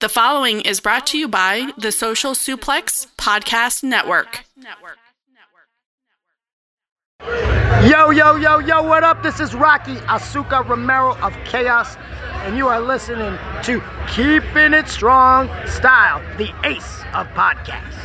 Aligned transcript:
The 0.00 0.10
following 0.10 0.60
is 0.60 0.80
brought 0.80 1.06
to 1.06 1.18
you 1.18 1.26
by 1.26 1.70
the 1.78 1.90
Social 1.90 2.32
Suplex 2.32 3.06
Podcast 3.16 3.82
Network. 3.82 4.44
Yo, 7.88 8.10
yo, 8.10 8.36
yo, 8.36 8.58
yo, 8.58 8.82
what 8.82 9.04
up? 9.04 9.22
This 9.22 9.40
is 9.40 9.54
Rocky 9.54 9.94
Azucar 10.04 10.68
Romero 10.68 11.16
of 11.22 11.32
Chaos, 11.46 11.96
and 12.44 12.58
you 12.58 12.68
are 12.68 12.78
listening 12.78 13.38
to 13.62 13.82
Keeping 14.06 14.74
It 14.74 14.86
Strong 14.86 15.48
Style, 15.66 16.20
the 16.36 16.52
ace 16.68 17.00
of 17.14 17.26
podcasts. 17.28 18.04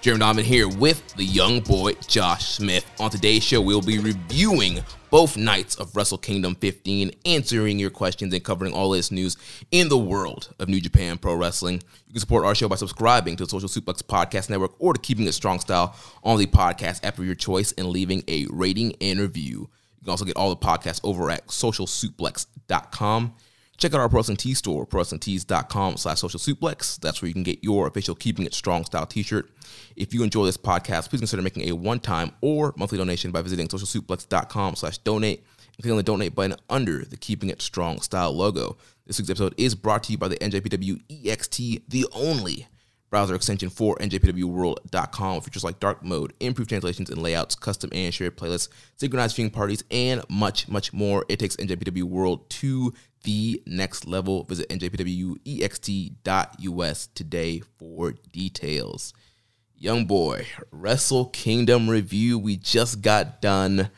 Jeremy 0.00 0.20
Donovan 0.20 0.44
here 0.46 0.66
with 0.66 1.06
the 1.16 1.24
young 1.24 1.60
boy 1.60 1.92
Josh 2.06 2.54
Smith. 2.54 2.90
On 2.98 3.10
today's 3.10 3.42
show, 3.44 3.60
we'll 3.60 3.82
be 3.82 3.98
reviewing 3.98 4.80
both 5.10 5.36
nights 5.36 5.74
of 5.74 5.94
Wrestle 5.94 6.16
Kingdom 6.16 6.54
15, 6.54 7.10
answering 7.26 7.78
your 7.78 7.90
questions 7.90 8.32
and 8.32 8.42
covering 8.42 8.72
all 8.72 8.88
this 8.90 9.10
news 9.10 9.36
in 9.70 9.90
the 9.90 9.98
world 9.98 10.54
of 10.58 10.70
New 10.70 10.80
Japan 10.80 11.18
Pro 11.18 11.34
Wrestling. 11.34 11.82
You 12.06 12.14
can 12.14 12.20
support 12.20 12.46
our 12.46 12.54
show 12.54 12.66
by 12.66 12.76
subscribing 12.76 13.36
to 13.36 13.44
the 13.44 13.50
Social 13.50 13.68
Suplex 13.68 14.02
Podcast 14.02 14.48
Network 14.48 14.72
or 14.78 14.94
to 14.94 15.00
Keeping 15.00 15.26
It 15.26 15.32
Strong 15.32 15.60
Style 15.60 15.94
on 16.24 16.38
the 16.38 16.46
podcast 16.46 17.04
app 17.04 17.18
of 17.18 17.26
your 17.26 17.34
choice 17.34 17.72
and 17.72 17.88
leaving 17.88 18.24
a 18.26 18.46
rating 18.48 18.94
and 19.02 19.20
review. 19.20 19.68
You 19.98 20.04
can 20.04 20.10
also 20.12 20.24
get 20.24 20.36
all 20.36 20.48
the 20.48 20.56
podcasts 20.56 21.00
over 21.04 21.30
at 21.30 21.48
socialsuplex.com. 21.48 23.34
Check 23.80 23.94
out 23.94 24.00
our 24.00 24.10
Pro 24.10 24.18
Wrestling 24.18 24.36
Tee 24.36 24.52
store, 24.52 24.84
prowrestlingtees.com 24.84 25.96
slash 25.96 26.20
social 26.20 26.38
suplex. 26.38 27.00
That's 27.00 27.22
where 27.22 27.28
you 27.28 27.32
can 27.32 27.42
get 27.42 27.64
your 27.64 27.86
official 27.86 28.14
Keeping 28.14 28.44
It 28.44 28.52
Strong 28.52 28.84
style 28.84 29.06
t-shirt. 29.06 29.50
If 29.96 30.12
you 30.12 30.22
enjoy 30.22 30.44
this 30.44 30.58
podcast, 30.58 31.08
please 31.08 31.20
consider 31.20 31.40
making 31.40 31.66
a 31.66 31.72
one-time 31.72 32.32
or 32.42 32.74
monthly 32.76 32.98
donation 32.98 33.30
by 33.30 33.40
visiting 33.40 33.68
socialsuplex.com 33.68 34.76
slash 34.76 34.98
donate 34.98 35.38
and 35.38 35.76
clicking 35.76 35.92
on 35.92 35.96
the 35.96 36.02
donate 36.02 36.34
button 36.34 36.58
under 36.68 37.06
the 37.06 37.16
Keeping 37.16 37.48
It 37.48 37.62
Strong 37.62 38.02
style 38.02 38.36
logo. 38.36 38.76
This 39.06 39.18
week's 39.18 39.30
episode 39.30 39.54
is 39.56 39.74
brought 39.74 40.02
to 40.04 40.12
you 40.12 40.18
by 40.18 40.28
the 40.28 40.36
NJPW 40.36 41.02
EXT, 41.24 41.84
the 41.88 42.06
only 42.12 42.66
browser 43.10 43.34
extension 43.34 43.68
for 43.68 43.96
njpwworld.com 43.96 45.34
with 45.34 45.44
features 45.44 45.64
like 45.64 45.80
dark 45.80 46.02
mode, 46.04 46.32
improved 46.40 46.70
translations 46.70 47.10
and 47.10 47.20
layouts, 47.20 47.56
custom 47.56 47.90
and 47.92 48.14
shared 48.14 48.36
playlists, 48.36 48.68
synchronized 48.96 49.36
viewing 49.36 49.50
parties, 49.50 49.82
and 49.90 50.22
much, 50.30 50.68
much 50.68 50.92
more. 50.92 51.26
It 51.28 51.40
takes 51.40 51.56
NJPW 51.56 52.04
World 52.04 52.48
to 52.50 52.94
the 53.24 53.62
next 53.66 54.06
level. 54.06 54.44
Visit 54.44 54.68
njpwext.us 54.70 56.06
today 57.14 57.62
for 57.78 58.12
details. 58.32 59.12
Young 59.76 60.04
boy, 60.06 60.46
Wrestle 60.70 61.26
Kingdom 61.26 61.88
review. 61.88 62.38
We 62.38 62.56
just 62.56 63.02
got 63.02 63.40
done 63.40 63.90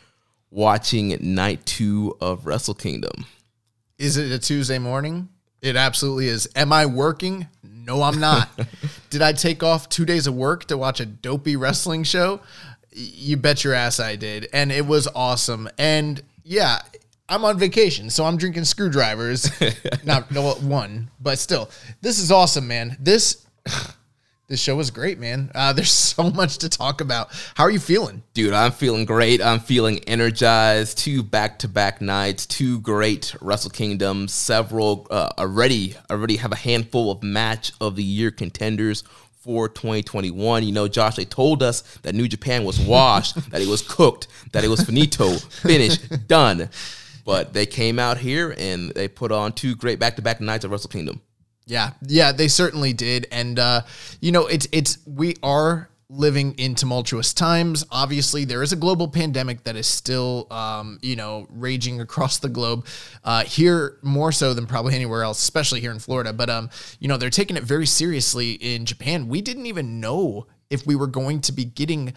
watching 0.50 1.16
night 1.20 1.66
two 1.66 2.16
of 2.20 2.46
Wrestle 2.46 2.74
Kingdom. 2.74 3.26
Is 3.98 4.16
it 4.16 4.32
a 4.32 4.38
Tuesday 4.38 4.78
morning? 4.78 5.28
It 5.60 5.76
absolutely 5.76 6.28
is. 6.28 6.48
Am 6.56 6.72
I 6.72 6.86
working? 6.86 7.48
No, 7.84 8.02
I'm 8.02 8.20
not. 8.20 8.48
Did 9.10 9.22
I 9.22 9.32
take 9.32 9.62
off 9.62 9.88
two 9.88 10.04
days 10.04 10.26
of 10.26 10.34
work 10.34 10.66
to 10.66 10.76
watch 10.76 11.00
a 11.00 11.06
dopey 11.06 11.56
wrestling 11.56 12.04
show? 12.04 12.40
You 12.92 13.36
bet 13.36 13.64
your 13.64 13.74
ass 13.74 13.98
I 14.00 14.16
did. 14.16 14.48
And 14.52 14.70
it 14.70 14.86
was 14.86 15.08
awesome. 15.14 15.68
And 15.78 16.22
yeah, 16.44 16.80
I'm 17.28 17.44
on 17.44 17.58
vacation, 17.58 18.10
so 18.10 18.24
I'm 18.24 18.36
drinking 18.36 18.64
screwdrivers. 18.64 19.50
Not 20.04 20.30
no 20.30 20.52
one, 20.54 21.10
but 21.20 21.38
still, 21.38 21.70
this 22.02 22.18
is 22.18 22.30
awesome, 22.30 22.68
man. 22.68 22.96
This 23.00 23.46
this 24.52 24.60
show 24.60 24.76
was 24.76 24.90
great, 24.90 25.18
man. 25.18 25.50
Uh, 25.54 25.72
there's 25.72 25.90
so 25.90 26.30
much 26.30 26.58
to 26.58 26.68
talk 26.68 27.00
about. 27.00 27.30
How 27.54 27.64
are 27.64 27.70
you 27.70 27.80
feeling? 27.80 28.22
Dude, 28.34 28.52
I'm 28.52 28.70
feeling 28.70 29.06
great. 29.06 29.40
I'm 29.42 29.60
feeling 29.60 30.00
energized. 30.06 30.98
Two 30.98 31.22
back-to-back 31.22 32.02
nights, 32.02 32.44
two 32.44 32.80
great 32.80 33.34
Wrestle 33.40 33.70
Kingdoms, 33.70 34.32
several 34.32 35.06
uh, 35.10 35.30
already 35.38 35.96
already 36.10 36.36
have 36.36 36.52
a 36.52 36.56
handful 36.56 37.10
of 37.10 37.22
match 37.22 37.72
of 37.80 37.96
the 37.96 38.04
year 38.04 38.30
contenders 38.30 39.04
for 39.40 39.68
2021. 39.70 40.62
You 40.64 40.72
know, 40.72 40.86
Josh, 40.86 41.16
they 41.16 41.24
told 41.24 41.62
us 41.62 41.80
that 42.02 42.14
New 42.14 42.28
Japan 42.28 42.64
was 42.64 42.78
washed, 42.86 43.50
that 43.50 43.62
it 43.62 43.68
was 43.68 43.80
cooked, 43.80 44.28
that 44.52 44.64
it 44.64 44.68
was 44.68 44.82
finito, 44.82 45.32
finished, 45.38 46.28
done. 46.28 46.68
But 47.24 47.54
they 47.54 47.66
came 47.66 47.98
out 47.98 48.18
here 48.18 48.54
and 48.58 48.90
they 48.90 49.08
put 49.08 49.32
on 49.32 49.52
two 49.52 49.76
great 49.76 49.98
back-to-back 49.98 50.40
nights 50.42 50.66
of 50.66 50.72
Wrestle 50.72 50.90
Kingdom. 50.90 51.22
Yeah, 51.66 51.92
yeah, 52.06 52.32
they 52.32 52.48
certainly 52.48 52.92
did, 52.92 53.26
and 53.30 53.58
uh, 53.58 53.82
you 54.20 54.32
know, 54.32 54.46
it's 54.46 54.66
it's 54.72 54.98
we 55.06 55.36
are 55.42 55.88
living 56.12 56.54
in 56.54 56.74
tumultuous 56.74 57.32
times. 57.32 57.84
Obviously, 57.90 58.44
there 58.44 58.62
is 58.62 58.72
a 58.72 58.76
global 58.76 59.08
pandemic 59.08 59.64
that 59.64 59.76
is 59.76 59.86
still, 59.86 60.46
um, 60.50 60.98
you 61.02 61.16
know, 61.16 61.46
raging 61.50 62.00
across 62.00 62.38
the 62.38 62.48
globe. 62.48 62.86
Uh, 63.24 63.44
here 63.44 63.98
more 64.02 64.30
so 64.32 64.54
than 64.54 64.66
probably 64.66 64.94
anywhere 64.94 65.22
else, 65.22 65.40
especially 65.40 65.80
here 65.80 65.90
in 65.92 65.98
Florida. 65.98 66.32
But 66.32 66.50
um, 66.50 66.70
you 67.00 67.08
know, 67.08 67.16
they're 67.16 67.30
taking 67.30 67.56
it 67.56 67.62
very 67.62 67.86
seriously 67.86 68.52
in 68.52 68.84
Japan. 68.84 69.28
We 69.28 69.40
didn't 69.40 69.66
even 69.66 70.00
know 70.00 70.46
if 70.70 70.86
we 70.86 70.96
were 70.96 71.06
going 71.06 71.40
to 71.42 71.52
be 71.52 71.64
getting 71.64 72.14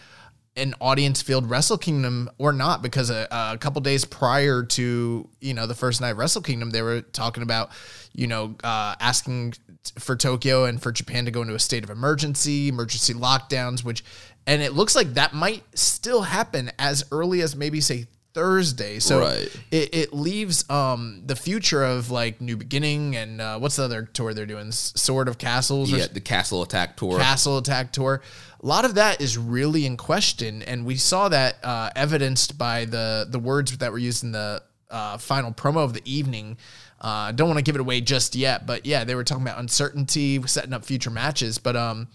an 0.57 0.73
audience 0.79 1.21
filled 1.21 1.49
Wrestle 1.49 1.77
Kingdom 1.77 2.29
or 2.37 2.53
not 2.53 2.81
because 2.81 3.09
a, 3.09 3.27
a, 3.29 3.57
couple 3.57 3.81
days 3.81 4.05
prior 4.05 4.63
to 4.63 5.27
you 5.41 5.53
know 5.53 5.67
the 5.67 5.75
first 5.75 6.01
night 6.01 6.13
Wrestle 6.13 6.41
Kingdom 6.41 6.69
they 6.69 6.81
were 6.81 7.01
talking 7.01 7.43
about 7.43 7.71
you 8.13 8.27
know 8.27 8.55
uh, 8.63 8.95
asking 8.99 9.53
for 9.99 10.15
Tokyo 10.15 10.65
and 10.65 10.81
for 10.81 10.91
Japan 10.91 11.25
to 11.25 11.31
go 11.31 11.41
into 11.41 11.55
a 11.55 11.59
state 11.59 11.83
of 11.83 11.89
emergency 11.89 12.69
emergency 12.69 13.13
lockdowns 13.13 13.83
which 13.83 14.03
and 14.47 14.61
it 14.61 14.73
looks 14.73 14.95
like 14.95 15.15
that 15.15 15.33
might 15.33 15.63
still 15.77 16.21
happen 16.21 16.71
as 16.79 17.03
early 17.11 17.41
as 17.41 17.55
maybe 17.55 17.81
say 17.81 18.07
Thursday 18.33 18.99
so 18.99 19.21
Right. 19.21 19.49
it, 19.71 19.95
it 19.95 20.13
leaves 20.13 20.69
um 20.69 21.21
the 21.25 21.37
future 21.37 21.83
of 21.83 22.11
like 22.11 22.41
New 22.41 22.57
Beginning 22.57 23.15
and 23.15 23.39
uh, 23.39 23.57
what's 23.59 23.77
the 23.77 23.83
other 23.83 24.03
tour 24.03 24.33
they're 24.33 24.45
doing 24.45 24.73
Sword 24.73 25.29
of 25.29 25.37
Castles 25.37 25.93
or 25.93 25.97
Yeah, 25.97 26.07
the 26.11 26.19
Castle 26.19 26.61
Attack 26.61 26.97
Tour. 26.97 27.17
Castle 27.17 27.57
Attack 27.57 27.93
Tour. 27.93 28.21
A 28.65 28.67
lot 28.67 28.83
of 28.83 28.95
that 28.95 29.21
is 29.21 29.37
really 29.37 29.85
in 29.85 29.95
question, 29.95 30.63
and 30.63 30.87
we 30.87 30.95
saw 30.95 31.29
that 31.29 31.63
uh, 31.63 31.91
evidenced 31.95 32.57
by 32.57 32.85
the 32.85 33.27
the 33.29 33.37
words 33.37 33.77
that 33.77 33.91
were 33.91 33.99
used 33.99 34.23
in 34.23 34.31
the 34.31 34.63
uh, 34.89 35.19
final 35.19 35.51
promo 35.51 35.83
of 35.83 35.93
the 35.93 36.01
evening. 36.03 36.57
Uh, 36.99 37.31
don't 37.31 37.47
want 37.47 37.59
to 37.59 37.63
give 37.63 37.75
it 37.75 37.79
away 37.79 38.01
just 38.01 38.35
yet, 38.35 38.65
but 38.65 38.83
yeah, 38.87 39.03
they 39.03 39.13
were 39.13 39.23
talking 39.23 39.43
about 39.43 39.59
uncertainty, 39.59 40.41
setting 40.47 40.73
up 40.73 40.83
future 40.83 41.11
matches. 41.11 41.59
But 41.59 41.75
um, 41.75 42.07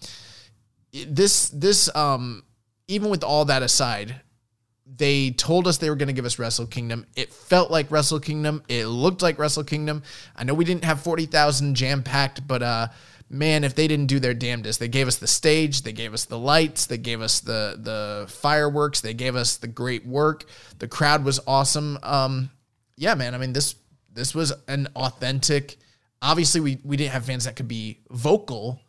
this 0.91 1.47
this 1.51 1.89
um, 1.95 2.43
even 2.89 3.09
with 3.09 3.23
all 3.23 3.45
that 3.45 3.63
aside, 3.63 4.19
they 4.85 5.31
told 5.31 5.69
us 5.69 5.77
they 5.77 5.89
were 5.89 5.95
going 5.95 6.07
to 6.07 6.13
give 6.13 6.25
us 6.25 6.37
Wrestle 6.37 6.67
Kingdom. 6.67 7.07
It 7.15 7.31
felt 7.31 7.71
like 7.71 7.89
Wrestle 7.89 8.19
Kingdom. 8.19 8.61
It 8.67 8.87
looked 8.87 9.21
like 9.21 9.39
Wrestle 9.39 9.63
Kingdom. 9.63 10.03
I 10.35 10.43
know 10.43 10.53
we 10.53 10.65
didn't 10.65 10.83
have 10.83 11.01
40,000 11.01 11.75
jam 11.75 12.03
packed, 12.03 12.45
but 12.45 12.61
uh, 12.61 12.87
man, 13.31 13.63
if 13.63 13.75
they 13.75 13.87
didn't 13.87 14.07
do 14.07 14.19
their 14.19 14.33
damnedest, 14.33 14.79
they 14.79 14.89
gave 14.89 15.07
us 15.07 15.15
the 15.15 15.27
stage, 15.27 15.83
they 15.83 15.93
gave 15.93 16.13
us 16.13 16.25
the 16.25 16.37
lights, 16.37 16.85
they 16.85 16.97
gave 16.97 17.21
us 17.21 17.39
the 17.39 17.77
the 17.81 18.25
fireworks, 18.29 19.01
they 19.01 19.13
gave 19.13 19.35
us 19.35 19.57
the 19.57 19.67
great 19.67 20.05
work. 20.05 20.45
The 20.79 20.87
crowd 20.87 21.23
was 21.23 21.39
awesome. 21.47 21.97
Um, 22.03 22.51
yeah, 22.97 23.15
man. 23.15 23.33
I 23.33 23.37
mean 23.37 23.53
this 23.53 23.75
this 24.13 24.35
was 24.35 24.53
an 24.67 24.89
authentic. 24.95 25.77
Obviously, 26.21 26.61
we 26.61 26.77
we 26.83 26.97
didn't 26.97 27.13
have 27.13 27.25
fans 27.25 27.45
that 27.45 27.55
could 27.55 27.69
be 27.69 27.99
vocal, 28.09 28.81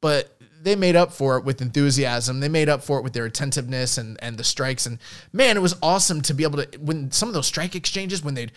but 0.00 0.36
they 0.62 0.76
made 0.76 0.94
up 0.94 1.12
for 1.12 1.36
it 1.38 1.44
with 1.44 1.60
enthusiasm. 1.60 2.40
They 2.40 2.48
made 2.48 2.68
up 2.68 2.84
for 2.84 2.98
it 2.98 3.02
with 3.02 3.12
their 3.12 3.24
attentiveness 3.24 3.98
and 3.98 4.16
and 4.22 4.36
the 4.36 4.44
strikes. 4.44 4.86
And 4.86 4.98
man, 5.32 5.56
it 5.56 5.60
was 5.60 5.74
awesome 5.82 6.20
to 6.22 6.34
be 6.34 6.44
able 6.44 6.62
to 6.62 6.78
when 6.78 7.10
some 7.10 7.28
of 7.28 7.34
those 7.34 7.46
strike 7.46 7.74
exchanges 7.74 8.22
when 8.22 8.34
they'd 8.34 8.52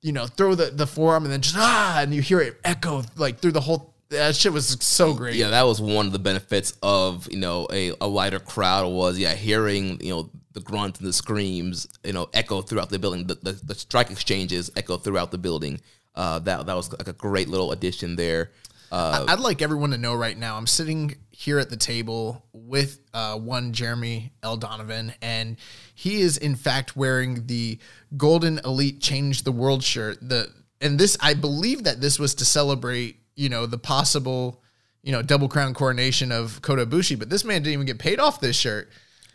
you 0.00 0.12
know 0.12 0.26
throw 0.26 0.54
the 0.54 0.66
the 0.66 0.86
forearm 0.86 1.24
and 1.24 1.32
then 1.32 1.42
just 1.42 1.56
ah 1.58 1.98
and 2.00 2.14
you 2.14 2.22
hear 2.22 2.40
it 2.40 2.58
echo 2.64 3.02
like 3.16 3.40
through 3.40 3.52
the 3.52 3.60
whole 3.60 3.94
That 4.10 4.34
shit 4.34 4.52
was 4.52 4.68
so 4.80 5.12
great. 5.12 5.34
Yeah, 5.34 5.50
that 5.50 5.64
was 5.64 5.80
one 5.82 6.06
of 6.06 6.12
the 6.12 6.18
benefits 6.18 6.74
of 6.82 7.30
you 7.30 7.38
know 7.38 7.66
a, 7.70 7.92
a 8.00 8.06
lighter 8.06 8.40
crowd 8.40 8.90
was 8.90 9.18
yeah 9.18 9.34
hearing 9.34 10.00
you 10.00 10.14
know 10.14 10.30
the 10.52 10.60
grunts 10.60 10.98
and 10.98 11.08
the 11.08 11.12
screams 11.12 11.86
you 12.04 12.14
know 12.14 12.28
echo 12.32 12.62
throughout 12.62 12.88
the 12.88 12.98
building. 12.98 13.26
The, 13.26 13.34
the, 13.34 13.52
the 13.52 13.74
strike 13.74 14.10
exchanges 14.10 14.70
echo 14.76 14.96
throughout 14.96 15.30
the 15.30 15.38
building. 15.38 15.80
Uh, 16.14 16.38
that 16.40 16.66
that 16.66 16.74
was 16.74 16.90
like 16.92 17.08
a 17.08 17.12
great 17.12 17.48
little 17.48 17.72
addition 17.72 18.16
there. 18.16 18.50
Uh, 18.90 19.26
I'd 19.28 19.40
like 19.40 19.60
everyone 19.60 19.90
to 19.90 19.98
know 19.98 20.14
right 20.14 20.36
now. 20.36 20.56
I'm 20.56 20.66
sitting 20.66 21.16
here 21.30 21.58
at 21.58 21.68
the 21.68 21.76
table 21.76 22.42
with 22.52 23.00
uh, 23.12 23.36
one 23.36 23.72
Jeremy 23.72 24.32
L. 24.42 24.56
Donovan, 24.56 25.12
and 25.20 25.56
he 25.94 26.22
is 26.22 26.38
in 26.38 26.56
fact 26.56 26.96
wearing 26.96 27.46
the 27.46 27.78
Golden 28.16 28.58
Elite 28.64 29.00
Change 29.00 29.42
the 29.42 29.52
World 29.52 29.84
shirt. 29.84 30.18
The 30.26 30.50
and 30.80 30.98
this, 30.98 31.16
I 31.20 31.34
believe 31.34 31.84
that 31.84 32.00
this 32.00 32.18
was 32.18 32.34
to 32.36 32.44
celebrate, 32.44 33.20
you 33.38 33.48
know, 33.48 33.66
the 33.66 33.78
possible, 33.78 34.60
you 35.02 35.12
know, 35.12 35.22
double 35.22 35.48
crown 35.48 35.72
coronation 35.72 36.32
of 36.32 36.60
Kota 36.60 36.84
Ibushi. 36.84 37.16
But 37.18 37.30
this 37.30 37.44
man 37.44 37.62
didn't 37.62 37.74
even 37.74 37.86
get 37.86 37.98
paid 37.98 38.18
off 38.18 38.40
this 38.40 38.56
shirt. 38.56 38.90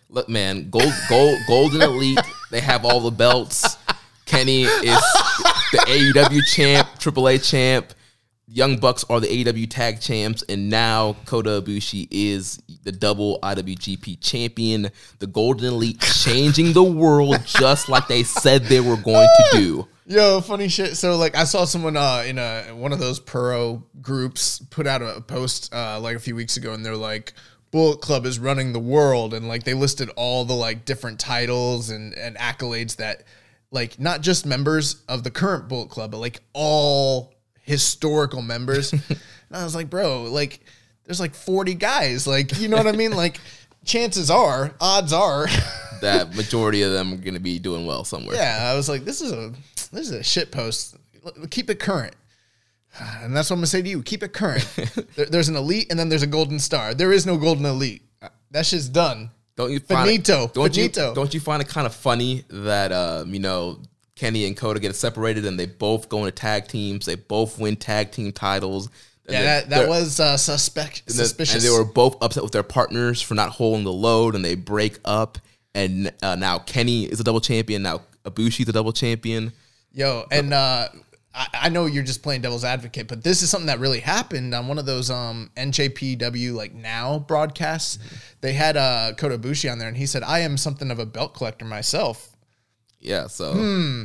Look, 0.09 0.27
man, 0.27 0.69
gold, 0.69 0.93
gold, 1.07 1.39
golden 1.47 1.81
elite. 1.81 2.19
They 2.51 2.59
have 2.59 2.85
all 2.85 2.99
the 2.99 3.11
belts. 3.11 3.77
Kenny 4.25 4.63
is 4.63 5.01
the 5.71 5.79
AEW 5.87 6.45
champ, 6.45 6.87
AAA 6.99 7.49
champ. 7.49 7.93
Young 8.45 8.77
Bucks 8.77 9.05
are 9.09 9.21
the 9.21 9.27
AEW 9.27 9.69
tag 9.69 10.01
champs, 10.01 10.43
and 10.43 10.69
now 10.69 11.15
Kota 11.25 11.61
Ibushi 11.61 12.07
is 12.11 12.61
the 12.83 12.91
double 12.91 13.39
IWGP 13.41 14.19
champion. 14.21 14.89
The 15.19 15.27
Golden 15.27 15.73
Elite 15.73 15.99
changing 16.01 16.73
the 16.73 16.83
world 16.83 17.37
just 17.45 17.89
like 17.89 18.07
they 18.07 18.23
said 18.23 18.63
they 18.63 18.79
were 18.79 18.97
going 18.97 19.27
to 19.27 19.57
do. 19.57 19.87
Yo, 20.05 20.41
funny 20.41 20.67
shit. 20.67 20.97
So 20.97 21.15
like 21.17 21.35
I 21.35 21.45
saw 21.45 21.65
someone 21.65 21.95
uh 21.95 22.23
in 22.25 22.37
a 22.37 22.63
one 22.73 22.91
of 22.91 22.99
those 22.99 23.19
Puro 23.19 23.83
groups 24.01 24.59
put 24.69 24.85
out 24.85 25.01
a 25.01 25.21
post 25.21 25.73
uh 25.73 25.99
like 25.99 26.15
a 26.15 26.19
few 26.19 26.35
weeks 26.35 26.57
ago 26.57 26.73
and 26.73 26.85
they're 26.85 26.97
like 26.97 27.33
Bullet 27.71 28.01
Club 28.01 28.25
is 28.25 28.37
running 28.37 28.73
the 28.73 28.79
world 28.79 29.33
and 29.33 29.47
like 29.47 29.63
they 29.63 29.73
listed 29.73 30.09
all 30.15 30.43
the 30.45 30.53
like 30.53 30.85
different 30.85 31.19
titles 31.19 31.89
and 31.89 32.13
and 32.15 32.35
accolades 32.37 32.97
that 32.97 33.23
like 33.71 33.97
not 33.97 34.21
just 34.21 34.45
members 34.45 35.01
of 35.07 35.23
the 35.23 35.31
current 35.31 35.69
Bullet 35.69 35.89
Club 35.89 36.11
but 36.11 36.17
like 36.17 36.41
all 36.51 37.33
historical 37.63 38.41
members. 38.41 38.93
and 39.09 39.19
I 39.51 39.63
was 39.63 39.73
like, 39.73 39.89
"Bro, 39.89 40.23
like 40.23 40.59
there's 41.05 41.19
like 41.19 41.35
40 41.35 41.73
guys. 41.75 42.27
Like, 42.27 42.59
you 42.59 42.67
know 42.67 42.77
what 42.77 42.87
I 42.87 42.91
mean? 42.93 43.11
Like 43.11 43.39
chances 43.85 44.29
are, 44.29 44.73
odds 44.79 45.13
are 45.13 45.47
That 46.01 46.35
majority 46.35 46.81
of 46.81 46.91
them 46.91 47.13
are 47.13 47.17
going 47.17 47.33
to 47.33 47.39
be 47.39 47.59
doing 47.59 47.85
well 47.85 48.03
somewhere. 48.03 48.35
Yeah, 48.35 48.69
I 48.69 48.75
was 48.75 48.89
like, 48.89 49.05
this 49.05 49.21
is 49.21 49.31
a 49.31 49.53
this 49.93 50.09
is 50.09 50.11
a 50.11 50.23
shit 50.23 50.51
post. 50.51 50.97
Keep 51.49 51.69
it 51.69 51.79
current. 51.79 52.15
And 53.23 53.35
that's 53.35 53.49
what 53.49 53.55
I'm 53.55 53.59
gonna 53.59 53.67
say 53.67 53.81
to 53.81 53.89
you. 53.89 54.03
Keep 54.03 54.21
it 54.21 54.33
current. 54.33 54.67
there, 55.15 55.25
there's 55.25 55.49
an 55.49 55.55
elite 55.55 55.87
and 55.89 55.97
then 55.97 56.09
there's 56.09 56.21
a 56.21 56.27
golden 56.27 56.59
star. 56.59 56.93
There 56.93 57.11
is 57.11 57.25
no 57.25 57.37
golden 57.37 57.65
elite. 57.65 58.03
That 58.51 58.67
shit's 58.67 58.87
done. 58.87 59.31
Don't 59.55 59.71
you 59.71 59.79
find 59.79 60.07
Finito. 60.07 60.43
It, 60.43 60.53
don't 60.53 60.77
you 60.77 60.89
don't 60.89 61.33
you 61.33 61.39
find 61.39 61.61
it 61.61 61.67
kind 61.67 61.87
of 61.87 61.95
funny 61.95 62.43
that 62.49 62.91
um, 62.91 63.33
you 63.33 63.39
know 63.39 63.79
Kenny 64.15 64.45
and 64.45 64.55
Kota 64.55 64.79
get 64.79 64.95
separated 64.95 65.45
and 65.45 65.59
they 65.59 65.65
both 65.65 66.07
go 66.07 66.19
into 66.19 66.31
tag 66.31 66.67
teams. 66.67 67.05
They 67.05 67.15
both 67.15 67.57
win 67.57 67.77
tag 67.77 68.11
team 68.11 68.31
titles. 68.31 68.89
Yeah, 69.27 69.43
that, 69.43 69.69
that 69.69 69.87
was 69.89 70.19
uh, 70.19 70.35
suspect 70.37 71.03
and 71.07 71.15
suspicious. 71.15 71.55
And 71.55 71.63
they 71.63 71.69
were 71.69 71.85
both 71.85 72.21
upset 72.21 72.43
with 72.43 72.51
their 72.51 72.63
partners 72.63 73.21
for 73.21 73.35
not 73.35 73.49
holding 73.49 73.85
the 73.85 73.93
load, 73.93 74.35
and 74.35 74.43
they 74.43 74.55
break 74.55 74.99
up. 75.05 75.37
And 75.73 76.11
uh, 76.21 76.35
now 76.35 76.59
Kenny 76.59 77.05
is 77.05 77.19
a 77.19 77.23
double 77.23 77.39
champion. 77.41 77.83
Now 77.83 78.01
Ibushi's 78.25 78.67
a 78.67 78.73
double 78.73 78.91
champion. 78.91 79.53
Yo, 79.93 80.25
and 80.29 80.53
uh, 80.53 80.89
I, 81.33 81.47
I 81.53 81.69
know 81.69 81.85
you're 81.85 82.03
just 82.03 82.21
playing 82.21 82.41
devil's 82.41 82.65
advocate, 82.65 83.07
but 83.07 83.23
this 83.23 83.41
is 83.41 83.49
something 83.49 83.67
that 83.67 83.79
really 83.79 83.99
happened 84.01 84.53
on 84.53 84.67
one 84.67 84.77
of 84.77 84.85
those 84.85 85.09
um, 85.09 85.51
NJPW 85.55 86.53
like 86.53 86.73
now 86.73 87.19
broadcasts. 87.19 87.99
They 88.41 88.53
had 88.53 88.75
uh, 88.77 89.13
Kota 89.17 89.37
Ibushi 89.37 89.71
on 89.71 89.79
there, 89.79 89.87
and 89.87 89.97
he 89.97 90.05
said, 90.05 90.23
"I 90.23 90.39
am 90.39 90.57
something 90.57 90.91
of 90.91 90.99
a 90.99 91.05
belt 91.05 91.33
collector 91.33 91.65
myself." 91.65 92.35
Yeah, 92.99 93.27
so 93.27 93.53
Hmm. 93.53 94.03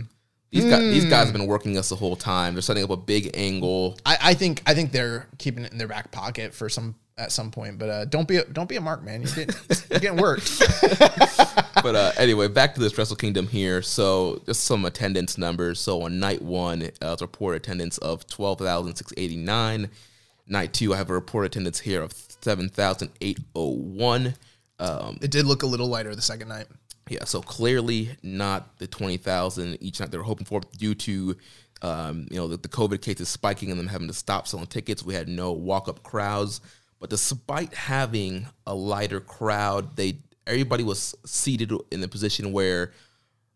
These 0.50 0.64
guys 0.64 0.80
these 0.80 1.04
guys 1.04 1.24
have 1.24 1.32
been 1.32 1.46
working 1.46 1.76
us 1.76 1.90
the 1.90 1.96
whole 1.96 2.16
time. 2.16 2.54
They're 2.54 2.62
setting 2.62 2.84
up 2.84 2.90
a 2.90 2.96
big 2.96 3.30
angle. 3.34 3.98
I, 4.06 4.16
I 4.22 4.34
think 4.34 4.62
I 4.66 4.74
think 4.74 4.92
they're 4.92 5.26
keeping 5.38 5.64
it 5.64 5.72
in 5.72 5.78
their 5.78 5.88
back 5.88 6.10
pocket 6.10 6.54
for 6.54 6.68
some 6.68 6.94
at 7.18 7.32
some 7.32 7.50
point. 7.50 7.78
But 7.78 7.88
uh, 7.90 8.04
don't 8.06 8.26
be 8.26 8.36
a, 8.36 8.44
don't 8.44 8.68
be 8.68 8.76
a 8.76 8.80
mark, 8.80 9.02
man. 9.02 9.22
You're 9.22 9.34
getting 9.34 9.54
you're 9.90 10.00
getting 10.00 10.18
worked. 10.18 10.58
but 11.82 11.94
uh, 11.94 12.12
anyway, 12.16 12.48
back 12.48 12.74
to 12.74 12.80
this 12.80 12.96
Wrestle 12.96 13.16
Kingdom 13.16 13.46
here. 13.46 13.82
So 13.82 14.40
just 14.46 14.64
some 14.64 14.84
attendance 14.84 15.36
numbers. 15.36 15.80
So 15.80 16.02
on 16.02 16.18
night 16.18 16.40
one, 16.40 16.82
uh, 16.82 16.86
it's 17.02 17.22
a 17.22 17.26
reported 17.26 17.62
attendance 17.62 17.98
of 17.98 18.26
twelve 18.26 18.58
thousand 18.58 18.96
six 18.96 19.12
eighty 19.16 19.36
nine. 19.36 19.90
Night 20.46 20.72
two, 20.72 20.94
I 20.94 20.96
have 20.96 21.10
a 21.10 21.14
report 21.14 21.44
attendance 21.44 21.80
here 21.80 22.00
of 22.00 22.12
seven 22.40 22.70
thousand 22.70 23.10
eight 23.20 23.38
oh 23.54 23.68
one. 23.74 24.34
Um, 24.78 25.18
It 25.20 25.30
did 25.30 25.44
look 25.44 25.62
a 25.62 25.66
little 25.66 25.88
lighter 25.88 26.14
the 26.14 26.22
second 26.22 26.48
night. 26.48 26.66
Yeah, 27.08 27.24
so 27.24 27.40
clearly 27.40 28.10
not 28.22 28.78
the 28.78 28.86
twenty 28.86 29.16
thousand 29.16 29.78
each 29.80 30.00
night 30.00 30.10
they 30.10 30.18
were 30.18 30.24
hoping 30.24 30.46
for 30.46 30.60
due 30.76 30.94
to. 30.94 31.36
Um, 31.80 32.26
you 32.28 32.36
know 32.38 32.48
the, 32.48 32.56
the 32.56 32.68
COVID 32.68 33.02
cases 33.02 33.28
spiking 33.28 33.70
and 33.70 33.78
them 33.78 33.86
having 33.86 34.08
to 34.08 34.12
stop 34.14 34.48
selling 34.48 34.66
tickets. 34.66 35.04
We 35.04 35.14
had 35.14 35.28
no 35.28 35.52
walk 35.52 35.86
up 35.88 36.02
crowds, 36.02 36.60
but 36.98 37.08
despite 37.08 37.72
having 37.72 38.46
a 38.66 38.74
lighter 38.74 39.20
crowd, 39.20 39.94
they 39.96 40.18
everybody 40.44 40.82
was 40.82 41.14
seated 41.24 41.72
in 41.92 42.00
the 42.00 42.08
position 42.08 42.50
where 42.52 42.82
it 42.82 42.92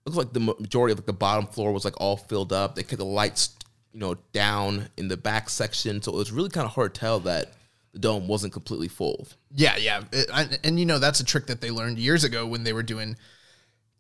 looks 0.07 0.17
like 0.19 0.33
the 0.33 0.39
majority 0.39 0.93
of 0.93 0.99
like 1.01 1.07
the 1.07 1.13
bottom 1.13 1.47
floor 1.49 1.73
was 1.73 1.85
like 1.85 2.01
all 2.01 2.17
filled 2.17 2.53
up. 2.53 2.77
They 2.77 2.85
kept 2.85 2.99
the 2.99 3.05
lights, 3.05 3.57
you 3.93 3.99
know, 3.99 4.15
down 4.33 4.89
in 4.97 5.09
the 5.09 5.17
back 5.17 5.51
section, 5.51 6.01
so 6.01 6.13
it 6.13 6.17
was 6.17 6.31
really 6.31 6.51
kind 6.51 6.65
of 6.65 6.73
hard 6.75 6.95
to 6.95 7.01
tell 7.01 7.19
that 7.21 7.55
the 7.93 7.99
dome 7.99 8.29
wasn't 8.29 8.53
completely 8.53 8.87
full. 8.89 9.27
Yeah, 9.53 9.77
yeah, 9.79 10.05
It- 10.13 10.31
I- 10.33 10.59
and 10.63 10.79
you 10.79 10.87
know 10.87 11.01
that's 11.01 11.19
a 11.19 11.25
trick 11.25 11.49
that 11.49 11.61
they 11.61 11.73
learned 11.73 11.99
years 11.99 12.23
ago 12.23 12.47
when 12.47 12.63
they 12.63 12.73
were 12.73 12.85
doing 12.85 13.17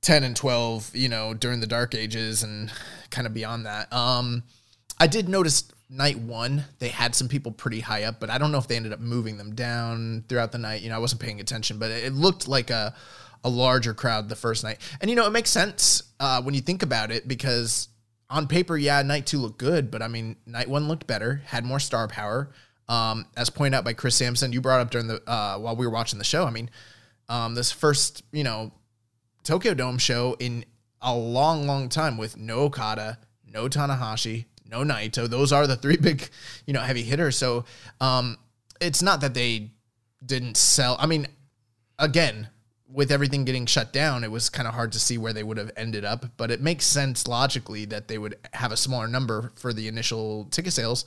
ten 0.02 0.24
and 0.24 0.36
twelve. 0.36 0.94
You 0.94 1.08
know, 1.08 1.34
during 1.34 1.60
the 1.60 1.66
dark 1.66 1.94
ages 1.94 2.42
and 2.42 2.70
kind 3.10 3.26
of 3.26 3.34
beyond 3.34 3.66
that. 3.66 3.92
Um, 3.92 4.42
I 4.98 5.06
did 5.06 5.28
notice 5.28 5.64
night 5.88 6.18
one 6.18 6.64
they 6.78 6.88
had 6.88 7.14
some 7.14 7.28
people 7.28 7.52
pretty 7.52 7.80
high 7.80 8.04
up, 8.04 8.18
but 8.18 8.30
I 8.30 8.38
don't 8.38 8.52
know 8.52 8.58
if 8.58 8.66
they 8.66 8.76
ended 8.76 8.92
up 8.92 9.00
moving 9.00 9.36
them 9.36 9.54
down 9.54 10.24
throughout 10.28 10.52
the 10.52 10.58
night. 10.58 10.82
You 10.82 10.90
know, 10.90 10.96
I 10.96 10.98
wasn't 10.98 11.20
paying 11.20 11.40
attention, 11.40 11.78
but 11.78 11.90
it 11.90 12.12
looked 12.12 12.48
like 12.48 12.70
a 12.70 12.94
a 13.44 13.48
larger 13.48 13.92
crowd 13.92 14.28
the 14.28 14.36
first 14.36 14.62
night, 14.62 14.78
and 15.00 15.10
you 15.10 15.16
know 15.16 15.26
it 15.26 15.30
makes 15.30 15.50
sense 15.50 16.02
uh, 16.20 16.42
when 16.42 16.54
you 16.54 16.60
think 16.60 16.82
about 16.82 17.10
it 17.10 17.26
because 17.26 17.88
on 18.30 18.48
paper, 18.48 18.76
yeah, 18.76 19.02
night 19.02 19.26
two 19.26 19.38
looked 19.38 19.58
good, 19.58 19.90
but 19.90 20.00
I 20.00 20.08
mean, 20.08 20.36
night 20.46 20.68
one 20.68 20.88
looked 20.88 21.06
better, 21.06 21.42
had 21.46 21.64
more 21.64 21.78
star 21.78 22.08
power. 22.08 22.50
Um, 22.88 23.26
as 23.36 23.50
pointed 23.50 23.76
out 23.76 23.84
by 23.84 23.92
Chris 23.92 24.16
Sampson, 24.16 24.52
you 24.52 24.60
brought 24.60 24.80
up 24.80 24.90
during 24.90 25.06
the 25.06 25.22
uh, 25.30 25.58
while 25.58 25.76
we 25.76 25.86
were 25.86 25.92
watching 25.92 26.18
the 26.18 26.24
show. 26.24 26.44
I 26.44 26.50
mean, 26.50 26.70
um, 27.28 27.54
this 27.54 27.70
first, 27.70 28.22
you 28.32 28.42
know, 28.42 28.72
Tokyo 29.44 29.74
Dome 29.74 29.98
show 29.98 30.36
in 30.38 30.64
a 31.00 31.14
long, 31.14 31.66
long 31.66 31.88
time 31.88 32.16
with 32.16 32.36
no 32.36 32.60
Okada, 32.60 33.18
no 33.46 33.68
Tanahashi, 33.68 34.46
no 34.68 34.78
Naito. 34.82 35.28
Those 35.28 35.52
are 35.52 35.66
the 35.66 35.76
three 35.76 35.96
big, 36.00 36.28
you 36.66 36.72
know, 36.72 36.80
heavy 36.80 37.02
hitters. 37.02 37.36
So 37.36 37.64
um, 38.00 38.38
it's 38.80 39.02
not 39.02 39.20
that 39.22 39.34
they 39.34 39.70
didn't 40.24 40.56
sell. 40.56 40.96
I 41.00 41.06
mean, 41.06 41.26
again, 41.98 42.48
with 42.88 43.10
everything 43.10 43.44
getting 43.44 43.66
shut 43.66 43.92
down, 43.92 44.22
it 44.22 44.30
was 44.30 44.48
kind 44.50 44.68
of 44.68 44.74
hard 44.74 44.92
to 44.92 45.00
see 45.00 45.16
where 45.18 45.32
they 45.32 45.42
would 45.42 45.56
have 45.56 45.70
ended 45.76 46.04
up. 46.04 46.26
But 46.36 46.50
it 46.50 46.60
makes 46.60 46.84
sense 46.84 47.26
logically 47.26 47.84
that 47.86 48.06
they 48.06 48.18
would 48.18 48.36
have 48.52 48.70
a 48.70 48.76
smaller 48.76 49.08
number 49.08 49.50
for 49.56 49.72
the 49.72 49.88
initial 49.88 50.44
ticket 50.50 50.72
sales 50.74 51.04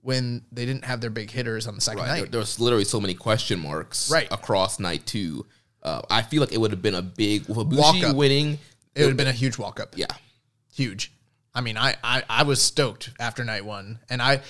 when 0.00 0.42
they 0.52 0.64
didn't 0.64 0.84
have 0.84 1.00
their 1.00 1.10
big 1.10 1.28
hitters 1.30 1.66
on 1.66 1.74
the 1.74 1.80
second 1.80 2.00
Right. 2.02 2.06
There, 2.14 2.20
night. 2.22 2.30
there 2.30 2.38
was 2.40 2.60
literally 2.60 2.84
so 2.84 3.00
many 3.00 3.14
question 3.14 3.58
marks 3.58 4.10
Right. 4.10 4.28
across 4.30 4.78
night 4.78 5.04
two. 5.06 5.44
Uh, 5.82 6.02
I 6.10 6.22
feel 6.22 6.40
like 6.40 6.52
it 6.52 6.60
would 6.60 6.70
have 6.70 6.82
been 6.82 6.94
a 6.94 7.02
big 7.02 7.48
with 7.48 7.56
Walk 7.56 7.96
Ibushi 7.96 8.10
up. 8.10 8.16
winning. 8.16 8.58
It 8.94 9.02
would 9.02 9.08
have 9.08 9.16
been 9.16 9.28
a 9.28 9.32
huge 9.32 9.58
walk 9.58 9.80
up. 9.80 9.94
Yeah, 9.96 10.06
huge. 10.74 11.12
I 11.54 11.60
mean, 11.60 11.76
I, 11.76 11.94
I 12.02 12.22
I 12.28 12.42
was 12.42 12.60
stoked 12.60 13.10
after 13.20 13.44
night 13.44 13.64
one, 13.64 14.00
and 14.10 14.20
I 14.20 14.40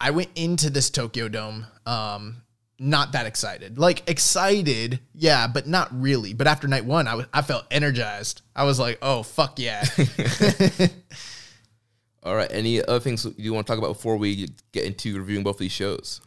I 0.00 0.10
went 0.10 0.30
into 0.34 0.70
this 0.70 0.90
Tokyo 0.90 1.28
Dome 1.28 1.66
um 1.84 2.42
not 2.78 3.12
that 3.12 3.26
excited. 3.26 3.78
Like 3.78 4.08
excited, 4.08 5.00
yeah, 5.14 5.46
but 5.46 5.66
not 5.66 5.88
really. 5.92 6.34
But 6.34 6.46
after 6.46 6.68
night 6.68 6.84
one, 6.84 7.08
I 7.08 7.14
was 7.14 7.26
I 7.32 7.42
felt 7.42 7.64
energized. 7.70 8.42
I 8.54 8.64
was 8.64 8.78
like, 8.78 8.98
oh 9.02 9.22
fuck 9.22 9.58
yeah. 9.58 9.84
All 12.22 12.34
right. 12.34 12.50
Any 12.50 12.82
other 12.82 13.00
things 13.00 13.26
you 13.36 13.54
want 13.54 13.66
to 13.66 13.72
talk 13.72 13.78
about 13.78 13.94
before 13.94 14.16
we 14.16 14.48
get 14.72 14.84
into 14.84 15.16
reviewing 15.16 15.44
both 15.44 15.58
these 15.58 15.72
shows? 15.72 16.20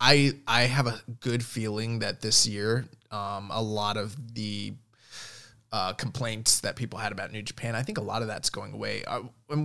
I 0.00 0.32
I 0.46 0.62
have 0.62 0.86
a 0.86 1.00
good 1.20 1.44
feeling 1.44 1.98
that 1.98 2.20
this 2.20 2.46
year, 2.46 2.86
um, 3.10 3.50
a 3.52 3.62
lot 3.62 3.96
of 3.96 4.16
the 4.34 4.74
uh, 5.72 5.92
complaints 5.94 6.60
that 6.60 6.76
people 6.76 6.98
had 6.98 7.12
about 7.12 7.32
New 7.32 7.42
Japan, 7.42 7.74
I 7.74 7.82
think 7.82 7.98
a 7.98 8.02
lot 8.02 8.22
of 8.22 8.28
that's 8.28 8.50
going 8.50 8.72
away. 8.72 9.04
Are, 9.04 9.22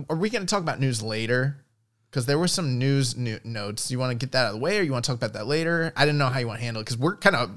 are 0.08 0.16
we 0.16 0.28
going 0.30 0.42
to 0.44 0.50
talk 0.50 0.62
about 0.62 0.80
news 0.80 1.02
later? 1.02 1.64
Because 2.10 2.26
there 2.26 2.38
were 2.38 2.48
some 2.48 2.78
news 2.78 3.16
new 3.16 3.38
notes. 3.42 3.90
You 3.90 3.98
want 3.98 4.12
to 4.12 4.16
get 4.26 4.32
that 4.32 4.44
out 4.44 4.48
of 4.48 4.52
the 4.54 4.60
way, 4.60 4.78
or 4.78 4.82
you 4.82 4.92
want 4.92 5.04
to 5.04 5.10
talk 5.10 5.16
about 5.16 5.32
that 5.32 5.46
later? 5.46 5.92
I 5.96 6.04
didn't 6.04 6.18
know 6.18 6.28
how 6.28 6.38
you 6.38 6.46
want 6.46 6.60
to 6.60 6.64
handle 6.64 6.80
it 6.80 6.84
because 6.84 6.96
we're 6.98 7.16
kind 7.16 7.34
of 7.34 7.50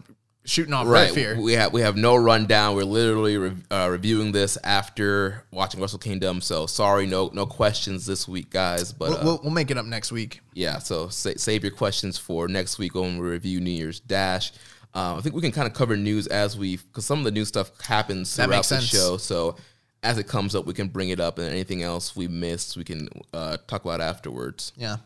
shooting 0.45 0.73
off 0.73 0.87
Right. 0.87 1.13
here. 1.13 1.39
We 1.39 1.53
have 1.53 1.73
we 1.73 1.81
have 1.81 1.95
no 1.95 2.15
rundown. 2.15 2.75
We're 2.75 2.85
literally 2.85 3.37
re- 3.37 3.53
uh, 3.69 3.89
reviewing 3.91 4.31
this 4.31 4.57
after 4.63 5.43
watching 5.51 5.79
Wrestle 5.79 5.99
Kingdom. 5.99 6.41
So 6.41 6.65
sorry, 6.65 7.05
no 7.05 7.29
no 7.33 7.45
questions 7.45 8.05
this 8.07 8.27
week, 8.27 8.49
guys. 8.49 8.93
But 8.93 9.09
We'll, 9.09 9.17
uh, 9.19 9.23
we'll, 9.25 9.39
we'll 9.43 9.51
make 9.51 9.69
it 9.69 9.77
up 9.77 9.85
next 9.85 10.11
week. 10.11 10.39
yeah, 10.53 10.79
so 10.79 11.09
sa- 11.09 11.31
save 11.37 11.63
your 11.63 11.73
questions 11.73 12.17
for 12.17 12.47
next 12.47 12.79
week 12.79 12.95
when 12.95 13.19
we 13.19 13.27
review 13.27 13.59
New 13.59 13.69
Year's 13.71 13.99
Dash. 13.99 14.53
Uh, 14.93 15.15
I 15.17 15.21
think 15.21 15.35
we 15.35 15.41
can 15.41 15.51
kind 15.51 15.67
of 15.67 15.73
cover 15.73 15.95
news 15.95 16.27
as 16.27 16.57
we 16.57 16.77
because 16.77 17.05
some 17.05 17.19
of 17.19 17.25
the 17.25 17.31
new 17.31 17.45
stuff 17.45 17.71
happens 17.81 18.35
throughout 18.35 18.65
the 18.65 18.81
show. 18.81 19.17
So 19.17 19.57
as 20.03 20.17
it 20.17 20.27
comes 20.27 20.55
up, 20.55 20.65
we 20.65 20.73
can 20.73 20.87
bring 20.87 21.09
it 21.09 21.19
up, 21.19 21.37
and 21.37 21.47
anything 21.47 21.83
else 21.83 22.15
we 22.15 22.27
missed, 22.27 22.77
we 22.77 22.83
can 22.83 23.09
uh, 23.33 23.57
talk 23.67 23.83
about 23.83 24.01
afterwards. 24.01 24.71
Yeah. 24.75 24.97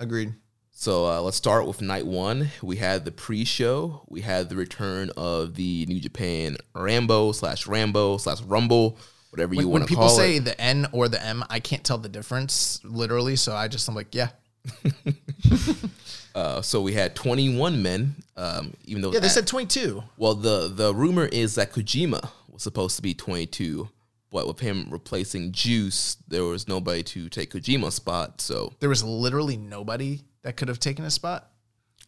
Agreed. 0.00 0.34
So 0.70 1.06
uh, 1.06 1.20
let's 1.20 1.36
start 1.36 1.66
with 1.68 1.80
night 1.80 2.06
one. 2.06 2.48
We 2.60 2.76
had 2.76 3.04
the 3.04 3.12
pre-show. 3.12 4.02
We 4.08 4.22
had 4.22 4.48
the 4.48 4.56
return 4.56 5.10
of 5.16 5.54
the 5.54 5.86
New 5.86 6.00
Japan 6.00 6.56
Rambo 6.74 7.32
slash 7.32 7.68
Rambo 7.68 8.16
slash 8.16 8.40
Rumble, 8.40 8.98
whatever 9.30 9.54
you 9.54 9.68
want 9.68 9.82
when 9.82 9.86
people 9.86 10.08
say 10.08 10.40
the 10.40 10.60
N 10.60 10.88
or 10.90 11.08
the 11.08 11.22
M, 11.22 11.44
I 11.48 11.60
can't 11.60 11.84
tell 11.84 11.98
the 11.98 12.08
difference 12.08 12.80
literally. 12.82 13.36
So 13.36 13.54
I 13.54 13.68
just, 13.68 13.88
I'm 13.88 13.94
like, 13.94 14.12
yeah. 14.14 14.30
Uh, 16.34 16.62
so 16.62 16.80
we 16.80 16.94
had 16.94 17.14
21 17.14 17.82
men. 17.82 18.14
Um, 18.38 18.72
even 18.86 19.02
though 19.02 19.12
Yeah, 19.12 19.20
they 19.20 19.26
at- 19.26 19.32
said 19.34 19.46
22. 19.46 20.02
well, 20.16 20.34
the 20.34 20.68
the 20.74 20.94
rumor 20.94 21.26
is 21.26 21.56
that 21.56 21.72
Kojima 21.72 22.26
was 22.48 22.62
supposed 22.62 22.96
to 22.96 23.02
be 23.02 23.12
22, 23.12 23.90
but 24.30 24.46
with 24.46 24.58
him 24.60 24.86
replacing 24.88 25.52
Juice, 25.52 26.16
there 26.28 26.44
was 26.44 26.66
nobody 26.68 27.02
to 27.02 27.28
take 27.28 27.52
Kojima's 27.52 27.96
spot. 27.96 28.40
So 28.40 28.72
There 28.80 28.88
was 28.88 29.04
literally 29.04 29.58
nobody 29.58 30.22
that 30.40 30.56
could 30.56 30.68
have 30.68 30.80
taken 30.80 31.04
a 31.04 31.10
spot. 31.10 31.50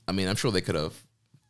I 0.09 0.13
mean, 0.13 0.27
I'm 0.27 0.37
sure 0.37 0.51
they 0.51 0.63
could 0.63 0.75
have. 0.75 0.95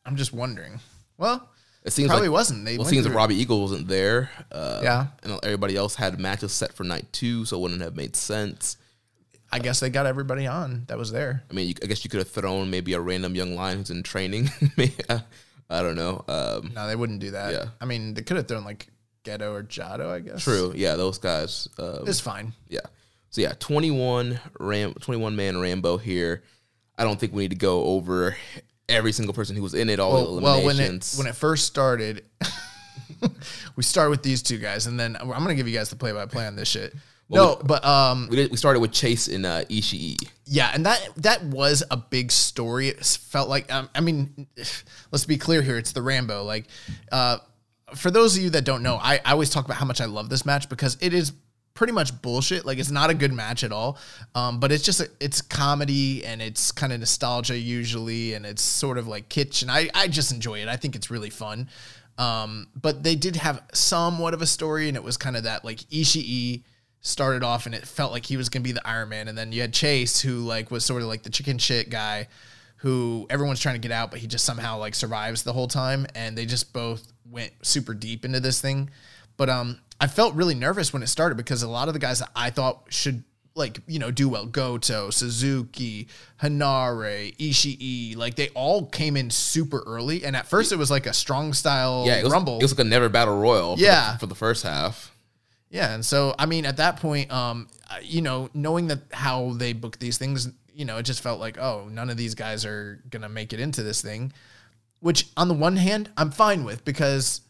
I'm 0.04 0.16
just 0.16 0.32
wondering. 0.32 0.80
Well, 1.16 1.48
It 1.84 1.92
seems 1.92 2.08
Probably 2.08 2.26
like, 2.26 2.32
wasn't. 2.34 2.64
They 2.64 2.76
well, 2.76 2.88
it 2.88 2.90
seems 2.90 3.06
like 3.06 3.14
Robbie 3.14 3.36
Eagle 3.36 3.60
wasn't 3.62 3.86
there. 3.86 4.30
Uh, 4.50 4.80
Yeah. 4.82 5.06
and 5.22 5.38
everybody 5.44 5.76
else 5.76 5.94
had 5.94 6.18
matches 6.18 6.50
set 6.52 6.72
for 6.72 6.82
night 6.82 7.06
two, 7.12 7.44
so 7.44 7.56
it 7.56 7.60
wouldn't 7.60 7.82
have 7.82 7.94
made 7.94 8.16
sense. 8.16 8.78
I 9.54 9.58
guess 9.60 9.78
they 9.80 9.88
got 9.88 10.06
everybody 10.06 10.46
on 10.48 10.84
that 10.88 10.98
was 10.98 11.12
there. 11.12 11.44
I 11.48 11.54
mean, 11.54 11.68
you, 11.68 11.74
I 11.82 11.86
guess 11.86 12.02
you 12.04 12.10
could 12.10 12.18
have 12.18 12.28
thrown 12.28 12.70
maybe 12.70 12.92
a 12.94 13.00
random 13.00 13.34
young 13.36 13.54
lion 13.54 13.78
who's 13.78 13.90
in 13.90 14.02
training. 14.02 14.50
I 15.70 15.82
don't 15.82 15.94
know. 15.94 16.24
Um, 16.26 16.72
No, 16.74 16.86
they 16.88 16.96
wouldn't 16.96 17.20
do 17.20 17.30
that. 17.30 17.52
Yeah. 17.52 17.66
I 17.80 17.84
mean, 17.84 18.14
they 18.14 18.22
could 18.22 18.36
have 18.36 18.48
thrown 18.48 18.64
like 18.64 18.88
Gedo 19.24 19.52
or 19.54 19.62
Jado, 19.62 20.08
I 20.10 20.20
guess. 20.20 20.42
true. 20.42 20.72
Yeah, 20.74 20.96
those 20.96 21.18
guys. 21.18 21.68
Um, 21.78 22.00
It's 22.06 22.20
fine. 22.20 22.52
yeah. 22.68 22.80
So 23.30 23.40
yeah, 23.40 23.52
21 23.58 24.38
Ram, 24.60 24.94
21 24.94 25.34
man 25.36 25.58
Rambo 25.60 25.98
here. 25.98 26.42
I 26.98 27.04
don't 27.04 27.18
think 27.18 27.32
we 27.32 27.42
need 27.44 27.50
to 27.50 27.56
go 27.56 27.84
over 27.84 28.36
every 28.88 29.12
single 29.12 29.34
person 29.34 29.56
who 29.56 29.62
was 29.62 29.74
in 29.74 29.88
it, 29.88 29.98
all 29.98 30.34
the 30.36 30.40
Well, 30.40 30.58
well, 30.58 30.64
when 30.64 30.78
it 30.78 31.14
when 31.16 31.26
it 31.26 31.34
first 31.34 31.66
started, 31.66 32.24
we 33.76 33.82
start 33.82 34.10
with 34.10 34.22
these 34.22 34.42
two 34.42 34.58
guys, 34.58 34.86
and 34.86 34.98
then 35.00 35.16
I'm 35.16 35.28
gonna 35.28 35.54
give 35.54 35.66
you 35.68 35.74
guys 35.76 35.90
the 35.90 35.96
play 35.96 36.12
by 36.12 36.26
play 36.26 36.46
on 36.46 36.54
this 36.56 36.68
shit. 36.68 36.94
No, 37.30 37.56
but 37.64 37.84
um, 37.84 38.28
we 38.30 38.36
did, 38.36 38.50
we 38.50 38.56
started 38.56 38.80
with 38.80 38.92
Chase 38.92 39.28
and 39.28 39.46
uh, 39.46 39.64
Ishii. 39.64 40.16
yeah, 40.44 40.70
and 40.74 40.86
that 40.86 41.08
that 41.16 41.42
was 41.44 41.82
a 41.90 41.96
big 41.96 42.30
story. 42.30 42.88
It 42.88 43.04
felt 43.04 43.48
like 43.48 43.72
um, 43.72 43.88
I 43.94 44.00
mean, 44.00 44.46
let's 45.10 45.24
be 45.24 45.38
clear 45.38 45.62
here. 45.62 45.78
It's 45.78 45.92
the 45.92 46.02
Rambo. 46.02 46.44
Like, 46.44 46.66
uh, 47.10 47.38
for 47.94 48.10
those 48.10 48.36
of 48.36 48.42
you 48.42 48.50
that 48.50 48.64
don't 48.64 48.82
know, 48.82 48.96
I, 48.96 49.20
I 49.24 49.32
always 49.32 49.50
talk 49.50 49.64
about 49.64 49.78
how 49.78 49.86
much 49.86 50.00
I 50.00 50.06
love 50.06 50.28
this 50.28 50.44
match 50.44 50.68
because 50.68 50.98
it 51.00 51.14
is 51.14 51.32
pretty 51.72 51.92
much 51.92 52.20
bullshit. 52.22 52.64
Like, 52.64 52.78
it's 52.78 52.90
not 52.90 53.10
a 53.10 53.14
good 53.14 53.32
match 53.32 53.64
at 53.64 53.72
all. 53.72 53.98
Um, 54.34 54.60
but 54.60 54.70
it's 54.70 54.84
just 54.84 55.00
a, 55.00 55.10
it's 55.18 55.40
comedy 55.40 56.24
and 56.24 56.40
it's 56.40 56.70
kind 56.70 56.92
of 56.92 57.00
nostalgia 57.00 57.58
usually, 57.58 58.34
and 58.34 58.46
it's 58.46 58.62
sort 58.62 58.98
of 58.98 59.08
like 59.08 59.28
kitsch, 59.28 59.62
and 59.62 59.70
I 59.70 59.88
I 59.94 60.08
just 60.08 60.30
enjoy 60.30 60.60
it. 60.60 60.68
I 60.68 60.76
think 60.76 60.94
it's 60.94 61.10
really 61.10 61.30
fun. 61.30 61.68
Um, 62.16 62.68
but 62.80 63.02
they 63.02 63.16
did 63.16 63.36
have 63.36 63.60
somewhat 63.72 64.34
of 64.34 64.42
a 64.42 64.46
story, 64.46 64.88
and 64.88 64.96
it 64.96 65.02
was 65.02 65.16
kind 65.16 65.36
of 65.36 65.44
that 65.44 65.64
like 65.64 65.78
Ishii 65.78 66.62
started 67.06 67.44
off 67.44 67.66
and 67.66 67.74
it 67.74 67.86
felt 67.86 68.10
like 68.10 68.24
he 68.26 68.36
was 68.36 68.48
gonna 68.48 68.62
be 68.64 68.72
the 68.72 68.84
Iron 68.88 69.10
Man, 69.10 69.28
and 69.28 69.38
then 69.38 69.52
you 69.52 69.60
had 69.60 69.72
Chase 69.72 70.20
who 70.22 70.38
like 70.40 70.70
was 70.72 70.84
sort 70.84 71.02
of 71.02 71.08
like 71.08 71.22
the 71.22 71.30
chicken 71.30 71.58
shit 71.58 71.90
guy 71.90 72.26
who 72.78 73.26
everyone's 73.30 73.60
trying 73.60 73.76
to 73.76 73.80
get 73.80 73.92
out, 73.92 74.10
but 74.10 74.20
he 74.20 74.26
just 74.26 74.44
somehow 74.44 74.78
like 74.78 74.94
survives 74.94 75.42
the 75.42 75.52
whole 75.52 75.68
time, 75.68 76.06
and 76.14 76.36
they 76.36 76.44
just 76.46 76.72
both 76.72 77.12
went 77.30 77.52
super 77.62 77.94
deep 77.94 78.24
into 78.24 78.40
this 78.40 78.60
thing. 78.60 78.90
But 79.36 79.48
um, 79.48 79.78
I 80.00 80.06
felt 80.06 80.34
really 80.34 80.54
nervous 80.54 80.92
when 80.92 81.02
it 81.02 81.06
started 81.08 81.36
because 81.36 81.62
a 81.62 81.68
lot 81.68 81.88
of 81.88 81.94
the 81.94 82.00
guys 82.00 82.18
that 82.20 82.30
I 82.36 82.50
thought 82.50 82.82
should 82.90 83.22
like 83.56 83.80
you 83.86 83.98
know 83.98 84.10
do 84.10 84.28
well, 84.28 84.46
Goto, 84.46 85.10
Suzuki, 85.10 86.08
Hanare, 86.42 87.34
Ishii, 87.36 88.16
like 88.16 88.34
they 88.34 88.48
all 88.50 88.86
came 88.86 89.16
in 89.16 89.30
super 89.30 89.82
early, 89.86 90.24
and 90.24 90.36
at 90.36 90.46
first 90.46 90.72
it 90.72 90.76
was 90.76 90.90
like 90.90 91.06
a 91.06 91.12
strong 91.12 91.52
style 91.52 92.04
Yeah, 92.06 92.16
it 92.16 92.24
was, 92.24 92.32
rumble. 92.32 92.58
it 92.58 92.62
was 92.62 92.72
like 92.76 92.84
a 92.86 92.88
never 92.88 93.08
battle 93.08 93.38
royal. 93.38 93.76
For 93.76 93.82
Yeah. 93.82 94.12
the, 94.12 94.18
for 94.18 94.26
the 94.26 94.34
first 94.34 94.62
half. 94.62 95.13
Yeah, 95.74 95.92
and 95.92 96.06
so 96.06 96.36
I 96.38 96.46
mean, 96.46 96.66
at 96.66 96.76
that 96.76 96.98
point, 96.98 97.32
um, 97.32 97.66
you 98.00 98.22
know, 98.22 98.48
knowing 98.54 98.86
that 98.86 99.00
how 99.12 99.54
they 99.54 99.72
book 99.72 99.98
these 99.98 100.18
things, 100.18 100.48
you 100.72 100.84
know, 100.84 100.98
it 100.98 101.02
just 101.02 101.20
felt 101.20 101.40
like, 101.40 101.58
oh, 101.58 101.88
none 101.90 102.10
of 102.10 102.16
these 102.16 102.36
guys 102.36 102.64
are 102.64 103.02
gonna 103.10 103.28
make 103.28 103.52
it 103.52 103.58
into 103.58 103.82
this 103.82 104.00
thing. 104.00 104.32
Which, 105.00 105.26
on 105.36 105.48
the 105.48 105.54
one 105.54 105.76
hand, 105.76 106.10
I'm 106.16 106.30
fine 106.30 106.62
with 106.62 106.84
because 106.84 107.40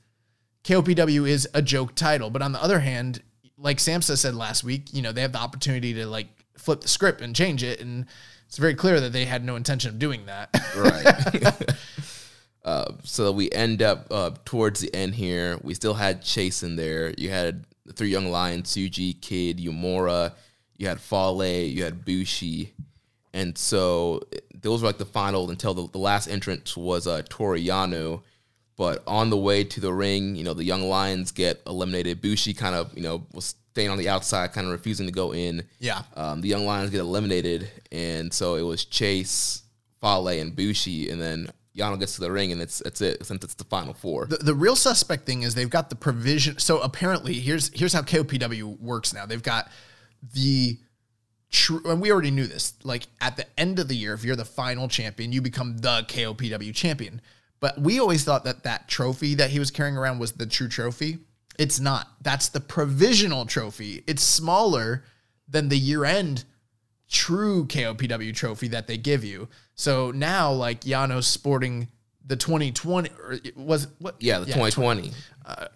KOPW 0.64 1.28
is 1.28 1.46
a 1.52 1.60
joke 1.60 1.94
title, 1.94 2.30
but 2.30 2.40
on 2.40 2.52
the 2.52 2.62
other 2.62 2.80
hand, 2.80 3.22
like 3.58 3.76
Samsa 3.76 4.16
said 4.16 4.34
last 4.34 4.64
week, 4.64 4.94
you 4.94 5.02
know, 5.02 5.12
they 5.12 5.20
have 5.20 5.32
the 5.32 5.38
opportunity 5.38 5.92
to 5.92 6.06
like 6.06 6.28
flip 6.56 6.80
the 6.80 6.88
script 6.88 7.20
and 7.20 7.36
change 7.36 7.62
it, 7.62 7.78
and 7.82 8.06
it's 8.48 8.56
very 8.56 8.74
clear 8.74 9.00
that 9.00 9.12
they 9.12 9.26
had 9.26 9.44
no 9.44 9.54
intention 9.54 9.90
of 9.90 9.98
doing 9.98 10.24
that. 10.24 10.48
Right. 10.74 11.74
uh, 12.64 12.92
so 13.02 13.32
we 13.32 13.50
end 13.50 13.82
up 13.82 14.06
uh, 14.10 14.30
towards 14.46 14.80
the 14.80 14.94
end 14.94 15.14
here. 15.14 15.58
We 15.62 15.74
still 15.74 15.94
had 15.94 16.22
Chase 16.22 16.62
in 16.62 16.76
there. 16.76 17.12
You 17.18 17.28
had 17.28 17.66
the 17.86 17.92
three 17.92 18.08
young 18.08 18.30
lions, 18.30 18.70
Tsuji, 18.70 19.20
Kidd, 19.20 19.58
Uemura. 19.58 20.32
You 20.76 20.88
had 20.88 21.00
Fale. 21.00 21.44
You 21.44 21.84
had 21.84 22.04
Bushi. 22.04 22.72
And 23.32 23.56
so 23.58 24.22
those 24.54 24.82
were 24.82 24.88
like 24.88 24.98
the 24.98 25.04
final 25.04 25.50
until 25.50 25.74
the, 25.74 25.88
the 25.88 25.98
last 25.98 26.28
entrance 26.28 26.76
was 26.76 27.06
uh, 27.06 27.22
Toru 27.28 27.58
Yano. 27.58 28.22
But 28.76 29.02
on 29.06 29.30
the 29.30 29.36
way 29.36 29.62
to 29.62 29.80
the 29.80 29.92
ring, 29.92 30.34
you 30.34 30.42
know, 30.42 30.54
the 30.54 30.64
young 30.64 30.82
lions 30.82 31.30
get 31.30 31.62
eliminated. 31.66 32.20
Bushi 32.20 32.54
kind 32.54 32.74
of, 32.74 32.96
you 32.96 33.02
know, 33.02 33.26
was 33.32 33.54
staying 33.74 33.90
on 33.90 33.98
the 33.98 34.08
outside, 34.08 34.52
kind 34.52 34.66
of 34.66 34.72
refusing 34.72 35.06
to 35.06 35.12
go 35.12 35.32
in. 35.32 35.64
Yeah. 35.80 36.02
Um, 36.14 36.40
the 36.40 36.48
young 36.48 36.64
lions 36.64 36.90
get 36.90 37.00
eliminated, 37.00 37.68
and 37.90 38.32
so 38.32 38.54
it 38.54 38.62
was 38.62 38.84
Chase, 38.84 39.62
Fale, 40.00 40.28
and 40.28 40.54
Bushi, 40.54 41.10
and 41.10 41.20
then 41.20 41.50
Yano 41.76 41.98
gets 41.98 42.14
to 42.14 42.20
the 42.20 42.30
ring, 42.30 42.52
and 42.52 42.62
it's 42.62 42.78
that's 42.78 43.00
it. 43.00 43.24
Since 43.26 43.44
it's 43.44 43.54
the 43.54 43.64
final 43.64 43.94
four. 43.94 44.26
The, 44.26 44.36
the 44.36 44.54
real 44.54 44.76
suspect 44.76 45.26
thing 45.26 45.42
is 45.42 45.54
they've 45.54 45.68
got 45.68 45.90
the 45.90 45.96
provision. 45.96 46.58
So 46.58 46.80
apparently, 46.80 47.34
here's 47.34 47.70
here's 47.74 47.92
how 47.92 48.02
KOPW 48.02 48.80
works 48.80 49.12
now. 49.12 49.26
They've 49.26 49.42
got 49.42 49.68
the 50.32 50.78
true, 51.50 51.82
and 51.84 52.00
we 52.00 52.12
already 52.12 52.30
knew 52.30 52.46
this. 52.46 52.74
Like 52.84 53.06
at 53.20 53.36
the 53.36 53.46
end 53.58 53.80
of 53.80 53.88
the 53.88 53.96
year, 53.96 54.14
if 54.14 54.24
you're 54.24 54.36
the 54.36 54.44
final 54.44 54.86
champion, 54.86 55.32
you 55.32 55.42
become 55.42 55.78
the 55.78 56.04
KOPW 56.08 56.74
champion. 56.74 57.20
But 57.58 57.80
we 57.80 57.98
always 57.98 58.24
thought 58.24 58.44
that 58.44 58.62
that 58.64 58.88
trophy 58.88 59.34
that 59.36 59.50
he 59.50 59.58
was 59.58 59.70
carrying 59.70 59.96
around 59.96 60.20
was 60.20 60.32
the 60.32 60.46
true 60.46 60.68
trophy. 60.68 61.18
It's 61.58 61.80
not. 61.80 62.08
That's 62.20 62.48
the 62.48 62.60
provisional 62.60 63.46
trophy. 63.46 64.04
It's 64.06 64.22
smaller 64.22 65.04
than 65.48 65.68
the 65.68 65.78
year 65.78 66.04
end 66.04 66.44
true 67.08 67.66
KOPW 67.66 68.34
trophy 68.34 68.68
that 68.68 68.86
they 68.86 68.96
give 68.96 69.24
you. 69.24 69.48
So 69.74 70.10
now, 70.10 70.52
like 70.52 70.82
Yano's 70.82 71.26
sporting 71.26 71.88
the 72.26 72.36
2020 72.36 73.10
or 73.22 73.32
it 73.32 73.56
was 73.56 73.88
what? 73.98 74.16
yeah, 74.20 74.38
the 74.38 74.46
2020. 74.46 75.12
uh, 75.44 75.66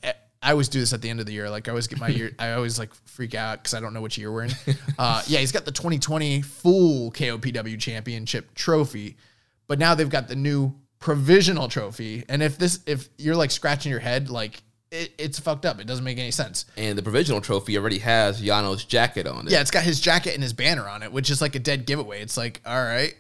I 0.41 0.53
always 0.53 0.69
do 0.69 0.79
this 0.79 0.93
at 0.93 1.03
the 1.03 1.11
end 1.11 1.21
of 1.21 1.27
the 1.27 1.33
year. 1.33 1.51
Like 1.51 1.69
I 1.69 1.73
always 1.73 1.89
get 1.89 1.99
my 1.99 2.09
year. 2.09 2.31
I 2.39 2.53
always 2.53 2.79
like 2.79 2.95
freak 3.07 3.35
out 3.35 3.59
because 3.59 3.75
I 3.75 3.81
don't 3.81 3.93
know 3.93 4.01
which 4.01 4.17
year 4.19 4.33
we're 4.33 4.45
in. 4.45 4.53
Uh, 4.99 5.23
yeah, 5.29 5.39
he's 5.39 5.53
got 5.53 5.65
the 5.65 5.71
2020 5.71 6.43
full 6.43 7.13
KOPW 7.13 7.79
championship 7.79 8.53
trophy, 8.55 9.17
but 9.69 9.79
now 9.79 9.95
they've 9.95 10.11
got 10.11 10.27
the 10.27 10.35
new 10.35 10.75
provisional 10.99 11.69
trophy. 11.69 12.25
And 12.29 12.43
if 12.43 12.59
this, 12.59 12.81
if 12.85 13.09
you're 13.17 13.37
like 13.37 13.53
scratching 13.53 13.91
your 13.91 14.01
head, 14.01 14.29
like 14.29 14.61
it, 14.91 15.13
it's 15.19 15.39
fucked 15.39 15.67
up. 15.67 15.81
It 15.81 15.87
doesn't 15.87 16.05
make 16.05 16.19
any 16.19 16.31
sense. 16.31 16.65
and 16.77 16.97
the 16.97 17.03
provisional 17.03 17.41
trophy 17.41 17.77
already 17.77 17.99
has 17.99 18.41
Yano's 18.41 18.85
jacket 18.85 19.27
on 19.27 19.47
it. 19.47 19.53
Yeah, 19.53 19.61
it's 19.61 19.71
got 19.71 19.85
his 19.85 20.01
jacket 20.01 20.35
and 20.35 20.43
his 20.43 20.53
banner 20.53 20.89
on 20.89 21.03
it, 21.03 21.13
which 21.13 21.31
is 21.31 21.41
like 21.41 21.55
a 21.55 21.59
dead 21.59 21.87
giveaway. 21.87 22.23
It's 22.23 22.37
like, 22.37 22.61
all 22.65 22.83
right. 22.83 23.15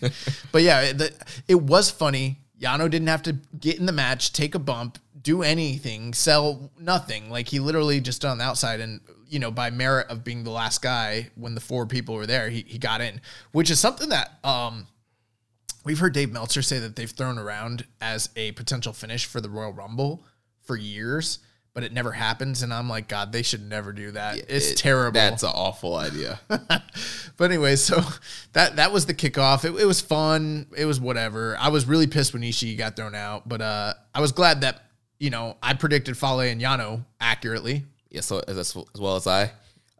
but 0.52 0.62
yeah, 0.62 0.82
it, 0.82 0.98
the, 0.98 1.12
it 1.48 1.60
was 1.60 1.90
funny. 1.90 2.40
Yano 2.60 2.90
didn't 2.90 3.08
have 3.08 3.22
to 3.22 3.32
get 3.58 3.78
in 3.78 3.86
the 3.86 3.92
match, 3.92 4.32
take 4.32 4.54
a 4.54 4.58
bump, 4.58 4.98
do 5.22 5.42
anything, 5.42 6.12
sell 6.12 6.70
nothing. 6.78 7.30
Like 7.30 7.48
he 7.48 7.58
literally 7.58 8.00
just 8.00 8.16
stood 8.16 8.28
on 8.28 8.38
the 8.38 8.44
outside 8.44 8.80
and, 8.80 9.00
you 9.28 9.38
know, 9.38 9.50
by 9.50 9.70
merit 9.70 10.08
of 10.08 10.24
being 10.24 10.44
the 10.44 10.50
last 10.50 10.82
guy 10.82 11.30
when 11.36 11.54
the 11.54 11.60
four 11.60 11.86
people 11.86 12.14
were 12.14 12.26
there, 12.26 12.50
he, 12.50 12.64
he 12.66 12.78
got 12.78 13.00
in, 13.00 13.20
which 13.52 13.70
is 13.70 13.78
something 13.78 14.10
that 14.10 14.38
um, 14.44 14.86
we've 15.84 15.98
heard 15.98 16.12
Dave 16.12 16.32
Meltzer 16.32 16.62
say 16.62 16.78
that 16.80 16.96
they've 16.96 17.10
thrown 17.10 17.38
around 17.38 17.86
as 18.00 18.28
a 18.36 18.52
potential 18.52 18.92
finish 18.92 19.24
for 19.24 19.40
the 19.40 19.48
Royal 19.48 19.72
Rumble 19.72 20.24
for 20.70 20.76
years 20.76 21.38
but 21.72 21.84
it 21.84 21.92
never 21.92 22.10
happens. 22.10 22.62
And 22.62 22.74
I'm 22.74 22.88
like, 22.88 23.06
God, 23.06 23.30
they 23.30 23.42
should 23.42 23.62
never 23.62 23.92
do 23.92 24.10
that. 24.10 24.38
it's 24.48 24.72
It- 24.72 24.76
terrible. 24.76 25.14
That's 25.20 25.44
an 25.44 25.52
awful 25.54 25.94
idea. 25.94 26.40
But 27.36 27.50
anyway, 27.52 27.76
so 27.76 28.02
that 28.54 28.76
that 28.76 28.92
was 28.92 29.06
the 29.06 29.14
kickoff. 29.14 29.64
It, 29.64 29.80
it 29.80 29.86
was 29.86 30.00
fun. 30.00 30.66
It 30.76 30.84
was 30.84 31.00
whatever. 31.00 31.56
I 31.58 31.68
was 31.68 31.86
really 31.86 32.08
pissed 32.08 32.32
when 32.34 32.42
Ishii 32.42 32.76
got 32.76 32.96
thrown 32.96 33.14
out, 33.14 33.48
but 33.48 33.60
uh, 33.62 33.94
I 34.14 34.20
was 34.20 34.32
glad 34.32 34.60
that 34.62 34.82
you 35.20 35.30
know 35.30 35.56
I 35.62 35.74
predicted 35.74 36.18
Fale 36.18 36.40
and 36.40 36.60
Yano 36.60 37.04
accurately. 37.20 37.84
yeah, 38.10 38.20
so 38.20 38.42
as, 38.48 38.58
as 38.58 38.76
well 39.00 39.14
as 39.16 39.26
I, 39.28 39.52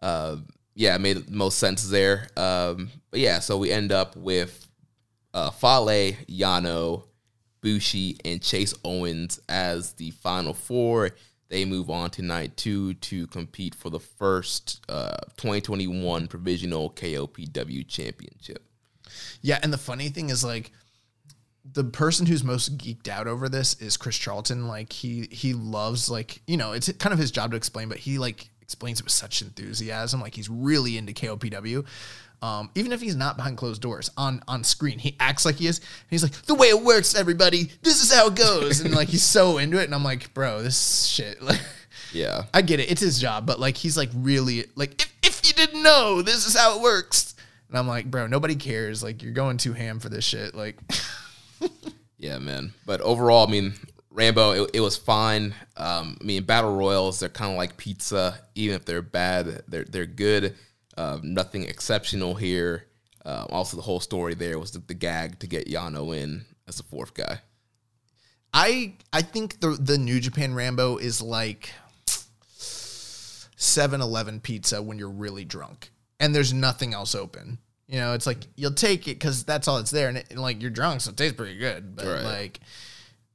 uh, 0.03 0.37
yeah, 0.75 0.97
it 0.97 1.01
made 1.01 1.17
the 1.29 1.33
most 1.33 1.59
sense 1.59 1.89
there. 1.89 2.27
Um, 2.37 2.91
but 3.13 3.21
yeah, 3.21 3.39
so 3.39 3.57
we 3.59 3.71
end 3.71 3.93
up 3.93 4.17
with 4.17 4.67
uh, 5.33 5.51
Fale, 5.51 6.15
Yano, 6.29 7.05
Bushi, 7.61 8.17
and 8.25 8.43
Chase 8.43 8.75
Owens 8.85 9.41
as 9.49 9.93
the 9.93 10.11
final 10.11 10.55
four. 10.55 11.11
They 11.49 11.65
move 11.65 11.91
on 11.91 12.11
to 12.11 12.23
night 12.23 12.57
two 12.57 12.95
to 12.95 13.27
compete 13.27 13.75
for 13.75 13.91
the 13.91 13.99
first 13.99 14.85
uh, 14.89 15.17
2021 15.37 16.29
provisional 16.29 16.91
KOPW 16.91 17.87
championship. 17.89 18.65
Yeah, 19.43 19.59
and 19.63 19.73
the 19.73 19.79
funny 19.79 20.11
thing 20.11 20.31
is 20.31 20.45
like 20.45 20.71
the 21.65 21.85
person 21.85 22.27
who's 22.27 22.43
most 22.43 22.79
geeked 22.79 23.09
out 23.09 23.27
over 23.27 23.49
this 23.49 23.75
is 23.81 23.97
Chris 23.97 24.17
Charlton. 24.17 24.69
Like 24.69 24.93
he 24.93 25.29
he 25.31 25.53
loves 25.53 26.09
like 26.09 26.41
you 26.47 26.57
know 26.57 26.73
it's 26.73 26.91
kind 26.95 27.13
of 27.13 27.19
his 27.19 27.31
job 27.31 27.51
to 27.51 27.57
explain, 27.57 27.89
but 27.89 27.99
he 27.99 28.19
like 28.19 28.51
explains 28.71 29.01
it 29.01 29.05
with 29.05 29.13
such 29.13 29.43
enthusiasm. 29.43 30.21
Like 30.21 30.35
he's 30.35 30.49
really 30.49 30.97
into 30.97 31.13
KOPW. 31.13 31.85
Um, 32.41 32.71
even 32.77 32.93
if 32.93 33.01
he's 33.03 33.17
not 33.17 33.37
behind 33.37 33.59
closed 33.59 33.83
doors 33.83 34.11
on 34.17 34.43
on 34.49 34.63
screen, 34.65 34.99
he 35.01 35.17
acts 35.19 35.45
like 35.45 35.57
he 35.57 35.67
is. 35.67 35.79
And 35.81 35.87
he's 36.09 36.23
like, 36.23 36.33
the 36.43 36.55
way 36.55 36.69
it 36.69 36.81
works, 36.81 37.15
everybody. 37.15 37.71
This 37.83 38.01
is 38.03 38.13
how 38.13 38.29
it 38.29 38.37
goes, 38.37 38.81
and 38.81 38.95
like 38.95 39.09
he's 39.09 39.25
so 39.25 39.59
into 39.59 39.79
it. 39.79 39.85
And 39.85 39.95
I'm 39.95 40.05
like, 40.05 40.33
bro, 40.33 40.63
this 40.63 41.05
shit. 41.07 41.43
Like, 41.51 41.61
Yeah. 42.13 42.45
I 42.55 42.63
get 42.63 42.81
it. 42.81 42.91
It's 42.91 43.01
his 43.01 43.21
job, 43.21 43.45
but 43.45 43.59
like 43.61 43.77
he's 43.77 43.97
like 43.97 44.11
really 44.15 44.65
like 44.77 45.03
if, 45.03 45.15
if 45.23 45.47
you 45.49 45.53
didn't 45.53 45.83
know, 45.83 46.23
this 46.23 46.47
is 46.47 46.57
how 46.57 46.77
it 46.77 46.83
works. 46.83 47.35
And 47.69 47.77
I'm 47.77 47.87
like, 47.89 48.11
bro, 48.11 48.27
nobody 48.29 48.55
cares. 48.55 49.03
Like 49.03 49.23
you're 49.23 49.33
going 49.33 49.59
too 49.59 49.73
ham 49.73 49.99
for 50.01 50.09
this 50.09 50.25
shit. 50.25 50.55
Like 50.55 50.77
Yeah, 52.19 52.39
man. 52.39 52.73
But 52.87 53.01
overall, 53.01 53.47
I 53.47 53.51
mean, 53.51 53.75
Rambo, 54.11 54.65
it, 54.65 54.71
it 54.75 54.81
was 54.81 54.97
fine. 54.97 55.55
Um, 55.77 56.17
I 56.21 56.25
mean, 56.25 56.43
battle 56.43 56.75
royals, 56.77 57.21
they're 57.21 57.29
kind 57.29 57.51
of 57.53 57.57
like 57.57 57.77
pizza. 57.77 58.41
Even 58.55 58.77
if 58.77 58.85
they're 58.85 59.03
bad, 59.03 59.63
they're 59.69 59.85
they're 59.85 60.07
good. 60.07 60.57
Um, 60.97 61.21
nothing 61.35 61.65
exceptional 61.65 62.35
here. 62.35 62.87
Um, 63.25 63.47
also, 63.51 63.77
the 63.77 63.83
whole 63.83 64.01
story 64.01 64.35
there 64.35 64.59
was 64.59 64.73
the, 64.73 64.81
the 64.81 64.95
gag 64.95 65.39
to 65.41 65.47
get 65.47 65.69
Yano 65.69 66.17
in 66.17 66.45
as 66.67 66.77
the 66.77 66.83
fourth 66.83 67.15
guy. 67.15 67.41
I 68.53 68.95
I 69.13 69.23
think 69.23 69.61
the 69.61 69.71
the 69.71 69.97
New 69.99 70.19
Japan 70.21 70.55
Rambo 70.55 70.97
is 70.97 71.23
like 71.23 71.71
7-Eleven 73.57 74.41
pizza 74.41 74.83
when 74.83 74.99
you're 74.99 75.11
really 75.11 75.45
drunk 75.45 75.91
and 76.19 76.35
there's 76.35 76.53
nothing 76.53 76.95
else 76.95 77.15
open. 77.15 77.59
You 77.89 77.99
know, 77.99 78.15
it's 78.15 78.27
like 78.27 78.39
you'll 78.57 78.73
take 78.73 79.09
it 79.09 79.19
because 79.19 79.45
that's 79.45 79.67
all 79.67 79.79
that's 79.79 79.91
there, 79.91 80.09
and, 80.09 80.19
it, 80.19 80.27
and, 80.31 80.41
like 80.41 80.63
you're 80.63 80.71
drunk, 80.71 81.01
so 81.01 81.11
it 81.11 81.17
tastes 81.17 81.37
pretty 81.37 81.59
good. 81.59 81.97
But 81.97 82.07
Right. 82.07 82.23
like, 82.23 82.61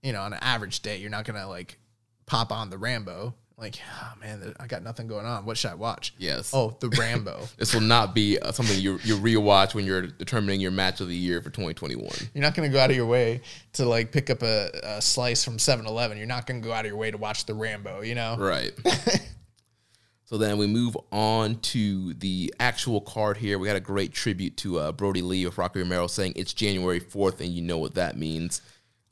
you 0.06 0.14
know, 0.14 0.22
on 0.22 0.34
an 0.34 0.40
average 0.42 0.82
day, 0.82 0.98
you're 0.98 1.10
not 1.10 1.26
gonna 1.26 1.48
like 1.48 1.80
pop 2.28 2.52
on 2.52 2.70
the 2.70 2.78
Rambo. 2.78 3.34
Like, 3.58 3.76
oh 4.02 4.14
man, 4.20 4.54
I 4.60 4.68
got 4.68 4.84
nothing 4.84 5.08
going 5.08 5.26
on. 5.26 5.46
What 5.46 5.58
should 5.58 5.72
I 5.72 5.76
watch? 5.76 6.14
Yes. 6.18 6.52
Oh, 6.54 6.76
the 6.80 6.90
Rambo. 6.90 7.48
This 7.58 7.74
will 7.74 7.82
not 7.82 8.14
be 8.14 8.38
uh, 8.38 8.52
something 8.52 8.78
you 8.78 9.00
you 9.04 9.18
rewatch 9.18 9.74
when 9.74 9.86
you're 9.86 10.08
determining 10.08 10.60
your 10.60 10.72
match 10.72 11.00
of 11.00 11.08
the 11.08 11.16
year 11.16 11.42
for 11.42 11.50
2021. 11.50 12.08
You're 12.34 12.42
not 12.42 12.54
going 12.54 12.70
to 12.70 12.74
go 12.74 12.80
out 12.80 12.90
of 12.90 12.96
your 12.98 13.06
way 13.06 13.42
to 13.74 13.86
like 13.86 14.12
pick 14.12 14.30
up 14.30 14.44
a, 14.44 14.70
a 14.84 15.02
slice 15.02 15.44
from 15.44 15.58
7-Eleven. 15.58 16.18
You're 16.18 16.28
not 16.28 16.46
going 16.46 16.62
to 16.62 16.68
go 16.68 16.74
out 16.74 16.86
of 16.86 16.90
your 16.90 16.98
way 16.98 17.12
to 17.12 17.18
watch 17.18 17.46
the 17.46 17.54
Rambo, 17.54 18.02
you 18.02 18.14
know? 18.14 18.36
Right. 18.38 18.74
so 20.26 20.38
then 20.38 20.58
we 20.58 20.68
move 20.68 20.98
on 21.14 21.56
to 21.60 22.14
the 22.16 22.54
actual 22.60 23.00
card 23.00 23.38
here. 23.38 23.58
We 23.58 23.70
had 23.70 23.78
a 23.78 23.82
great 23.82 24.12
tribute 24.12 24.58
to 24.58 24.80
uh, 24.80 24.92
Brodie 24.92 25.22
Lee 25.22 25.46
of 25.46 25.58
Rocky 25.58 25.80
Romero 25.80 26.08
saying 26.08 26.34
it's 26.36 26.52
January 26.54 27.00
4th, 27.00 27.40
and 27.40 27.50
you 27.50 27.62
know 27.62 27.78
what 27.78 27.96
that 27.96 28.18
means. 28.18 28.62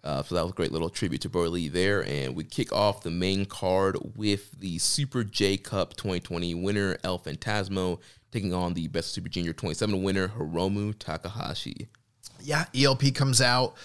Uh, 0.03 0.21
so 0.21 0.35
that 0.35 0.41
was 0.43 0.51
a 0.51 0.55
great 0.55 0.71
little 0.71 0.89
tribute 0.89 1.21
to 1.21 1.29
Lee 1.29 1.69
there. 1.69 2.05
And 2.05 2.35
we 2.35 2.43
kick 2.43 2.73
off 2.73 3.03
the 3.03 3.11
main 3.11 3.45
card 3.45 3.97
with 4.15 4.51
the 4.59 4.77
Super 4.79 5.23
J 5.23 5.55
Cup 5.57 5.95
2020 5.95 6.53
winner, 6.55 6.97
El 7.03 7.19
Phantasmo, 7.19 7.99
taking 8.31 8.53
on 8.53 8.73
the 8.73 8.87
Best 8.89 9.13
Super 9.13 9.29
Junior 9.29 9.53
27 9.53 10.03
winner, 10.03 10.27
Hiromu 10.27 10.93
Takahashi. 10.97 11.87
Yeah, 12.41 12.65
ELP 12.75 13.13
comes 13.15 13.39
out. 13.39 13.75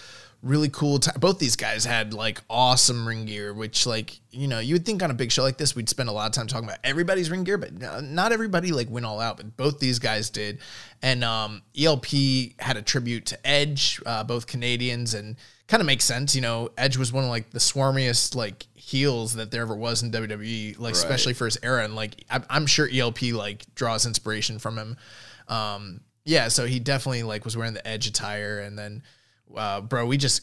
Really 0.41 0.69
cool. 0.69 0.99
T- 0.99 1.11
Both 1.19 1.39
these 1.39 1.55
guys 1.57 1.83
had 1.83 2.13
like 2.13 2.41
awesome 2.49 3.05
ring 3.05 3.25
gear, 3.25 3.53
which 3.53 3.85
like 3.85 4.19
you 4.31 4.47
know 4.47 4.59
you 4.59 4.75
would 4.75 4.85
think 4.85 5.03
on 5.03 5.11
a 5.11 5.13
big 5.13 5.33
show 5.33 5.43
like 5.43 5.57
this 5.57 5.75
we'd 5.75 5.89
spend 5.89 6.07
a 6.07 6.13
lot 6.13 6.27
of 6.27 6.31
time 6.31 6.47
talking 6.47 6.67
about 6.67 6.79
everybody's 6.81 7.29
ring 7.29 7.43
gear, 7.43 7.57
but 7.57 7.73
not 8.03 8.31
everybody 8.31 8.71
like 8.71 8.89
went 8.89 9.05
all 9.05 9.19
out. 9.19 9.35
But 9.35 9.57
both 9.57 9.79
these 9.79 9.99
guys 9.99 10.29
did, 10.29 10.59
and 11.01 11.25
um, 11.25 11.61
ELP 11.77 12.05
had 12.57 12.77
a 12.77 12.81
tribute 12.81 13.25
to 13.27 13.47
Edge, 13.47 14.01
uh, 14.05 14.23
both 14.23 14.47
Canadians, 14.47 15.13
and 15.13 15.35
kind 15.69 15.79
of 15.79 15.87
makes 15.87 16.03
sense. 16.03 16.35
You 16.35 16.41
know, 16.41 16.69
Edge 16.77 16.97
was 16.97 17.13
one 17.13 17.23
of 17.23 17.29
like 17.29 17.51
the 17.51 17.59
swarmiest 17.59 18.35
like 18.35 18.67
heels 18.75 19.35
that 19.35 19.51
there 19.51 19.61
ever 19.61 19.75
was 19.75 20.03
in 20.03 20.11
WWE, 20.11 20.77
like 20.79 20.93
especially 20.95 21.33
for 21.33 21.45
his 21.45 21.57
era, 21.63 21.85
and 21.85 21.95
like 21.95 22.25
I- 22.29 22.43
I'm 22.49 22.65
sure 22.65 22.89
ELP 22.91 23.21
like 23.33 23.63
draws 23.75 24.05
inspiration 24.05 24.59
from 24.59 24.77
him. 24.77 24.97
Um, 25.47 26.01
yeah, 26.25 26.47
so 26.49 26.65
he 26.65 26.79
definitely 26.79 27.23
like 27.23 27.45
was 27.45 27.55
wearing 27.55 27.73
the 27.73 27.87
edge 27.87 28.05
attire, 28.07 28.59
and 28.59 28.77
then, 28.77 29.03
uh, 29.55 29.79
bro, 29.81 30.05
we 30.05 30.17
just 30.17 30.41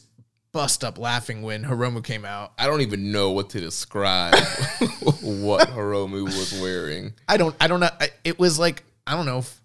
bust 0.53 0.83
up 0.83 0.97
laughing 0.97 1.43
when 1.43 1.63
Hiromu 1.63 2.03
came 2.03 2.25
out. 2.25 2.53
I 2.57 2.65
don't 2.65 2.81
even 2.81 3.11
know 3.11 3.31
what 3.31 3.51
to 3.51 3.59
describe 3.59 4.33
what 5.21 5.67
Hiromu 5.69 6.23
was 6.23 6.59
wearing. 6.61 7.13
I 7.27 7.37
don't, 7.37 7.55
I 7.61 7.67
don't 7.67 7.79
know. 7.79 7.89
I, 8.01 8.09
it 8.23 8.39
was 8.39 8.57
like 8.57 8.83
I 9.05 9.13
don't 9.15 9.25
know, 9.25 9.39
f- 9.39 9.61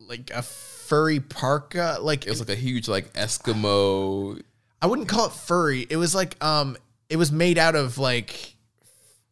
like 0.00 0.30
a 0.34 0.42
furry 0.42 1.20
parka. 1.20 1.98
Like 2.00 2.26
It 2.26 2.30
was 2.30 2.40
like 2.40 2.48
a 2.48 2.54
huge 2.54 2.88
like 2.88 3.12
Eskimo 3.12 4.40
I 4.82 4.86
wouldn't 4.86 5.08
call 5.08 5.26
it 5.26 5.32
furry. 5.32 5.86
It 5.88 5.96
was 5.96 6.14
like 6.14 6.42
um, 6.42 6.76
it 7.08 7.16
was 7.16 7.30
made 7.30 7.58
out 7.58 7.74
of 7.74 7.98
like 7.98 8.54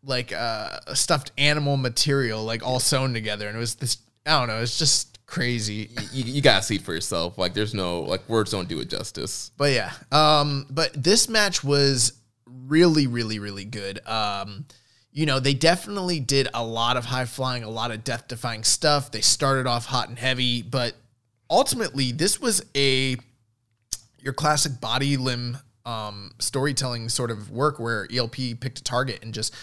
like 0.04 0.32
uh, 0.32 0.80
a 0.86 0.96
stuffed 0.96 1.32
animal 1.38 1.76
material, 1.76 2.44
like 2.44 2.66
all 2.66 2.80
sewn 2.80 3.12
together, 3.12 3.48
and 3.48 3.56
it 3.56 3.60
was 3.60 3.76
this. 3.76 3.98
I 4.26 4.38
don't 4.38 4.48
know. 4.48 4.60
It's 4.60 4.78
just 4.78 5.18
crazy. 5.26 5.90
you, 6.12 6.24
you 6.24 6.42
gotta 6.42 6.62
see 6.62 6.76
it 6.76 6.82
for 6.82 6.92
yourself. 6.94 7.38
Like, 7.38 7.54
there's 7.54 7.74
no 7.74 8.00
like 8.00 8.28
words 8.28 8.50
don't 8.50 8.68
do 8.68 8.80
it 8.80 8.88
justice. 8.88 9.52
But 9.56 9.72
yeah, 9.72 9.92
um, 10.10 10.66
but 10.70 10.92
this 10.92 11.28
match 11.28 11.62
was 11.62 12.12
really, 12.46 13.06
really, 13.06 13.38
really 13.38 13.64
good. 13.64 14.06
Um, 14.06 14.66
you 15.12 15.26
know, 15.26 15.40
they 15.40 15.54
definitely 15.54 16.20
did 16.20 16.48
a 16.52 16.64
lot 16.64 16.96
of 16.96 17.04
high 17.04 17.24
flying, 17.24 17.64
a 17.64 17.70
lot 17.70 17.90
of 17.90 18.04
death 18.04 18.28
defying 18.28 18.64
stuff. 18.64 19.10
They 19.10 19.20
started 19.20 19.66
off 19.66 19.86
hot 19.86 20.08
and 20.08 20.18
heavy, 20.18 20.62
but 20.62 20.94
ultimately, 21.48 22.12
this 22.12 22.40
was 22.40 22.64
a 22.76 23.16
your 24.20 24.32
classic 24.32 24.80
body 24.80 25.16
limb 25.16 25.58
um, 25.84 26.32
storytelling 26.38 27.08
sort 27.08 27.30
of 27.30 27.50
work 27.50 27.78
where 27.78 28.06
ELP 28.14 28.36
picked 28.60 28.78
a 28.78 28.84
target 28.84 29.20
and 29.22 29.32
just 29.32 29.54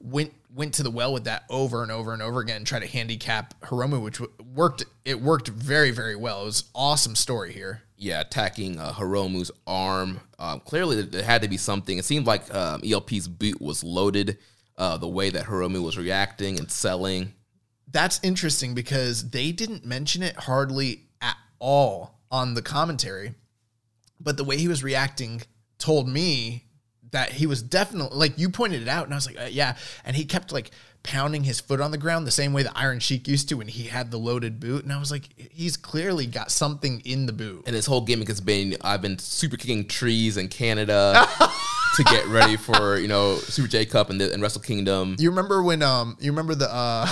went 0.00 0.32
went 0.54 0.74
to 0.74 0.82
the 0.82 0.90
well 0.90 1.12
with 1.12 1.24
that 1.24 1.44
over 1.50 1.82
and 1.82 1.90
over 1.90 2.12
and 2.12 2.22
over 2.22 2.40
again, 2.40 2.58
and 2.58 2.66
try 2.66 2.78
to 2.78 2.86
handicap 2.86 3.60
Hiromu, 3.62 4.02
which 4.02 4.20
worked. 4.54 4.84
It 5.04 5.20
worked 5.20 5.48
very, 5.48 5.90
very 5.90 6.16
well. 6.16 6.42
It 6.42 6.46
was 6.46 6.64
awesome 6.74 7.16
story 7.16 7.52
here. 7.52 7.82
Yeah, 7.96 8.20
attacking 8.20 8.78
uh, 8.78 8.92
Hiromu's 8.92 9.50
arm. 9.66 10.20
Um, 10.38 10.60
clearly, 10.60 11.02
there 11.02 11.22
had 11.22 11.42
to 11.42 11.48
be 11.48 11.56
something. 11.56 11.98
It 11.98 12.04
seemed 12.04 12.26
like 12.26 12.52
um, 12.54 12.82
ELP's 12.84 13.28
boot 13.28 13.60
was 13.60 13.82
loaded. 13.82 14.38
Uh, 14.76 14.96
the 14.96 15.08
way 15.08 15.30
that 15.30 15.44
Hiromu 15.44 15.84
was 15.84 15.96
reacting 15.96 16.58
and 16.58 16.68
selling. 16.68 17.32
That's 17.92 18.18
interesting 18.24 18.74
because 18.74 19.30
they 19.30 19.52
didn't 19.52 19.84
mention 19.84 20.20
it 20.24 20.34
hardly 20.34 21.02
at 21.22 21.36
all 21.60 22.18
on 22.28 22.54
the 22.54 22.62
commentary. 22.62 23.34
But 24.24 24.36
the 24.36 24.44
way 24.44 24.56
he 24.56 24.66
was 24.66 24.82
reacting 24.82 25.42
told 25.78 26.08
me 26.08 26.64
that 27.12 27.30
he 27.30 27.46
was 27.46 27.62
definitely 27.62 28.18
like 28.18 28.38
you 28.38 28.48
pointed 28.48 28.82
it 28.82 28.88
out, 28.88 29.04
and 29.04 29.14
I 29.14 29.16
was 29.16 29.26
like, 29.26 29.38
uh, 29.40 29.48
yeah. 29.50 29.76
And 30.04 30.16
he 30.16 30.24
kept 30.24 30.50
like 30.50 30.72
pounding 31.04 31.44
his 31.44 31.60
foot 31.60 31.80
on 31.80 31.92
the 31.92 31.98
ground 31.98 32.26
the 32.26 32.32
same 32.32 32.52
way 32.52 32.64
the 32.64 32.76
Iron 32.76 32.98
Sheik 32.98 33.28
used 33.28 33.48
to 33.50 33.56
when 33.56 33.68
he 33.68 33.84
had 33.84 34.10
the 34.10 34.18
loaded 34.18 34.58
boot, 34.58 34.82
and 34.82 34.92
I 34.92 34.98
was 34.98 35.12
like, 35.12 35.28
he's 35.52 35.76
clearly 35.76 36.26
got 36.26 36.50
something 36.50 37.00
in 37.04 37.26
the 37.26 37.32
boot. 37.32 37.62
And 37.66 37.76
his 37.76 37.86
whole 37.86 38.00
gimmick 38.00 38.28
has 38.28 38.40
been 38.40 38.76
I've 38.82 39.00
been 39.00 39.18
super 39.18 39.56
kicking 39.56 39.86
trees 39.86 40.36
in 40.36 40.48
Canada 40.48 41.24
to 41.96 42.02
get 42.04 42.26
ready 42.26 42.56
for 42.56 42.98
you 42.98 43.06
know 43.06 43.36
Super 43.36 43.68
J 43.68 43.86
Cup 43.86 44.10
and, 44.10 44.20
the, 44.20 44.32
and 44.32 44.42
Wrestle 44.42 44.62
Kingdom. 44.62 45.14
You 45.18 45.30
remember 45.30 45.62
when 45.62 45.82
um 45.82 46.16
you 46.20 46.32
remember 46.32 46.54
the 46.56 46.72
uh 46.74 47.06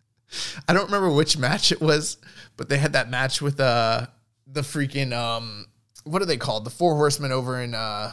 I 0.68 0.72
don't 0.72 0.86
remember 0.86 1.10
which 1.10 1.36
match 1.36 1.72
it 1.72 1.80
was, 1.80 2.18
but 2.56 2.68
they 2.68 2.78
had 2.78 2.92
that 2.92 3.10
match 3.10 3.42
with 3.42 3.58
uh 3.58 4.06
the 4.46 4.60
freaking 4.60 5.12
um 5.12 5.66
what 6.04 6.22
are 6.22 6.26
they 6.26 6.36
called? 6.36 6.64
The 6.64 6.70
four 6.70 6.94
horsemen 6.96 7.32
over 7.32 7.60
in 7.60 7.74
uh 7.74 8.12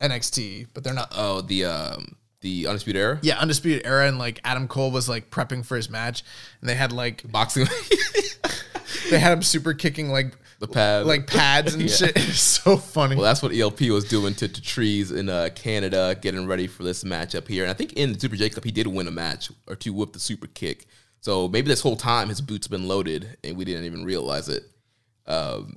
NXT, 0.00 0.68
but 0.74 0.84
they're 0.84 0.94
not 0.94 1.12
Oh, 1.16 1.40
the 1.40 1.64
um, 1.66 2.16
the 2.40 2.66
Undisputed 2.66 3.00
Era 3.00 3.18
yeah, 3.22 3.38
Undisputed 3.38 3.82
Era 3.86 4.08
and 4.08 4.18
like 4.18 4.40
Adam 4.44 4.66
Cole 4.68 4.90
was 4.90 5.08
like 5.08 5.30
prepping 5.30 5.64
for 5.64 5.76
his 5.76 5.90
match 5.90 6.22
and 6.60 6.68
they 6.68 6.74
had 6.74 6.92
like 6.92 7.22
boxing. 7.30 7.66
they 9.10 9.18
had 9.18 9.32
him 9.32 9.42
super 9.42 9.74
kicking 9.74 10.08
like 10.10 10.32
the 10.58 10.68
pad. 10.68 11.06
like 11.06 11.26
pads 11.26 11.74
and 11.74 11.90
shit. 11.90 12.12
It's 12.16 12.40
so 12.40 12.76
funny. 12.76 13.16
Well, 13.16 13.24
that's 13.24 13.42
what 13.42 13.54
ELP 13.54 13.80
was 13.82 14.04
doing 14.04 14.34
to, 14.34 14.48
to 14.48 14.62
Trees 14.62 15.10
in 15.10 15.28
uh, 15.28 15.48
Canada, 15.54 16.16
getting 16.20 16.46
ready 16.46 16.66
for 16.66 16.82
this 16.82 17.02
matchup 17.04 17.48
here. 17.48 17.64
And 17.64 17.70
I 17.70 17.74
think 17.74 17.94
in 17.94 18.12
the 18.12 18.20
Super 18.20 18.36
J 18.36 18.50
Cup, 18.50 18.64
he 18.64 18.70
did 18.70 18.86
win 18.86 19.08
a 19.08 19.10
match 19.10 19.50
or 19.66 19.74
two 19.74 19.92
with 19.92 20.12
the 20.12 20.20
super 20.20 20.46
kick. 20.46 20.86
So 21.20 21.48
maybe 21.48 21.68
this 21.68 21.80
whole 21.80 21.96
time 21.96 22.28
his 22.28 22.40
boots 22.40 22.66
been 22.68 22.86
loaded 22.88 23.36
and 23.44 23.56
we 23.56 23.64
didn't 23.64 23.84
even 23.84 24.04
realize 24.04 24.48
it. 24.48 24.64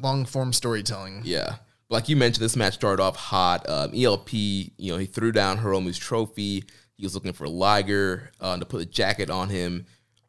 Long 0.01 0.25
form 0.25 0.53
storytelling. 0.53 1.21
Yeah. 1.23 1.55
Like 1.89 2.09
you 2.09 2.15
mentioned, 2.15 2.43
this 2.43 2.55
match 2.55 2.73
started 2.73 3.03
off 3.03 3.15
hot. 3.15 3.69
Um, 3.69 3.91
ELP, 3.93 4.33
you 4.33 4.91
know, 4.91 4.97
he 4.97 5.05
threw 5.05 5.31
down 5.31 5.59
Hiromu's 5.59 5.97
trophy. 5.97 6.63
He 6.97 7.05
was 7.05 7.13
looking 7.13 7.33
for 7.33 7.47
Liger 7.47 8.31
uh, 8.39 8.57
to 8.57 8.65
put 8.65 8.81
a 8.81 8.85
jacket 8.85 9.29
on 9.29 9.49
him. 9.49 9.85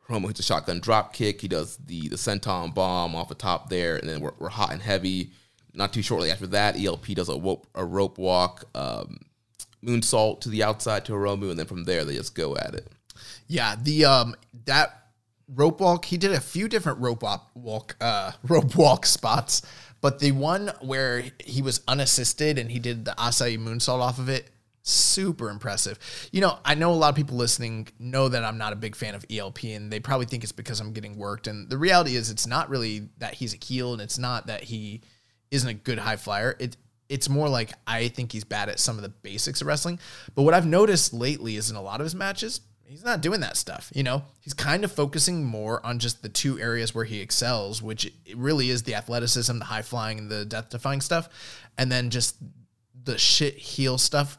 Hiromu 0.09 0.27
hits 0.27 0.41
a 0.41 0.43
shotgun 0.43 0.81
drop 0.81 1.13
kick. 1.13 1.41
He 1.41 1.49
does 1.49 1.77
the 1.79 2.09
the 2.09 2.17
senton 2.17 2.75
bomb 2.75 3.15
off 3.15 3.29
the 3.29 3.35
top 3.35 3.71
there, 3.71 3.97
and 3.97 4.09
then 4.09 4.21
we're, 4.21 4.33
we're 4.39 4.49
hot 4.51 4.73
and 4.73 4.83
heavy. 4.83 5.31
Not 5.73 5.93
too 5.93 6.03
shortly 6.03 6.31
after 6.31 6.47
that, 6.49 6.79
ELP 6.79 7.07
does 7.07 7.29
a 7.29 7.39
rope, 7.39 7.67
a 7.75 7.85
rope 7.85 8.19
walk, 8.19 8.65
um, 8.75 9.19
moonsault 9.85 10.41
to 10.43 10.49
the 10.49 10.63
outside 10.63 11.05
to 11.07 11.13
Hiromu, 11.13 11.51
and 11.51 11.59
then 11.59 11.67
from 11.67 11.85
there 11.85 12.05
they 12.05 12.15
just 12.15 12.35
go 12.35 12.57
at 12.57 12.75
it. 12.75 12.93
Yeah, 13.47 13.77
the 13.81 14.05
um 14.05 14.35
that 14.67 15.04
rope 15.49 15.81
walk, 15.81 16.07
he 16.07 16.17
did 16.17 16.33
a 16.33 16.41
few 16.41 16.69
different 16.69 17.01
rope 17.01 17.23
walk, 17.55 17.97
uh 18.01 18.33
rope 18.49 18.75
walk 18.77 19.07
spots, 19.07 19.63
but 20.01 20.19
the 20.19 20.33
one 20.33 20.73
where 20.81 21.25
he 21.45 21.63
was 21.63 21.81
unassisted 21.89 22.59
and 22.59 22.71
he 22.71 22.79
did 22.79 23.05
the 23.05 23.13
acai 23.13 23.59
moonsault 23.59 24.01
off 24.01 24.19
of 24.19 24.29
it, 24.29 24.51
super 24.83 25.49
impressive. 25.49 25.99
You 26.31 26.43
know, 26.43 26.59
I 26.65 26.75
know 26.75 26.91
a 26.91 26.95
lot 26.95 27.09
of 27.09 27.17
people 27.17 27.37
listening 27.37 27.89
know 27.99 28.29
that 28.29 28.45
I'm 28.45 28.59
not 28.59 28.73
a 28.73 28.77
big 28.77 28.97
fan 28.97 29.15
of 29.15 29.25
ELP 29.31 29.65
and 29.65 29.91
they 29.91 30.01
probably 30.01 30.27
think 30.27 30.43
it's 30.43 30.53
because 30.53 30.81
I'm 30.81 30.93
getting 30.93 31.17
worked 31.17 31.47
and 31.47 31.71
the 31.71 31.79
reality 31.79 32.17
is 32.17 32.31
it's 32.31 32.47
not 32.47 32.69
really 32.69 33.09
that 33.19 33.35
he's 33.35 33.55
a 33.55 33.65
heel 33.65 33.93
and 33.93 34.03
it's 34.03 34.19
not 34.19 34.47
that 34.49 34.65
he 34.65 35.01
isn't 35.51 35.69
a 35.69 35.75
good 35.75 35.99
high 35.99 36.17
flyer. 36.17 36.55
It 36.59 36.77
it's 37.09 37.29
more 37.29 37.49
like 37.49 37.73
I 37.87 38.09
think 38.09 38.33
he's 38.33 38.45
bad 38.45 38.69
at 38.69 38.81
some 38.81 38.97
of 38.97 39.03
the 39.03 39.09
basics 39.09 39.61
of 39.61 39.67
wrestling. 39.67 39.99
But 40.35 40.43
what 40.43 40.55
I've 40.55 40.67
noticed 40.67 41.13
lately 41.13 41.57
is 41.57 41.71
in 41.71 41.77
a 41.77 41.83
lot 41.83 42.01
of 42.01 42.05
his 42.05 42.15
matches, 42.15 42.61
he's 42.87 43.05
not 43.05 43.21
doing 43.21 43.41
that 43.41 43.57
stuff. 43.57 43.91
You 43.95 44.03
know, 44.03 44.25
he's 44.41 44.55
kind 44.55 44.85
of 44.85 44.93
focusing 44.93 45.45
more 45.45 45.85
on 45.85 45.99
just 45.99 46.23
the 46.23 46.29
two 46.29 46.59
areas 46.59 46.95
where 46.95 47.05
he 47.05 47.21
excels, 47.21 47.83
which 47.83 48.13
really 48.35 48.71
is 48.71 48.83
the 48.83 48.95
athleticism, 48.95 49.59
the 49.59 49.65
high 49.65 49.83
flying, 49.83 50.29
the 50.29 50.45
death 50.45 50.71
defying 50.71 51.01
stuff, 51.01 51.29
and 51.79 51.91
then 51.91 52.11
just 52.11 52.37
the 53.05 53.19
shit 53.19 53.57
heel 53.57 53.99
stuff. 53.99 54.39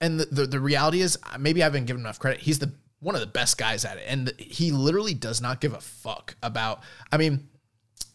And 0.00 0.20
the, 0.20 0.26
the 0.26 0.46
the 0.46 0.60
reality 0.60 1.00
is, 1.00 1.18
uh, 1.22 1.38
maybe 1.38 1.62
I 1.62 1.66
haven't 1.66 1.86
given 1.86 2.02
enough 2.02 2.18
credit. 2.18 2.40
He's 2.40 2.58
the 2.58 2.72
one 3.00 3.14
of 3.14 3.20
the 3.20 3.26
best 3.26 3.58
guys 3.58 3.84
at 3.84 3.98
it, 3.98 4.04
and 4.08 4.32
he 4.38 4.72
literally 4.72 5.14
does 5.14 5.40
not 5.40 5.60
give 5.60 5.72
a 5.72 5.80
fuck 5.80 6.36
about. 6.42 6.80
I 7.10 7.16
mean, 7.16 7.48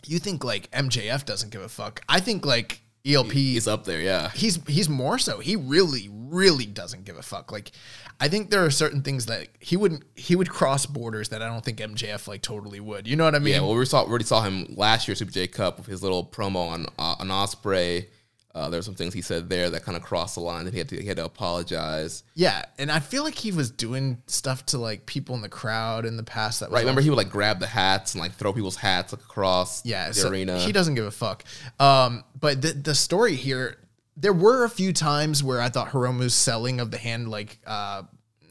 you 0.05 0.19
think 0.19 0.43
like 0.43 0.69
MJF 0.71 1.25
doesn't 1.25 1.51
give 1.51 1.62
a 1.62 1.69
fuck. 1.69 2.01
I 2.07 2.19
think 2.19 2.45
like 2.45 2.81
ELP 3.05 3.31
He's 3.31 3.67
up 3.67 3.85
there, 3.85 3.99
yeah. 3.99 4.29
he's 4.29 4.59
he's 4.67 4.87
more 4.87 5.17
so. 5.17 5.39
He 5.39 5.55
really, 5.55 6.09
really 6.11 6.65
doesn't 6.65 7.03
give 7.03 7.17
a 7.17 7.23
fuck. 7.23 7.51
Like, 7.51 7.71
I 8.19 8.27
think 8.27 8.51
there 8.51 8.63
are 8.63 8.69
certain 8.69 9.01
things 9.01 9.25
that 9.25 9.47
he 9.59 9.75
wouldn't 9.75 10.03
he 10.15 10.35
would 10.35 10.49
cross 10.49 10.85
borders 10.85 11.29
that 11.29 11.41
I 11.41 11.47
don't 11.47 11.65
think 11.65 11.79
MJF 11.79 12.27
like 12.27 12.41
totally 12.41 12.79
would. 12.79 13.07
You 13.07 13.15
know 13.15 13.25
what 13.25 13.35
I 13.35 13.39
mean? 13.39 13.55
Yeah, 13.55 13.61
well, 13.61 13.75
we 13.75 13.85
saw 13.85 14.01
already 14.01 14.25
saw 14.25 14.43
him 14.43 14.67
last 14.77 15.07
year 15.07 15.15
Super 15.15 15.31
J 15.31 15.47
Cup 15.47 15.77
with 15.77 15.87
his 15.87 16.03
little 16.03 16.25
promo 16.25 16.67
on 16.67 16.85
uh, 16.99 17.15
on 17.19 17.29
Ospreay. 17.29 18.07
Uh, 18.53 18.69
there 18.69 18.77
were 18.77 18.83
some 18.83 18.95
things 18.95 19.13
he 19.13 19.21
said 19.21 19.47
there 19.49 19.69
that 19.69 19.83
kind 19.83 19.95
of 19.95 20.03
crossed 20.03 20.35
the 20.35 20.41
line, 20.41 20.65
and 20.65 20.73
he 20.73 20.77
had 20.77 20.89
to 20.89 20.97
he 21.01 21.07
had 21.07 21.17
to 21.17 21.25
apologize. 21.25 22.23
Yeah, 22.35 22.65
and 22.77 22.91
I 22.91 22.99
feel 22.99 23.23
like 23.23 23.35
he 23.35 23.51
was 23.51 23.71
doing 23.71 24.21
stuff 24.27 24.65
to 24.67 24.77
like 24.77 25.05
people 25.05 25.35
in 25.35 25.41
the 25.41 25.49
crowd 25.49 26.05
in 26.05 26.17
the 26.17 26.23
past. 26.23 26.59
That 26.59 26.69
was 26.69 26.75
Right? 26.75 26.81
Remember, 26.81 27.01
he 27.01 27.09
would 27.09 27.15
like 27.17 27.29
grab 27.29 27.59
the 27.59 27.67
hats 27.67 28.13
and 28.13 28.21
like 28.21 28.33
throw 28.33 28.51
people's 28.51 28.75
hats 28.75 29.13
like, 29.13 29.21
across 29.21 29.85
yeah, 29.85 30.09
the 30.09 30.13
so 30.15 30.29
arena. 30.29 30.59
he 30.59 30.73
doesn't 30.73 30.95
give 30.95 31.05
a 31.05 31.11
fuck. 31.11 31.45
Um, 31.79 32.25
but 32.37 32.61
the 32.61 32.73
the 32.73 32.95
story 32.95 33.35
here, 33.35 33.77
there 34.17 34.33
were 34.33 34.65
a 34.65 34.69
few 34.69 34.91
times 34.91 35.41
where 35.43 35.61
I 35.61 35.69
thought 35.69 35.89
Hiromu's 35.89 36.33
selling 36.33 36.81
of 36.81 36.91
the 36.91 36.97
hand 36.97 37.29
like 37.29 37.59
uh 37.65 38.03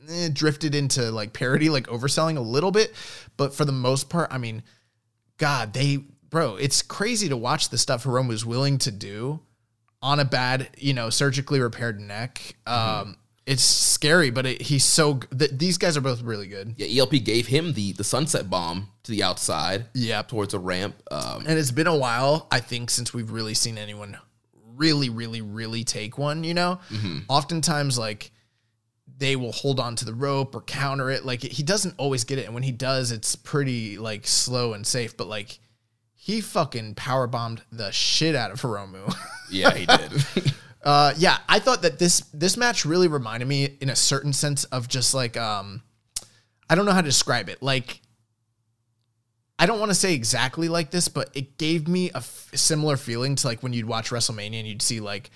eh, 0.08 0.30
drifted 0.32 0.74
into 0.74 1.10
like 1.10 1.34
parody, 1.34 1.68
like 1.68 1.88
overselling 1.88 2.38
a 2.38 2.40
little 2.40 2.70
bit. 2.70 2.94
But 3.36 3.54
for 3.54 3.66
the 3.66 3.72
most 3.72 4.08
part, 4.08 4.32
I 4.32 4.38
mean, 4.38 4.62
God, 5.36 5.74
they 5.74 5.98
bro, 6.30 6.56
it's 6.56 6.80
crazy 6.80 7.28
to 7.28 7.36
watch 7.36 7.68
the 7.68 7.76
stuff 7.76 8.04
Hiromu's 8.04 8.46
willing 8.46 8.78
to 8.78 8.90
do 8.90 9.40
on 10.02 10.20
a 10.20 10.24
bad, 10.24 10.68
you 10.78 10.94
know, 10.94 11.10
surgically 11.10 11.60
repaired 11.60 12.00
neck. 12.00 12.56
Um, 12.66 13.16
it's 13.46 13.62
scary, 13.62 14.30
but 14.30 14.46
it, 14.46 14.62
he's 14.62 14.84
so. 14.84 15.14
Th- 15.36 15.50
these 15.52 15.76
guys 15.78 15.96
are 15.96 16.00
both 16.00 16.22
really 16.22 16.46
good. 16.46 16.74
Yeah, 16.76 17.00
ELP 17.00 17.24
gave 17.24 17.46
him 17.48 17.72
the 17.72 17.92
the 17.92 18.04
sunset 18.04 18.48
bomb 18.48 18.88
to 19.02 19.10
the 19.10 19.22
outside. 19.22 19.86
Yeah, 19.94 20.22
towards 20.22 20.54
a 20.54 20.58
ramp. 20.58 20.94
Um, 21.10 21.44
And 21.46 21.58
it's 21.58 21.70
been 21.72 21.86
a 21.88 21.96
while, 21.96 22.46
I 22.50 22.60
think, 22.60 22.90
since 22.90 23.12
we've 23.12 23.30
really 23.30 23.54
seen 23.54 23.76
anyone 23.78 24.16
really, 24.76 25.08
really, 25.10 25.42
really 25.42 25.84
take 25.84 26.16
one, 26.16 26.42
you 26.44 26.54
know? 26.54 26.80
Oftentimes, 27.28 27.98
like, 27.98 28.30
they 29.18 29.36
will 29.36 29.52
hold 29.52 29.78
on 29.80 29.96
to 29.96 30.04
the 30.06 30.14
rope 30.14 30.54
or 30.54 30.62
counter 30.62 31.10
it. 31.10 31.26
Like, 31.26 31.42
he 31.42 31.62
doesn't 31.62 31.94
always 31.98 32.24
get 32.24 32.38
it. 32.38 32.46
And 32.46 32.54
when 32.54 32.62
he 32.62 32.72
does, 32.72 33.10
it's 33.12 33.36
pretty, 33.36 33.98
like, 33.98 34.26
slow 34.26 34.72
and 34.72 34.86
safe. 34.86 35.16
But, 35.18 35.26
like, 35.26 35.58
he 36.22 36.42
fucking 36.42 36.96
power 36.96 37.26
bombed 37.26 37.62
the 37.72 37.90
shit 37.90 38.36
out 38.36 38.50
of 38.50 38.60
Hiromu. 38.60 39.10
yeah, 39.50 39.74
he 39.74 39.86
did. 39.86 40.54
Uh, 40.82 41.12
yeah, 41.18 41.36
I 41.46 41.58
thought 41.58 41.82
that 41.82 41.98
this 41.98 42.20
this 42.32 42.56
match 42.56 42.86
really 42.86 43.06
reminded 43.06 43.46
me, 43.46 43.76
in 43.82 43.90
a 43.90 43.94
certain 43.94 44.32
sense, 44.32 44.64
of 44.64 44.88
just 44.88 45.12
like 45.12 45.36
um, 45.36 45.82
I 46.70 46.74
don't 46.74 46.86
know 46.86 46.92
how 46.92 47.02
to 47.02 47.06
describe 47.06 47.50
it. 47.50 47.62
Like, 47.62 48.00
I 49.58 49.66
don't 49.66 49.78
want 49.78 49.90
to 49.90 49.94
say 49.94 50.14
exactly 50.14 50.70
like 50.70 50.90
this, 50.90 51.06
but 51.06 51.28
it 51.34 51.58
gave 51.58 51.86
me 51.86 52.08
a 52.12 52.16
f- 52.16 52.48
similar 52.54 52.96
feeling 52.96 53.36
to 53.36 53.46
like 53.46 53.62
when 53.62 53.74
you'd 53.74 53.84
watch 53.84 54.08
WrestleMania 54.08 54.60
and 54.60 54.66
you'd 54.66 54.80
see 54.80 55.00
like 55.00 55.30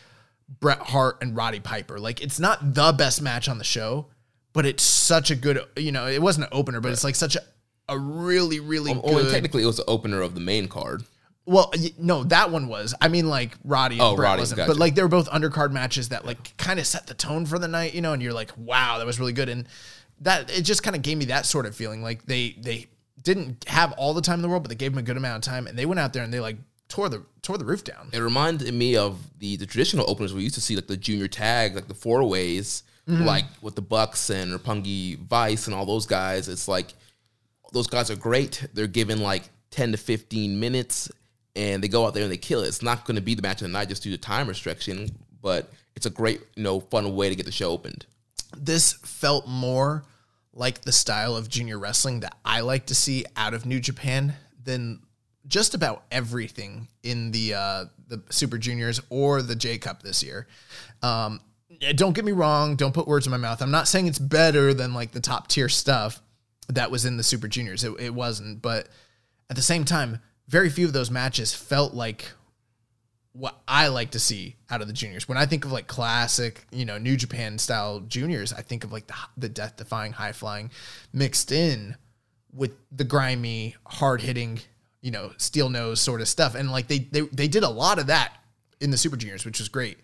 Bret 0.61 0.79
Hart 0.79 1.18
and 1.20 1.37
Roddy 1.37 1.61
Piper. 1.61 2.01
Like, 2.01 2.23
it's 2.23 2.40
not 2.40 2.73
the 2.73 2.94
best 2.97 3.20
match 3.20 3.47
on 3.47 3.59
the 3.59 3.64
show, 3.64 4.07
but 4.55 4.64
it's 4.64 4.83
such 4.83 5.31
a 5.31 5.37
good. 5.37 5.61
You 5.77 5.92
know, 5.92 6.07
it 6.07 6.23
wasn't 6.23 6.47
an 6.47 6.53
opener, 6.53 6.81
but 6.81 6.90
it's 6.90 7.05
like 7.05 7.16
such 7.16 7.37
a 7.37 7.42
a 7.88 7.99
really 7.99 8.61
really 8.61 8.92
well, 8.92 9.03
and 9.07 9.16
good. 9.27 9.33
technically, 9.33 9.62
it 9.62 9.66
was 9.66 9.77
the 9.79 9.85
opener 9.87 10.20
of 10.23 10.35
the 10.35 10.40
main 10.40 10.68
card. 10.68 11.05
Well, 11.47 11.70
no, 11.99 12.25
that 12.25 12.51
one 12.51 12.68
was. 12.68 12.94
I 13.03 13.09
mean, 13.09 13.29
like 13.29 13.53
Roddy. 13.64 13.97
And 13.97 14.03
Oh, 14.03 14.16
Brett 14.16 14.31
Roddy, 14.31 14.40
wasn't, 14.40 14.57
gotcha. 14.59 14.70
but 14.70 14.79
like 14.79 14.94
they 14.94 15.03
were 15.03 15.09
both 15.09 15.29
undercard 15.29 15.73
matches 15.73 16.09
that 16.09 16.25
like 16.25 16.57
kind 16.57 16.81
of 16.81 16.87
set 16.87 17.07
the 17.07 17.12
tone 17.14 17.44
for 17.44 17.59
the 17.59 17.68
night, 17.68 17.94
you 17.94 18.01
know. 18.01 18.14
And 18.14 18.23
you're 18.23 18.33
like, 18.33 18.51
wow, 18.57 18.97
that 18.99 19.07
was 19.07 19.20
really 19.20 19.35
good, 19.35 19.49
and 19.51 19.68
that 20.20 20.57
it 20.57 20.62
just 20.62 20.83
kind 20.83 20.97
of 20.97 21.03
gave 21.03 21.18
me 21.18 21.27
that 21.27 21.44
sort 21.44 21.66
of 21.66 21.77
feeling. 21.77 22.03
Like 22.03 22.25
they 22.25 22.57
they 22.59 22.87
didn't 23.23 23.64
have 23.68 23.92
all 23.92 24.14
the 24.14 24.23
time 24.23 24.37
in 24.38 24.42
the 24.42 24.49
world, 24.49 24.62
but 24.62 24.70
they 24.70 24.75
gave 24.75 24.92
them 24.92 24.99
a 24.99 25.03
good 25.03 25.16
amount 25.18 25.47
of 25.47 25.51
time, 25.53 25.66
and 25.66 25.79
they 25.79 25.85
went 25.87 26.01
out 26.01 26.12
there 26.14 26.23
and 26.25 26.33
they 26.33 26.40
like 26.40 26.57
tore 26.88 27.11
the 27.11 27.23
tore 27.42 27.59
the 27.59 27.64
roof 27.66 27.85
down. 27.85 28.09
It 28.14 28.20
reminded 28.20 28.73
me 28.73 28.97
of 28.97 29.18
the 29.38 29.57
the 29.57 29.66
traditional 29.66 30.09
openers 30.09 30.33
we 30.33 30.42
used 30.42 30.55
to 30.55 30.62
see, 30.62 30.77
like 30.77 30.87
the 30.87 30.97
junior 30.97 31.29
tag, 31.29 31.75
like 31.75 31.88
the 31.88 31.94
four 31.94 32.25
ways, 32.25 32.85
Mm-hmm. 33.07 33.25
like 33.27 33.44
with 33.61 33.75
the 33.75 33.83
Bucks 33.83 34.31
and 34.31 34.51
Roppongi 34.59 35.18
Vice 35.18 35.66
and 35.66 35.77
all 35.77 35.85
those 35.85 36.07
guys. 36.07 36.49
It's 36.49 36.66
like 36.68 36.94
those 37.75 37.87
guys 37.87 38.11
are 38.11 38.17
great. 38.17 38.67
They're 38.73 38.87
given 38.87 39.21
like 39.21 39.51
ten 39.71 39.93
to 39.93 39.99
fifteen 39.99 40.59
minutes, 40.59 41.11
and 41.55 41.83
they 41.83 41.89
go 41.89 42.07
out 42.07 42.15
there 42.15 42.23
and 42.23 42.33
they 42.33 42.39
kill 42.39 42.63
it. 42.63 42.69
It's 42.69 42.83
not 42.83 43.05
going 43.05 43.17
to 43.17 43.23
be 43.23 43.35
the 43.35 43.43
match 43.43 43.61
of 43.61 43.67
the 43.69 43.73
night 43.73 43.89
just 43.91 44.03
due 44.03 44.11
to 44.13 44.19
time 44.19 44.49
restriction, 44.49 45.11
but 45.43 45.71
it's 45.95 46.07
a 46.07 46.11
great, 46.11 46.41
you 46.57 46.63
know, 46.63 46.81
fun 46.81 47.15
way 47.15 47.29
to 47.29 47.35
get 47.35 47.45
the 47.47 47.53
show 47.53 47.71
opened. 47.71 48.07
this 48.57 48.95
felt 48.95 49.47
more 49.47 50.05
like 50.53 50.83
the 50.83 50.93
style 50.93 51.37
of 51.37 51.49
junior 51.49 51.79
wrestling 51.79 52.21
that 52.21 52.37
I 52.45 52.61
like 52.61 52.87
to 52.87 52.95
see 52.95 53.25
out 53.37 53.55
of 53.55 53.67
New 53.67 53.81
Japan 53.81 54.35
than 54.63 55.01
just 55.47 55.75
about 55.75 56.05
everything 56.11 56.89
in 57.03 57.31
the 57.33 57.55
uh, 57.55 57.85
the 58.09 58.23
Super 58.31 58.57
Juniors 58.59 59.01
or 59.11 59.43
the 59.43 59.57
J 59.57 59.79
Cup 59.79 60.03
this 60.03 60.23
year. 60.23 60.47
Um, 61.03 61.41
don't 61.97 62.15
get 62.15 62.25
me 62.25 62.33
wrong. 62.33 62.77
Don't 62.77 62.95
put 62.95 63.07
words 63.07 63.27
in 63.27 63.31
my 63.31 63.37
mouth. 63.37 63.61
I'm 63.61 63.71
not 63.71 63.89
saying 63.89 64.07
it's 64.07 64.19
better 64.19 64.73
than 64.73 64.95
like 64.95 65.11
the 65.13 65.21
top 65.21 65.49
tier 65.49 65.69
stuff 65.69 66.23
that 66.68 66.90
was 66.90 67.05
in 67.05 67.16
the 67.16 67.22
Super 67.22 67.48
Juniors. 67.48 67.85
It, 67.85 67.92
it 67.98 68.14
wasn't, 68.14 68.62
but 68.62 68.88
at 69.50 69.57
the 69.57 69.62
same 69.62 69.85
time, 69.85 70.20
very 70.48 70.70
few 70.70 70.87
of 70.87 70.92
those 70.92 71.11
matches 71.11 71.55
felt 71.55 71.94
like 71.94 72.33
what 73.33 73.61
I 73.66 73.88
like 73.88 74.12
to 74.12 74.20
see 74.20 74.57
out 74.70 74.81
of 74.81 74.87
the 74.87 74.92
juniors. 74.92 75.29
When 75.29 75.37
I 75.37 75.44
think 75.44 75.64
of 75.64 75.72
like 75.72 75.88
classic, 75.88 76.64
you 76.70 76.85
know, 76.85 76.98
New 76.98 77.16
Japan 77.16 77.59
style 77.59 78.00
juniors, 78.00 78.53
I 78.53 78.62
think 78.62 78.85
of 78.85 78.92
like 78.92 79.09
the, 79.09 79.14
the 79.37 79.48
death 79.48 79.77
defying, 79.77 80.12
high 80.12 80.33
flying 80.33 80.70
mixed 81.12 81.50
in 81.50 81.96
with 82.53 82.70
the 82.92 83.03
grimy, 83.03 83.74
hard 83.87 84.20
hitting, 84.20 84.61
you 85.00 85.11
know, 85.11 85.33
steel 85.37 85.68
nose 85.68 86.00
sort 86.00 86.20
of 86.20 86.29
stuff. 86.29 86.55
And 86.55 86.70
like 86.70 86.87
they, 86.87 87.00
they, 87.00 87.22
they 87.22 87.48
did 87.48 87.64
a 87.64 87.68
lot 87.68 87.98
of 87.98 88.07
that 88.07 88.35
in 88.81 88.92
the 88.92 88.96
super 88.96 89.16
juniors, 89.16 89.44
which 89.44 89.59
was 89.59 89.68
great. 89.68 89.98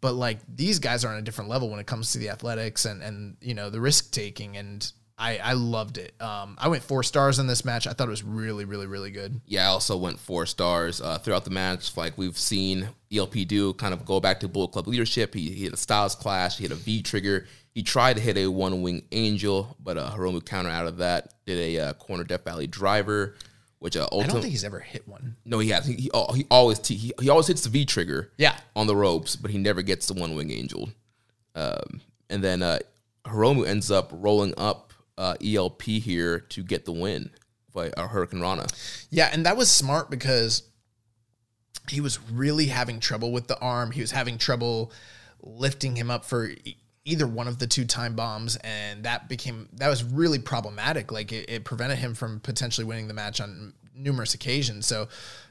But 0.00 0.14
like 0.14 0.38
these 0.48 0.78
guys 0.78 1.04
are 1.04 1.12
on 1.12 1.18
a 1.18 1.22
different 1.22 1.50
level 1.50 1.68
when 1.68 1.80
it 1.80 1.86
comes 1.86 2.12
to 2.12 2.18
the 2.18 2.30
athletics 2.30 2.86
and, 2.86 3.02
and, 3.02 3.36
you 3.42 3.52
know, 3.52 3.68
the 3.68 3.80
risk 3.80 4.10
taking. 4.10 4.56
And 4.56 4.90
I, 5.20 5.36
I 5.36 5.52
loved 5.52 5.98
it. 5.98 6.14
Um, 6.20 6.56
I 6.58 6.68
went 6.68 6.82
four 6.82 7.02
stars 7.02 7.38
in 7.38 7.46
this 7.46 7.64
match. 7.64 7.86
I 7.86 7.92
thought 7.92 8.08
it 8.08 8.10
was 8.10 8.24
really, 8.24 8.64
really, 8.64 8.86
really 8.86 9.10
good. 9.10 9.40
Yeah, 9.46 9.64
I 9.64 9.66
also 9.66 9.96
went 9.96 10.18
four 10.18 10.46
stars 10.46 11.00
uh, 11.00 11.18
throughout 11.18 11.44
the 11.44 11.50
match. 11.50 11.94
Like 11.96 12.16
we've 12.16 12.38
seen 12.38 12.88
ELP 13.14 13.34
do, 13.46 13.74
kind 13.74 13.92
of 13.92 14.04
go 14.06 14.18
back 14.18 14.40
to 14.40 14.48
Bullet 14.48 14.68
Club 14.72 14.86
leadership. 14.88 15.34
He, 15.34 15.50
he 15.50 15.64
hit 15.64 15.74
a 15.74 15.76
Styles 15.76 16.14
Clash, 16.14 16.56
he 16.56 16.64
hit 16.64 16.72
a 16.72 16.76
V 16.76 17.02
trigger. 17.02 17.46
He 17.74 17.82
tried 17.82 18.16
to 18.16 18.22
hit 18.22 18.36
a 18.38 18.46
one 18.48 18.82
wing 18.82 19.02
angel, 19.12 19.76
but 19.78 19.96
uh, 19.98 20.10
Hiromu 20.10 20.44
counter 20.44 20.70
out 20.70 20.86
of 20.86 20.96
that. 20.96 21.34
Did 21.46 21.58
a 21.76 21.78
uh, 21.88 21.92
corner 21.92 22.24
Death 22.24 22.44
Valley 22.44 22.66
driver, 22.66 23.36
which 23.78 23.96
uh, 23.96 24.08
I 24.12 24.26
don't 24.26 24.40
think 24.40 24.46
he's 24.52 24.64
ever 24.64 24.80
hit 24.80 25.06
one. 25.06 25.36
no 25.44 25.58
he 25.58 25.68
has 25.68 25.86
he 25.86 25.94
he, 25.94 26.10
he 26.34 26.46
always 26.50 26.78
t- 26.78 26.96
he, 26.96 27.12
he 27.20 27.28
always 27.28 27.46
hits 27.46 27.60
the 27.62 27.68
V 27.68 27.84
trigger 27.84 28.32
Yeah. 28.38 28.56
on 28.74 28.86
the 28.86 28.96
ropes, 28.96 29.36
but 29.36 29.50
he 29.50 29.58
never 29.58 29.82
gets 29.82 30.06
the 30.06 30.14
one 30.14 30.34
wing 30.34 30.50
angel. 30.50 30.88
Um, 31.54 32.00
and 32.28 32.42
then 32.42 32.62
uh, 32.62 32.78
Hiromu 33.26 33.66
ends 33.66 33.90
up 33.90 34.10
rolling 34.14 34.54
up 34.56 34.89
uh, 35.20 35.34
ELP 35.44 35.82
here 35.82 36.40
to 36.40 36.62
get 36.62 36.86
the 36.86 36.92
win 36.92 37.30
by 37.74 37.90
uh, 37.90 38.08
Hurricanrana. 38.08 38.72
Yeah, 39.10 39.28
and 39.30 39.44
that 39.44 39.56
was 39.56 39.70
smart 39.70 40.10
because 40.10 40.62
he 41.90 42.00
was 42.00 42.18
really 42.30 42.66
having 42.66 43.00
trouble 43.00 43.30
with 43.30 43.46
the 43.46 43.58
arm. 43.60 43.90
He 43.90 44.00
was 44.00 44.12
having 44.12 44.38
trouble 44.38 44.92
lifting 45.42 45.94
him 45.94 46.10
up 46.10 46.24
for 46.24 46.46
e- 46.46 46.78
either 47.04 47.26
one 47.26 47.48
of 47.48 47.58
the 47.58 47.66
two 47.66 47.84
time 47.84 48.16
bombs, 48.16 48.56
and 48.64 49.04
that 49.04 49.28
became 49.28 49.68
that 49.74 49.88
was 49.88 50.02
really 50.02 50.38
problematic. 50.38 51.12
Like 51.12 51.32
it, 51.32 51.50
it 51.50 51.64
prevented 51.64 51.98
him 51.98 52.14
from 52.14 52.40
potentially 52.40 52.86
winning 52.86 53.06
the 53.06 53.14
match 53.14 53.42
on 53.42 53.74
numerous 53.94 54.32
occasions. 54.32 54.86
So, 54.86 55.08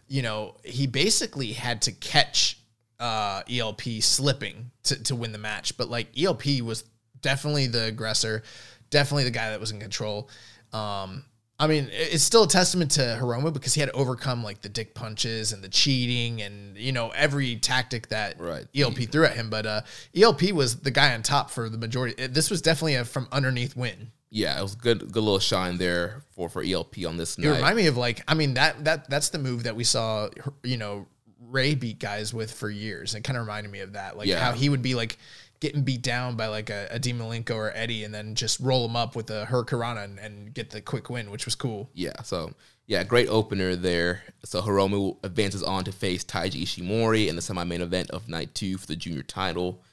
you 0.08 0.24
know, 0.24 0.56
he 0.64 0.88
basically 0.88 1.54
had 1.54 1.84
to 1.84 1.92
catch 1.92 2.60
uh, 3.00 3.44
ELP 3.48 3.82
slipping 4.02 4.72
to, 4.84 5.04
to 5.04 5.16
win 5.16 5.32
the 5.32 5.38
match. 5.38 5.78
But 5.78 5.90
like 5.90 6.08
ELP 6.20 6.62
was 6.64 6.86
definitely 7.22 7.68
the 7.68 7.84
aggressor, 7.84 8.44
definitely 8.90 9.24
the 9.26 9.32
guy 9.32 9.50
that 9.52 9.60
was 9.60 9.72
in 9.72 9.80
control. 9.80 10.30
Um, 10.74 11.26
I 11.62 11.68
mean, 11.68 11.90
it's 11.92 12.24
still 12.24 12.44
a 12.44 12.48
testament 12.48 12.92
to 12.92 13.02
Hiromu 13.22 13.52
because 13.52 13.74
he 13.74 13.82
had 13.82 13.90
to 13.90 13.96
overcome 13.96 14.44
like 14.46 14.62
the 14.62 14.70
dick 14.70 14.94
punches 14.96 15.52
and 15.52 15.62
the 15.62 15.68
cheating 15.68 16.42
and 16.42 16.78
you 16.78 16.94
know 16.94 17.10
every 17.10 17.58
tactic 17.58 18.08
that 18.10 18.40
Right. 18.40 18.66
ELP 18.74 18.98
threw 19.12 19.26
at 19.26 19.34
him. 19.36 19.50
But 19.50 19.66
uh, 19.66 19.82
ELP 20.16 20.52
was 20.54 20.78
the 20.78 20.92
guy 20.92 21.14
on 21.14 21.22
top 21.22 21.50
for 21.52 21.68
the 21.70 21.78
majority. 21.78 22.16
it- 22.22 22.34
This 22.34 22.50
was 22.50 22.62
definitely 22.62 22.96
a 22.96 23.04
from 23.04 23.28
underneath 23.32 23.76
win. 23.76 24.12
Yeah, 24.32 24.58
it 24.58 24.62
was 24.62 24.76
good 24.76 25.00
good 25.12 25.24
little 25.24 25.40
shine 25.40 25.78
there 25.80 26.22
for 26.34 26.48
for 26.50 26.64
ELP 26.64 27.06
on 27.06 27.18
this 27.18 27.38
It 27.38 27.42
night. 27.44 27.56
remind 27.58 27.76
me 27.76 27.88
of 27.88 27.98
like 27.98 28.24
I 28.28 28.36
mean 28.36 28.54
that 28.54 28.86
that 28.86 29.10
that's 29.10 29.30
the 29.30 29.40
move 29.40 29.64
that 29.64 29.76
we 29.76 29.84
saw 29.84 30.30
you 30.64 30.78
know 30.78 31.08
Ray 31.42 31.74
beat 31.76 32.00
guys 32.00 32.34
with 32.34 32.54
for 32.54 32.70
years. 32.70 33.16
It 33.16 33.24
kind 33.26 33.36
of 33.36 33.42
reminded 33.46 33.72
me 33.72 33.80
of 33.80 33.94
that, 33.94 34.16
like 34.18 34.28
Yeah. 34.28 34.40
how 34.40 34.52
he 34.54 34.70
would 34.70 34.82
be 34.84 34.94
like 34.96 35.18
getting 35.60 35.84
beat 35.84 36.02
down 36.02 36.36
by 36.36 36.48
like 36.48 36.70
a, 36.70 36.88
a 36.92 37.00
Dean 37.00 37.18
Malenko 37.18 37.56
or 37.56 37.72
Eddie, 37.76 38.04
and 38.04 38.14
then 38.14 38.36
just 38.36 38.60
roll 38.60 38.86
him 38.86 38.96
up 38.96 39.16
with 39.16 39.30
a 39.30 39.46
Hurricanrana 39.50 40.04
and, 40.04 40.20
and 40.20 40.54
get 40.54 40.70
the 40.70 40.82
quick 40.82 41.10
win, 41.10 41.32
which 41.32 41.46
was 41.46 41.56
cool. 41.56 41.90
Yeah, 41.94 42.22
so 42.24 42.54
yeah, 42.88 43.04
great 43.04 43.28
opener 43.28 43.76
there. 43.76 44.24
So 44.44 44.62
Hiromu 44.62 45.18
advances 45.24 45.62
on 45.62 45.84
to 45.84 45.92
face 45.92 46.24
Taiji 46.24 46.64
Ishimori 46.64 47.28
in 47.28 47.36
the 47.36 47.42
semi-main 47.42 47.82
event 47.82 48.10
of 48.12 48.28
night 48.28 48.56
two 48.56 48.78
for 48.78 48.88
the 48.88 48.96
junior 48.96 49.24
title. 49.24 49.84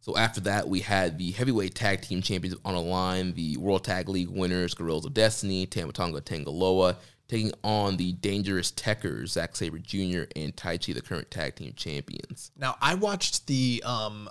So 0.00 0.16
after 0.16 0.40
that, 0.40 0.68
we 0.68 0.80
had 0.80 1.16
the 1.16 1.30
heavyweight 1.30 1.76
tag 1.76 2.02
team 2.02 2.22
champions 2.22 2.56
on 2.64 2.74
a 2.74 2.80
line, 2.80 3.34
the 3.34 3.56
World 3.56 3.84
Tag 3.84 4.08
League 4.08 4.30
winners, 4.30 4.74
Guerrillas 4.74 5.04
of 5.04 5.14
Destiny, 5.14 5.64
Tama 5.64 5.92
Tonga 5.92 6.20
Tangaloa, 6.20 6.96
taking 7.28 7.52
on 7.62 7.96
the 7.96 8.10
Dangerous 8.14 8.72
Tekkers, 8.72 9.28
Zack 9.28 9.54
Sabre 9.54 9.78
Jr. 9.78 10.24
and 10.34 10.56
Taichi, 10.56 10.92
the 10.92 11.02
current 11.02 11.30
tag 11.30 11.54
team 11.54 11.72
champions. 11.76 12.50
Now 12.56 12.76
I 12.80 12.96
watched 12.96 13.46
the 13.46 13.80
um 13.86 14.28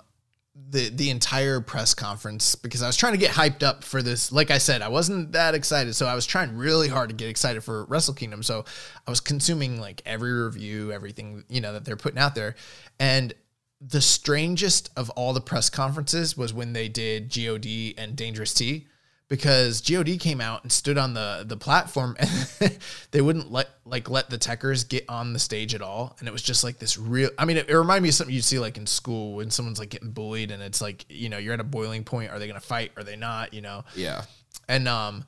the 0.54 0.90
the 0.90 1.08
entire 1.10 1.60
press 1.60 1.94
conference 1.94 2.54
because 2.54 2.82
I 2.82 2.86
was 2.86 2.96
trying 2.96 3.14
to 3.14 3.18
get 3.18 3.30
hyped 3.30 3.62
up 3.62 3.84
for 3.84 4.02
this. 4.02 4.30
Like 4.30 4.50
I 4.50 4.58
said, 4.58 4.82
I 4.82 4.88
wasn't 4.88 5.32
that 5.32 5.54
excited, 5.54 5.94
so 5.94 6.06
I 6.06 6.14
was 6.14 6.26
trying 6.26 6.56
really 6.56 6.88
hard 6.88 7.08
to 7.08 7.14
get 7.14 7.28
excited 7.28 7.64
for 7.64 7.84
Wrestle 7.86 8.14
Kingdom. 8.14 8.42
So 8.42 8.64
I 9.06 9.10
was 9.10 9.20
consuming 9.20 9.80
like 9.80 10.02
every 10.04 10.32
review, 10.32 10.92
everything 10.92 11.44
you 11.48 11.60
know 11.60 11.72
that 11.72 11.84
they're 11.84 11.96
putting 11.96 12.18
out 12.18 12.34
there, 12.34 12.54
and 13.00 13.32
the 13.80 14.00
strangest 14.00 14.90
of 14.96 15.10
all 15.10 15.32
the 15.32 15.40
press 15.40 15.70
conferences 15.70 16.36
was 16.36 16.52
when 16.52 16.72
they 16.72 16.88
did 16.88 17.30
God 17.30 17.94
and 17.98 18.14
Dangerous 18.14 18.54
T 18.54 18.86
because 19.32 19.80
God 19.80 20.06
came 20.20 20.42
out 20.42 20.62
and 20.62 20.70
stood 20.70 20.98
on 20.98 21.14
the 21.14 21.42
the 21.48 21.56
platform 21.56 22.14
and 22.18 22.78
they 23.12 23.22
wouldn't 23.22 23.50
let 23.50 23.70
like 23.86 24.10
let 24.10 24.28
the 24.28 24.36
tekkers 24.36 24.86
get 24.86 25.06
on 25.08 25.32
the 25.32 25.38
stage 25.38 25.74
at 25.74 25.80
all. 25.80 26.14
And 26.18 26.28
it 26.28 26.32
was 26.32 26.42
just 26.42 26.62
like 26.62 26.78
this 26.78 26.98
real 26.98 27.30
I 27.38 27.46
mean 27.46 27.56
it, 27.56 27.70
it 27.70 27.74
reminded 27.74 28.02
me 28.02 28.10
of 28.10 28.14
something 28.14 28.34
you'd 28.34 28.44
see 28.44 28.58
like 28.58 28.76
in 28.76 28.86
school 28.86 29.36
when 29.36 29.50
someone's 29.50 29.78
like 29.78 29.88
getting 29.88 30.10
bullied 30.10 30.50
and 30.50 30.62
it's 30.62 30.82
like 30.82 31.06
you 31.08 31.30
know 31.30 31.38
you're 31.38 31.54
at 31.54 31.60
a 31.60 31.64
boiling 31.64 32.04
point. 32.04 32.30
Are 32.30 32.38
they 32.38 32.46
gonna 32.46 32.60
fight? 32.60 32.92
Are 32.98 33.04
they 33.04 33.16
not? 33.16 33.54
You 33.54 33.62
know? 33.62 33.84
Yeah, 33.96 34.24
and 34.68 34.86
um 34.86 35.24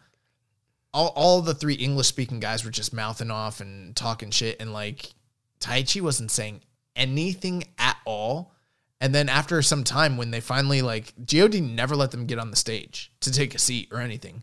all, 0.93 1.15
all 1.17 1.41
the 1.41 1.55
three 1.55 1.75
english 1.75 2.07
speaking 2.07 2.41
guys 2.41 2.63
were 2.63 2.71
just 2.71 2.93
mouthing 2.93 3.31
off 3.31 3.63
and 3.63 3.97
talking 3.97 4.31
shit. 4.31 4.61
And 4.61 4.75
like 4.75 5.15
taichi 5.61 6.03
wasn't 6.03 6.31
saying 6.31 6.61
anything 6.95 7.65
at 7.79 7.97
all 8.05 8.54
and 9.01 9.15
then 9.15 9.29
after 9.29 9.61
some 9.63 9.85
time 9.85 10.17
when 10.17 10.31
they 10.31 10.41
finally 10.41 10.83
like 10.83 11.13
god 11.25 11.55
never 11.55 11.97
let 11.97 12.11
them 12.11 12.27
get 12.27 12.39
on 12.39 12.51
the 12.51 12.57
stage 12.57 13.13
to 13.21 13.33
take 13.33 13.55
a 13.55 13.59
seat 13.59 13.89
or 13.93 14.01
anything. 14.01 14.43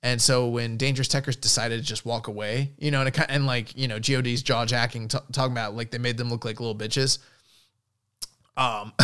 And 0.00 0.22
so 0.22 0.46
when 0.46 0.76
dangerous 0.76 1.08
tekkers 1.08 1.40
decided 1.40 1.80
to 1.80 1.84
just 1.84 2.06
walk 2.06 2.28
away 2.28 2.72
you 2.78 2.90
know 2.92 3.00
and, 3.00 3.08
it, 3.08 3.26
and 3.28 3.46
like 3.46 3.76
you 3.76 3.88
know 3.88 3.98
god's 3.98 4.42
jaw 4.42 4.64
jacking 4.64 5.08
t- 5.08 5.18
talking 5.32 5.52
about 5.52 5.74
like 5.74 5.90
they 5.90 5.98
made 5.98 6.16
them 6.16 6.30
look 6.30 6.44
like 6.44 6.60
little 6.60 6.76
bitches 6.76 7.18
um 8.56 8.92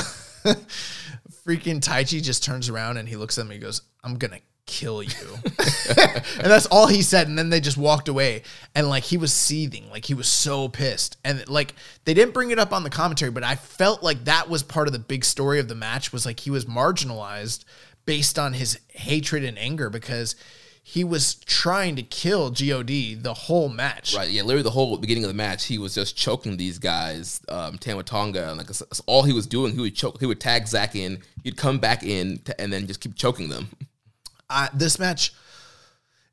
freaking 1.47 1.81
Taichi 1.81 2.23
just 2.23 2.45
turns 2.45 2.69
around 2.69 2.97
and 2.97 3.09
he 3.09 3.17
looks 3.17 3.39
at 3.39 3.47
me 3.47 3.55
he 3.55 3.61
goes, 3.61 3.83
I'm 4.03 4.17
gonna 4.17 4.41
kill 4.67 5.03
you. 5.03 5.29
and 5.45 6.51
that's 6.51 6.67
all 6.67 6.87
he 6.87 7.03
said. 7.03 7.29
And 7.29 7.39
then 7.39 7.51
they 7.51 7.61
just 7.61 7.77
walked 7.77 8.09
away. 8.09 8.43
And 8.75 8.89
like 8.89 9.05
he 9.05 9.17
was 9.17 9.33
seething, 9.33 9.89
like 9.91 10.05
he 10.05 10.15
was 10.15 10.29
so 10.29 10.69
pissed. 10.69 11.17
And 11.25 11.47
like 11.49 11.75
they 12.05 12.15
didn't 12.15 12.35
bring 12.35 12.51
it 12.51 12.59
up 12.59 12.73
on 12.73 12.83
the 12.83 12.91
commentary, 12.91 13.31
but 13.31 13.45
I 13.45 13.57
felt 13.57 14.03
like 14.03 14.25
that 14.25 14.49
was 14.49 14.63
part 14.63 14.87
of 14.87 14.93
the 14.93 14.99
big 14.99 15.25
story 15.25 15.61
of 15.61 15.69
the 15.69 15.75
match 15.75 16.13
was 16.13 16.27
like 16.27 16.41
he 16.41 16.51
was 16.51 16.65
marginalized 16.65 17.65
based 18.07 18.39
on 18.39 18.53
his 18.53 18.79
hatred 18.89 19.45
and 19.45 19.59
anger 19.59 19.91
because 19.91 20.37
he 20.87 21.03
was 21.03 21.37
trying 21.37 21.97
to 21.97 22.03
kill 22.03 22.51
God 22.51 22.87
the 22.87 23.35
whole 23.35 23.71
match. 23.71 24.15
right. 24.15 24.31
Yeah, 24.31 24.43
literally 24.43 24.63
the 24.63 24.71
whole 24.71 24.99
beginning 24.99 25.25
of 25.25 25.29
the 25.29 25.35
match, 25.35 25.65
he 25.65 25.79
was 25.79 25.95
just 25.95 26.15
choking 26.15 26.59
these 26.59 26.79
guys, 26.79 27.41
um, 27.49 27.79
Tama 27.79 28.03
Tonga, 28.03 28.51
and 28.51 28.59
like 28.59 28.67
that's, 28.67 28.81
that's 28.81 29.01
all 29.07 29.23
he 29.23 29.33
was 29.33 29.47
doing. 29.47 29.73
He 29.73 29.81
would 29.81 29.97
choke. 29.97 30.21
He 30.21 30.27
would 30.27 30.41
tag 30.41 30.69
Zack 30.69 30.95
in. 30.95 31.23
He'd 31.43 31.57
come 31.57 31.79
back 31.79 32.03
in, 32.03 32.37
to, 32.45 32.61
and 32.61 32.71
then 32.71 32.87
just 32.87 33.01
keep 33.01 33.17
choking 33.17 33.49
them. 33.49 33.71
uh, 34.51 34.69
this 34.75 34.99
match 34.99 35.33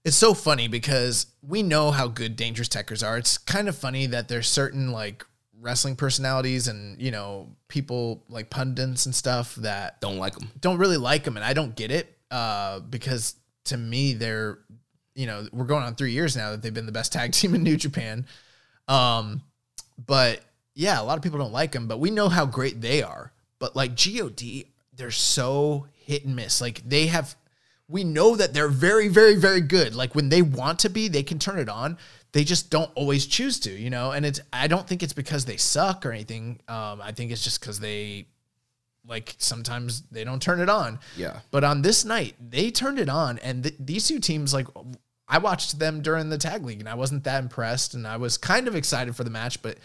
it's 0.04 0.18
so 0.18 0.34
funny 0.34 0.68
because 0.68 1.28
we 1.48 1.62
know 1.62 1.92
how 1.92 2.08
good 2.08 2.36
dangerous 2.36 2.68
tekkers 2.68 3.06
are. 3.08 3.20
It's 3.20 3.38
kind 3.38 3.70
of 3.70 3.76
funny 3.78 4.08
that 4.08 4.28
there's 4.28 4.50
certain 4.50 4.92
like 4.92 5.26
wrestling 5.60 5.96
personalities 5.96 6.68
and 6.68 7.00
you 7.00 7.12
know 7.12 7.48
people 7.68 8.24
like 8.28 8.50
pundits 8.50 9.06
and 9.06 9.14
stuff 9.14 9.54
that 9.58 10.02
Don't 10.02 10.18
like 10.18 10.34
them. 10.34 10.50
don't 10.60 10.80
really 10.80 10.98
like 10.98 11.24
them 11.24 11.38
and 11.38 11.46
i 11.46 11.54
don't 11.54 11.76
get 11.76 11.92
it 11.92 12.18
uh, 12.32 12.80
because 12.80 13.36
to 13.66 13.78
me 13.78 14.14
they're 14.14 14.58
you 15.14 15.28
know 15.28 15.46
we're 15.52 15.66
going 15.66 15.84
on 15.84 15.94
three 15.94 16.14
years 16.14 16.36
now 16.36 16.50
that 16.50 16.64
they've 16.64 16.74
been 16.74 16.88
the 16.88 16.92
best 16.92 17.14
tag 17.14 17.32
team 17.34 17.54
in 17.54 17.62
new 17.62 17.78
japan. 17.78 18.26
Um, 18.88 19.44
but 20.04 20.42
yeah 20.74 21.00
a 21.00 21.04
lot 21.04 21.18
of 21.18 21.24
people 21.24 21.38
don't 21.38 21.54
like 21.54 21.74
them 21.74 21.88
but 21.88 22.00
we 22.00 22.10
know 22.10 22.28
how 22.28 22.48
great 22.48 22.82
they 22.82 23.04
are. 23.04 23.32
But 23.60 23.76
like 23.76 23.96
god 23.96 24.42
they're 24.94 25.12
so 25.12 25.86
hit 25.94 26.26
and 26.26 26.36
miss. 26.36 26.60
Like 26.60 26.82
they 26.90 27.06
have 27.06 27.36
we 27.92 28.04
know 28.04 28.36
that 28.36 28.54
they're 28.54 28.68
very 28.68 29.08
very 29.08 29.36
very 29.36 29.62
good. 29.62 29.94
Like 29.96 30.16
when 30.16 30.30
they 30.30 30.42
want 30.42 30.80
to 30.80 30.90
be 30.90 31.08
they 31.08 31.24
can 31.24 31.40
turn 31.40 31.60
it 31.60 31.70
on. 31.70 31.98
They 32.34 32.46
just 32.46 32.70
don't 32.70 32.90
always 32.96 33.26
choose 33.26 33.60
to 33.62 33.72
you 33.72 33.90
know? 33.90 34.12
And 34.12 34.26
it's 34.26 34.40
i 34.54 34.68
don't 34.68 34.88
think 34.88 35.04
it's 35.04 35.14
because 35.14 35.46
they 35.46 35.58
suck 35.58 36.06
or 36.06 36.12
anything. 36.12 36.60
Um, 36.68 37.02
i 37.02 37.12
think 37.12 37.32
it's 37.32 37.44
just 37.44 37.60
because 37.60 37.80
they 37.80 38.28
like 39.08 39.36
sometimes 39.40 40.04
they 40.12 40.24
don't 40.24 40.42
turn 40.42 40.60
it 40.60 40.70
on. 40.70 41.00
Yeah. 41.18 41.40
but 41.52 41.64
on 41.64 41.82
this 41.82 42.06
night 42.06 42.36
they 42.40 42.72
turned 42.72 43.00
it 43.00 43.10
on 43.10 43.40
and 43.40 43.64
th- 43.64 43.76
these 43.80 44.08
two 44.08 44.20
teams 44.20 44.54
like 44.54 44.68
i 45.28 45.38
watched 45.38 45.80
them 45.80 46.02
during 46.02 46.30
the 46.30 46.38
tag 46.38 46.64
league 46.64 46.80
and 46.80 46.88
i 46.90 46.94
wasn't 46.94 47.24
that 47.24 47.42
impressed 47.44 47.94
and 47.96 48.06
i 48.08 48.18
was 48.18 48.38
kind 48.38 48.68
of 48.68 48.76
excited 48.76 49.16
for 49.16 49.24
the 49.24 49.30
match 49.30 49.62
but 49.62 49.78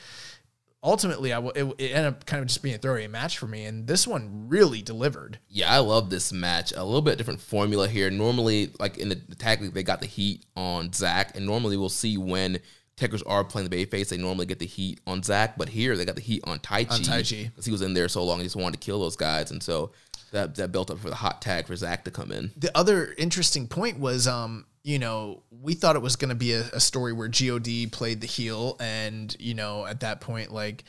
ultimately 0.87 1.33
I 1.33 1.37
w- 1.43 1.53
it, 1.55 1.75
it 1.79 1.89
ended 1.91 2.07
up 2.15 2.27
kind 2.27 2.41
of 2.41 2.49
just 2.49 2.63
being 2.63 2.75
a 2.75 2.79
throwaway 2.79 3.07
match 3.09 3.37
for 3.39 3.47
me 3.47 3.65
and 3.65 3.87
this 3.87 4.07
one 4.07 4.49
really 4.49 4.81
delivered 4.83 5.39
Yeah, 5.49 5.71
I 5.73 5.79
love 5.81 6.09
this 6.11 6.33
match. 6.33 6.73
A 6.73 6.85
little 6.85 7.03
bit 7.03 7.19
different 7.19 7.41
formula 7.41 7.89
here. 7.89 8.11
Normally, 8.11 8.73
like 8.79 8.97
in 8.99 9.09
the, 9.11 9.17
the 9.29 9.35
tag 9.35 9.61
league, 9.61 9.75
they 9.75 9.83
got 9.83 10.01
the 10.01 10.07
heat 10.07 10.47
on 10.57 10.93
Zack, 10.93 11.37
and 11.37 11.45
normally 11.45 11.77
we'll 11.77 11.89
see 11.89 12.17
when 12.17 12.61
Tekkers 12.97 13.23
are 13.27 13.45
playing 13.45 13.69
the 13.69 13.77
bayface, 13.87 14.09
they 14.09 14.17
normally 14.17 14.47
get 14.47 14.59
the 14.59 14.67
heat 14.67 15.01
on 15.07 15.23
Zack, 15.23 15.59
but 15.59 15.69
here 15.69 15.97
they 15.99 16.07
got 16.07 16.15
the 16.17 16.23
heat 16.23 16.43
on 16.47 16.59
Taichi. 16.61 16.91
On 16.93 17.01
Taichi. 17.01 17.45
because 17.51 17.67
he 17.67 17.73
was 17.73 17.83
in 17.83 17.93
there 17.93 18.09
so 18.09 18.25
long, 18.25 18.39
he 18.39 18.45
just 18.45 18.57
wanted 18.57 18.81
to 18.81 18.85
kill 18.87 19.01
those 19.01 19.17
guys, 19.17 19.51
and 19.51 19.63
so 19.63 19.91
that 20.33 20.55
that 20.55 20.73
built 20.73 20.91
up 20.91 20.99
for 20.99 21.11
the 21.11 21.15
hot 21.17 21.43
tag 21.43 21.67
for 21.67 21.77
Zack 21.77 22.05
to 22.05 22.11
come 22.11 22.33
in. 22.33 22.53
the 22.57 22.71
other 22.77 23.15
interesting 23.19 23.67
point 23.69 23.99
was 23.99 24.27
um 24.27 24.65
you 24.87 25.01
know 25.01 25.43
we 25.51 25.75
thought 25.75 25.97
it 25.97 26.03
was 26.03 26.15
going 26.15 26.29
to 26.29 26.37
be 26.37 26.53
a, 26.53 26.61
a 26.73 26.81
story 26.81 27.13
where 27.13 27.29
god 27.29 27.91
played 27.91 28.21
the 28.21 28.27
heel 28.27 28.77
and 28.79 29.37
you 29.41 29.53
know 29.53 29.85
at 29.85 30.01
that 30.01 30.21
point 30.21 30.53
like 30.53 30.85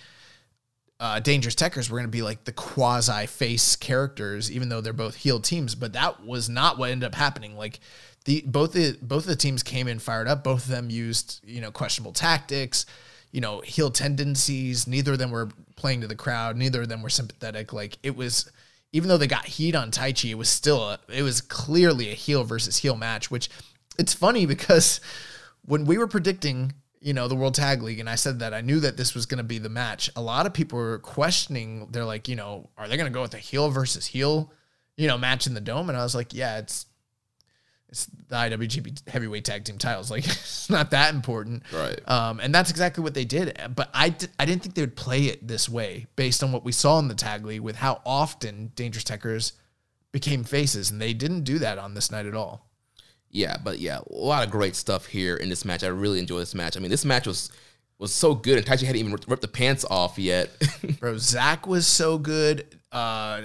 uh, 0.99 1.19
dangerous 1.19 1.53
tekkers 1.53 1.89
were 1.89 1.97
going 1.97 2.07
to 2.07 2.11
be 2.11 2.23
like 2.23 2.43
the 2.45 2.51
quasi 2.51 3.27
face 3.27 3.75
characters 3.75 4.51
even 4.51 4.69
though 4.69 4.81
they're 4.81 4.93
both 4.93 5.15
heel 5.15 5.39
teams 5.39 5.75
but 5.75 5.93
that 5.93 6.23
was 6.23 6.49
not 6.49 6.77
what 6.77 6.89
ended 6.89 7.05
up 7.05 7.13
happening. 7.13 7.55
Like 7.55 7.79
the 8.25 8.43
both 8.45 8.73
the 8.73 8.97
both 9.01 9.23
of 9.23 9.29
the 9.29 9.35
teams 9.35 9.61
came 9.61 9.87
in 9.87 9.99
fired 9.99 10.27
up. 10.27 10.43
Both 10.43 10.65
of 10.65 10.71
them 10.71 10.89
used 10.89 11.39
you 11.43 11.61
know 11.61 11.71
questionable 11.71 12.13
tactics 12.13 12.87
you 13.31 13.41
know 13.41 13.61
heel 13.61 13.91
tendencies. 13.91 14.87
Neither 14.87 15.13
of 15.13 15.19
them 15.19 15.29
were 15.29 15.49
playing 15.75 16.01
to 16.01 16.07
the 16.07 16.15
crowd. 16.15 16.57
Neither 16.57 16.81
of 16.81 16.89
them 16.89 17.03
were 17.03 17.09
sympathetic. 17.09 17.73
Like 17.73 17.99
it 18.01 18.15
was 18.15 18.49
even 18.91 19.09
though 19.09 19.17
they 19.17 19.27
got 19.27 19.45
heat 19.45 19.75
on 19.75 19.91
Taichi, 19.91 20.31
it 20.31 20.37
was 20.37 20.49
still 20.49 20.81
a, 20.81 20.99
it 21.09 21.21
was 21.21 21.41
clearly 21.41 22.09
a 22.09 22.15
heel 22.15 22.43
versus 22.43 22.77
heel 22.77 22.95
match, 22.95 23.29
which 23.29 23.49
it's 23.97 24.13
funny 24.13 24.45
because 24.45 25.01
when 25.65 25.85
we 25.85 25.97
were 25.97 26.07
predicting, 26.07 26.73
you 26.99 27.13
know, 27.13 27.27
the 27.27 27.35
World 27.35 27.55
Tag 27.55 27.81
League, 27.81 27.99
and 27.99 28.09
I 28.09 28.15
said 28.15 28.39
that 28.39 28.53
I 28.53 28.61
knew 28.61 28.79
that 28.79 28.97
this 28.97 29.13
was 29.13 29.25
going 29.25 29.37
to 29.37 29.43
be 29.43 29.59
the 29.59 29.69
match. 29.69 30.09
A 30.15 30.21
lot 30.21 30.45
of 30.45 30.53
people 30.53 30.79
were 30.79 30.99
questioning. 30.99 31.87
They're 31.91 32.05
like, 32.05 32.27
you 32.27 32.35
know, 32.35 32.69
are 32.77 32.87
they 32.87 32.97
going 32.97 33.11
to 33.11 33.13
go 33.13 33.21
with 33.21 33.33
a 33.33 33.39
heel 33.39 33.69
versus 33.69 34.05
heel, 34.07 34.51
you 34.95 35.07
know, 35.07 35.17
match 35.17 35.47
in 35.47 35.53
the 35.53 35.61
dome? 35.61 35.89
And 35.89 35.97
I 35.97 36.03
was 36.03 36.15
like, 36.15 36.33
yeah, 36.33 36.57
it's 36.57 36.85
it's 37.89 38.05
the 38.27 38.35
IWGP 38.35 39.07
Heavyweight 39.07 39.45
Tag 39.45 39.63
Team 39.63 39.77
titles. 39.77 40.11
Like, 40.11 40.25
it's 40.25 40.69
not 40.69 40.91
that 40.91 41.13
important, 41.13 41.63
Right. 41.71 41.99
Um, 42.09 42.39
and 42.39 42.53
that's 42.53 42.69
exactly 42.69 43.03
what 43.03 43.13
they 43.13 43.25
did. 43.25 43.57
But 43.75 43.89
I 43.93 44.09
di- 44.09 44.27
I 44.39 44.45
didn't 44.45 44.63
think 44.63 44.75
they 44.75 44.81
would 44.81 44.95
play 44.95 45.25
it 45.25 45.47
this 45.47 45.69
way 45.69 46.07
based 46.15 46.43
on 46.43 46.51
what 46.51 46.65
we 46.65 46.71
saw 46.71 46.99
in 46.99 47.07
the 47.07 47.15
tag 47.15 47.45
league 47.45 47.61
with 47.61 47.77
how 47.77 48.01
often 48.05 48.71
Dangerous 48.75 49.05
Tekkers 49.05 49.53
became 50.11 50.43
faces, 50.43 50.91
and 50.91 51.01
they 51.01 51.13
didn't 51.13 51.43
do 51.43 51.59
that 51.59 51.77
on 51.77 51.93
this 51.93 52.11
night 52.11 52.25
at 52.25 52.35
all. 52.35 52.66
Yeah, 53.37 53.57
but 53.63 53.77
yeah, 53.77 53.99
a 53.99 54.13
lot 54.15 54.43
of 54.43 54.49
great 54.49 54.75
stuff 54.75 55.05
here 55.05 55.37
in 55.37 55.47
this 55.47 55.63
match. 55.63 55.83
I 55.83 55.87
really 55.89 56.17
enjoy 56.17 56.39
this 56.39 56.55
match. 56.55 56.75
I 56.75 56.79
mean, 56.79 56.89
this 56.89 57.05
match 57.05 57.27
was 57.27 57.51
was 57.99 58.11
so 58.11 58.33
good, 58.33 58.57
and 58.57 58.65
Taichi 58.65 58.81
hadn't 58.81 58.95
even 58.95 59.11
ripped 59.27 59.43
the 59.43 59.47
pants 59.47 59.85
off 59.85 60.17
yet. 60.17 60.49
Bro, 60.99 61.19
Zack 61.19 61.67
was 61.67 61.85
so 61.85 62.17
good. 62.17 62.65
Uh, 62.91 63.41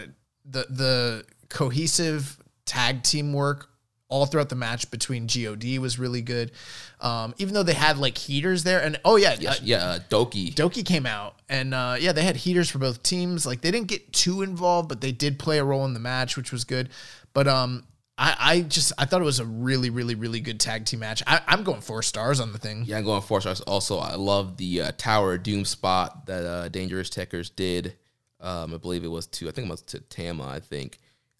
the 0.47 0.67
the 0.71 1.25
cohesive 1.51 2.39
tag 2.65 3.03
team 3.03 3.35
work 3.35 3.69
all 4.09 4.25
throughout 4.25 4.49
the 4.49 4.57
match 4.57 4.91
between 4.91 5.27
God 5.27 5.79
was 5.79 5.99
really 5.99 6.23
good. 6.23 6.53
Um, 7.01 7.35
even 7.37 7.53
though 7.53 7.63
they 7.63 7.75
had 7.75 7.99
like 7.99 8.17
heaters 8.17 8.65
there, 8.65 8.83
and 8.83 8.99
oh 9.05 9.17
yeah, 9.17 9.37
uh, 9.47 9.55
yeah, 9.63 9.77
uh, 9.77 9.99
DOUKI. 10.09 10.55
DOUKI 10.55 10.87
came 10.87 11.05
out, 11.05 11.35
and 11.51 11.75
uh, 11.75 11.97
yeah, 12.01 12.13
they 12.13 12.23
had 12.23 12.37
heaters 12.37 12.71
for 12.71 12.79
both 12.79 13.03
teams. 13.03 13.45
Like 13.45 13.61
they 13.61 13.71
didn't 13.71 13.89
get 13.89 14.11
too 14.15 14.41
involved, 14.41 14.89
but 14.89 15.03
they 15.03 15.13
did 15.13 15.39
play 15.39 15.59
a 15.59 15.65
role 15.65 15.85
in 15.85 15.93
the 15.93 16.01
match, 16.01 16.39
which 16.39 16.51
was 16.51 16.65
good. 16.65 16.89
But 17.35 17.47
um, 17.47 17.85
I, 18.19 18.37
I 18.39 18.61
just 18.61 18.93
I 18.99 19.05
thought 19.05 19.23
it 19.23 19.25
was 19.25 19.41
a 19.41 19.47
really, 19.47 19.91
really, 19.91 20.15
really 20.15 20.41
good 20.41 20.61
tag 20.61 20.85
team 20.85 21.01
match. 21.01 21.23
I, 21.27 21.41
I'm 21.47 21.63
going 21.63 21.81
four 21.81 22.03
stars 22.03 22.41
on 22.41 22.53
the 22.53 22.59
thing. 22.59 22.85
Yeah, 22.87 22.99
I'm 22.99 23.05
going 23.05 23.23
four 23.23 23.41
stars. 23.41 23.61
Also, 23.63 23.99
I 23.99 24.15
love 24.15 24.59
the 24.59 24.83
uh, 24.83 24.93
Tower 24.97 25.35
of 25.35 25.43
Doom 25.43 25.65
spot 25.65 26.27
that 26.27 26.45
uh, 26.45 26.69
Dangerous 26.69 27.09
Tekkers 27.11 27.51
did. 27.55 27.97
Um, 28.41 28.75
I 28.75 28.77
believe 28.77 29.05
it 29.05 29.09
was 29.09 29.27
to 29.29 29.49
I 29.49 29.53
think 29.53 29.69
it 29.69 29.71
was 29.71 29.83
to 29.83 30.01
Tama. 30.01 30.47
I 30.47 30.61
think. 30.61 30.99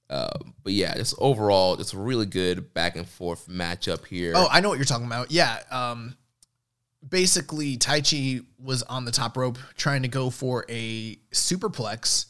Uh, 0.09 0.29
but 0.63 0.73
yeah, 0.73 0.95
just 0.95 1.15
overall, 1.19 1.81
it's 1.81 1.95
a 1.95 1.99
really 1.99 2.27
good 2.27 2.75
back 2.75 2.97
and 2.97 3.09
forth 3.09 3.49
matchup 3.49 4.07
here. 4.07 4.35
Oh, 4.37 4.47
I 4.51 4.61
know 4.61 4.69
what 4.69 4.77
you're 4.77 4.85
talking 4.85 5.07
about. 5.07 5.31
Yeah. 5.31 5.59
Um, 5.71 6.17
basically, 7.07 7.79
Taichi 7.79 8.45
was 8.59 8.83
on 8.83 9.05
the 9.05 9.11
top 9.11 9.37
rope 9.37 9.59
trying 9.77 10.03
to 10.03 10.09
go 10.09 10.29
for 10.29 10.67
a 10.69 11.17
superplex, 11.33 12.27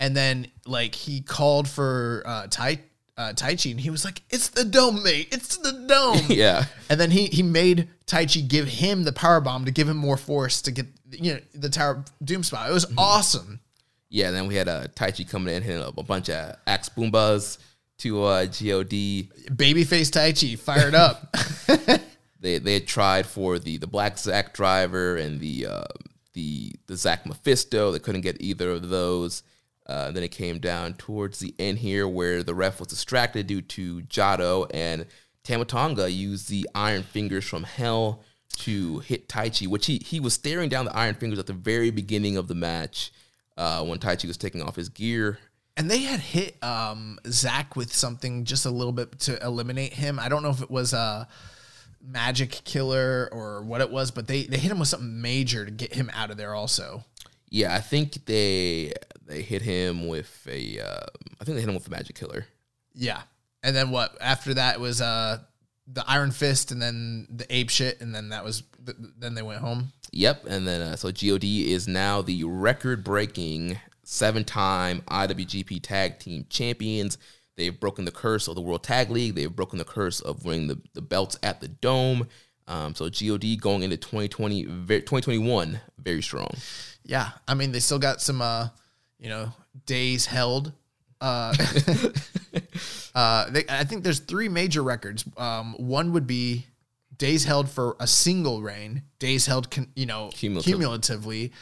and 0.00 0.16
then 0.16 0.48
like 0.66 0.94
he 0.94 1.20
called 1.20 1.68
for 1.68 2.22
uh, 2.26 2.46
Tai 2.48 2.80
uh, 3.22 3.32
Taichi, 3.32 3.70
and 3.70 3.80
he 3.80 3.90
was 3.90 4.04
like, 4.04 4.22
"It's 4.30 4.48
the 4.48 4.64
dome, 4.64 5.02
mate. 5.02 5.28
It's 5.32 5.56
the 5.56 5.72
dome." 5.72 6.26
yeah, 6.28 6.64
And 6.90 7.00
then 7.00 7.10
he 7.10 7.26
he 7.26 7.42
made 7.42 7.88
Taichi 8.06 8.46
give 8.46 8.66
him 8.66 9.04
the 9.04 9.12
power 9.12 9.40
bomb 9.40 9.64
to 9.64 9.70
give 9.70 9.88
him 9.88 9.96
more 9.96 10.16
force 10.16 10.60
to 10.62 10.70
get 10.70 10.86
you 11.10 11.34
know 11.34 11.40
the 11.54 11.68
Tower 11.68 12.04
Doom 12.24 12.42
spot. 12.42 12.68
It 12.68 12.72
was 12.72 12.92
awesome. 12.98 13.60
yeah. 14.08 14.30
Then 14.30 14.46
we 14.46 14.56
had 14.56 14.68
uh, 14.68 14.88
Taichi 14.94 15.28
coming 15.28 15.54
in 15.54 15.62
hitting 15.62 15.82
up 15.82 15.98
a 15.98 16.02
bunch 16.02 16.28
of 16.30 16.56
axe 16.66 16.88
bombers 16.88 17.58
to 17.98 18.22
uh, 18.24 18.44
God. 18.44 18.90
Babyface 18.90 20.10
Taichi 20.10 20.58
fired 20.58 20.94
up. 20.94 21.34
They 22.42 22.58
they 22.58 22.74
had 22.74 22.86
tried 22.88 23.24
for 23.26 23.58
the 23.58 23.76
the 23.78 23.86
Black 23.86 24.18
Zack 24.18 24.52
driver 24.52 25.16
and 25.16 25.40
the 25.40 25.66
uh, 25.66 25.84
the 26.34 26.74
the 26.88 26.96
Zack 26.96 27.24
Mephisto. 27.24 27.92
They 27.92 28.00
couldn't 28.00 28.22
get 28.22 28.40
either 28.40 28.70
of 28.70 28.88
those. 28.88 29.44
Uh, 29.86 30.12
then 30.12 30.22
it 30.22 30.30
came 30.30 30.58
down 30.58 30.94
towards 30.94 31.40
the 31.40 31.54
end 31.58 31.78
here 31.78 32.06
where 32.06 32.42
the 32.42 32.54
ref 32.54 32.78
was 32.78 32.88
distracted 32.88 33.46
due 33.46 33.60
to 33.62 34.02
Jado 34.02 34.70
and 34.72 35.06
Tama 35.44 35.64
Tonga 35.64 36.10
used 36.10 36.48
the 36.48 36.68
Iron 36.74 37.02
Fingers 37.02 37.44
from 37.44 37.64
Hell 37.64 38.22
to 38.58 39.00
hit 39.00 39.28
Taichi, 39.28 39.66
which 39.66 39.86
he 39.86 40.00
he 40.04 40.20
was 40.20 40.34
staring 40.34 40.68
down 40.68 40.84
the 40.84 40.96
Iron 40.96 41.14
Fingers 41.14 41.38
at 41.38 41.46
the 41.46 41.52
very 41.52 41.90
beginning 41.90 42.36
of 42.36 42.48
the 42.48 42.54
match 42.54 43.12
uh, 43.56 43.84
when 43.84 43.98
Taichi 43.98 44.26
was 44.26 44.36
taking 44.36 44.62
off 44.62 44.76
his 44.76 44.88
gear. 44.88 45.38
And 45.76 45.90
they 45.90 46.02
had 46.02 46.20
hit 46.20 46.62
um, 46.62 47.18
Zack 47.26 47.76
with 47.76 47.94
something 47.94 48.44
just 48.44 48.66
a 48.66 48.70
little 48.70 48.92
bit 48.92 49.18
to 49.20 49.42
eliminate 49.42 49.94
him. 49.94 50.18
I 50.18 50.28
don't 50.28 50.42
know 50.42 50.50
if 50.50 50.60
it 50.60 50.70
was 50.70 50.92
a 50.92 51.26
magic 52.04 52.50
killer 52.64 53.28
or 53.32 53.62
what 53.62 53.80
it 53.80 53.90
was, 53.90 54.10
but 54.10 54.26
they, 54.26 54.44
they 54.44 54.58
hit 54.58 54.70
him 54.70 54.78
with 54.78 54.88
something 54.88 55.22
major 55.22 55.64
to 55.64 55.70
get 55.70 55.94
him 55.94 56.10
out 56.12 56.30
of 56.30 56.36
there 56.36 56.54
also. 56.54 57.04
Yeah, 57.52 57.74
I 57.74 57.80
think 57.80 58.24
they 58.24 58.94
they 59.26 59.42
hit 59.42 59.60
him 59.60 60.08
with 60.08 60.46
a 60.50 60.80
uh, 60.80 61.06
I 61.38 61.44
think 61.44 61.56
they 61.56 61.60
hit 61.60 61.68
him 61.68 61.74
with 61.74 61.86
a 61.86 61.90
magic 61.90 62.16
killer. 62.16 62.46
Yeah. 62.94 63.20
And 63.62 63.76
then 63.76 63.90
what? 63.90 64.16
After 64.22 64.54
that 64.54 64.80
was 64.80 65.02
uh, 65.02 65.38
the 65.86 66.02
Iron 66.08 66.30
Fist 66.30 66.72
and 66.72 66.80
then 66.80 67.26
the 67.30 67.46
ape 67.54 67.68
shit. 67.68 68.00
And 68.00 68.14
then 68.14 68.30
that 68.30 68.42
was, 68.42 68.62
th- 68.84 68.96
then 69.18 69.34
they 69.34 69.42
went 69.42 69.60
home. 69.60 69.92
Yep, 70.12 70.46
and 70.46 70.66
then 70.66 70.80
uh, 70.80 70.96
so 70.96 71.10
God 71.10 71.72
is 71.72 71.88
now 71.88 72.20
the 72.22 72.44
record-breaking 72.44 73.78
seven-time 74.04 75.00
IWGP 75.08 75.80
Tag 75.82 76.18
Team 76.18 76.44
Champions. 76.50 77.16
They've 77.56 77.78
broken 77.78 78.04
the 78.04 78.10
curse 78.10 78.48
of 78.48 78.54
the 78.54 78.60
World 78.60 78.82
Tag 78.82 79.10
League. 79.10 79.34
They've 79.34 79.54
broken 79.54 79.78
the 79.78 79.84
curse 79.84 80.20
of 80.20 80.44
winning 80.44 80.68
the, 80.68 80.80
the 80.94 81.02
belts 81.02 81.38
at 81.42 81.60
the 81.60 81.68
Dome. 81.68 82.28
Um, 82.66 82.94
so 82.94 83.06
God 83.06 83.60
going 83.60 83.82
into 83.82 83.96
2020, 83.96 84.64
2021, 84.64 85.80
very 85.98 86.22
strong. 86.22 86.50
Yeah. 87.04 87.30
I 87.48 87.54
mean, 87.54 87.72
they 87.72 87.80
still 87.80 87.98
got 87.98 88.20
some, 88.20 88.40
uh, 88.42 88.68
you 89.18 89.28
know, 89.28 89.52
days 89.86 90.26
held. 90.26 90.72
Uh, 91.20 91.54
uh, 93.14 93.50
they, 93.50 93.64
I 93.68 93.84
think 93.84 94.04
there's 94.04 94.20
three 94.20 94.48
major 94.48 94.82
records. 94.82 95.24
Um, 95.36 95.74
one 95.78 96.12
would 96.12 96.26
be 96.26 96.66
days 97.16 97.44
held 97.44 97.68
for 97.70 97.96
a 98.00 98.06
single 98.06 98.62
reign, 98.62 99.02
days 99.18 99.46
held, 99.46 99.70
con, 99.70 99.88
you 99.94 100.06
know, 100.06 100.30
Cumulative. 100.32 100.72
cumulatively. 100.72 101.52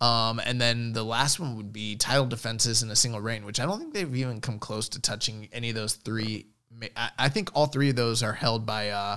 Um, 0.00 0.40
and 0.44 0.60
then 0.60 0.92
the 0.92 1.02
last 1.04 1.40
one 1.40 1.56
would 1.56 1.72
be 1.72 1.96
title 1.96 2.26
defenses 2.26 2.82
in 2.82 2.90
a 2.90 2.96
single 2.96 3.20
reign, 3.20 3.46
which 3.46 3.58
I 3.60 3.64
don't 3.64 3.78
think 3.78 3.94
they've 3.94 4.16
even 4.16 4.42
come 4.42 4.58
close 4.58 4.90
to 4.90 5.00
touching 5.00 5.48
any 5.52 5.70
of 5.70 5.74
those 5.74 5.94
three. 5.94 6.46
Ma- 6.70 6.88
I, 6.94 7.10
I 7.18 7.28
think 7.30 7.50
all 7.54 7.66
three 7.66 7.88
of 7.88 7.96
those 7.96 8.22
are 8.22 8.34
held 8.34 8.66
by 8.66 8.90
uh, 8.90 9.16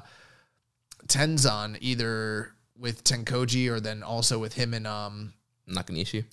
Tenzan, 1.08 1.78
either 1.82 2.54
with 2.78 3.04
Tenkoji 3.04 3.70
or 3.70 3.82
then 3.82 4.04
also 4.04 4.40
with 4.40 4.54
him 4.54 4.74
and 4.74 4.88
um, 4.88 5.34
Nakanishi. 5.70 6.26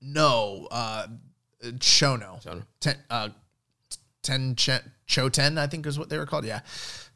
no, 0.00 0.68
uh, 0.70 1.06
Chono. 1.64 2.42
Chono. 2.42 2.62
Ten, 2.80 2.96
uh, 3.10 3.28
ten 4.22 4.54
Ch- 4.54 4.82
Choten, 5.08 5.58
I 5.58 5.66
think 5.66 5.86
is 5.86 5.98
what 5.98 6.08
they 6.08 6.18
were 6.18 6.26
called. 6.26 6.44
Yeah. 6.44 6.60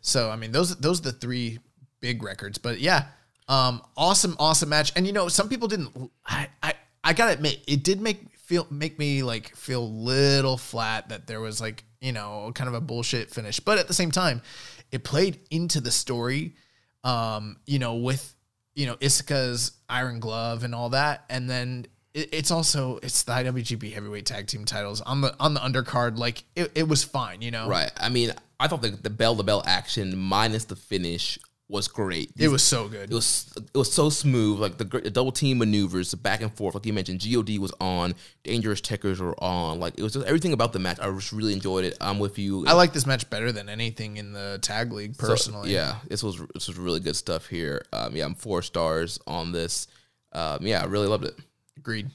So 0.00 0.30
I 0.30 0.37
mean, 0.37 0.52
those 0.52 0.76
those 0.76 1.00
are 1.00 1.04
the 1.04 1.12
three 1.12 1.58
big 2.00 2.22
records. 2.22 2.58
But 2.58 2.80
yeah, 2.80 3.06
um, 3.48 3.82
awesome, 3.96 4.37
awesome 4.38 4.68
match. 4.68 4.92
And 4.96 5.06
you 5.06 5.12
know, 5.12 5.28
some 5.28 5.48
people 5.48 5.68
didn't. 5.68 6.11
I 6.26 6.48
I, 6.62 6.74
I 7.04 7.12
gotta 7.12 7.32
admit, 7.32 7.62
it 7.66 7.85
did 7.85 8.00
make 8.00 8.37
feel 8.37 8.66
make 8.70 8.98
me 8.98 9.22
like 9.22 9.54
feel 9.54 9.88
little 9.92 10.56
flat 10.56 11.08
that 11.11 11.26
there 11.26 11.40
was 11.40 11.61
like 11.61 11.85
you 12.00 12.12
know 12.12 12.50
kind 12.54 12.68
of 12.68 12.74
a 12.74 12.80
bullshit 12.80 13.30
finish. 13.30 13.61
But 13.61 13.78
at 13.78 13.87
the 13.87 13.94
same 13.94 14.11
time, 14.11 14.42
it 14.90 15.04
played 15.04 15.38
into 15.50 15.80
the 15.80 15.90
story. 15.92 16.56
Um, 17.04 17.56
you 17.66 17.78
know, 17.78 17.94
with 17.94 18.35
you 18.74 18.87
know 18.87 18.96
Iizuka's 18.96 19.72
Iron 19.88 20.20
Glove 20.20 20.64
and 20.64 20.74
all 20.74 20.90
that, 20.90 21.24
and 21.28 21.48
then 21.48 21.87
it, 22.14 22.28
it's 22.32 22.50
also 22.50 22.98
it's 23.02 23.22
the 23.22 23.32
IWGP 23.32 23.92
Heavyweight 23.92 24.26
Tag 24.26 24.46
Team 24.46 24.64
titles 24.64 25.00
on 25.00 25.20
the 25.20 25.35
on 25.40 25.54
the 25.54 25.61
undercard. 25.61 26.18
Like 26.18 26.44
it, 26.56 26.72
it 26.74 26.88
was 26.88 27.04
fine, 27.04 27.42
you 27.42 27.50
know. 27.50 27.68
Right. 27.68 27.90
I 27.96 28.08
mean, 28.08 28.32
I 28.58 28.68
thought 28.68 28.82
the, 28.82 28.90
the 28.90 29.11
bell 29.11 29.37
to 29.37 29.42
bell 29.42 29.62
action 29.66 30.16
minus 30.18 30.64
the 30.64 30.76
finish 30.76 31.38
was 31.68 31.88
great. 31.88 32.31
It 32.37 32.48
was 32.48 32.62
so 32.62 32.87
good. 32.88 33.11
It 33.11 33.14
was 33.14 33.53
it 33.57 33.77
was 33.79 33.90
so 33.90 34.11
smooth, 34.11 34.59
like 34.61 34.77
the, 34.77 34.85
the 34.85 35.11
double 35.11 35.33
team 35.33 35.59
maneuvers, 35.59 36.11
the 36.11 36.16
back 36.18 36.42
and 36.42 36.53
forth. 36.55 36.75
Like 36.75 36.85
you 36.85 36.92
mentioned, 36.92 37.20
God 37.20 37.59
was 37.59 37.72
on, 37.81 38.14
Dangerous 38.44 38.81
Tekkers 38.83 39.20
were 39.20 39.35
on. 39.42 39.81
Like 39.81 39.94
it 39.96 40.03
was 40.03 40.12
just 40.12 40.27
everything 40.27 40.53
about 40.53 40.72
the 40.75 40.79
match. 40.79 40.98
I 41.01 41.11
just 41.12 41.33
really 41.33 41.55
enjoyed 41.55 41.85
it. 41.87 41.96
I'm 42.01 42.18
with 42.18 42.38
you. 42.38 42.66
I 42.66 42.75
like 42.75 42.92
this 42.92 43.07
match 43.07 43.29
better 43.31 43.53
than 43.53 43.68
anything 43.70 44.18
in 44.18 44.33
the 44.33 44.59
tag 44.61 44.92
league 44.92 45.14
So, 45.16 45.27
personally. 45.29 45.72
yeah, 45.72 45.96
this 46.09 46.22
was 46.22 46.38
this 46.53 46.68
was 46.68 46.77
really 46.79 47.01
good 47.01 47.16
stuff 47.16 47.46
here. 47.46 47.85
Um, 47.92 48.14
yeah, 48.16 48.27
I'm 48.27 48.35
four 48.35 48.61
stars 48.61 49.18
on 49.27 49.53
this. 49.53 49.87
Um, 50.33 50.66
yeah, 50.66 50.83
I 50.83 50.87
really 50.87 51.09
loved 51.09 51.25
it. 51.25 51.38
Agreed. 51.79 52.11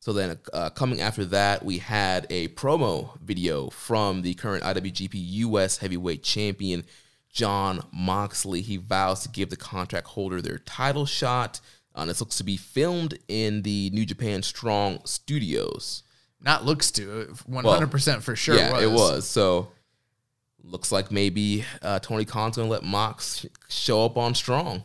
So 0.00 0.12
then, 0.12 0.38
uh, 0.52 0.68
coming 0.68 1.00
after 1.00 1.24
that, 1.26 1.64
we 1.64 1.78
had 1.78 2.26
a 2.28 2.48
promo 2.48 3.18
video 3.22 3.70
from 3.70 4.20
the 4.20 4.34
current 4.34 4.62
IWGP 4.62 5.12
US 5.14 5.78
Heavyweight 5.78 6.22
Champion, 6.22 6.84
John 7.34 7.84
Moxley. 7.92 8.62
He 8.62 8.78
vows 8.78 9.24
to 9.24 9.28
give 9.28 9.50
the 9.50 9.56
contract 9.56 10.06
holder 10.06 10.40
their 10.40 10.58
title 10.58 11.04
shot. 11.04 11.60
Uh, 11.94 12.06
this 12.06 12.20
looks 12.20 12.36
to 12.38 12.44
be 12.44 12.56
filmed 12.56 13.18
in 13.28 13.62
the 13.62 13.90
New 13.92 14.06
Japan 14.06 14.42
Strong 14.42 15.00
Studios. 15.04 16.04
Not 16.40 16.64
looks 16.64 16.90
to 16.92 17.34
one 17.46 17.64
hundred 17.64 17.90
percent 17.90 18.22
for 18.22 18.36
sure. 18.36 18.56
yeah, 18.56 18.80
it 18.80 18.90
was. 18.90 19.26
So 19.26 19.68
looks 20.62 20.92
like 20.92 21.10
maybe 21.10 21.64
uh, 21.82 21.98
Tony 21.98 22.24
Khan's 22.24 22.56
gonna 22.56 22.68
let 22.68 22.84
Mox 22.84 23.44
show 23.68 24.04
up 24.04 24.16
on 24.16 24.34
Strong. 24.34 24.84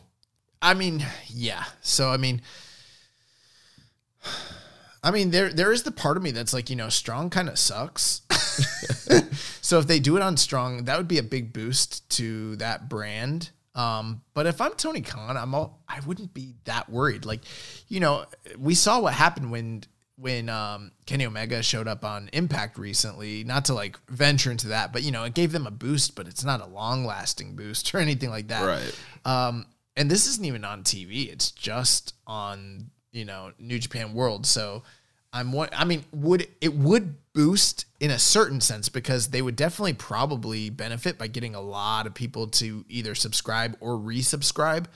I 0.60 0.74
mean, 0.74 1.06
yeah. 1.28 1.64
So 1.82 2.10
I 2.10 2.16
mean, 2.16 2.42
I 5.02 5.10
mean, 5.10 5.30
there 5.30 5.50
there 5.50 5.72
is 5.72 5.82
the 5.82 5.90
part 5.90 6.16
of 6.16 6.22
me 6.22 6.30
that's 6.30 6.52
like, 6.52 6.70
you 6.70 6.76
know, 6.76 6.88
strong 6.88 7.30
kind 7.30 7.48
of 7.48 7.58
sucks. 7.58 8.22
so 9.60 9.78
if 9.78 9.86
they 9.86 9.98
do 9.98 10.16
it 10.16 10.22
on 10.22 10.36
strong, 10.36 10.84
that 10.84 10.96
would 10.98 11.08
be 11.08 11.18
a 11.18 11.22
big 11.22 11.52
boost 11.52 12.08
to 12.16 12.56
that 12.56 12.88
brand. 12.88 13.50
Um, 13.74 14.22
but 14.34 14.46
if 14.46 14.60
I'm 14.60 14.72
Tony 14.72 15.00
Khan, 15.00 15.36
I'm 15.36 15.54
all, 15.54 15.82
I 15.88 16.00
wouldn't 16.00 16.34
be 16.34 16.54
that 16.64 16.90
worried. 16.90 17.24
Like, 17.24 17.40
you 17.88 18.00
know, 18.00 18.26
we 18.58 18.74
saw 18.74 19.00
what 19.00 19.14
happened 19.14 19.50
when 19.50 19.84
when 20.16 20.50
um, 20.50 20.92
Kenny 21.06 21.24
Omega 21.24 21.62
showed 21.62 21.88
up 21.88 22.04
on 22.04 22.28
Impact 22.34 22.76
recently. 22.76 23.42
Not 23.42 23.66
to 23.66 23.74
like 23.74 23.98
venture 24.08 24.50
into 24.50 24.68
that, 24.68 24.92
but 24.92 25.02
you 25.02 25.12
know, 25.12 25.24
it 25.24 25.34
gave 25.34 25.52
them 25.52 25.66
a 25.66 25.70
boost, 25.70 26.14
but 26.14 26.28
it's 26.28 26.44
not 26.44 26.60
a 26.60 26.66
long 26.66 27.06
lasting 27.06 27.56
boost 27.56 27.94
or 27.94 27.98
anything 27.98 28.30
like 28.30 28.48
that. 28.48 28.66
Right. 28.66 28.98
Um, 29.24 29.66
and 29.96 30.10
this 30.10 30.26
isn't 30.26 30.44
even 30.44 30.64
on 30.64 30.82
TV; 30.82 31.32
it's 31.32 31.50
just 31.50 32.14
on 32.26 32.90
you 33.12 33.24
know 33.24 33.52
New 33.58 33.78
Japan 33.78 34.14
World. 34.14 34.46
So 34.46 34.82
I'm 35.32 35.52
one. 35.52 35.68
I 35.72 35.84
mean, 35.84 36.04
would 36.12 36.48
it 36.60 36.74
would 36.74 37.16
boost 37.32 37.86
in 38.00 38.10
a 38.10 38.18
certain 38.18 38.60
sense 38.60 38.88
because 38.88 39.28
they 39.28 39.42
would 39.42 39.56
definitely 39.56 39.94
probably 39.94 40.70
benefit 40.70 41.18
by 41.18 41.28
getting 41.28 41.54
a 41.54 41.60
lot 41.60 42.06
of 42.06 42.14
people 42.14 42.48
to 42.48 42.84
either 42.88 43.14
subscribe 43.14 43.76
or 43.80 43.96
resubscribe. 43.96 44.86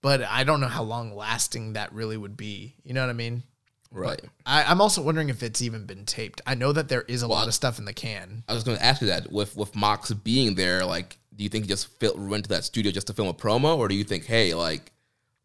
But 0.00 0.22
I 0.22 0.44
don't 0.44 0.60
know 0.60 0.68
how 0.68 0.84
long 0.84 1.14
lasting 1.14 1.72
that 1.72 1.92
really 1.92 2.16
would 2.16 2.36
be. 2.36 2.74
You 2.84 2.94
know 2.94 3.00
what 3.00 3.10
I 3.10 3.14
mean? 3.14 3.42
Right. 3.90 4.20
I, 4.44 4.64
I'm 4.64 4.80
also 4.80 5.02
wondering 5.02 5.28
if 5.28 5.42
it's 5.42 5.62
even 5.62 5.86
been 5.86 6.04
taped. 6.04 6.40
I 6.46 6.54
know 6.54 6.72
that 6.72 6.88
there 6.88 7.02
is 7.02 7.22
a 7.22 7.26
lot 7.26 7.48
of 7.48 7.54
stuff 7.54 7.78
in 7.78 7.84
the 7.84 7.92
can. 7.92 8.44
I 8.46 8.52
was 8.52 8.62
going 8.62 8.76
to 8.76 8.84
ask 8.84 9.00
you 9.00 9.08
that 9.08 9.32
with 9.32 9.56
with 9.56 9.74
Mox 9.74 10.12
being 10.12 10.54
there, 10.54 10.84
like, 10.84 11.16
do 11.34 11.42
you 11.42 11.48
think 11.48 11.64
he 11.64 11.68
just 11.68 11.88
fil- 11.98 12.16
went 12.16 12.44
to 12.44 12.50
that 12.50 12.64
studio 12.64 12.92
just 12.92 13.06
to 13.06 13.14
film 13.14 13.28
a 13.28 13.34
promo, 13.34 13.78
or 13.78 13.88
do 13.88 13.94
you 13.94 14.04
think, 14.04 14.26
hey, 14.26 14.54
like, 14.54 14.92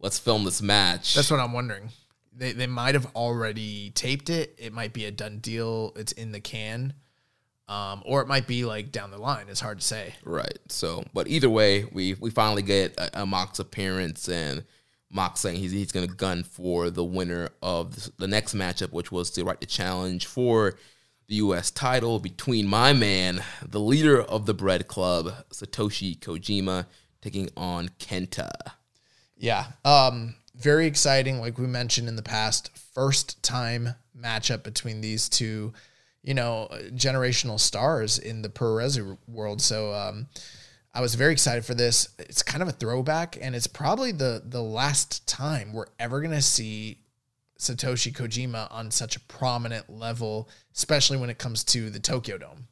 let's 0.03 0.19
film 0.19 0.43
this 0.43 0.61
match? 0.61 1.15
That's 1.15 1.31
what 1.31 1.39
I'm 1.39 1.53
wondering. 1.53 1.89
They 2.35 2.51
they 2.51 2.67
might 2.67 2.93
have 2.93 3.07
already 3.15 3.89
taped 3.91 4.29
it. 4.29 4.53
It 4.59 4.73
might 4.73 4.93
be 4.93 5.05
a 5.05 5.11
done 5.11 5.39
deal. 5.39 5.93
It's 5.95 6.11
in 6.11 6.31
the 6.31 6.39
can. 6.39 6.93
Um, 7.69 8.03
or 8.05 8.21
it 8.21 8.27
might 8.27 8.45
be 8.45 8.65
like 8.65 8.91
down 8.91 9.09
the 9.09 9.17
line. 9.17 9.45
It's 9.47 9.61
hard 9.61 9.79
to 9.79 9.85
say. 9.85 10.13
Right. 10.25 10.59
So, 10.67 11.05
but 11.13 11.27
either 11.27 11.49
way, 11.49 11.85
we 11.85 12.13
we 12.15 12.29
finally 12.29 12.61
get 12.61 12.95
a, 12.97 13.21
a 13.21 13.25
Mox 13.25 13.57
appearance 13.57 14.27
and 14.27 14.65
Mox 15.09 15.39
saying 15.39 15.57
he's 15.57 15.71
he's 15.71 15.91
going 15.91 16.07
to 16.07 16.13
gun 16.13 16.43
for 16.43 16.89
the 16.89 17.03
winner 17.03 17.49
of 17.61 17.95
the, 17.95 18.11
the 18.19 18.27
next 18.27 18.53
matchup, 18.53 18.91
which 18.91 19.11
was 19.11 19.31
the 19.31 19.45
right 19.45 19.59
to 19.61 19.67
challenge 19.67 20.25
for 20.25 20.77
the 21.27 21.35
U.S. 21.35 21.71
title 21.71 22.19
between 22.19 22.67
my 22.67 22.91
man, 22.91 23.41
the 23.65 23.79
leader 23.79 24.21
of 24.21 24.45
the 24.45 24.53
Bread 24.53 24.87
Club, 24.89 25.31
Satoshi 25.51 26.19
Kojima, 26.19 26.85
taking 27.21 27.49
on 27.55 27.89
Kenta. 27.97 28.51
Yeah. 29.43 29.65
Um, 29.83 30.35
very 30.55 30.87
exciting. 30.87 31.41
Like 31.41 31.57
we 31.57 31.67
mentioned 31.67 32.07
in 32.07 32.15
the 32.15 32.21
past, 32.21 32.71
first 32.95 33.43
time 33.43 33.89
matchup 34.17 34.63
between 34.63 35.01
these 35.01 35.27
two, 35.27 35.73
you 36.23 36.33
know, 36.33 36.69
generational 36.93 37.59
stars 37.59 38.17
in 38.17 38.41
the 38.41 38.47
pro 38.47 38.79
world. 39.27 39.61
So 39.61 39.93
um, 39.93 40.27
I 40.93 41.01
was 41.01 41.15
very 41.15 41.33
excited 41.33 41.65
for 41.65 41.73
this. 41.73 42.07
It's 42.19 42.41
kind 42.41 42.63
of 42.63 42.69
a 42.69 42.71
throwback, 42.71 43.37
and 43.41 43.53
it's 43.53 43.67
probably 43.67 44.13
the 44.13 44.41
the 44.45 44.63
last 44.63 45.27
time 45.27 45.73
we're 45.73 45.87
ever 45.99 46.21
gonna 46.21 46.41
see 46.41 46.99
Satoshi 47.59 48.13
Kojima 48.13 48.71
on 48.71 48.91
such 48.91 49.17
a 49.17 49.19
prominent 49.19 49.89
level, 49.89 50.47
especially 50.73 51.17
when 51.17 51.29
it 51.29 51.37
comes 51.37 51.65
to 51.65 51.89
the 51.89 51.99
Tokyo 51.99 52.37
Dome. 52.37 52.67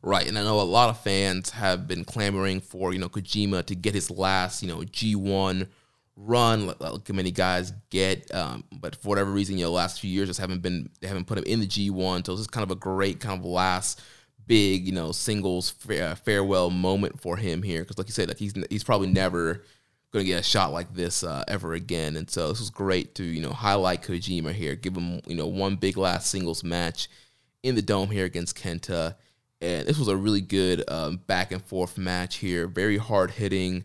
Right, 0.00 0.26
and 0.26 0.38
I 0.38 0.42
know 0.42 0.58
a 0.58 0.62
lot 0.62 0.88
of 0.88 1.00
fans 1.00 1.50
have 1.50 1.86
been 1.86 2.06
clamoring 2.06 2.62
for 2.62 2.94
you 2.94 2.98
know 2.98 3.10
Kojima 3.10 3.66
to 3.66 3.74
get 3.74 3.92
his 3.92 4.10
last 4.10 4.62
you 4.62 4.68
know 4.68 4.84
G 4.84 5.14
one 5.14 5.68
run, 6.16 6.66
like, 6.66 6.80
like 6.80 7.12
many 7.12 7.30
guys 7.30 7.72
get. 7.90 8.32
Um, 8.34 8.64
but 8.72 8.96
for 8.96 9.08
whatever 9.08 9.30
reason, 9.30 9.58
you 9.58 9.64
know, 9.64 9.72
last 9.72 10.00
few 10.00 10.10
years 10.10 10.28
just 10.28 10.40
haven't 10.40 10.62
been 10.62 10.88
they 11.00 11.08
haven't 11.08 11.26
put 11.26 11.38
him 11.38 11.44
in 11.44 11.60
the 11.60 11.66
G 11.66 11.90
one. 11.90 12.24
So 12.24 12.32
this 12.32 12.42
is 12.42 12.46
kind 12.46 12.64
of 12.64 12.70
a 12.70 12.76
great 12.78 13.20
kind 13.20 13.38
of 13.38 13.44
last 13.44 14.00
big 14.46 14.86
you 14.86 14.92
know 14.92 15.10
singles 15.10 15.70
fa- 15.70 16.10
uh, 16.10 16.14
farewell 16.14 16.68
moment 16.68 17.18
for 17.18 17.36
him 17.36 17.62
here 17.62 17.80
because 17.82 17.98
like 17.98 18.08
you 18.08 18.12
said, 18.12 18.28
like 18.28 18.38
he's 18.38 18.54
he's 18.70 18.84
probably 18.84 19.08
never 19.08 19.64
going 20.12 20.24
to 20.24 20.30
get 20.30 20.40
a 20.40 20.44
shot 20.44 20.72
like 20.72 20.94
this 20.94 21.24
uh, 21.24 21.42
ever 21.48 21.74
again. 21.74 22.16
And 22.16 22.30
so 22.30 22.48
this 22.48 22.60
was 22.60 22.70
great 22.70 23.14
to 23.16 23.24
you 23.24 23.42
know 23.42 23.50
highlight 23.50 24.02
Kojima 24.02 24.52
here, 24.52 24.74
give 24.76 24.96
him 24.96 25.20
you 25.26 25.34
know 25.36 25.46
one 25.46 25.76
big 25.76 25.96
last 25.96 26.30
singles 26.30 26.62
match 26.62 27.08
in 27.62 27.74
the 27.74 27.82
dome 27.82 28.10
here 28.10 28.24
against 28.24 28.56
Kenta. 28.56 29.16
And 29.60 29.88
this 29.88 29.98
was 29.98 30.08
a 30.08 30.16
really 30.16 30.42
good 30.42 30.84
um, 30.90 31.16
back 31.26 31.50
and 31.50 31.62
forth 31.62 31.96
match 31.96 32.36
here. 32.36 32.66
Very 32.66 32.98
hard 32.98 33.30
hitting. 33.30 33.84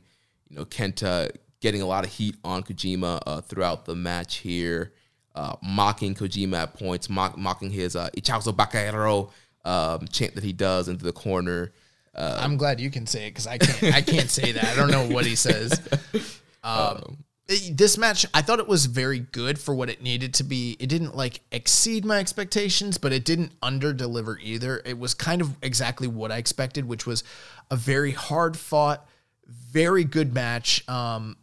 You 0.49 0.57
know, 0.57 0.65
Kenta 0.65 1.31
getting 1.61 1.81
a 1.81 1.85
lot 1.85 2.03
of 2.05 2.11
heat 2.11 2.35
on 2.43 2.63
Kojima 2.63 3.19
uh, 3.25 3.41
throughout 3.41 3.85
the 3.85 3.95
match 3.95 4.37
here, 4.37 4.93
uh, 5.35 5.55
mocking 5.63 6.15
Kojima 6.15 6.57
at 6.63 6.73
points, 6.73 7.09
mock, 7.09 7.37
mocking 7.37 7.69
his 7.69 7.95
uh, 7.95 8.09
Ichauzo 8.17 8.53
Bakero 8.55 9.31
um, 9.65 10.07
chant 10.07 10.35
that 10.35 10.43
he 10.43 10.53
does 10.53 10.87
into 10.87 11.03
the 11.03 11.11
corner. 11.13 11.71
Uh, 12.15 12.39
I'm 12.41 12.57
glad 12.57 12.79
you 12.79 12.89
can 12.89 13.05
say 13.05 13.27
it 13.27 13.31
because 13.31 13.47
I 13.47 13.57
can't. 13.57 13.95
I 13.95 14.01
can't 14.01 14.29
say 14.29 14.51
that. 14.53 14.65
I 14.65 14.75
don't 14.75 14.91
know 14.91 15.07
what 15.13 15.25
he 15.25 15.35
says. 15.35 15.79
Um, 16.61 17.19
it- 17.47 17.77
this 17.77 17.97
match, 17.97 18.25
I 18.33 18.41
thought 18.41 18.59
it 18.59 18.67
was 18.67 18.85
very 18.85 19.19
good 19.19 19.57
for 19.57 19.73
what 19.73 19.89
it 19.89 20.01
needed 20.03 20.33
to 20.35 20.43
be. 20.43 20.75
It 20.77 20.87
didn't 20.87 21.15
like 21.15 21.39
exceed 21.53 22.03
my 22.03 22.19
expectations, 22.19 22.97
but 22.97 23.13
it 23.13 23.23
didn't 23.23 23.53
under 23.61 23.93
deliver 23.93 24.37
either. 24.39 24.81
It 24.85 24.99
was 24.99 25.13
kind 25.13 25.41
of 25.41 25.55
exactly 25.61 26.07
what 26.07 26.33
I 26.33 26.37
expected, 26.37 26.85
which 26.85 27.05
was 27.07 27.23
a 27.71 27.77
very 27.77 28.11
hard 28.11 28.57
fought, 28.57 29.07
very 29.47 30.03
good 30.03 30.33
match. 30.33 30.87
Um, 30.89 31.37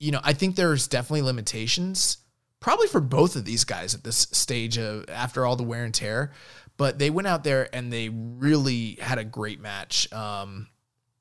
you 0.00 0.10
know, 0.10 0.20
I 0.24 0.32
think 0.32 0.56
there's 0.56 0.88
definitely 0.88 1.22
limitations, 1.22 2.16
probably 2.58 2.88
for 2.88 3.00
both 3.00 3.36
of 3.36 3.44
these 3.44 3.64
guys 3.64 3.94
at 3.94 4.02
this 4.02 4.26
stage 4.32 4.78
of 4.78 5.04
after 5.08 5.46
all 5.46 5.54
the 5.54 5.62
wear 5.62 5.84
and 5.84 5.94
tear. 5.94 6.32
But 6.78 6.98
they 6.98 7.10
went 7.10 7.28
out 7.28 7.44
there 7.44 7.68
and 7.74 7.92
they 7.92 8.08
really 8.08 8.98
had 9.00 9.18
a 9.18 9.24
great 9.24 9.60
match. 9.60 10.10
Um, 10.12 10.68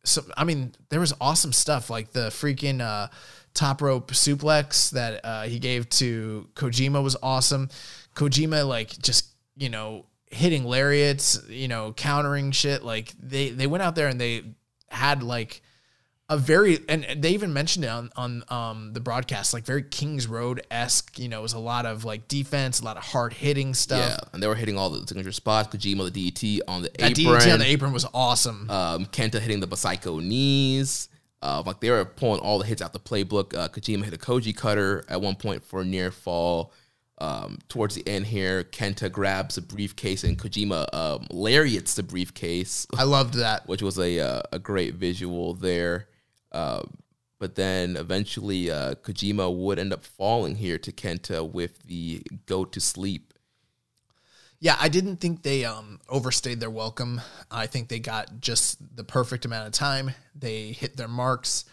so 0.06 0.24
I 0.38 0.46
mean, 0.46 0.74
there 0.88 1.02
was 1.02 1.14
awesome 1.20 1.52
stuff 1.52 1.90
like 1.90 2.14
the 2.14 2.30
freaking 2.30 2.80
uh, 2.80 3.10
top 3.54 3.82
rope 3.82 4.12
suplex 4.12 4.92
that 4.92 5.20
uh, 5.26 5.44
he 5.44 5.60
gave 5.60 5.90
to 5.90 6.48
Kojima 6.56 7.04
was 7.04 7.18
awesome. 7.22 7.70
Kojima 8.16 8.66
like 8.66 8.98
just 9.00 9.28
you 9.58 9.70
know 9.70 10.06
hitting 10.32 10.64
lariats, 10.64 11.42
you 11.50 11.68
know 11.68 11.92
countering 11.92 12.52
shit. 12.52 12.84
Like 12.84 13.14
they 13.22 13.50
they 13.50 13.68
went 13.68 13.84
out 13.84 13.96
there 13.96 14.08
and 14.08 14.20
they 14.20 14.44
had 14.90 15.22
like 15.22 15.62
a 16.30 16.38
very 16.38 16.80
and 16.88 17.06
they 17.18 17.32
even 17.32 17.52
mentioned 17.54 17.86
it 17.86 17.90
on 17.90 18.12
on 18.16 18.44
um 18.50 18.94
the 18.94 19.00
broadcast 19.00 19.54
like 19.54 19.66
very 19.66 19.84
Kings 19.84 20.28
Road 20.28 20.62
esque. 20.70 21.18
You 21.18 21.28
know, 21.28 21.40
it 21.40 21.44
was 21.44 21.54
a 21.54 21.60
lot 21.60 21.86
of 21.86 22.06
like 22.06 22.28
defense, 22.28 22.80
a 22.80 22.86
lot 22.86 22.98
of 22.98 23.04
hard 23.04 23.34
hitting 23.34 23.74
stuff. 23.74 24.00
yeah, 24.00 24.30
and 24.32 24.42
they 24.42 24.48
were 24.48 24.56
hitting 24.56 24.78
all 24.78 24.90
the 24.90 25.06
signature 25.08 25.32
spots. 25.32 25.76
Kojima, 25.76 26.12
the 26.12 26.32
DDT 26.32 26.60
on 26.68 26.84
the 26.84 26.92
That 27.00 27.20
apron. 27.20 27.40
DDT 27.40 27.54
on 27.54 27.60
the 27.60 27.66
apron 27.66 27.94
was 27.94 28.06
awesome. 28.14 28.70
um, 28.70 29.06
Kenta 29.08 29.40
hitting 29.40 29.60
the 29.60 29.76
Psycho 29.76 30.20
knees. 30.20 31.10
Uh, 31.42 31.64
like 31.66 31.80
they 31.80 31.90
were 31.90 32.04
pulling 32.04 32.42
all 32.42 32.60
the 32.60 32.66
hits 32.66 32.82
out 32.82 32.94
the 32.94 33.00
playbook. 33.00 33.58
Uh, 33.58 33.70
Kojima 33.70 34.04
hit 34.04 34.14
a 34.14 34.18
Koji 34.18 34.56
cutter 34.56 35.06
at 35.10 35.22
one 35.22 35.36
point 35.36 35.64
for 35.64 35.82
a 35.82 35.86
near 35.86 36.12
fall. 36.12 36.74
Um, 37.22 37.60
towards 37.68 37.96
the 37.96 38.08
end 38.08 38.28
here, 38.28 38.64
Kenta 38.64 39.12
grabs 39.12 39.58
a 39.58 39.62
briefcase 39.62 40.24
and 40.24 40.38
Kojima 40.38 40.94
um, 40.94 41.28
lariats 41.32 41.96
the 41.96 42.04
briefcase, 42.04 42.88
I 42.98 43.04
loved 43.04 43.34
that. 43.36 43.68
which 43.68 43.82
was 43.82 43.98
a 44.00 44.20
uh, 44.20 44.42
a 44.54 44.60
great 44.60 44.96
visual 44.96 45.54
there. 45.54 46.08
Uh, 46.52 46.84
but 47.40 47.56
then 47.56 47.96
eventually, 47.96 48.70
uh, 48.70 48.96
Kojima 48.96 49.56
would 49.56 49.80
end 49.80 49.94
up 49.94 50.04
falling 50.04 50.56
here 50.56 50.78
to 50.78 50.92
Kenta 50.92 51.50
with 51.50 51.84
the 51.84 52.22
go 52.46 52.66
to 52.66 52.80
sleep. 52.80 53.34
Yeah, 54.60 54.76
I 54.78 54.90
didn't 54.90 55.18
think 55.18 55.42
they 55.42 55.64
um, 55.64 56.02
overstayed 56.10 56.60
their 56.60 56.70
welcome. 56.70 57.22
I 57.50 57.66
think 57.68 57.88
they 57.88 58.00
got 58.00 58.42
just 58.42 58.78
the 58.96 59.06
perfect 59.06 59.46
amount 59.46 59.68
of 59.68 59.74
time. 59.74 60.12
They 60.36 60.74
hit 60.74 60.98
their 60.98 61.08
marks. 61.08 61.64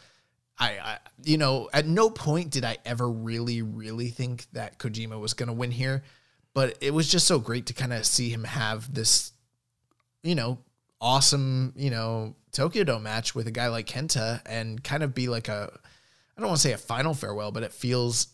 I, 0.57 0.79
I 0.79 0.99
you 1.25 1.37
know, 1.37 1.69
at 1.73 1.87
no 1.87 2.11
point 2.11 2.51
did 2.51 2.65
I 2.65 2.79
ever 2.85 3.11
really, 3.11 3.61
really 3.61 4.09
think 4.09 4.47
that 4.53 4.79
Kojima 4.79 5.19
was 5.19 5.35
going 5.35 5.49
to 5.49 5.53
win 5.53 5.73
here, 5.73 6.05
but 6.55 6.79
it 6.81 6.95
was 6.95 7.11
just 7.11 7.27
so 7.27 7.41
great 7.41 7.67
to 7.67 7.75
kind 7.75 7.93
of 7.93 8.07
see 8.07 8.31
him 8.31 8.45
have 8.45 8.95
this, 8.95 9.33
you 10.23 10.37
know, 10.37 10.59
awesome, 11.01 11.73
you 11.77 11.91
know, 11.91 12.37
Tokyo 12.57 12.85
Dome 12.85 13.03
match 13.03 13.35
with 13.35 13.47
a 13.47 13.51
guy 13.51 13.69
like 13.69 13.87
Kenta 13.87 14.41
and 14.47 14.83
kind 14.83 15.03
of 15.03 15.15
be 15.15 15.29
like 15.29 15.49
a, 15.49 15.71
I 16.37 16.41
don't 16.41 16.49
want 16.49 16.59
to 16.59 16.67
say 16.67 16.73
a 16.73 16.79
final 16.79 17.13
farewell, 17.13 17.53
but 17.53 17.63
it 17.63 17.71
feels, 17.71 18.29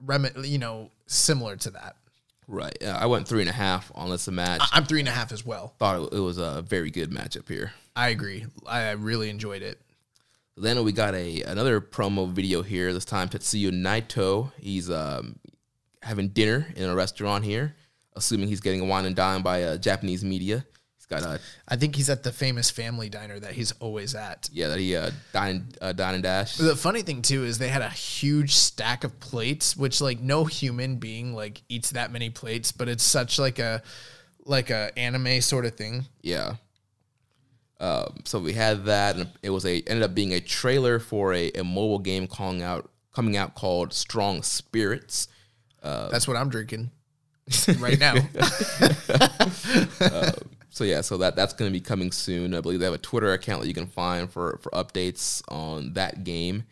rem- 0.00 0.26
you 0.44 0.58
know, 0.58 0.90
similar 1.06 1.56
to 1.56 1.70
that. 1.70 1.96
Right. 2.46 2.76
Uh, 2.82 2.90
I 2.90 3.06
went 3.06 3.26
three 3.26 3.40
and 3.40 3.48
a 3.48 3.54
half 3.54 3.90
on 3.94 4.10
this 4.10 4.28
match. 4.28 4.60
I- 4.60 4.76
I'm 4.76 4.84
three 4.84 5.00
and 5.00 5.08
a 5.08 5.12
half 5.12 5.32
as 5.32 5.46
well. 5.46 5.74
Thought 5.78 6.12
it 6.12 6.18
was 6.18 6.36
a 6.36 6.60
very 6.60 6.90
good 6.90 7.10
matchup 7.10 7.48
here. 7.48 7.72
I 7.96 8.10
agree. 8.10 8.44
I 8.66 8.90
really 8.90 9.30
enjoyed 9.30 9.62
it. 9.62 9.80
Then 10.58 10.84
we 10.84 10.92
got 10.92 11.14
a 11.14 11.40
another 11.44 11.80
promo 11.80 12.30
video 12.30 12.60
here. 12.60 12.92
This 12.92 13.06
time 13.06 13.30
Tetsuya 13.30 13.70
Naito. 13.72 14.52
He's 14.60 14.90
um, 14.90 15.36
having 16.02 16.28
dinner 16.28 16.66
in 16.76 16.90
a 16.90 16.94
restaurant 16.94 17.44
here, 17.46 17.76
assuming 18.14 18.48
he's 18.48 18.60
getting 18.60 18.82
a 18.82 18.84
wine 18.84 19.06
and 19.06 19.16
dine 19.16 19.40
by 19.40 19.62
uh, 19.62 19.76
Japanese 19.78 20.22
media. 20.22 20.66
Got 21.20 21.40
I 21.68 21.76
think 21.76 21.96
he's 21.96 22.10
at 22.10 22.22
the 22.22 22.32
famous 22.32 22.70
family 22.70 23.08
diner 23.08 23.38
that 23.38 23.52
he's 23.52 23.72
always 23.80 24.14
at. 24.14 24.48
yeah 24.52 24.68
that 24.68 24.78
he 24.78 24.96
uh, 24.96 25.10
dine 25.32 25.68
uh, 25.80 25.92
dine 25.92 26.14
and 26.14 26.22
dash. 26.22 26.56
The 26.56 26.76
funny 26.76 27.02
thing 27.02 27.22
too 27.22 27.44
is 27.44 27.58
they 27.58 27.68
had 27.68 27.82
a 27.82 27.90
huge 27.90 28.54
stack 28.54 29.04
of 29.04 29.18
plates, 29.20 29.76
which 29.76 30.00
like 30.00 30.20
no 30.20 30.44
human 30.44 30.96
being 30.96 31.34
like 31.34 31.62
eats 31.68 31.90
that 31.90 32.12
many 32.12 32.30
plates, 32.30 32.72
but 32.72 32.88
it's 32.88 33.04
such 33.04 33.38
like 33.38 33.58
a 33.58 33.82
like 34.44 34.70
a 34.70 34.96
anime 34.98 35.40
sort 35.40 35.66
of 35.66 35.74
thing. 35.74 36.06
Yeah. 36.22 36.54
Um, 37.80 38.20
so 38.24 38.38
we 38.38 38.52
had 38.52 38.84
that, 38.84 39.16
and 39.16 39.28
it 39.42 39.50
was 39.50 39.66
a 39.66 39.82
ended 39.86 40.04
up 40.04 40.14
being 40.14 40.32
a 40.32 40.40
trailer 40.40 41.00
for 41.00 41.34
a, 41.34 41.50
a 41.52 41.64
mobile 41.64 41.98
game 41.98 42.28
calling 42.28 42.62
out 42.62 42.88
coming 43.12 43.36
out 43.36 43.54
called 43.54 43.92
Strong 43.92 44.42
Spirits. 44.42 45.28
That's 45.82 46.28
what 46.28 46.36
I'm 46.36 46.48
drinking 46.48 46.90
right 47.78 47.98
now. 47.98 48.14
So 50.72 50.84
yeah, 50.84 51.02
so 51.02 51.18
that 51.18 51.36
that's 51.36 51.52
going 51.52 51.70
to 51.70 51.72
be 51.72 51.82
coming 51.82 52.10
soon. 52.10 52.54
I 52.54 52.62
believe 52.62 52.80
they 52.80 52.86
have 52.86 52.94
a 52.94 52.98
Twitter 52.98 53.34
account 53.34 53.60
that 53.60 53.68
you 53.68 53.74
can 53.74 53.86
find 53.86 54.32
for 54.32 54.58
for 54.62 54.70
updates 54.70 55.42
on 55.48 55.92
that 55.92 56.24
game. 56.24 56.64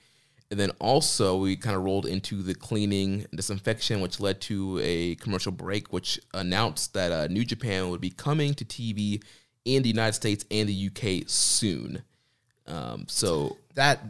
And 0.50 0.58
then 0.58 0.70
also 0.80 1.36
we 1.36 1.54
kind 1.54 1.76
of 1.76 1.84
rolled 1.84 2.06
into 2.06 2.42
the 2.42 2.54
cleaning 2.54 3.26
disinfection, 3.34 4.00
which 4.00 4.18
led 4.18 4.40
to 4.42 4.80
a 4.82 5.16
commercial 5.16 5.52
break, 5.52 5.92
which 5.92 6.18
announced 6.32 6.94
that 6.94 7.12
uh, 7.12 7.26
New 7.26 7.44
Japan 7.44 7.90
would 7.90 8.00
be 8.00 8.10
coming 8.10 8.54
to 8.54 8.64
TV 8.64 9.22
in 9.66 9.82
the 9.82 9.90
United 9.90 10.14
States 10.14 10.46
and 10.50 10.66
the 10.66 10.90
UK 10.90 11.28
soon. 11.28 12.02
Um, 12.66 13.04
so 13.06 13.58
that 13.74 14.00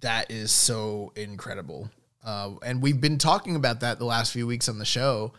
that 0.00 0.30
is 0.30 0.52
so 0.52 1.12
incredible. 1.16 1.90
Uh, 2.24 2.52
and 2.64 2.82
we've 2.82 3.00
been 3.00 3.18
talking 3.18 3.56
about 3.56 3.80
that 3.80 3.98
the 3.98 4.06
last 4.06 4.32
few 4.32 4.46
weeks 4.46 4.70
on 4.70 4.78
the 4.78 4.86
show. 4.86 5.34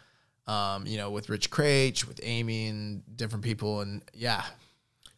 Um, 0.47 0.85
you 0.85 0.97
know, 0.97 1.09
with 1.09 1.29
Rich 1.29 1.49
Craich, 1.49 2.07
with 2.07 2.19
Amy, 2.23 2.67
and 2.67 3.03
different 3.15 3.43
people, 3.43 3.81
and 3.81 4.03
yeah, 4.13 4.43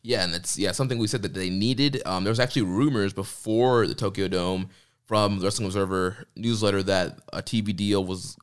Yeah, 0.02 0.24
and 0.24 0.34
it's 0.34 0.58
yeah 0.58 0.72
something 0.72 0.98
we 0.98 1.08
said 1.08 1.22
that 1.24 1.34
they 1.34 1.50
needed. 1.50 2.02
Um, 2.06 2.24
there 2.24 2.32
was 2.32 2.40
actually 2.40 2.62
rumors 2.62 3.14
before 3.14 3.88
the 3.88 3.96
Tokyo 3.96 4.28
Dome 4.28 4.70
from 5.06 5.40
the 5.40 5.46
Wrestling 5.46 5.66
Observer 5.66 6.28
newsletter 6.36 6.84
that 6.84 7.20
a 7.34 7.42
TV 7.42 7.76
deal 7.76 8.04
was 8.06 8.38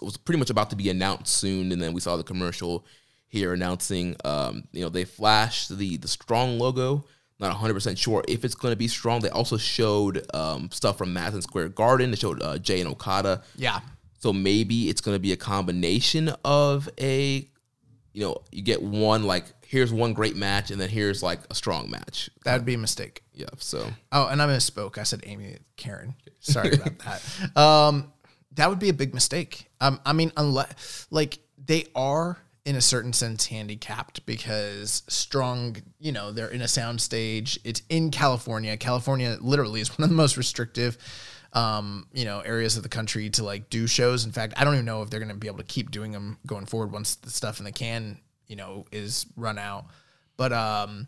was 0.00 0.16
pretty 0.16 0.38
much 0.38 0.50
about 0.50 0.70
to 0.70 0.76
be 0.76 0.90
announced 0.90 1.34
soon, 1.36 1.72
and 1.72 1.80
then 1.80 1.92
we 1.92 2.00
saw 2.00 2.16
the 2.16 2.24
commercial 2.24 2.84
here 3.28 3.52
announcing. 3.52 4.16
Um, 4.24 4.64
you 4.72 4.82
know, 4.82 4.88
they 4.88 5.04
flashed 5.04 5.76
the 5.76 5.96
the 5.96 6.08
strong 6.08 6.58
logo. 6.58 7.04
Not 7.40 7.48
100 7.48 7.74
percent 7.74 7.98
sure 7.98 8.24
if 8.28 8.44
it's 8.44 8.54
going 8.54 8.72
to 8.72 8.76
be 8.76 8.86
strong. 8.88 9.20
They 9.20 9.28
also 9.28 9.56
showed 9.56 10.24
um, 10.34 10.70
stuff 10.70 10.96
from 10.96 11.12
Madison 11.12 11.42
Square 11.42 11.70
Garden. 11.70 12.10
They 12.10 12.16
showed 12.16 12.40
uh, 12.40 12.58
Jay 12.58 12.80
and 12.80 12.88
Okada. 12.88 13.42
yeah, 13.56 13.80
So 14.24 14.32
maybe 14.32 14.88
it's 14.88 15.02
going 15.02 15.14
to 15.14 15.20
be 15.20 15.32
a 15.32 15.36
combination 15.36 16.30
of 16.46 16.88
a, 16.98 17.46
you 18.14 18.24
know, 18.24 18.38
you 18.50 18.62
get 18.62 18.82
one 18.82 19.24
like 19.24 19.44
here's 19.66 19.92
one 19.92 20.14
great 20.14 20.34
match 20.34 20.70
and 20.70 20.80
then 20.80 20.88
here's 20.88 21.22
like 21.22 21.40
a 21.50 21.54
strong 21.54 21.90
match. 21.90 22.30
that'd 22.42 22.64
be 22.64 22.72
a 22.72 22.78
mistake. 22.78 23.22
Yeah. 23.34 23.48
So 23.58 23.86
Oh, 24.12 24.28
and 24.28 24.40
I 24.40 24.46
misspoke. 24.46 24.96
I 24.96 25.02
said 25.02 25.20
Amy 25.26 25.58
Karen. 25.76 26.14
Sorry 26.40 26.72
about 26.72 26.98
that. 27.00 27.60
Um, 27.60 28.14
that 28.52 28.70
would 28.70 28.78
be 28.78 28.88
a 28.88 28.94
big 28.94 29.12
mistake. 29.12 29.68
Um, 29.82 30.00
I 30.06 30.14
mean, 30.14 30.32
unless 30.38 31.06
like 31.10 31.40
they 31.62 31.84
are 31.94 32.38
in 32.64 32.76
a 32.76 32.80
certain 32.80 33.12
sense 33.12 33.44
handicapped 33.48 34.24
because 34.24 35.02
strong, 35.06 35.76
you 35.98 36.12
know, 36.12 36.32
they're 36.32 36.48
in 36.48 36.62
a 36.62 36.68
sound 36.68 36.98
stage. 37.02 37.60
It's 37.62 37.82
in 37.90 38.10
California. 38.10 38.74
California 38.78 39.36
literally 39.38 39.82
is 39.82 39.98
one 39.98 40.04
of 40.04 40.08
the 40.08 40.16
most 40.16 40.38
restrictive 40.38 40.96
um, 41.54 42.06
you 42.12 42.24
know, 42.24 42.40
areas 42.40 42.76
of 42.76 42.82
the 42.82 42.88
country 42.88 43.30
to 43.30 43.44
like 43.44 43.70
do 43.70 43.86
shows. 43.86 44.24
In 44.24 44.32
fact, 44.32 44.54
I 44.56 44.64
don't 44.64 44.74
even 44.74 44.84
know 44.84 45.02
if 45.02 45.10
they're 45.10 45.20
going 45.20 45.32
to 45.32 45.36
be 45.36 45.46
able 45.46 45.58
to 45.58 45.64
keep 45.64 45.90
doing 45.90 46.12
them 46.12 46.38
going 46.46 46.66
forward 46.66 46.92
once 46.92 47.14
the 47.16 47.30
stuff 47.30 47.58
in 47.60 47.64
the 47.64 47.72
can, 47.72 48.18
you 48.46 48.56
know, 48.56 48.84
is 48.90 49.26
run 49.36 49.58
out. 49.58 49.86
But 50.36 50.52
um 50.52 51.06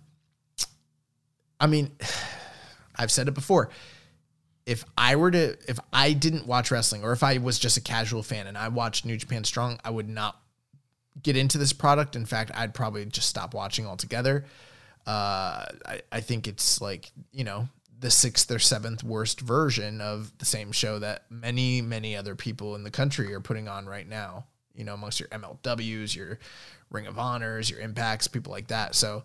I 1.61 1.67
mean, 1.67 1.91
I've 2.97 3.11
said 3.11 3.29
it 3.29 3.35
before. 3.35 3.71
If 4.65 4.85
I 4.99 5.17
were 5.17 5.31
to, 5.31 5.57
if 5.69 5.79
I 5.93 6.13
didn't 6.13 6.47
watch 6.47 6.71
wrestling, 6.71 7.05
or 7.05 7.13
if 7.13 7.23
I 7.23 7.39
was 7.39 7.59
just 7.59 7.77
a 7.77 7.81
casual 7.81 8.23
fan 8.23 8.47
and 8.47 8.59
I 8.59 8.69
watched 8.69 9.05
New 9.05 9.17
Japan 9.17 9.45
Strong, 9.45 9.79
I 9.85 9.91
would 9.91 10.09
not 10.09 10.41
get 11.23 11.37
into 11.37 11.57
this 11.57 11.73
product. 11.73 12.17
In 12.17 12.27
fact, 12.27 12.51
I'd 12.55 12.75
probably 12.75 13.05
just 13.07 13.29
stop 13.29 13.55
watching 13.55 13.87
altogether. 13.87 14.45
Uh, 15.07 15.67
I, 15.87 16.03
I 16.11 16.21
think 16.21 16.49
it's 16.49 16.81
like, 16.81 17.13
you 17.31 17.45
know, 17.45 17.69
the 17.99 18.11
sixth 18.11 18.51
or 18.51 18.59
seventh 18.59 19.03
worst 19.03 19.41
version 19.41 20.01
of 20.01 20.37
the 20.39 20.45
same 20.45 20.73
show 20.73 20.99
that 20.99 21.25
many, 21.31 21.81
many 21.81 22.17
other 22.17 22.35
people 22.35 22.75
in 22.75 22.85
the 22.85 22.91
country 22.91 23.33
are 23.33 23.41
putting 23.41 23.69
on 23.69 23.87
right 23.87 24.09
now, 24.09 24.45
you 24.75 24.85
know, 24.85 24.95
amongst 24.95 25.21
your 25.21 25.29
MLWs, 25.31 26.15
your 26.15 26.39
Ring 26.91 27.07
of 27.07 27.19
Honors, 27.19 27.71
your 27.71 27.81
Impacts, 27.81 28.29
people 28.29 28.53
like 28.53 28.69
that. 28.69 28.95
So 28.95 29.25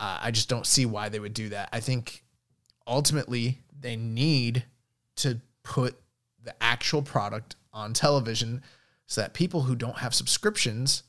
uh, 0.00 0.18
I 0.22 0.30
just 0.30 0.48
don't 0.48 0.66
see 0.66 0.86
why 0.86 1.08
they 1.08 1.18
would 1.18 1.34
do 1.34 1.48
that. 1.50 1.70
I 1.72 1.80
think 1.80 2.24
ultimately 2.86 3.60
they 3.78 3.96
need 3.96 4.64
to 5.16 5.40
put 5.62 5.98
the 6.42 6.54
actual 6.62 7.02
product 7.02 7.56
on 7.72 7.94
television 7.94 8.62
so 9.06 9.22
that 9.22 9.34
people 9.34 9.62
who 9.62 9.74
don't 9.74 9.98
have 9.98 10.14
subscriptions 10.14 11.04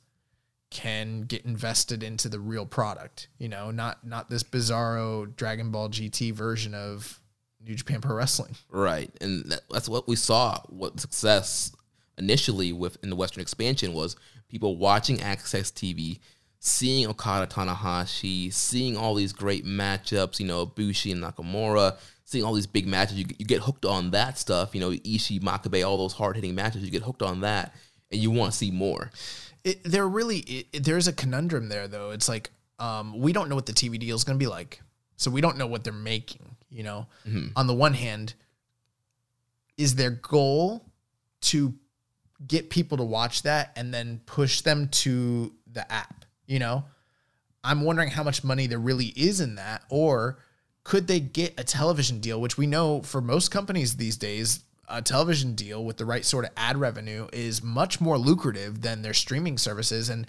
can 0.75 1.21
get 1.21 1.45
invested 1.45 2.03
into 2.03 2.27
the 2.27 2.39
real 2.39 2.65
product 2.65 3.29
you 3.37 3.47
know 3.47 3.71
not 3.71 4.05
not 4.05 4.29
this 4.29 4.43
bizarro 4.43 5.33
dragon 5.37 5.71
ball 5.71 5.87
gt 5.87 6.33
version 6.33 6.75
of 6.75 7.21
new 7.65 7.75
japan 7.75 8.01
pro 8.01 8.13
wrestling 8.13 8.55
right, 8.69 9.09
and 9.21 9.45
that, 9.45 9.61
that's 9.71 9.89
what 9.89 10.07
we 10.07 10.15
saw. 10.15 10.59
What 10.67 10.99
success 10.99 11.75
initially 12.17 12.73
with 12.73 13.01
in 13.03 13.09
the 13.09 13.15
Western 13.15 13.41
expansion 13.41 13.93
was 13.93 14.15
people 14.49 14.77
watching 14.77 15.17
AXS 15.17 15.71
TV, 15.73 16.19
seeing 16.59 17.07
Okada 17.07 17.47
Tanahashi, 17.47 18.53
seeing 18.53 18.97
all 18.97 19.15
these 19.15 19.33
great 19.33 19.65
matchups. 19.65 20.39
You 20.39 20.47
know, 20.47 20.65
Bushi 20.65 21.11
and 21.11 21.23
Nakamura. 21.23 21.97
Seeing 22.27 22.43
all 22.43 22.55
these 22.55 22.65
big 22.65 22.87
matches, 22.87 23.19
you, 23.19 23.25
you 23.37 23.45
get 23.45 23.61
hooked 23.61 23.85
on 23.85 24.09
that 24.09 24.39
stuff. 24.39 24.73
You 24.73 24.81
know, 24.81 24.89
Ishii, 24.89 25.41
Makabe, 25.41 25.87
all 25.87 25.95
those 25.95 26.13
hard 26.13 26.35
hitting 26.35 26.55
matches. 26.55 26.83
You 26.83 26.89
get 26.89 27.03
hooked 27.03 27.21
on 27.21 27.41
that, 27.41 27.75
and 28.11 28.19
you 28.19 28.31
want 28.31 28.51
to 28.51 28.57
see 28.57 28.71
more. 28.71 29.11
It, 29.65 29.83
there 29.83 30.07
really 30.07 30.37
it, 30.37 30.83
there's 30.83 31.07
a 31.07 31.13
conundrum 31.13 31.67
there 31.67 31.87
though. 31.89 32.11
It's 32.11 32.29
like 32.29 32.51
um, 32.79 33.19
we 33.19 33.33
don't 33.33 33.49
know 33.49 33.55
what 33.55 33.65
the 33.65 33.73
tv 33.73 33.99
deal 33.99 34.15
is 34.15 34.23
going 34.23 34.37
to 34.37 34.43
be 34.43 34.47
like. 34.47 34.81
So 35.17 35.31
we 35.31 35.41
don't 35.41 35.57
know 35.57 35.67
what 35.67 35.83
they're 35.83 35.93
making 35.93 36.55
you 36.69 36.83
know? 36.83 37.07
On 37.55 37.67
the 37.67 37.73
one 37.73 37.93
hand 37.93 38.33
is 39.77 39.95
their 39.95 40.11
goal 40.11 40.85
to 41.41 41.73
get 42.45 42.69
people 42.69 42.97
to 42.97 43.03
watch 43.03 43.43
that 43.43 43.71
and 43.75 43.93
then 43.93 44.21
push 44.25 44.61
them 44.61 44.89
to 44.89 45.53
the 45.71 45.89
app 45.91 46.25
you 46.45 46.59
know? 46.59 46.85
I'm 47.63 47.81
wondering 47.81 48.09
how 48.09 48.23
much 48.23 48.43
money 48.43 48.67
there 48.67 48.77
really 48.77 49.07
is 49.07 49.41
in 49.41 49.55
that 49.55 49.83
or 49.89 50.37
could 50.83 51.07
they 51.07 51.19
get 51.19 51.59
a 51.59 51.63
television 51.63 52.19
deal 52.19 52.39
which 52.39 52.57
we 52.57 52.67
know 52.67 53.01
for 53.01 53.21
most 53.21 53.49
companies 53.49 53.95
these 53.95 54.17
days 54.17 54.63
a 54.87 55.01
television 55.01 55.55
deal 55.55 55.83
with 55.83 55.97
the 55.97 56.05
right 56.05 56.25
sort 56.25 56.45
of 56.45 56.51
ad 56.57 56.77
revenue 56.77 57.27
is 57.33 57.63
much 57.63 57.99
more 57.99 58.17
lucrative 58.17 58.81
than 58.81 59.01
their 59.01 59.13
streaming 59.13 59.57
services. 59.57 60.09
And 60.09 60.27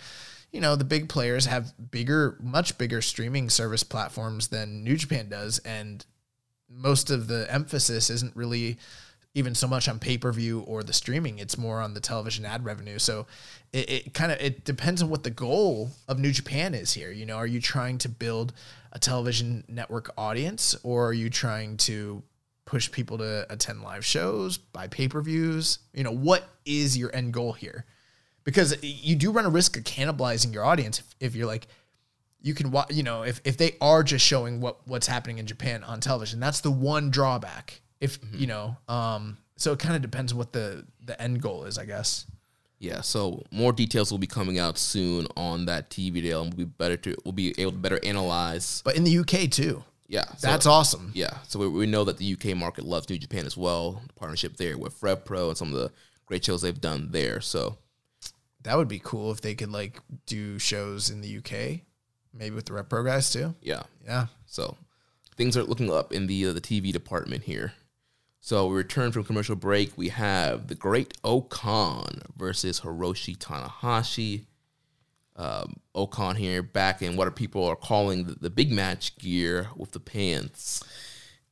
you 0.53 0.61
know 0.61 0.77
the 0.77 0.85
big 0.85 1.09
players 1.09 1.47
have 1.47 1.75
bigger 1.91 2.39
much 2.41 2.79
bigger 2.79 3.03
streaming 3.03 3.51
service 3.51 3.83
platforms 3.83 4.49
than 4.49 4.85
New 4.85 4.97
Japan 4.97 5.29
does. 5.29 5.59
And 5.61 6.05
most 6.69 7.11
of 7.11 7.29
the 7.29 7.47
emphasis 7.53 8.11
isn't 8.11 8.35
really 8.35 8.79
even 9.35 9.55
so 9.55 9.69
much 9.69 9.87
on 9.87 9.99
pay-per-view 9.99 10.61
or 10.61 10.83
the 10.83 10.95
streaming. 10.95 11.39
It's 11.39 11.59
more 11.59 11.83
on 11.83 11.93
the 11.93 12.01
television 12.01 12.47
ad 12.47 12.65
revenue. 12.65 12.99
So 12.99 13.27
it, 13.71 13.91
it 13.91 14.15
kind 14.15 14.33
of 14.33 14.41
it 14.41 14.65
depends 14.65 15.03
on 15.03 15.11
what 15.11 15.25
the 15.25 15.31
goal 15.31 15.91
of 16.09 16.19
new 16.19 16.33
japan 16.33 16.75
is 16.75 16.95
here. 16.95 17.13
You 17.13 17.27
know 17.27 17.37
are 17.37 17.47
you 17.47 17.61
trying 17.61 17.99
to 17.99 18.09
build 18.09 18.53
a 18.93 18.99
television 18.99 19.65
network 19.69 20.11
audience 20.17 20.75
or 20.83 21.09
are 21.09 21.13
you 21.13 21.29
trying 21.29 21.77
to 21.79 22.23
push 22.67 22.91
people 22.91 23.17
to 23.19 23.47
attend 23.51 23.83
live 23.83 24.05
shows 24.05 24.59
buy 24.59 24.87
pay-per-views. 24.89 25.79
You 25.95 26.05
know 26.05 26.13
what 26.13 26.47
is 26.67 26.99
your 26.99 27.15
end 27.15 27.33
goal 27.33 27.53
here? 27.53 27.87
Because 28.45 28.77
you 28.83 29.17
do 29.17 29.33
run 29.33 29.47
a 29.47 29.49
risk 29.49 29.77
of 29.77 29.85
cannibalizing 29.85 30.53
your 30.53 30.65
audience 30.65 30.99
if, 31.01 31.15
if 31.21 31.35
you're 31.35 31.47
like 31.47 31.67
you 32.43 32.55
can 32.55 32.71
watch 32.71 32.93
you 32.93 33.03
know 33.03 33.23
if, 33.23 33.41
if 33.45 33.57
they 33.57 33.77
are 33.81 34.03
just 34.03 34.25
showing 34.25 34.61
what 34.61 34.87
what's 34.87 35.07
happening 35.07 35.39
in 35.39 35.47
japan 35.47 35.83
on 35.83 35.99
television 36.01 36.39
that's 36.39 36.61
the 36.61 36.71
one 36.71 37.11
drawback 37.11 37.81
if 38.01 38.19
you 38.33 38.47
know 38.47 38.77
um 38.89 39.37
so 39.57 39.73
it 39.73 39.79
kind 39.81 39.97
of 39.97 40.03
depends 40.03 40.33
what 40.33 40.53
the 40.53 40.85
the 41.05 41.21
end 41.21 41.41
goal 41.43 41.65
is 41.65 41.79
i 41.79 41.85
guess. 41.85 42.27
Yeah, 42.79 43.01
so 43.01 43.43
more 43.51 43.73
details 43.73 44.11
will 44.11 44.19
be 44.19 44.27
coming 44.27 44.59
out 44.59 44.77
soon 44.77 45.27
on 45.35 45.65
that 45.65 45.89
TV 45.89 46.21
deal, 46.21 46.43
and 46.43 46.53
we'll 46.53 46.67
be 46.67 46.71
better 46.71 46.99
to 46.99 47.17
we'll 47.25 47.33
be 47.33 47.55
able 47.59 47.73
to 47.73 47.79
better 47.79 47.99
analyze. 48.05 48.83
but 48.85 48.97
in 48.97 49.05
the 49.05 49.19
uk 49.19 49.51
too 49.51 49.83
Yeah, 50.09 50.25
so- 50.37 50.47
that's 50.47 50.67
awesome 50.67 51.11
Yeah, 51.15 51.39
so 51.49 51.59
we, 51.59 51.69
we 51.69 51.87
know 51.87 52.05
that 52.05 52.19
the 52.19 52.33
UK 52.33 52.57
market 52.57 52.85
loves 52.85 53.09
New 53.09 53.19
Japan 53.19 53.47
as 53.47 53.57
well. 53.57 54.03
The 54.07 54.15
partnership 54.15 54.57
there 54.57 54.79
with 54.79 55.03
Rev 55.03 55.25
Pro 55.25 55.49
and 55.49 55.59
some 55.59 55.69
of 55.69 55.75
the 55.75 55.91
great 56.27 56.45
shows 56.45 56.63
they've 56.63 56.81
done 56.81 57.09
there. 57.11 57.41
So 57.41 57.77
that 58.63 58.77
would 58.77 58.89
be 58.89 59.01
cool 59.03 59.31
if 59.31 59.41
they 59.41 59.55
could 59.55 59.71
like 59.71 60.01
do 60.27 60.59
shows 60.59 61.09
in 61.11 61.21
the 61.21 61.39
uk 61.39 61.81
maybe 62.35 62.55
with 62.55 62.67
the 62.67 62.73
Rev 62.73 62.89
Pro 62.89 63.05
guys 63.05 63.31
too 63.31 63.55
yeah, 63.63 63.85
yeah 64.05 64.27
so 64.47 64.77
things 65.37 65.57
are 65.57 65.63
looking 65.63 65.93
up 65.93 66.13
in 66.13 66.27
the 66.27 66.47
uh, 66.47 66.53
the 66.53 66.61
TV 66.61 66.93
department 66.93 67.45
here. 67.45 67.73
So 68.41 68.67
we 68.67 68.77
return 68.77 69.13
from 69.13 69.25
commercial 69.25 69.57
break. 69.57 69.97
We 69.97 70.09
have 70.09 70.69
the 70.69 70.75
Great 70.75 71.21
Okan 71.23 72.23
versus 72.37 72.81
Hiroshi 72.81 73.37
Tanahashi. 73.37 74.45
Um, 75.39 75.77
Okan 75.95 76.37
here 76.37 76.63
back 76.63 77.03
in 77.03 77.17
what 77.17 77.29
are 77.29 77.33
people 77.33 77.67
are 77.67 77.77
calling 77.77 78.25
the, 78.25 78.37
the 78.41 78.51
big 78.51 78.73
match 78.73 79.17
gear 79.19 79.69
with 79.77 79.93
the 79.93 80.01
pants. 80.01 80.83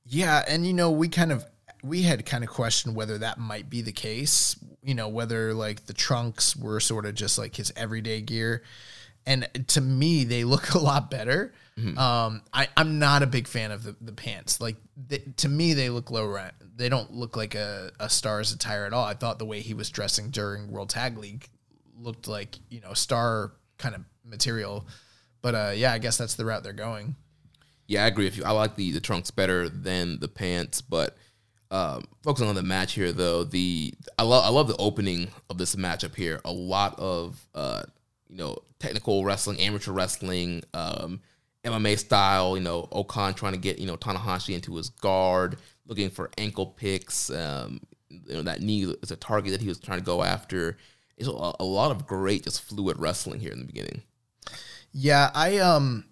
Yeah, 0.07 0.43
and 0.49 0.67
you 0.67 0.73
know, 0.73 0.91
we 0.91 1.09
kind 1.09 1.33
of 1.33 1.45
we 1.83 2.03
had 2.03 2.25
kind 2.25 2.43
of 2.43 2.51
questioned 2.51 2.97
whether 2.97 3.19
that 3.19 3.39
might 3.39 3.69
be 3.69 3.83
the 3.83 3.93
case. 3.93 4.57
You 4.83 4.95
know, 4.95 5.09
whether 5.09 5.53
like 5.53 5.87
the 5.87 5.93
trunks 5.93 6.57
were 6.57 6.81
sort 6.81 7.05
of 7.05 7.15
just 7.15 7.39
like 7.39 7.57
his 7.57 7.73
everyday 7.77 8.23
gear, 8.23 8.63
and 9.27 9.49
to 9.69 9.81
me 9.81 10.25
they 10.25 10.45
look 10.45 10.71
a 10.75 10.79
lot 10.79 11.11
better. 11.11 11.53
Mm-hmm. 11.79 11.99
Um, 11.99 12.43
I 12.53 12.69
I'm 12.77 12.99
not 12.99 13.23
a 13.23 13.27
big 13.27 13.47
fan 13.47 13.71
of 13.71 13.83
the, 13.83 13.97
the 14.01 14.13
pants. 14.13 14.61
Like 14.61 14.77
they, 14.97 15.19
to 15.39 15.49
me 15.49 15.75
they 15.75 15.91
look 15.91 16.11
low 16.11 16.27
rent. 16.27 16.55
They 16.77 16.89
don't 16.89 17.13
look 17.13 17.37
like 17.37 17.55
a 17.55 17.91
a 18.01 18.09
star's 18.09 18.53
attire 18.53 18.87
at 18.87 18.95
all. 18.95 19.05
I 19.05 19.15
thought 19.15 19.39
the 19.39 19.45
way 19.45 19.61
he 19.61 19.75
was 19.75 19.91
dressing 19.91 20.31
during 20.31 20.71
World 20.71 20.89
Tag 20.89 21.19
League 21.19 21.49
looked 21.99 22.29
like 22.29 22.57
you 22.71 22.81
know 22.81 22.95
star 22.95 23.53
kind 23.79 23.95
of 23.95 24.03
material. 24.25 24.87
But 25.43 25.55
uh, 25.55 25.73
yeah, 25.75 25.93
I 25.93 25.99
guess 25.99 26.17
that's 26.17 26.35
the 26.35 26.45
route 26.45 26.63
they're 26.63 26.73
going. 26.73 27.17
Yeah, 27.87 28.05
I 28.05 28.07
agree 28.07 28.25
with 28.25 28.37
you. 28.37 28.45
I 28.45 28.51
like 28.53 28.77
the 28.77 28.93
the 28.93 29.01
trunks 29.01 29.31
better 29.31 29.69
than 29.69 30.19
the 30.21 30.29
pants, 30.29 30.81
but 30.81 31.17
um, 31.71 32.05
focusing 32.23 32.49
on 32.49 32.55
the 32.55 32.63
match 32.63 32.93
here, 32.93 33.13
though, 33.13 33.45
the 33.45 33.93
I 34.19 34.23
love 34.23 34.45
I 34.45 34.49
love 34.49 34.69
the 34.69 34.77
opening 34.77 35.29
of 35.51 35.59
this 35.59 35.75
matchup 35.75 36.15
here. 36.15 36.41
A 36.45 36.53
lot 36.53 36.99
of 36.99 37.47
uh, 37.55 37.83
you 38.29 38.37
know 38.37 38.59
technical 38.79 39.25
wrestling, 39.25 39.59
amateur 39.61 39.93
wrestling, 39.93 40.63
um, 40.73 41.21
MMA 41.65 41.99
style. 41.99 42.57
You 42.57 42.63
know, 42.63 42.89
Okan 42.93 43.35
trying 43.35 43.55
to 43.55 43.59
get 43.59 43.79
you 43.79 43.87
know 43.87 43.97
Tanahashi 43.97 44.55
into 44.55 44.77
his 44.77 44.91
guard, 44.91 45.59
looking 45.87 46.11
for 46.11 46.31
ankle 46.39 46.67
picks. 46.67 47.29
Um, 47.31 47.81
you 48.09 48.35
know 48.35 48.43
that 48.43 48.63
knee 48.63 48.85
is 49.03 49.11
a 49.11 49.17
target 49.17 49.53
that 49.53 49.61
he 49.61 49.69
was 49.69 49.81
trying 49.81 49.99
to 49.99 50.05
go 50.05 50.23
after. 50.23 50.79
It's 51.17 51.29
a, 51.29 51.53
a 51.61 51.65
lot 51.65 51.91
of 51.91 52.07
great 52.07 52.45
just 52.45 52.63
fluid 52.63 52.99
wrestling 52.99 53.41
here 53.41 53.53
in 53.53 53.61
the 53.61 53.65
beginning. 53.65 54.03
Yeah, 54.93 55.31
I 55.35 55.59
um 55.59 56.05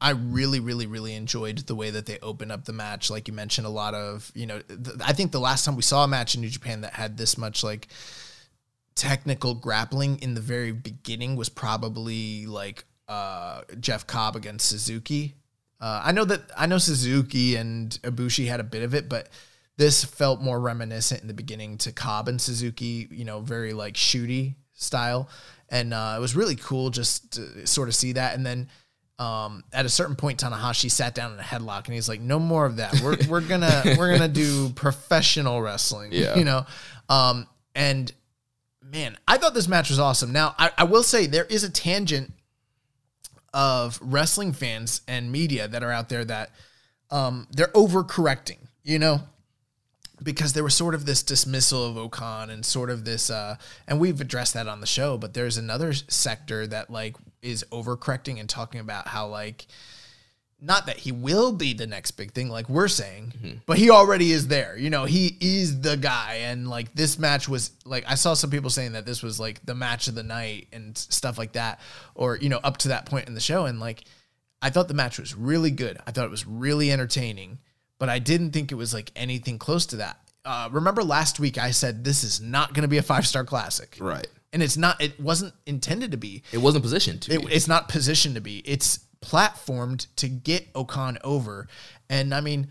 I 0.00 0.10
really 0.10 0.60
really 0.60 0.86
really 0.86 1.14
enjoyed 1.14 1.58
the 1.58 1.74
way 1.74 1.90
that 1.90 2.06
they 2.06 2.18
opened 2.20 2.52
up 2.52 2.64
the 2.64 2.72
match 2.72 3.10
like 3.10 3.28
you 3.28 3.34
mentioned 3.34 3.66
a 3.66 3.70
lot 3.70 3.94
of, 3.94 4.30
you 4.34 4.46
know, 4.46 4.60
th- 4.60 4.96
I 5.04 5.12
think 5.12 5.32
the 5.32 5.40
last 5.40 5.64
time 5.64 5.76
we 5.76 5.82
saw 5.82 6.04
a 6.04 6.08
match 6.08 6.34
in 6.34 6.40
New 6.40 6.50
Japan 6.50 6.82
that 6.82 6.94
had 6.94 7.16
this 7.16 7.38
much 7.38 7.64
like 7.64 7.88
technical 8.94 9.54
grappling 9.54 10.18
in 10.20 10.34
the 10.34 10.40
very 10.40 10.72
beginning 10.72 11.36
was 11.36 11.48
probably 11.48 12.46
like 12.46 12.84
uh 13.08 13.62
Jeff 13.80 14.06
Cobb 14.06 14.36
against 14.36 14.68
Suzuki. 14.68 15.34
Uh, 15.80 16.00
I 16.04 16.12
know 16.12 16.24
that 16.24 16.50
I 16.56 16.66
know 16.66 16.78
Suzuki 16.78 17.56
and 17.56 17.90
Ibushi 18.02 18.48
had 18.48 18.60
a 18.60 18.64
bit 18.64 18.82
of 18.82 18.94
it, 18.94 19.08
but 19.08 19.28
this 19.78 20.04
felt 20.04 20.40
more 20.40 20.58
reminiscent 20.60 21.20
in 21.20 21.28
the 21.28 21.34
beginning 21.34 21.76
to 21.78 21.92
Cobb 21.92 22.28
and 22.28 22.40
Suzuki, 22.40 23.08
you 23.10 23.24
know, 23.24 23.40
very 23.40 23.72
like 23.72 23.94
shooty 23.94 24.54
style. 24.72 25.28
And 25.68 25.92
uh, 25.92 26.14
it 26.16 26.20
was 26.20 26.34
really 26.36 26.56
cool 26.56 26.90
just 26.90 27.32
to 27.34 27.66
sort 27.66 27.88
of 27.88 27.94
see 27.94 28.12
that. 28.12 28.34
And 28.34 28.46
then 28.46 28.68
um, 29.18 29.64
at 29.72 29.84
a 29.84 29.88
certain 29.88 30.16
point, 30.16 30.40
Tanahashi 30.40 30.90
sat 30.90 31.14
down 31.14 31.32
in 31.32 31.38
a 31.40 31.42
headlock 31.42 31.86
and 31.86 31.94
he's 31.94 32.08
like, 32.08 32.20
no 32.20 32.38
more 32.38 32.64
of 32.66 32.76
that. 32.76 33.00
We're, 33.02 33.16
we're 33.28 33.40
gonna, 33.40 33.82
we're 33.98 34.12
gonna 34.12 34.28
do 34.28 34.70
professional 34.70 35.60
wrestling, 35.60 36.12
Yeah. 36.12 36.36
you 36.36 36.44
know? 36.44 36.64
Um, 37.08 37.46
and 37.74 38.10
man, 38.82 39.18
I 39.28 39.36
thought 39.38 39.54
this 39.54 39.68
match 39.68 39.90
was 39.90 39.98
awesome. 39.98 40.32
Now 40.32 40.54
I, 40.58 40.70
I 40.78 40.84
will 40.84 41.02
say 41.02 41.26
there 41.26 41.44
is 41.46 41.64
a 41.64 41.70
tangent 41.70 42.32
of 43.52 43.98
wrestling 44.02 44.52
fans 44.52 45.00
and 45.08 45.32
media 45.32 45.66
that 45.68 45.82
are 45.82 45.90
out 45.92 46.08
there 46.08 46.24
that 46.24 46.50
um, 47.10 47.46
they're 47.50 47.68
overcorrecting, 47.68 48.58
you 48.82 48.98
know, 48.98 49.20
because 50.22 50.52
there 50.52 50.64
was 50.64 50.74
sort 50.74 50.94
of 50.94 51.06
this 51.06 51.22
dismissal 51.22 51.84
of 51.84 51.96
Okan 51.96 52.50
and 52.50 52.64
sort 52.64 52.90
of 52.90 53.04
this, 53.04 53.30
uh, 53.30 53.56
and 53.86 54.00
we've 54.00 54.20
addressed 54.20 54.54
that 54.54 54.66
on 54.66 54.80
the 54.80 54.86
show, 54.86 55.18
but 55.18 55.34
there's 55.34 55.58
another 55.58 55.92
sector 55.92 56.66
that 56.66 56.90
like 56.90 57.16
is 57.42 57.64
overcorrecting 57.70 58.40
and 58.40 58.48
talking 58.48 58.80
about 58.80 59.08
how 59.08 59.26
like, 59.26 59.66
not 60.58 60.86
that 60.86 60.96
he 60.96 61.12
will 61.12 61.52
be 61.52 61.74
the 61.74 61.86
next 61.86 62.12
big 62.12 62.32
thing, 62.32 62.48
like 62.48 62.66
we're 62.70 62.88
saying, 62.88 63.60
but 63.66 63.76
he 63.76 63.90
already 63.90 64.32
is 64.32 64.48
there. 64.48 64.74
You 64.78 64.88
know, 64.88 65.04
he 65.04 65.36
is 65.38 65.82
the 65.82 65.98
guy. 65.98 66.36
And 66.44 66.66
like 66.66 66.94
this 66.94 67.18
match 67.18 67.46
was 67.46 67.72
like, 67.84 68.04
I 68.08 68.14
saw 68.14 68.32
some 68.32 68.48
people 68.48 68.70
saying 68.70 68.92
that 68.92 69.04
this 69.04 69.22
was 69.22 69.38
like 69.38 69.64
the 69.66 69.74
match 69.74 70.08
of 70.08 70.14
the 70.14 70.22
night 70.22 70.68
and 70.72 70.96
stuff 70.96 71.36
like 71.36 71.52
that, 71.52 71.78
or, 72.14 72.36
you 72.36 72.48
know, 72.48 72.60
up 72.64 72.78
to 72.78 72.88
that 72.88 73.04
point 73.04 73.28
in 73.28 73.34
the 73.34 73.40
show. 73.40 73.66
And 73.66 73.78
like, 73.80 74.04
I 74.62 74.70
thought 74.70 74.88
the 74.88 74.94
match 74.94 75.18
was 75.18 75.34
really 75.34 75.70
good. 75.70 75.98
I 76.06 76.10
thought 76.10 76.24
it 76.24 76.30
was 76.30 76.46
really 76.46 76.90
entertaining, 76.90 77.58
but 77.98 78.08
I 78.08 78.18
didn't 78.18 78.52
think 78.52 78.72
it 78.72 78.76
was 78.76 78.92
like 78.94 79.10
anything 79.16 79.58
close 79.58 79.86
to 79.86 79.96
that. 79.96 80.18
Uh, 80.44 80.68
remember 80.70 81.02
last 81.02 81.40
week 81.40 81.58
I 81.58 81.70
said 81.72 82.04
this 82.04 82.22
is 82.22 82.40
not 82.40 82.72
going 82.72 82.82
to 82.82 82.88
be 82.88 82.98
a 82.98 83.02
five 83.02 83.26
star 83.26 83.44
classic, 83.44 83.96
Right. 84.00 84.26
and 84.52 84.62
it's 84.62 84.76
not. 84.76 85.00
It 85.02 85.18
wasn't 85.20 85.54
intended 85.66 86.12
to 86.12 86.16
be. 86.16 86.42
It 86.52 86.58
wasn't 86.58 86.84
positioned 86.84 87.22
to. 87.22 87.34
It, 87.34 87.46
be. 87.46 87.52
it's 87.52 87.66
not 87.66 87.88
positioned 87.88 88.36
to 88.36 88.40
be. 88.40 88.58
It's 88.64 89.00
platformed 89.20 90.06
to 90.16 90.28
get 90.28 90.72
Okan 90.74 91.18
over. 91.24 91.66
And 92.08 92.32
I 92.32 92.40
mean, 92.40 92.68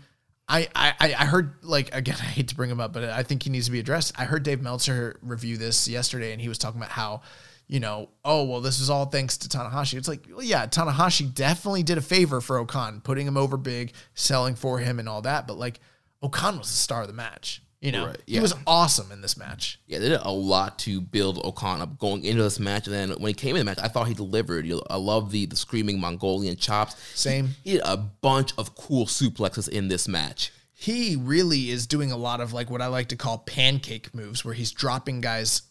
I, 0.48 0.68
I 0.74 0.94
I 1.00 1.24
heard 1.26 1.56
like 1.62 1.94
again, 1.94 2.16
I 2.20 2.24
hate 2.24 2.48
to 2.48 2.54
bring 2.54 2.70
him 2.70 2.80
up, 2.80 2.92
but 2.94 3.04
I 3.04 3.22
think 3.22 3.42
he 3.42 3.50
needs 3.50 3.66
to 3.66 3.72
be 3.72 3.80
addressed. 3.80 4.18
I 4.18 4.24
heard 4.24 4.42
Dave 4.42 4.62
Meltzer 4.62 5.18
review 5.20 5.56
this 5.58 5.86
yesterday, 5.86 6.32
and 6.32 6.40
he 6.40 6.48
was 6.48 6.56
talking 6.56 6.80
about 6.80 6.92
how, 6.92 7.20
you 7.68 7.80
know, 7.80 8.10
oh 8.24 8.44
well, 8.44 8.60
this 8.60 8.78
is 8.80 8.90
all 8.90 9.06
thanks 9.06 9.36
to 9.38 9.48
Tanahashi. 9.48 9.94
It's 9.94 10.08
like, 10.08 10.26
well, 10.30 10.42
yeah, 10.42 10.66
Tanahashi 10.66 11.32
definitely 11.34 11.82
did 11.82 11.98
a 11.98 12.02
favor 12.02 12.40
for 12.40 12.64
Okan, 12.64 13.02
putting 13.02 13.26
him 13.26 13.36
over 13.36 13.56
big, 13.56 13.92
selling 14.14 14.54
for 14.54 14.78
him, 14.78 14.98
and 14.98 15.08
all 15.08 15.22
that. 15.22 15.46
But 15.46 15.58
like, 15.58 15.80
Okan 16.22 16.58
was 16.58 16.68
the 16.68 16.74
star 16.76 17.02
of 17.02 17.08
the 17.08 17.14
match. 17.14 17.62
You 17.80 17.92
know, 17.92 18.06
Right, 18.06 18.22
he 18.26 18.40
was 18.40 18.54
awesome 18.66 19.12
in 19.12 19.20
this 19.20 19.36
match. 19.36 19.78
Yeah, 19.86 19.98
they 19.98 20.08
did 20.08 20.20
a 20.22 20.30
lot 20.30 20.78
to 20.80 21.00
build 21.00 21.42
Okan 21.44 21.80
up 21.80 21.98
going 21.98 22.24
into 22.24 22.42
this 22.42 22.58
match, 22.58 22.86
and 22.86 22.94
then 22.94 23.10
when 23.10 23.28
he 23.28 23.34
came 23.34 23.54
in 23.54 23.60
the 23.60 23.64
match, 23.64 23.78
I 23.80 23.88
thought 23.88 24.08
he 24.08 24.14
delivered. 24.14 24.64
You 24.66 24.76
know, 24.76 24.82
I 24.88 24.96
love 24.96 25.30
the 25.30 25.44
the 25.46 25.56
screaming 25.56 26.00
Mongolian 26.00 26.56
chops. 26.56 26.96
Same. 27.14 27.50
He 27.64 27.72
did 27.72 27.82
a 27.84 27.96
bunch 27.98 28.52
of 28.56 28.74
cool 28.76 29.04
suplexes 29.06 29.68
in 29.68 29.88
this 29.88 30.08
match. 30.08 30.52
he 30.72 31.16
really 31.16 31.70
is 31.70 31.86
doing 31.86 32.12
a 32.12 32.16
lot 32.16 32.40
of 32.40 32.52
like 32.52 32.70
what 32.70 32.80
I 32.82 32.86
like 32.86 33.08
to 33.08 33.16
call 33.16 33.38
pancake 33.38 34.14
moves 34.14 34.44
where 34.44 34.54
he's 34.54 34.72
dropping 34.72 35.20
guys 35.20 35.62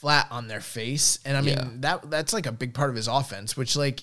flat 0.00 0.26
on 0.30 0.48
their 0.48 0.60
face. 0.60 1.18
And 1.24 1.36
I 1.36 1.40
mean 1.40 1.54
Yeah. 1.56 1.68
that 1.80 2.10
that's 2.10 2.32
like 2.32 2.46
a 2.46 2.52
big 2.52 2.74
part 2.74 2.90
of 2.90 2.96
his 2.96 3.08
offense, 3.08 3.56
which 3.56 3.76
like 3.76 4.02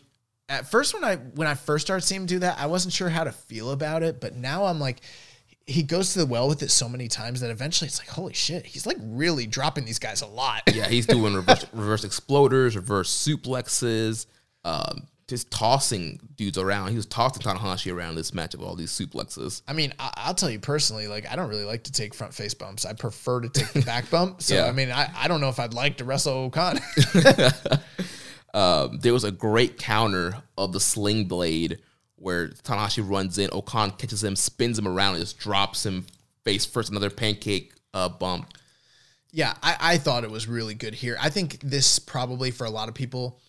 at 0.50 0.70
first 0.70 0.94
when 0.94 1.04
I 1.04 1.16
when 1.16 1.48
I 1.48 1.56
first 1.56 1.86
started 1.88 2.06
seeing 2.06 2.22
him 2.22 2.28
do 2.28 2.40
that, 2.40 2.58
I 2.60 2.68
wasn't 2.68 2.94
sure 2.94 3.10
how 3.10 3.24
to 3.24 3.32
feel 3.32 3.72
about 3.72 4.04
it, 4.04 4.22
but 4.22 4.36
now 4.36 4.66
I'm 4.66 4.80
like 4.80 5.02
he 5.66 5.84
goes 5.84 6.14
to 6.14 6.20
the 6.20 6.26
well 6.26 6.48
with 6.48 6.64
it 6.64 6.72
so 6.72 6.88
many 6.88 7.10
times 7.10 7.42
that 7.42 7.50
eventually 7.50 7.88
it's 7.88 8.00
like 8.00 8.08
holy 8.10 8.34
shit, 8.34 8.66
he's 8.66 8.86
like 8.86 8.98
really 9.02 9.46
dropping 9.48 9.84
these 9.86 10.00
guys 10.00 10.22
a 10.22 10.28
lot. 10.28 10.62
Yeah, 10.74 10.88
he's 10.88 11.06
doing 11.06 11.34
reverse 11.34 11.66
reverse 11.74 12.06
exploders, 12.06 12.76
reverse 12.76 13.12
suplexes, 13.14 14.28
um, 14.64 15.08
just 15.28 15.52
tossing 15.52 16.20
dudes 16.36 16.58
around. 16.58 16.90
He 16.90 16.96
was 16.96 17.06
tossing 17.06 17.42
Tanahashi 17.42 17.94
around 17.94 18.16
this 18.16 18.34
match 18.34 18.54
of 18.54 18.62
all 18.62 18.76
these 18.76 18.92
suplexes. 18.92 19.62
I 19.68 19.74
mean, 19.74 19.94
I, 20.00 20.14
I'll 20.16 20.34
tell 20.34 20.50
you 20.50 20.60
personally, 20.60 21.08
like 21.08 21.30
I 21.30 21.36
don't 21.36 21.50
really 21.50 21.66
like 21.66 21.84
to 21.84 21.92
take 21.92 22.14
front 22.14 22.34
face 22.34 22.54
bumps. 22.54 22.86
I 22.86 22.94
prefer 22.94 23.42
to 23.42 23.50
take 23.50 23.74
the 23.74 23.82
back 23.82 24.10
bump. 24.10 24.42
So 24.42 24.56
Yeah. 24.56 24.66
I 24.66 24.72
mean, 24.72 24.92
I, 24.92 25.10
I 25.16 25.28
don't 25.28 25.42
know 25.42 25.50
if 25.50 25.60
I'd 25.60 25.74
like 25.74 25.98
to 25.98 26.06
wrestle 26.06 26.50
Okan. 26.50 26.80
Um, 28.54 28.98
there 29.02 29.14
was 29.14 29.24
a 29.24 29.32
great 29.32 29.78
counter 29.78 30.42
of 30.58 30.74
the 30.74 30.80
sling 30.80 31.26
blade 31.26 31.80
where 32.16 32.48
Tanahashi 32.48 33.08
runs 33.08 33.38
in, 33.38 33.52
Okan 33.52 33.98
catches 34.00 34.24
him, 34.24 34.36
spins 34.36 34.80
him 34.80 34.88
around, 34.88 35.14
and 35.14 35.24
just 35.24 35.38
drops 35.38 35.86
him 35.86 36.08
face 36.44 36.66
first. 36.66 36.90
Another 36.90 37.12
pancake 37.12 37.74
uh, 37.94 38.10
bump. 38.10 38.52
Yeah, 39.32 39.54
I, 39.62 39.78
I 39.80 39.98
thought 39.98 40.24
it 40.24 40.32
was 40.32 40.48
really 40.48 40.74
good 40.74 40.96
here. 40.96 41.18
I 41.22 41.30
think 41.30 41.60
this 41.60 42.00
probably 42.00 42.50
for 42.50 42.66
a 42.66 42.70
lot 42.70 42.90
of 42.90 42.96
people, 42.96 43.40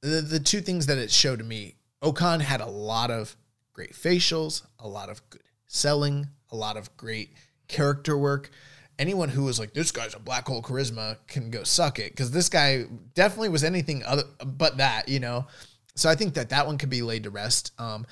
the, 0.00 0.20
the 0.20 0.40
two 0.40 0.60
things 0.60 0.86
that 0.86 0.98
it 0.98 1.10
showed 1.10 1.38
to 1.38 1.44
me, 1.44 1.74
Okan 2.02 2.40
had 2.40 2.60
a 2.60 2.66
lot 2.66 3.10
of 3.10 3.36
great 3.72 3.92
facials, 3.92 4.62
a 4.78 4.88
lot 4.88 5.08
of 5.08 5.28
good 5.30 5.42
selling, 5.66 6.28
a 6.50 6.56
lot 6.56 6.76
of 6.76 6.96
great 6.96 7.32
character 7.68 8.16
work. 8.16 8.50
Anyone 8.98 9.28
who 9.28 9.44
was 9.44 9.58
like, 9.58 9.74
this 9.74 9.92
guy's 9.92 10.14
a 10.14 10.18
black 10.18 10.46
hole 10.46 10.62
charisma 10.62 11.16
can 11.28 11.50
go 11.50 11.62
suck 11.62 11.98
it. 11.98 12.16
Cause 12.16 12.30
this 12.30 12.48
guy 12.48 12.84
definitely 13.14 13.50
was 13.50 13.62
anything 13.62 14.02
other 14.04 14.24
but 14.44 14.78
that, 14.78 15.08
you 15.08 15.20
know? 15.20 15.46
So 15.94 16.08
I 16.08 16.14
think 16.14 16.34
that 16.34 16.50
that 16.50 16.66
one 16.66 16.78
could 16.78 16.90
be 16.90 17.02
laid 17.02 17.24
to 17.24 17.30
rest. 17.30 17.72
Um, 17.78 18.06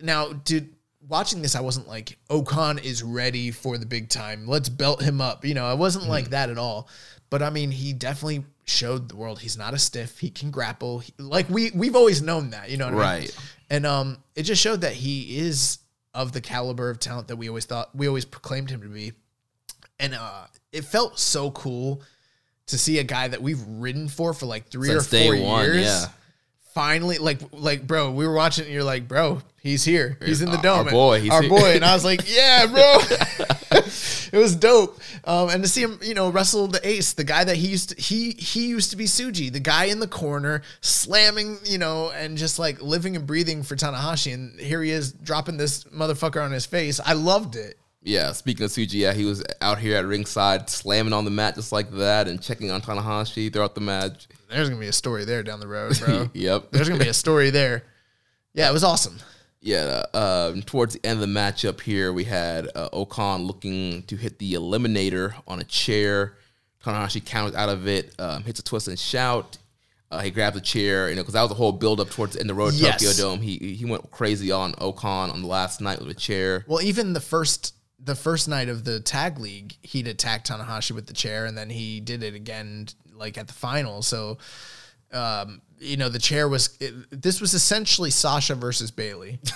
now, 0.00 0.32
dude, 0.32 0.74
watching 1.08 1.42
this, 1.42 1.56
I 1.56 1.60
wasn't 1.60 1.88
like, 1.88 2.18
Okan 2.28 2.82
is 2.82 3.02
ready 3.02 3.50
for 3.50 3.78
the 3.78 3.86
big 3.86 4.08
time. 4.08 4.46
Let's 4.46 4.68
belt 4.68 5.02
him 5.02 5.20
up. 5.20 5.44
You 5.44 5.54
know, 5.54 5.66
I 5.66 5.74
wasn't 5.74 6.08
like 6.08 6.30
that 6.30 6.50
at 6.50 6.58
all. 6.58 6.88
But 7.30 7.42
I 7.42 7.50
mean, 7.50 7.70
he 7.70 7.92
definitely 7.92 8.44
showed 8.70 9.08
the 9.08 9.16
world 9.16 9.40
he's 9.40 9.56
not 9.58 9.74
a 9.74 9.78
stiff. 9.78 10.18
He 10.18 10.30
can 10.30 10.50
grapple. 10.50 11.00
He- 11.00 11.12
like 11.18 11.48
we 11.50 11.70
we've 11.74 11.96
always 11.96 12.22
known 12.22 12.50
that. 12.50 12.70
You 12.70 12.76
know 12.78 12.86
what 12.86 12.94
I 12.94 12.96
mean? 12.96 13.20
Right. 13.22 13.38
And 13.68 13.86
um, 13.86 14.18
it 14.34 14.44
just 14.44 14.60
showed 14.62 14.80
that 14.82 14.92
he 14.94 15.38
is 15.38 15.78
of 16.14 16.32
the 16.32 16.40
caliber 16.40 16.90
of 16.90 16.98
talent 16.98 17.28
that 17.28 17.36
we 17.36 17.48
always 17.48 17.66
thought 17.66 17.94
we 17.94 18.08
always 18.08 18.24
proclaimed 18.24 18.70
him 18.70 18.82
to 18.82 18.88
be. 18.88 19.12
And 19.98 20.14
uh, 20.14 20.44
it 20.72 20.84
felt 20.84 21.18
so 21.18 21.50
cool 21.50 22.02
to 22.66 22.78
see 22.78 22.98
a 22.98 23.04
guy 23.04 23.28
that 23.28 23.42
we've 23.42 23.60
ridden 23.66 24.08
for 24.08 24.32
for 24.32 24.46
like 24.46 24.68
three 24.68 24.88
Since 24.88 25.12
or 25.12 25.18
four 25.24 25.36
one, 25.40 25.64
years. 25.66 25.84
yeah. 25.84 26.04
Finally, 26.72 27.18
like, 27.18 27.40
like, 27.52 27.84
bro, 27.84 28.12
we 28.12 28.24
were 28.26 28.32
watching, 28.32 28.64
and 28.64 28.72
you're 28.72 28.84
like, 28.84 29.08
bro, 29.08 29.42
he's 29.60 29.82
here. 29.84 30.16
He's 30.24 30.40
in 30.40 30.50
the 30.50 30.56
Our- 30.58 30.62
dome. 30.62 30.86
our 30.86 30.90
boy, 30.92 31.20
he's 31.20 31.30
our 31.32 31.40
here. 31.42 31.50
boy. 31.50 31.72
And 31.74 31.84
I 31.84 31.92
was 31.94 32.04
like, 32.10 32.32
yeah, 32.32 32.66
bro. 32.66 32.98
it 34.32 34.38
was 34.38 34.54
dope. 34.56 34.98
Um, 35.24 35.48
and 35.50 35.62
to 35.62 35.68
see 35.68 35.82
him, 35.82 35.98
you 36.02 36.14
know, 36.14 36.30
wrestle 36.30 36.66
the 36.66 36.86
ace, 36.86 37.12
the 37.12 37.24
guy 37.24 37.44
that 37.44 37.56
he 37.56 37.68
used 37.68 37.90
to, 37.90 38.00
he 38.00 38.32
he 38.32 38.68
used 38.68 38.90
to 38.90 38.96
be 38.96 39.04
Tsuji, 39.04 39.52
the 39.52 39.60
guy 39.60 39.84
in 39.84 40.00
the 40.00 40.08
corner, 40.08 40.62
slamming, 40.80 41.58
you 41.64 41.78
know, 41.78 42.10
and 42.10 42.36
just 42.36 42.58
like 42.58 42.82
living 42.82 43.16
and 43.16 43.26
breathing 43.26 43.62
for 43.62 43.76
Tanahashi. 43.76 44.34
And 44.34 44.58
here 44.58 44.82
he 44.82 44.90
is 44.90 45.12
dropping 45.12 45.56
this 45.56 45.84
motherfucker 45.84 46.42
on 46.42 46.52
his 46.52 46.66
face. 46.66 47.00
I 47.04 47.14
loved 47.14 47.56
it. 47.56 47.76
Yeah, 48.02 48.32
speaking 48.32 48.64
of 48.64 48.70
Tsuji, 48.70 48.94
yeah, 48.94 49.12
he 49.12 49.26
was 49.26 49.44
out 49.60 49.78
here 49.78 49.96
at 49.96 50.06
ringside 50.06 50.70
slamming 50.70 51.12
on 51.12 51.26
the 51.26 51.30
mat 51.30 51.54
just 51.54 51.70
like 51.70 51.90
that 51.92 52.28
and 52.28 52.40
checking 52.40 52.70
on 52.70 52.80
Tanahashi 52.80 53.52
throughout 53.52 53.74
the 53.74 53.82
match. 53.82 54.26
There's 54.48 54.70
gonna 54.70 54.80
be 54.80 54.88
a 54.88 54.92
story 54.92 55.26
there 55.26 55.42
down 55.42 55.60
the 55.60 55.68
road, 55.68 55.98
bro. 56.00 56.30
yep. 56.34 56.70
There's 56.70 56.88
gonna 56.88 57.02
be 57.02 57.10
a 57.10 57.14
story 57.14 57.50
there. 57.50 57.84
Yeah, 58.54 58.70
it 58.70 58.72
was 58.72 58.84
awesome. 58.84 59.18
Yeah, 59.62 60.04
uh, 60.14 60.50
um, 60.54 60.62
towards 60.62 60.94
the 60.94 61.06
end 61.06 61.20
of 61.22 61.28
the 61.28 61.34
matchup 61.34 61.80
here, 61.82 62.12
we 62.12 62.24
had 62.24 62.68
uh, 62.74 62.88
Okan 62.90 63.46
looking 63.46 64.02
to 64.04 64.16
hit 64.16 64.38
the 64.38 64.54
eliminator 64.54 65.34
on 65.46 65.60
a 65.60 65.64
chair. 65.64 66.36
Tanahashi 66.82 67.24
counters 67.24 67.54
out 67.54 67.68
of 67.68 67.86
it, 67.86 68.14
um, 68.18 68.42
hits 68.42 68.58
a 68.58 68.64
twist 68.64 68.88
and 68.88 68.98
shout. 68.98 69.58
Uh, 70.10 70.20
he 70.20 70.30
grabs 70.30 70.56
a 70.56 70.60
chair, 70.60 71.08
you 71.10 71.14
know, 71.14 71.22
because 71.22 71.34
that 71.34 71.42
was 71.42 71.50
the 71.50 71.54
whole 71.54 71.72
build 71.72 72.00
up 72.00 72.08
towards 72.10 72.34
the 72.34 72.40
end 72.40 72.50
of 72.50 72.56
the 72.56 72.60
road 72.62 72.72
Yes. 72.72 73.00
Tokyo 73.00 73.12
Dome. 73.12 73.40
He 73.40 73.74
he 73.74 73.84
went 73.84 74.10
crazy 74.10 74.50
on 74.50 74.72
Okan 74.72 75.32
on 75.32 75.42
the 75.42 75.46
last 75.46 75.80
night 75.80 76.00
with 76.00 76.08
a 76.08 76.14
chair. 76.14 76.64
Well, 76.66 76.80
even 76.82 77.12
the 77.12 77.20
first 77.20 77.74
the 78.02 78.16
first 78.16 78.48
night 78.48 78.68
of 78.68 78.84
the 78.84 78.98
tag 78.98 79.38
league, 79.38 79.76
he'd 79.82 80.08
attacked 80.08 80.48
Tanahashi 80.48 80.92
with 80.92 81.06
the 81.06 81.12
chair, 81.12 81.44
and 81.44 81.56
then 81.56 81.70
he 81.70 82.00
did 82.00 82.22
it 82.22 82.34
again, 82.34 82.88
like 83.12 83.36
at 83.36 83.46
the 83.46 83.52
final. 83.52 84.02
So, 84.02 84.38
um, 85.12 85.62
you 85.78 85.96
know, 85.96 86.08
the 86.08 86.18
chair 86.18 86.48
was. 86.48 86.76
It, 86.80 86.94
this 87.10 87.40
was 87.40 87.54
essentially 87.54 88.10
Sasha 88.10 88.54
versus 88.54 88.90
Bailey. 88.90 89.40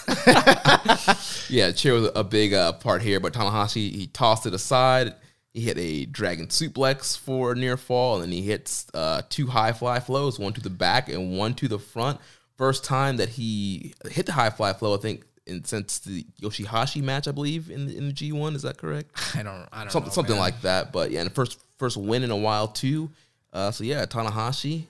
Yeah, 1.49 1.73
chair 1.73 1.95
was 1.95 2.11
a 2.15 2.25
big 2.25 2.55
uh, 2.55 2.73
part 2.73 3.03
here, 3.03 3.21
but 3.21 3.33
Tanahashi 3.33 3.93
he 3.93 4.07
tossed 4.07 4.47
it 4.47 4.55
aside. 4.55 5.15
He 5.53 5.61
hit 5.61 5.79
a 5.79 6.07
dragon 6.07 6.49
suplex 6.49 7.17
for 7.17 7.53
a 7.53 7.55
near 7.55 7.77
fall, 7.77 8.15
and 8.15 8.25
then 8.25 8.33
he 8.33 8.43
hits 8.43 8.87
uh, 8.95 9.23
two 9.29 9.47
high 9.47 9.73
fly 9.73 10.01
flows, 10.01 10.39
one 10.39 10.53
to 10.55 10.61
the 10.61 10.71
back 10.71 11.09
and 11.09 11.39
one 11.39 11.55
to 11.55 11.69
the 11.69 11.79
front. 11.79 12.19
First 12.57 12.85
time 12.85 13.19
that 13.19 13.29
he 13.29 13.95
hit 14.11 14.27
the 14.27 14.33
high 14.33 14.51
fly 14.51 14.73
flow, 14.73 14.95
I 14.95 14.99
think, 14.99 15.25
in, 15.47 15.65
since 15.65 15.99
the 15.99 16.27
Yoshi-Hashi 16.39 17.03
match, 17.03 17.29
I 17.29 17.33
believe, 17.33 17.71
in 17.71 17.87
the, 17.87 17.97
in 17.97 18.07
the 18.07 18.13
G 18.13 18.33
one. 18.33 18.55
Is 18.55 18.63
that 18.63 18.79
correct? 18.79 19.37
I 19.37 19.43
don't. 19.43 19.69
I 19.73 19.83
don't 19.83 19.93
something 19.93 20.09
know, 20.09 20.15
something 20.15 20.35
man. 20.35 20.41
like 20.41 20.61
that. 20.63 20.93
But 20.93 21.11
yeah, 21.11 21.21
and 21.21 21.31
the 21.31 21.35
first 21.35 21.63
first 21.79 21.97
win 21.97 22.23
in 22.25 22.31
a 22.31 22.37
while 22.37 22.69
too. 22.69 23.11
Uh, 23.53 23.71
so 23.71 23.85
yeah, 23.85 24.05
Tanahashi. 24.07 24.87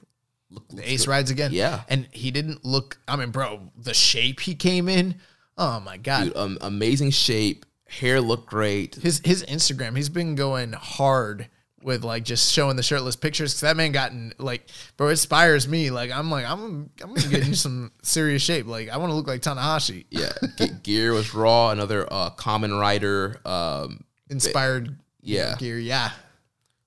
Look, 0.55 0.68
The 0.68 0.90
Ace 0.90 1.07
rides 1.07 1.30
again. 1.30 1.50
Yeah. 1.52 1.82
and 1.88 2.09
he 2.12 2.30
didn't 2.30 2.64
look. 2.64 2.98
I 3.09 3.16
mean, 3.16 3.30
bro, 3.30 3.61
the 3.76 3.92
shape 3.94 4.40
he 4.40 4.55
came 4.55 4.88
in. 4.88 5.16
Oh 5.59 5.80
my 5.80 5.96
god. 5.98 6.24
dude, 6.24 6.36
um, 6.36 6.59
amazing 6.61 7.11
shape. 7.11 7.66
Hair 7.88 8.20
looked 8.22 8.46
great. 8.46 8.94
his 8.96 9.20
his 9.24 9.44
Instagram, 9.44 9.96
he's 9.96 10.09
been 10.09 10.34
going 10.34 10.72
hard 10.72 11.48
with 11.82 12.02
like 12.02 12.24
just 12.24 12.50
showing 12.50 12.76
the 12.76 12.82
shirtless 12.82 13.14
pictures. 13.14 13.52
Cause 13.52 13.61
that 13.61 13.76
man 13.76 13.92
got 13.92 14.11
in 14.11 14.32
like, 14.38 14.66
bro, 14.96 15.09
inspires 15.11 15.68
me. 15.68 15.90
Like 15.90 16.11
I'm 16.11 16.30
like 16.30 16.44
I'm 16.44 16.90
I'm 17.02 17.14
gonna 17.14 17.28
get 17.28 17.46
in 17.46 17.55
some 17.66 17.92
serious 18.02 18.42
shape. 18.42 18.66
Like 18.66 18.88
I 18.88 18.96
want 18.96 19.11
to 19.11 19.14
look 19.14 19.26
like 19.28 19.42
Tanahashi. 19.42 20.07
Yeah, 20.11 20.32
Gear 20.82 21.12
was 21.12 21.34
raw. 21.34 21.70
Another 21.70 22.07
uh, 22.12 22.30
Kamen 22.30 22.80
Rider. 22.80 23.36
Um, 23.44 24.02
Inspired, 24.30 24.96
Yeah. 25.20 25.55
gear. 25.57 25.78
Yeah, 25.78 26.11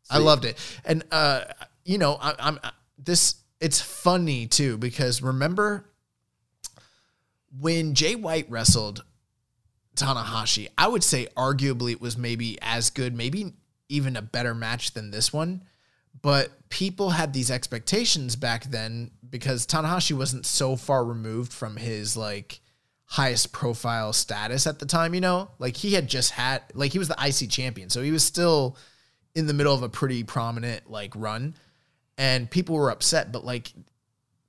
I 0.10 0.18
loved 0.18 0.44
it. 0.44 0.58
And 0.84 1.06
uh, 1.12 1.42
you 1.86 2.00
know, 2.00 2.18
I, 2.20 2.34
I'm 2.40 2.60
I, 2.64 2.72
this. 2.98 3.36
It's 3.60 3.82
funny 3.82 4.48
too 4.48 4.78
because 4.78 5.22
remember 5.22 5.86
when 7.60 7.94
Jay 7.94 8.16
White 8.16 8.50
wrestled 8.50 9.04
Tanahashi, 9.96 10.68
I 10.78 10.88
would 10.88 11.04
say 11.04 11.28
arguably 11.36 11.94
it 11.94 12.02
was 12.02 12.18
maybe 12.18 12.58
as 12.62 12.90
good, 12.90 13.16
maybe 13.16 13.54
even 13.90 14.16
a 14.16 14.22
better 14.22 14.54
match 14.54 14.94
than 14.94 15.12
this 15.12 15.34
one. 15.34 15.64
But 16.22 16.70
people 16.70 17.12
had 17.12 17.34
these 17.34 17.52
expectations 17.52 18.36
back 18.36 18.66
then 18.66 19.12
because 19.28 19.66
Tanahashi 19.66 20.14
wasn't 20.18 20.46
so 20.46 20.76
far 20.76 21.06
removed 21.06 21.54
from 21.54 21.78
his 21.78 22.18
like 22.18 22.60
highest 23.06 23.52
profile 23.54 24.14
status 24.14 24.68
at 24.68 24.80
the 24.80 24.86
time, 24.86 25.14
you 25.14 25.22
know? 25.22 25.50
Like 25.60 25.78
he 25.78 25.94
had 25.94 26.08
just 26.08 26.32
had 26.32 26.64
like 26.74 26.92
he 26.92 27.00
was 27.00 27.08
the 27.08 27.16
IC 27.24 27.50
champion. 27.50 27.90
So 27.90 28.02
he 28.02 28.12
was 28.12 28.24
still 28.24 28.78
in 29.36 29.48
the 29.48 29.54
middle 29.54 29.74
of 29.74 29.84
a 29.84 29.90
pretty 29.90 30.24
prominent 30.24 30.90
like 30.90 31.14
run 31.16 31.56
and 32.18 32.50
people 32.50 32.76
were 32.76 32.90
upset, 32.90 33.32
but 33.32 33.46
like 33.46 33.72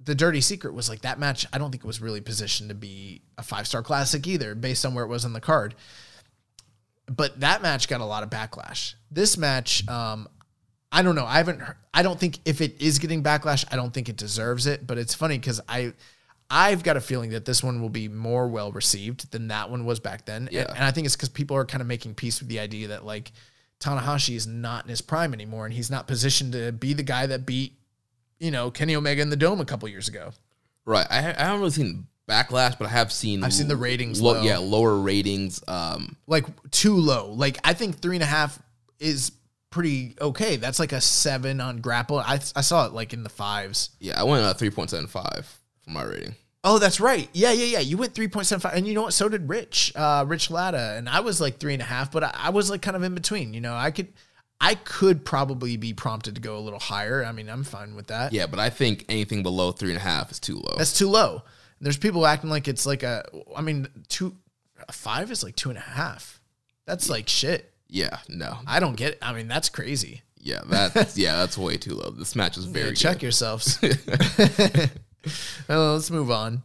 the 0.09 0.15
dirty 0.15 0.41
secret 0.41 0.73
was 0.73 0.89
like 0.89 1.03
that 1.03 1.19
match 1.19 1.45
i 1.53 1.59
don't 1.59 1.71
think 1.71 1.85
it 1.85 1.87
was 1.87 2.01
really 2.01 2.21
positioned 2.21 2.69
to 2.71 2.75
be 2.75 3.21
a 3.37 3.43
five 3.43 3.67
star 3.67 3.83
classic 3.83 4.27
either 4.27 4.55
based 4.55 4.87
on 4.87 4.95
where 4.95 5.05
it 5.05 5.09
was 5.09 5.25
on 5.25 5.33
the 5.33 5.41
card. 5.41 5.75
But 7.07 7.41
that 7.41 7.63
match 7.63 7.89
got 7.89 8.01
a 8.01 8.05
lot 8.05 8.23
of 8.23 8.31
backlash. 8.31 8.95
This 9.11 9.37
match 9.37 9.87
um 9.89 10.29
i 10.91 11.03
don't 11.03 11.15
know. 11.15 11.27
I 11.27 11.37
haven't 11.37 11.61
heard, 11.61 11.77
i 11.93 12.03
don't 12.03 12.19
think 12.19 12.39
if 12.45 12.61
it 12.61 12.81
is 12.81 12.99
getting 12.99 13.23
backlash 13.23 13.65
i 13.71 13.77
don't 13.77 13.93
think 13.93 14.09
it 14.09 14.17
deserves 14.17 14.67
it 14.67 14.87
but 14.87 14.99
it's 14.99 15.15
funny 15.15 15.39
because 15.39 15.61
i 15.69 15.93
i've 16.51 16.83
got 16.83 16.97
a 16.97 17.01
feeling 17.01 17.31
that 17.31 17.45
this 17.45 17.63
one 17.63 17.83
will 17.83 17.91
be 17.91 18.09
more 18.09 18.49
well 18.49 18.73
received 18.73 19.31
than 19.33 19.49
that 19.49 19.69
one 19.71 19.85
was 19.85 20.01
back 20.01 20.25
then. 20.25 20.49
Yeah. 20.51 20.63
and, 20.63 20.71
and 20.77 20.85
i 20.85 20.91
think 20.91 21.07
it's 21.07 21.17
because 21.17 21.29
people 21.29 21.57
are 21.57 21.65
kind 21.67 21.83
of 21.83 21.87
making 21.87 22.15
peace 22.15 22.41
with 22.41 22.49
the 22.49 22.61
idea 22.61 22.89
that 22.89 23.05
like 23.05 23.33
tanahashi 23.81 24.35
is 24.35 24.47
not 24.47 24.85
in 24.85 24.91
his 24.91 25.01
prime 25.01 25.33
anymore 25.33 25.65
and 25.65 25.75
he's 25.75 25.91
not 25.91 26.07
positioned 26.07 26.53
to 26.53 26.73
be 26.73 26.93
the 26.95 27.03
guy 27.03 27.27
that 27.27 27.47
beat 27.47 27.75
you 28.41 28.51
know 28.51 28.71
Kenny 28.71 28.95
Omega 28.97 29.23
in 29.23 29.31
the 29.31 29.37
Dome 29.37 29.61
a 29.61 29.65
couple 29.65 29.89
years 29.89 30.09
ago. 30.09 30.33
right. 30.85 31.07
I, 31.11 31.19
I 31.19 31.21
haven't 31.23 31.61
really 31.61 31.71
seen 31.71 32.07
backlash, 32.29 32.79
but 32.79 32.87
I 32.87 32.91
have 32.91 33.11
seen. 33.11 33.43
I've 33.43 33.55
seen 33.55 33.69
the 33.69 33.77
ratings 33.77 34.21
Low, 34.21 34.35
low. 34.35 34.43
yeah, 34.43 34.59
lower 34.59 34.97
ratings. 34.99 35.63
Um, 35.67 36.17
Like 36.27 36.45
too 36.71 36.95
low. 36.97 37.31
Like 37.33 37.59
I 37.65 37.73
think 37.73 38.01
three 38.01 38.17
and 38.17 38.23
a 38.23 38.27
half 38.27 38.61
is 39.01 39.33
pretty 39.71 40.15
okay. 40.21 40.57
That's 40.57 40.79
like 40.79 40.93
a 40.93 41.01
seven 41.01 41.61
on 41.61 41.79
Grapple. 41.81 42.19
I 42.19 42.35
I 42.55 42.61
saw 42.61 42.87
it 42.87 42.93
like 42.93 43.13
in 43.13 43.23
the 43.23 43.29
fives. 43.31 43.91
yeah, 44.01 44.21
I 44.21 44.25
went 44.25 44.45
uh, 44.45 44.55
three 44.55 44.71
point 44.71 44.91
seven 44.91 45.07
five 45.07 45.47
for 45.83 45.91
my 45.91 46.03
rating. 46.05 46.35
Oh, 46.71 46.79
that's 46.79 47.01
right. 47.01 47.31
Yeah, 47.33 47.51
yeah, 47.53 47.65
yeah. 47.65 47.79
You 47.79 47.97
went 47.97 48.15
three 48.15 48.29
point 48.29 48.47
seven 48.47 48.61
five, 48.61 48.75
and 48.75 48.87
you 48.87 48.93
know 48.93 49.03
what? 49.03 49.15
So 49.15 49.27
did 49.31 49.49
Rich, 49.49 49.93
uh, 49.97 50.25
Rich 50.29 50.51
Latta, 50.51 50.97
and 50.99 51.09
I 51.09 51.21
was 51.21 51.41
like 51.41 51.57
three 51.59 51.73
and 51.73 51.81
a 51.81 51.87
half, 51.87 52.13
but 52.13 52.23
I, 52.25 52.31
I 52.35 52.51
was 52.51 52.69
like 52.69 52.83
kind 52.83 52.95
of 52.95 53.03
in 53.03 53.15
between. 53.15 53.55
You 53.55 53.63
know, 53.63 53.75
I 53.75 53.91
could, 53.91 54.09
I 54.61 54.75
could 54.75 55.25
probably 55.25 55.79
be 55.79 55.95
prompted 55.95 56.35
to 56.35 56.41
go 56.43 56.59
a 56.59 56.61
little 56.61 56.79
higher. 56.79 57.25
I 57.25 57.33
mean, 57.33 57.49
I'm 57.49 57.65
fine 57.65 57.95
with 57.95 58.09
that. 58.09 58.35
Yeah, 58.35 58.47
but 58.47 58.59
I 58.59 58.69
think 58.69 59.07
anything 59.09 59.43
below 59.43 59.73
three 59.73 59.89
and 59.91 59.97
a 59.97 60.03
half 60.03 60.31
is 60.31 60.39
too 60.39 60.57
low. 60.57 60.75
That's 60.77 60.97
too 60.99 61.09
low. 61.09 61.43
There's 61.81 61.97
people 61.97 62.27
acting 62.27 62.51
like 62.51 62.69
it's 62.69 62.85
like 62.85 63.03
a. 63.03 63.25
I 63.57 63.63
mean, 63.63 63.89
two, 64.09 64.37
five 64.91 65.31
is 65.31 65.43
like 65.43 65.57
two 65.57 65.71
and 65.71 65.79
a 65.79 65.83
half. 65.83 66.39
That's 66.85 67.09
like 67.09 67.29
shit. 67.31 67.73
yeah, 67.89 68.19
no. 68.29 68.59
I 68.67 68.79
don't 68.81 68.97
get 68.97 69.13
it. 69.13 69.19
I 69.23 69.33
mean, 69.33 69.49
that's 69.49 69.71
crazy. 69.71 70.21
Yeah, 70.37 70.61
that's 70.67 71.17
yeah, 71.25 71.37
that's 71.37 71.57
way 71.57 71.79
too 71.79 71.95
low. 71.95 72.11
This 72.11 72.37
match 72.37 72.57
was 72.57 72.67
very 72.67 72.89
Yeah, 72.89 72.95
check 72.95 73.15
good. 73.17 73.23
yourselves. 73.23 73.79
well, 75.69 75.95
let's 75.95 76.11
move 76.11 76.31
on. 76.31 76.63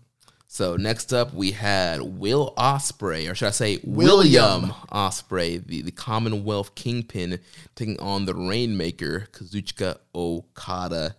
So 0.47 0.76
next 0.76 1.12
up, 1.14 1.34
we 1.34 1.51
had 1.51 1.99
Will 2.01 2.54
Ospreay, 2.58 3.28
or 3.28 3.34
should 3.34 3.47
I 3.47 3.51
say 3.51 3.80
William. 3.84 4.62
William 4.62 4.76
Ospreay, 4.91 5.66
the, 5.66 5.82
the 5.82 5.91
Commonwealth 5.91 6.76
Kingpin, 6.76 7.39
taking 7.74 7.99
on 7.99 8.26
the 8.26 8.36
Rainmaker 8.36 9.28
Kazuchika 9.32 9.97
Okada. 10.14 11.16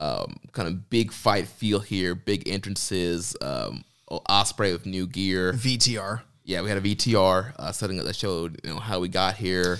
Um, 0.00 0.36
kind 0.52 0.68
of 0.68 0.90
big 0.90 1.12
fight 1.12 1.48
feel 1.48 1.80
here, 1.80 2.14
big 2.14 2.46
entrances. 2.46 3.34
Um, 3.40 3.84
Ospreay 4.10 4.72
with 4.72 4.84
new 4.84 5.06
gear. 5.06 5.54
VTR. 5.54 6.20
Yeah, 6.44 6.60
we 6.60 6.68
had 6.68 6.78
a 6.78 6.82
VTR 6.82 7.54
uh, 7.58 7.72
setting 7.72 7.98
up 7.98 8.04
that 8.04 8.16
showed 8.16 8.60
you 8.62 8.70
know 8.70 8.78
how 8.78 9.00
we 9.00 9.08
got 9.08 9.36
here. 9.36 9.78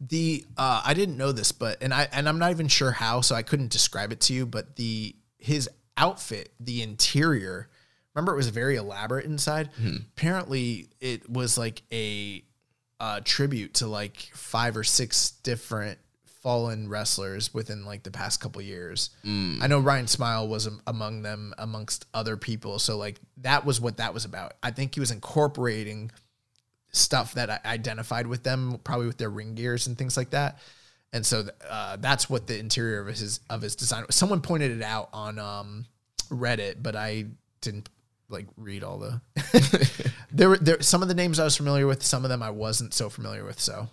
The 0.00 0.46
uh, 0.56 0.80
I 0.84 0.94
didn't 0.94 1.18
know 1.18 1.32
this, 1.32 1.52
but 1.52 1.82
and 1.82 1.92
I 1.92 2.08
and 2.10 2.26
I'm 2.26 2.38
not 2.38 2.52
even 2.52 2.68
sure 2.68 2.90
how, 2.90 3.20
so 3.20 3.34
I 3.34 3.42
couldn't 3.42 3.70
describe 3.70 4.12
it 4.12 4.20
to 4.22 4.32
you. 4.32 4.46
But 4.46 4.76
the 4.76 5.14
his 5.38 5.68
outfit, 6.00 6.52
the 6.58 6.82
interior, 6.82 7.68
remember 8.14 8.32
it 8.32 8.36
was 8.36 8.48
very 8.48 8.76
elaborate 8.76 9.26
inside. 9.26 9.70
Apparently, 10.16 10.88
it 11.00 11.28
was 11.30 11.56
like 11.56 11.82
a 11.92 12.42
uh, 12.98 13.20
tribute 13.24 13.74
to 13.74 13.86
like 13.86 14.16
five 14.34 14.76
or 14.76 14.84
six 14.84 15.30
different 15.42 15.98
fallen 16.42 16.88
wrestlers 16.88 17.52
within 17.52 17.84
like 17.84 18.02
the 18.02 18.10
past 18.10 18.40
couple 18.40 18.62
years. 18.62 19.10
I 19.62 19.66
know 19.66 19.78
Ryan 19.78 20.06
Smile 20.06 20.48
was 20.48 20.68
among 20.86 21.22
them, 21.22 21.52
amongst 21.58 22.06
other 22.14 22.36
people. 22.38 22.78
So 22.78 22.96
like 22.96 23.20
that 23.38 23.64
was 23.66 23.80
what 23.80 23.98
that 23.98 24.14
was 24.14 24.24
about. 24.24 24.54
I 24.62 24.70
think 24.70 24.94
he 24.94 25.00
was 25.00 25.10
incorporating 25.10 26.10
stuff 26.92 27.34
that 27.34 27.50
I 27.50 27.60
identified 27.66 28.26
with 28.26 28.42
them, 28.42 28.80
probably 28.84 29.06
with 29.06 29.18
their 29.18 29.30
ring 29.30 29.54
gears 29.54 29.86
and 29.86 29.96
things 29.98 30.16
like 30.16 30.30
that. 30.30 30.58
And 31.12 31.26
so 31.26 31.44
uh, 31.68 31.96
that's 31.96 32.30
what 32.30 32.46
the 32.46 32.58
interior 32.58 33.00
of 33.00 33.08
his 33.08 33.40
of 33.50 33.62
his 33.62 33.76
design. 33.76 34.04
Someone 34.10 34.40
pointed 34.40 34.70
it 34.70 34.82
out 34.82 35.10
on 35.12 35.38
um, 35.38 35.86
Reddit, 36.30 36.82
but 36.82 36.96
I 36.96 37.26
didn't 37.60 37.88
like 38.28 38.46
read 38.56 38.82
all 38.84 38.98
the. 38.98 39.20
there 40.32 40.48
were 40.50 40.58
there 40.58 40.80
some 40.82 41.02
of 41.02 41.08
the 41.08 41.14
names 41.14 41.38
I 41.38 41.44
was 41.44 41.56
familiar 41.56 41.86
with, 41.86 42.02
some 42.02 42.24
of 42.24 42.28
them 42.30 42.42
I 42.42 42.50
wasn't 42.50 42.94
so 42.94 43.08
familiar 43.10 43.44
with. 43.44 43.60
So 43.60 43.88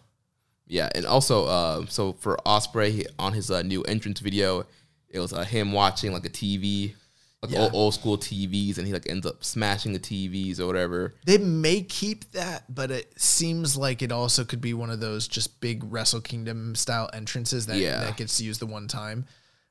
Yeah, 0.67 0.89
and 0.95 1.05
also, 1.05 1.45
uh, 1.45 1.85
so 1.87 2.13
for 2.13 2.37
Ospreay 2.45 2.91
he- 2.91 3.07
on 3.17 3.33
his 3.33 3.49
uh, 3.49 3.61
new 3.63 3.81
entrance 3.83 4.19
video, 4.19 4.65
it 5.09 5.19
was 5.19 5.33
uh, 5.33 5.43
him 5.43 5.71
watching 5.71 6.11
like 6.13 6.25
a 6.25 6.29
TV, 6.29 6.93
like 7.41 7.51
Yeah. 7.51 7.61
old, 7.61 7.73
old 7.73 7.93
school 7.95 8.17
TVs, 8.17 8.77
and 8.77 8.85
he 8.85 8.93
like 8.93 9.09
ends 9.09 9.25
up 9.25 9.43
smashing 9.43 9.93
the 9.93 9.99
TVs 9.99 10.59
or 10.59 10.67
whatever. 10.67 11.15
they 11.25 11.37
may 11.39 11.81
keep 11.81 12.31
that, 12.33 12.63
but 12.73 12.91
it 12.91 13.13
seems 13.19 13.75
like 13.77 14.01
it 14.01 14.11
also 14.11 14.43
could 14.45 14.61
be 14.61 14.73
one 14.73 14.89
of 14.91 14.99
those 14.99 15.27
just 15.27 15.59
big 15.61 15.83
Wrestle 15.91 16.21
Kingdom 16.21 16.75
style 16.75 17.09
entrances 17.13 17.65
that 17.67 17.77
Yeah. 17.77 18.01
that 18.01 18.17
gets 18.17 18.39
used 18.41 18.59
the 18.61 18.65
one 18.67 18.87
time. 18.87 19.25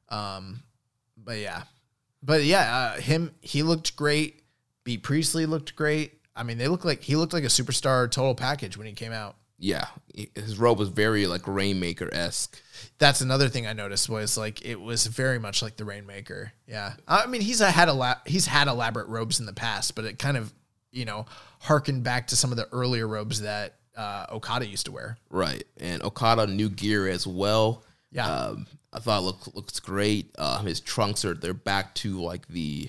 Um, 0.08 0.62
but 1.16 1.38
yeah, 1.38 1.62
but 2.26 2.44
yeah, 2.44 2.76
uh, 2.76 3.00
him 3.00 3.32
he 3.40 3.62
looked 3.62 3.96
great. 3.96 4.42
Bea 4.84 4.98
Priestley 4.98 5.46
looked 5.46 5.76
great. 5.76 6.20
I 6.34 6.42
mean, 6.42 6.58
they 6.58 6.68
look 6.68 6.84
like 6.84 7.02
he 7.02 7.16
looked 7.16 7.32
like 7.32 7.44
a 7.44 7.48
superstar 7.48 8.10
total 8.10 8.34
package 8.34 8.76
when 8.76 8.86
he 8.86 8.92
came 8.92 9.12
out. 9.12 9.36
Yeah, 9.58 9.86
his 10.34 10.58
robe 10.58 10.78
was 10.78 10.90
very 10.90 11.26
like 11.26 11.46
Rainmaker 11.46 12.12
esque. 12.12 12.60
That's 12.98 13.22
another 13.22 13.48
thing 13.48 13.66
I 13.66 13.72
noticed 13.72 14.08
was 14.10 14.36
like 14.36 14.62
it 14.62 14.78
was 14.78 15.06
very 15.06 15.38
much 15.38 15.62
like 15.62 15.76
the 15.76 15.86
Rainmaker. 15.86 16.52
Yeah, 16.66 16.94
I 17.08 17.26
mean 17.26 17.40
he's 17.40 17.60
had 17.60 17.88
a 17.88 18.20
he's 18.26 18.46
had 18.46 18.68
elaborate 18.68 19.08
robes 19.08 19.40
in 19.40 19.46
the 19.46 19.54
past, 19.54 19.94
but 19.94 20.04
it 20.04 20.18
kind 20.18 20.36
of 20.36 20.52
you 20.92 21.06
know 21.06 21.24
harkened 21.60 22.02
back 22.02 22.26
to 22.28 22.36
some 22.36 22.50
of 22.50 22.58
the 22.58 22.68
earlier 22.70 23.08
robes 23.08 23.40
that 23.40 23.76
uh, 23.96 24.26
Okada 24.30 24.66
used 24.66 24.86
to 24.86 24.92
wear. 24.92 25.16
Right, 25.30 25.64
and 25.78 26.02
Okada 26.02 26.46
new 26.48 26.68
gear 26.68 27.08
as 27.08 27.26
well. 27.26 27.82
Yeah, 28.12 28.26
um, 28.28 28.66
I 28.96 28.98
thought 28.98 29.18
it 29.18 29.24
look, 29.24 29.54
looks 29.54 29.78
great. 29.78 30.34
Uh, 30.38 30.62
his 30.62 30.80
trunks 30.80 31.24
are 31.24 31.34
they're 31.34 31.52
back 31.52 31.94
to 31.96 32.20
like 32.20 32.48
the 32.48 32.88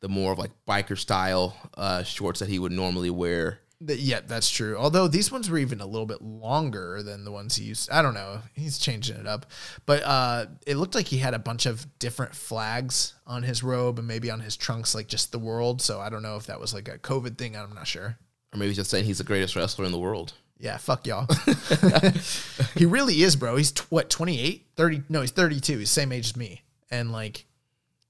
the 0.00 0.08
more 0.08 0.32
of 0.32 0.38
like 0.38 0.50
biker 0.66 0.96
style 0.96 1.54
uh, 1.76 2.02
shorts 2.02 2.40
that 2.40 2.48
he 2.48 2.58
would 2.58 2.72
normally 2.72 3.10
wear. 3.10 3.60
The, 3.78 3.94
yeah, 3.94 4.20
that's 4.26 4.48
true. 4.48 4.76
Although 4.78 5.06
these 5.06 5.30
ones 5.30 5.50
were 5.50 5.58
even 5.58 5.82
a 5.82 5.86
little 5.86 6.06
bit 6.06 6.22
longer 6.22 7.02
than 7.02 7.24
the 7.24 7.30
ones 7.30 7.56
he 7.56 7.64
used. 7.64 7.90
I 7.90 8.00
don't 8.00 8.14
know. 8.14 8.40
He's 8.54 8.78
changing 8.78 9.16
it 9.16 9.26
up. 9.26 9.44
But 9.84 10.02
uh, 10.04 10.46
it 10.66 10.76
looked 10.76 10.94
like 10.94 11.08
he 11.08 11.18
had 11.18 11.34
a 11.34 11.38
bunch 11.38 11.66
of 11.66 11.86
different 11.98 12.34
flags 12.34 13.12
on 13.26 13.42
his 13.42 13.62
robe 13.62 13.98
and 13.98 14.08
maybe 14.08 14.30
on 14.30 14.40
his 14.40 14.56
trunks, 14.56 14.94
like 14.94 15.08
just 15.08 15.30
the 15.30 15.38
world. 15.38 15.82
So 15.82 16.00
I 16.00 16.08
don't 16.08 16.22
know 16.22 16.36
if 16.36 16.46
that 16.46 16.58
was 16.58 16.72
like 16.72 16.88
a 16.88 16.98
COVID 16.98 17.36
thing. 17.36 17.54
I'm 17.54 17.74
not 17.74 17.86
sure. 17.86 18.16
Or 18.54 18.58
maybe 18.58 18.72
just 18.72 18.90
saying 18.90 19.04
he's 19.04 19.18
the 19.18 19.24
greatest 19.24 19.56
wrestler 19.56 19.84
in 19.84 19.92
the 19.92 19.98
world. 19.98 20.32
Yeah, 20.58 20.78
fuck 20.78 21.06
y'all. 21.06 21.26
he 22.76 22.86
really 22.86 23.22
is, 23.22 23.36
bro. 23.36 23.56
He's 23.56 23.72
t- 23.72 23.84
what, 23.90 24.08
28? 24.08 24.66
30? 24.76 25.02
No, 25.08 25.20
he's 25.20 25.30
32. 25.30 25.78
He's 25.78 25.90
same 25.90 26.12
age 26.12 26.26
as 26.26 26.36
me. 26.36 26.62
And 26.90 27.12
like, 27.12 27.44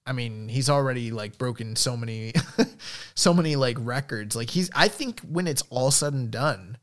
I 0.06 0.12
mean, 0.12 0.48
he's 0.48 0.70
already 0.70 1.10
like 1.10 1.38
broken 1.38 1.74
so 1.74 1.96
many, 1.96 2.32
so 3.14 3.34
many 3.34 3.56
like 3.56 3.76
records. 3.80 4.36
Like 4.36 4.50
he's, 4.50 4.70
I 4.74 4.86
think 4.88 5.20
when 5.20 5.48
it's 5.48 5.64
all 5.70 5.90
said 5.90 6.12
and 6.12 6.30
done, 6.30 6.78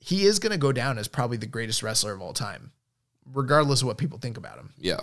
he 0.00 0.24
is 0.24 0.38
going 0.38 0.52
to 0.52 0.58
go 0.58 0.72
down 0.72 0.98
as 0.98 1.08
probably 1.08 1.36
the 1.36 1.46
greatest 1.46 1.82
wrestler 1.82 2.14
of 2.14 2.22
all 2.22 2.32
time, 2.32 2.72
regardless 3.30 3.82
of 3.82 3.88
what 3.88 3.98
people 3.98 4.18
think 4.18 4.38
about 4.38 4.56
him. 4.56 4.72
Yeah. 4.78 5.00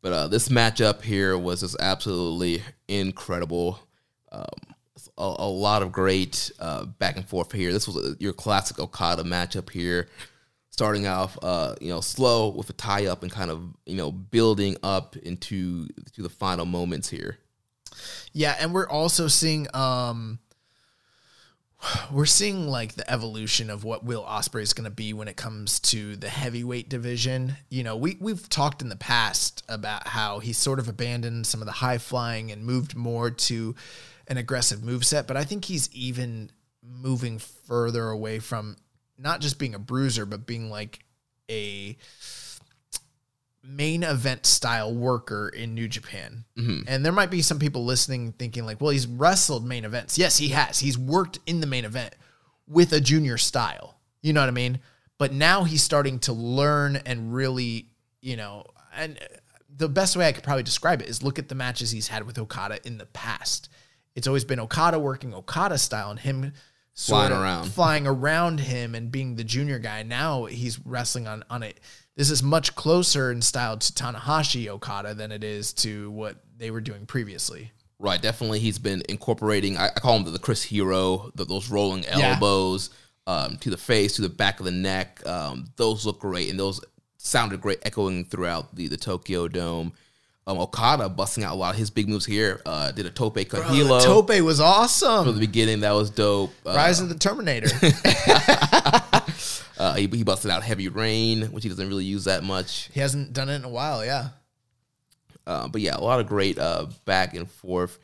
But 0.00 0.12
uh, 0.12 0.28
this 0.28 0.48
matchup 0.48 1.02
here 1.02 1.36
was 1.36 1.62
just 1.62 1.76
absolutely 1.80 2.62
incredible. 2.86 3.80
Um, 4.30 4.44
a, 5.18 5.22
a, 5.38 5.48
lot 5.48 5.82
of 5.82 5.92
great 5.92 6.50
uh, 6.58 6.84
back 6.84 7.16
and 7.16 7.26
forth 7.28 7.52
here. 7.52 7.72
This 7.72 7.86
was 7.86 7.96
a, 7.96 8.16
your 8.18 8.32
classic 8.32 8.78
Okada 8.78 9.22
matchup 9.22 9.70
here 9.70 10.08
starting 10.70 11.08
off 11.08 11.36
uh, 11.42 11.74
you 11.80 11.88
know 11.88 12.00
slow 12.00 12.50
with 12.50 12.70
a 12.70 12.72
tie 12.72 13.06
up 13.06 13.22
and 13.22 13.32
kind 13.32 13.50
of 13.50 13.62
you 13.84 13.96
know 13.96 14.12
building 14.12 14.76
up 14.82 15.16
into 15.16 15.88
to 16.12 16.22
the 16.22 16.28
final 16.28 16.64
moments 16.64 17.08
here. 17.08 17.38
Yeah, 18.32 18.56
and 18.60 18.72
we're 18.72 18.88
also 18.88 19.28
seeing 19.28 19.66
um 19.74 20.38
we're 22.12 22.26
seeing 22.26 22.68
like 22.68 22.94
the 22.94 23.08
evolution 23.10 23.70
of 23.70 23.84
what 23.84 24.04
Will 24.04 24.24
Ospreay 24.24 24.62
is 24.62 24.72
going 24.72 24.84
to 24.84 24.94
be 24.94 25.12
when 25.12 25.28
it 25.28 25.36
comes 25.36 25.78
to 25.80 26.16
the 26.16 26.28
heavyweight 26.28 26.88
division. 26.88 27.56
You 27.70 27.84
know, 27.84 27.96
we 27.96 28.16
we've 28.20 28.48
talked 28.48 28.82
in 28.82 28.88
the 28.88 28.96
past 28.96 29.64
about 29.68 30.08
how 30.08 30.40
he 30.40 30.52
sort 30.52 30.78
of 30.78 30.88
abandoned 30.88 31.46
some 31.46 31.60
of 31.60 31.66
the 31.66 31.72
high 31.72 31.98
flying 31.98 32.50
and 32.50 32.64
moved 32.64 32.96
more 32.96 33.30
to 33.30 33.74
an 34.28 34.36
aggressive 34.36 34.84
move 34.84 35.04
set, 35.04 35.26
but 35.26 35.36
I 35.36 35.44
think 35.44 35.64
he's 35.64 35.92
even 35.92 36.50
moving 36.82 37.38
further 37.38 38.08
away 38.08 38.38
from 38.38 38.76
not 39.18 39.40
just 39.40 39.58
being 39.58 39.74
a 39.74 39.78
bruiser, 39.78 40.24
but 40.24 40.46
being 40.46 40.70
like 40.70 41.00
a 41.50 41.96
main 43.62 44.02
event 44.02 44.46
style 44.46 44.94
worker 44.94 45.48
in 45.48 45.74
New 45.74 45.88
Japan. 45.88 46.44
Mm-hmm. 46.56 46.82
And 46.86 47.04
there 47.04 47.12
might 47.12 47.30
be 47.30 47.42
some 47.42 47.58
people 47.58 47.84
listening 47.84 48.32
thinking 48.32 48.64
like, 48.64 48.80
well, 48.80 48.90
he's 48.90 49.06
wrestled 49.06 49.66
main 49.66 49.84
events. 49.84 50.16
Yes, 50.16 50.38
he 50.38 50.48
has. 50.48 50.78
He's 50.78 50.96
worked 50.96 51.38
in 51.46 51.60
the 51.60 51.66
main 51.66 51.84
event 51.84 52.14
with 52.66 52.92
a 52.92 53.00
junior 53.00 53.36
style. 53.36 53.98
You 54.22 54.32
know 54.32 54.40
what 54.40 54.48
I 54.48 54.52
mean? 54.52 54.80
But 55.18 55.32
now 55.32 55.64
he's 55.64 55.82
starting 55.82 56.18
to 56.20 56.32
learn 56.32 56.96
and 56.96 57.34
really, 57.34 57.88
you 58.20 58.36
know, 58.36 58.64
and 58.96 59.18
the 59.74 59.88
best 59.88 60.16
way 60.16 60.28
I 60.28 60.32
could 60.32 60.44
probably 60.44 60.62
describe 60.62 61.02
it 61.02 61.08
is 61.08 61.22
look 61.22 61.38
at 61.38 61.48
the 61.48 61.54
matches 61.54 61.90
he's 61.90 62.08
had 62.08 62.24
with 62.24 62.38
Okada 62.38 62.78
in 62.86 62.98
the 62.98 63.06
past. 63.06 63.68
It's 64.18 64.26
always 64.26 64.44
been 64.44 64.58
Okada 64.58 64.98
working 64.98 65.32
Okada 65.32 65.78
style 65.78 66.10
and 66.10 66.18
him 66.18 66.52
flying 66.92 67.32
around, 67.32 67.66
flying 67.66 68.04
around 68.04 68.58
him 68.58 68.96
and 68.96 69.12
being 69.12 69.36
the 69.36 69.44
junior 69.44 69.78
guy. 69.78 70.02
Now 70.02 70.46
he's 70.46 70.84
wrestling 70.84 71.28
on 71.28 71.44
on 71.48 71.62
it. 71.62 71.78
This 72.16 72.28
is 72.28 72.42
much 72.42 72.74
closer 72.74 73.30
in 73.30 73.40
style 73.40 73.76
to 73.76 73.92
Tanahashi 73.92 74.66
Okada 74.66 75.14
than 75.14 75.30
it 75.30 75.44
is 75.44 75.72
to 75.74 76.10
what 76.10 76.34
they 76.56 76.72
were 76.72 76.80
doing 76.80 77.06
previously. 77.06 77.70
Right, 78.00 78.20
definitely. 78.20 78.58
He's 78.58 78.80
been 78.80 79.04
incorporating. 79.08 79.76
I, 79.76 79.86
I 79.86 80.00
call 80.00 80.16
him 80.16 80.24
the, 80.24 80.32
the, 80.32 80.40
Chris 80.40 80.64
Hero, 80.64 81.30
the, 81.36 81.44
those 81.44 81.70
rolling 81.70 82.04
elbows 82.06 82.90
yeah. 83.28 83.34
um, 83.34 83.56
to 83.58 83.70
the 83.70 83.76
face, 83.76 84.16
to 84.16 84.22
the 84.22 84.28
back 84.28 84.58
of 84.58 84.64
the 84.64 84.72
neck. 84.72 85.24
Um, 85.28 85.66
those 85.76 86.04
look 86.04 86.18
great, 86.18 86.50
and 86.50 86.58
those 86.58 86.80
sounded 87.18 87.60
great, 87.60 87.78
echoing 87.84 88.24
throughout 88.24 88.74
the 88.74 88.88
the 88.88 88.96
Tokyo 88.96 89.46
Dome. 89.46 89.92
Um, 90.48 90.58
Okada 90.60 91.10
busting 91.10 91.44
out 91.44 91.52
a 91.52 91.56
lot 91.56 91.74
of 91.74 91.76
his 91.76 91.90
big 91.90 92.08
moves 92.08 92.24
here. 92.24 92.62
Uh, 92.64 92.90
did 92.90 93.04
a 93.04 93.10
tope 93.10 93.46
con 93.50 93.64
hilo. 93.64 94.00
tope 94.00 94.40
was 94.40 94.60
awesome 94.60 95.26
from 95.26 95.34
the 95.34 95.40
beginning. 95.40 95.80
That 95.80 95.92
was 95.92 96.08
dope. 96.08 96.54
Uh, 96.64 96.72
Rise 96.74 97.00
of 97.00 97.10
the 97.10 97.16
Terminator. 97.16 97.68
uh, 99.78 99.94
he, 99.96 100.06
he, 100.06 100.24
busted 100.24 100.50
out 100.50 100.62
heavy 100.62 100.88
rain, 100.88 101.42
which 101.52 101.64
he 101.64 101.68
doesn't 101.68 101.86
really 101.86 102.06
use 102.06 102.24
that 102.24 102.44
much. 102.44 102.88
He 102.94 103.00
hasn't 103.00 103.34
done 103.34 103.50
it 103.50 103.56
in 103.56 103.64
a 103.64 103.68
while. 103.68 104.02
Yeah. 104.02 104.30
Uh, 105.46 105.68
but 105.68 105.82
yeah, 105.82 105.96
a 105.96 106.00
lot 106.00 106.18
of 106.18 106.26
great 106.26 106.58
uh, 106.58 106.86
back 107.04 107.34
and 107.34 107.50
forth 107.50 107.98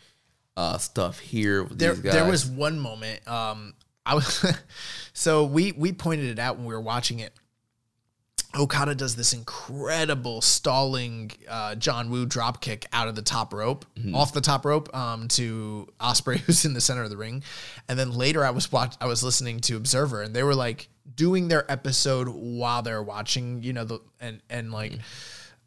uh, 0.54 0.76
stuff 0.76 1.20
here. 1.20 1.66
there, 1.70 1.94
there 1.94 2.28
was 2.28 2.44
one 2.44 2.78
moment. 2.78 3.26
Um, 3.26 3.72
I 4.04 4.16
was 4.16 4.44
so 5.14 5.44
we 5.44 5.72
we 5.72 5.92
pointed 5.92 6.26
it 6.26 6.38
out 6.38 6.58
when 6.58 6.66
we 6.66 6.74
were 6.74 6.80
watching 6.80 7.20
it 7.20 7.32
Okada 8.56 8.94
does 8.94 9.16
this 9.16 9.32
incredible 9.32 10.40
stalling 10.40 11.32
uh, 11.48 11.74
John 11.74 12.10
Woo 12.10 12.26
drop 12.26 12.60
kick 12.60 12.86
out 12.92 13.08
of 13.08 13.14
the 13.14 13.22
top 13.22 13.52
rope, 13.52 13.84
mm-hmm. 13.96 14.14
off 14.14 14.32
the 14.32 14.40
top 14.40 14.64
rope, 14.64 14.94
um, 14.94 15.28
to 15.28 15.88
Ospreay, 16.00 16.38
who's 16.46 16.64
in 16.64 16.74
the 16.74 16.80
center 16.80 17.02
of 17.02 17.10
the 17.10 17.16
ring. 17.16 17.42
And 17.88 17.98
then 17.98 18.12
later, 18.12 18.44
I 18.44 18.50
was 18.50 18.70
watch- 18.70 18.96
I 19.00 19.06
was 19.06 19.22
listening 19.22 19.60
to 19.60 19.76
Observer, 19.76 20.22
and 20.22 20.34
they 20.34 20.42
were 20.42 20.54
like 20.54 20.88
doing 21.14 21.48
their 21.48 21.70
episode 21.70 22.28
while 22.28 22.82
they're 22.82 23.02
watching, 23.02 23.62
you 23.62 23.72
know, 23.72 23.84
the 23.84 24.00
and 24.20 24.40
and 24.48 24.72
like. 24.72 24.92
Mm-hmm. 24.92 25.00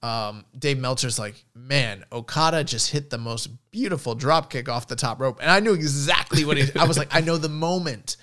Um, 0.04 0.46
Dave 0.58 0.78
Meltzer's 0.78 1.18
like, 1.18 1.44
man, 1.56 2.06
Okada 2.12 2.64
just 2.64 2.92
hit 2.92 3.10
the 3.10 3.18
most 3.18 3.48
beautiful 3.72 4.14
drop 4.14 4.52
kick 4.52 4.70
off 4.70 4.88
the 4.88 4.96
top 4.96 5.20
rope, 5.20 5.40
and 5.42 5.50
I 5.50 5.60
knew 5.60 5.74
exactly 5.74 6.46
what 6.46 6.56
he. 6.58 6.70
I 6.80 6.86
was 6.86 7.00
like, 7.00 7.16
I 7.16 7.20
know 7.20 7.38
the 7.38 7.50
moment 7.50 8.16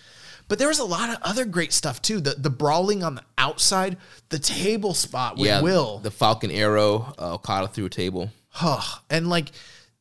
but 0.48 0.58
there 0.58 0.68
was 0.68 0.78
a 0.78 0.84
lot 0.84 1.10
of 1.10 1.16
other 1.22 1.44
great 1.44 1.72
stuff 1.72 2.02
too. 2.02 2.20
The 2.20 2.34
the 2.34 2.50
brawling 2.50 3.02
on 3.02 3.14
the 3.14 3.22
outside, 3.38 3.96
the 4.28 4.38
table 4.38 4.94
spot 4.94 5.36
with 5.36 5.46
yeah, 5.46 5.60
Will, 5.60 5.98
the 5.98 6.10
Falcon 6.10 6.50
Arrow, 6.50 7.14
uh, 7.18 7.34
Okada 7.34 7.68
through 7.68 7.86
a 7.86 7.90
table. 7.90 8.30
Huh. 8.48 9.00
And 9.10 9.28
like 9.28 9.50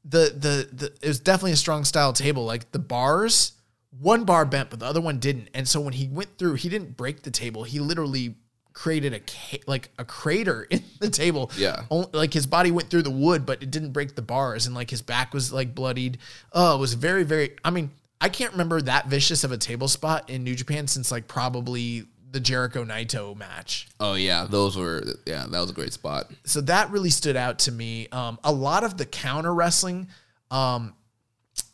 the, 0.06 0.34
the 0.36 0.70
the 0.72 0.86
it 1.02 1.08
was 1.08 1.20
definitely 1.20 1.54
a 1.54 1.58
strong 1.58 1.86
style 1.86 2.14
table. 2.14 2.46
Like 2.46 2.72
the 2.72 2.80
bars, 2.80 3.54
one 4.00 4.26
bar 4.26 4.46
bent, 4.46 4.70
but 4.70 4.80
the 4.80 4.86
other 4.86 5.02
one 5.02 5.20
didn't. 5.20 5.50
And 5.54 5.68
so 5.68 5.82
when 5.82 5.94
he 5.94 6.08
went 6.08 6.38
through, 6.38 6.56
he 6.56 6.70
didn't 6.70 6.98
break 6.98 7.24
the 7.24 7.32
table. 7.32 7.64
He 7.64 7.80
literally 7.80 8.36
created 8.74 9.14
a 9.14 9.60
like 9.66 9.89
a 9.98 10.06
crater 10.06 10.64
in 10.70 10.84
the 11.00 11.10
table. 11.10 11.52
Yeah. 11.58 11.84
Only, 11.89 12.10
like 12.14 12.34
his 12.34 12.46
body 12.46 12.72
went 12.72 12.89
through 12.89 13.04
the 13.04 13.12
wood, 13.12 13.46
but 13.46 13.64
it 13.64 13.72
didn't 13.72 13.91
break 13.91 14.16
the 14.16 14.22
bars, 14.22 14.66
and 14.66 14.76
like 14.76 14.89
his 14.89 15.02
back 15.02 15.34
was 15.34 15.54
like 15.54 15.74
bloodied. 15.74 16.18
Oh, 16.52 16.76
it 16.76 16.80
was 16.80 16.94
very 16.94 17.24
very. 17.24 17.56
I 17.64 17.70
mean, 17.70 17.91
I 18.22 18.30
can't 18.30 18.51
remember 18.53 18.82
that 18.82 19.07
vicious 19.07 19.43
of 19.43 19.51
a 19.51 19.57
table 19.57 19.88
spot 19.88 20.30
in 20.30 20.43
New 20.43 20.55
Japan 20.55 20.88
since 20.88 21.11
like 21.11 21.28
probably 21.28 22.05
the 22.32 22.39
Jericho 22.39 22.84
Naito 22.84 23.36
match. 23.36 23.88
Oh 23.99 24.16
yeah, 24.16 24.45
those 24.49 24.76
were 24.76 25.03
yeah, 25.26 25.45
that 25.49 25.59
was 25.59 25.70
a 25.70 25.74
great 25.74 25.93
spot. 25.93 26.32
So 26.45 26.61
that 26.61 26.89
really 26.89 27.11
stood 27.11 27.36
out 27.36 27.59
to 27.59 27.72
me. 27.72 28.07
Um, 28.11 28.39
a 28.43 28.51
lot 28.51 28.84
of 28.84 28.97
the 28.97 29.05
counter 29.05 29.53
wrestling. 29.53 30.07
Um, 30.49 30.95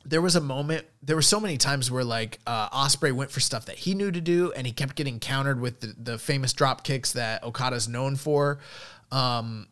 there 0.06 0.22
was 0.22 0.36
a 0.36 0.42
moment. 0.42 0.86
There 1.02 1.16
were 1.16 1.22
so 1.22 1.40
many 1.40 1.58
times 1.58 1.90
where 1.90 2.04
like 2.04 2.40
uh, 2.46 2.70
Ospreay 2.70 3.14
went 3.14 3.32
for 3.32 3.40
stuff 3.40 3.66
that 3.66 3.78
he 3.78 3.96
knew 3.96 4.12
to 4.12 4.22
do, 4.22 4.52
and 4.52 4.68
he 4.68 4.74
kept 4.74 4.96
getting 4.96 5.20
countered 5.20 5.62
with 5.62 5.80
the, 5.80 5.96
the 5.98 6.18
famous 6.18 6.52
drop 6.54 6.84
kicks 6.84 7.14
that 7.14 7.44
Okada's 7.44 7.88
known 7.88 8.16
for. 8.16 8.60
Um, 9.12 9.68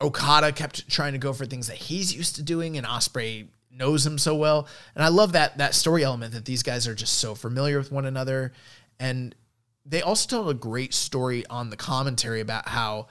Okada 0.00 0.52
kept 0.52 0.88
trying 0.88 1.12
to 1.12 1.18
go 1.18 1.32
for 1.32 1.46
things 1.46 1.68
that 1.68 1.76
he's 1.76 2.14
used 2.14 2.36
to 2.36 2.42
doing, 2.42 2.78
and 2.78 2.86
Ospreay 2.86 3.48
knows 3.74 4.06
him 4.06 4.18
so 4.18 4.34
well. 4.34 4.68
And 4.94 5.04
I 5.04 5.08
love 5.08 5.32
that 5.32 5.58
that 5.58 5.74
story 5.74 6.04
element 6.04 6.34
that 6.34 6.44
these 6.44 6.62
guys 6.62 6.86
are 6.86 6.94
just 6.94 7.18
so 7.18 7.34
familiar 7.34 7.78
with 7.78 7.92
one 7.92 8.06
another. 8.06 8.52
And 8.98 9.34
they 9.84 10.02
also 10.02 10.28
tell 10.28 10.48
a 10.48 10.54
great 10.54 10.94
story 10.94 11.44
on 11.46 11.70
the 11.70 11.76
commentary 11.76 12.40
about 12.40 12.68
how, 12.68 13.08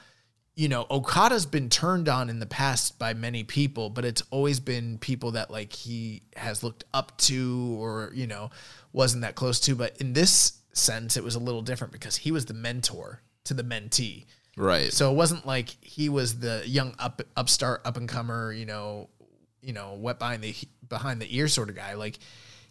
you 0.56 0.70
know, 0.70 0.86
Okada's 0.90 1.46
been 1.46 1.70
turned 1.70 2.08
on 2.08 2.30
in 2.30 2.40
the 2.40 2.46
past 2.46 3.00
by 3.00 3.14
many 3.14 3.44
people, 3.44 3.90
but 3.90 4.06
it's 4.06 4.24
always 4.32 4.60
been 4.60 4.98
people 4.98 5.32
that 5.32 5.52
like 5.52 5.74
he 5.74 6.24
has 6.36 6.64
looked 6.64 6.84
up 6.94 7.18
to 7.20 7.78
or, 7.80 8.12
you 8.14 8.28
know, 8.28 8.52
wasn't 8.94 9.22
that 9.24 9.36
close 9.36 9.60
to. 9.62 9.76
But 9.76 9.98
in 9.98 10.14
this 10.14 10.60
sense, 10.74 11.18
it 11.18 11.24
was 11.24 11.36
a 11.36 11.40
little 11.40 11.62
different 11.62 11.92
because 11.94 12.18
he 12.18 12.32
was 12.32 12.46
the 12.46 12.54
mentor 12.54 13.22
to 13.46 13.54
the 13.54 13.64
mentee. 13.64 14.26
Right. 14.58 14.92
So 14.92 15.12
it 15.12 15.16
wasn't 15.16 15.46
like 15.46 15.70
he 15.82 16.10
was 16.10 16.40
the 16.40 16.62
young 16.66 16.94
up 17.00 17.22
upstart 17.36 17.82
up 17.86 17.98
and 17.98 18.08
comer, 18.08 18.52
you 18.52 18.66
know, 18.66 19.10
you 19.62 19.74
know, 19.74 19.96
wet 19.98 20.20
behind 20.20 20.44
the 20.44 20.56
behind 20.88 21.22
the 21.22 21.36
ear 21.36 21.48
sort 21.48 21.70
of 21.70 21.76
guy. 21.76 21.94
Like 21.94 22.20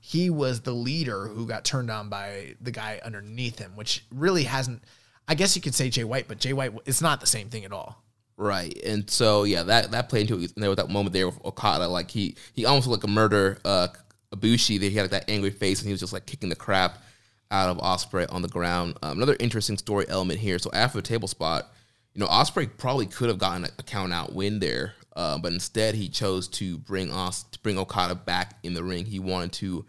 he 0.01 0.31
was 0.31 0.61
the 0.61 0.73
leader 0.73 1.27
who 1.27 1.47
got 1.47 1.65
turned 1.65 1.91
on 1.91 2.09
by 2.09 2.55
the 2.61 2.71
guy 2.71 3.01
underneath 3.05 3.59
him, 3.59 3.77
which 3.77 4.05
really 4.15 4.45
hasn't. 4.45 4.83
I 5.29 5.35
guess 5.35 5.55
you 5.55 5.63
could 5.63 5.75
say 5.75 5.91
Jay 5.91 6.05
White, 6.05 6.27
but 6.27 6.41
Jay 6.41 6.53
White, 6.53 6.73
it's 6.87 7.01
not 7.01 7.21
the 7.21 7.27
same 7.27 7.49
thing 7.51 7.65
at 7.65 7.73
all. 7.73 8.03
Right, 8.37 8.77
and 8.85 9.09
so 9.09 9.45
yeah, 9.45 9.63
that 9.65 9.91
that 9.91 10.09
played 10.09 10.23
into 10.23 10.43
it. 10.43 10.53
And 10.55 10.63
There 10.63 10.71
was 10.71 10.79
that 10.79 10.89
moment 10.89 11.13
there 11.13 11.27
with 11.27 11.45
Okada, 11.45 11.87
like 11.89 12.11
he 12.11 12.37
he 12.55 12.65
almost 12.65 12.87
looked 12.87 13.05
like 13.05 13.11
a 13.11 13.13
murder 13.13 13.59
uh, 13.65 13.89
Ibushi. 14.35 14.81
That 14.81 14.87
he 14.87 14.95
had 14.95 15.03
like 15.03 15.11
that 15.11 15.29
angry 15.29 15.51
face, 15.51 15.81
and 15.81 15.87
he 15.87 15.93
was 15.93 16.01
just 16.01 16.13
like 16.13 16.27
kicking 16.27 16.49
the 16.49 16.57
crap 16.57 17.03
out 17.51 17.69
of 17.69 17.79
Ospreay 17.79 18.33
on 18.33 18.43
the 18.43 18.49
ground. 18.49 18.97
Um, 19.03 19.19
another 19.19 19.37
interesting 19.39 19.77
story 19.77 20.07
element 20.09 20.41
here. 20.41 20.59
So 20.59 20.71
after 20.73 20.99
the 20.99 21.07
table 21.07 21.29
spot, 21.29 21.71
you 22.15 22.21
know, 22.21 22.27
Ospreay 22.29 22.71
probably 22.79 23.07
could 23.07 23.29
have 23.29 23.39
gotten 23.39 23.65
a 23.65 23.83
count 23.83 24.13
out 24.13 24.35
win 24.35 24.59
there, 24.59 24.95
uh, 25.21 25.37
but 25.37 25.53
instead 25.53 25.95
he 25.95 26.09
chose 26.09 26.49
to 26.49 26.79
bring 26.79 27.13
Os 27.13 27.43
to 27.43 27.59
bring 27.59 27.79
Okada 27.79 28.15
back 28.15 28.59
in 28.63 28.73
the 28.73 28.83
ring. 28.83 29.05
He 29.05 29.19
wanted 29.19 29.53
to 29.53 29.85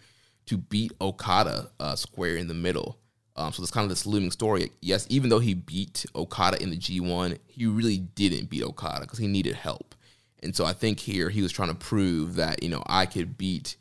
to 0.47 0.57
beat 0.57 0.91
Okada 0.99 1.69
uh, 1.79 1.95
square 1.95 2.35
in 2.35 2.49
the 2.49 2.53
middle. 2.53 2.97
Um, 3.37 3.53
so 3.53 3.61
there's 3.61 3.71
kind 3.71 3.85
of 3.85 3.89
this 3.89 4.05
looming 4.05 4.31
story. 4.31 4.71
Yes, 4.81 5.07
even 5.09 5.29
though 5.29 5.39
he 5.39 5.53
beat 5.53 6.05
Okada 6.13 6.61
in 6.61 6.69
the 6.69 6.75
G1, 6.75 7.37
he 7.47 7.65
really 7.65 7.99
didn't 7.99 8.49
beat 8.49 8.61
Okada 8.61 9.01
because 9.01 9.19
he 9.19 9.27
needed 9.27 9.55
help. 9.55 9.95
And 10.43 10.53
so 10.53 10.65
I 10.65 10.73
think 10.73 10.99
here 10.99 11.29
he 11.29 11.41
was 11.41 11.53
trying 11.53 11.69
to 11.69 11.75
prove 11.75 12.35
that, 12.35 12.61
you 12.61 12.67
know, 12.67 12.83
I 12.85 13.05
could 13.05 13.37
beat 13.37 13.77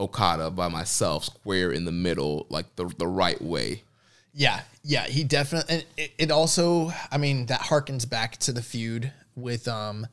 Okada 0.00 0.50
by 0.50 0.66
myself, 0.66 1.26
square 1.26 1.70
in 1.70 1.84
the 1.84 1.92
middle, 1.92 2.46
like 2.48 2.74
the, 2.74 2.86
the 2.98 3.06
right 3.06 3.40
way. 3.40 3.84
Yeah, 4.34 4.62
yeah, 4.82 5.04
he 5.04 5.22
definitely. 5.22 5.74
And 5.74 5.84
it, 5.96 6.10
it 6.18 6.30
also, 6.32 6.90
I 7.12 7.18
mean, 7.18 7.46
that 7.46 7.60
harkens 7.60 8.08
back 8.08 8.38
to 8.38 8.52
the 8.52 8.62
feud 8.62 9.12
with 9.36 9.68
um 9.68 10.08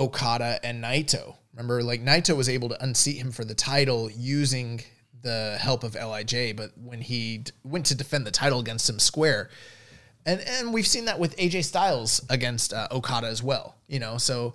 Okada 0.00 0.58
and 0.64 0.82
Naito. 0.82 1.36
Remember, 1.52 1.82
like 1.82 2.02
Naito 2.02 2.36
was 2.36 2.48
able 2.48 2.70
to 2.70 2.82
unseat 2.82 3.16
him 3.16 3.30
for 3.30 3.44
the 3.44 3.54
title 3.54 4.10
using 4.10 4.82
the 5.22 5.58
help 5.60 5.84
of 5.84 5.94
Lij, 5.94 6.56
but 6.56 6.70
when 6.82 7.00
he 7.00 7.38
d- 7.38 7.52
went 7.62 7.86
to 7.86 7.94
defend 7.94 8.26
the 8.26 8.30
title 8.30 8.60
against 8.60 8.88
him 8.88 8.98
square, 8.98 9.50
and 10.24 10.40
and 10.40 10.72
we've 10.72 10.86
seen 10.86 11.04
that 11.04 11.18
with 11.18 11.36
AJ 11.36 11.64
Styles 11.64 12.24
against 12.30 12.72
uh, 12.72 12.88
Okada 12.90 13.26
as 13.26 13.42
well. 13.42 13.76
You 13.88 13.98
know, 13.98 14.16
so 14.16 14.54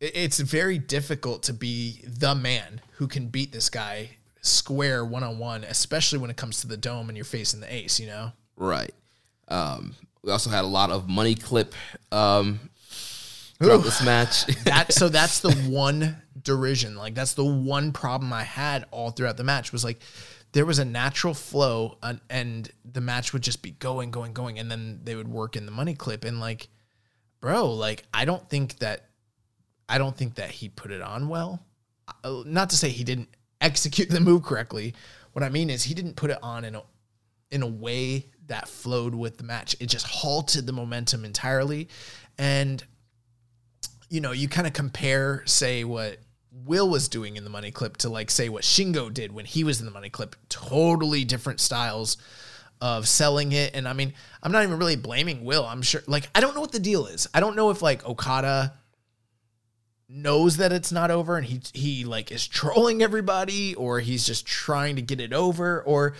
it, 0.00 0.12
it's 0.14 0.40
very 0.40 0.78
difficult 0.78 1.44
to 1.44 1.52
be 1.52 2.02
the 2.06 2.34
man 2.34 2.80
who 2.94 3.06
can 3.06 3.28
beat 3.28 3.52
this 3.52 3.70
guy 3.70 4.10
square 4.40 5.04
one 5.04 5.22
on 5.22 5.38
one, 5.38 5.64
especially 5.64 6.18
when 6.18 6.30
it 6.30 6.36
comes 6.36 6.60
to 6.62 6.66
the 6.66 6.76
dome 6.76 7.08
and 7.08 7.16
you're 7.16 7.24
facing 7.24 7.60
the 7.60 7.72
ace. 7.72 8.00
You 8.00 8.08
know, 8.08 8.32
Right. 8.56 8.92
Um, 9.48 9.94
we 10.22 10.30
also 10.30 10.50
had 10.50 10.64
a 10.64 10.68
lot 10.68 10.90
of 10.90 11.08
money 11.08 11.34
clip 11.34 11.74
um, 12.10 12.70
throughout 13.62 13.84
this 13.84 14.04
match. 14.04 14.46
that 14.64 14.92
so 14.92 15.08
that's 15.08 15.40
the 15.40 15.52
one 15.68 16.16
derision 16.42 16.96
like 16.96 17.14
that's 17.14 17.34
the 17.34 17.44
one 17.44 17.92
problem 17.92 18.32
i 18.32 18.42
had 18.42 18.84
all 18.90 19.10
throughout 19.10 19.36
the 19.36 19.44
match 19.44 19.70
was 19.70 19.84
like 19.84 20.00
there 20.52 20.66
was 20.66 20.78
a 20.78 20.84
natural 20.84 21.34
flow 21.34 21.96
and, 22.02 22.20
and 22.28 22.70
the 22.84 23.00
match 23.00 23.32
would 23.32 23.42
just 23.42 23.62
be 23.62 23.70
going 23.70 24.10
going 24.10 24.32
going 24.32 24.58
and 24.58 24.70
then 24.70 25.00
they 25.04 25.14
would 25.14 25.28
work 25.28 25.54
in 25.54 25.66
the 25.66 25.72
money 25.72 25.94
clip 25.94 26.24
and 26.24 26.40
like 26.40 26.68
bro 27.40 27.70
like 27.70 28.02
i 28.12 28.24
don't 28.24 28.48
think 28.48 28.78
that 28.78 29.06
i 29.88 29.98
don't 29.98 30.16
think 30.16 30.34
that 30.34 30.50
he 30.50 30.68
put 30.68 30.90
it 30.90 31.00
on 31.00 31.28
well 31.28 31.60
Uh, 32.24 32.42
not 32.44 32.70
to 32.70 32.76
say 32.76 32.88
he 32.88 33.04
didn't 33.04 33.28
execute 33.60 34.08
the 34.08 34.18
move 34.18 34.42
correctly 34.42 34.94
what 35.32 35.44
i 35.44 35.48
mean 35.48 35.70
is 35.70 35.84
he 35.84 35.94
didn't 35.94 36.16
put 36.16 36.30
it 36.30 36.38
on 36.42 36.64
in 36.64 36.74
a 36.74 36.82
in 37.52 37.62
a 37.62 37.66
way 37.66 38.26
that 38.46 38.68
flowed 38.68 39.14
with 39.14 39.36
the 39.36 39.44
match. 39.44 39.76
It 39.78 39.86
just 39.86 40.06
halted 40.06 40.66
the 40.66 40.72
momentum 40.72 41.24
entirely. 41.24 41.88
And, 42.38 42.82
you 44.12 44.20
know, 44.20 44.32
you 44.32 44.46
kind 44.46 44.66
of 44.66 44.74
compare, 44.74 45.42
say, 45.46 45.84
what 45.84 46.18
Will 46.50 46.86
was 46.90 47.08
doing 47.08 47.36
in 47.36 47.44
the 47.44 47.50
money 47.50 47.70
clip 47.70 47.96
to, 47.98 48.10
like, 48.10 48.30
say, 48.30 48.50
what 48.50 48.62
Shingo 48.62 49.12
did 49.12 49.32
when 49.32 49.46
he 49.46 49.64
was 49.64 49.80
in 49.80 49.86
the 49.86 49.90
money 49.90 50.10
clip. 50.10 50.36
Totally 50.50 51.24
different 51.24 51.60
styles 51.60 52.18
of 52.82 53.08
selling 53.08 53.52
it. 53.52 53.74
And 53.74 53.88
I 53.88 53.94
mean, 53.94 54.12
I'm 54.42 54.52
not 54.52 54.64
even 54.64 54.78
really 54.78 54.96
blaming 54.96 55.46
Will. 55.46 55.64
I'm 55.64 55.80
sure, 55.80 56.02
like, 56.06 56.28
I 56.34 56.40
don't 56.40 56.54
know 56.54 56.60
what 56.60 56.72
the 56.72 56.78
deal 56.78 57.06
is. 57.06 57.26
I 57.32 57.40
don't 57.40 57.56
know 57.56 57.70
if, 57.70 57.80
like, 57.80 58.06
Okada 58.06 58.74
knows 60.10 60.58
that 60.58 60.72
it's 60.72 60.92
not 60.92 61.10
over 61.10 61.38
and 61.38 61.46
he 61.46 61.58
he 61.72 62.04
like 62.04 62.30
is 62.30 62.46
trolling 62.46 63.02
everybody 63.02 63.74
or 63.76 63.98
he's 63.98 64.26
just 64.26 64.44
trying 64.44 64.96
to 64.96 65.00
get 65.00 65.22
it 65.22 65.32
over 65.32 65.80
or 65.84 66.12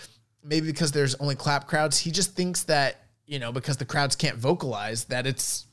maybe 0.42 0.66
because 0.66 0.92
there's 0.92 1.14
only 1.16 1.34
clap 1.34 1.66
crowds 1.66 1.98
he 1.98 2.10
just 2.10 2.34
thinks 2.34 2.62
that 2.62 3.02
you 3.26 3.38
know 3.38 3.52
because 3.52 3.76
the 3.76 3.84
crowds 3.84 4.16
can't 4.16 4.38
vocalize 4.38 5.04
that 5.04 5.26
it's 5.26 5.66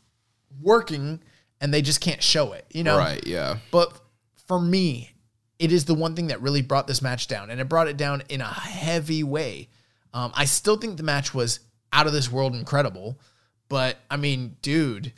working 0.61 1.21
and 1.61 1.73
they 1.73 1.81
just 1.81 2.01
can't 2.01 2.21
show 2.21 2.53
it 2.53 2.65
you 2.71 2.83
know? 2.83 2.97
Right, 2.97 3.25
yeah. 3.25 3.57
but 3.71 3.99
for 4.47 4.59
me 4.59 5.11
it 5.57 5.71
is 5.71 5.85
the 5.85 5.93
one 5.93 6.15
thing 6.15 6.27
that 6.27 6.41
really 6.41 6.61
brought 6.61 6.87
this 6.87 7.01
match 7.01 7.27
down 7.27 7.49
and 7.49 7.59
it 7.59 7.67
brought 7.67 7.87
it 7.87 7.97
down 7.97 8.23
in 8.29 8.41
a 8.41 8.45
heavy 8.45 9.23
way. 9.23 9.69
Um, 10.13 10.31
i 10.33 10.45
still 10.45 10.77
think 10.77 10.97
the 10.97 11.03
match 11.03 11.33
was 11.33 11.59
out 11.93 12.07
of 12.07 12.13
this 12.13 12.31
world 12.31 12.55
incredible 12.55 13.19
but 13.67 13.97
i 14.09 14.17
mean 14.17 14.57
dude 14.61 15.13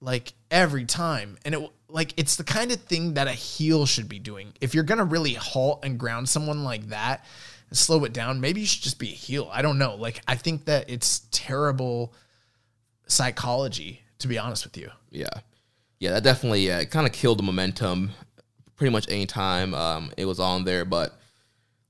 like 0.00 0.34
every 0.50 0.84
time 0.84 1.36
and 1.44 1.54
it 1.54 1.70
like 1.88 2.12
it's 2.16 2.36
the 2.36 2.44
kind 2.44 2.72
of 2.72 2.80
thing 2.82 3.14
that 3.14 3.26
a 3.26 3.32
heel 3.32 3.86
should 3.86 4.08
be 4.08 4.18
doing. 4.18 4.52
If 4.60 4.74
you're 4.74 4.84
gonna 4.84 5.04
really 5.04 5.34
halt 5.34 5.84
and 5.84 5.98
ground 5.98 6.28
someone 6.28 6.64
like 6.64 6.88
that 6.88 7.24
and 7.68 7.78
slow 7.78 8.04
it 8.04 8.12
down 8.12 8.40
maybe 8.40 8.60
you 8.60 8.66
should 8.66 8.82
just 8.82 8.98
be 8.98 9.08
a 9.08 9.14
heel. 9.14 9.48
I 9.52 9.62
don't 9.62 9.78
know. 9.78 9.94
Like 9.94 10.20
i 10.26 10.34
think 10.34 10.66
that 10.66 10.90
it's 10.90 11.26
terrible 11.30 12.14
psychology 13.06 14.02
to 14.18 14.28
be 14.28 14.38
honest 14.38 14.64
with 14.64 14.76
you. 14.76 14.90
Yeah, 15.10 15.28
yeah, 16.00 16.10
that 16.12 16.24
definitely 16.24 16.66
kind 16.86 17.06
of 17.06 17.12
killed 17.12 17.38
the 17.38 17.42
momentum. 17.42 18.10
Pretty 18.76 18.92
much 18.92 19.06
any 19.08 19.26
time 19.26 19.74
um, 19.74 20.12
it 20.16 20.26
was 20.26 20.38
on 20.38 20.64
there, 20.64 20.84
but 20.84 21.18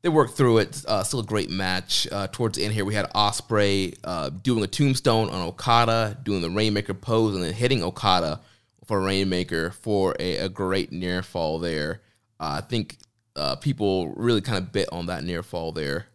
they 0.03 0.09
worked 0.09 0.37
through 0.37 0.59
it. 0.59 0.85
Uh, 0.87 1.03
still 1.03 1.19
a 1.19 1.25
great 1.25 1.51
match. 1.51 2.07
Uh, 2.13 2.29
towards 2.29 2.57
the 2.57 2.65
end 2.65 2.75
here, 2.75 2.85
we 2.85 2.95
had 2.95 3.13
Ospreay 3.13 3.97
uh, 4.05 4.31
doing 4.31 4.63
a 4.63 4.69
tombstone 4.69 5.29
on 5.31 5.43
Okada, 5.49 6.17
doing 6.23 6.43
the 6.43 6.49
Rainmaker 6.49 6.95
pose, 6.95 7.35
and 7.35 7.43
then 7.43 7.53
hitting 7.53 7.83
Okada 7.83 8.41
for 8.85 9.01
Rainmaker 9.01 9.73
for 9.73 10.15
a, 10.21 10.37
a 10.37 10.49
great 10.49 10.93
near 10.93 11.25
fall 11.25 11.59
there. 11.59 12.03
Uh, 12.39 12.61
I 12.63 12.67
think 12.67 12.99
uh, 13.35 13.57
people 13.57 14.13
really 14.15 14.41
kind 14.41 14.59
of 14.59 14.71
bit 14.71 14.89
on 14.93 15.07
that 15.07 15.25
near 15.25 15.43
fall 15.43 15.73
there. 15.73 16.07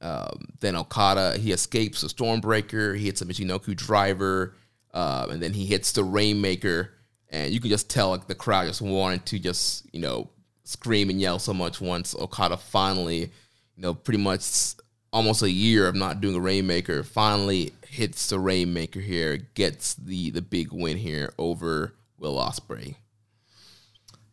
Um, 0.00 0.46
then 0.60 0.76
Okada, 0.76 1.36
he 1.36 1.50
escapes 1.50 2.04
a 2.04 2.06
Stormbreaker. 2.06 2.96
He 2.96 3.06
hits 3.06 3.22
a 3.22 3.26
Michinoku 3.26 3.74
driver, 3.74 4.54
uh, 4.94 5.26
and 5.30 5.42
then 5.42 5.52
he 5.52 5.66
hits 5.66 5.90
the 5.90 6.04
Rainmaker. 6.04 6.92
And 7.36 7.52
you 7.52 7.60
can 7.60 7.70
just 7.70 7.90
tell 7.90 8.10
like 8.10 8.26
the 8.26 8.34
crowd 8.34 8.66
just 8.66 8.80
wanted 8.80 9.26
to 9.26 9.38
just 9.38 9.86
you 9.92 10.00
know 10.00 10.30
scream 10.64 11.10
and 11.10 11.20
yell 11.20 11.38
so 11.38 11.52
much 11.52 11.80
once 11.80 12.14
Okada 12.14 12.56
finally, 12.56 13.20
you 13.20 13.82
know, 13.82 13.94
pretty 13.94 14.18
much 14.18 14.74
almost 15.12 15.42
a 15.42 15.50
year 15.50 15.86
of 15.86 15.94
not 15.94 16.20
doing 16.20 16.34
a 16.34 16.40
Rainmaker, 16.40 17.02
finally 17.02 17.72
hits 17.86 18.28
the 18.28 18.38
Rainmaker 18.38 19.00
here, 19.00 19.36
gets 19.54 19.94
the 19.94 20.30
the 20.30 20.42
big 20.42 20.72
win 20.72 20.96
here 20.96 21.32
over 21.38 21.94
Will 22.18 22.36
Ospreay. 22.36 22.96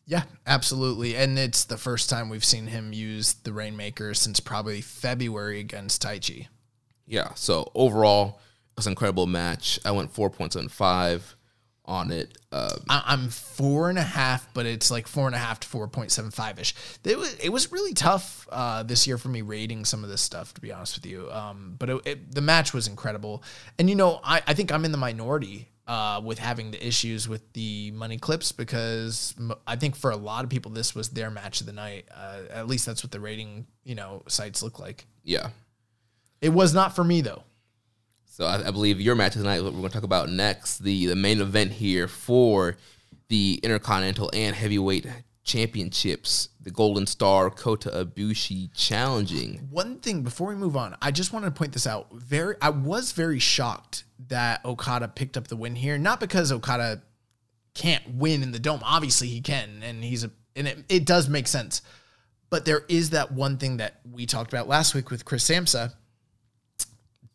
Yeah, 0.05 0.23
absolutely. 0.45 1.15
And 1.15 1.39
it's 1.39 1.63
the 1.63 1.77
first 1.77 2.09
time 2.09 2.29
we've 2.29 2.43
seen 2.43 2.67
him 2.67 2.91
use 2.91 3.33
the 3.33 3.53
Rainmaker 3.53 4.13
since 4.13 4.39
probably 4.39 4.81
February 4.81 5.59
against 5.59 6.03
Taichi. 6.03 6.47
Yeah. 7.07 7.33
So 7.35 7.71
overall, 7.73 8.39
it 8.71 8.77
was 8.77 8.87
an 8.87 8.91
incredible 8.91 9.27
match. 9.27 9.79
I 9.85 9.91
went 9.91 10.11
four 10.11 10.29
points 10.29 10.55
on 10.55 10.67
five 10.67 11.35
on 11.85 12.11
it. 12.11 12.37
Uh, 12.53 12.75
I- 12.87 13.03
I'm 13.07 13.29
four 13.29 13.89
and 13.89 13.97
a 13.97 14.03
half, 14.03 14.47
but 14.53 14.65
it's 14.67 14.91
like 14.91 15.07
four 15.07 15.25
and 15.25 15.35
a 15.35 15.39
half 15.39 15.59
to 15.61 15.67
four 15.67 15.87
point 15.87 16.11
seven 16.11 16.29
five 16.31 16.59
ish. 16.59 16.75
It 17.03 17.17
was 17.17 17.33
it 17.35 17.49
was 17.49 17.71
really 17.71 17.93
tough 17.93 18.47
uh, 18.51 18.83
this 18.83 19.07
year 19.07 19.17
for 19.17 19.29
me 19.29 19.41
rating 19.41 19.85
some 19.85 20.03
of 20.03 20.09
this 20.09 20.21
stuff, 20.21 20.53
to 20.53 20.61
be 20.61 20.71
honest 20.71 20.95
with 20.95 21.05
you. 21.05 21.31
Um, 21.31 21.75
but 21.79 21.89
it, 21.89 22.01
it, 22.05 22.35
the 22.35 22.41
match 22.41 22.73
was 22.73 22.87
incredible, 22.87 23.43
and 23.79 23.89
you 23.89 23.95
know 23.95 24.19
I, 24.23 24.41
I 24.45 24.53
think 24.53 24.71
I'm 24.71 24.85
in 24.85 24.91
the 24.91 24.97
minority 24.99 25.69
uh, 25.87 26.21
with 26.23 26.37
having 26.39 26.71
the 26.71 26.85
issues 26.87 27.27
with 27.27 27.41
the 27.53 27.91
money 27.91 28.17
clips 28.17 28.51
because 28.51 29.33
m- 29.39 29.53
I 29.65 29.75
think 29.75 29.95
for 29.95 30.11
a 30.11 30.15
lot 30.15 30.43
of 30.43 30.49
people 30.49 30.71
this 30.71 30.93
was 30.95 31.09
their 31.09 31.31
match 31.31 31.59
of 31.59 31.65
the 31.67 31.73
night. 31.73 32.05
Uh, 32.15 32.41
at 32.51 32.67
least 32.67 32.85
that's 32.85 33.03
what 33.03 33.11
the 33.11 33.19
rating 33.19 33.65
you 33.83 33.95
know 33.95 34.21
sites 34.27 34.61
look 34.61 34.79
like. 34.79 35.05
yeah. 35.23 35.49
It 36.41 36.49
was 36.49 36.73
not 36.73 36.93
for 36.93 37.03
me 37.05 37.21
though. 37.21 37.43
So 38.33 38.47
I, 38.47 38.67
I 38.67 38.71
believe 38.71 38.99
your 38.99 39.13
match 39.13 39.33
tonight, 39.33 39.61
what 39.61 39.73
we're 39.73 39.81
going 39.81 39.91
to 39.91 39.93
talk 39.93 40.03
about 40.03 40.27
next, 40.27 40.79
the 40.79 41.05
the 41.05 41.15
main 41.15 41.39
event 41.39 41.71
here 41.71 42.07
for 42.07 42.77
the 43.27 43.59
Intercontinental 43.61 44.31
and 44.33 44.55
Heavyweight 44.55 45.05
Championships, 45.43 46.49
the 46.59 46.71
Golden 46.71 47.05
Star 47.05 47.51
Kota 47.51 47.91
Ibushi 47.91 48.71
challenging. 48.73 49.67
One 49.69 49.99
thing 49.99 50.23
before 50.23 50.47
we 50.47 50.55
move 50.55 50.75
on, 50.75 50.97
I 50.99 51.11
just 51.11 51.31
wanted 51.31 51.45
to 51.45 51.51
point 51.51 51.73
this 51.73 51.85
out. 51.85 52.11
Very, 52.11 52.55
I 52.59 52.69
was 52.69 53.11
very 53.11 53.37
shocked 53.37 54.03
that 54.29 54.65
Okada 54.65 55.09
picked 55.09 55.37
up 55.37 55.47
the 55.47 55.55
win 55.55 55.75
here. 55.75 55.99
Not 55.99 56.19
because 56.19 56.51
Okada 56.51 57.03
can't 57.75 58.15
win 58.15 58.41
in 58.41 58.51
the 58.51 58.57
dome. 58.57 58.79
Obviously, 58.83 59.27
he 59.27 59.41
can, 59.41 59.83
and 59.83 60.03
he's 60.03 60.23
a, 60.23 60.31
and 60.55 60.67
it, 60.67 60.79
it 60.89 61.05
does 61.05 61.29
make 61.29 61.45
sense. 61.45 61.83
But 62.49 62.65
there 62.65 62.81
is 62.89 63.11
that 63.11 63.31
one 63.31 63.59
thing 63.59 63.77
that 63.77 63.99
we 64.11 64.25
talked 64.25 64.51
about 64.51 64.67
last 64.67 64.95
week 64.95 65.11
with 65.11 65.23
Chris 65.23 65.47
Samsa 65.47 65.93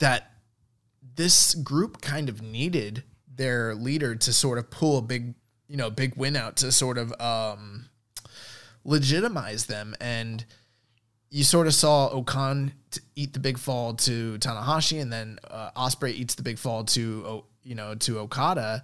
that 0.00 0.32
this 1.18 1.54
group 1.54 2.00
kind 2.00 2.28
of 2.28 2.40
needed 2.40 3.02
their 3.34 3.74
leader 3.74 4.14
to 4.14 4.32
sort 4.32 4.56
of 4.56 4.70
pull 4.70 4.98
a 4.98 5.02
big, 5.02 5.34
you 5.66 5.76
know, 5.76 5.90
big 5.90 6.16
win 6.16 6.36
out 6.36 6.56
to 6.56 6.70
sort 6.70 6.96
of 6.96 7.12
um, 7.20 7.86
legitimize 8.84 9.66
them 9.66 9.96
and 10.00 10.44
you 11.30 11.44
sort 11.44 11.66
of 11.66 11.74
saw 11.74 12.08
O-Khan 12.08 12.72
eat 13.16 13.32
the 13.32 13.40
big 13.40 13.58
fall 13.58 13.94
to 13.94 14.38
Tanahashi, 14.38 15.00
and 15.02 15.12
then 15.12 15.38
uh, 15.50 15.70
Ospreay 15.76 16.12
eats 16.12 16.34
the 16.34 16.42
big 16.42 16.58
fall 16.58 16.84
to 16.84 17.44
you 17.62 17.74
know 17.74 17.94
to 17.96 18.20
Okada. 18.20 18.82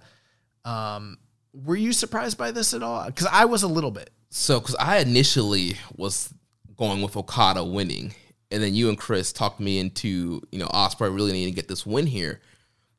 Um, 0.63 1.17
were 1.53 1.75
you 1.75 1.93
surprised 1.93 2.37
by 2.37 2.51
this 2.51 2.73
at 2.73 2.83
all? 2.83 3.05
Because 3.05 3.27
I 3.31 3.45
was 3.45 3.63
a 3.63 3.67
little 3.67 3.91
bit. 3.91 4.11
So, 4.29 4.59
because 4.59 4.75
I 4.75 4.97
initially 4.97 5.77
was 5.95 6.33
going 6.75 7.01
with 7.01 7.15
Okada 7.15 7.63
winning, 7.63 8.13
and 8.51 8.61
then 8.61 8.73
you 8.75 8.89
and 8.89 8.97
Chris 8.97 9.31
talked 9.33 9.59
me 9.59 9.79
into, 9.79 10.41
you 10.51 10.59
know, 10.59 10.67
Ospreay 10.67 11.13
really 11.13 11.31
needing 11.31 11.53
to 11.53 11.55
get 11.55 11.67
this 11.67 11.85
win 11.85 12.05
here. 12.07 12.41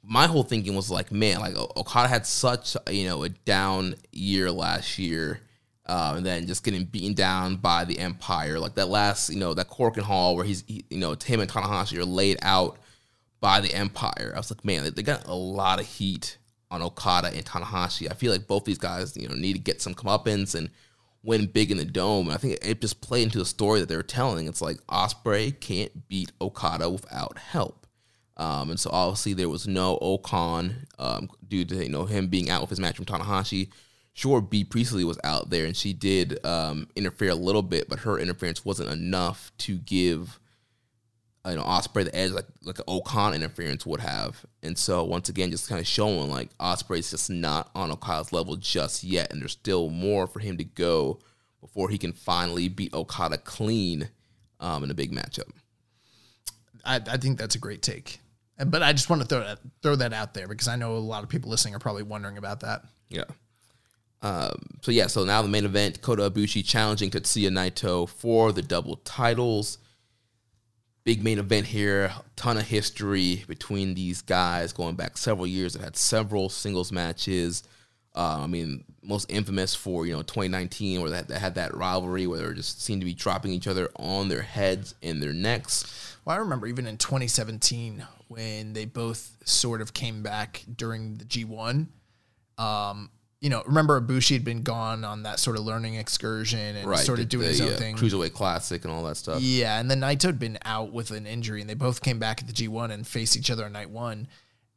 My 0.03 0.27
whole 0.27 0.43
thinking 0.45 0.75
was 0.77 0.91
like, 0.91 1.11
man, 1.11 1.41
like 1.41 1.57
Okada 1.57 2.09
had 2.09 2.27
such, 2.27 2.77
you 2.91 3.07
know, 3.07 3.23
a 3.25 3.29
down 3.29 3.95
year 4.13 4.51
last 4.51 4.99
year, 4.99 5.41
uh, 5.87 6.15
and 6.17 6.25
then 6.27 6.47
just 6.47 6.65
getting 6.65 6.85
beaten 6.85 7.15
down 7.15 7.57
by 7.57 7.85
the 7.85 7.99
Empire, 7.99 8.59
like 8.59 8.75
that 8.75 8.89
last, 8.89 9.31
you 9.31 9.39
know, 9.39 9.55
that 9.55 9.69
Korakuen 9.71 10.03
Hall 10.03 10.37
where 10.37 10.45
he's, 10.45 10.63
he, 10.67 10.85
you 10.91 10.99
know, 10.99 11.17
him 11.25 11.41
and 11.41 11.51
Tanahashi 11.51 11.99
are 11.99 12.05
laid 12.05 12.39
out 12.43 12.79
by 13.41 13.61
the 13.61 13.73
Empire. 13.75 14.33
I 14.35 14.39
was 14.39 14.51
like, 14.51 14.65
man, 14.65 14.85
they- 14.85 14.91
they 14.91 15.03
got 15.03 15.27
a 15.27 15.35
lot 15.35 15.81
of 15.81 15.87
heat 15.87 16.39
on 16.71 16.83
Okada 16.83 17.29
and 17.29 17.45
Tanahashi. 17.45 18.11
I 18.11 18.15
feel 18.15 18.33
like 18.33 18.47
both 18.49 18.65
these 18.65 18.79
guys, 18.79 19.17
you 19.17 19.29
know, 19.29 19.35
need 19.35 19.53
to 19.55 19.59
get 19.61 19.81
some 19.83 19.95
comeuppance 19.95 20.55
and 20.55 20.71
win 21.27 21.47
big 21.47 21.71
in 21.71 21.77
the 21.77 21.85
dome. 21.85 22.27
And 22.27 22.35
I 22.35 22.39
think 22.39 22.59
it 22.63 22.81
just 22.81 23.01
played 23.01 23.25
into 23.25 23.39
the 23.39 23.45
story 23.45 23.81
that 23.81 23.89
they 23.89 23.97
were 23.97 24.03
telling. 24.03 24.47
It's 24.47 24.63
like 24.63 24.79
Ospreay 24.87 25.59
can't 25.59 26.09
beat 26.09 26.33
Okada 26.41 26.89
without 26.89 27.39
help. 27.39 27.87
Um, 28.37 28.71
and 28.71 28.79
so 28.79 28.91
obviously 28.93 29.33
there 29.33 29.49
was 29.49 29.67
no 29.67 29.99
O-Khan 30.01 30.87
um, 30.99 31.31
due 31.47 31.65
to 31.65 31.83
you 31.83 31.89
know 31.89 32.05
him 32.05 32.29
being 32.29 32.51
out 32.51 32.61
with 32.61 32.71
his 32.71 32.81
match 32.81 32.97
from 32.97 33.07
Tanahashi. 33.07 33.69
Sure, 34.13 34.41
Bea 34.41 34.65
Priestley 34.65 35.05
was 35.05 35.19
out 35.25 35.51
there 35.51 35.67
and 35.67 35.77
she 35.77 35.93
did 35.93 36.45
um, 36.45 36.89
interfere 36.97 37.31
a 37.31 37.35
little 37.35 37.63
bit, 37.63 37.89
but 37.89 38.01
her 38.01 38.19
interference 38.19 38.65
wasn't 38.65 38.91
enough 38.91 39.53
to 39.59 39.79
give 39.79 40.39
you 41.47 41.57
know 41.57 41.63
Ospreay 41.63 42.05
the 42.05 42.15
edge 42.15 42.33
like 42.33 42.47
like 42.63 42.79
an 42.79 42.85
O-Khan 42.89 43.35
interference 43.35 43.87
would 43.87 44.01
have. 44.01 44.45
And 44.63 44.77
so 44.77 45.05
once 45.05 45.29
again, 45.29 45.51
just 45.51 45.69
kind 45.69 45.81
of 45.81 45.87
showing 45.87 46.31
like 46.31 46.57
Ospreay's 46.59 47.11
just 47.11 47.31
not 47.31 47.71
on 47.75 47.91
Okada's 47.91 48.33
level 48.33 48.57
just 48.57 49.05
yet, 49.05 49.33
and 49.33 49.41
there's 49.41 49.53
still 49.53 49.91
more 49.91 50.27
for 50.27 50.41
him 50.41 50.57
to 50.59 50.65
go 50.65 51.19
before 51.61 51.89
he 51.89 51.99
can 51.99 52.13
finally 52.13 52.69
beat 52.69 52.95
Okada 52.95 53.39
clean 53.39 54.09
um, 54.61 54.85
in 54.85 54.91
a 54.91 54.95
big 54.95 55.13
matchup. 55.13 55.51
I, 56.85 57.01
I 57.09 57.17
think 57.17 57.39
that's 57.39 57.55
a 57.55 57.59
great 57.59 57.83
take. 57.83 58.21
But 58.65 58.83
I 58.83 58.93
just 58.93 59.11
want 59.11 59.21
to 59.23 59.29
throw 59.29 59.41
that 59.41 59.59
throw 59.83 59.97
that 59.97 60.13
out 60.13 60.33
there 60.33 60.49
because 60.49 60.69
I 60.69 60.77
know 60.77 60.97
a 60.97 60.99
lot 60.99 61.23
of 61.23 61.29
people 61.29 61.51
listening 61.51 61.75
are 61.75 61.79
probably 61.79 62.05
wondering 62.05 62.39
about 62.39 62.61
that. 62.61 62.83
Yeah. 63.11 63.25
Um, 64.23 64.79
so 64.81 64.91
yeah, 64.91 65.09
so 65.09 65.25
now 65.25 65.43
the 65.43 65.49
main 65.49 65.67
event, 65.67 66.01
Kota 66.01 66.31
Ibushi 66.31 66.65
challenging 66.65 67.11
Tetsuya 67.11 67.51
Naito 67.51 68.09
for 68.09 68.53
the 68.53 68.63
double 68.63 68.97
titles. 68.97 69.79
Big 71.07 71.23
main 71.23 71.39
event 71.39 71.67
here, 71.67 72.13
ton 72.35 72.57
of 72.57 72.67
history 72.67 73.45
between 73.47 73.95
these 73.95 74.23
guys 74.23 74.73
going 74.73 74.97
back 74.97 75.17
several 75.17 75.47
years. 75.47 75.75
They've 75.75 75.85
had 75.85 75.97
several 75.97 76.49
singles 76.49 76.91
matches. 76.91 77.63
Uh, 78.13 78.41
I 78.41 78.49
mean, 78.49 78.83
most 79.05 79.31
infamous 79.31 79.73
for 79.73 80.05
you 80.05 80.15
know 80.15 80.23
2019, 80.23 81.01
where 81.01 81.11
they 81.11 81.19
had, 81.19 81.29
they 81.29 81.39
had 81.39 81.55
that 81.55 81.77
rivalry 81.77 82.27
where 82.27 82.49
they 82.49 82.55
just 82.55 82.83
seemed 82.83 83.03
to 83.03 83.05
be 83.05 83.15
dropping 83.15 83.53
each 83.53 83.69
other 83.69 83.89
on 83.95 84.29
their 84.29 84.43
heads 84.43 84.97
and 85.01 85.23
their 85.23 85.33
necks. 85.33 86.17
Well, 86.25 86.35
I 86.35 86.41
remember 86.41 86.67
even 86.67 86.89
in 86.89 86.97
2017 86.97 88.05
when 88.27 88.73
they 88.73 88.85
both 88.85 89.37
sort 89.45 89.81
of 89.81 89.95
came 89.95 90.25
back 90.25 90.65
during 90.75 91.19
the 91.19 91.25
G1. 91.25 91.87
Um, 92.59 93.11
you 93.47 93.51
know, 93.51 93.63
remember 93.65 94.01
Ibushi 94.01 94.33
had 94.33 94.45
been 94.45 94.63
gone 94.63 95.05
on 95.05 95.23
that 95.23 95.39
sort 95.39 95.57
of 95.57 95.65
learning 95.65 95.95
excursion 95.95 96.75
and 96.75 96.85
Right, 96.85 96.99
sort 96.99 97.21
of 97.21 97.29
doing 97.29 97.43
the, 97.45 97.49
his 97.51 97.61
own 97.61 97.75
uh, 97.75 97.77
thing. 97.77 97.95
cruiserweight 97.95 98.33
classic 98.33 98.85
and 98.85 98.93
all 98.93 99.05
that 99.05 99.17
stuff. 99.17 99.41
Yeah, 99.41 99.79
and 99.79 99.89
then 99.89 100.01
Naito 100.01 100.25
had 100.25 100.41
been 100.41 100.59
out 100.65 100.93
with 100.93 101.13
an 101.13 101.29
injury, 101.29 101.61
and 101.61 101.71
they 101.71 101.75
both 101.75 102.03
came 102.03 102.19
back 102.19 102.41
at 102.41 102.49
the 102.49 102.53
G1 102.53 102.91
and 102.91 103.07
faced 103.07 103.37
each 103.37 103.49
other 103.49 103.65
on 103.65 103.73
night 103.73 103.89
one. 103.91 104.27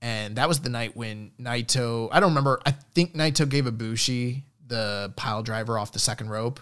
And 0.04 0.36
that 0.36 0.48
was 0.48 0.60
the 0.60 0.70
night 0.70 0.96
when 0.96 1.32
Naito, 1.42 2.10
I 2.12 2.20
don't 2.20 2.30
remember, 2.30 2.62
I 2.64 2.70
think 2.94 3.16
Naito 3.16 3.50
gave 3.50 3.66
Ibushi 3.66 4.44
the 4.68 5.14
pile 5.16 5.42
driver 5.42 5.80
off 5.80 5.92
the 5.92 5.98
second 5.98 6.30
rope, 6.30 6.60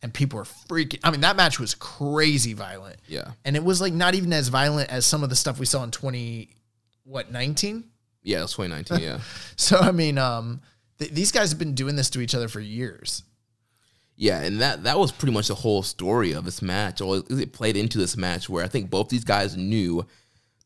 and 0.00 0.14
people 0.14 0.36
were 0.36 0.44
freaking. 0.44 1.00
I 1.02 1.10
mean, 1.10 1.22
that 1.22 1.34
match 1.34 1.58
was 1.58 1.74
crazy 1.74 2.52
violent. 2.52 2.98
Yeah. 3.08 3.32
And 3.44 3.56
it 3.56 3.64
was 3.64 3.80
like 3.80 3.92
not 3.92 4.14
even 4.14 4.32
as 4.32 4.46
violent 4.46 4.90
as 4.90 5.06
some 5.06 5.24
of 5.24 5.28
the 5.28 5.34
stuff 5.34 5.58
we 5.58 5.66
saw 5.66 5.82
in 5.82 5.90
20, 5.90 6.50
what, 7.02 7.32
19? 7.32 7.82
Yeah, 8.22 8.38
it 8.38 8.42
was 8.42 8.52
2019. 8.52 9.00
Yeah. 9.00 9.18
So, 9.56 9.76
I 9.76 9.90
mean, 9.90 10.18
um, 10.18 10.60
th- 10.98 11.12
these 11.12 11.32
guys 11.32 11.50
have 11.50 11.58
been 11.58 11.74
doing 11.74 11.96
this 11.96 12.10
to 12.10 12.20
each 12.20 12.34
other 12.34 12.48
for 12.48 12.60
years. 12.60 13.22
Yeah, 14.16 14.40
and 14.40 14.60
that 14.60 14.82
that 14.82 14.98
was 14.98 15.12
pretty 15.12 15.32
much 15.32 15.48
the 15.48 15.54
whole 15.54 15.82
story 15.82 16.32
of 16.32 16.44
this 16.44 16.60
match. 16.60 17.00
Or 17.00 17.22
it 17.30 17.52
played 17.52 17.76
into 17.76 17.98
this 17.98 18.16
match 18.16 18.48
where 18.48 18.64
I 18.64 18.68
think 18.68 18.90
both 18.90 19.08
these 19.08 19.24
guys 19.24 19.56
knew 19.56 20.06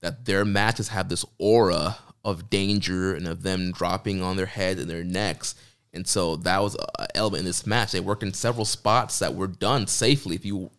that 0.01 0.25
their 0.25 0.45
matches 0.45 0.89
have 0.89 1.09
this 1.09 1.25
aura 1.39 1.99
of 2.25 2.49
danger 2.51 3.15
and 3.15 3.27
of 3.27 3.43
them 3.43 3.73
dropping 3.73 4.23
on 4.23 4.37
their 4.37 4.47
heads 4.47 4.81
and 4.81 4.89
their 4.89 5.05
necks. 5.05 5.55
And 5.93 6.07
so 6.07 6.37
that 6.37 6.63
was 6.63 6.77
an 6.99 7.09
element 7.15 7.41
in 7.41 7.47
this 7.47 7.67
match. 7.67 7.93
They 7.93 8.01
worked 8.01 8.23
in 8.23 8.33
several 8.33 8.65
spots 8.65 9.19
that 9.19 9.35
were 9.35 9.47
done 9.47 9.87
safely. 9.87 10.35
If 10.35 10.45
you 10.47 10.71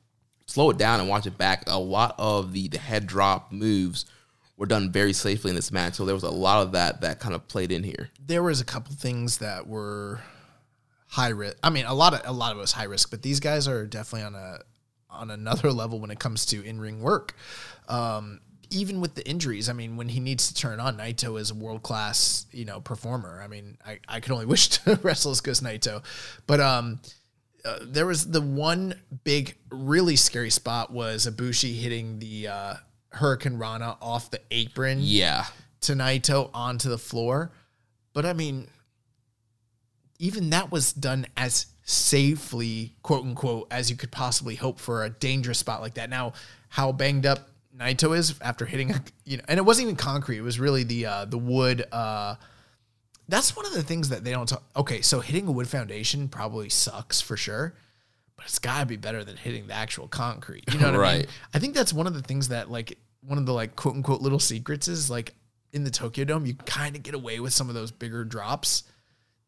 slow 0.47 0.71
it 0.71 0.77
down 0.77 0.99
and 0.99 1.07
watch 1.07 1.27
it 1.27 1.37
back, 1.37 1.63
a 1.67 1.77
lot 1.77 2.15
of 2.17 2.53
the, 2.53 2.67
the 2.67 2.79
head 2.79 3.05
drop 3.05 3.51
moves 3.51 4.05
were 4.57 4.65
done 4.65 4.91
very 4.91 5.13
safely 5.13 5.49
in 5.49 5.55
this 5.55 5.71
match. 5.71 5.95
So 5.95 6.05
there 6.05 6.15
was 6.15 6.23
a 6.23 6.29
lot 6.29 6.61
of 6.61 6.73
that 6.73 7.01
that 7.01 7.19
kind 7.19 7.33
of 7.33 7.47
played 7.47 7.71
in 7.71 7.83
here. 7.83 8.09
there 8.25 8.43
was 8.43 8.61
a 8.61 8.65
couple 8.65 8.95
things 8.95 9.39
that 9.39 9.67
were 9.67 10.21
high 11.07 11.29
risk. 11.29 11.57
I 11.63 11.69
mean, 11.69 11.85
a 11.85 11.93
lot 11.93 12.13
of 12.13 12.21
a 12.25 12.31
lot 12.31 12.51
of 12.51 12.57
it 12.57 12.61
was 12.61 12.71
high 12.71 12.85
risk, 12.85 13.09
but 13.09 13.21
these 13.21 13.39
guys 13.39 13.67
are 13.67 13.85
definitely 13.85 14.25
on 14.25 14.35
a 14.35 14.59
on 15.09 15.31
another 15.31 15.71
level 15.81 15.99
when 15.99 16.11
it 16.11 16.19
comes 16.19 16.45
to 16.47 16.63
in 16.63 16.79
ring 16.79 17.01
work. 17.01 17.35
Um, 17.87 18.41
even 18.69 19.01
with 19.01 19.13
the 19.13 19.27
injuries, 19.27 19.69
I 19.69 19.73
mean, 19.73 19.97
when 19.97 20.09
he 20.09 20.19
needs 20.19 20.47
to 20.47 20.55
turn 20.55 20.79
on, 20.79 20.97
Naito 20.97 21.39
is 21.39 21.51
a 21.51 21.53
world 21.53 21.83
class, 21.83 22.47
you 22.51 22.65
know, 22.65 22.81
performer. 22.81 23.39
I 23.43 23.47
mean, 23.47 23.77
I, 23.85 23.99
I 24.07 24.19
could 24.19 24.31
only 24.31 24.45
wish 24.53 24.69
to 24.69 24.99
wrestle 25.03 25.31
as 25.31 25.41
good 25.41 25.51
as 25.51 25.61
Naito, 25.61 26.03
but 26.47 26.59
um, 26.59 26.99
uh, 27.63 27.79
there 27.83 28.05
was 28.05 28.29
the 28.29 28.41
one 28.41 28.99
big, 29.23 29.55
really 29.69 30.15
scary 30.15 30.49
spot 30.49 30.91
was 30.91 31.27
Ibushi 31.27 31.79
hitting 31.79 32.19
the 32.19 32.47
uh, 32.47 32.73
Hurricanrana 33.13 33.97
off 34.01 34.31
the 34.31 34.41
apron 34.51 34.99
Yeah. 35.01 35.45
to 35.81 35.93
Naito 35.93 36.49
onto 36.53 36.89
the 36.89 36.97
floor. 36.97 37.51
But 38.13 38.25
I 38.25 38.33
mean, 38.33 38.67
even 40.19 40.49
that 40.51 40.71
was 40.71 40.93
done 40.93 41.25
as 41.35 41.67
safely, 41.83 42.95
quote 43.01 43.25
unquote, 43.25 43.67
as 43.71 43.89
you 43.89 43.95
could 43.97 44.11
possibly 44.11 44.55
hope 44.55 44.79
for 44.79 45.03
a 45.03 45.09
dangerous 45.09 45.59
spot 45.59 45.81
like 45.81 45.95
that. 45.95 46.09
Now, 46.09 46.33
how 46.69 46.91
banged 46.91 47.25
up 47.25 47.49
Naito 47.75 48.15
is 48.17 48.35
after 48.41 48.65
hitting 48.65 48.91
a, 48.91 49.03
you 49.25 49.37
know, 49.37 49.43
and 49.47 49.57
it 49.57 49.63
wasn't 49.63 49.85
even 49.85 49.95
concrete. 49.95 50.37
It 50.37 50.41
was 50.43 50.59
really 50.59 50.83
the 50.83 51.05
uh, 51.07 51.25
the 51.25 51.37
wood. 51.39 51.85
Uh, 51.91 52.35
that's 53.27 53.55
one 53.55 53.65
of 53.65 53.73
the 53.73 53.83
things 53.83 54.09
that 54.09 54.23
they 54.23 54.31
don't 54.31 54.47
talk. 54.47 54.63
Okay, 54.75 55.01
so 55.01 55.19
hitting 55.19 55.47
a 55.47 55.51
wood 55.51 55.67
foundation 55.67 56.27
probably 56.29 56.69
sucks 56.69 57.19
for 57.19 57.35
sure, 57.35 57.73
but 58.43 58.49
it's 58.49 58.59
got 58.59 58.81
to 58.81 58.85
be 58.85 58.97
better 58.97 59.23
than 59.23 59.37
hitting 59.37 59.67
the 59.67 59.73
actual 59.73 60.07
concrete. 60.09 60.65
You 60.71 60.79
know 60.79 60.85
what 60.91 60.95
I 60.95 61.13
mean? 61.13 61.19
Right. 61.21 61.29
I 61.53 61.59
think 61.59 61.73
that's 61.73 61.93
one 61.93 62.07
of 62.07 62.13
the 62.13 62.21
things 62.21 62.49
that 62.49 62.69
like 62.69 62.97
one 63.21 63.37
of 63.37 63.45
the 63.45 63.53
like 63.53 63.75
quote 63.77 63.95
unquote 63.95 64.21
little 64.21 64.39
secrets 64.39 64.87
is 64.89 65.09
like 65.09 65.33
in 65.71 65.83
the 65.85 65.89
Tokyo 65.89 66.25
Dome, 66.25 66.45
you 66.45 66.53
kind 66.53 66.95
of 66.95 67.03
get 67.03 67.15
away 67.15 67.39
with 67.39 67.53
some 67.53 67.69
of 67.69 67.75
those 67.75 67.91
bigger 67.91 68.25
drops 68.25 68.83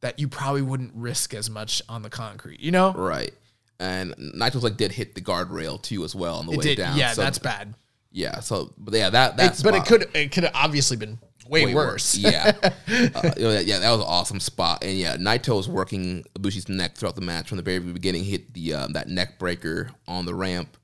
that 0.01 0.17
you 0.19 0.27
probably 0.27 0.61
wouldn't 0.61 0.91
risk 0.95 1.33
as 1.33 1.49
much 1.49 1.81
on 1.89 2.01
the 2.03 2.09
concrete. 2.09 2.59
You 2.61 2.71
know? 2.71 2.93
Right. 2.93 3.33
And 3.79 4.15
Naito's 4.15 4.63
like 4.63 4.77
did 4.77 4.93
hit 4.93 5.13
the 5.15 5.21
guardrail 5.21 5.81
too 5.81 6.03
as 6.05 6.15
well 6.15 6.37
on 6.37 6.45
the 6.45 6.53
It 6.53 6.57
way 6.59 6.63
did. 6.63 6.77
down. 6.77 6.97
Yeah, 6.97 7.11
So- 7.11 7.21
that's 7.21 7.37
bad. 7.39 7.73
Yeah. 8.11 8.39
So, 8.39 8.73
but 8.77 8.93
yeah, 8.93 9.09
that 9.09 9.35
that. 9.37 9.59
It- 9.59 9.63
but 9.63 9.75
it 9.75 9.85
could 9.85 10.09
it 10.15 10.31
could 10.31 10.45
have 10.45 10.53
obviously 10.55 10.95
been 10.95 11.19
way, 11.47 11.65
way 11.65 11.75
worse. 11.75 12.15
yeah. 12.15 12.51
Uh, 12.87 13.31
you 13.37 13.43
know, 13.43 13.59
yeah, 13.59 13.79
that 13.79 13.91
was 13.91 13.99
an 13.99 14.05
awesome 14.07 14.39
spot. 14.39 14.83
And 14.83 14.97
yeah, 14.97 15.17
Naito 15.17 15.55
was 15.55 15.67
working 15.67 16.23
Ibushi's 16.37 16.69
neck 16.69 16.95
throughout 16.95 17.15
the 17.15 17.21
match 17.21 17.49
from 17.49 17.57
the 17.57 17.63
very 17.63 17.79
beginning. 17.79 18.23
Hit 18.23 18.53
the 18.53 18.73
um, 18.73 18.93
that 18.93 19.07
neck 19.07 19.39
breaker 19.39 19.89
on 20.07 20.25
the 20.25 20.33
ramp 20.33 20.77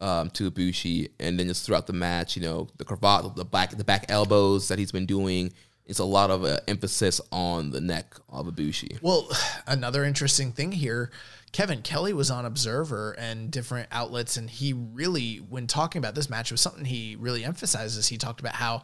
um, 0.00 0.30
to 0.30 0.50
Ibushi, 0.50 1.10
and 1.20 1.38
then 1.38 1.48
just 1.48 1.66
throughout 1.66 1.86
the 1.86 1.92
match, 1.92 2.36
you 2.36 2.42
know, 2.42 2.68
the 2.78 2.84
cravat, 2.84 3.36
the 3.36 3.44
back, 3.44 3.70
the 3.70 3.84
back 3.84 4.06
elbows 4.08 4.68
that 4.68 4.78
he's 4.78 4.92
been 4.92 5.06
doing. 5.06 5.52
It's 5.86 5.98
a 5.98 6.04
lot 6.04 6.30
of 6.30 6.44
uh, 6.44 6.60
emphasis 6.68 7.20
on 7.32 7.70
the 7.70 7.80
neck 7.80 8.14
of 8.28 8.46
Ibushi. 8.46 9.02
Well, 9.02 9.28
another 9.66 10.04
interesting 10.04 10.52
thing 10.52 10.72
here, 10.72 11.10
Kevin 11.52 11.82
Kelly 11.82 12.12
was 12.12 12.30
on 12.30 12.46
Observer 12.46 13.12
and 13.18 13.50
different 13.50 13.88
outlets, 13.90 14.36
and 14.36 14.48
he 14.48 14.72
really, 14.72 15.38
when 15.38 15.66
talking 15.66 15.98
about 15.98 16.14
this 16.14 16.30
match, 16.30 16.52
was 16.52 16.60
something 16.60 16.84
he 16.84 17.16
really 17.18 17.44
emphasizes. 17.44 18.06
He 18.06 18.18
talked 18.18 18.40
about 18.40 18.54
how 18.54 18.82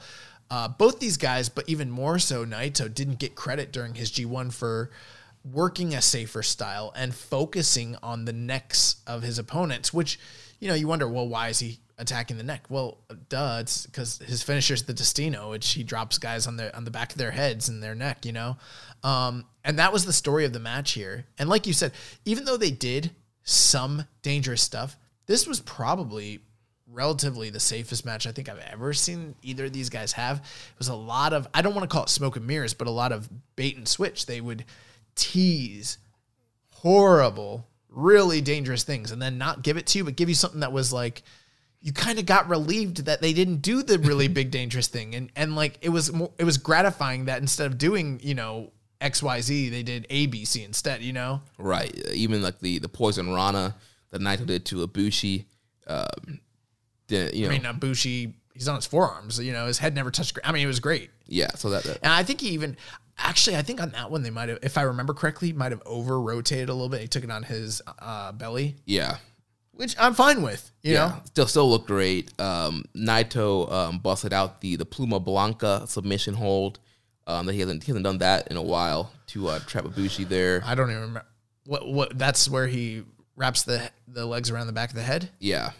uh, 0.51 0.68
both 0.68 1.01
these 1.01 1.16
guys, 1.16 1.48
but 1.48 1.68
even 1.68 1.90
more 1.90 2.18
so 2.18 2.44
Naito, 2.44 2.93
didn't 2.93 3.18
get 3.18 3.35
credit 3.35 3.73
during 3.73 3.94
his 3.94 4.10
G1 4.10 4.52
for 4.52 4.90
working 5.44 5.94
a 5.94 6.02
safer 6.02 6.43
style 6.43 6.93
and 6.97 7.14
focusing 7.14 7.97
on 8.02 8.24
the 8.24 8.32
necks 8.32 8.97
of 9.06 9.23
his 9.23 9.39
opponents, 9.39 9.93
which, 9.93 10.18
you 10.60 10.68
know, 10.68 10.74
you 10.74 10.89
wonder, 10.89 11.09
well, 11.09 11.28
why 11.28 11.48
is 11.48 11.59
he 11.60 11.78
attacking 11.98 12.36
the 12.36 12.43
neck? 12.43 12.64
Well, 12.68 12.98
duh, 13.28 13.59
it's 13.60 13.86
because 13.86 14.18
his 14.18 14.43
finisher's 14.43 14.85
the 14.85 14.93
Destino, 14.93 15.51
which 15.51 15.73
he 15.73 15.82
drops 15.82 16.18
guys 16.18 16.47
on 16.47 16.56
the 16.56 16.77
on 16.77 16.85
the 16.85 16.90
back 16.90 17.12
of 17.12 17.18
their 17.18 17.31
heads 17.31 17.68
and 17.68 17.82
their 17.82 17.94
neck, 17.94 18.24
you 18.24 18.32
know. 18.32 18.56
Um, 19.02 19.44
and 19.64 19.78
that 19.78 19.93
was 19.93 20.05
the 20.05 20.12
story 20.12 20.44
of 20.44 20.52
the 20.52 20.60
match 20.60 20.93
here. 20.93 21.27
And 21.39 21.48
like 21.48 21.66
you 21.66 21.73
said, 21.73 21.93
even 22.24 22.44
though 22.44 22.56
they 22.56 22.70
did 22.70 23.10
some 23.43 24.05
dangerous 24.23 24.62
stuff, 24.62 24.97
this 25.27 25.47
was 25.47 25.60
probably 25.60 26.40
relatively 26.97 27.51
the 27.51 27.60
safest 27.60 28.06
match 28.06 28.27
I 28.27 28.32
think 28.32 28.48
I've 28.48 28.59
ever 28.73 28.94
seen 28.94 29.35
either 29.43 29.66
of 29.66 29.73
these 29.73 29.90
guys 29.90 30.12
have. 30.12 30.39
It 30.39 30.78
was 30.78 30.89
a 30.89 30.94
lot 30.94 31.35
of 31.35 31.47
I 31.52 31.62
don't 31.62 31.74
want 31.74 31.89
to 31.89 31.94
call 31.94 32.05
it 32.05 32.09
smoke 32.09 32.36
and 32.36 32.47
mirrors, 32.47 32.74
but 32.74 32.89
a 32.89 32.90
lot 32.90 33.12
of 33.12 33.28
bait 33.55 33.77
and 33.77 33.86
switch. 33.86 34.27
They 34.27 34.40
would 34.40 34.64
tease 35.14 35.98
horrible, 36.70 37.68
really 37.90 38.40
dangerous 38.40 38.82
things 38.82 39.12
and 39.12 39.20
then 39.20 39.36
not 39.39 39.62
give 39.62 39.77
it 39.77 39.86
to 39.89 39.98
you, 39.98 40.05
but 40.05 40.16
give 40.16 40.31
you 40.31 40.35
something 40.35 40.60
that 40.60 40.73
was 40.73 40.93
like 40.93 41.23
you 41.82 41.93
kind 41.93 42.18
of 42.18 42.24
got 42.24 42.48
relieved 42.48 43.05
that 43.05 43.20
they 43.20 43.35
didn't 43.35 43.59
do 43.59 43.82
the 43.82 43.98
really 43.98 44.28
big 44.40 44.51
dangerous 44.51 44.89
thing 44.89 45.14
and 45.14 45.31
and 45.36 45.55
like 45.55 45.78
it 45.82 45.90
was 45.90 46.12
more, 46.12 46.32
it 46.39 46.44
was 46.44 46.56
gratifying 46.56 47.27
that 47.27 47.40
instead 47.43 47.66
of 47.66 47.77
doing, 47.77 48.18
you 48.23 48.35
know, 48.35 48.73
XYZ, 49.02 49.70
they 49.70 49.82
did 49.82 50.09
ABC 50.09 50.64
instead, 50.64 51.02
you 51.02 51.12
know? 51.12 51.43
Right. 51.59 51.94
Even 52.12 52.40
like 52.43 52.60
the 52.60 52.78
the 52.78 52.89
poison 52.89 53.35
Rana 53.35 53.74
that 54.10 54.23
Naito 54.23 54.47
did 54.47 54.64
to 54.66 54.86
Ibushi. 54.86 55.44
Um, 55.86 56.40
didn't, 57.08 57.34
you 57.34 57.46
know, 57.46 57.54
I 57.54 57.58
mean, 57.58 57.62
Ibushi, 57.62 58.32
he's 58.54 58.68
on 58.68 58.76
his 58.76 58.86
forearms, 58.86 59.38
you 59.38 59.52
know, 59.52 59.66
his 59.66 59.78
head 59.78 59.94
never 59.94 60.10
touched. 60.10 60.38
I 60.44 60.52
mean, 60.52 60.64
it 60.64 60.66
was 60.66 60.80
great. 60.80 61.10
yeah. 61.26 61.50
So 61.54 61.70
that, 61.70 61.84
that 61.84 61.98
And 62.02 62.12
I 62.12 62.22
think 62.22 62.40
he 62.40 62.48
even 62.50 62.76
actually 63.18 63.56
I 63.56 63.62
think 63.62 63.80
on 63.80 63.90
that 63.90 64.10
one 64.10 64.22
they 64.22 64.30
might 64.30 64.48
have 64.48 64.58
if 64.62 64.76
I 64.76 64.82
remember 64.82 65.14
correctly, 65.14 65.52
might 65.52 65.72
have 65.72 65.82
over 65.86 66.20
rotated 66.20 66.68
a 66.68 66.72
little 66.74 66.88
bit. 66.88 67.00
He 67.00 67.08
took 67.08 67.24
it 67.24 67.30
on 67.30 67.42
his 67.42 67.80
uh, 67.98 68.32
belly, 68.32 68.76
yeah. 68.84 69.16
which 69.72 69.94
I'm 69.98 70.14
fine 70.14 70.42
with, 70.42 70.70
you 70.82 70.94
yeah, 70.94 71.08
know. 71.08 71.20
still 71.24 71.46
still 71.46 71.70
looked 71.70 71.86
great. 71.86 72.38
Um, 72.40 72.84
Naito 72.94 73.70
um, 73.70 73.98
busted 73.98 74.32
out 74.32 74.60
the 74.60 74.76
the 74.76 74.86
Pluma 74.86 75.22
Blanca 75.22 75.84
submission 75.86 76.34
hold. 76.34 76.78
Um, 77.28 77.46
that 77.46 77.54
he 77.54 77.60
hasn't 77.60 77.82
he 77.82 77.90
hasn't 77.90 78.04
done 78.04 78.18
that 78.18 78.48
in 78.48 78.56
a 78.56 78.62
while 78.62 79.10
to 79.28 79.48
uh, 79.48 79.58
trap 79.60 79.84
Ibushi 79.84 80.28
there. 80.28 80.62
I 80.64 80.76
don't 80.76 80.90
even 80.90 81.00
remember 81.02 81.26
what 81.64 81.88
what 81.88 82.16
that's 82.18 82.48
where 82.48 82.68
he 82.68 83.02
wraps 83.34 83.62
the 83.64 83.90
the 84.06 84.24
legs 84.24 84.48
around 84.50 84.68
the 84.68 84.72
back 84.72 84.90
of 84.90 84.96
the 84.96 85.02
head. 85.02 85.28
Yeah. 85.40 85.72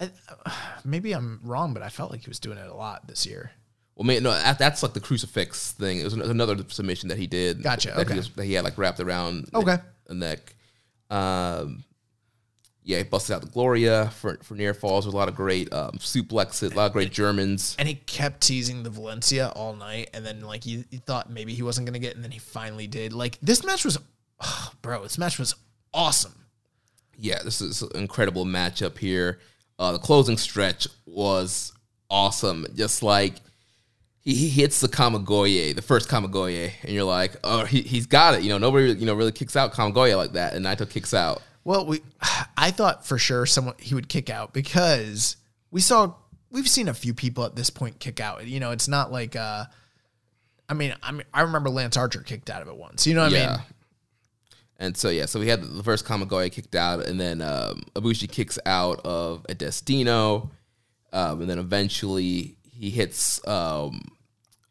I, 0.00 0.10
maybe 0.84 1.12
I'm 1.12 1.40
wrong, 1.42 1.74
but 1.74 1.82
I 1.82 1.88
felt 1.88 2.10
like 2.10 2.20
he 2.24 2.28
was 2.30 2.38
doing 2.40 2.58
it 2.58 2.68
a 2.68 2.74
lot 2.74 3.06
this 3.06 3.26
year. 3.26 3.50
Well, 3.96 4.04
man, 4.04 4.24
no, 4.24 4.30
that's 4.58 4.82
like 4.82 4.92
the 4.92 5.00
crucifix 5.00 5.70
thing. 5.72 5.98
It 6.00 6.04
was 6.04 6.14
another 6.14 6.56
submission 6.68 7.10
that 7.10 7.18
he 7.18 7.28
did. 7.28 7.62
Gotcha, 7.62 7.88
That, 7.88 7.98
okay. 8.00 8.14
he, 8.14 8.18
was- 8.18 8.30
that 8.30 8.44
he 8.44 8.54
had 8.54 8.64
like 8.64 8.76
wrapped 8.76 8.98
around 9.00 9.48
Okay. 9.54 9.76
the 10.06 10.14
neck. 10.14 10.54
Um, 11.10 11.84
yeah, 12.82 12.98
he 12.98 13.04
busted 13.04 13.34
out 13.36 13.40
the 13.42 13.48
Gloria 13.48 14.10
for 14.16 14.36
for 14.42 14.54
near 14.56 14.74
falls. 14.74 15.06
With 15.06 15.14
a 15.14 15.16
lot 15.16 15.28
of 15.28 15.34
great 15.36 15.72
um, 15.72 15.92
suplexes, 15.92 16.72
a 16.72 16.76
lot 16.76 16.86
of 16.86 16.92
great 16.92 17.12
Germans. 17.12 17.76
And 17.78 17.88
he 17.88 17.94
kept 17.94 18.40
teasing 18.42 18.82
the 18.82 18.90
Valentia 18.90 19.52
all 19.56 19.74
night, 19.74 20.10
and 20.12 20.26
then 20.26 20.40
like 20.42 20.66
you, 20.66 20.84
you 20.90 20.98
thought 20.98 21.30
maybe 21.30 21.54
he 21.54 21.62
wasn't 21.62 21.86
gonna 21.86 21.98
get, 21.98 22.10
it, 22.10 22.16
and 22.16 22.24
then 22.24 22.30
he 22.32 22.38
finally 22.40 22.86
did. 22.86 23.12
Like 23.14 23.38
this 23.40 23.64
match 23.64 23.84
was, 23.86 23.96
oh, 24.40 24.72
bro, 24.82 25.02
this 25.02 25.16
match 25.16 25.38
was 25.38 25.54
awesome. 25.94 26.34
Yeah, 27.16 27.38
this 27.44 27.60
is 27.62 27.80
an 27.80 27.90
incredible 27.94 28.44
matchup 28.44 28.98
here. 28.98 29.38
Uh, 29.78 29.92
the 29.92 29.98
closing 29.98 30.36
stretch 30.36 30.86
was 31.06 31.72
awesome. 32.10 32.66
Just 32.74 33.02
like 33.02 33.34
he, 34.20 34.34
he 34.34 34.48
hits 34.48 34.80
the 34.80 34.88
Kamigoye, 34.88 35.74
the 35.74 35.82
first 35.82 36.08
Kamigoye, 36.08 36.72
and 36.82 36.92
you're 36.92 37.04
like, 37.04 37.36
oh, 37.44 37.64
he, 37.64 37.82
he's 37.82 38.06
got 38.06 38.34
it. 38.34 38.42
You 38.42 38.50
know, 38.50 38.58
nobody 38.58 38.92
you 38.92 39.06
know 39.06 39.14
really 39.14 39.32
kicks 39.32 39.56
out 39.56 39.72
Kamigoye 39.72 40.16
like 40.16 40.32
that, 40.32 40.54
and 40.54 40.64
Naito 40.64 40.88
kicks 40.88 41.12
out. 41.12 41.42
Well, 41.64 41.86
we, 41.86 42.02
I 42.56 42.70
thought 42.70 43.06
for 43.06 43.18
sure 43.18 43.46
someone 43.46 43.74
he 43.78 43.94
would 43.94 44.08
kick 44.08 44.30
out 44.30 44.52
because 44.52 45.36
we 45.70 45.80
saw 45.80 46.14
we've 46.50 46.68
seen 46.68 46.88
a 46.88 46.94
few 46.94 47.14
people 47.14 47.44
at 47.44 47.56
this 47.56 47.70
point 47.70 47.98
kick 47.98 48.20
out. 48.20 48.46
You 48.46 48.60
know, 48.60 48.70
it's 48.70 48.88
not 48.88 49.10
like 49.12 49.36
uh, 49.36 49.64
I 50.68 50.74
mean, 50.74 50.94
I 51.02 51.12
mean, 51.12 51.24
I 51.34 51.42
remember 51.42 51.68
Lance 51.68 51.96
Archer 51.96 52.20
kicked 52.20 52.48
out 52.48 52.62
of 52.62 52.68
it 52.68 52.76
once. 52.76 53.06
You 53.06 53.14
know 53.14 53.24
what 53.24 53.34
I 53.34 53.46
mean? 53.46 53.58
And 54.78 54.96
so 54.96 55.08
yeah, 55.08 55.26
so 55.26 55.38
we 55.38 55.48
had 55.48 55.62
the 55.62 55.82
first 55.82 56.04
Kamigoye 56.04 56.50
kicked 56.50 56.74
out, 56.74 57.06
and 57.06 57.20
then 57.20 57.40
um, 57.40 57.82
Ibushi 57.94 58.30
kicks 58.30 58.58
out 58.66 59.00
of 59.04 59.46
a 59.48 59.54
Destino, 59.54 60.50
um, 61.12 61.40
and 61.40 61.50
then 61.50 61.58
eventually 61.58 62.56
he 62.70 62.90
hits 62.90 63.46
um, 63.46 64.02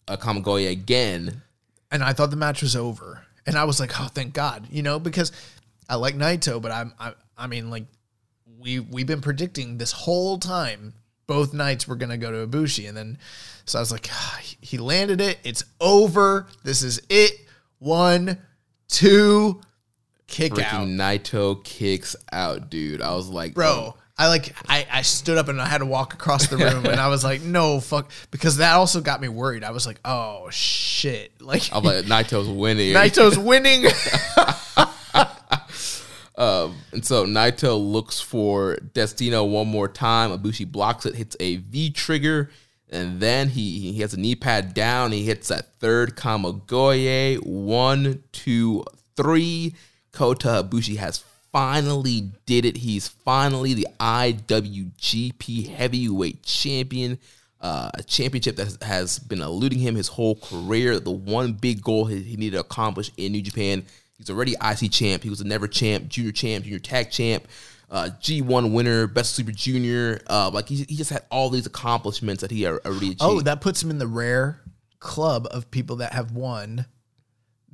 a 0.07 0.17
Kamigoye 0.17 0.69
again. 0.71 1.41
And 1.89 2.03
I 2.03 2.13
thought 2.13 2.31
the 2.31 2.35
match 2.35 2.61
was 2.61 2.75
over, 2.75 3.25
and 3.45 3.55
I 3.55 3.63
was 3.63 3.79
like, 3.79 3.99
oh, 3.99 4.07
thank 4.07 4.33
God, 4.33 4.67
you 4.69 4.83
know, 4.83 4.99
because 4.99 5.31
I 5.87 5.95
like 5.95 6.15
Naito, 6.15 6.61
but 6.61 6.71
I'm, 6.71 6.93
I, 6.99 7.13
I 7.37 7.47
mean, 7.47 7.69
like 7.69 7.85
we 8.59 8.79
we've 8.79 9.07
been 9.07 9.21
predicting 9.21 9.77
this 9.77 9.91
whole 9.91 10.37
time 10.37 10.93
both 11.27 11.53
nights 11.53 11.87
we're 11.87 11.95
gonna 11.95 12.17
go 12.17 12.31
to 12.31 12.47
Ibushi, 12.47 12.87
and 12.87 12.97
then 12.97 13.17
so 13.65 13.79
I 13.79 13.81
was 13.81 13.91
like, 13.91 14.07
ah, 14.11 14.41
he 14.61 14.77
landed 14.77 15.21
it. 15.21 15.39
It's 15.43 15.63
over. 15.79 16.47
This 16.63 16.83
is 16.83 17.01
it. 17.09 17.31
One, 17.79 18.39
two, 18.87 19.61
kick 20.27 20.51
out. 20.53 20.57
Freaking 20.57 20.95
Naito 20.95 21.63
kicks 21.63 22.15
out, 22.31 22.69
dude. 22.69 23.01
I 23.01 23.13
was 23.15 23.29
like, 23.29 23.53
bro. 23.53 23.67
Oh. 23.67 23.97
I 24.15 24.27
like 24.27 24.55
I, 24.69 24.85
I 24.91 25.01
stood 25.01 25.39
up 25.39 25.47
and 25.47 25.59
I 25.59 25.65
had 25.65 25.79
to 25.79 25.87
walk 25.87 26.13
across 26.13 26.47
the 26.47 26.55
room 26.57 26.85
and 26.85 26.99
I 26.99 27.07
was 27.07 27.23
like, 27.23 27.41
no 27.41 27.79
fuck 27.79 28.11
because 28.29 28.57
that 28.57 28.75
also 28.75 29.01
got 29.01 29.19
me 29.19 29.27
worried. 29.27 29.63
I 29.63 29.71
was 29.71 29.87
like, 29.87 29.99
oh 30.05 30.49
shit. 30.51 31.41
Like 31.41 31.63
I'm 31.73 31.83
like, 31.83 32.05
Naito's 32.05 32.47
winning. 32.47 32.93
Naito's 32.95 33.39
winning. 33.39 33.85
Um, 36.35 36.77
and 36.91 37.05
so 37.05 37.25
Naito 37.25 37.79
looks 37.79 38.19
for 38.19 38.77
Destino 38.93 39.43
one 39.43 39.67
more 39.67 39.87
time. 39.87 40.35
Ibushi 40.35 40.71
blocks 40.71 41.05
it, 41.05 41.15
hits 41.15 41.37
a 41.39 41.57
V 41.57 41.91
trigger, 41.91 42.49
and 42.89 43.19
then 43.19 43.49
he 43.49 43.91
he 43.91 44.01
has 44.01 44.13
a 44.13 44.19
knee 44.19 44.35
pad 44.35 44.73
down. 44.73 45.11
He 45.11 45.23
hits 45.23 45.49
that 45.49 45.75
third 45.79 46.15
Kamigoye. 46.15 47.45
One, 47.45 48.23
two, 48.31 48.83
three. 49.15 49.75
Kota 50.13 50.63
Ibushi 50.63 50.97
has 50.97 51.23
finally 51.51 52.31
did 52.45 52.65
it. 52.65 52.77
He's 52.77 53.07
finally 53.07 53.73
the 53.73 53.87
IWGP 53.99 55.69
Heavyweight 55.69 56.43
Champion. 56.43 57.19
Uh, 57.59 57.89
a 57.93 58.03
championship 58.03 58.57
that 58.57 58.77
has, 58.83 59.19
been 59.19 59.41
eluding 59.41 59.79
him 59.79 59.95
his 59.95 60.09
whole 60.09 60.35
career. 60.35 60.99
The 60.99 61.11
one 61.11 61.53
big 61.53 61.81
goal 61.81 62.05
he, 62.05 62.21
he 62.21 62.35
needed 62.35 62.57
to 62.57 62.59
accomplish 62.59 63.09
in 63.15 63.31
New 63.31 63.41
Japan. 63.41 63.85
He's 64.17 64.29
already 64.29 64.53
IC 64.61 64.91
champ. 64.91 65.23
He 65.23 65.29
was 65.29 65.41
a 65.41 65.47
never 65.47 65.67
champ, 65.67 66.09
junior 66.09 66.33
champ, 66.33 66.65
junior 66.65 66.79
tag 66.79 67.09
champ, 67.09 67.47
uh, 67.89 68.09
G1 68.21 68.73
winner, 68.73 69.07
best 69.07 69.33
super 69.33 69.51
junior. 69.51 70.21
Uh, 70.27 70.51
like 70.53 70.67
he, 70.67 70.83
he 70.89 70.95
just 70.95 71.09
had 71.09 71.23
all 71.31 71.49
these 71.49 71.65
accomplishments 71.65 72.41
that 72.41 72.51
he 72.51 72.67
already 72.67 73.07
achieved. 73.11 73.21
oh, 73.21 73.41
that 73.41 73.61
puts 73.61 73.81
him 73.81 73.89
in 73.89 73.97
the 73.97 74.07
rare 74.07 74.61
club 74.99 75.47
of 75.51 75.71
people 75.71 75.97
that 75.97 76.13
have 76.13 76.31
won 76.31 76.85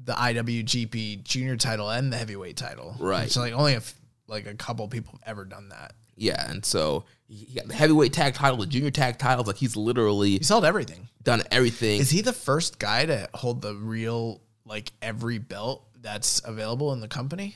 the 0.06 0.14
IWGP 0.14 1.24
junior 1.24 1.58
title 1.58 1.90
and 1.90 2.12
the 2.12 2.18
heavyweight 2.18 2.58
title. 2.58 2.96
Right. 3.00 3.30
So 3.30 3.42
like 3.42 3.54
only 3.54 3.74
if 3.74 3.94
like 4.28 4.46
a 4.48 4.54
couple 4.54 4.88
people 4.88 5.14
have 5.14 5.32
ever 5.32 5.46
done 5.46 5.70
that. 5.70 5.94
yeah, 6.16 6.50
and 6.50 6.64
so 6.66 7.06
he 7.28 7.54
got 7.56 7.68
the 7.68 7.74
heavyweight 7.74 8.14
tag 8.14 8.34
title, 8.34 8.58
the 8.58 8.66
junior 8.66 8.92
tag 8.92 9.18
titles. 9.18 9.48
Like 9.48 9.58
he's 9.58 9.76
literally 9.76 10.32
He's 10.38 10.50
held 10.50 10.66
everything. 10.66 11.08
done 11.24 11.44
everything. 11.52 12.00
Is 12.00 12.10
he 12.10 12.22
the 12.22 12.34
first 12.34 12.80
guy 12.80 13.06
to 13.06 13.30
hold 13.34 13.62
the 13.62 13.76
real 13.76 14.42
like 14.66 14.92
every 15.02 15.38
belt 15.38 15.86
that's 16.02 16.42
available 16.46 16.94
in 16.94 17.02
the 17.02 17.08
company? 17.08 17.56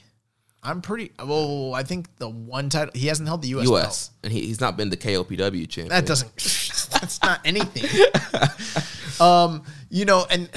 I'm 0.65 0.81
pretty 0.81 1.11
well. 1.19 1.73
I 1.73 1.83
think 1.83 2.07
the 2.17 2.29
one 2.29 2.69
title 2.69 2.91
he 2.95 3.07
hasn't 3.07 3.27
held 3.27 3.41
the 3.41 3.49
U.S. 3.49 3.65
belt. 3.69 3.81
U.S. 3.81 4.11
and 4.23 4.31
he, 4.31 4.41
he's 4.45 4.61
not 4.61 4.77
been 4.77 4.89
the 4.89 4.97
KOPW 4.97 5.67
champion. 5.67 5.89
That 5.89 6.05
doesn't. 6.05 6.33
that's 6.91 7.21
not 7.21 7.41
anything. 7.45 7.83
um, 9.19 9.63
you 9.89 10.05
know, 10.05 10.25
and 10.29 10.49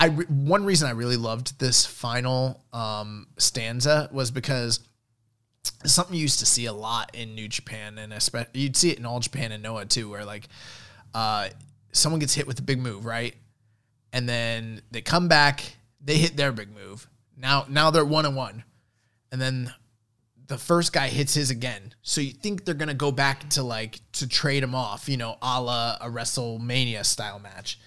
I 0.00 0.06
re- 0.06 0.24
one 0.24 0.64
reason 0.64 0.88
I 0.88 0.92
really 0.92 1.18
loved 1.18 1.60
this 1.60 1.84
final 1.84 2.64
um 2.72 3.26
stanza 3.36 4.08
was 4.10 4.30
because 4.30 4.80
something 5.84 6.16
you 6.16 6.22
used 6.22 6.38
to 6.38 6.46
see 6.46 6.64
a 6.64 6.72
lot 6.72 7.14
in 7.14 7.34
New 7.34 7.46
Japan, 7.48 7.98
and 7.98 8.12
especially 8.12 8.60
you'd 8.60 8.76
see 8.76 8.90
it 8.90 8.98
in 8.98 9.04
All 9.04 9.20
Japan 9.20 9.52
and 9.52 9.62
Noah 9.62 9.84
too, 9.84 10.08
where 10.08 10.24
like 10.24 10.48
uh 11.14 11.50
someone 11.92 12.18
gets 12.18 12.34
hit 12.34 12.46
with 12.46 12.58
a 12.58 12.62
big 12.62 12.78
move, 12.78 13.04
right? 13.04 13.34
And 14.12 14.26
then 14.28 14.80
they 14.90 15.02
come 15.02 15.28
back, 15.28 15.76
they 16.02 16.16
hit 16.16 16.36
their 16.36 16.50
big 16.50 16.74
move. 16.74 17.06
Now 17.36 17.66
now 17.68 17.90
they're 17.90 18.04
one 18.04 18.24
and 18.24 18.34
one. 18.34 18.64
And 19.30 19.40
then 19.40 19.72
the 20.46 20.56
first 20.58 20.94
guy 20.94 21.08
hits 21.08 21.34
his 21.34 21.50
again. 21.50 21.94
So 22.02 22.22
you 22.22 22.32
think 22.32 22.64
they're 22.64 22.74
gonna 22.74 22.94
go 22.94 23.12
back 23.12 23.50
to 23.50 23.62
like 23.62 24.00
to 24.12 24.26
trade 24.26 24.62
him 24.62 24.74
off, 24.74 25.10
you 25.10 25.18
know, 25.18 25.36
a 25.42 25.60
la 25.60 25.98
a 26.00 26.08
WrestleMania 26.08 27.04
style 27.04 27.38
match. 27.38 27.78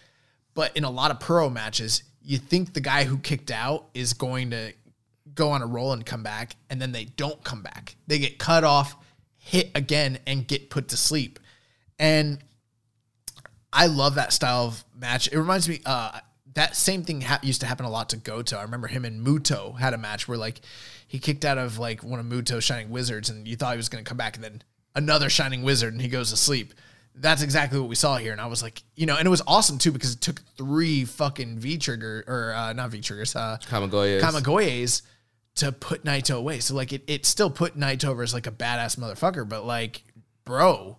But 0.53 0.75
in 0.77 0.83
a 0.83 0.89
lot 0.89 1.11
of 1.11 1.19
pro 1.19 1.49
matches, 1.49 2.03
you 2.21 2.37
think 2.37 2.73
the 2.73 2.81
guy 2.81 3.03
who 3.03 3.17
kicked 3.17 3.51
out 3.51 3.87
is 3.93 4.13
going 4.13 4.51
to 4.51 4.73
go 5.35 5.49
on 5.51 5.61
a 5.61 5.65
roll 5.65 5.93
and 5.93 6.05
come 6.05 6.23
back, 6.23 6.55
and 6.69 6.81
then 6.81 6.91
they 6.91 7.05
don't 7.05 7.43
come 7.43 7.61
back. 7.61 7.95
They 8.07 8.19
get 8.19 8.37
cut 8.37 8.63
off, 8.63 8.95
hit 9.37 9.71
again, 9.75 10.19
and 10.27 10.47
get 10.47 10.69
put 10.69 10.89
to 10.89 10.97
sleep. 10.97 11.39
And 11.97 12.39
I 13.71 13.87
love 13.87 14.15
that 14.15 14.31
style 14.33 14.65
of 14.65 14.85
match. 14.95 15.27
It 15.31 15.37
reminds 15.37 15.67
me, 15.67 15.81
uh, 15.85 16.19
that 16.53 16.75
same 16.75 17.03
thing 17.03 17.21
ha- 17.21 17.39
used 17.41 17.61
to 17.61 17.67
happen 17.67 17.85
a 17.85 17.89
lot 17.89 18.09
to 18.09 18.17
Goto. 18.17 18.57
I 18.57 18.61
remember 18.61 18.87
him 18.87 19.05
and 19.05 19.25
Muto 19.25 19.77
had 19.79 19.93
a 19.93 19.97
match 19.97 20.27
where 20.27 20.37
like 20.37 20.61
he 21.07 21.17
kicked 21.17 21.45
out 21.45 21.57
of 21.57 21.79
like 21.79 22.03
one 22.03 22.19
of 22.19 22.25
Muto's 22.25 22.63
Shining 22.63 22.89
Wizards, 22.89 23.29
and 23.29 23.47
you 23.47 23.55
thought 23.55 23.73
he 23.73 23.77
was 23.77 23.89
going 23.89 24.03
to 24.03 24.07
come 24.07 24.17
back, 24.17 24.35
and 24.35 24.43
then 24.43 24.61
another 24.95 25.29
Shining 25.29 25.63
Wizard, 25.63 25.93
and 25.93 26.01
he 26.01 26.07
goes 26.07 26.29
to 26.29 26.37
sleep. 26.37 26.73
That's 27.15 27.41
exactly 27.43 27.79
what 27.79 27.89
we 27.89 27.95
saw 27.95 28.17
here, 28.17 28.31
and 28.31 28.41
I 28.41 28.47
was 28.47 28.63
like, 28.63 28.81
you 28.95 29.05
know, 29.05 29.15
and 29.17 29.25
it 29.25 29.29
was 29.29 29.43
awesome 29.45 29.77
too 29.77 29.91
because 29.91 30.13
it 30.13 30.21
took 30.21 30.41
three 30.57 31.05
fucking 31.05 31.59
V 31.59 31.77
trigger 31.77 32.23
or 32.27 32.53
uh, 32.53 32.73
not 32.73 32.89
V 32.89 33.01
triggers, 33.01 33.35
uh, 33.35 33.57
Kamigoye. 33.69 34.19
Kamigoyes 34.19 35.03
to 35.55 35.71
put 35.71 36.03
Naito 36.03 36.35
away. 36.35 36.59
So 36.59 36.75
like 36.75 36.93
it, 36.93 37.03
it 37.07 37.25
still 37.25 37.49
put 37.49 37.77
Naito 37.77 38.05
over 38.05 38.23
as 38.23 38.33
like 38.33 38.47
a 38.47 38.51
badass 38.51 38.97
motherfucker, 38.97 39.47
but 39.47 39.65
like, 39.65 40.03
bro, 40.45 40.97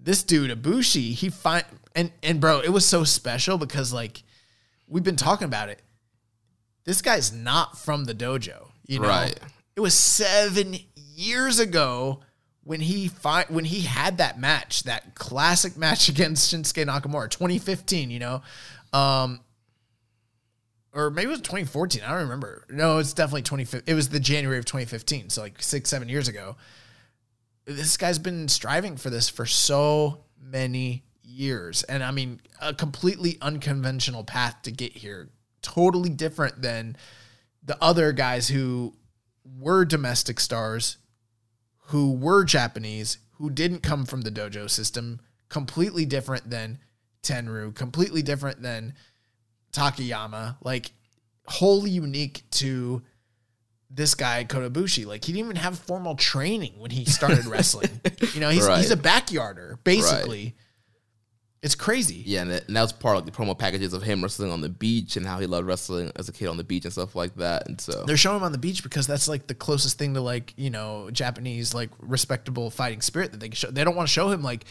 this 0.00 0.22
dude 0.22 0.50
Ibushi, 0.50 1.12
he 1.12 1.28
find 1.28 1.64
and 1.94 2.10
and 2.22 2.40
bro, 2.40 2.60
it 2.60 2.70
was 2.70 2.86
so 2.86 3.04
special 3.04 3.58
because 3.58 3.92
like 3.92 4.22
we've 4.86 5.04
been 5.04 5.16
talking 5.16 5.46
about 5.46 5.68
it. 5.68 5.82
This 6.84 7.02
guy's 7.02 7.32
not 7.32 7.78
from 7.78 8.04
the 8.04 8.14
dojo, 8.14 8.68
you 8.86 9.00
know. 9.00 9.08
Right. 9.08 9.38
It 9.76 9.80
was 9.80 9.94
seven 9.94 10.76
years 10.94 11.58
ago 11.58 12.20
when 12.64 12.80
he 12.80 13.08
fi- 13.08 13.46
when 13.48 13.64
he 13.64 13.82
had 13.82 14.18
that 14.18 14.38
match, 14.38 14.82
that 14.84 15.14
classic 15.14 15.76
match 15.76 16.08
against 16.10 16.52
Shinsuke 16.52 16.84
Nakamura, 16.86 17.30
2015. 17.30 18.10
You 18.10 18.18
know, 18.18 18.42
um, 18.92 19.40
or 20.92 21.10
maybe 21.10 21.26
it 21.26 21.30
was 21.30 21.40
2014. 21.40 22.02
I 22.02 22.10
don't 22.10 22.22
remember. 22.22 22.64
No, 22.70 22.98
it's 22.98 23.12
definitely 23.12 23.42
2015. 23.42 23.92
It 23.92 23.94
was 23.94 24.08
the 24.08 24.20
January 24.20 24.58
of 24.58 24.64
2015. 24.64 25.30
So 25.30 25.42
like 25.42 25.60
six, 25.62 25.90
seven 25.90 26.08
years 26.08 26.28
ago. 26.28 26.56
This 27.66 27.96
guy's 27.96 28.18
been 28.18 28.48
striving 28.48 28.96
for 28.96 29.08
this 29.08 29.28
for 29.28 29.46
so 29.46 30.24
many 30.40 31.04
years. 31.22 31.82
And 31.84 32.04
I 32.04 32.10
mean, 32.10 32.40
a 32.60 32.74
completely 32.74 33.38
unconventional 33.40 34.22
path 34.22 34.62
to 34.62 34.70
get 34.70 34.92
here. 34.92 35.30
Totally 35.62 36.10
different 36.10 36.60
than 36.62 36.96
the 37.64 37.82
other 37.82 38.12
guys 38.12 38.48
who 38.48 38.94
were 39.58 39.84
domestic 39.84 40.38
stars, 40.38 40.98
who 41.88 42.12
were 42.12 42.44
Japanese, 42.44 43.18
who 43.32 43.50
didn't 43.50 43.82
come 43.82 44.04
from 44.06 44.22
the 44.22 44.30
dojo 44.30 44.68
system. 44.70 45.20
Completely 45.48 46.04
different 46.04 46.50
than 46.50 46.78
Tenryu, 47.22 47.74
completely 47.74 48.22
different 48.22 48.62
than 48.62 48.94
Takayama, 49.72 50.56
like 50.62 50.92
wholly 51.46 51.90
unique 51.90 52.42
to 52.52 53.02
this 53.90 54.14
guy 54.14 54.44
Kota 54.44 54.70
Ibushi. 54.70 55.06
Like 55.06 55.24
he 55.24 55.32
didn't 55.32 55.44
even 55.46 55.56
have 55.56 55.78
formal 55.78 56.16
training 56.16 56.74
when 56.78 56.90
he 56.90 57.04
started 57.04 57.44
wrestling. 57.46 58.00
You 58.34 58.40
know, 58.40 58.50
he's 58.50 58.66
Right. 58.66 58.78
he's 58.78 58.90
a 58.90 58.96
backyarder 58.96 59.78
basically. 59.84 60.56
It's 61.64 61.74
crazy. 61.74 62.22
Yeah, 62.26 62.42
and 62.42 62.50
that, 62.50 62.66
and 62.66 62.76
that 62.76 62.82
was 62.82 62.92
part 62.92 63.16
of 63.16 63.24
like, 63.24 63.32
the 63.32 63.42
promo 63.42 63.58
packages 63.58 63.94
of 63.94 64.02
him 64.02 64.20
wrestling 64.20 64.52
on 64.52 64.60
the 64.60 64.68
beach 64.68 65.16
and 65.16 65.26
how 65.26 65.40
he 65.40 65.46
loved 65.46 65.66
wrestling 65.66 66.12
as 66.14 66.28
a 66.28 66.32
kid 66.32 66.48
on 66.48 66.58
the 66.58 66.62
beach 66.62 66.84
and 66.84 66.92
stuff 66.92 67.16
like 67.16 67.34
that. 67.36 67.66
And 67.66 67.80
so, 67.80 68.04
They're 68.04 68.18
showing 68.18 68.36
him 68.36 68.42
on 68.42 68.52
the 68.52 68.58
beach 68.58 68.82
because 68.82 69.06
that's 69.06 69.28
like 69.28 69.46
the 69.46 69.54
closest 69.54 69.96
thing 69.96 70.12
to 70.12 70.20
like 70.20 70.52
you 70.58 70.68
know 70.68 71.08
Japanese 71.10 71.72
like 71.72 71.88
respectable 72.00 72.68
fighting 72.68 73.00
spirit 73.00 73.32
that 73.32 73.40
they 73.40 73.48
can 73.48 73.56
show. 73.56 73.70
They 73.70 73.82
don't 73.82 73.96
want 73.96 74.06
to 74.06 74.12
show 74.12 74.28
him 74.28 74.42
like 74.42 74.66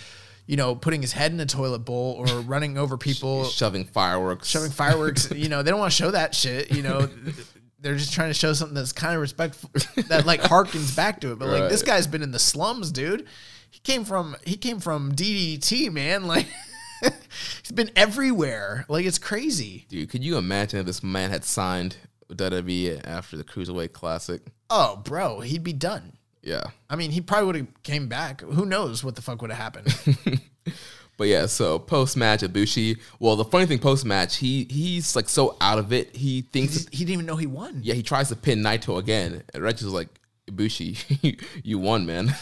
you 0.45 0.55
know 0.55 0.75
putting 0.75 1.01
his 1.01 1.11
head 1.11 1.31
in 1.31 1.39
a 1.39 1.47
toilet 1.47 1.79
bowl 1.79 2.13
or 2.19 2.41
running 2.41 2.77
over 2.77 2.95
people. 2.95 3.45
shoving 3.45 3.85
fireworks, 3.85 4.47
shoving 4.47 4.69
fireworks. 4.69 5.31
you 5.35 5.49
know, 5.49 5.63
they 5.63 5.71
don't 5.71 5.79
want 5.79 5.91
to 5.91 5.97
show 5.97 6.11
that 6.11 6.35
shit. 6.35 6.71
You 6.71 6.83
know, 6.83 7.09
they're 7.79 7.97
just 7.97 8.13
trying 8.13 8.29
to 8.29 8.35
show 8.35 8.53
something 8.53 8.75
that's 8.75 8.93
kind 8.93 9.15
of 9.15 9.21
respectful 9.21 9.71
that 10.09 10.27
like 10.27 10.41
harkens 10.53 10.95
back 10.95 11.21
to 11.21 11.31
it. 11.31 11.39
But 11.39 11.47
like 11.47 11.71
this 11.71 11.81
guy's 11.81 12.05
been 12.05 12.21
in 12.21 12.29
the 12.29 12.37
slums, 12.37 12.91
dude. 12.91 13.25
He 13.71 13.79
came 13.79 14.05
from 14.05 14.35
he 14.45 14.57
came 14.57 14.79
from 14.79 15.13
DDT, 15.13 15.91
man. 15.91 16.27
Like 16.27 16.45
he's 17.63 17.71
been 17.73 17.91
everywhere. 17.95 18.85
Like 18.87 19.05
it's 19.05 19.17
crazy. 19.17 19.85
Dude, 19.89 20.09
could 20.09 20.23
you 20.23 20.37
imagine 20.37 20.79
if 20.79 20.85
this 20.85 21.03
man 21.03 21.29
had 21.29 21.43
signed 21.43 21.97
with 22.27 22.37
WWE 22.39 23.01
after 23.05 23.37
the 23.37 23.43
Cruiserweight 23.43 23.93
Classic? 23.93 24.41
Oh, 24.69 25.01
bro, 25.03 25.41
he'd 25.41 25.63
be 25.63 25.73
done. 25.73 26.13
Yeah. 26.41 26.63
I 26.89 26.95
mean, 26.95 27.11
he 27.11 27.21
probably 27.21 27.45
would 27.45 27.55
have 27.55 27.83
came 27.83 28.07
back. 28.07 28.41
Who 28.41 28.65
knows 28.65 29.03
what 29.03 29.15
the 29.15 29.21
fuck 29.21 29.41
would 29.41 29.51
have 29.51 29.59
happened? 29.59 30.41
But 31.17 31.27
yeah, 31.27 31.45
so 31.45 31.77
post 31.79 32.17
match, 32.17 32.41
Ibushi. 32.41 32.99
Well, 33.19 33.35
the 33.35 33.45
funny 33.45 33.65
thing 33.65 33.79
post 33.79 34.05
match, 34.05 34.37
he 34.37 34.65
he's 34.69 35.15
like 35.15 35.29
so 35.29 35.55
out 35.61 35.77
of 35.77 35.93
it. 35.93 36.15
He 36.15 36.41
thinks, 36.41 36.87
he 36.91 36.99
didn't 36.99 37.13
even 37.13 37.25
know 37.25 37.35
he 37.35 37.45
won. 37.45 37.81
yeah, 37.83 37.93
he 37.93 38.03
tries 38.03 38.29
to 38.29 38.35
pin 38.35 38.59
Naito 38.61 38.97
again, 38.97 39.43
and 39.53 39.65
is 39.65 39.83
like, 39.85 40.09
Ibushi, 40.49 41.39
you 41.63 41.79
won, 41.79 42.05
man. 42.05 42.33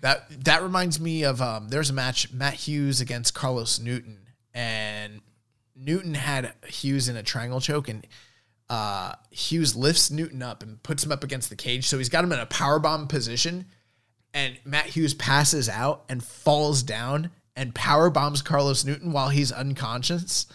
That 0.00 0.44
that 0.44 0.62
reminds 0.62 1.00
me 1.00 1.24
of 1.24 1.40
um, 1.42 1.68
there's 1.68 1.90
a 1.90 1.94
match 1.94 2.32
Matt 2.32 2.54
Hughes 2.54 3.00
against 3.00 3.34
Carlos 3.34 3.78
Newton, 3.78 4.18
and 4.54 5.20
Newton 5.76 6.14
had 6.14 6.52
Hughes 6.66 7.08
in 7.08 7.16
a 7.16 7.22
triangle 7.22 7.60
choke, 7.60 7.88
and 7.88 8.06
uh, 8.68 9.14
Hughes 9.30 9.74
lifts 9.76 10.10
Newton 10.10 10.42
up 10.42 10.62
and 10.62 10.82
puts 10.82 11.04
him 11.04 11.12
up 11.12 11.24
against 11.24 11.50
the 11.50 11.56
cage, 11.56 11.86
so 11.86 11.98
he's 11.98 12.08
got 12.08 12.24
him 12.24 12.32
in 12.32 12.38
a 12.38 12.46
power 12.46 12.78
bomb 12.78 13.06
position, 13.06 13.66
and 14.34 14.58
Matt 14.64 14.86
Hughes 14.86 15.14
passes 15.14 15.68
out 15.68 16.04
and 16.08 16.22
falls 16.22 16.82
down 16.82 17.30
and 17.56 17.74
power 17.74 18.10
bombs 18.10 18.42
Carlos 18.42 18.84
Newton 18.84 19.12
while 19.12 19.30
he's 19.30 19.50
unconscious, 19.50 20.46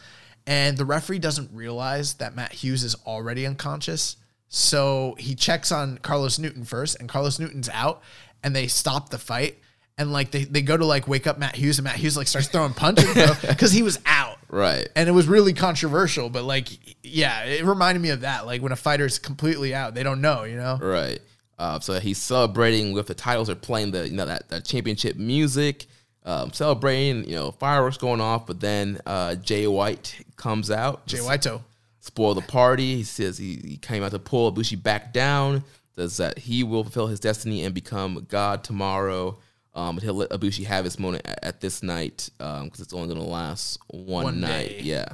and 0.46 0.78
the 0.78 0.86
referee 0.86 1.20
doesn't 1.20 1.52
realize 1.54 2.16
that 2.16 2.36
Matt 2.36 2.54
Hughes 2.54 2.84
is 2.84 2.96
already 3.06 3.46
unconscious. 3.46 4.18
So 4.48 5.16
he 5.18 5.34
checks 5.34 5.72
on 5.72 5.98
Carlos 5.98 6.38
Newton 6.38 6.64
first, 6.64 7.00
and 7.00 7.10
Carlos 7.10 7.40
Newton's 7.40 7.70
out, 7.70 8.04
and 8.44 8.56
they 8.56 8.68
stop 8.68 9.10
the 9.10 9.18
fight. 9.18 9.58
And 9.98 10.12
like 10.12 10.32
they, 10.32 10.44
they 10.44 10.64
go 10.64 10.76
to 10.76 10.86
like 10.86 11.08
wake 11.08 11.28
up 11.28 11.38
Matt 11.38 11.56
Hughes, 11.56 11.78
and 11.78 11.84
Matt 11.84 11.98
Hughes 11.98 12.18
like 12.18 12.28
starts 12.28 12.48
throwing 12.48 12.74
punches 12.74 13.14
because 13.42 13.72
he 13.74 13.84
was 13.84 14.00
out. 14.08 14.40
right. 14.50 14.90
And 14.96 15.08
it 15.08 15.12
was 15.12 15.28
really 15.28 15.54
controversial, 15.54 16.30
but 16.32 16.44
like, 16.44 16.68
yeah, 17.04 17.44
it 17.44 17.64
reminded 17.64 18.02
me 18.02 18.10
of 18.10 18.22
that. 18.22 18.48
Like 18.48 18.64
when 18.64 18.72
a 18.72 18.76
fighter's 18.76 19.20
completely 19.20 19.76
out, 19.76 19.94
they 19.94 20.02
don't 20.02 20.20
know, 20.20 20.46
you 20.46 20.56
know? 20.56 20.80
Right. 20.82 21.20
Uh, 21.60 21.80
so 21.80 22.00
he's 22.00 22.18
celebrating 22.18 22.94
with 22.94 23.08
the 23.08 23.14
titles. 23.14 23.48
They're 23.48 23.56
playing 23.56 23.92
the 23.92 24.10
you 24.10 24.16
know 24.16 24.26
that, 24.26 24.50
that 24.50 24.66
championship 24.66 25.16
music, 25.16 25.86
um, 26.26 26.52
celebrating. 26.52 27.30
You 27.30 27.36
know 27.36 27.52
fireworks 27.52 27.98
going 27.98 28.20
off. 28.20 28.48
But 28.48 28.60
then 28.60 29.00
uh, 29.06 29.36
Jay 29.36 29.68
White 29.68 30.26
comes 30.36 30.72
out. 30.72 31.06
Jay 31.06 31.20
Whiteo. 31.20 31.62
spoil 32.00 32.34
the 32.34 32.42
party. 32.42 32.96
He 32.96 33.04
says 33.04 33.38
he, 33.38 33.62
he 33.64 33.78
came 33.78 34.04
out 34.04 34.12
to 34.12 34.20
pull 34.20 34.52
Ibushi 34.52 34.82
back 34.82 35.14
down. 35.14 35.64
Says 35.96 36.18
that 36.18 36.40
he 36.40 36.64
will 36.64 36.84
fulfill 36.84 37.08
his 37.08 37.20
destiny 37.20 37.64
and 37.64 37.74
become 37.74 38.26
God 38.28 38.64
tomorrow. 38.64 39.38
Um, 39.76 39.96
but 39.96 40.04
he'll 40.04 40.14
let 40.14 40.30
Ibushi 40.30 40.66
have 40.66 40.86
his 40.86 41.00
moment 41.00 41.26
at, 41.26 41.40
at 41.44 41.62
this 41.62 41.82
night 41.82 42.30
because 42.38 42.80
it's 42.80 42.94
only 42.94 43.08
going 43.14 43.20
to 43.20 43.32
last 43.32 43.80
one, 43.88 44.24
One 44.26 44.40
night. 44.42 44.70
day. 44.70 44.80
Yeah. 44.82 45.06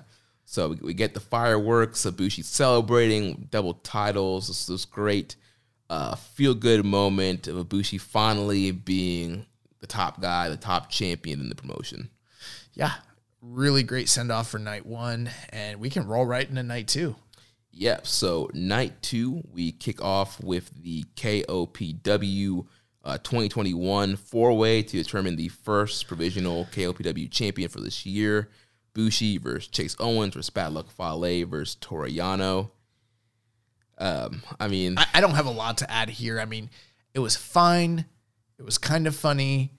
So 0.45 0.69
we, 0.69 0.76
we 0.81 0.93
get 0.93 1.14
the 1.14 1.19
fireworks. 1.19 2.06
Ibushi 2.06 2.43
celebrating 2.43 3.47
double 3.51 3.76
titles. 3.76 4.47
This 4.47 4.68
this 4.68 4.85
great 4.85 5.35
uh, 5.89 6.15
feel 6.15 6.53
good 6.53 6.85
moment 6.85 7.47
of 7.47 7.56
Ibushi 7.68 7.99
finally 8.01 8.72
being 8.72 9.45
the 9.80 9.88
top 9.88 10.22
guy, 10.22 10.49
the 10.49 10.57
top 10.57 10.89
champion 10.89 11.39
in 11.39 11.49
the 11.49 11.56
promotion. 11.56 12.10
Yeah. 12.73 12.93
Really 13.41 13.84
great 13.84 14.10
send 14.10 14.31
off 14.31 14.49
for 14.49 14.60
night 14.60 14.85
one. 14.85 15.30
And 15.51 15.80
we 15.80 15.89
can 15.89 16.06
roll 16.06 16.26
right 16.26 16.47
into 16.49 16.64
night 16.64 16.88
two. 16.89 17.15
Yep. 17.72 18.08
So 18.08 18.50
night 18.54 19.02
two, 19.02 19.41
we 19.52 19.72
kick 19.72 20.02
off 20.02 20.41
with 20.41 20.72
the 20.82 21.04
KOPW 21.16 22.66
uh, 23.04 23.18
2021 23.20 24.16
four 24.18 24.58
way 24.58 24.82
to 24.82 24.98
determine 24.98 25.36
the 25.36 25.48
first 25.50 26.08
provisional 26.08 26.66
KOPW 26.72 27.32
champion 27.32 27.70
for 27.70 27.80
this 27.80 28.06
year. 28.06 28.50
Bushi 28.94 29.38
versus 29.38 29.68
Chase 29.68 29.96
Owens 30.00 30.34
versus 30.34 30.50
Bad 30.50 30.74
Luck 30.74 30.90
Fale 30.90 31.46
versus 31.46 31.76
Toru 31.76 32.10
Yano. 32.10 32.72
Um, 33.98 34.41
I 34.60 34.68
mean, 34.68 34.98
I, 34.98 35.06
I 35.16 35.22
don't 35.22 35.36
have 35.36 35.46
a 35.46 35.52
lot 35.52 35.78
to 35.80 35.91
add 35.91 36.10
here. 36.10 36.40
I 36.40 36.46
mean, 36.46 36.70
it 37.14 37.20
was 37.20 37.36
fine. 37.36 38.06
It 38.58 38.64
was 38.64 38.78
kind 38.78 39.08
of 39.08 39.16
funny. 39.16 39.72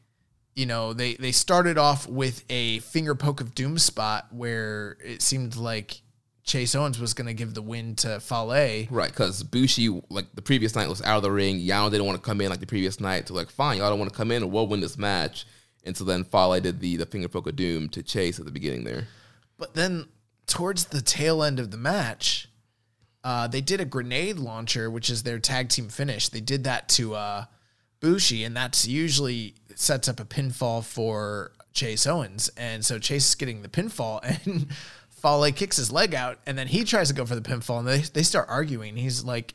You 0.55 0.67
know, 0.67 0.93
they 0.93 1.15
they 1.15 1.33
started 1.33 1.79
off 1.79 2.09
with 2.09 2.45
a 2.51 2.81
finger 2.81 3.15
poke 3.15 3.41
of 3.41 3.55
doom 3.55 3.79
spot 3.79 4.29
where 4.31 4.97
it 5.05 5.23
seemed 5.23 5.57
like 5.57 6.03
Chase 6.51 6.74
Owens 6.74 6.98
was 6.98 7.14
going 7.14 7.28
to 7.28 7.32
give 7.32 7.55
the 7.55 7.62
win 7.62 7.94
to 7.94 8.18
Fale. 8.18 8.89
right, 8.90 9.09
because 9.09 9.44
Bushi, 9.44 9.89
like 10.09 10.27
the 10.35 10.43
previous 10.43 10.74
night, 10.74 10.89
was 10.89 11.01
out 11.01 11.18
of 11.18 11.22
the 11.22 11.31
ring. 11.31 11.60
Yano 11.60 11.89
didn't 11.89 12.06
want 12.06 12.20
to 12.20 12.28
come 12.28 12.40
in 12.40 12.51
like 12.51 12.59
the 12.59 12.66
previous 12.66 12.98
night. 12.98 13.28
So, 13.28 13.35
like, 13.35 13.51
fine, 13.51 13.78
y'all 13.78 13.89
don't 13.89 14.01
want 14.01 14.10
to 14.10 14.16
come 14.16 14.32
in, 14.32 14.43
or 14.43 14.51
we'll 14.51 14.66
win 14.66 14.81
this 14.81 14.98
match. 14.98 15.47
And 15.85 15.97
so 15.97 16.02
then 16.02 16.24
Fale 16.24 16.59
did 16.59 16.81
the, 16.81 16.97
the 16.97 17.06
finger 17.06 17.28
poke 17.28 17.47
of 17.47 17.55
doom 17.55 17.89
to 17.90 18.02
Chase 18.02 18.40
at 18.40 18.47
the 18.47 18.51
beginning 18.51 18.82
there. 18.82 19.06
But 19.59 19.74
then 19.74 20.06
towards 20.48 20.86
the 20.86 21.01
tail 21.01 21.44
end 21.44 21.60
of 21.60 21.70
the 21.70 21.77
match, 21.77 22.48
uh, 23.22 23.47
they 23.47 23.60
did 23.60 23.81
a 23.81 23.85
grenade 23.85 24.36
launcher, 24.36 24.90
which 24.90 25.09
is 25.09 25.22
their 25.22 25.39
tag 25.39 25.68
team 25.68 25.89
finish. 25.89 26.31
They 26.31 26.40
did 26.40 26.64
that 26.64 26.89
to 26.89 27.14
uh, 27.14 27.44
Bushi, 28.01 28.43
and 28.43 28.56
that's 28.56 28.89
usually 28.89 29.55
sets 29.77 30.09
up 30.09 30.18
a 30.18 30.24
pinfall 30.24 30.85
for 30.85 31.52
Chase 31.74 32.09
Owens. 32.09 32.51
And 32.56 32.85
so 32.85 32.98
Chase 32.98 33.28
is 33.28 33.35
getting 33.36 33.62
the 33.62 33.68
pinfall, 33.68 34.18
and 34.44 34.66
Fale 35.21 35.51
kicks 35.53 35.77
his 35.77 35.91
leg 35.93 36.15
out, 36.15 36.39
and 36.47 36.57
then 36.59 36.67
he 36.67 36.85
tries 36.85 37.09
to 37.09 37.15
go 37.15 37.25
for 37.27 37.35
the 37.35 37.41
pinfall, 37.43 37.79
and 37.81 37.89
they, 37.89 37.99
they 38.01 38.23
start 38.23 38.47
arguing. 38.49 38.97
He's 38.97 39.23
like, 39.25 39.55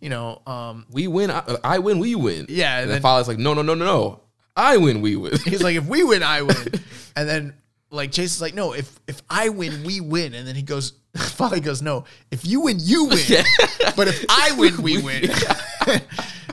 you 0.00 0.10
know, 0.10 0.42
um, 0.46 0.86
we 0.90 1.08
win, 1.08 1.30
I, 1.30 1.42
I 1.64 1.78
win, 1.78 1.98
we 1.98 2.14
win. 2.14 2.46
Yeah, 2.48 2.74
and, 2.74 2.82
and 2.82 2.90
then 2.90 2.94
then- 2.96 3.02
Fale's 3.02 3.28
like, 3.28 3.38
no, 3.38 3.54
no, 3.54 3.62
no, 3.62 3.74
no, 3.74 3.84
no, 3.84 4.20
I 4.56 4.76
win, 4.76 5.00
we 5.02 5.16
win. 5.16 5.36
he's 5.44 5.62
like, 5.62 5.76
if 5.76 5.86
we 5.86 6.02
win, 6.04 6.22
I 6.22 6.42
win. 6.42 6.56
And 7.18 7.26
then 7.26 7.54
like 7.90 8.12
Chase 8.12 8.34
is 8.34 8.42
like, 8.42 8.52
no, 8.52 8.74
if 8.74 8.94
if 9.06 9.22
I 9.30 9.48
win, 9.48 9.84
we 9.84 10.02
win. 10.02 10.34
And 10.34 10.46
then 10.46 10.54
he 10.54 10.60
goes, 10.60 10.92
Fale 11.16 11.60
goes, 11.60 11.80
no, 11.80 12.04
if 12.30 12.44
you 12.44 12.60
win, 12.60 12.76
you 12.78 13.06
win. 13.06 13.18
But 13.96 14.08
if 14.08 14.22
I 14.28 14.52
win, 14.58 14.82
we 14.82 15.00
win. 15.02 15.30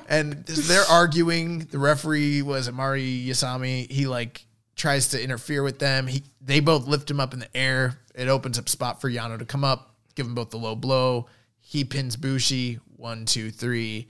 and 0.07 0.45
they're 0.45 0.85
arguing. 0.90 1.60
The 1.65 1.80
referee 1.80 2.41
was 2.44 2.72
Marty 2.72 3.27
Asami. 3.27 3.91
He 3.91 4.07
like 4.07 4.45
tries 4.77 5.10
to 5.10 5.22
interfere 5.22 5.64
with 5.64 5.80
them. 5.80 6.07
He 6.07 6.23
they 6.40 6.61
both 6.61 6.88
lift 6.88 7.11
him 7.11 7.19
up 7.19 7.34
in 7.34 7.40
the 7.40 7.57
air. 7.57 7.99
It 8.14 8.27
opens 8.27 8.60
up 8.60 8.69
spot 8.69 9.02
for 9.02 9.10
Yano 9.10 9.40
to 9.40 9.45
come 9.45 9.64
up, 9.64 9.95
give 10.15 10.26
him 10.26 10.35
both 10.35 10.49
the 10.52 10.57
low 10.57 10.76
blow. 10.76 11.27
He 11.60 11.84
pins 11.84 12.15
Bushi 12.15 12.80
one, 12.98 13.26
two, 13.26 13.49
three, 13.52 14.07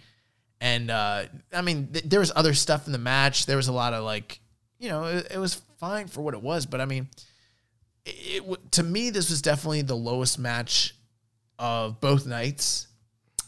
and 0.62 0.90
uh, 0.92 1.24
I 1.54 1.62
mean 1.62 1.88
th- 1.94 2.06
there 2.06 2.20
was 2.20 2.32
other 2.36 2.54
stuff 2.54 2.86
in 2.88 2.92
the 2.94 3.00
match. 3.00 3.46
There 3.46 3.58
was 3.58 3.68
a 3.68 3.74
lot 3.74 3.94
of 3.94 4.04
like, 4.04 4.40
you 4.80 4.90
know, 4.90 5.06
it, 5.06 5.28
it 5.32 5.38
was 5.38 5.62
fine 5.80 6.08
for 6.08 6.22
what 6.22 6.34
it 6.34 6.42
was, 6.42 6.66
but 6.66 6.82
I 6.82 6.86
mean, 6.86 7.08
it, 8.06 8.44
it 8.46 8.72
to 8.74 8.84
me 8.84 9.10
this 9.10 9.30
was 9.30 9.42
definitely 9.42 9.82
the 9.84 9.96
lowest 9.96 10.38
match 10.40 10.96
of 11.60 12.02
both 12.02 12.26
nights. 12.26 12.88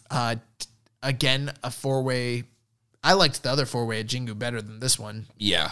Uh, 0.10 0.36
t- 0.60 0.68
again, 1.04 1.52
a 1.64 1.72
four 1.72 2.04
way. 2.04 2.44
I 3.04 3.14
liked 3.14 3.44
the 3.44 3.52
other 3.52 3.66
four 3.66 3.86
way 3.86 4.00
at 4.00 4.08
Jingu 4.08 4.38
better 4.38 4.62
than 4.62 4.80
this 4.80 4.98
one 4.98 5.26
Yeah. 5.38 5.72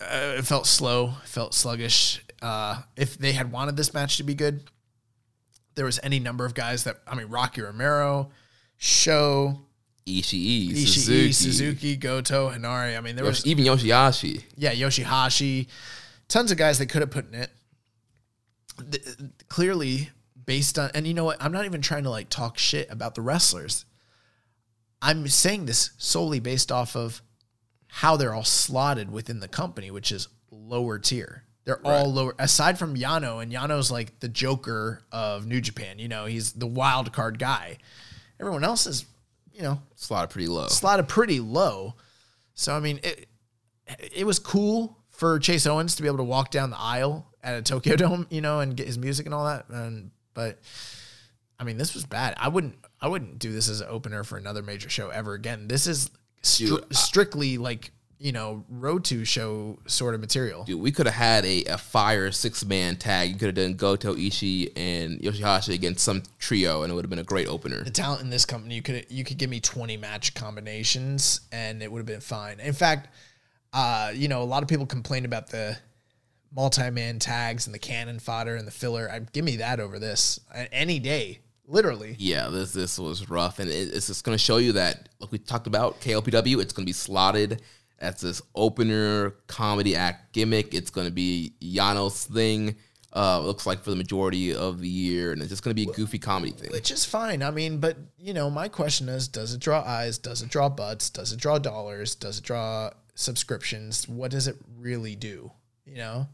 uh, 0.00 0.34
it 0.38 0.44
felt 0.46 0.66
slow, 0.66 1.14
felt 1.24 1.54
sluggish. 1.54 2.22
Uh, 2.42 2.82
if 2.96 3.18
they 3.18 3.32
had 3.32 3.52
wanted 3.52 3.76
this 3.76 3.92
match 3.92 4.16
to 4.16 4.22
be 4.22 4.34
good, 4.34 4.62
there 5.74 5.84
was 5.84 6.00
any 6.02 6.18
number 6.18 6.44
of 6.44 6.54
guys 6.54 6.84
that 6.84 6.96
I 7.06 7.14
mean, 7.14 7.28
Rocky 7.28 7.60
Romero, 7.60 8.30
Show, 8.76 9.60
Ishii, 10.06 10.70
Ishii, 10.70 10.86
Suzuki, 10.86 11.32
Suzuki, 11.32 11.96
Goto, 11.96 12.50
Henare. 12.50 12.96
I 12.96 13.00
mean, 13.00 13.16
there 13.16 13.24
was 13.24 13.46
even 13.46 13.64
Yoshi-Hashi. 13.64 14.44
yeah, 14.56 14.72
Yoshi-Hashi, 14.72 15.68
tons 16.28 16.50
of 16.50 16.58
guys 16.58 16.78
they 16.78 16.86
could 16.86 17.02
have 17.02 17.10
put 17.10 17.28
in 17.28 17.34
it. 17.34 17.50
Th- 18.90 19.04
clearly, 19.48 20.10
based 20.46 20.78
on, 20.78 20.90
and 20.94 21.06
you 21.06 21.12
know 21.14 21.24
what? 21.24 21.42
I'm 21.42 21.52
not 21.52 21.66
even 21.66 21.82
trying 21.82 22.04
to 22.04 22.10
like 22.10 22.30
talk 22.30 22.56
shit 22.58 22.90
about 22.90 23.14
the 23.14 23.20
wrestlers. 23.20 23.84
I'm 25.02 25.28
saying 25.28 25.66
this 25.66 25.90
solely 25.98 26.40
based 26.40 26.72
off 26.72 26.96
of 26.96 27.22
how 27.88 28.16
they're 28.16 28.34
all 28.34 28.44
slotted 28.44 29.10
within 29.10 29.40
the 29.40 29.48
company, 29.48 29.90
which 29.90 30.12
is 30.12 30.28
lower 30.50 30.98
tier. 30.98 31.44
They're 31.64 31.84
all 31.86 32.12
lower, 32.12 32.34
aside 32.38 32.78
from 32.78 32.96
Yano, 32.96 33.42
and 33.42 33.52
Yano's 33.52 33.90
like 33.90 34.18
the 34.20 34.28
Joker 34.28 35.02
of 35.12 35.46
New 35.46 35.60
Japan. 35.60 35.98
You 35.98 36.08
know, 36.08 36.24
he's 36.24 36.52
the 36.52 36.66
wild 36.66 37.12
card 37.12 37.38
guy. 37.38 37.76
Everyone 38.40 38.64
else 38.64 38.86
is, 38.86 39.04
you 39.52 39.62
know, 39.62 39.80
Slotted 39.94 40.30
pretty 40.30 40.48
low. 40.48 40.68
slotted 40.68 41.06
pretty 41.08 41.38
low. 41.40 41.94
So 42.54 42.74
I 42.74 42.80
mean, 42.80 42.98
it 43.02 43.28
it 44.14 44.26
was 44.26 44.38
cool 44.38 44.98
for 45.10 45.38
Chase 45.38 45.66
Owens 45.66 45.96
to 45.96 46.02
be 46.02 46.08
able 46.08 46.18
to 46.18 46.24
walk 46.24 46.50
down 46.50 46.70
the 46.70 46.78
aisle 46.78 47.26
at 47.42 47.56
a 47.58 47.62
Tokyo 47.62 47.94
Dome, 48.04 48.26
you 48.30 48.40
know, 48.40 48.60
and 48.60 48.76
get 48.76 48.86
his 48.86 48.96
music 48.98 49.26
and 49.26 49.34
all 49.34 49.44
that. 49.44 49.68
And 49.68 50.10
but 50.32 50.58
I 51.58 51.64
mean, 51.64 51.76
this 51.76 51.94
was 51.94 52.06
bad. 52.06 52.34
I 52.38 52.48
wouldn't 52.48 52.76
I 53.02 53.08
wouldn't 53.08 53.38
do 53.38 53.52
this 53.52 53.68
as 53.68 53.80
an 53.82 53.88
opener 53.90 54.24
for 54.24 54.38
another 54.38 54.62
major 54.62 54.88
show 54.88 55.10
ever 55.10 55.34
again. 55.34 55.68
This 55.68 55.86
is 55.86 56.10
stri- 56.42 56.68
Dude, 56.68 56.84
I- 56.90 56.94
strictly 56.94 57.58
like 57.58 57.92
you 58.20 58.32
know 58.32 58.64
road 58.68 59.02
to 59.06 59.24
show 59.24 59.78
sort 59.86 60.14
of 60.14 60.20
material. 60.20 60.62
Dude, 60.64 60.80
we 60.80 60.92
could 60.92 61.06
have 61.06 61.14
had 61.14 61.44
a, 61.44 61.64
a 61.64 61.78
fire 61.78 62.30
six 62.30 62.64
man 62.64 62.96
tag. 62.96 63.30
You 63.30 63.36
could 63.36 63.46
have 63.46 63.54
done 63.54 63.74
Goto, 63.74 64.14
Ishii, 64.14 64.72
and 64.76 65.20
Yoshi-Hashi 65.22 65.74
against 65.74 66.04
some 66.04 66.22
trio, 66.38 66.82
and 66.82 66.92
it 66.92 66.94
would 66.94 67.04
have 67.04 67.10
been 67.10 67.18
a 67.18 67.24
great 67.24 67.48
opener. 67.48 67.82
the 67.82 67.90
talent 67.90 68.20
in 68.20 68.30
this 68.30 68.44
company, 68.44 68.74
you 68.74 68.82
could 68.82 69.06
you 69.08 69.24
could 69.24 69.38
give 69.38 69.50
me 69.50 69.58
20 69.58 69.96
match 69.96 70.34
combinations 70.34 71.40
and 71.50 71.82
it 71.82 71.90
would 71.90 71.98
have 71.98 72.06
been 72.06 72.20
fine. 72.20 72.60
In 72.60 72.74
fact, 72.74 73.08
uh, 73.72 74.12
you 74.14 74.28
know, 74.28 74.42
a 74.42 74.44
lot 74.44 74.62
of 74.62 74.68
people 74.68 74.86
complained 74.86 75.24
about 75.24 75.48
the 75.48 75.78
multi-man 76.54 77.18
tags 77.18 77.66
and 77.66 77.74
the 77.74 77.78
cannon 77.78 78.18
fodder 78.18 78.56
and 78.56 78.66
the 78.66 78.72
filler. 78.72 79.08
I 79.10 79.20
give 79.20 79.44
me 79.44 79.56
that 79.56 79.80
over 79.80 79.98
this 79.98 80.40
any 80.72 80.98
day, 80.98 81.38
literally. 81.66 82.16
Yeah, 82.18 82.48
this 82.48 82.72
this 82.72 82.98
was 82.98 83.30
rough, 83.30 83.60
and 83.60 83.70
it, 83.70 83.94
it's 83.94 84.08
just 84.08 84.24
going 84.24 84.36
to 84.36 84.42
show 84.42 84.58
you 84.58 84.72
that, 84.72 85.08
like 85.20 85.32
we 85.32 85.38
talked 85.38 85.66
about, 85.66 86.00
KOPW, 86.02 86.60
it's 86.60 86.74
going 86.74 86.84
to 86.84 86.88
be 86.88 86.92
slotted 86.92 87.62
as 88.00 88.20
this 88.20 88.40
opener 88.54 89.30
comedy 89.46 89.94
act 89.96 90.32
gimmick. 90.32 90.74
It's 90.74 90.90
going 90.90 91.06
to 91.06 91.12
be 91.12 91.54
Yano's 91.60 92.24
thing. 92.24 92.76
Uh, 93.14 93.40
looks 93.40 93.66
like 93.66 93.82
for 93.82 93.90
the 93.90 93.96
majority 93.96 94.54
of 94.54 94.80
the 94.80 94.88
year, 94.88 95.32
and 95.32 95.40
it's 95.42 95.50
just 95.50 95.64
going 95.64 95.74
to 95.74 95.84
be 95.84 95.90
a 95.90 95.92
goofy 95.94 96.18
comedy 96.18 96.52
thing. 96.52 96.70
Which 96.70 96.92
is 96.92 97.04
fine. 97.04 97.42
I 97.42 97.50
mean, 97.50 97.78
but 97.78 97.96
you 98.18 98.32
know, 98.32 98.48
my 98.50 98.68
question 98.68 99.08
is, 99.08 99.26
does 99.26 99.52
it 99.52 99.60
draw 99.60 99.82
eyes? 99.82 100.16
Does 100.16 100.42
it 100.42 100.48
draw 100.48 100.68
butts? 100.68 101.10
Does 101.10 101.32
it 101.32 101.40
draw 101.40 101.58
dollars? 101.58 102.14
Does 102.14 102.38
it 102.38 102.44
draw 102.44 102.90
subscriptions? 103.16 104.08
What 104.08 104.30
does 104.30 104.46
it 104.46 104.56
really 104.78 105.16
do? 105.16 105.50
You 105.84 105.96
know, 105.96 106.28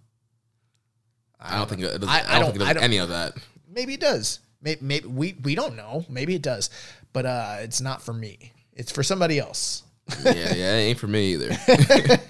I 1.41 1.57
don't 1.57 1.69
think 1.69 1.81
it 1.83 1.99
does, 2.01 2.09
I- 2.11 2.21
I, 2.21 2.37
I 2.37 2.39
don't, 2.41 2.53
think 2.53 2.69
it 2.69 2.75
does 2.75 2.83
any 2.83 2.99
of 2.99 3.09
that. 3.09 3.35
maybe 3.69 3.95
it 3.95 4.01
does. 4.01 4.41
Maybe, 4.61 4.81
maybe 4.83 5.07
we 5.07 5.35
we 5.43 5.55
don't 5.55 5.77
know. 5.77 6.05
Maybe 6.11 6.35
it 6.35 6.43
does, 6.43 6.69
but 7.15 7.25
uh, 7.25 7.57
it's 7.61 7.81
not 7.81 8.03
for 8.03 8.13
me. 8.13 8.53
It's 8.75 8.93
for 8.93 9.03
somebody 9.03 9.39
else. 9.39 9.83
Yeah, 10.25 10.55
yeah, 10.55 10.77
it 10.77 10.83
ain't 10.89 10.99
for 10.99 11.09
me 11.09 11.35
either. 11.35 11.57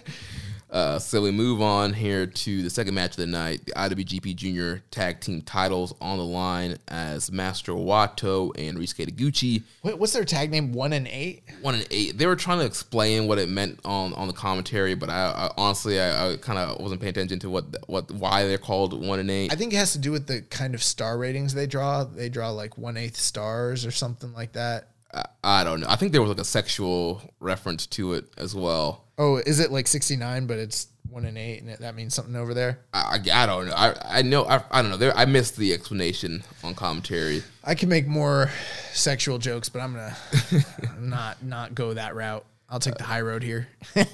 uh, 0.71 0.99
so 0.99 1.21
we 1.21 1.31
move 1.31 1.61
on 1.61 1.93
here 1.93 2.27
to 2.27 2.63
the 2.63 2.71
second 2.71 2.95
match 2.95 3.13
of 3.13 3.17
the 3.17 3.27
night. 3.27 3.67
The 3.67 3.73
IWGP 3.73 4.35
Junior 4.35 4.83
Tag 4.91 5.21
Team 5.21 5.43
titles 5.43 5.95
on 6.01 6.19
the 6.19 6.25
line 6.25 6.77
as 6.89 7.31
Master 7.31 7.73
Wato 7.73 8.53
and 8.59 8.79
Ryusuke 8.79 9.11
Taguchi. 9.11 9.63
Wait, 9.83 9.99
what's 9.99 10.15
their 10.15 10.25
tag 10.25 10.51
name? 10.51 10.73
One 10.73 10.95
and 10.95 11.07
eight. 11.09 11.43
One 11.61 11.75
and 11.75 11.87
eight. 11.91 12.17
They 12.17 12.27
were 12.27 12.37
trying 12.37 12.61
to 12.61 12.65
explain 12.65 13.27
what 13.27 13.39
it 13.39 13.49
meant 13.49 13.81
on, 13.85 14.15
on 14.15 14.27
the 14.27 14.35
commentary, 14.35 14.95
but 14.95 15.11
I, 15.11 15.31
I 15.31 15.51
honestly 15.59 16.01
I, 16.01 16.33
I 16.33 16.37
kind 16.39 16.59
of 16.59 16.81
wasn't 16.81 17.03
paying 17.03 17.11
attention 17.11 17.39
to 17.41 17.51
what 17.51 17.65
what 17.89 18.11
why 18.11 18.47
they're 18.47 18.59
called 18.59 19.07
one 19.07 19.19
and 19.19 19.31
eight. 19.31 19.53
I 19.53 19.57
think 19.57 19.75
it 19.75 19.77
has 19.77 19.93
to 19.93 19.99
do 19.99 20.13
with 20.13 20.27
the 20.27 20.41
kind 20.43 20.75
of 20.75 20.83
star 20.83 21.19
ratings 21.19 21.53
they 21.53 21.67
draw. 21.67 22.05
They 22.05 22.31
draw 22.31 22.51
like 22.51 22.79
one 22.79 22.97
eighth 22.97 23.17
stars 23.17 23.85
or 23.85 23.91
something 23.91 24.33
like 24.33 24.53
that. 24.53 24.89
I, 25.13 25.25
I 25.43 25.65
don't 25.65 25.81
know. 25.81 25.87
I 25.89 25.97
think 25.97 26.13
there 26.13 26.21
was 26.23 26.31
like 26.31 26.41
a 26.41 26.45
sexual 26.45 27.23
reference 27.41 27.87
to 27.89 28.15
it 28.15 28.27
as 28.37 28.55
well. 28.55 29.05
Oh, 29.19 29.37
is 29.37 29.61
it 29.61 29.71
like 29.71 29.87
sixty 29.87 30.17
nine? 30.17 30.47
But 30.47 30.59
it's 30.59 30.89
one 31.09 31.25
and 31.25 31.39
eight, 31.39 31.63
and 31.63 31.71
that 31.79 31.95
means 31.95 32.15
something 32.15 32.37
over 32.37 32.53
there. 32.53 32.81
I, 32.93 33.19
I, 33.33 33.47
don't 33.47 33.69
know. 33.69 33.75
I 33.75 33.95
I 34.19 34.23
know 34.23 34.45
I, 34.45 34.63
I 34.71 34.83
don't 34.83 34.91
know. 34.91 34.97
There 34.97 35.17
I 35.17 35.25
missed 35.25 35.57
the 35.57 35.73
explanation 35.73 36.43
on 36.63 36.75
commentary. 36.75 37.43
I 37.65 37.75
can 37.75 37.89
make 37.89 38.07
more 38.07 38.51
sexual 38.93 39.39
jokes, 39.39 39.69
but 39.69 39.81
I'm 39.81 39.95
gonna 39.95 40.17
not 40.99 41.43
not 41.43 41.75
go 41.75 41.95
that 41.95 42.15
route. 42.15 42.45
I'll 42.69 42.81
take 42.81 42.99
the 42.99 43.05
high 43.05 43.21
road 43.21 43.43
here. 43.43 43.69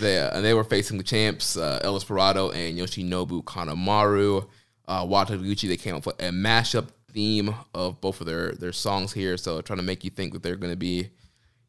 They 0.00 0.18
uh, 0.18 0.34
and 0.34 0.44
they 0.44 0.54
were 0.54 0.64
facing 0.64 0.96
the 0.96 1.04
champs 1.04 1.58
uh, 1.58 1.78
El 1.82 1.94
Desperado 1.94 2.50
and 2.50 2.78
Yoshinobu 2.78 3.44
Kanemaru. 3.44 4.48
Uh, 4.88 5.04
Wata 5.04 5.38
Taguchi 5.38 5.68
they 5.68 5.76
came 5.76 5.94
up 5.94 6.06
with 6.06 6.20
a 6.20 6.30
mashup 6.30 6.88
theme 7.14 7.54
of 7.72 8.00
both 8.02 8.20
of 8.20 8.26
their 8.26 8.52
their 8.52 8.72
songs 8.72 9.12
here, 9.14 9.36
so 9.38 9.60
trying 9.62 9.78
to 9.78 9.82
make 9.84 10.04
you 10.04 10.10
think 10.10 10.32
that 10.34 10.42
they're 10.42 10.56
going 10.56 10.72
to 10.72 10.76
be, 10.76 11.08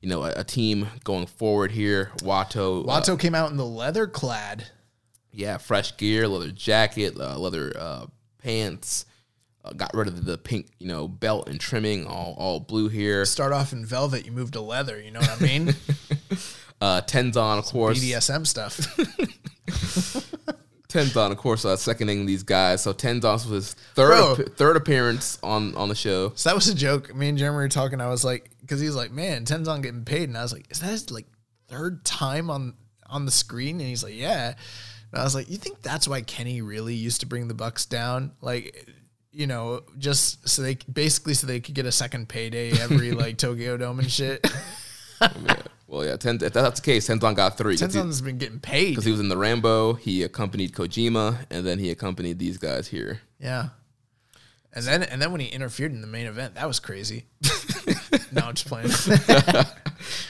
you 0.01 0.09
know, 0.09 0.23
a, 0.23 0.33
a 0.37 0.43
team 0.43 0.87
going 1.05 1.27
forward 1.27 1.71
here. 1.71 2.11
Wato, 2.17 2.83
uh, 2.83 2.87
Watto 2.87 3.17
came 3.17 3.35
out 3.35 3.51
in 3.51 3.57
the 3.57 3.65
leather 3.65 4.07
clad. 4.07 4.67
yeah, 5.31 5.57
fresh 5.57 5.95
gear, 5.97 6.27
leather 6.27 6.51
jacket, 6.51 7.15
uh, 7.19 7.37
leather 7.37 7.71
uh, 7.79 8.05
pants. 8.43 9.05
Uh, 9.63 9.73
got 9.73 9.91
rid 9.95 10.07
of 10.07 10.25
the 10.25 10.37
pink, 10.37 10.67
you 10.79 10.87
know, 10.87 11.07
belt 11.07 11.47
and 11.49 11.59
trimming, 11.59 12.05
all 12.05 12.35
all 12.37 12.59
blue 12.59 12.87
here. 12.89 13.25
Start 13.25 13.51
off 13.53 13.71
in 13.73 13.85
velvet, 13.85 14.25
you 14.25 14.31
move 14.31 14.51
to 14.51 14.61
leather. 14.61 15.01
You 15.01 15.11
know 15.11 15.21
what 15.21 15.41
I 15.41 15.43
mean? 15.45 15.75
Uh, 16.81 17.01
Tenzan, 17.01 17.57
of 17.57 17.63
course. 17.65 18.03
BDSM 18.03 18.45
stuff. 18.45 18.75
Tenzan, 20.95 21.31
of 21.31 21.37
course, 21.37 21.65
uh, 21.65 21.75
seconding 21.75 22.25
these 22.25 22.43
guys. 22.43 22.81
So 22.83 22.93
Tenzan 22.93 23.33
was 23.33 23.43
his 23.43 23.73
third 23.95 24.07
Bro. 24.07 24.35
third 24.55 24.77
appearance 24.77 25.37
on 25.43 25.75
on 25.75 25.89
the 25.89 25.95
show. 25.95 26.31
So 26.35 26.49
that 26.49 26.55
was 26.55 26.67
a 26.67 26.75
joke. 26.75 27.13
Me 27.13 27.29
and 27.29 27.37
Jeremy 27.37 27.57
were 27.57 27.69
talking. 27.69 27.99
I 28.01 28.07
was 28.07 28.23
like, 28.23 28.49
because 28.61 28.79
he 28.79 28.87
was 28.87 28.95
like, 28.95 29.11
"Man, 29.11 29.45
Tenzan 29.45 29.83
getting 29.83 30.05
paid," 30.05 30.29
and 30.29 30.37
I 30.37 30.41
was 30.41 30.53
like, 30.53 30.71
"Is 30.71 30.79
that 30.79 30.89
his 30.89 31.11
like 31.11 31.25
third 31.67 32.05
time 32.05 32.49
on 32.49 32.73
on 33.07 33.25
the 33.25 33.31
screen?" 33.31 33.79
And 33.79 33.89
he's 33.89 34.03
like, 34.03 34.15
"Yeah." 34.15 34.53
And 35.11 35.21
I 35.21 35.23
was 35.23 35.35
like, 35.35 35.49
"You 35.49 35.57
think 35.57 35.81
that's 35.81 36.07
why 36.07 36.21
Kenny 36.21 36.61
really 36.61 36.95
used 36.95 37.19
to 37.21 37.25
bring 37.25 37.47
the 37.47 37.53
Bucks 37.53 37.85
down? 37.85 38.31
Like, 38.41 38.89
you 39.31 39.47
know, 39.47 39.81
just 39.97 40.47
so 40.47 40.61
they 40.61 40.75
basically 40.91 41.33
so 41.33 41.45
they 41.47 41.59
could 41.59 41.75
get 41.75 41.85
a 41.85 41.91
second 41.91 42.29
payday 42.29 42.71
every 42.79 43.11
like 43.23 43.37
Tokyo 43.37 43.77
Dome 43.77 43.99
and 43.99 44.11
shit." 44.11 44.45
Yeah. 45.21 45.55
Well, 45.87 46.03
yeah, 46.03 46.15
Ten, 46.17 46.39
if 46.41 46.51
that's 46.51 46.79
the 46.79 46.85
case, 46.85 47.07
Tenzan 47.07 47.35
got 47.35 47.59
three 47.59 47.75
because 47.75 47.93
he, 47.93 47.99
Tenzan's 48.01 48.19
been 48.19 48.39
getting 48.39 48.59
paid 48.59 48.89
because 48.89 49.05
he 49.05 49.11
was 49.11 49.19
in 49.19 49.29
the 49.29 49.37
Rambo. 49.37 49.93
He 49.93 50.23
accompanied 50.23 50.73
Kojima, 50.73 51.45
and 51.51 51.65
then 51.65 51.77
he 51.77 51.91
accompanied 51.91 52.39
these 52.39 52.57
guys 52.57 52.87
here. 52.87 53.21
Yeah. 53.39 53.69
And 54.73 54.83
then 54.83 55.03
and 55.03 55.21
then 55.21 55.31
when 55.31 55.41
he 55.41 55.47
interfered 55.47 55.93
in 55.93 56.01
the 56.01 56.07
main 56.07 56.25
event, 56.25 56.55
that 56.55 56.67
was 56.67 56.79
crazy. 56.79 57.25
no, 58.31 58.41
I'm 58.41 58.55
just 58.55 58.67
playing. 58.67 58.89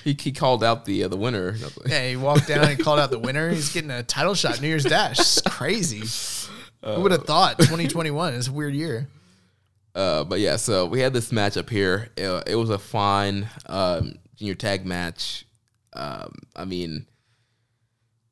He, 0.03 0.16
he 0.18 0.32
called 0.32 0.64
out 0.64 0.86
the 0.86 1.03
uh, 1.03 1.07
the 1.07 1.18
winner. 1.18 1.56
Yeah, 1.86 2.07
he 2.07 2.16
walked 2.16 2.48
down 2.48 2.64
and 2.64 2.80
called 2.80 2.99
out 2.99 3.10
the 3.10 3.20
winner. 3.20 3.49
He's 3.49 3.74
getting 3.74 3.91
a 3.91 4.03
title 4.03 4.36
shot 4.36 4.62
New 4.62 4.68
Year's 4.68 4.86
Dash. 4.86 5.20
It's 5.20 5.41
crazy. 5.41 6.03
Who 6.84 7.02
would 7.02 7.12
have 7.12 7.26
thought 7.26 7.57
2021 7.57 8.36
is 8.36 8.48
a 8.48 8.53
weird 8.53 8.76
year? 8.76 9.10
Uh, 9.95 10.24
but 10.24 10.40
yeah, 10.40 10.56
so 10.56 10.86
we 10.86 10.99
had 10.99 11.14
this 11.14 11.32
matchup 11.32 11.70
here. 11.70 12.10
It, 12.16 12.44
it 12.48 12.56
was 12.56 12.70
a 12.70 12.78
fine 12.78 13.49
um, 13.66 14.16
junior 14.36 14.56
tag 14.56 14.86
match. 14.86 15.45
Um, 15.94 16.34
I 16.56 16.66
mean, 16.66 17.07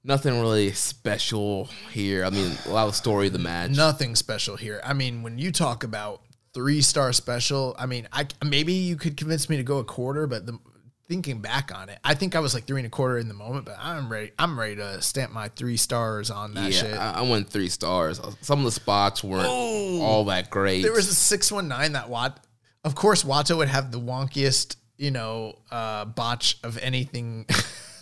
nothing 0.04 0.40
really 0.40 0.72
special 0.74 1.70
here. 1.92 2.26
I 2.26 2.30
mean, 2.30 2.52
a 2.66 2.70
lot 2.70 2.88
of 2.88 2.96
story 2.96 3.28
of 3.28 3.34
the 3.34 3.40
match. 3.40 3.72
Nothing 3.72 4.16
special 4.16 4.58
here. 4.58 4.82
I 4.84 4.94
mean, 4.94 5.24
when 5.24 5.38
you 5.38 5.52
talk 5.52 5.84
about 5.84 6.22
three 6.54 6.82
star 6.82 7.14
special, 7.14 7.76
I 7.80 7.86
mean, 7.86 8.08
I 8.12 8.28
maybe 8.46 8.74
you 8.74 8.96
could 8.96 9.18
convince 9.18 9.50
me 9.50 9.58
to 9.58 9.64
go 9.64 9.78
a 9.78 9.84
quarter, 9.84 10.28
but 10.28 10.46
the, 10.46 10.60
thinking 11.08 11.40
back 11.40 11.72
on 11.74 11.90
it, 11.90 12.00
I 12.04 12.16
think 12.16 12.36
I 12.36 12.40
was 12.40 12.54
like 12.54 12.66
three 12.66 12.80
and 12.80 12.88
a 12.88 12.90
quarter 12.90 13.18
in 13.18 13.28
the 13.28 13.34
moment. 13.34 13.66
But 13.66 13.78
I'm 13.80 14.12
ready. 14.12 14.32
I'm 14.38 14.60
ready 14.60 14.76
to 14.76 15.02
stamp 15.02 15.32
my 15.32 15.48
three 15.50 15.78
stars 15.78 16.30
on 16.30 16.54
that 16.56 16.72
yeah, 16.72 16.82
shit. 16.82 16.94
I, 16.94 17.14
I 17.14 17.22
went 17.22 17.50
three 17.50 17.70
stars. 17.70 18.20
Some 18.42 18.60
of 18.60 18.66
the 18.66 18.72
spots 18.72 19.24
weren't 19.24 19.48
all 19.48 20.26
that 20.26 20.50
great. 20.50 20.82
there 20.82 20.92
was 20.92 21.08
a 21.08 21.16
six 21.16 21.52
one 21.52 21.68
nine 21.68 21.94
that 21.94 22.10
Wat 22.10 22.40
of 22.84 22.96
course, 22.96 23.24
Wato 23.24 23.58
would 23.58 23.70
have 23.70 23.92
the 23.92 24.00
wonkiest, 24.00 24.76
you 25.04 25.12
know, 25.12 25.60
uh, 25.70 26.06
botch 26.06 26.58
of 26.64 26.78
anything 26.78 27.46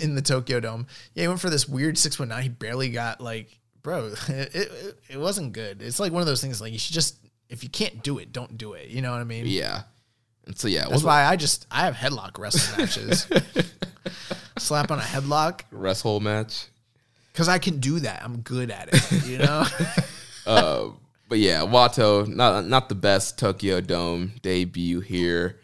in 0.00 0.14
the 0.14 0.22
Tokyo 0.24 0.60
Dome. 0.60 0.86
Yeah, 1.14 1.22
he 1.22 1.28
went 1.28 1.40
for 1.40 1.50
this 1.50 1.68
weird 1.68 1.98
six 1.98 2.16
one 2.16 2.28
nine. 2.28 2.44
He 2.44 2.48
barely 2.48 2.90
got 2.90 3.20
like, 3.20 3.58
bro, 3.82 4.12
it, 4.28 4.54
it 4.54 4.98
it 5.10 5.18
wasn't 5.18 5.52
good. 5.52 5.82
It's 5.82 5.98
like 5.98 6.12
one 6.12 6.20
of 6.22 6.26
those 6.26 6.40
things. 6.40 6.60
Like 6.60 6.72
you 6.72 6.78
should 6.78 6.94
just 6.94 7.16
if 7.48 7.64
you 7.64 7.70
can't 7.70 8.04
do 8.04 8.18
it, 8.18 8.32
don't 8.32 8.56
do 8.56 8.74
it. 8.74 8.88
You 8.88 9.02
know 9.02 9.10
what 9.10 9.20
I 9.20 9.24
mean? 9.24 9.46
Yeah. 9.46 9.82
And 10.46 10.56
so 10.56 10.68
yeah, 10.68 10.86
That's 10.88 11.02
why 11.02 11.24
I 11.24 11.34
just 11.34 11.66
I 11.72 11.86
have 11.86 11.96
headlock 11.96 12.38
wrestling 12.38 12.86
matches. 12.86 13.26
Slap 14.58 14.92
on 14.92 15.00
a 15.00 15.02
headlock 15.02 15.62
wrestle 15.72 16.20
match. 16.20 16.66
because 17.32 17.48
I 17.48 17.58
can 17.58 17.80
do 17.80 17.98
that. 17.98 18.22
I'm 18.22 18.42
good 18.42 18.70
at 18.70 18.90
it. 18.92 19.26
You 19.26 19.38
know. 19.38 19.64
Uh, 20.46 20.90
but 21.28 21.38
yeah, 21.38 21.62
Wato, 21.62 22.28
not 22.28 22.64
not 22.66 22.88
the 22.88 22.94
best 22.94 23.40
Tokyo 23.40 23.80
Dome 23.80 24.34
debut 24.42 25.00
here. 25.00 25.58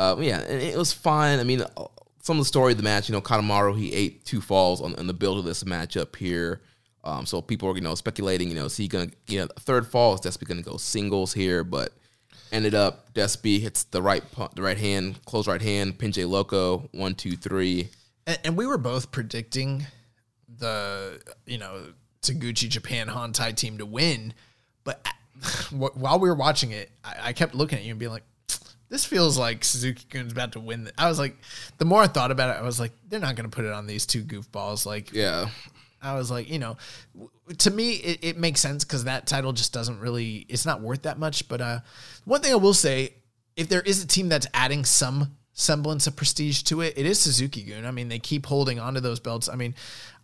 Uh, 0.00 0.16
yeah, 0.18 0.40
and 0.40 0.62
it 0.62 0.78
was 0.78 0.94
fine. 0.94 1.38
I 1.40 1.44
mean, 1.44 1.60
uh, 1.60 1.84
some 2.22 2.38
of 2.38 2.40
the 2.40 2.48
story 2.48 2.72
of 2.72 2.78
the 2.78 2.82
match, 2.82 3.06
you 3.06 3.12
know, 3.12 3.20
Kanemaru 3.20 3.76
he 3.78 3.92
ate 3.92 4.24
two 4.24 4.40
falls 4.40 4.80
on, 4.80 4.94
on 4.96 5.06
the 5.06 5.12
build 5.12 5.38
of 5.38 5.44
this 5.44 5.62
matchup 5.64 6.16
here. 6.16 6.62
Um, 7.04 7.26
so 7.26 7.42
people 7.42 7.68
are 7.68 7.74
you 7.74 7.82
know 7.82 7.94
speculating, 7.94 8.48
you 8.48 8.54
know, 8.54 8.64
is 8.64 8.78
he 8.78 8.88
gonna 8.88 9.10
you 9.26 9.40
know 9.40 9.48
third 9.58 9.86
fall 9.86 10.14
is 10.14 10.22
Despy 10.22 10.48
gonna 10.48 10.62
go 10.62 10.78
singles 10.78 11.34
here, 11.34 11.64
but 11.64 11.92
ended 12.50 12.74
up 12.74 13.12
Despy 13.12 13.60
hits 13.60 13.84
the 13.84 14.00
right 14.00 14.24
the 14.54 14.62
right 14.62 14.78
hand, 14.78 15.22
close 15.26 15.46
right 15.46 15.60
hand, 15.60 15.98
Pinche 15.98 16.26
Loco, 16.26 16.88
one 16.92 17.14
two 17.14 17.36
three. 17.36 17.90
and, 18.26 18.38
and 18.42 18.56
we 18.56 18.66
were 18.66 18.78
both 18.78 19.10
predicting 19.10 19.86
the 20.48 21.20
you 21.44 21.58
know 21.58 21.88
Taguchi 22.22 22.70
Japan 22.70 23.08
Hontai 23.08 23.54
team 23.54 23.76
to 23.76 23.84
win, 23.84 24.32
but 24.82 25.06
wh- 25.68 25.94
while 25.94 26.18
we 26.18 26.26
were 26.30 26.34
watching 26.34 26.70
it, 26.70 26.90
I, 27.04 27.16
I 27.22 27.32
kept 27.34 27.54
looking 27.54 27.78
at 27.78 27.84
you 27.84 27.90
and 27.90 27.98
being 27.98 28.12
like, 28.12 28.24
"This 28.90 29.06
feels 29.06 29.38
like 29.38 29.64
Suzuki 29.64 30.04
Gun's 30.10 30.32
about 30.32 30.52
to 30.52 30.60
win." 30.60 30.90
I 30.98 31.08
was 31.08 31.18
like, 31.18 31.38
the 31.78 31.86
more 31.86 32.02
I 32.02 32.06
thought 32.06 32.30
about 32.30 32.54
it, 32.54 32.60
I 32.60 32.62
was 32.62 32.78
like, 32.78 32.92
"They're 33.08 33.18
not 33.20 33.36
going 33.36 33.48
to 33.48 33.54
put 33.54 33.64
it 33.64 33.72
on 33.72 33.86
these 33.86 34.04
two 34.04 34.22
goofballs." 34.22 34.84
Like, 34.84 35.12
Yeah, 35.14 35.48
I 36.02 36.14
was 36.14 36.30
like, 36.30 36.50
you 36.50 36.58
know, 36.58 36.76
to 37.58 37.70
me, 37.70 37.92
it, 37.92 38.18
it 38.22 38.36
makes 38.36 38.60
sense 38.60 38.84
because 38.84 39.04
that 39.04 39.26
title 39.26 39.52
just 39.52 39.72
doesn't 39.72 40.00
really, 40.00 40.46
it's 40.48 40.66
not 40.66 40.80
worth 40.80 41.02
that 41.02 41.18
much. 41.18 41.48
But 41.48 41.60
uh, 41.60 41.80
one 42.24 42.40
thing 42.40 42.52
I 42.52 42.56
will 42.56 42.74
say, 42.74 43.14
if 43.56 43.68
there 43.68 43.82
is 43.82 44.02
a 44.02 44.06
team 44.06 44.28
that's 44.28 44.46
adding 44.54 44.84
some 44.84 45.36
semblance 45.60 46.06
of 46.06 46.16
prestige 46.16 46.62
to 46.62 46.80
it, 46.80 46.94
it 46.96 47.06
is 47.06 47.18
Suzuki 47.20 47.62
Gun. 47.62 47.84
I 47.84 47.90
mean, 47.90 48.08
they 48.08 48.18
keep 48.18 48.46
holding 48.46 48.80
on 48.80 48.94
to 48.94 49.00
those 49.00 49.20
belts. 49.20 49.48
I 49.48 49.56
mean, 49.56 49.74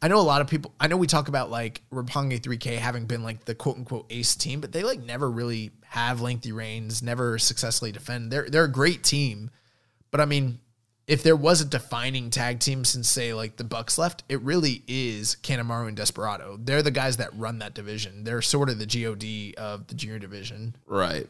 I 0.00 0.08
know 0.08 0.18
a 0.18 0.22
lot 0.22 0.40
of 0.40 0.48
people, 0.48 0.74
I 0.80 0.86
know 0.88 0.96
we 0.96 1.06
talk 1.06 1.28
about 1.28 1.50
like 1.50 1.82
Roppongi 1.92 2.40
3K 2.40 2.78
having 2.78 3.06
been 3.06 3.22
like 3.22 3.44
the 3.44 3.54
quote 3.54 3.76
unquote 3.76 4.06
ace 4.10 4.34
team, 4.34 4.60
but 4.60 4.72
they 4.72 4.82
like 4.82 5.00
never 5.02 5.30
really 5.30 5.72
have 5.88 6.20
lengthy 6.20 6.52
reigns, 6.52 7.02
never 7.02 7.38
successfully 7.38 7.92
defend. 7.92 8.30
They're, 8.32 8.48
they're 8.48 8.64
a 8.64 8.70
great 8.70 9.02
team. 9.04 9.50
But 10.10 10.20
I 10.20 10.24
mean, 10.24 10.58
if 11.06 11.22
there 11.22 11.36
was 11.36 11.60
a 11.60 11.64
defining 11.64 12.30
tag 12.30 12.58
team 12.58 12.84
since 12.84 13.08
say 13.08 13.32
like 13.34 13.56
the 13.56 13.64
Bucks 13.64 13.96
left, 13.98 14.24
it 14.28 14.40
really 14.42 14.82
is 14.88 15.36
Kanemaru 15.42 15.88
and 15.88 15.96
Desperado. 15.96 16.58
They're 16.60 16.82
the 16.82 16.90
guys 16.90 17.18
that 17.18 17.30
run 17.36 17.60
that 17.60 17.74
division. 17.74 18.24
They're 18.24 18.42
sort 18.42 18.70
of 18.70 18.78
the 18.78 18.86
God 18.86 19.54
of 19.56 19.86
the 19.86 19.94
junior 19.94 20.18
division. 20.18 20.74
right. 20.86 21.26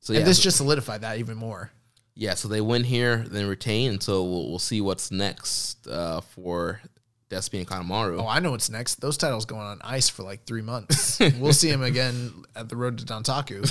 So 0.00 0.12
yeah, 0.12 0.20
And 0.20 0.28
this 0.28 0.38
so- 0.38 0.42
just 0.44 0.56
solidified 0.56 1.02
that 1.02 1.18
even 1.18 1.36
more. 1.36 1.70
Yeah, 2.18 2.34
so 2.34 2.48
they 2.48 2.62
win 2.62 2.82
here, 2.82 3.18
then 3.28 3.46
retain, 3.46 3.90
and 3.90 4.02
so 4.02 4.24
we'll, 4.24 4.48
we'll 4.48 4.58
see 4.58 4.80
what's 4.80 5.10
next 5.10 5.86
uh, 5.86 6.22
for 6.22 6.80
Despy 7.28 7.58
and 7.58 7.66
Kanemaru. 7.68 8.18
Oh, 8.22 8.26
I 8.26 8.40
know 8.40 8.52
what's 8.52 8.70
next. 8.70 9.02
Those 9.02 9.18
titles 9.18 9.44
going 9.44 9.66
on 9.66 9.80
ice 9.84 10.08
for 10.08 10.22
like 10.22 10.44
three 10.46 10.62
months. 10.62 11.20
we'll 11.38 11.52
see 11.52 11.68
him 11.68 11.82
again 11.82 12.32
at 12.54 12.70
the 12.70 12.76
road 12.76 12.98
to 12.98 13.04
Dontaku. 13.04 13.62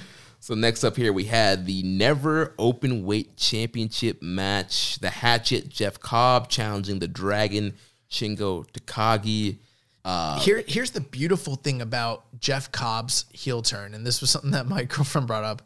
So 0.40 0.54
next 0.54 0.84
up 0.84 0.96
here 0.96 1.12
we 1.12 1.24
had 1.24 1.66
the 1.66 1.82
never 1.82 2.54
open 2.58 3.04
weight 3.04 3.36
championship 3.36 4.22
match. 4.22 4.98
The 5.00 5.10
Hatchet 5.10 5.68
Jeff 5.68 5.98
Cobb 5.98 6.48
challenging 6.48 7.00
the 7.00 7.08
Dragon 7.08 7.74
Shingo 8.10 8.64
Takagi. 8.70 9.58
Uh, 10.04 10.38
Here, 10.38 10.62
here's 10.66 10.92
the 10.92 11.00
beautiful 11.00 11.56
thing 11.56 11.82
about 11.82 12.24
Jeff 12.40 12.70
Cobb's 12.70 13.26
heel 13.32 13.62
turn, 13.62 13.94
and 13.94 14.06
this 14.06 14.20
was 14.20 14.30
something 14.30 14.52
that 14.52 14.66
my 14.66 14.84
girlfriend 14.84 15.26
brought 15.26 15.44
up. 15.44 15.62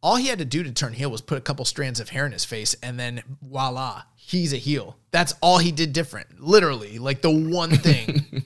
All 0.00 0.16
he 0.16 0.28
had 0.28 0.38
to 0.38 0.44
do 0.44 0.62
to 0.62 0.72
turn 0.72 0.92
heel 0.92 1.10
was 1.10 1.20
put 1.20 1.38
a 1.38 1.40
couple 1.40 1.64
strands 1.64 1.98
of 1.98 2.10
hair 2.10 2.24
in 2.24 2.32
his 2.32 2.44
face, 2.44 2.76
and 2.82 2.98
then 2.98 3.22
voila, 3.42 4.02
he's 4.14 4.52
a 4.52 4.56
heel. 4.56 4.96
That's 5.10 5.34
all 5.40 5.58
he 5.58 5.72
did 5.72 5.92
different. 5.92 6.40
Literally, 6.40 6.98
like 6.98 7.20
the 7.20 7.30
one 7.30 7.70
thing. 7.70 8.44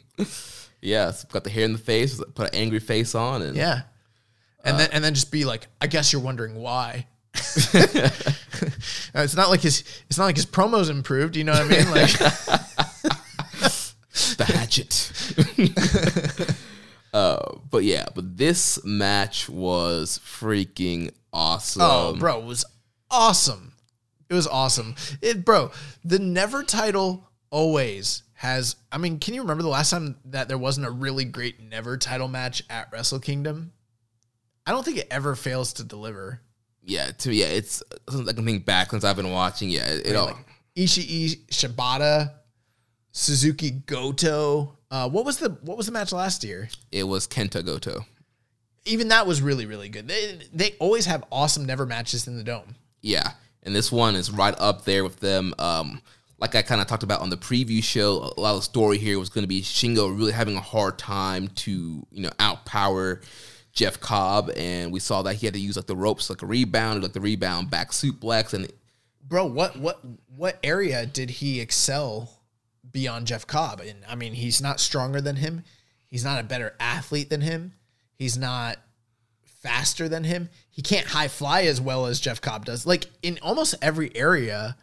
yeah, 0.81 1.13
got 1.31 1.45
the 1.45 1.51
hair 1.51 1.65
in 1.65 1.73
the 1.73 1.79
face, 1.79 2.23
put 2.35 2.49
an 2.49 2.55
angry 2.55 2.81
face 2.81 3.15
on, 3.15 3.43
and 3.43 3.57
yeah. 3.57 3.83
And 4.65 4.79
then 4.79 4.89
uh, 4.89 4.95
and 4.95 5.05
then 5.05 5.15
just 5.15 5.31
be 5.31 5.45
like, 5.45 5.67
I 5.81 5.89
guess 5.89 6.13
you're 6.13 6.23
wondering 6.23 6.55
why. 6.55 7.07
it's 7.35 9.37
not 9.37 9.51
like 9.51 9.61
his 9.61 9.85
it's 10.09 10.19
not 10.19 10.27
like 10.27 10.37
his 10.37 10.47
promos 10.47 10.89
improved, 10.89 11.37
you 11.37 11.45
know 11.45 11.53
what 11.53 11.63
I 11.63 11.69
mean? 11.69 11.91
Like 11.91 12.13
the 14.37 14.45
Hatchet. 14.45 15.13
Uh, 17.13 17.59
but 17.71 17.85
yeah, 17.85 18.07
but 18.15 18.37
this 18.37 18.83
match 18.85 19.49
was 19.49 20.19
freaking 20.25 21.13
awesome. 21.33 21.83
Oh, 21.83 22.17
bro, 22.19 22.41
it 22.41 22.45
was 22.45 22.65
awesome. 23.11 23.75
It 24.29 24.35
was 24.35 24.47
awesome. 24.47 24.95
It, 25.21 25.45
bro, 25.45 25.71
the 26.05 26.19
never 26.19 26.63
title 26.63 27.29
always 27.51 28.23
has. 28.35 28.77
I 28.91 28.99
mean, 28.99 29.19
can 29.19 29.35
you 29.35 29.43
remember 29.43 29.63
the 29.63 29.69
last 29.69 29.91
time 29.91 30.17
that 30.27 30.49
there 30.49 30.59
wasn't 30.59 30.87
a 30.87 30.91
really 30.91 31.25
great 31.25 31.61
never 31.61 31.99
title 31.99 32.29
match 32.29 32.63
at 32.71 32.89
Wrestle 32.91 33.21
Kingdom? 33.21 33.73
I 34.67 34.71
don't 34.71 34.85
think 34.85 34.99
it 34.99 35.09
ever 35.11 35.35
fails 35.35 35.75
to 35.75 35.85
deliver. 35.85 36.41
Yeah, 36.83 37.11
to 37.11 37.35
yeah, 37.35 37.47
it's 37.47 37.83
something 38.09 38.29
I 38.29 38.33
can 38.33 38.45
think 38.45 38.65
back 38.65 38.91
since 38.91 39.05
I've 39.05 39.17
been 39.17 39.31
watching. 39.31 39.71
Yeah, 39.71 39.87
it, 39.87 40.07
it 40.09 40.17
all. 40.17 40.37
Ishii, 40.77 41.47
Shibata, 41.49 42.33
Suzuki 43.13 43.71
Goto. 43.71 44.79
Uh, 44.93 45.09
what 45.09 45.25
was 45.25 45.39
the 45.39 45.49
what 45.63 45.79
was 45.79 45.87
the 45.87 45.93
match 45.93 46.13
last 46.13 46.45
year? 46.45 46.69
It 46.93 47.05
was 47.05 47.27
Kenta 47.27 47.65
Goto. 47.65 48.05
Even 48.85 49.09
that 49.09 49.27
was 49.27 49.41
really 49.41 49.65
really 49.65 49.89
good. 49.89 50.07
They 50.07 50.39
they 50.53 50.73
always 50.79 51.07
have 51.07 51.25
awesome 51.33 51.65
never 51.65 51.87
matches 51.87 52.29
in 52.29 52.37
the 52.37 52.45
dome. 52.45 52.75
Yeah, 53.01 53.31
and 53.63 53.75
this 53.75 53.91
one 53.91 54.15
is 54.15 54.31
right 54.31 54.55
up 54.59 54.85
there 54.85 55.03
with 55.03 55.19
them. 55.19 55.55
Um, 55.59 56.03
like 56.39 56.55
I 56.55 56.61
kind 56.61 56.83
of 56.83 56.89
talked 56.89 57.05
about 57.05 57.23
on 57.23 57.31
the 57.31 57.39
preview 57.39 57.83
show, 57.83 58.33
a 58.37 58.41
lot 58.41 58.51
of 58.51 58.57
the 58.57 58.63
story 58.63 58.99
here 58.99 59.19
was 59.19 59.31
going 59.31 59.45
to 59.45 59.49
be 59.49 59.63
Shingo 59.63 60.15
really 60.15 60.33
having 60.33 60.57
a 60.57 60.61
hard 60.61 60.99
time 60.99 61.49
to 61.49 62.07
you 62.11 62.23
know 62.23 62.31
outpower 62.39 63.23
Jeff 63.73 63.99
Cobb, 63.99 64.51
and 64.59 64.93
we 64.93 65.01
saw 65.01 65.23
that 65.23 65.37
he 65.37 65.47
had 65.47 65.55
to 65.55 65.61
use 65.61 65.77
like 65.77 65.87
the 65.87 65.97
ropes, 65.97 66.29
like 66.29 66.43
a 66.43 66.47
rebound, 66.47 67.03
like 67.03 67.15
the 67.15 67.21
rebound 67.21 67.71
back 67.71 67.93
suplex, 67.93 68.53
and 68.53 68.71
bro, 69.27 69.47
what 69.47 69.79
what 69.79 70.01
what 70.37 70.59
area 70.63 71.07
did 71.07 71.31
he 71.31 71.61
excel 71.61 72.42
beyond 72.93 73.27
Jeff 73.27 73.47
Cobb? 73.47 73.81
And 73.81 74.05
I 74.09 74.15
mean, 74.15 74.35
he's 74.35 74.61
not 74.61 74.81
stronger 74.81 75.21
than 75.21 75.37
him. 75.37 75.65
He's 76.07 76.25
not 76.25 76.41
a 76.41 76.45
better 76.45 76.75
athlete 76.79 77.31
than 77.31 77.41
him. 77.41 77.73
He's 78.15 78.37
not 78.37 78.77
faster 79.63 80.09
than 80.09 80.25
him. 80.25 80.51
He 80.71 80.83
can't 80.83 81.07
high 81.07 81.29
fly 81.29 81.63
as 81.63 81.81
well 81.81 82.07
as 82.07 82.21
Jeff 82.21 82.41
Cobb 82.41 82.65
does. 82.65 82.87
Like 82.87 83.07
in 83.23 83.39
almost 83.43 83.75
every 83.81 84.15
area, 84.17 84.77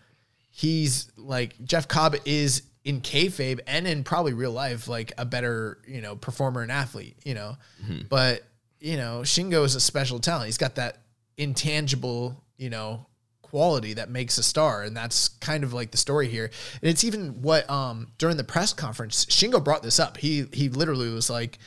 he's 0.49 1.11
like 1.18 1.56
Jeff 1.64 1.88
Cobb 1.88 2.15
is 2.26 2.64
in 2.84 3.02
kayfabe 3.02 3.60
and 3.68 3.88
in 3.88 4.03
probably 4.03 4.34
real 4.34 4.52
life 4.52 4.88
like 4.88 5.11
a 5.18 5.26
better 5.26 5.80
you 5.86 6.02
know 6.02 6.15
performer 6.15 6.61
and 6.61 6.72
athlete. 6.72 7.18
You 7.23 7.36
know, 7.36 7.57
mm-hmm. 7.84 8.07
but 8.10 8.44
you 8.80 8.98
know 8.98 9.22
Shingo 9.22 9.64
is 9.65 9.76
a 9.76 9.81
special 9.81 10.19
talent. 10.19 10.45
He's 10.45 10.57
got 10.57 10.76
that 10.76 10.98
intangible 11.38 12.44
you 12.57 12.69
know 12.69 13.06
quality 13.50 13.94
that 13.94 14.10
makes 14.10 14.38
a 14.38 14.44
star 14.44 14.84
and 14.84 14.96
that's 14.96 15.30
kind 15.30 15.64
of 15.64 15.74
like 15.74 15.92
the 15.92 15.98
story 15.98 16.28
here. 16.28 16.46
And 16.82 16.90
it's 16.90 17.04
even 17.04 17.42
what 17.42 17.70
um 17.70 18.08
during 18.18 18.38
the 18.38 18.44
press 18.44 18.74
conference 18.74 19.26
shingo 19.26 19.64
brought 19.64 19.84
this 19.84 20.00
up. 20.00 20.18
He 20.18 20.46
he 20.54 20.70
literally 20.70 21.10
was 21.10 21.30
like 21.30 21.60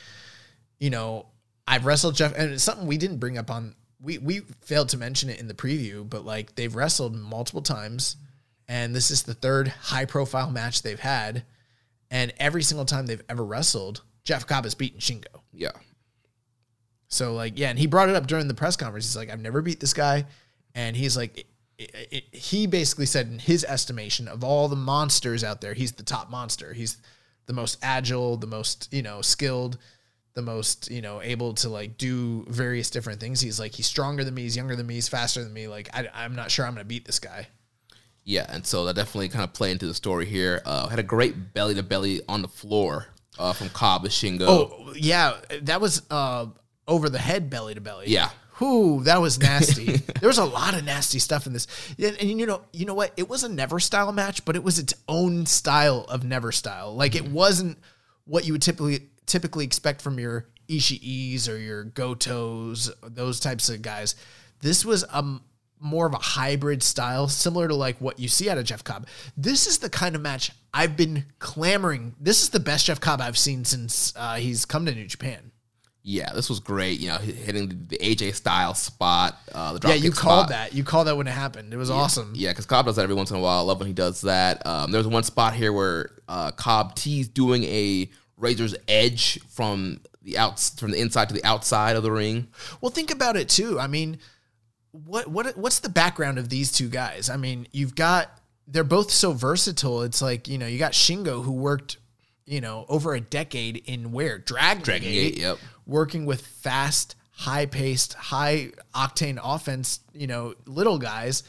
you 0.79 0.89
know 0.89 1.27
i've 1.65 1.85
wrestled 1.85 2.13
jeff 2.13 2.33
and 2.35 2.51
it's 2.51 2.63
something 2.63 2.87
we 2.87 2.97
didn't 2.97 3.17
bring 3.17 3.37
up 3.37 3.49
on 3.49 3.73
we 4.01 4.17
we 4.17 4.41
failed 4.61 4.89
to 4.89 4.97
mention 4.97 5.29
it 5.29 5.39
in 5.39 5.47
the 5.47 5.53
preview 5.53 6.07
but 6.09 6.25
like 6.25 6.55
they've 6.55 6.75
wrestled 6.75 7.15
multiple 7.15 7.61
times 7.61 8.17
and 8.67 8.93
this 8.93 9.09
is 9.09 9.23
the 9.23 9.33
third 9.33 9.69
high 9.69 10.03
profile 10.03 10.51
match 10.51 10.81
they've 10.81 10.99
had 10.99 11.45
and 12.11 12.33
every 12.37 12.63
single 12.63 12.85
time 12.85 13.05
they've 13.05 13.23
ever 13.29 13.45
wrestled 13.45 14.01
jeff 14.25 14.45
cobb 14.45 14.65
has 14.65 14.75
beaten 14.75 14.99
shingo. 14.99 15.41
Yeah, 15.53 15.71
so 17.13 17.33
like 17.33 17.59
yeah, 17.59 17.69
and 17.69 17.77
he 17.77 17.85
brought 17.85 18.09
it 18.09 18.15
up 18.15 18.25
during 18.25 18.47
the 18.47 18.55
press 18.55 18.75
conference. 18.75 19.05
He's 19.05 19.15
like, 19.15 19.29
I've 19.29 19.39
never 19.39 19.61
beat 19.61 19.79
this 19.79 19.93
guy, 19.93 20.25
and 20.73 20.97
he's 20.97 21.15
like, 21.15 21.45
it, 21.77 22.07
it, 22.11 22.35
he 22.35 22.67
basically 22.67 23.05
said 23.05 23.27
in 23.27 23.39
his 23.39 23.63
estimation 23.65 24.27
of 24.27 24.43
all 24.43 24.67
the 24.67 24.75
monsters 24.75 25.43
out 25.43 25.61
there, 25.61 25.73
he's 25.73 25.93
the 25.93 26.03
top 26.03 26.29
monster. 26.29 26.73
He's 26.73 26.97
the 27.45 27.53
most 27.53 27.77
agile, 27.81 28.37
the 28.37 28.47
most 28.47 28.87
you 28.93 29.01
know 29.01 29.21
skilled, 29.21 29.77
the 30.33 30.41
most 30.41 30.89
you 30.89 31.01
know 31.01 31.21
able 31.21 31.53
to 31.55 31.69
like 31.69 31.97
do 31.97 32.45
various 32.47 32.89
different 32.89 33.19
things. 33.19 33.41
He's 33.41 33.59
like 33.59 33.73
he's 33.73 33.87
stronger 33.87 34.23
than 34.23 34.33
me, 34.33 34.43
he's 34.43 34.55
younger 34.55 34.75
than 34.75 34.87
me, 34.87 34.95
he's 34.95 35.09
faster 35.09 35.43
than 35.43 35.53
me. 35.53 35.67
Like 35.67 35.89
I, 35.93 36.07
I'm 36.13 36.35
not 36.35 36.51
sure 36.51 36.65
I'm 36.65 36.73
gonna 36.73 36.85
beat 36.85 37.05
this 37.05 37.19
guy. 37.19 37.47
yeah, 38.23 38.45
and 38.49 38.65
so 38.65 38.85
that 38.85 38.95
definitely 38.95 39.29
kind 39.29 39.43
of 39.43 39.53
play 39.53 39.71
into 39.71 39.85
the 39.87 39.93
story 39.93 40.25
here. 40.25 40.61
Uh, 40.65 40.87
had 40.87 40.99
a 40.99 41.03
great 41.03 41.53
belly 41.53 41.75
to 41.75 41.83
belly 41.83 42.21
on 42.29 42.41
the 42.41 42.47
floor 42.47 43.07
uh, 43.37 43.51
from 43.53 43.69
Cobb 43.69 44.03
with 44.03 44.11
Shingo. 44.11 44.45
Oh 44.47 44.93
yeah, 44.95 45.37
that 45.63 45.81
was 45.81 46.03
uh 46.09 46.45
over 46.87 47.09
the 47.09 47.19
head 47.19 47.49
belly 47.49 47.73
to 47.73 47.81
belly. 47.81 48.05
Yeah. 48.07 48.29
Whoo, 48.63 49.03
that 49.03 49.19
was 49.19 49.39
nasty. 49.39 49.97
there 50.21 50.29
was 50.29 50.37
a 50.37 50.45
lot 50.45 50.73
of 50.73 50.85
nasty 50.85 51.19
stuff 51.19 51.45
in 51.45 51.51
this. 51.51 51.67
And, 51.97 52.15
and 52.17 52.39
you 52.39 52.45
know, 52.45 52.61
you 52.71 52.85
know 52.85 52.93
what? 52.93 53.11
It 53.17 53.27
was 53.27 53.43
a 53.43 53.49
never 53.49 53.77
style 53.77 54.13
match, 54.13 54.45
but 54.45 54.55
it 54.55 54.63
was 54.63 54.79
its 54.79 54.93
own 55.09 55.45
style 55.45 56.05
of 56.07 56.23
never 56.23 56.53
style. 56.53 56.95
Like 56.95 57.13
it 57.13 57.27
wasn't 57.27 57.77
what 58.23 58.45
you 58.45 58.53
would 58.53 58.61
typically 58.61 59.09
typically 59.25 59.65
expect 59.65 60.01
from 60.01 60.17
your 60.17 60.47
Ishii's 60.69 61.49
or 61.49 61.57
your 61.57 61.83
Gotos, 61.83 62.89
those 63.03 63.41
types 63.41 63.67
of 63.67 63.81
guys. 63.81 64.15
This 64.61 64.85
was 64.85 65.03
a 65.11 65.39
more 65.81 66.05
of 66.05 66.13
a 66.13 66.17
hybrid 66.17 66.81
style, 66.83 67.27
similar 67.27 67.67
to 67.67 67.75
like 67.75 67.99
what 67.99 68.17
you 68.17 68.29
see 68.29 68.49
out 68.49 68.57
of 68.57 68.63
Jeff 68.63 68.85
Cobb. 68.85 69.07
This 69.35 69.67
is 69.67 69.79
the 69.79 69.89
kind 69.89 70.15
of 70.15 70.21
match 70.21 70.51
I've 70.73 70.95
been 70.95 71.25
clamoring. 71.39 72.15
This 72.17 72.41
is 72.41 72.49
the 72.49 72.61
best 72.61 72.85
Jeff 72.85 73.01
Cobb 73.01 73.19
I've 73.19 73.37
seen 73.37 73.65
since 73.65 74.13
uh, 74.15 74.35
he's 74.35 74.63
come 74.63 74.85
to 74.85 74.95
New 74.95 75.05
Japan. 75.05 75.51
Yeah, 76.05 76.33
this 76.33 76.49
was 76.49 76.59
great. 76.59 76.99
You 76.99 77.07
know, 77.09 77.17
hitting 77.17 77.85
the 77.87 77.97
AJ 77.97 78.35
style 78.35 78.73
spot. 78.73 79.37
Uh, 79.53 79.77
the 79.77 79.87
yeah, 79.87 79.93
you 79.93 80.11
called 80.11 80.47
spot. 80.47 80.49
that. 80.49 80.73
You 80.73 80.83
called 80.83 81.07
that 81.07 81.15
when 81.15 81.27
it 81.27 81.31
happened. 81.31 81.73
It 81.73 81.77
was 81.77 81.89
yeah. 81.89 81.95
awesome. 81.95 82.33
Yeah, 82.35 82.51
because 82.51 82.65
Cobb 82.65 82.85
does 82.85 82.97
that 82.97 83.03
every 83.03 83.15
once 83.15 83.31
in 83.31 83.37
a 83.37 83.39
while. 83.39 83.59
I 83.59 83.61
love 83.61 83.79
when 83.79 83.87
he 83.87 83.93
does 83.93 84.21
that. 84.21 84.65
Um, 84.67 84.91
there's 84.91 85.07
one 85.07 85.23
spot 85.23 85.53
here 85.53 85.71
where 85.71 86.09
uh, 86.27 86.51
Cobb 86.51 86.95
T's 86.95 87.29
doing 87.29 87.63
a 87.63 88.09
Razor's 88.35 88.75
Edge 88.89 89.39
from 89.47 90.01
the 90.23 90.37
outs 90.37 90.77
from 90.77 90.91
the 90.91 90.99
inside 90.99 91.29
to 91.29 91.33
the 91.33 91.45
outside 91.45 91.95
of 91.95 92.03
the 92.03 92.11
ring. 92.11 92.49
Well, 92.81 92.91
think 92.91 93.09
about 93.09 93.37
it 93.37 93.47
too. 93.47 93.79
I 93.79 93.87
mean, 93.87 94.19
what 94.91 95.27
what 95.27 95.57
what's 95.57 95.79
the 95.79 95.89
background 95.89 96.37
of 96.37 96.49
these 96.49 96.73
two 96.73 96.89
guys? 96.89 97.29
I 97.29 97.37
mean, 97.37 97.65
you've 97.71 97.95
got 97.95 98.29
they're 98.67 98.83
both 98.83 99.09
so 99.09 99.31
versatile. 99.31 100.01
It's 100.01 100.21
like 100.21 100.49
you 100.49 100.57
know 100.57 100.67
you 100.67 100.79
got 100.79 100.91
Shingo 100.91 101.45
who 101.45 101.53
worked 101.53 101.95
you 102.45 102.59
know 102.59 102.85
over 102.89 103.13
a 103.13 103.21
decade 103.21 103.77
in 103.85 104.11
where 104.11 104.37
Dragon, 104.37 104.83
Dragon 104.83 105.09
Gate, 105.09 105.37
yep 105.37 105.57
working 105.85 106.25
with 106.25 106.45
fast, 106.45 107.15
high 107.31 107.65
paced, 107.65 108.13
high 108.13 108.71
octane 108.93 109.39
offense, 109.43 109.99
you 110.13 110.27
know, 110.27 110.53
little 110.65 110.99
guys. 110.99 111.43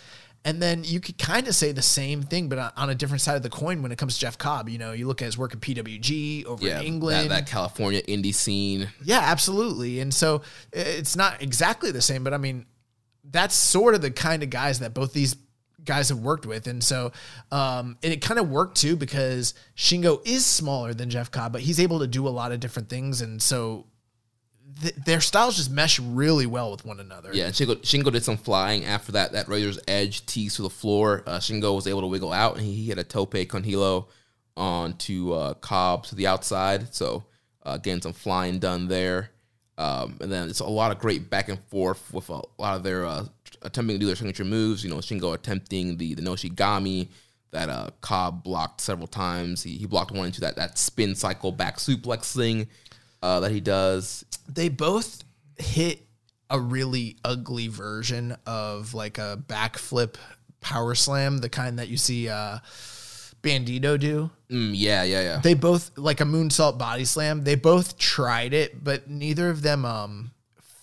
And 0.46 0.60
then 0.60 0.84
you 0.84 1.00
could 1.00 1.16
kind 1.16 1.48
of 1.48 1.54
say 1.54 1.72
the 1.72 1.80
same 1.80 2.22
thing, 2.22 2.50
but 2.50 2.74
on 2.76 2.90
a 2.90 2.94
different 2.94 3.22
side 3.22 3.36
of 3.36 3.42
the 3.42 3.48
coin 3.48 3.80
when 3.80 3.92
it 3.92 3.96
comes 3.96 4.14
to 4.14 4.20
Jeff 4.20 4.36
Cobb. 4.36 4.68
You 4.68 4.76
know, 4.76 4.92
you 4.92 5.06
look 5.06 5.22
at 5.22 5.24
his 5.24 5.38
work 5.38 5.54
at 5.54 5.60
PWG 5.60 6.44
over 6.44 6.66
yeah, 6.66 6.80
in 6.80 6.86
England, 6.86 7.30
that, 7.30 7.46
that 7.46 7.46
California 7.46 8.02
indie 8.02 8.34
scene. 8.34 8.88
Yeah, 9.02 9.20
absolutely. 9.20 10.00
And 10.00 10.12
so 10.12 10.42
it's 10.70 11.16
not 11.16 11.42
exactly 11.42 11.90
the 11.92 12.02
same, 12.02 12.24
but 12.24 12.34
I 12.34 12.36
mean, 12.36 12.66
that's 13.30 13.54
sort 13.54 13.94
of 13.94 14.02
the 14.02 14.10
kind 14.10 14.42
of 14.42 14.50
guys 14.50 14.80
that 14.80 14.92
both 14.92 15.14
these 15.14 15.34
guys 15.82 16.10
have 16.10 16.18
worked 16.18 16.46
with. 16.46 16.66
And 16.66 16.82
so, 16.82 17.12
um, 17.50 17.96
and 18.02 18.12
it 18.12 18.20
kind 18.20 18.38
of 18.38 18.48
worked 18.48 18.76
too 18.76 18.96
because 18.96 19.54
Shingo 19.76 20.20
is 20.26 20.44
smaller 20.44 20.94
than 20.94 21.10
Jeff 21.10 21.30
Cobb, 21.30 21.52
but 21.52 21.62
he's 21.62 21.80
able 21.80 22.00
to 22.00 22.06
do 22.06 22.26
a 22.26 22.30
lot 22.30 22.52
of 22.52 22.60
different 22.60 22.88
things. 22.88 23.20
And 23.20 23.40
so 23.40 23.86
th- 24.80 24.94
their 24.94 25.20
styles 25.20 25.56
just 25.56 25.70
mesh 25.70 25.98
really 25.98 26.46
well 26.46 26.70
with 26.70 26.84
one 26.84 27.00
another. 27.00 27.30
Yeah, 27.32 27.46
and 27.46 27.54
Shingo, 27.54 27.76
Shingo 27.82 28.12
did 28.12 28.24
some 28.24 28.36
flying 28.36 28.84
after 28.84 29.12
that. 29.12 29.32
That 29.32 29.48
Razor's 29.48 29.78
Edge 29.88 30.24
tease 30.26 30.56
to 30.56 30.62
the 30.62 30.70
floor. 30.70 31.22
Uh, 31.26 31.38
Shingo 31.38 31.74
was 31.74 31.86
able 31.86 32.02
to 32.02 32.06
wiggle 32.06 32.32
out, 32.32 32.56
and 32.56 32.64
he, 32.64 32.74
he 32.74 32.88
had 32.88 32.98
a 32.98 33.04
tope 33.04 33.36
con 33.48 33.62
hilo 33.62 34.08
onto 34.56 35.32
uh, 35.32 35.54
Cobb 35.54 36.04
to 36.06 36.14
the 36.14 36.26
outside. 36.26 36.94
So 36.94 37.24
uh, 37.64 37.78
getting 37.78 38.02
some 38.02 38.12
flying 38.12 38.58
done 38.58 38.88
there. 38.88 39.30
Um, 39.76 40.18
and 40.20 40.30
then 40.30 40.48
it's 40.48 40.60
a 40.60 40.66
lot 40.66 40.92
of 40.92 41.00
great 41.00 41.28
back 41.30 41.48
and 41.48 41.58
forth 41.64 42.12
with 42.12 42.28
a 42.28 42.40
lot 42.58 42.76
of 42.76 42.84
their 42.84 43.04
uh, 43.04 43.24
attempting 43.62 43.96
to 43.96 43.98
do 43.98 44.06
their 44.06 44.14
signature 44.14 44.44
moves. 44.44 44.84
You 44.84 44.90
know, 44.90 44.96
Shingo 44.96 45.34
attempting 45.34 45.96
the 45.96 46.14
the 46.14 46.22
Noshigami 46.22 47.08
that 47.50 47.68
uh, 47.68 47.90
Cobb 48.00 48.44
blocked 48.44 48.80
several 48.80 49.06
times. 49.06 49.62
He, 49.62 49.76
he 49.76 49.86
blocked 49.86 50.12
one 50.12 50.26
into 50.26 50.40
that 50.42 50.56
that 50.56 50.78
spin 50.78 51.14
cycle 51.14 51.50
back 51.50 51.78
suplex 51.78 52.34
thing 52.36 52.68
uh, 53.24 53.40
that 53.40 53.50
he 53.50 53.60
does. 53.60 54.22
They 54.46 54.68
both 54.68 55.24
hit 55.56 56.00
a 56.50 56.60
really 56.60 57.16
ugly 57.24 57.68
version 57.68 58.36
of 58.46 58.92
like 58.92 59.16
a 59.16 59.42
backflip 59.46 60.16
power 60.60 60.94
slam, 60.94 61.38
the 61.38 61.48
kind 61.48 61.78
that 61.78 61.88
you 61.88 61.96
see 61.96 62.28
uh, 62.28 62.58
Bandito 63.42 63.98
do. 63.98 64.30
Mm, 64.50 64.72
yeah, 64.74 65.04
yeah, 65.04 65.22
yeah. 65.22 65.40
They 65.42 65.54
both 65.54 65.96
like 65.96 66.20
a 66.20 66.24
moonsault 66.24 66.76
body 66.76 67.06
slam. 67.06 67.44
They 67.44 67.54
both 67.54 67.96
tried 67.96 68.52
it, 68.52 68.84
but 68.84 69.08
neither 69.08 69.48
of 69.48 69.62
them 69.62 69.86
um 69.86 70.32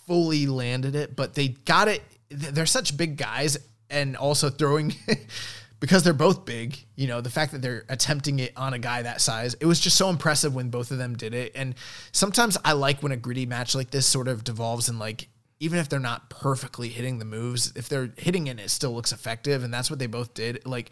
fully 0.07 0.47
landed 0.47 0.95
it. 0.95 1.15
But 1.15 1.35
they 1.35 1.49
got 1.49 1.89
it. 1.89 2.01
They're 2.29 2.65
such 2.65 2.97
big 2.97 3.17
guys, 3.17 3.55
and 3.87 4.17
also 4.17 4.49
throwing 4.49 4.95
because 5.81 6.03
they're 6.03 6.13
both 6.13 6.45
big, 6.45 6.77
you 6.95 7.07
know, 7.07 7.21
the 7.21 7.29
fact 7.29 7.51
that 7.51 7.61
they're 7.63 7.83
attempting 7.89 8.37
it 8.37 8.53
on 8.55 8.73
a 8.73 8.79
guy 8.79 9.01
that 9.01 9.19
size, 9.19 9.55
it 9.55 9.65
was 9.65 9.79
just 9.79 9.97
so 9.97 10.09
impressive 10.09 10.53
when 10.53 10.69
both 10.69 10.91
of 10.91 10.99
them 10.99 11.17
did 11.17 11.33
it. 11.33 11.51
And 11.55 11.73
sometimes 12.11 12.55
I 12.63 12.73
like 12.73 13.01
when 13.01 13.11
a 13.11 13.17
gritty 13.17 13.47
match 13.47 13.73
like 13.73 13.89
this 13.89 14.05
sort 14.05 14.27
of 14.27 14.43
devolves 14.43 14.87
in 14.87 14.99
like, 14.99 15.27
even 15.59 15.79
if 15.79 15.89
they're 15.89 15.99
not 15.99 16.29
perfectly 16.29 16.87
hitting 16.87 17.17
the 17.17 17.25
moves, 17.25 17.73
if 17.75 17.89
they're 17.89 18.11
hitting 18.15 18.45
it, 18.45 18.59
it 18.59 18.69
still 18.69 18.93
looks 18.93 19.11
effective. 19.11 19.63
And 19.63 19.73
that's 19.73 19.89
what 19.89 19.97
they 19.97 20.05
both 20.05 20.35
did. 20.35 20.63
Like, 20.67 20.91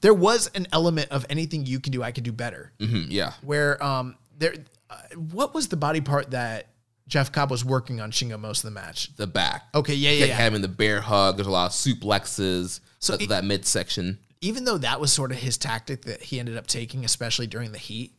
there 0.00 0.14
was 0.14 0.48
an 0.54 0.68
element 0.72 1.08
of 1.10 1.26
anything 1.28 1.66
you 1.66 1.80
can 1.80 1.92
do, 1.92 2.02
I 2.02 2.12
can 2.12 2.22
do 2.22 2.32
better. 2.32 2.72
Mm-hmm, 2.78 3.10
yeah. 3.10 3.32
Where, 3.42 3.82
um, 3.82 4.16
there, 4.38 4.54
uh, 4.88 4.96
what 5.16 5.54
was 5.54 5.68
the 5.68 5.76
body 5.76 6.00
part 6.00 6.30
that 6.30 6.68
Jeff 7.08 7.32
Cobb 7.32 7.50
was 7.50 7.64
working 7.64 8.00
on 8.00 8.12
Shingo 8.12 8.38
most 8.38 8.64
of 8.64 8.72
the 8.72 8.80
match? 8.80 9.14
The 9.16 9.26
back. 9.26 9.64
Okay, 9.74 9.94
yeah, 9.94 10.10
yeah, 10.10 10.26
yeah. 10.26 10.34
Having 10.34 10.62
the 10.62 10.68
bear 10.68 11.00
hug. 11.00 11.36
There's 11.36 11.48
a 11.48 11.50
lot 11.50 11.66
of 11.66 11.72
suplexes. 11.72 12.80
So 13.00 13.16
that, 13.16 13.22
it, 13.22 13.28
that 13.30 13.44
midsection. 13.44 14.18
Even 14.40 14.64
though 14.64 14.78
that 14.78 15.00
was 15.00 15.12
sort 15.12 15.32
of 15.32 15.38
his 15.38 15.58
tactic 15.58 16.02
that 16.02 16.22
he 16.22 16.38
ended 16.38 16.56
up 16.56 16.66
taking, 16.66 17.04
especially 17.04 17.46
during 17.46 17.72
the 17.72 17.78
heat, 17.78 18.14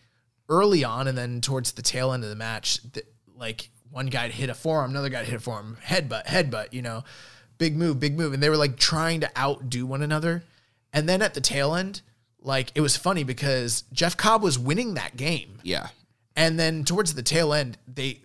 early 0.49 0.83
on 0.83 1.07
and 1.07 1.17
then 1.17 1.41
towards 1.41 1.71
the 1.71 1.81
tail 1.81 2.11
end 2.11 2.23
of 2.23 2.29
the 2.29 2.35
match, 2.35 2.81
the, 2.91 3.03
like 3.35 3.69
one 3.89 4.07
guy 4.07 4.27
hit 4.29 4.49
a 4.49 4.53
forearm, 4.53 4.91
another 4.91 5.09
guy 5.09 5.23
hit 5.23 5.35
a 5.35 5.39
forearm, 5.39 5.77
headbutt, 5.83 6.25
headbutt, 6.25 6.73
you 6.73 6.81
know, 6.81 7.03
big 7.57 7.75
move, 7.75 7.99
big 7.99 8.17
move. 8.17 8.33
And 8.33 8.41
they 8.41 8.49
were 8.49 8.57
like 8.57 8.77
trying 8.77 9.21
to 9.21 9.37
outdo 9.37 9.85
one 9.85 10.01
another. 10.01 10.43
And 10.93 11.07
then 11.07 11.21
at 11.21 11.33
the 11.33 11.41
tail 11.41 11.75
end, 11.75 12.01
like 12.41 12.71
it 12.75 12.81
was 12.81 12.97
funny 12.97 13.23
because 13.23 13.83
Jeff 13.93 14.17
Cobb 14.17 14.41
was 14.41 14.57
winning 14.57 14.95
that 14.95 15.15
game. 15.15 15.59
Yeah. 15.63 15.87
And 16.35 16.59
then 16.59 16.83
towards 16.85 17.13
the 17.13 17.23
tail 17.23 17.53
end, 17.53 17.77
they 17.87 18.21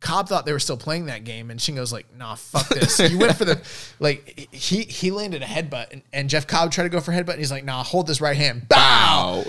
Cobb 0.00 0.28
thought 0.28 0.44
they 0.44 0.52
were 0.52 0.58
still 0.58 0.76
playing 0.76 1.06
that 1.06 1.24
game, 1.24 1.50
and 1.50 1.58
Shingo's 1.58 1.92
like, 1.92 2.06
"Nah, 2.16 2.34
fuck 2.34 2.68
this." 2.68 2.98
you 2.98 3.18
went 3.18 3.36
for 3.36 3.44
the 3.44 3.60
like 4.00 4.48
he 4.52 4.82
he 4.82 5.10
landed 5.10 5.42
a 5.42 5.46
headbutt, 5.46 5.92
and, 5.92 6.02
and 6.12 6.28
Jeff 6.28 6.46
Cobb 6.46 6.70
tried 6.70 6.84
to 6.84 6.90
go 6.90 7.00
for 7.00 7.12
a 7.12 7.14
headbutt, 7.14 7.30
and 7.30 7.38
he's 7.38 7.50
like, 7.50 7.64
"Nah, 7.64 7.82
hold 7.82 8.06
this 8.06 8.20
right 8.20 8.36
hand, 8.36 8.68
bow." 8.68 9.44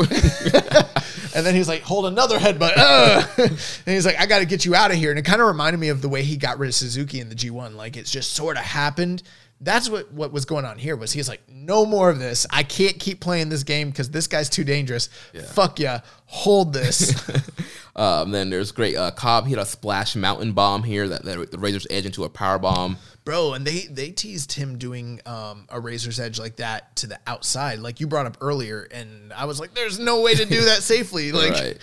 and 1.36 1.46
then 1.46 1.54
he's 1.54 1.68
like, 1.68 1.82
"Hold 1.82 2.06
another 2.06 2.40
headbutt," 2.40 3.38
and 3.38 3.94
he's 3.94 4.06
like, 4.06 4.20
"I 4.20 4.26
got 4.26 4.40
to 4.40 4.46
get 4.46 4.64
you 4.66 4.74
out 4.74 4.92
of 4.92 4.98
here." 4.98 5.10
And 5.10 5.20
it 5.20 5.26
kind 5.26 5.42
of 5.42 5.48
reminded 5.48 5.80
me 5.80 5.90
of 5.90 6.02
the 6.02 6.10
way 6.10 6.24
he 6.24 6.38
got 6.38 6.60
rid 6.60 6.68
of 6.68 6.76
Suzuki 6.76 7.20
in 7.20 7.30
the 7.30 7.36
G1. 7.36 7.76
Like 7.76 7.98
it's 7.98 8.12
just 8.12 8.34
sort 8.34 8.58
of 8.58 8.64
happened. 8.64 9.24
That's 9.60 9.90
what 9.90 10.12
what 10.12 10.32
was 10.32 10.46
going 10.46 10.66
on 10.66 10.78
here. 10.78 10.96
Was 10.96 11.12
he's 11.12 11.28
like, 11.28 11.42
"No 11.50 11.86
more 11.86 12.10
of 12.10 12.20
this. 12.20 12.46
I 12.52 12.64
can't 12.64 13.00
keep 13.00 13.20
playing 13.20 13.50
this 13.50 13.64
game 13.64 13.90
because 13.90 14.10
this 14.12 14.28
guy's 14.28 14.50
too 14.50 14.64
dangerous. 14.64 15.10
Yeah. 15.34 15.42
Fuck 15.42 15.80
yeah, 15.80 16.02
hold 16.26 16.74
this." 16.74 17.14
Um, 17.98 18.30
then 18.30 18.52
there's 18.52 18.72
great 18.72 18.96
uh, 18.96 19.10
Cobb 19.10 19.48
hit 19.48 19.58
a 19.58 19.66
splash 19.66 20.16
mountain 20.16 20.54
bomb 20.54 20.84
here 20.84 21.10
that, 21.10 21.26
that 21.26 21.52
the 21.52 21.58
Razor's 21.58 21.88
Edge 21.90 22.06
into 22.06 22.26
a 22.26 22.30
power 22.30 22.60
bomb. 22.60 22.98
Bro, 23.26 23.54
and 23.54 23.66
they 23.66 23.88
they 23.90 24.12
teased 24.12 24.54
him 24.54 24.78
doing 24.78 25.20
um, 25.26 25.66
a 25.70 25.80
Razor's 25.80 26.20
Edge 26.20 26.38
like 26.38 26.58
that 26.58 26.96
to 26.98 27.08
the 27.08 27.20
outside, 27.26 27.80
like 27.80 28.00
you 28.00 28.06
brought 28.06 28.28
up 28.28 28.38
earlier, 28.40 28.88
and 28.92 29.34
I 29.34 29.46
was 29.46 29.60
like, 29.60 29.74
"There's 29.74 29.98
no 29.98 30.22
way 30.22 30.36
to 30.36 30.46
do 30.46 30.66
that 30.66 30.84
safely." 30.84 31.32
Like, 31.32 31.54
right. 31.54 31.78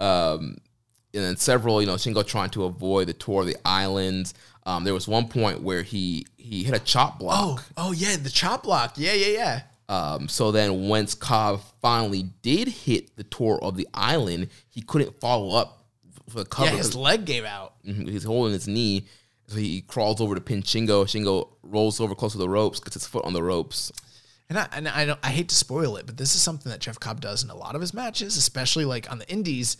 Um, 0.00 0.58
and 1.12 1.24
then 1.24 1.36
several, 1.36 1.80
you 1.80 1.88
know, 1.88 1.94
Shingo 1.94 2.24
trying 2.24 2.50
to 2.50 2.64
avoid 2.64 3.08
the 3.08 3.12
tour 3.12 3.40
of 3.40 3.48
the 3.48 3.56
islands. 3.64 4.34
Um, 4.64 4.84
there 4.84 4.94
was 4.94 5.08
one 5.08 5.28
point 5.28 5.62
where 5.62 5.82
he 5.82 6.26
he 6.48 6.64
hit 6.64 6.74
a 6.74 6.78
chop 6.78 7.18
block. 7.18 7.36
Oh, 7.76 7.88
oh 7.88 7.92
yeah, 7.92 8.16
the 8.16 8.30
chop 8.30 8.62
block. 8.62 8.94
Yeah, 8.96 9.12
yeah, 9.12 9.26
yeah. 9.26 9.60
Um, 9.88 10.28
so 10.28 10.52
then, 10.52 10.88
once 10.88 11.14
Cobb 11.14 11.60
finally 11.80 12.24
did 12.42 12.68
hit 12.68 13.16
the 13.16 13.24
tour 13.24 13.58
of 13.62 13.76
the 13.76 13.88
island, 13.94 14.48
he 14.68 14.82
couldn't 14.82 15.18
follow 15.20 15.56
up 15.56 15.86
for 16.28 16.38
the 16.38 16.44
cover. 16.44 16.70
Yeah, 16.70 16.76
his 16.76 16.94
leg 16.94 17.24
gave 17.24 17.44
out. 17.44 17.74
Mm-hmm, 17.84 18.06
he's 18.08 18.24
holding 18.24 18.52
his 18.52 18.68
knee, 18.68 19.06
so 19.46 19.56
he 19.56 19.82
crawls 19.82 20.20
over 20.20 20.34
to 20.34 20.40
pin 20.40 20.62
Shingo. 20.62 21.04
Shingo 21.04 21.50
rolls 21.62 22.00
over 22.00 22.14
close 22.14 22.32
to 22.32 22.38
the 22.38 22.48
ropes, 22.48 22.80
gets 22.80 22.94
his 22.94 23.06
foot 23.06 23.24
on 23.24 23.32
the 23.32 23.42
ropes. 23.42 23.92
And 24.50 24.58
I 24.58 24.68
and 24.72 24.88
I 24.88 25.04
don't 25.04 25.20
I 25.22 25.28
hate 25.28 25.48
to 25.50 25.54
spoil 25.54 25.96
it, 25.96 26.06
but 26.06 26.16
this 26.16 26.34
is 26.34 26.42
something 26.42 26.70
that 26.70 26.80
Jeff 26.80 26.98
Cobb 26.98 27.20
does 27.20 27.42
in 27.42 27.50
a 27.50 27.56
lot 27.56 27.74
of 27.74 27.80
his 27.80 27.92
matches, 27.92 28.36
especially 28.36 28.84
like 28.84 29.10
on 29.10 29.18
the 29.18 29.28
Indies. 29.30 29.76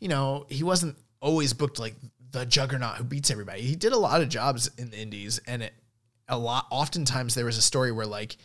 You 0.00 0.08
know, 0.08 0.46
he 0.48 0.62
wasn't 0.62 0.96
always 1.20 1.52
booked 1.52 1.78
like 1.78 1.94
the 2.30 2.44
juggernaut 2.44 2.96
who 2.96 3.04
beats 3.04 3.30
everybody. 3.30 3.62
He 3.62 3.76
did 3.76 3.92
a 3.92 3.98
lot 3.98 4.20
of 4.20 4.28
jobs 4.28 4.70
in 4.76 4.90
the 4.90 4.98
Indies, 4.98 5.40
and 5.46 5.62
it 5.62 5.72
a 6.28 6.38
lot. 6.38 6.66
Oftentimes, 6.70 7.34
there 7.34 7.44
was 7.44 7.58
a 7.58 7.62
story 7.62 7.92
where 7.92 8.06
like 8.06 8.36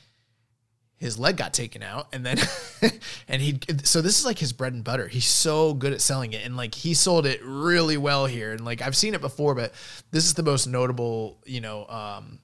his 1.02 1.18
leg 1.18 1.36
got 1.36 1.52
taken 1.52 1.82
out 1.82 2.08
and 2.14 2.24
then 2.24 2.38
and 3.28 3.42
he 3.42 3.60
so 3.84 4.02
this 4.02 4.20
is 4.20 4.24
like 4.24 4.38
his 4.38 4.54
bread 4.54 4.72
and 4.72 4.84
butter. 4.84 5.08
He's 5.08 5.26
so 5.26 5.74
good 5.74 5.94
at 5.94 6.00
selling 6.00 6.34
it 6.34 6.46
and 6.46 6.56
like 6.56 6.76
he 6.76 6.94
sold 6.94 7.26
it 7.26 7.42
really 7.44 7.98
well 7.98 8.28
here. 8.28 8.52
And 8.52 8.64
like 8.64 8.84
i've 8.84 8.96
seen 8.96 9.16
it 9.16 9.20
before 9.20 9.56
but 9.56 9.74
this 10.12 10.26
is 10.26 10.36
the 10.36 10.44
most 10.44 10.68
notable 10.68 11.40
you 11.44 11.60
know 11.60 11.88
um 11.88 12.38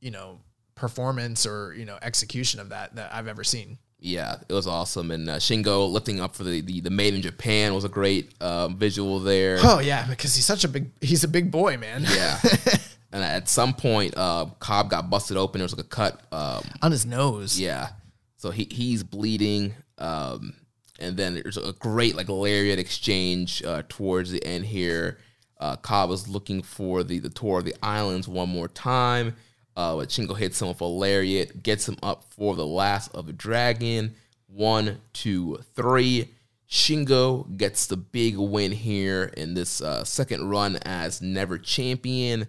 you 0.00 0.12
know 0.12 0.38
performance 0.76 1.44
or 1.44 1.74
you 1.76 1.84
know 1.84 1.98
execution 2.00 2.60
of 2.60 2.68
that 2.68 2.94
that 2.94 3.12
i've 3.12 3.26
ever 3.26 3.42
seen. 3.42 3.78
Yeah 3.98 4.36
it 4.48 4.52
was 4.52 4.68
awesome. 4.68 5.10
And 5.10 5.28
uh, 5.28 5.36
shingo 5.38 5.90
lifting 5.90 6.20
up 6.20 6.36
for 6.36 6.44
the, 6.44 6.60
the 6.60 6.80
the 6.80 6.90
made 6.90 7.14
in 7.14 7.20
japan 7.20 7.74
was 7.74 7.82
a 7.82 7.88
great 7.88 8.32
uh, 8.40 8.68
visual 8.68 9.18
there. 9.18 9.58
Oh 9.60 9.80
yeah 9.80 10.06
because 10.08 10.36
he's 10.36 10.46
such 10.46 10.62
a 10.62 10.68
big 10.68 10.92
he's 11.00 11.24
a 11.24 11.28
big 11.28 11.50
boy 11.50 11.76
man. 11.76 12.04
Yeah 12.08 12.38
and 13.12 13.22
at 13.22 13.48
some 13.48 13.74
point, 13.74 14.14
uh, 14.16 14.46
Cobb 14.58 14.90
got 14.90 15.10
busted 15.10 15.36
open. 15.36 15.58
There 15.58 15.64
was 15.64 15.76
like 15.76 15.86
a 15.86 15.88
cut. 15.88 16.20
Um, 16.32 16.62
on 16.82 16.90
his 16.90 17.06
nose. 17.06 17.58
yeah, 17.58 17.90
so 18.36 18.50
he 18.50 18.68
he's 18.70 19.02
bleeding. 19.02 19.74
Um, 19.98 20.54
and 21.00 21.16
then 21.16 21.34
there's 21.34 21.56
a 21.56 21.72
great 21.72 22.16
like 22.16 22.28
lariat 22.28 22.78
exchange 22.78 23.62
uh, 23.64 23.82
towards 23.88 24.30
the 24.30 24.44
end 24.44 24.66
here. 24.66 25.18
Uh, 25.58 25.76
Cobb 25.76 26.10
was 26.10 26.28
looking 26.28 26.62
for 26.62 27.02
the 27.02 27.18
the 27.18 27.30
tour 27.30 27.58
of 27.58 27.64
the 27.64 27.74
islands 27.82 28.28
one 28.28 28.48
more 28.48 28.68
time. 28.68 29.34
Uh, 29.76 29.94
but 29.94 30.08
Shingo 30.08 30.36
hits 30.36 30.60
him 30.60 30.66
with 30.66 30.80
a 30.80 30.84
lariat, 30.84 31.62
gets 31.62 31.88
him 31.88 31.96
up 32.02 32.24
for 32.34 32.56
the 32.56 32.66
last 32.66 33.14
of 33.14 33.26
the 33.26 33.32
dragon. 33.32 34.16
One, 34.48 35.00
two, 35.12 35.60
three. 35.76 36.34
Shingo 36.68 37.56
gets 37.56 37.86
the 37.86 37.96
big 37.96 38.36
win 38.36 38.72
here 38.72 39.32
in 39.36 39.54
this 39.54 39.80
uh, 39.80 40.02
second 40.02 40.48
run 40.48 40.76
as 40.82 41.22
never 41.22 41.58
champion. 41.58 42.48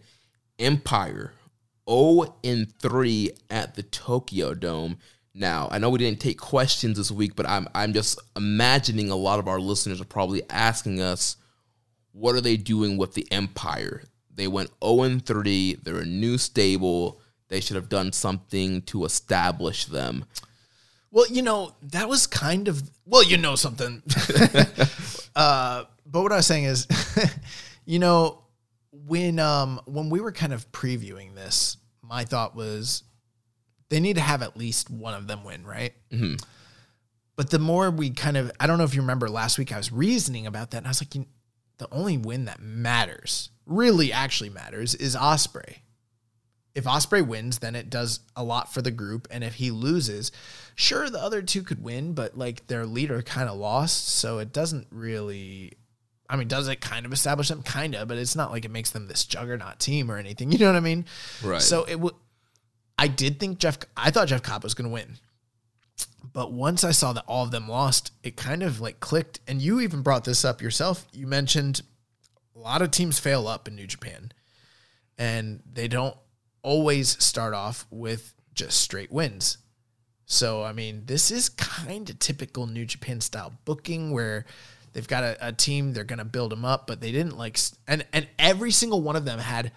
Empire 0.60 1.34
0 1.90 2.36
and 2.44 2.72
3 2.80 3.32
at 3.50 3.76
the 3.76 3.84
Tokyo 3.84 4.54
Dome. 4.54 4.98
Now, 5.34 5.70
I 5.72 5.78
know 5.78 5.90
we 5.90 6.00
didn't 6.00 6.20
take 6.20 6.38
questions 6.38 6.98
this 6.98 7.12
week, 7.12 7.36
but 7.36 7.48
I'm 7.48 7.68
I'm 7.74 7.94
just 7.94 8.20
imagining 8.36 9.10
a 9.10 9.16
lot 9.16 9.40
of 9.40 9.48
our 9.48 9.60
listeners 9.60 10.02
are 10.02 10.06
probably 10.06 10.44
asking 10.50 11.02
us 11.02 11.38
what 12.12 12.36
are 12.36 12.42
they 12.42 12.58
doing 12.58 12.98
with 12.98 13.14
the 13.14 13.28
Empire? 13.32 14.04
They 14.34 14.48
went 14.48 14.72
0 14.84 15.04
and 15.04 15.26
3, 15.26 15.76
they're 15.84 15.98
a 15.98 16.06
new 16.06 16.38
stable. 16.38 17.22
They 17.48 17.62
should 17.62 17.76
have 17.76 17.90
done 17.90 18.12
something 18.12 18.84
to 18.84 19.06
establish 19.06 19.86
them. 19.86 20.26
Well, 21.12 21.26
you 21.28 21.42
know, 21.42 21.76
that 21.82 22.08
was 22.08 22.28
kind 22.28 22.68
of 22.68 22.90
well, 23.06 23.24
you 23.24 23.38
know 23.38 23.56
something. 23.56 24.04
uh, 25.36 25.86
but 26.06 26.22
what 26.22 26.32
I 26.32 26.38
was 26.38 26.46
saying 26.46 26.66
is, 26.66 26.88
you 27.86 28.00
know, 28.00 28.44
when 29.10 29.40
um 29.40 29.82
when 29.86 30.10
we 30.10 30.22
were 30.22 30.32
kind 30.32 30.54
of 30.54 30.72
previewing 30.72 31.36
this, 31.36 31.78
my 32.02 32.24
thought 32.24 32.56
was 32.56 33.04
they 33.90 34.00
need 34.00 34.16
to 34.16 34.22
have 34.22 34.42
at 34.42 34.56
least 34.56 34.90
one 34.90 35.14
of 35.14 35.28
them 35.28 35.44
win, 35.44 35.66
right? 35.66 35.94
Mm-hmm. 36.12 36.36
But 37.36 37.50
the 37.50 37.60
more 37.60 37.90
we 37.90 38.12
kind 38.12 38.38
of, 38.38 38.52
I 38.60 38.68
don't 38.68 38.78
know 38.78 38.84
if 38.84 38.94
you 38.94 39.02
remember 39.02 39.30
last 39.30 39.58
week, 39.58 39.72
I 39.72 39.78
was 39.78 39.92
reasoning 39.92 40.46
about 40.46 40.72
that, 40.72 40.80
and 40.80 40.88
I 40.88 40.90
was 40.90 41.02
like, 41.02 41.16
you, 41.16 41.26
the 41.78 41.88
only 41.92 42.18
win 42.18 42.46
that 42.46 42.60
matters, 42.60 43.50
really 43.66 44.12
actually 44.12 44.50
matters, 44.50 44.94
is 44.94 45.16
Ospreay. 45.16 45.78
If 46.76 46.84
Ospreay 46.84 47.26
wins, 47.26 47.60
then 47.60 47.76
it 47.76 47.90
does 47.90 48.20
a 48.36 48.44
lot 48.44 48.74
for 48.74 48.82
the 48.82 48.92
group, 48.92 49.28
and 49.32 49.44
if 49.44 49.56
he 49.56 49.72
loses, 49.72 50.32
sure 50.76 51.10
the 51.10 51.22
other 51.22 51.42
two 51.42 51.64
could 51.64 51.82
win, 51.82 52.14
but 52.14 52.38
like 52.38 52.68
their 52.68 52.86
leader 52.86 53.22
kind 53.22 53.50
of 53.50 53.58
lost, 53.58 54.08
so 54.10 54.40
it 54.40 54.54
doesn't 54.54 54.88
really. 54.92 55.74
I 56.30 56.36
mean, 56.36 56.48
does 56.48 56.68
it 56.68 56.80
kind 56.80 57.06
of 57.08 57.12
establish 57.12 57.48
them? 57.48 57.64
Kind 57.64 57.96
of, 57.96 58.08
but 58.08 58.18
it's 58.18 58.36
not 58.36 58.52
like 58.52 58.64
it 58.64 58.72
makes 58.72 58.92
them 58.92 59.08
this 59.08 59.26
juggernaut 59.26 59.80
team 59.80 60.12
or 60.12 60.18
anything. 60.18 60.52
You 60.60 60.60
know 60.60 60.68
what 60.68 60.76
I 60.76 60.82
mean? 60.82 61.06
Right. 61.44 61.62
So 61.62 61.86
it 61.86 61.96
would. 62.00 62.14
I 62.98 63.08
did 63.08 63.40
think 63.40 63.60
Jeff. 63.60 63.80
I 63.98 64.12
thought 64.12 64.28
Jeff 64.28 64.44
Cobb 64.44 64.64
was 64.64 64.74
going 64.74 64.90
to 64.90 64.94
win, 64.94 65.18
but 66.34 66.52
once 66.52 66.84
I 66.84 66.92
saw 66.92 67.14
that 67.14 67.24
all 67.28 67.46
of 67.46 67.52
them 67.52 67.68
lost, 67.68 68.12
it 68.24 68.36
kind 68.36 68.62
of 68.62 68.82
like 68.82 69.00
clicked. 69.00 69.40
And 69.48 69.62
you 69.62 69.80
even 69.80 70.02
brought 70.02 70.26
this 70.26 70.44
up 70.46 70.62
yourself. 70.62 71.08
You 71.14 71.26
mentioned 71.26 71.82
a 72.56 72.60
lot 72.60 72.82
of 72.82 72.92
teams 72.92 73.20
fail 73.20 73.48
up 73.48 73.68
in 73.68 73.76
New 73.76 73.88
Japan, 73.88 74.32
and 75.18 75.62
they 75.72 75.88
don't 75.88 76.16
always 76.62 77.24
start 77.24 77.54
off 77.54 77.88
with 77.90 78.34
just 78.54 78.82
straight 78.82 79.12
wins. 79.12 79.58
So 80.26 80.62
I 80.64 80.74
mean, 80.74 81.04
this 81.06 81.32
is 81.32 81.50
kind 81.50 82.10
of 82.10 82.20
typical 82.20 82.68
New 82.68 82.86
Japan 82.86 83.22
style 83.22 83.54
booking 83.66 84.12
where 84.12 84.46
they've 84.94 85.08
got 85.08 85.24
a, 85.24 85.48
a 85.48 85.52
team, 85.52 85.94
they're 85.94 86.04
gonna 86.04 86.26
build 86.26 86.52
them 86.52 86.66
up, 86.66 86.88
but 86.88 87.02
they 87.02 87.12
didn't 87.12 87.38
like, 87.38 87.60
and 87.88 88.06
and 88.14 88.28
every 88.38 88.72
single 88.72 89.02
one 89.02 89.16
of 89.16 89.26
them 89.26 89.40
had 89.40 89.72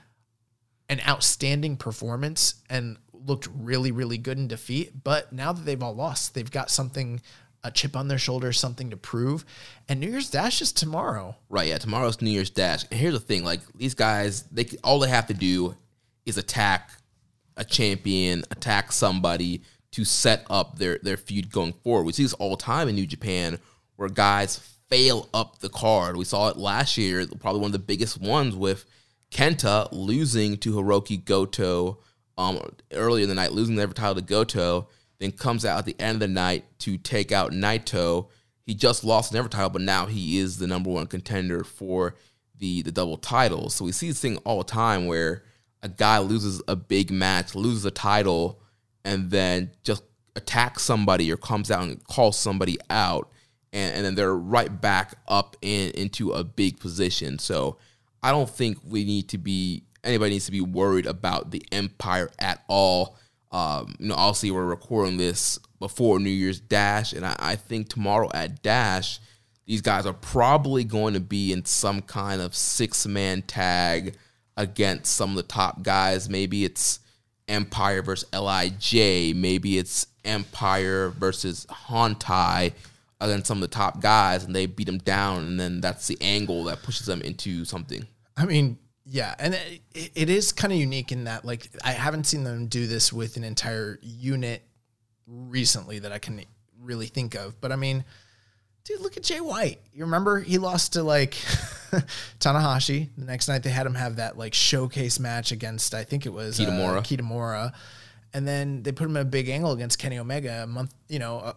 an 0.88 1.00
outstanding 1.08 1.76
performance 1.76 2.56
and 2.68 2.98
looked 3.26 3.48
really, 3.54 3.90
really 3.90 4.18
good 4.18 4.38
in 4.38 4.48
defeat. 4.48 5.04
But 5.04 5.32
now 5.32 5.52
that 5.52 5.64
they've 5.64 5.82
all 5.82 5.94
lost, 5.94 6.34
they've 6.34 6.50
got 6.50 6.70
something, 6.70 7.20
a 7.64 7.70
chip 7.70 7.96
on 7.96 8.08
their 8.08 8.18
shoulder, 8.18 8.52
something 8.52 8.90
to 8.90 8.96
prove. 8.96 9.44
And 9.88 10.00
New 10.00 10.10
Year's 10.10 10.30
Dash 10.30 10.60
is 10.60 10.72
tomorrow. 10.72 11.36
Right, 11.48 11.68
yeah. 11.68 11.78
Tomorrow's 11.78 12.20
New 12.20 12.30
Year's 12.30 12.50
Dash. 12.50 12.84
And 12.90 12.98
here's 12.98 13.14
the 13.14 13.20
thing: 13.20 13.44
like 13.44 13.60
these 13.74 13.94
guys, 13.94 14.42
they 14.44 14.66
all 14.84 14.98
they 14.98 15.08
have 15.08 15.26
to 15.28 15.34
do 15.34 15.76
is 16.26 16.36
attack 16.36 16.90
a 17.56 17.64
champion, 17.64 18.44
attack 18.50 18.92
somebody 18.92 19.62
to 19.92 20.04
set 20.04 20.44
up 20.50 20.78
their 20.78 20.98
their 21.02 21.16
feud 21.16 21.50
going 21.50 21.72
forward. 21.84 22.04
We 22.04 22.12
see 22.12 22.22
this 22.22 22.34
all 22.34 22.50
the 22.50 22.62
time 22.62 22.88
in 22.88 22.94
New 22.94 23.06
Japan, 23.06 23.58
where 23.96 24.08
guys 24.08 24.71
fail 24.92 25.26
up 25.32 25.58
the 25.60 25.70
card. 25.70 26.18
We 26.18 26.26
saw 26.26 26.48
it 26.48 26.58
last 26.58 26.98
year, 26.98 27.26
probably 27.40 27.62
one 27.62 27.68
of 27.68 27.72
the 27.72 27.78
biggest 27.78 28.20
ones 28.20 28.54
with 28.54 28.84
Kenta 29.30 29.88
losing 29.90 30.58
to 30.58 30.74
Hirooki 30.74 31.24
Goto 31.24 32.00
um, 32.36 32.60
earlier 32.92 33.22
in 33.22 33.30
the 33.30 33.34
night, 33.34 33.52
losing 33.52 33.76
the 33.76 33.82
ever 33.82 33.94
title 33.94 34.16
to 34.16 34.20
Goto, 34.20 34.88
then 35.18 35.32
comes 35.32 35.64
out 35.64 35.78
at 35.78 35.86
the 35.86 35.96
end 35.98 36.16
of 36.16 36.20
the 36.20 36.28
night 36.28 36.66
to 36.80 36.98
take 36.98 37.32
out 37.32 37.52
Naito. 37.52 38.28
He 38.66 38.74
just 38.74 39.02
lost 39.02 39.32
the 39.32 39.38
never 39.38 39.48
title, 39.48 39.70
but 39.70 39.80
now 39.80 40.04
he 40.04 40.36
is 40.36 40.58
the 40.58 40.66
number 40.66 40.90
one 40.90 41.06
contender 41.06 41.64
for 41.64 42.14
the 42.58 42.82
the 42.82 42.92
double 42.92 43.16
title. 43.16 43.70
So 43.70 43.86
we 43.86 43.92
see 43.92 44.08
this 44.08 44.20
thing 44.20 44.36
all 44.44 44.58
the 44.58 44.64
time 44.64 45.06
where 45.06 45.42
a 45.82 45.88
guy 45.88 46.18
loses 46.18 46.60
a 46.68 46.76
big 46.76 47.10
match, 47.10 47.54
loses 47.54 47.86
a 47.86 47.90
title, 47.90 48.60
and 49.06 49.30
then 49.30 49.70
just 49.84 50.02
attacks 50.36 50.82
somebody 50.82 51.32
or 51.32 51.38
comes 51.38 51.70
out 51.70 51.84
and 51.84 52.04
calls 52.04 52.38
somebody 52.38 52.76
out, 52.90 53.31
and, 53.72 53.94
and 53.94 54.04
then 54.04 54.14
they're 54.14 54.34
right 54.34 54.80
back 54.80 55.14
up 55.28 55.56
in 55.62 55.90
into 55.92 56.32
a 56.32 56.44
big 56.44 56.78
position. 56.78 57.38
So 57.38 57.78
I 58.22 58.30
don't 58.30 58.48
think 58.48 58.78
we 58.84 59.04
need 59.04 59.28
to 59.30 59.38
be 59.38 59.84
anybody 60.04 60.32
needs 60.32 60.46
to 60.46 60.52
be 60.52 60.60
worried 60.60 61.06
about 61.06 61.50
the 61.50 61.62
Empire 61.72 62.30
at 62.38 62.62
all. 62.68 63.16
Um, 63.50 63.94
you 63.98 64.08
know, 64.08 64.14
obviously 64.14 64.50
we're 64.50 64.64
recording 64.64 65.16
this 65.16 65.58
before 65.78 66.18
New 66.18 66.30
Year's 66.30 66.60
Dash, 66.60 67.12
and 67.12 67.24
I, 67.24 67.36
I 67.38 67.56
think 67.56 67.88
tomorrow 67.88 68.30
at 68.32 68.62
Dash, 68.62 69.20
these 69.66 69.82
guys 69.82 70.06
are 70.06 70.14
probably 70.14 70.84
going 70.84 71.14
to 71.14 71.20
be 71.20 71.52
in 71.52 71.64
some 71.64 72.02
kind 72.02 72.40
of 72.40 72.54
six 72.54 73.06
man 73.06 73.42
tag 73.42 74.16
against 74.56 75.14
some 75.14 75.30
of 75.30 75.36
the 75.36 75.42
top 75.42 75.82
guys. 75.82 76.28
Maybe 76.28 76.64
it's 76.64 77.00
Empire 77.48 78.02
versus 78.02 78.28
Lij. 78.32 79.34
Maybe 79.34 79.78
it's 79.78 80.06
Empire 80.24 81.10
versus 81.10 81.66
Hontai 81.66 82.72
against 83.22 83.46
some 83.46 83.58
of 83.58 83.62
the 83.62 83.74
top 83.74 84.00
guys, 84.00 84.44
and 84.44 84.54
they 84.54 84.66
beat 84.66 84.86
them 84.86 84.98
down, 84.98 85.44
and 85.44 85.60
then 85.60 85.80
that's 85.80 86.06
the 86.06 86.18
angle 86.20 86.64
that 86.64 86.82
pushes 86.82 87.06
them 87.06 87.22
into 87.22 87.64
something. 87.64 88.06
I 88.36 88.46
mean, 88.46 88.78
yeah, 89.04 89.34
and 89.38 89.54
it, 89.54 90.12
it 90.14 90.30
is 90.30 90.52
kind 90.52 90.72
of 90.72 90.78
unique 90.78 91.12
in 91.12 91.24
that 91.24 91.44
like 91.44 91.68
I 91.84 91.92
haven't 91.92 92.24
seen 92.24 92.44
them 92.44 92.66
do 92.66 92.86
this 92.86 93.12
with 93.12 93.36
an 93.36 93.44
entire 93.44 93.98
unit 94.02 94.62
recently 95.26 95.98
that 96.00 96.12
I 96.12 96.18
can 96.18 96.44
really 96.80 97.06
think 97.06 97.34
of. 97.34 97.60
But 97.60 97.72
I 97.72 97.76
mean, 97.76 98.04
dude, 98.84 99.00
look 99.00 99.16
at 99.16 99.22
Jay 99.22 99.40
White. 99.40 99.80
You 99.92 100.04
remember 100.04 100.40
he 100.40 100.58
lost 100.58 100.92
to 100.94 101.02
like 101.02 101.32
Tanahashi. 102.40 103.08
The 103.16 103.24
next 103.24 103.48
night 103.48 103.62
they 103.62 103.70
had 103.70 103.86
him 103.86 103.94
have 103.94 104.16
that 104.16 104.38
like 104.38 104.54
showcase 104.54 105.18
match 105.18 105.52
against 105.52 105.94
I 105.94 106.04
think 106.04 106.26
it 106.26 106.32
was 106.32 106.60
uh, 106.60 106.64
Kitamura. 106.64 107.02
Kitamura, 107.02 107.72
and 108.32 108.46
then 108.46 108.82
they 108.82 108.92
put 108.92 109.06
him 109.06 109.16
in 109.16 109.22
a 109.22 109.24
big 109.24 109.48
angle 109.48 109.72
against 109.72 109.98
Kenny 109.98 110.18
Omega 110.18 110.62
a 110.62 110.66
month. 110.66 110.94
You 111.08 111.18
know, 111.18 111.38
uh, 111.38 111.52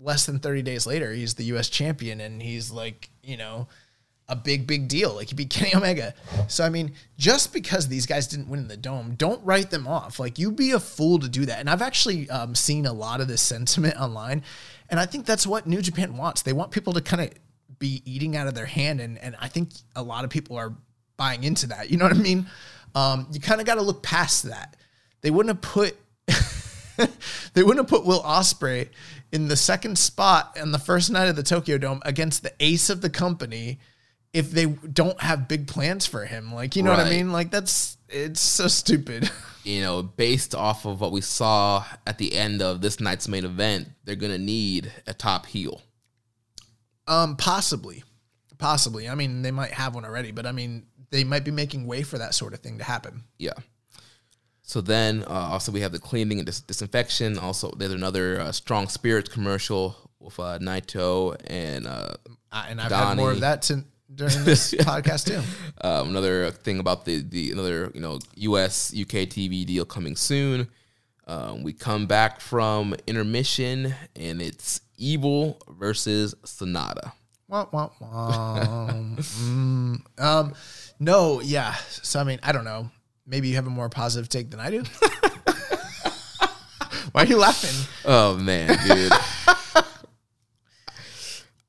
less 0.00 0.26
than 0.26 0.38
thirty 0.38 0.62
days 0.62 0.86
later, 0.86 1.12
he's 1.12 1.34
the 1.34 1.44
U.S. 1.44 1.68
champion, 1.68 2.20
and 2.20 2.42
he's 2.42 2.70
like 2.70 3.10
you 3.22 3.36
know 3.36 3.68
a 4.28 4.36
big, 4.36 4.66
big 4.66 4.88
deal. 4.88 5.14
Like 5.14 5.28
he 5.28 5.34
beat 5.34 5.50
Kenny 5.50 5.74
Omega. 5.74 6.14
So 6.48 6.64
I 6.64 6.68
mean, 6.68 6.92
just 7.16 7.52
because 7.52 7.88
these 7.88 8.06
guys 8.06 8.26
didn't 8.26 8.48
win 8.48 8.60
in 8.60 8.68
the 8.68 8.76
dome, 8.76 9.14
don't 9.16 9.42
write 9.44 9.70
them 9.70 9.86
off. 9.86 10.18
Like 10.18 10.38
you'd 10.38 10.56
be 10.56 10.72
a 10.72 10.80
fool 10.80 11.18
to 11.18 11.28
do 11.28 11.46
that. 11.46 11.60
And 11.60 11.70
I've 11.70 11.82
actually 11.82 12.28
um, 12.30 12.54
seen 12.54 12.86
a 12.86 12.92
lot 12.92 13.20
of 13.20 13.28
this 13.28 13.42
sentiment 13.42 13.96
online, 14.00 14.42
and 14.90 15.00
I 15.00 15.06
think 15.06 15.26
that's 15.26 15.46
what 15.46 15.66
New 15.66 15.82
Japan 15.82 16.16
wants. 16.16 16.42
They 16.42 16.52
want 16.52 16.70
people 16.70 16.92
to 16.94 17.00
kind 17.00 17.22
of 17.22 17.30
be 17.78 18.02
eating 18.04 18.36
out 18.36 18.46
of 18.46 18.54
their 18.54 18.66
hand, 18.66 19.00
and 19.00 19.18
and 19.18 19.36
I 19.40 19.48
think 19.48 19.70
a 19.96 20.02
lot 20.02 20.24
of 20.24 20.30
people 20.30 20.56
are 20.56 20.74
buying 21.16 21.44
into 21.44 21.68
that. 21.68 21.90
You 21.90 21.96
know 21.96 22.04
what 22.04 22.16
I 22.16 22.20
mean? 22.20 22.46
Um, 22.94 23.26
you 23.32 23.40
kind 23.40 23.60
of 23.60 23.66
got 23.66 23.76
to 23.76 23.82
look 23.82 24.02
past 24.02 24.44
that. 24.44 24.76
They 25.20 25.30
wouldn't 25.30 25.54
have 25.54 25.62
put. 25.62 25.96
they 27.54 27.62
wouldn't 27.62 27.78
have 27.78 27.88
put 27.88 28.04
Will 28.04 28.22
Ospreay 28.22 28.88
in 29.32 29.48
the 29.48 29.56
second 29.56 29.98
spot 29.98 30.56
on 30.60 30.72
the 30.72 30.78
first 30.78 31.10
night 31.10 31.28
of 31.28 31.36
the 31.36 31.42
Tokyo 31.42 31.78
Dome 31.78 32.00
against 32.04 32.42
the 32.42 32.52
ace 32.60 32.90
of 32.90 33.00
the 33.00 33.10
company 33.10 33.78
if 34.32 34.50
they 34.50 34.66
don't 34.66 35.20
have 35.20 35.48
big 35.48 35.66
plans 35.66 36.06
for 36.06 36.24
him. 36.24 36.54
Like, 36.54 36.76
you 36.76 36.82
know 36.82 36.90
what 36.90 37.00
I 37.00 37.10
mean? 37.10 37.32
Like 37.32 37.50
that's 37.50 37.96
it's 38.08 38.40
so 38.40 38.68
stupid. 38.68 39.30
you 39.64 39.82
know, 39.82 40.02
based 40.02 40.54
off 40.54 40.84
of 40.84 41.00
what 41.00 41.12
we 41.12 41.20
saw 41.20 41.84
at 42.06 42.18
the 42.18 42.34
end 42.34 42.62
of 42.62 42.80
this 42.80 43.00
night's 43.00 43.28
main 43.28 43.44
event, 43.44 43.88
they're 44.04 44.16
gonna 44.16 44.38
need 44.38 44.92
a 45.06 45.14
top 45.14 45.46
heel. 45.46 45.82
Um, 47.06 47.36
possibly, 47.36 48.04
possibly. 48.58 49.08
I 49.08 49.14
mean, 49.14 49.42
they 49.42 49.50
might 49.50 49.72
have 49.72 49.94
one 49.94 50.04
already, 50.04 50.30
but 50.30 50.46
I 50.46 50.52
mean, 50.52 50.86
they 51.10 51.24
might 51.24 51.44
be 51.44 51.50
making 51.50 51.86
way 51.86 52.02
for 52.02 52.18
that 52.18 52.34
sort 52.34 52.52
of 52.52 52.60
thing 52.60 52.78
to 52.78 52.84
happen. 52.84 53.24
Yeah. 53.38 53.54
So 54.68 54.82
then, 54.82 55.24
uh, 55.26 55.48
also 55.50 55.72
we 55.72 55.80
have 55.80 55.92
the 55.92 55.98
cleaning 55.98 56.40
and 56.40 56.44
dis- 56.44 56.60
disinfection. 56.60 57.38
Also, 57.38 57.70
there's 57.78 57.94
another 57.94 58.38
uh, 58.38 58.52
strong 58.52 58.86
spirits 58.88 59.30
commercial 59.30 59.96
with 60.20 60.38
uh, 60.38 60.58
Naito 60.58 61.34
and 61.46 61.86
uh, 61.86 62.12
and 62.52 62.78
I've 62.78 62.92
had 62.92 63.16
more 63.16 63.32
of 63.32 63.40
that 63.40 63.62
to 63.62 63.82
during 64.14 64.44
this 64.44 64.74
podcast 64.80 65.24
too. 65.24 65.40
Um, 65.80 66.10
another 66.10 66.50
thing 66.50 66.80
about 66.80 67.06
the 67.06 67.22
the 67.22 67.50
another 67.50 67.90
you 67.94 68.02
know 68.02 68.18
U.S. 68.36 68.92
UK 68.92 69.24
TV 69.32 69.64
deal 69.64 69.86
coming 69.86 70.16
soon. 70.16 70.68
Um, 71.26 71.62
we 71.62 71.72
come 71.72 72.04
back 72.06 72.38
from 72.38 72.94
intermission 73.06 73.94
and 74.16 74.42
it's 74.42 74.82
Evil 74.98 75.62
versus 75.66 76.34
Sanada. 76.44 77.12
Wah, 77.48 77.66
wah, 77.72 77.88
wah. 78.00 78.90
Mm, 79.16 80.02
um, 80.18 80.54
no, 81.00 81.40
yeah. 81.40 81.72
So 82.02 82.20
I 82.20 82.24
mean, 82.24 82.38
I 82.42 82.52
don't 82.52 82.64
know. 82.64 82.90
Maybe 83.28 83.48
you 83.48 83.56
have 83.56 83.66
a 83.66 83.70
more 83.70 83.90
positive 83.90 84.28
take 84.30 84.50
than 84.50 84.58
I 84.58 84.70
do. 84.70 84.82
Why 87.12 87.22
are 87.22 87.26
you 87.26 87.36
laughing? 87.36 87.86
Oh 88.04 88.36
man, 88.36 88.68
dude. 88.86 89.12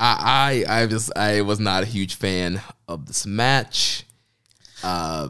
I, 0.01 0.63
I 0.69 0.81
I 0.81 0.87
just 0.87 1.11
I 1.17 1.41
was 1.41 1.59
not 1.59 1.83
a 1.83 1.85
huge 1.85 2.15
fan 2.15 2.61
of 2.87 3.07
this 3.07 3.25
match. 3.25 4.05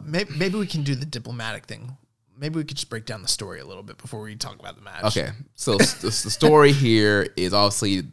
Maybe, 0.06 0.32
maybe 0.36 0.56
we 0.58 0.66
can 0.68 0.84
do 0.84 0.94
the 0.94 1.06
diplomatic 1.06 1.66
thing. 1.66 1.96
Maybe 2.38 2.56
we 2.56 2.64
could 2.64 2.76
just 2.76 2.88
break 2.88 3.06
down 3.06 3.22
the 3.22 3.28
story 3.28 3.58
a 3.60 3.66
little 3.66 3.82
bit 3.82 3.98
before 3.98 4.20
we 4.20 4.36
talk 4.36 4.58
about 4.60 4.76
the 4.76 4.82
match. 4.82 5.04
Okay, 5.04 5.30
so 5.56 5.76
the, 5.76 6.06
the 6.22 6.30
story 6.30 6.72
here 6.72 7.26
is 7.36 7.52
obviously 7.52 8.04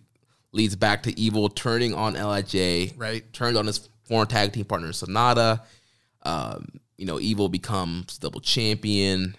leads 0.52 0.76
back 0.76 1.04
to 1.04 1.18
Evil 1.20 1.50
turning 1.50 1.94
on 1.94 2.16
Lij, 2.16 2.94
Right. 2.98 3.32
Turned 3.32 3.58
on 3.58 3.68
his 3.68 3.88
former 4.06 4.26
tag 4.26 4.54
team 4.54 4.66
partner 4.66 4.90
Sanada. 4.90 5.62
Um, 6.24 6.80
you 6.98 7.06
know, 7.06 7.20
Evil 7.20 7.50
becomes 7.50 8.18
double 8.18 8.42
champion. 8.42 9.36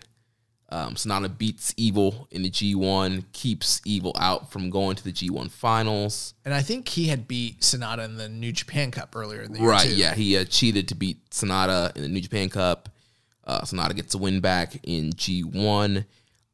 Um, 0.70 0.97
Sanada 0.97 1.36
beats 1.36 1.72
Evil 1.78 2.28
in 2.30 2.43
the 2.43 2.51
G1, 2.51 3.24
keeps 3.32 3.80
Evil 3.86 4.14
out 4.18 4.52
from 4.52 4.68
going 4.68 4.97
to 4.97 5.05
the 5.05 5.12
G1 5.12 5.51
finals. 5.51 6.35
And 6.44 6.52
I 6.52 6.60
think 6.60 6.89
he 6.89 7.06
had 7.09 7.26
beat 7.26 7.62
Sanada 7.62 8.05
in 8.05 8.16
the 8.16 8.28
New 8.28 8.52
Japan 8.52 8.90
Cup 8.90 9.16
earlier 9.16 9.40
in 9.40 9.52
the 9.52 9.60
year. 9.60 9.68
Right, 9.68 9.89
too. 9.89 9.97
yeah, 9.97 10.14
he 10.14 10.36
uh, 10.36 10.44
cheated 10.44 10.89
to 10.89 10.94
beat 10.94 11.30
Sanada 11.30 11.97
in 11.97 12.02
the 12.02 12.09
New 12.09 12.20
Japan 12.20 12.51
Cup. 12.51 12.90
Uh, 13.44 13.62
Sanada 13.62 13.97
gets 13.97 14.14
a 14.14 14.18
win 14.18 14.40
back 14.40 14.78
in 14.82 15.10
G1. 15.12 16.05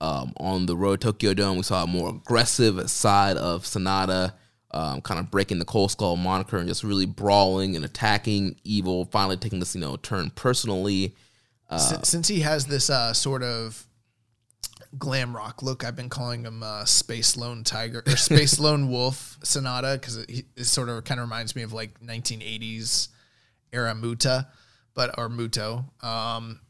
Um, 0.01 0.35
on 0.37 0.67
the 0.67 0.77
road 0.77 1.01
to 1.01 1.09
Tokyo 1.09 1.35
Dome, 1.35 1.57
we 1.57 1.63
saw 1.63 1.85
a 1.85 1.87
more 1.87 2.11
aggressive 2.11 2.91
side 2.91 3.37
of 3.37 3.65
Sanada, 3.65 4.35
um, 4.75 5.01
kind 5.01 5.21
of 5.21 5.31
breaking 5.31 5.59
the 5.61 5.65
Cold 5.65 5.91
Skull 5.91 6.17
moniker 6.17 6.57
and 6.59 6.69
just 6.69 6.85
really 6.85 7.07
brawling 7.07 7.77
and 7.77 7.85
attacking 7.85 8.57
Evil. 8.65 9.05
Finally, 9.07 9.37
taking 9.39 9.61
this 9.61 9.75
you 9.75 9.81
know 9.81 9.97
turn 9.97 10.31
personally. 10.31 11.15
Si- 11.79 11.97
Since 12.03 12.29
he 12.29 12.41
has 12.41 12.67
this 12.67 12.91
uh, 12.91 13.13
sort 13.13 13.43
of 13.43 13.87
glam 14.99 15.35
rock 15.35 15.63
look, 15.63 15.85
I've 15.85 15.97
been 15.97 16.09
calling 16.09 16.45
him 16.45 16.63
uh, 16.63 16.85
Space 16.85 17.37
Lone 17.37 17.65
Tiger 17.65 18.03
or 18.07 18.17
Space 18.17 18.61
Lone 18.61 18.89
Wolf 18.91 19.39
Sanada 19.43 19.95
because 20.01 20.19
it, 20.19 20.45
it 20.57 20.65
sort 20.65 20.89
of 20.89 21.05
kind 21.05 21.19
of 21.21 21.27
reminds 21.27 21.57
me 21.57 21.63
of 21.63 21.73
like 21.73 21.99
1980s 22.01 23.09
era 23.73 23.95
Muta, 23.95 24.49
but 24.95 25.19
or 25.19 25.29
Muto. 25.29 25.85
Um, 26.05 26.61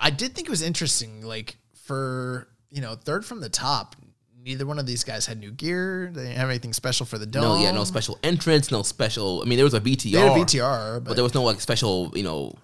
I 0.00 0.10
did 0.10 0.34
think 0.34 0.48
it 0.48 0.50
was 0.50 0.62
interesting, 0.62 1.22
like 1.22 1.56
for 1.84 2.48
you 2.70 2.80
know 2.82 2.94
third 2.94 3.24
from 3.24 3.40
the 3.40 3.48
top. 3.48 3.96
Neither 4.42 4.66
one 4.66 4.78
of 4.78 4.86
these 4.86 5.04
guys 5.04 5.26
had 5.26 5.38
new 5.38 5.50
gear. 5.50 6.10
They 6.14 6.22
didn't 6.22 6.38
have 6.38 6.48
anything 6.48 6.72
special 6.72 7.04
for 7.04 7.18
the 7.18 7.26
dome. 7.26 7.42
No, 7.42 7.62
yeah, 7.62 7.72
no 7.72 7.84
special 7.84 8.18
entrance, 8.22 8.70
no 8.70 8.82
special. 8.82 9.42
I 9.42 9.44
mean, 9.44 9.56
there 9.56 9.64
was 9.64 9.74
a 9.74 9.80
VTR, 9.80 10.12
They 10.12 10.18
had 10.18 10.32
a 10.32 10.44
VTR, 10.44 10.94
but, 10.94 11.04
but 11.04 11.14
there 11.14 11.24
was 11.24 11.34
no 11.34 11.42
like 11.42 11.60
special, 11.60 12.10
you 12.14 12.22
know, 12.22 12.54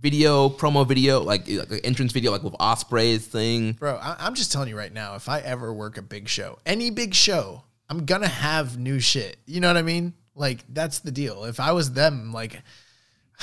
video 0.00 0.48
promo 0.48 0.86
video, 0.86 1.20
like, 1.22 1.48
like 1.48 1.80
entrance 1.82 2.12
video, 2.12 2.30
like 2.30 2.42
with 2.42 2.52
Ospreay's 2.54 3.26
thing. 3.26 3.72
Bro, 3.72 3.96
I, 3.96 4.16
I'm 4.20 4.34
just 4.34 4.52
telling 4.52 4.68
you 4.68 4.76
right 4.76 4.92
now, 4.92 5.16
if 5.16 5.28
I 5.28 5.40
ever 5.40 5.72
work 5.72 5.98
a 5.98 6.02
big 6.02 6.28
show, 6.28 6.58
any 6.66 6.90
big 6.90 7.14
show, 7.14 7.64
I'm 7.88 8.04
gonna 8.04 8.28
have 8.28 8.78
new 8.78 9.00
shit. 9.00 9.36
You 9.46 9.60
know 9.60 9.68
what 9.68 9.76
I 9.76 9.82
mean? 9.82 10.14
Like 10.36 10.60
that's 10.68 11.00
the 11.00 11.10
deal. 11.10 11.44
If 11.44 11.58
I 11.58 11.72
was 11.72 11.92
them, 11.92 12.32
like, 12.32 12.62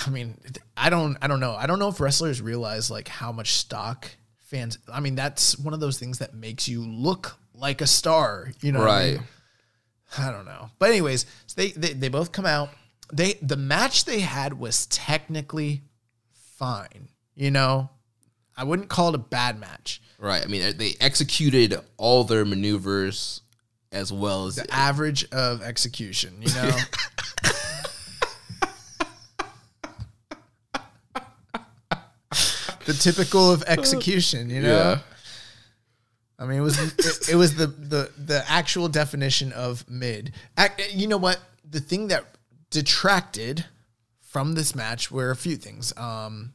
I 0.05 0.09
mean, 0.09 0.37
I 0.77 0.89
don't, 0.89 1.17
I 1.21 1.27
don't 1.27 1.39
know. 1.39 1.55
I 1.55 1.67
don't 1.67 1.79
know 1.79 1.89
if 1.89 1.99
wrestlers 1.99 2.41
realize 2.41 2.89
like 2.89 3.07
how 3.07 3.31
much 3.31 3.53
stock 3.53 4.07
fans. 4.37 4.77
I 4.91 4.99
mean, 4.99 5.15
that's 5.15 5.57
one 5.57 5.73
of 5.73 5.79
those 5.79 5.99
things 5.99 6.19
that 6.19 6.33
makes 6.33 6.69
you 6.69 6.83
look 6.85 7.37
like 7.61 7.79
a 7.79 7.87
star. 7.87 8.51
You 8.61 8.71
know, 8.73 8.81
I 8.81 8.85
Right. 8.85 9.13
mean? 9.13 9.23
I 10.17 10.31
don't 10.31 10.43
know. 10.45 10.69
But 10.79 10.89
anyways, 10.89 11.25
so 11.47 11.53
they, 11.55 11.71
they 11.71 11.93
they 11.93 12.09
both 12.09 12.33
come 12.33 12.45
out. 12.45 12.69
They 13.13 13.35
the 13.41 13.55
match 13.55 14.03
they 14.05 14.19
had 14.19 14.59
was 14.59 14.85
technically 14.87 15.83
fine. 16.57 17.07
You 17.35 17.51
know, 17.51 17.89
I 18.57 18.65
wouldn't 18.65 18.89
call 18.89 19.09
it 19.09 19.15
a 19.15 19.19
bad 19.19 19.57
match. 19.59 20.01
Right. 20.19 20.43
I 20.43 20.47
mean, 20.47 20.77
they 20.77 20.95
executed 20.99 21.79
all 21.97 22.23
their 22.25 22.43
maneuvers 22.45 23.41
as 23.93 24.11
well 24.11 24.47
as 24.47 24.55
The 24.55 24.73
average 24.73 25.25
of 25.31 25.61
execution. 25.61 26.41
You 26.41 26.53
know. 26.53 26.71
the 32.85 32.93
typical 32.93 33.51
of 33.51 33.63
execution. 33.67 34.49
You 34.49 34.61
know. 34.61 34.69
yeah. 34.69 34.99
I 36.41 36.45
mean, 36.45 36.57
it 36.57 36.61
was 36.61 36.79
it, 36.79 37.29
it 37.29 37.35
was 37.35 37.55
the 37.55 37.67
the 37.67 38.11
the 38.17 38.43
actual 38.49 38.89
definition 38.89 39.51
of 39.53 39.87
mid. 39.87 40.33
You 40.91 41.07
know 41.07 41.17
what? 41.17 41.39
The 41.69 41.79
thing 41.79 42.07
that 42.07 42.25
detracted 42.71 43.65
from 44.21 44.55
this 44.55 44.73
match 44.73 45.11
were 45.11 45.29
a 45.29 45.35
few 45.35 45.55
things. 45.55 45.95
Um, 45.95 46.53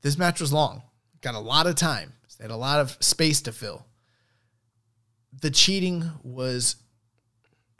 this 0.00 0.16
match 0.16 0.40
was 0.40 0.52
long, 0.52 0.82
got 1.20 1.34
a 1.34 1.38
lot 1.38 1.66
of 1.66 1.74
time, 1.74 2.14
they 2.38 2.44
had 2.44 2.50
a 2.50 2.56
lot 2.56 2.80
of 2.80 2.96
space 3.00 3.42
to 3.42 3.52
fill. 3.52 3.84
The 5.42 5.50
cheating 5.50 6.10
was 6.22 6.76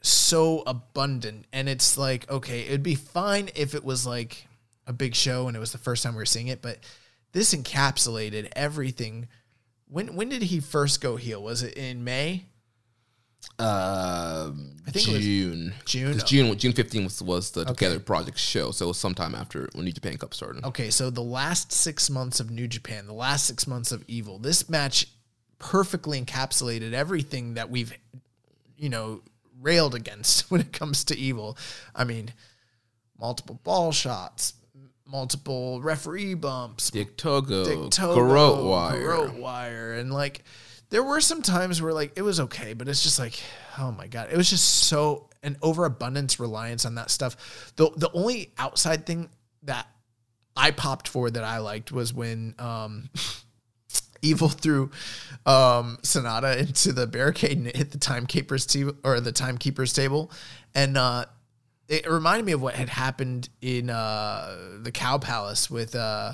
so 0.02 0.62
abundant, 0.66 1.46
and 1.54 1.70
it's 1.70 1.96
like 1.96 2.30
okay, 2.30 2.66
it'd 2.66 2.82
be 2.82 2.96
fine 2.96 3.48
if 3.54 3.74
it 3.74 3.82
was 3.82 4.06
like 4.06 4.46
a 4.86 4.92
big 4.92 5.14
show 5.14 5.48
and 5.48 5.56
it 5.56 5.60
was 5.60 5.72
the 5.72 5.78
first 5.78 6.02
time 6.02 6.14
we 6.14 6.18
were 6.18 6.26
seeing 6.26 6.48
it, 6.48 6.60
but 6.60 6.78
this 7.32 7.54
encapsulated 7.54 8.50
everything. 8.54 9.28
When 9.90 10.14
when 10.16 10.28
did 10.28 10.42
he 10.42 10.60
first 10.60 11.00
go 11.00 11.16
heel? 11.16 11.42
Was 11.42 11.62
it 11.62 11.74
in 11.74 12.04
May? 12.04 12.44
Um, 13.60 14.76
I 14.86 14.90
think 14.90 15.08
it 15.08 15.12
was 15.14 15.22
June. 15.24 15.74
June? 15.84 16.12
'Cause 16.12 16.24
June. 16.24 16.56
June 16.58 16.72
fifteenth 16.72 17.04
was, 17.04 17.22
was 17.22 17.50
the 17.50 17.64
Together 17.64 17.98
Project 17.98 18.38
show, 18.38 18.70
so 18.70 18.86
it 18.86 18.88
was 18.88 18.98
sometime 18.98 19.34
after 19.34 19.68
when 19.74 19.84
New 19.84 19.92
Japan 19.92 20.16
Cup 20.16 20.32
started. 20.34 20.64
Okay, 20.64 20.90
so 20.90 21.10
the 21.10 21.22
last 21.22 21.72
six 21.72 22.08
months 22.08 22.38
of 22.40 22.50
New 22.50 22.68
Japan, 22.68 23.06
the 23.06 23.12
last 23.14 23.46
six 23.46 23.66
months 23.66 23.90
of 23.90 24.04
Evil, 24.06 24.38
this 24.38 24.68
match 24.68 25.06
perfectly 25.58 26.22
encapsulated 26.22 26.92
everything 26.92 27.54
that 27.54 27.68
we've, 27.68 27.92
you 28.76 28.88
know, 28.88 29.22
railed 29.60 29.94
against 29.94 30.50
when 30.50 30.60
it 30.60 30.72
comes 30.72 31.02
to 31.04 31.18
Evil. 31.18 31.56
I 31.96 32.04
mean, 32.04 32.32
multiple 33.18 33.58
ball 33.64 33.90
shots, 33.90 34.52
multiple 35.08 35.80
referee 35.80 36.34
bumps, 36.34 36.90
Dick 36.90 37.16
Togo, 37.16 37.64
Dick 37.64 37.90
Togo, 37.90 38.14
Garrote 38.14 38.64
Wire. 38.64 39.00
Garrote 39.00 39.34
wire, 39.34 39.92
and 39.94 40.12
like 40.12 40.44
there 40.90 41.02
were 41.02 41.20
some 41.20 41.42
times 41.42 41.80
where 41.82 41.92
like 41.92 42.12
it 42.16 42.22
was 42.22 42.40
okay, 42.40 42.74
but 42.74 42.88
it's 42.88 43.02
just 43.02 43.18
like 43.18 43.40
oh 43.78 43.92
my 43.92 44.06
god, 44.06 44.28
it 44.30 44.36
was 44.36 44.50
just 44.50 44.64
so 44.64 45.28
an 45.42 45.56
overabundance 45.62 46.38
reliance 46.38 46.84
on 46.84 46.96
that 46.96 47.10
stuff. 47.10 47.72
The 47.76 47.90
the 47.96 48.10
only 48.12 48.52
outside 48.58 49.06
thing 49.06 49.30
that 49.62 49.86
I 50.56 50.70
popped 50.70 51.08
for 51.08 51.30
that 51.30 51.44
I 51.44 51.58
liked 51.58 51.92
was 51.92 52.12
when 52.12 52.54
um 52.58 53.10
Evil 54.20 54.48
threw 54.48 54.90
um, 55.46 55.98
Sonata 56.02 56.58
into 56.58 56.92
the 56.92 57.06
barricade 57.06 57.56
and 57.56 57.66
hit 57.66 57.92
the 57.92 57.98
timekeeper's 57.98 58.66
table 58.66 58.94
or 59.04 59.20
the 59.20 59.30
timekeeper's 59.30 59.92
table, 59.92 60.32
and 60.74 60.98
uh, 60.98 61.26
it 61.88 62.08
reminded 62.10 62.44
me 62.46 62.52
of 62.52 62.60
what 62.62 62.74
had 62.74 62.88
happened 62.88 63.48
in 63.62 63.90
uh, 63.90 64.78
the 64.82 64.92
Cow 64.92 65.18
Palace 65.18 65.70
with 65.70 65.94
uh, 65.94 66.32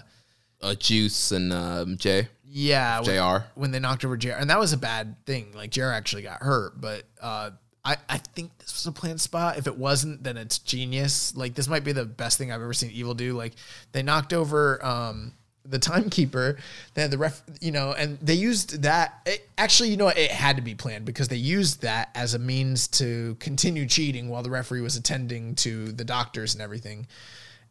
Uh, 0.61 0.75
Juice 0.75 1.31
and 1.33 1.53
um, 1.53 1.97
Jay. 1.97 2.29
yeah, 2.45 2.99
when- 3.01 3.07
when 3.55 3.71
they 3.71 3.79
knocked 3.81 4.05
over 4.05 4.17
JR. 4.17 4.33
And 4.33 4.51
that 4.51 4.59
was 4.59 4.73
a 4.73 4.77
bad 4.79 5.17
thing. 5.27 5.53
Like 5.55 5.71
JR 5.71 5.91
actually 5.91 6.23
got 6.23 6.41
hurt, 6.43 6.81
but 6.81 7.05
uh 7.21 7.51
I, 7.87 7.99
I 8.09 8.17
think 8.17 8.57
this 8.59 8.73
was 8.73 8.87
a 8.87 8.93
planned 8.93 9.21
spot. 9.21 9.59
If 9.59 9.67
it 9.67 9.77
wasn't, 9.77 10.23
then 10.25 10.39
it's 10.39 10.59
genius. 10.59 11.37
Like 11.37 11.55
this 11.55 11.69
might 11.69 11.85
be 11.85 11.93
the 11.93 12.07
best 12.07 12.39
thing 12.39 12.51
I've 12.51 12.63
ever 12.63 12.73
seen 12.73 12.91
Evil 12.93 13.13
do. 13.13 13.35
Like 13.35 13.53
they 13.93 14.03
knocked 14.03 14.33
over 14.33 14.83
um 14.85 15.35
the 15.65 15.79
timekeeper, 15.79 16.59
they 16.95 17.03
had 17.03 17.11
the 17.11 17.19
ref, 17.19 17.43
you 17.61 17.73
know, 17.73 17.93
and 17.93 18.19
they 18.21 18.35
used 18.35 18.83
that. 18.83 19.21
It, 19.27 19.49
actually, 19.57 19.91
you 19.91 19.97
know, 19.97 20.09
it 20.09 20.31
had 20.31 20.57
to 20.57 20.63
be 20.63 20.75
planned 20.75 21.05
because 21.05 21.29
they 21.29 21.37
used 21.37 21.83
that 21.83 22.11
as 22.15 22.35
a 22.35 22.39
means 22.39 22.87
to 22.89 23.37
continue 23.41 23.87
cheating 23.87 24.29
while 24.29 24.43
the 24.43 24.51
referee 24.51 24.83
was 24.83 24.97
attending 24.97 25.55
to 25.57 25.93
the 25.93 26.05
doctors 26.05 26.55
and 26.55 26.63
everything. 26.63 27.07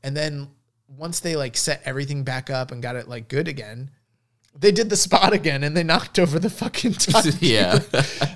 And 0.03 0.17
then 0.17 0.49
once 0.87 1.19
they 1.19 1.35
like 1.35 1.55
set 1.55 1.81
everything 1.85 2.23
back 2.23 2.49
up 2.49 2.71
and 2.71 2.81
got 2.81 2.95
it 2.95 3.07
like 3.07 3.27
good 3.27 3.47
again, 3.47 3.91
they 4.59 4.71
did 4.71 4.89
the 4.89 4.95
spot 4.97 5.33
again 5.33 5.63
and 5.63 5.75
they 5.75 5.83
knocked 5.83 6.19
over 6.19 6.39
the 6.39 6.49
fucking 6.49 6.93
time. 6.93 7.33
Yeah. 7.39 7.79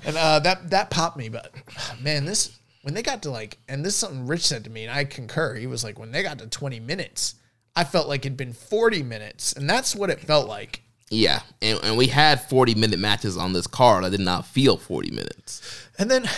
and 0.05 0.17
uh, 0.17 0.39
that 0.39 0.69
that 0.69 0.89
popped 0.89 1.17
me. 1.17 1.29
But 1.29 1.51
man, 2.01 2.25
this 2.25 2.57
when 2.83 2.93
they 2.93 3.01
got 3.03 3.23
to 3.23 3.31
like, 3.31 3.57
and 3.67 3.83
this 3.83 3.93
is 3.93 3.99
something 3.99 4.27
Rich 4.27 4.45
said 4.45 4.63
to 4.63 4.69
me, 4.69 4.83
and 4.83 4.91
I 4.91 5.03
concur. 5.03 5.55
He 5.55 5.67
was 5.67 5.83
like, 5.83 5.99
when 5.99 6.11
they 6.11 6.23
got 6.23 6.39
to 6.39 6.47
twenty 6.47 6.79
minutes, 6.79 7.35
I 7.77 7.83
felt 7.85 8.09
like 8.09 8.25
it'd 8.25 8.35
been 8.37 8.53
forty 8.53 9.03
minutes, 9.03 9.53
and 9.53 9.69
that's 9.69 9.95
what 9.95 10.09
it 10.09 10.19
felt 10.19 10.49
like. 10.49 10.81
Yeah, 11.09 11.41
and, 11.61 11.79
and 11.83 11.97
we 11.97 12.07
had 12.07 12.49
40 12.49 12.75
minute 12.75 12.99
matches 12.99 13.37
on 13.37 13.53
this 13.53 13.65
card. 13.65 14.03
I 14.03 14.09
did 14.09 14.19
not 14.19 14.45
feel 14.45 14.75
40 14.75 15.11
minutes. 15.11 15.87
And 15.97 16.11
then, 16.11 16.29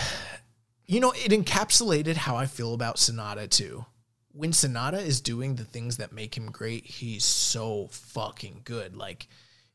you 0.86 1.00
know, 1.00 1.10
it 1.10 1.32
encapsulated 1.32 2.14
how 2.14 2.36
I 2.36 2.46
feel 2.46 2.72
about 2.72 2.94
Sanada 2.94 3.50
too. 3.50 3.84
when 4.32 4.52
Sanada 4.52 5.00
is 5.04 5.20
doing 5.20 5.56
the 5.56 5.64
things 5.64 5.96
that 5.96 6.12
make 6.12 6.36
him 6.36 6.50
great, 6.50 6.86
he's 6.86 7.24
so 7.24 7.88
fucking 7.90 8.62
good. 8.64 8.96
Like, 8.96 9.26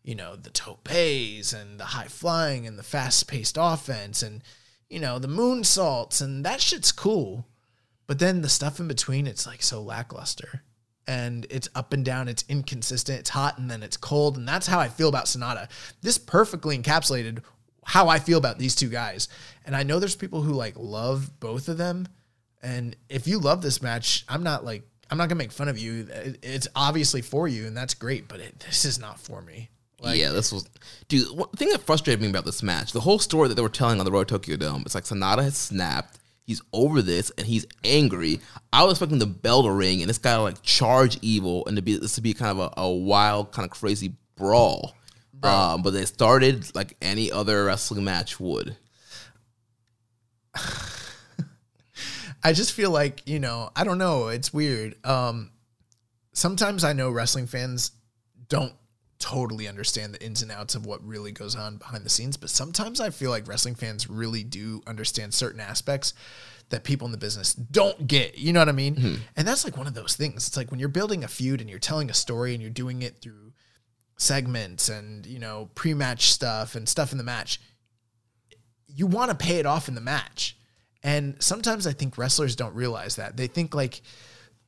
you 0.04 0.16
know, 0.16 0.36
the 0.36 0.50
topes 0.50 1.54
and 1.54 1.80
the 1.80 1.86
high 1.86 2.08
flying 2.08 2.66
and 2.66 2.80
the 2.80 2.84
fast 2.84 3.28
paced 3.28 3.58
offense 3.60 4.24
and, 4.24 4.42
you 4.90 5.00
know, 5.00 5.20
the 5.20 5.28
moonsaults 5.28 6.22
and 6.22 6.46
that 6.46 6.62
shit's 6.62 6.92
cool. 6.92 7.46
But 8.08 8.20
then 8.20 8.42
the 8.42 8.50
stuff 8.50 8.80
in 8.80 8.88
between, 8.88 9.28
it's 9.28 9.48
like 9.48 9.64
so 9.64 9.82
lackluster. 9.82 10.64
And 11.08 11.46
it's 11.52 11.70
up 11.76 11.94
and 11.94 12.04
down, 12.04 12.28
it's 12.28 12.44
inconsistent, 12.50 13.20
it's 13.20 13.30
hot 13.30 13.60
and 13.60 13.70
then 13.70 13.84
it's 13.84 13.98
cold. 13.98 14.38
And 14.38 14.48
that's 14.48 14.66
how 14.66 14.80
I 14.80 14.88
feel 14.88 15.08
about 15.08 15.26
Sanada. 15.26 15.70
This 16.02 16.18
perfectly 16.18 16.78
encapsulated 16.78 17.44
how 17.84 18.10
I 18.10 18.20
feel 18.20 18.40
about 18.40 18.58
these 18.58 18.76
two 18.76 18.90
guys. 18.90 19.28
And 19.66 19.76
I 19.76 19.84
know 19.84 20.00
there's 20.00 20.16
people 20.16 20.42
who 20.42 20.54
like 20.54 20.74
love 20.76 21.40
both 21.40 21.70
of 21.70 21.78
them. 21.78 22.08
And 22.62 22.96
if 23.10 23.28
you 23.28 23.38
love 23.38 23.62
this 23.62 23.82
match, 23.82 24.26
I'm 24.28 24.42
not 24.42 24.66
like, 24.66 24.82
I'm 25.12 25.20
not 25.20 25.30
gonna 25.30 25.38
make 25.38 25.52
fun 25.52 25.68
of 25.68 25.78
you. 25.78 26.08
It's 26.42 26.68
obviously 26.76 27.22
for 27.22 27.48
you, 27.48 27.68
and 27.68 27.78
that's 27.78 27.94
great, 27.94 28.28
but 28.28 28.40
it, 28.40 28.60
this 28.62 28.86
is 28.86 28.98
not 28.98 29.20
for 29.20 29.40
me. 29.44 29.70
Like, 30.02 30.20
yeah, 30.20 30.32
this 30.32 30.52
was, 30.52 30.68
dude. 31.08 31.28
Thing 31.56 31.70
that 31.70 31.84
frustrated 31.84 32.22
me 32.22 32.30
about 32.30 32.46
this 32.46 32.64
match, 32.64 32.92
the 32.92 33.00
whole 33.02 33.20
story 33.20 33.48
that 33.48 33.56
they 33.56 33.62
were 33.62 33.70
telling 33.70 34.00
on 34.00 34.06
the 34.06 34.12
Road 34.12 34.28
Tokyo 34.28 34.58
Dome, 34.58 34.82
it's 34.86 34.96
like 34.96 35.04
Sanada 35.04 35.44
has 35.44 35.56
snapped. 35.56 36.18
He's 36.46 36.62
over 36.72 37.02
this 37.02 37.32
and 37.38 37.48
he's 37.48 37.66
angry. 37.84 38.40
I 38.72 38.84
was 38.84 38.94
expecting 38.94 39.18
the 39.20 39.26
bell 39.26 39.64
to 39.64 39.72
ring 39.72 40.02
and 40.02 40.10
this 40.10 40.20
guy 40.20 40.36
to 40.36 40.42
like 40.44 40.62
charge 40.62 41.18
evil 41.22 41.66
and 41.66 41.76
to 41.76 41.82
be 41.82 41.98
this 41.98 42.16
to 42.16 42.22
be 42.22 42.34
kind 42.34 42.60
of 42.60 42.72
a, 42.78 42.82
a 42.82 42.90
wild, 42.90 43.52
kind 43.52 43.66
of 43.66 43.72
crazy 43.72 44.14
brawl. 44.36 44.96
Um, 45.44 45.82
but 45.84 45.92
they 45.92 46.06
started 46.06 46.74
like 46.76 46.96
any 47.02 47.32
other 47.32 47.66
wrestling 47.66 48.04
match 48.04 48.40
would. 48.40 48.78
I 52.44 52.54
just 52.54 52.74
feel 52.74 52.92
like, 52.92 53.22
you 53.28 53.40
know, 53.40 53.72
I 53.76 53.84
don't 53.84 53.98
know, 53.98 54.28
it's 54.28 54.54
weird. 54.54 54.96
Um 55.04 55.52
sometimes 56.34 56.84
I 56.84 56.94
know 56.94 57.10
wrestling 57.10 57.48
fans 57.48 57.92
don't 58.50 58.74
totally 59.26 59.68
understand 59.68 60.14
the 60.14 60.24
ins 60.24 60.44
and 60.44 60.52
outs 60.52 60.76
of 60.76 60.86
what 60.86 61.04
really 61.04 61.32
goes 61.32 61.56
on 61.56 61.78
behind 61.78 62.06
the 62.06 62.10
scenes, 62.10 62.38
but 62.38 62.50
sometimes 62.50 63.02
I 63.02 63.10
feel 63.10 63.32
like 63.32 63.48
wrestling 63.48 63.74
fans 63.74 64.08
really 64.08 64.44
do 64.44 64.84
understand 64.86 65.34
certain 65.34 65.60
aspects 65.60 66.14
that 66.70 66.84
people 66.84 67.08
in 67.08 67.12
the 67.12 67.18
business 67.18 67.56
don't 67.56 68.06
get. 68.06 68.38
You 68.38 68.54
know 68.54 68.60
what 68.60 68.70
I 68.70 68.74
mean? 68.74 68.96
Mm-hmm. 68.96 69.16
And 69.36 69.48
that's 69.48 69.64
like 69.64 69.78
one 69.78 69.88
of 69.88 69.96
those 69.96 70.16
things. 70.16 70.48
It's 70.48 70.58
like 70.58 70.70
when 70.70 70.80
you're 70.80 70.90
building 70.90 71.24
a 71.24 71.28
feud 71.28 71.60
and 71.60 71.68
you're 71.68 71.80
telling 71.80 72.12
a 72.12 72.14
story 72.14 72.54
and 72.54 72.62
you're 72.62 72.70
doing 72.70 73.02
it 73.02 73.20
through 73.20 73.54
segments 74.18 74.90
and, 74.90 75.26
you 75.26 75.40
know, 75.40 75.72
pre-match 75.74 76.30
stuff 76.32 76.76
and 76.76 76.88
stuff 76.88 77.12
in 77.12 77.18
the 77.18 77.24
match, 77.24 77.60
you 78.88 79.08
want 79.08 79.32
to 79.32 79.36
pay 79.36 79.58
it 79.58 79.66
off 79.66 79.88
in 79.88 79.96
the 79.96 80.02
match. 80.02 80.56
And 81.02 81.36
sometimes 81.40 81.88
I 81.88 81.94
think 81.94 82.18
wrestlers 82.18 82.56
don't 82.56 82.76
realize 82.76 83.16
that. 83.16 83.38
They 83.38 83.48
think 83.48 83.74
like 83.74 84.02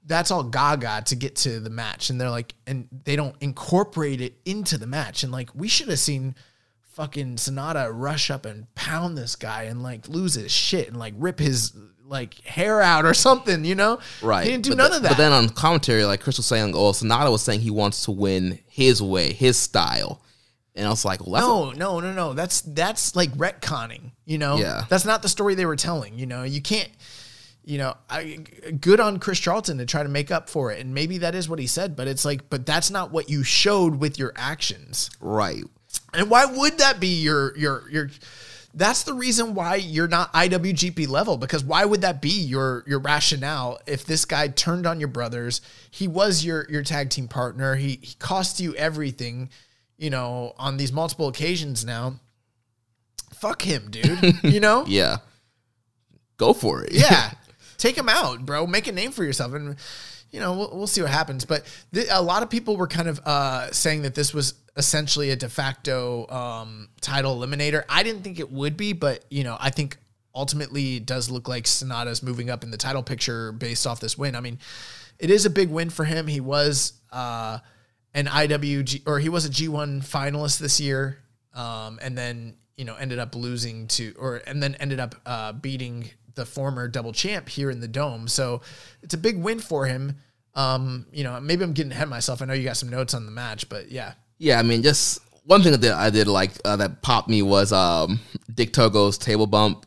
that's 0.08 0.32
all 0.32 0.44
gaga 0.44 1.04
to 1.06 1.16
get 1.16 1.36
to 1.36 1.60
the 1.60 1.70
match. 1.70 2.10
And 2.10 2.20
they're 2.20 2.30
like, 2.30 2.56
and 2.66 2.88
they 3.04 3.16
don't 3.16 3.36
incorporate 3.42 4.22
it 4.22 4.34
into 4.46 4.78
the 4.78 4.88
match. 4.88 5.22
And 5.24 5.32
like, 5.32 5.50
we 5.54 5.68
should 5.68 5.90
have 5.90 6.00
seen 6.00 6.34
fucking 6.94 7.36
Sanada 7.36 7.92
rush 7.94 8.32
up 8.32 8.46
and 8.46 8.74
pound 8.74 9.18
this 9.18 9.36
guy 9.36 9.64
and 9.64 9.84
like 9.84 10.08
lose 10.08 10.34
his 10.34 10.52
shit 10.52 10.88
and 10.88 10.98
like 10.98 11.14
rip 11.18 11.38
his 11.40 11.74
like 12.06 12.36
hair 12.42 12.82
out 12.82 13.06
or 13.06 13.14
something, 13.28 13.66
you 13.66 13.76
know? 13.76 14.00
Right. 14.22 14.46
He 14.46 14.52
didn't 14.52 14.64
do 14.64 14.72
but 14.72 14.78
none 14.78 14.92
the- 14.92 14.98
of 14.98 15.04
that. 15.04 15.10
But 15.10 15.18
then 15.18 15.32
on 15.32 15.50
commentary, 15.50 16.06
like 16.06 16.22
Chris 16.22 16.38
was 16.38 16.46
saying, 16.48 16.74
oh, 16.76 16.92
Sanada 16.94 17.30
was 17.32 17.44
saying 17.44 17.60
he 17.60 17.70
wants 17.72 18.06
to 18.06 18.12
win 18.12 18.60
his 18.68 19.02
way, 19.02 19.34
his 19.34 19.58
style. 19.58 20.22
And 20.74 20.86
I 20.86 20.90
was 20.90 21.04
like, 21.04 21.26
well, 21.26 21.72
No, 21.72 21.72
no, 21.72 22.00
no, 22.00 22.14
no. 22.14 22.34
That's 22.34 22.62
that's 22.62 23.16
like 23.16 23.32
retconning. 23.32 24.12
You 24.26 24.38
know, 24.38 24.58
Yeah. 24.58 24.86
That's 24.90 25.06
not 25.06 25.22
the 25.24 25.30
story 25.30 25.56
they 25.56 25.66
were 25.66 25.76
telling. 25.76 26.18
You 26.20 26.28
know, 26.28 26.44
you 26.44 26.62
can't. 26.62 26.90
You 27.68 27.80
know, 27.80 27.98
I, 28.10 28.38
good 28.80 29.02
on 29.02 29.20
Chris 29.20 29.40
Charlton 29.40 29.78
to 29.80 29.86
try 29.86 30.02
to 30.02 30.08
make 30.08 30.32
up 30.32 30.50
for 30.50 30.72
it, 30.72 30.80
and 30.80 30.94
maybe 30.94 31.18
that 31.18 31.36
is 31.36 31.50
what 31.50 31.60
he 31.60 31.68
said. 31.68 31.98
But 31.98 32.08
it's 32.08 32.24
like, 32.24 32.50
but 32.50 32.66
that's 32.66 32.90
not 32.90 33.12
what 33.12 33.30
you 33.30 33.44
showed 33.44 34.00
with 34.00 34.18
your 34.18 34.32
actions. 34.38 35.10
right. 35.20 35.66
And 36.14 36.30
why 36.30 36.46
would 36.46 36.78
that 36.78 37.02
be 37.02 37.22
your 37.22 37.58
your 37.58 37.84
your? 37.92 38.10
That's 38.74 39.04
the 39.04 39.14
reason 39.14 39.54
why 39.54 39.76
you're 39.76 40.08
not 40.08 40.32
IWGP 40.34 41.10
level 41.10 41.36
because 41.36 41.64
why 41.64 41.84
would 41.84 42.02
that 42.02 42.22
be 42.22 42.30
your 42.30 42.86
your 42.88 43.00
rationale 43.00 43.80
if 43.86 44.06
this 44.06 44.24
guy 44.24 44.48
turned 44.48 44.86
on 44.88 45.00
your 45.02 45.10
brothers? 45.10 45.60
He 45.92 46.08
was 46.08 46.46
your 46.46 46.66
your 46.70 46.84
tag 46.84 47.10
team 47.10 47.28
partner. 47.28 47.76
He 47.76 48.00
he 48.02 48.16
cost 48.20 48.62
you 48.62 48.76
everything, 48.76 49.50
you 49.98 50.10
know, 50.10 50.54
on 50.58 50.78
these 50.78 50.94
multiple 50.94 51.28
occasions 51.28 51.84
now. 51.84 52.20
Fuck 53.34 53.62
him, 53.64 53.90
dude. 53.92 54.36
You 54.44 54.62
know? 54.62 54.86
Yeah. 54.88 55.18
Go 56.38 56.54
for 56.54 56.84
it. 56.84 56.94
yeah, 56.94 57.32
take 57.78 57.98
him 57.98 58.10
out, 58.10 58.46
bro. 58.46 58.68
Make 58.68 58.88
a 58.88 58.92
name 58.92 59.12
for 59.12 59.24
yourself, 59.24 59.54
and 59.54 59.76
you 60.32 60.40
know 60.40 60.54
we'll, 60.54 60.72
we'll 60.74 60.88
see 60.88 61.02
what 61.02 61.12
happens. 61.12 61.46
But 61.46 61.66
th- 61.94 62.08
a 62.12 62.22
lot 62.22 62.44
of 62.44 62.50
people 62.50 62.78
were 62.78 62.88
kind 62.88 63.08
of 63.08 63.20
uh, 63.26 63.72
saying 63.72 64.04
that 64.04 64.16
this 64.16 64.34
was 64.34 64.56
essentially 64.76 65.32
a 65.32 65.36
de 65.36 65.50
facto 65.50 66.28
um, 66.28 66.90
title 67.02 67.38
eliminator. 67.38 67.84
I 67.90 68.04
didn't 68.04 68.22
think 68.24 68.40
it 68.40 68.52
would 68.52 68.78
be, 68.78 68.94
but 68.94 69.26
you 69.30 69.44
know 69.44 69.58
I 69.60 69.70
think 69.70 69.98
ultimately 70.36 70.98
it 70.98 71.06
does 71.06 71.30
look 71.30 71.48
like 71.48 71.64
Sanada's 71.64 72.22
moving 72.22 72.50
up 72.50 72.64
in 72.64 72.72
the 72.72 72.78
title 72.78 73.04
picture 73.04 73.52
based 73.52 73.88
off 73.88 74.00
this 74.00 74.18
win. 74.18 74.36
I 74.36 74.40
mean, 74.40 74.60
it 75.20 75.32
is 75.32 75.46
a 75.46 75.50
big 75.50 75.70
win 75.70 75.90
for 75.90 76.06
him. 76.06 76.28
He 76.28 76.40
was 76.40 76.94
uh, 77.12 77.60
an 78.14 78.28
IWG 78.28 79.08
or 79.08 79.20
he 79.20 79.30
was 79.30 79.46
a 79.46 79.50
G1 79.50 80.06
finalist 80.06 80.60
this 80.60 80.80
year, 80.80 81.18
um, 81.54 82.00
and 82.02 82.18
then 82.18 82.56
you 82.78 82.86
know 82.86 82.96
ended 82.96 83.20
up 83.20 83.36
losing 83.36 83.88
to 83.88 84.14
or 84.20 84.42
and 84.48 84.62
then 84.62 84.76
ended 84.76 85.00
up 85.00 85.16
uh, 85.26 85.52
beating 85.54 86.12
the 86.38 86.46
former 86.46 86.88
double 86.88 87.12
champ 87.12 87.50
here 87.50 87.70
in 87.70 87.82
the 87.82 87.88
dome. 87.90 88.30
So 88.30 88.62
it's 89.04 89.14
a 89.14 89.18
big 89.18 89.38
win 89.38 89.60
for 89.60 89.86
him. 89.86 90.16
Um, 90.56 91.06
you 91.12 91.24
know, 91.26 91.40
maybe 91.42 91.64
I'm 91.64 91.74
getting 91.74 91.92
ahead 91.92 92.04
of 92.06 92.10
myself. 92.10 92.42
I 92.42 92.46
know 92.46 92.54
you 92.54 92.64
got 92.64 92.78
some 92.78 92.90
notes 92.90 93.14
on 93.14 93.26
the 93.26 93.32
match, 93.32 93.68
but 93.68 93.92
yeah, 93.92 94.14
Yeah, 94.40 94.58
I 94.58 94.64
mean, 94.64 94.82
just 94.82 95.20
one 95.44 95.62
thing 95.62 95.74
that 95.74 95.94
I 95.94 96.10
did 96.10 96.28
like 96.28 96.52
uh, 96.66 96.78
that 96.78 97.02
popped 97.02 97.30
me 97.30 97.42
was 97.42 97.72
um, 97.74 98.20
Dick 98.56 98.72
Togo's 98.74 99.18
table 99.18 99.46
bump. 99.48 99.86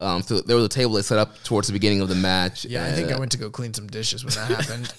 Um, 0.00 0.22
so 0.22 0.40
there 0.40 0.56
was 0.56 0.64
a 0.64 0.68
table 0.68 0.92
that 0.94 1.02
set 1.04 1.18
up 1.18 1.42
towards 1.42 1.66
the 1.68 1.72
beginning 1.72 2.00
of 2.02 2.08
the 2.08 2.14
match. 2.14 2.64
yeah. 2.64 2.84
I 2.84 2.92
think 2.92 3.10
I 3.10 3.18
went 3.18 3.32
to 3.32 3.38
go 3.38 3.50
clean 3.50 3.72
some 3.74 3.86
dishes 3.88 4.24
when 4.24 4.34
that 4.34 4.48
happened. 4.60 4.94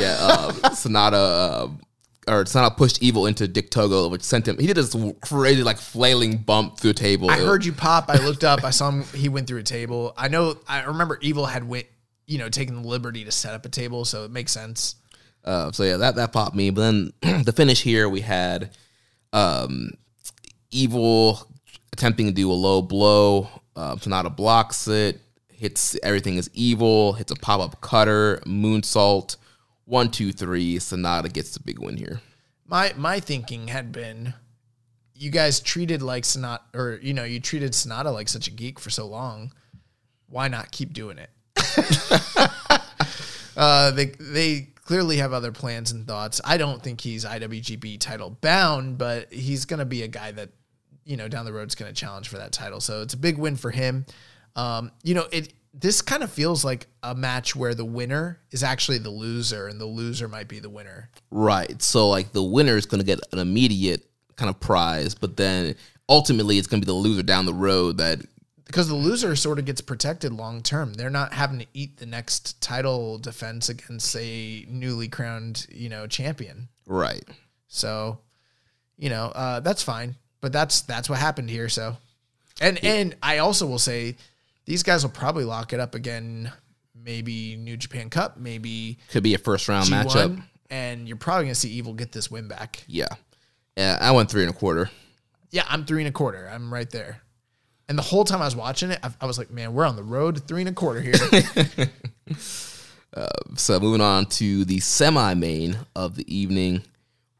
yeah, 0.00 0.16
uh, 0.20 0.52
Sanada 0.70 1.12
uh, 1.14 1.68
or 2.28 2.44
Sanada 2.44 2.76
pushed 2.76 3.02
Evil 3.02 3.26
into 3.26 3.48
Dick 3.48 3.70
Togo, 3.70 4.08
which 4.08 4.22
sent 4.22 4.46
him. 4.46 4.58
He 4.58 4.66
did 4.66 4.76
this 4.76 4.94
crazy 5.20 5.62
like 5.62 5.78
flailing 5.78 6.38
bump 6.38 6.78
through 6.78 6.90
a 6.90 6.94
table. 6.94 7.30
I 7.30 7.38
heard 7.38 7.64
you 7.64 7.72
pop. 7.72 8.08
I 8.08 8.24
looked 8.24 8.44
up. 8.44 8.62
I 8.64 8.70
saw 8.70 8.90
him. 8.90 9.02
He 9.14 9.28
went 9.28 9.46
through 9.46 9.60
a 9.60 9.64
table. 9.64 10.12
I 10.16 10.28
know. 10.28 10.56
I 10.68 10.84
remember 10.84 11.18
Evil 11.22 11.46
had 11.46 11.66
went, 11.66 11.86
you 12.26 12.38
know, 12.38 12.48
taken 12.48 12.82
the 12.82 12.88
liberty 12.88 13.24
to 13.24 13.32
set 13.32 13.54
up 13.54 13.64
a 13.64 13.68
table, 13.68 14.04
so 14.04 14.24
it 14.24 14.30
makes 14.30 14.52
sense. 14.52 14.96
Uh, 15.44 15.72
so 15.72 15.82
yeah, 15.82 15.96
that 15.96 16.16
that 16.16 16.32
popped 16.32 16.54
me. 16.54 16.70
But 16.70 16.82
then 16.82 17.12
the 17.44 17.52
finish 17.52 17.82
here, 17.82 18.08
we 18.08 18.20
had 18.20 18.70
um, 19.32 19.92
Evil 20.70 21.46
attempting 21.92 22.26
to 22.26 22.32
do 22.32 22.50
a 22.50 22.54
low 22.54 22.82
blow. 22.82 23.48
Uh, 23.74 23.96
Sanada 23.96 24.34
blocks 24.34 24.88
it, 24.88 25.20
hits 25.48 25.96
everything 26.02 26.36
is 26.36 26.50
evil, 26.52 27.14
hits 27.14 27.32
a 27.32 27.36
pop 27.36 27.60
up 27.60 27.80
cutter, 27.80 28.40
moonsault. 28.46 29.36
One, 29.90 30.12
two, 30.12 30.30
three. 30.30 30.76
Sanada 30.76 31.32
gets 31.32 31.50
the 31.50 31.58
big 31.58 31.80
win 31.80 31.96
here. 31.96 32.20
My 32.64 32.94
my 32.96 33.18
thinking 33.18 33.66
had 33.66 33.90
been, 33.90 34.34
you 35.16 35.32
guys 35.32 35.58
treated 35.58 36.00
like 36.00 36.22
Sanada, 36.22 36.60
or 36.76 37.00
you 37.02 37.12
know, 37.12 37.24
you 37.24 37.40
treated 37.40 37.72
Sanada 37.72 38.14
like 38.14 38.28
such 38.28 38.46
a 38.46 38.52
geek 38.52 38.78
for 38.78 38.88
so 38.88 39.08
long. 39.08 39.52
Why 40.28 40.46
not 40.46 40.70
keep 40.70 40.92
doing 40.92 41.18
it? 41.18 41.30
uh, 43.56 43.90
they 43.90 44.12
they 44.20 44.68
clearly 44.76 45.16
have 45.16 45.32
other 45.32 45.50
plans 45.50 45.90
and 45.90 46.06
thoughts. 46.06 46.40
I 46.44 46.56
don't 46.56 46.80
think 46.80 47.00
he's 47.00 47.24
IWGP 47.24 47.98
title 47.98 48.30
bound, 48.30 48.96
but 48.96 49.32
he's 49.32 49.64
gonna 49.64 49.84
be 49.84 50.04
a 50.04 50.08
guy 50.08 50.30
that 50.30 50.50
you 51.04 51.16
know 51.16 51.26
down 51.26 51.46
the 51.46 51.52
road 51.52 51.66
is 51.66 51.74
gonna 51.74 51.92
challenge 51.92 52.28
for 52.28 52.38
that 52.38 52.52
title. 52.52 52.78
So 52.80 53.02
it's 53.02 53.14
a 53.14 53.18
big 53.18 53.38
win 53.38 53.56
for 53.56 53.72
him. 53.72 54.06
Um, 54.54 54.92
you 55.02 55.14
know, 55.14 55.26
it 55.32 55.52
this 55.72 56.02
kind 56.02 56.22
of 56.22 56.30
feels 56.30 56.64
like 56.64 56.86
a 57.02 57.14
match 57.14 57.54
where 57.54 57.74
the 57.74 57.84
winner 57.84 58.40
is 58.50 58.62
actually 58.62 58.98
the 58.98 59.10
loser, 59.10 59.68
and 59.68 59.80
the 59.80 59.86
loser 59.86 60.28
might 60.28 60.48
be 60.48 60.58
the 60.58 60.70
winner. 60.70 61.10
Right. 61.30 61.80
So 61.80 62.08
like 62.08 62.32
the 62.32 62.42
winner 62.42 62.76
is 62.76 62.86
going 62.86 63.00
to 63.00 63.06
get 63.06 63.20
an 63.32 63.38
immediate 63.38 64.06
kind 64.36 64.50
of 64.50 64.58
prize, 64.58 65.14
but 65.14 65.36
then 65.36 65.76
ultimately 66.08 66.58
it's 66.58 66.66
going 66.66 66.80
to 66.80 66.86
be 66.86 66.90
the 66.90 66.96
loser 66.96 67.22
down 67.22 67.46
the 67.46 67.54
road 67.54 67.98
that 67.98 68.20
because 68.70 68.88
the 68.88 68.94
loser 68.94 69.34
sort 69.34 69.58
of 69.58 69.64
gets 69.64 69.80
protected 69.80 70.32
long 70.32 70.62
term. 70.62 70.94
They're 70.94 71.10
not 71.10 71.32
having 71.32 71.58
to 71.58 71.66
eat 71.74 71.96
the 71.96 72.06
next 72.06 72.60
title 72.60 73.18
defense 73.18 73.68
against 73.68 74.14
a 74.16 74.64
newly 74.68 75.08
crowned, 75.08 75.66
you 75.70 75.88
know, 75.88 76.06
champion. 76.06 76.68
right. 76.86 77.24
So, 77.66 78.18
you 78.96 79.10
know, 79.10 79.26
uh, 79.26 79.60
that's 79.60 79.82
fine. 79.82 80.16
But 80.40 80.52
that's 80.52 80.82
that's 80.82 81.08
what 81.08 81.18
happened 81.18 81.50
here. 81.50 81.68
So, 81.68 81.96
and 82.60 82.82
and 82.84 83.16
I 83.22 83.38
also 83.38 83.66
will 83.66 83.78
say, 83.78 84.16
these 84.64 84.82
guys 84.82 85.02
will 85.02 85.10
probably 85.10 85.44
lock 85.44 85.72
it 85.72 85.80
up 85.80 85.94
again. 85.94 86.52
Maybe 86.94 87.56
New 87.56 87.76
Japan 87.76 88.10
Cup, 88.10 88.36
maybe 88.36 88.98
Could 89.10 89.22
be 89.22 89.34
a 89.34 89.38
first 89.38 89.68
round 89.68 89.86
G 89.86 89.92
matchup. 89.92 90.42
and 90.70 91.08
you're 91.08 91.16
probably 91.16 91.44
gonna 91.44 91.54
see 91.54 91.70
Evil 91.70 91.94
get 91.94 92.12
this 92.12 92.30
win 92.30 92.46
back. 92.48 92.84
Yeah. 92.86 93.08
Yeah, 93.76 93.96
I 94.00 94.10
went 94.10 94.30
three 94.30 94.42
and 94.42 94.50
a 94.50 94.54
quarter. 94.54 94.90
Yeah, 95.50 95.64
I'm 95.68 95.84
three 95.86 96.02
and 96.02 96.08
a 96.08 96.12
quarter. 96.12 96.48
I'm 96.52 96.72
right 96.72 96.90
there. 96.90 97.22
And 97.88 97.96
the 97.98 98.02
whole 98.02 98.24
time 98.24 98.42
I 98.42 98.44
was 98.44 98.54
watching 98.54 98.90
it, 98.90 99.00
I, 99.02 99.10
I 99.20 99.26
was 99.26 99.38
like, 99.38 99.50
man, 99.50 99.72
we're 99.72 99.84
on 99.86 99.96
the 99.96 100.02
road 100.02 100.34
to 100.36 100.40
three 100.40 100.60
and 100.60 100.68
a 100.68 100.72
quarter 100.72 101.00
here. 101.00 101.14
Uh, 103.12 103.26
so 103.56 103.80
moving 103.80 104.00
on 104.00 104.24
to 104.24 104.64
the 104.64 104.78
semi-main 104.78 105.76
of 105.96 106.14
the 106.14 106.32
evening, 106.32 106.80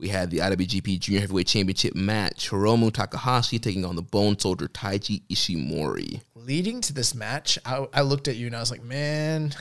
we 0.00 0.08
had 0.08 0.30
the 0.30 0.38
IWGP 0.38 0.98
Junior 0.98 1.20
Heavyweight 1.20 1.46
Championship 1.46 1.94
match: 1.94 2.50
Hiromu 2.50 2.92
Takahashi 2.92 3.58
taking 3.58 3.84
on 3.84 3.96
the 3.96 4.02
Bone 4.02 4.38
Soldier 4.38 4.66
Taiji 4.66 5.22
Ishimori. 5.28 6.22
Leading 6.34 6.80
to 6.80 6.92
this 6.92 7.14
match, 7.14 7.58
I, 7.64 7.86
I 7.92 8.00
looked 8.00 8.26
at 8.26 8.36
you 8.36 8.46
and 8.46 8.56
I 8.56 8.60
was 8.60 8.70
like, 8.70 8.82
man, 8.82 9.52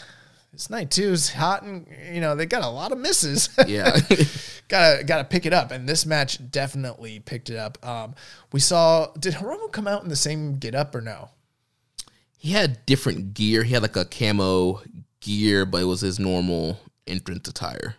this 0.53 0.69
night 0.69 0.89
two 0.89 1.11
is 1.11 1.29
hot, 1.33 1.63
and 1.63 1.85
you 2.11 2.21
know 2.21 2.35
they 2.35 2.45
got 2.45 2.63
a 2.63 2.69
lot 2.69 2.91
of 2.91 2.97
misses. 2.97 3.49
Yeah, 3.67 3.99
gotta 4.69 5.03
gotta 5.03 5.25
pick 5.25 5.45
it 5.45 5.53
up, 5.53 5.71
and 5.71 5.87
this 5.87 6.05
match 6.05 6.39
definitely 6.49 7.19
picked 7.19 7.49
it 7.49 7.57
up. 7.57 7.85
Um, 7.85 8.15
we 8.51 8.61
saw 8.61 9.07
did 9.19 9.35
Hiromu 9.35 9.71
come 9.71 9.87
out 9.87 10.03
in 10.03 10.09
the 10.09 10.15
same 10.15 10.57
get 10.57 10.73
up 10.73 10.95
or 10.95 11.01
no? 11.01 11.29
he 12.39 12.53
had 12.53 12.85
different 12.85 13.33
gear. 13.33 13.63
He 13.63 13.73
had 13.73 13.81
like 13.81 13.97
a 13.97 14.05
camo 14.05 14.81
gear, 15.19 15.65
but 15.65 15.81
it 15.81 15.85
was 15.85 15.99
his 15.99 16.19
normal 16.19 16.79
entrance 17.05 17.49
attire. 17.49 17.95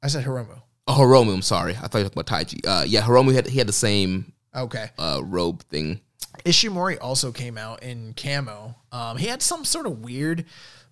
I 0.00 0.06
said 0.06 0.24
Hiromu. 0.24 0.62
Oh, 0.90 0.98
Hiromu. 0.98 1.32
I'm 1.34 1.42
sorry. 1.42 1.74
I 1.76 1.86
thought 1.86 1.98
you 1.98 2.04
were 2.04 2.10
talking 2.10 2.20
about 2.20 2.46
Taiji. 2.46 2.60
Uh, 2.66 2.84
yeah, 2.84 3.02
Hiromu 3.02 3.32
had 3.34 3.46
he 3.46 3.58
had 3.58 3.68
the 3.68 3.72
same 3.72 4.32
Okay. 4.54 4.90
uh, 4.98 5.20
robe 5.24 5.62
thing. 5.64 6.00
Ishimori 6.44 6.98
also 7.00 7.32
came 7.32 7.56
out 7.58 7.82
in 7.82 8.14
camo. 8.14 8.74
Um, 8.90 9.16
he 9.18 9.26
had 9.26 9.42
some 9.42 9.64
sort 9.64 9.86
of 9.86 10.00
weird 10.00 10.46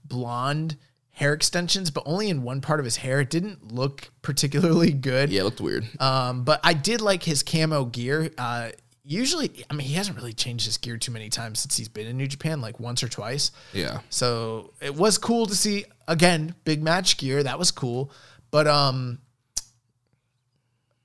blonde 0.04 0.76
hair 1.10 1.32
extensions, 1.32 1.90
but 1.90 2.02
only 2.06 2.28
in 2.28 2.42
one 2.42 2.60
part 2.60 2.78
of 2.80 2.84
his 2.84 2.96
hair. 2.98 3.20
It 3.20 3.30
didn't 3.30 3.72
look 3.72 4.10
particularly 4.22 4.92
good. 4.92 5.30
Yeah, 5.30 5.40
it 5.40 5.44
looked 5.44 5.60
weird. 5.60 5.88
Um, 6.00 6.44
but 6.44 6.60
I 6.62 6.74
did 6.74 7.00
like 7.00 7.22
his 7.24 7.42
camo 7.42 7.86
gear. 7.86 8.30
Uh, 8.38 8.70
usually, 9.04 9.64
I 9.70 9.74
mean, 9.74 9.86
he 9.88 9.94
hasn't 9.94 10.16
really 10.16 10.32
changed 10.32 10.66
his 10.66 10.76
gear 10.76 10.96
too 10.96 11.10
many 11.12 11.28
times 11.28 11.58
since 11.60 11.76
he's 11.76 11.88
been 11.88 12.06
in 12.06 12.16
New 12.16 12.28
Japan, 12.28 12.60
like 12.60 12.78
once 12.78 13.02
or 13.02 13.08
twice. 13.08 13.50
yeah, 13.72 13.98
So 14.10 14.72
it 14.80 14.94
was 14.94 15.18
cool 15.18 15.46
to 15.46 15.56
see 15.56 15.86
again 16.06 16.54
big 16.64 16.82
match 16.82 17.16
gear. 17.16 17.42
That 17.42 17.58
was 17.58 17.70
cool, 17.72 18.12
but 18.52 18.66
um, 18.68 19.18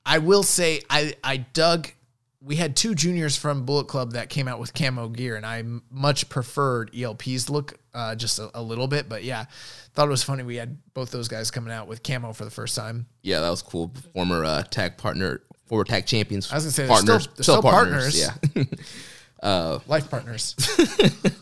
I 0.05 0.17
will 0.19 0.43
say 0.43 0.81
I 0.89 1.13
I 1.23 1.37
dug. 1.37 1.87
We 2.41 2.57
had 2.57 2.75
two 2.75 2.93
juniors 2.93 3.37
from 3.37 3.63
Bullet 3.65 3.87
Club 3.87 4.13
that 4.13 4.27
came 4.29 4.49
out 4.49 4.59
with 4.59 4.73
camo 4.73 5.07
gear, 5.07 5.37
and 5.37 5.45
I 5.45 5.59
m- 5.59 5.81
much 5.89 6.27
preferred 6.27 6.91
ELP's 6.93 7.49
look 7.49 7.75
uh, 7.93 8.15
just 8.15 8.37
a, 8.37 8.51
a 8.53 8.61
little 8.61 8.87
bit. 8.87 9.07
But 9.07 9.23
yeah, 9.23 9.45
thought 9.93 10.07
it 10.07 10.11
was 10.11 10.23
funny 10.23 10.43
we 10.43 10.57
had 10.57 10.77
both 10.93 11.09
those 11.11 11.29
guys 11.29 11.51
coming 11.51 11.71
out 11.73 11.87
with 11.87 12.03
camo 12.03 12.33
for 12.33 12.43
the 12.43 12.51
first 12.51 12.75
time. 12.75 13.05
yeah, 13.21 13.39
that 13.39 13.49
was 13.49 13.61
cool. 13.61 13.93
Former 14.13 14.43
uh, 14.43 14.63
tag 14.63 14.97
partner, 14.97 15.41
former 15.67 15.85
tag 15.85 16.05
champions. 16.05 16.51
I 16.51 16.55
was 16.55 16.65
gonna 16.65 16.71
say, 16.73 16.85
they're 16.87 17.19
still- 17.19 17.33
they're 17.37 17.43
still 17.43 17.61
partners. 17.61 18.19
Yeah. 18.19 18.65
Life 19.87 20.09
partners. 20.09 20.55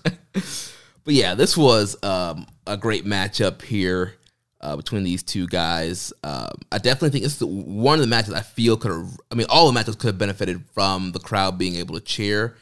But 1.03 1.15
yeah, 1.15 1.33
this 1.33 1.57
was 1.57 1.97
um, 2.03 2.45
a 2.67 2.77
great 2.77 3.05
matchup 3.05 3.63
here 3.63 4.13
uh, 4.61 4.75
between 4.75 5.03
these 5.03 5.23
two 5.23 5.47
guys. 5.47 6.13
Um, 6.23 6.51
I 6.71 6.77
definitely 6.77 7.09
think 7.09 7.23
this 7.23 7.41
is 7.41 7.43
one 7.43 7.95
of 7.95 8.01
the 8.01 8.07
matches 8.07 8.33
I 8.33 8.41
feel 8.41 8.77
could 8.77 8.91
have. 8.91 9.17
I 9.31 9.35
mean, 9.35 9.47
all 9.49 9.67
the 9.67 9.73
matches 9.73 9.95
could 9.95 10.07
have 10.07 10.17
benefited 10.17 10.63
from 10.73 11.11
the 11.11 11.19
crowd 11.19 11.57
being 11.57 11.75
able 11.75 11.95
to 11.95 12.01
cheer. 12.01 12.55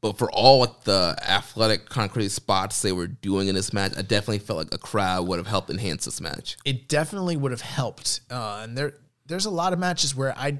But 0.00 0.18
for 0.18 0.30
all 0.30 0.60
like, 0.60 0.82
the 0.84 1.16
athletic 1.26 1.88
concrete 1.88 2.28
spots 2.28 2.82
they 2.82 2.92
were 2.92 3.06
doing 3.06 3.48
in 3.48 3.54
this 3.54 3.72
match, 3.72 3.92
I 3.96 4.02
definitely 4.02 4.40
felt 4.40 4.58
like 4.58 4.74
a 4.74 4.78
crowd 4.78 5.26
would 5.26 5.38
have 5.38 5.46
helped 5.46 5.70
enhance 5.70 6.04
this 6.04 6.20
match. 6.20 6.56
it 6.64 6.88
definitely 6.88 7.36
would 7.36 7.50
have 7.50 7.62
helped. 7.62 8.20
Uh, 8.30 8.60
and 8.62 8.76
there, 8.76 8.94
there's 9.24 9.46
a 9.46 9.50
lot 9.50 9.72
of 9.72 9.78
matches 9.78 10.14
where 10.14 10.36
I, 10.36 10.58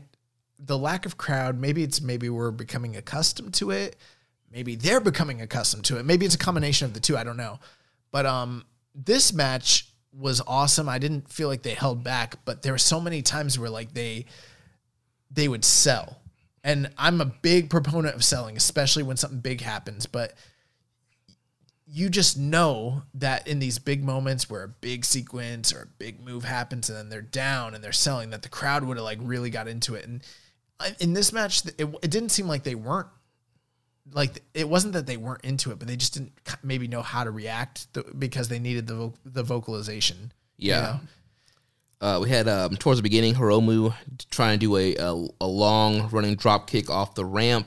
the 0.59 0.79
lack 0.79 1.05
of 1.05 1.19
crowd, 1.19 1.61
maybe 1.61 1.83
it's 1.83 2.01
maybe 2.01 2.29
we're 2.29 2.51
becoming 2.51 2.97
accustomed 2.97 3.55
to 3.55 3.71
it. 3.71 3.97
Maybe 4.51 4.75
they're 4.75 5.01
becoming 5.01 5.43
accustomed 5.43 5.85
to 5.87 5.99
it. 5.99 6.05
Maybe 6.07 6.25
it's 6.25 6.35
a 6.35 6.39
combination 6.39 6.87
of 6.87 6.95
the 6.95 7.01
two. 7.01 7.17
I 7.17 7.25
don't 7.25 7.37
know. 7.37 7.61
But 8.11 8.25
um, 8.25 8.65
this 8.95 9.33
match 9.33 9.93
was 10.19 10.41
awesome. 10.47 10.89
I 10.89 10.99
didn't 10.99 11.31
feel 11.31 11.49
like 11.49 11.63
they 11.63 11.75
held 11.75 12.03
back, 12.03 12.37
but 12.45 12.63
there 12.63 12.73
were 12.73 12.79
so 12.79 13.01
many 13.01 13.23
times 13.23 13.59
where 13.59 13.71
like 13.71 13.95
they, 13.95 14.27
they 15.31 15.49
would 15.49 15.65
sell. 15.65 16.21
And 16.65 16.91
I'm 16.99 17.21
a 17.21 17.27
big 17.27 17.71
proponent 17.71 18.15
of 18.15 18.25
selling, 18.25 18.57
especially 18.57 19.03
when 19.03 19.17
something 19.17 19.41
big 19.41 19.61
happens. 19.61 20.07
But 20.07 20.35
you 21.87 22.09
just 22.09 22.37
know 22.37 23.03
that 23.15 23.47
in 23.47 23.61
these 23.61 23.79
big 23.79 24.03
moments 24.03 24.51
where 24.51 24.65
a 24.65 24.69
big 24.69 25.05
sequence 25.05 25.73
or 25.73 25.83
a 25.83 25.87
big 25.99 26.21
move 26.21 26.45
happens 26.45 26.89
and 26.89 26.99
then 26.99 27.09
they're 27.09 27.23
down 27.23 27.75
and 27.75 27.85
they're 27.85 27.93
selling 27.93 28.31
that 28.31 28.43
the 28.43 28.49
crowd 28.49 28.85
would 28.85 28.97
have 28.97 29.05
like 29.05 29.19
really 29.23 29.51
got 29.51 29.69
into 29.69 29.95
it 29.95 30.05
and 30.05 30.23
uh, 30.81 30.91
in 30.99 31.13
this 31.13 31.33
match 31.33 31.65
it, 31.79 31.89
it 32.03 32.11
didn't 32.11 32.31
seem 32.31 32.49
like 32.49 32.65
they 32.65 32.75
weren't 32.75 33.07
like 34.13 34.43
it 34.55 34.69
wasn't 34.69 34.93
that 34.95 35.07
they 35.07 35.17
weren't 35.17 35.45
into 35.45 35.71
it 35.73 35.79
but 35.79 35.89
they 35.89 35.97
just 35.97 36.15
didn't 36.15 36.33
maybe 36.63 36.87
know 36.89 37.03
how 37.03 37.25
to 37.25 37.31
react 37.31 37.93
th- 37.95 38.07
because 38.19 38.49
they 38.49 38.59
needed 38.59 38.87
the 38.87 38.95
vo- 38.95 39.15
the 39.25 39.43
vocalization 39.43 40.33
you 40.57 40.71
Yeah. 40.71 40.81
know? 40.81 41.01
Uh, 41.99 42.21
we 42.21 42.29
had 42.29 42.47
um, 42.47 42.77
towards 42.77 42.99
the 42.99 43.03
beginning 43.03 43.35
Hiromu 43.35 43.95
trying 44.31 44.59
to 44.59 44.67
do 44.67 44.77
a, 44.77 44.97
a, 44.97 45.27
a 45.41 45.47
long 45.47 46.09
running 46.11 46.35
drop 46.37 46.67
kick 46.69 46.91
off 46.91 47.15
the 47.15 47.25
ramp. 47.25 47.67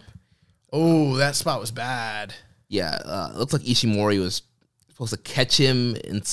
oh 0.71 1.15
that 1.17 1.35
spot 1.35 1.59
was 1.59 1.71
bad 1.71 2.33
Yeah, 2.67 2.99
uh, 3.05 3.33
looks 3.35 3.53
like 3.53 3.63
Ishimori 3.63 4.19
was 4.19 4.43
supposed 4.89 5.11
to 5.13 5.17
catch 5.17 5.57
him, 5.57 5.95
and 6.07 6.23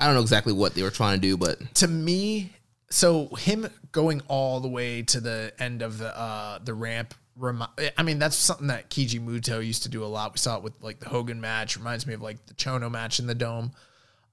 I 0.00 0.06
don't 0.06 0.14
know 0.16 0.20
exactly 0.22 0.52
what 0.52 0.74
they 0.74 0.82
were 0.82 0.90
trying 0.90 1.20
to 1.20 1.20
do, 1.20 1.36
but 1.36 1.74
to 1.76 1.86
me, 1.88 2.52
so 2.90 3.28
him 3.36 3.68
going 3.92 4.22
all 4.26 4.58
the 4.60 4.68
way 4.68 5.02
to 5.02 5.20
the 5.20 5.52
end 5.60 5.82
of 5.82 5.98
the 5.98 6.18
uh 6.18 6.58
the 6.64 6.74
ramp. 6.74 7.14
I 7.38 8.02
mean, 8.02 8.18
that's 8.18 8.36
something 8.36 8.68
that 8.68 8.88
Keiji 8.88 9.20
Muto 9.20 9.64
used 9.64 9.82
to 9.82 9.88
do 9.88 10.02
a 10.02 10.06
lot. 10.06 10.32
We 10.32 10.38
saw 10.38 10.56
it 10.56 10.62
with 10.62 10.72
like 10.82 11.00
the 11.00 11.08
Hogan 11.08 11.40
match. 11.40 11.76
Reminds 11.76 12.06
me 12.06 12.14
of 12.14 12.22
like 12.22 12.44
the 12.46 12.54
Chono 12.54 12.90
match 12.90 13.18
in 13.18 13.26
the 13.26 13.34
dome. 13.34 13.72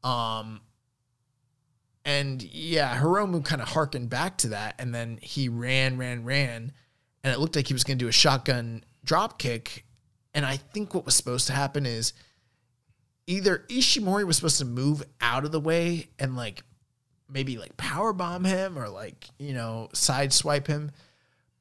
Um, 0.04 0.62
and 2.06 2.42
yeah, 2.42 2.98
Hiromu 2.98 3.44
kind 3.44 3.62
of 3.62 3.70
harkened 3.70 4.10
back 4.10 4.38
to 4.40 4.50
that, 4.50 4.76
and 4.80 4.94
then 4.94 5.20
he 5.22 5.50
ran, 5.50 5.98
ran, 5.98 6.24
ran, 6.26 6.72
and 7.24 7.34
it 7.34 7.40
looked 7.40 7.56
like 7.56 7.68
he 7.68 7.74
was 7.74 7.84
going 7.84 7.98
to 7.98 8.04
do 8.04 8.10
a 8.10 8.14
shotgun 8.14 8.84
drop 9.04 9.40
kick. 9.40 9.86
And 10.34 10.46
I 10.46 10.58
think 10.58 10.94
what 10.94 11.06
was 11.06 11.16
supposed 11.16 11.48
to 11.48 11.54
happen 11.54 11.86
is 11.86 12.14
either 13.28 13.66
Ishimori 13.70 14.26
was 14.26 14.38
supposed 14.38 14.60
to 14.60 14.66
move 14.66 15.04
out 15.22 15.46
of 15.46 15.52
the 15.52 15.60
way 15.60 16.10
and 16.20 16.36
like 16.36 16.64
maybe 17.30 17.58
like 17.58 17.76
power 17.78 18.14
bomb 18.14 18.44
him 18.44 18.78
or 18.78 18.90
like 18.90 19.28
you 19.40 19.54
know 19.54 19.90
sideswipe 19.94 20.68
him 20.68 20.92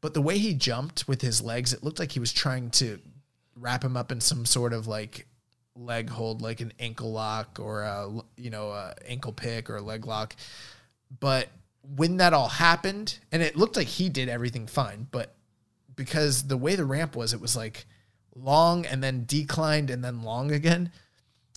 but 0.02 0.12
the 0.12 0.20
way 0.20 0.36
he 0.36 0.52
jumped 0.52 1.08
with 1.08 1.22
his 1.22 1.40
legs 1.40 1.72
it 1.72 1.82
looked 1.82 1.98
like 1.98 2.12
he 2.12 2.20
was 2.20 2.32
trying 2.32 2.68
to 2.70 2.98
wrap 3.56 3.82
him 3.82 3.96
up 3.96 4.12
in 4.12 4.20
some 4.20 4.44
sort 4.44 4.74
of 4.74 4.86
like 4.86 5.26
leg 5.74 6.10
hold 6.10 6.42
like 6.42 6.60
an 6.60 6.72
ankle 6.78 7.12
lock 7.12 7.58
or 7.58 7.82
a 7.82 8.10
you 8.36 8.50
know 8.50 8.70
a 8.70 8.94
ankle 9.06 9.32
pick 9.32 9.70
or 9.70 9.76
a 9.76 9.82
leg 9.82 10.04
lock. 10.04 10.36
But 11.20 11.48
when 11.96 12.18
that 12.18 12.32
all 12.32 12.48
happened 12.48 13.18
and 13.30 13.42
it 13.42 13.56
looked 13.56 13.76
like 13.76 13.86
he 13.86 14.08
did 14.08 14.28
everything 14.28 14.68
fine 14.68 15.08
but 15.10 15.34
because 15.96 16.44
the 16.44 16.56
way 16.56 16.76
the 16.76 16.84
ramp 16.84 17.16
was 17.16 17.34
it 17.34 17.40
was 17.40 17.56
like 17.56 17.86
long 18.36 18.86
and 18.86 19.02
then 19.02 19.24
declined 19.26 19.90
and 19.90 20.04
then 20.04 20.22
long 20.22 20.52
again 20.52 20.92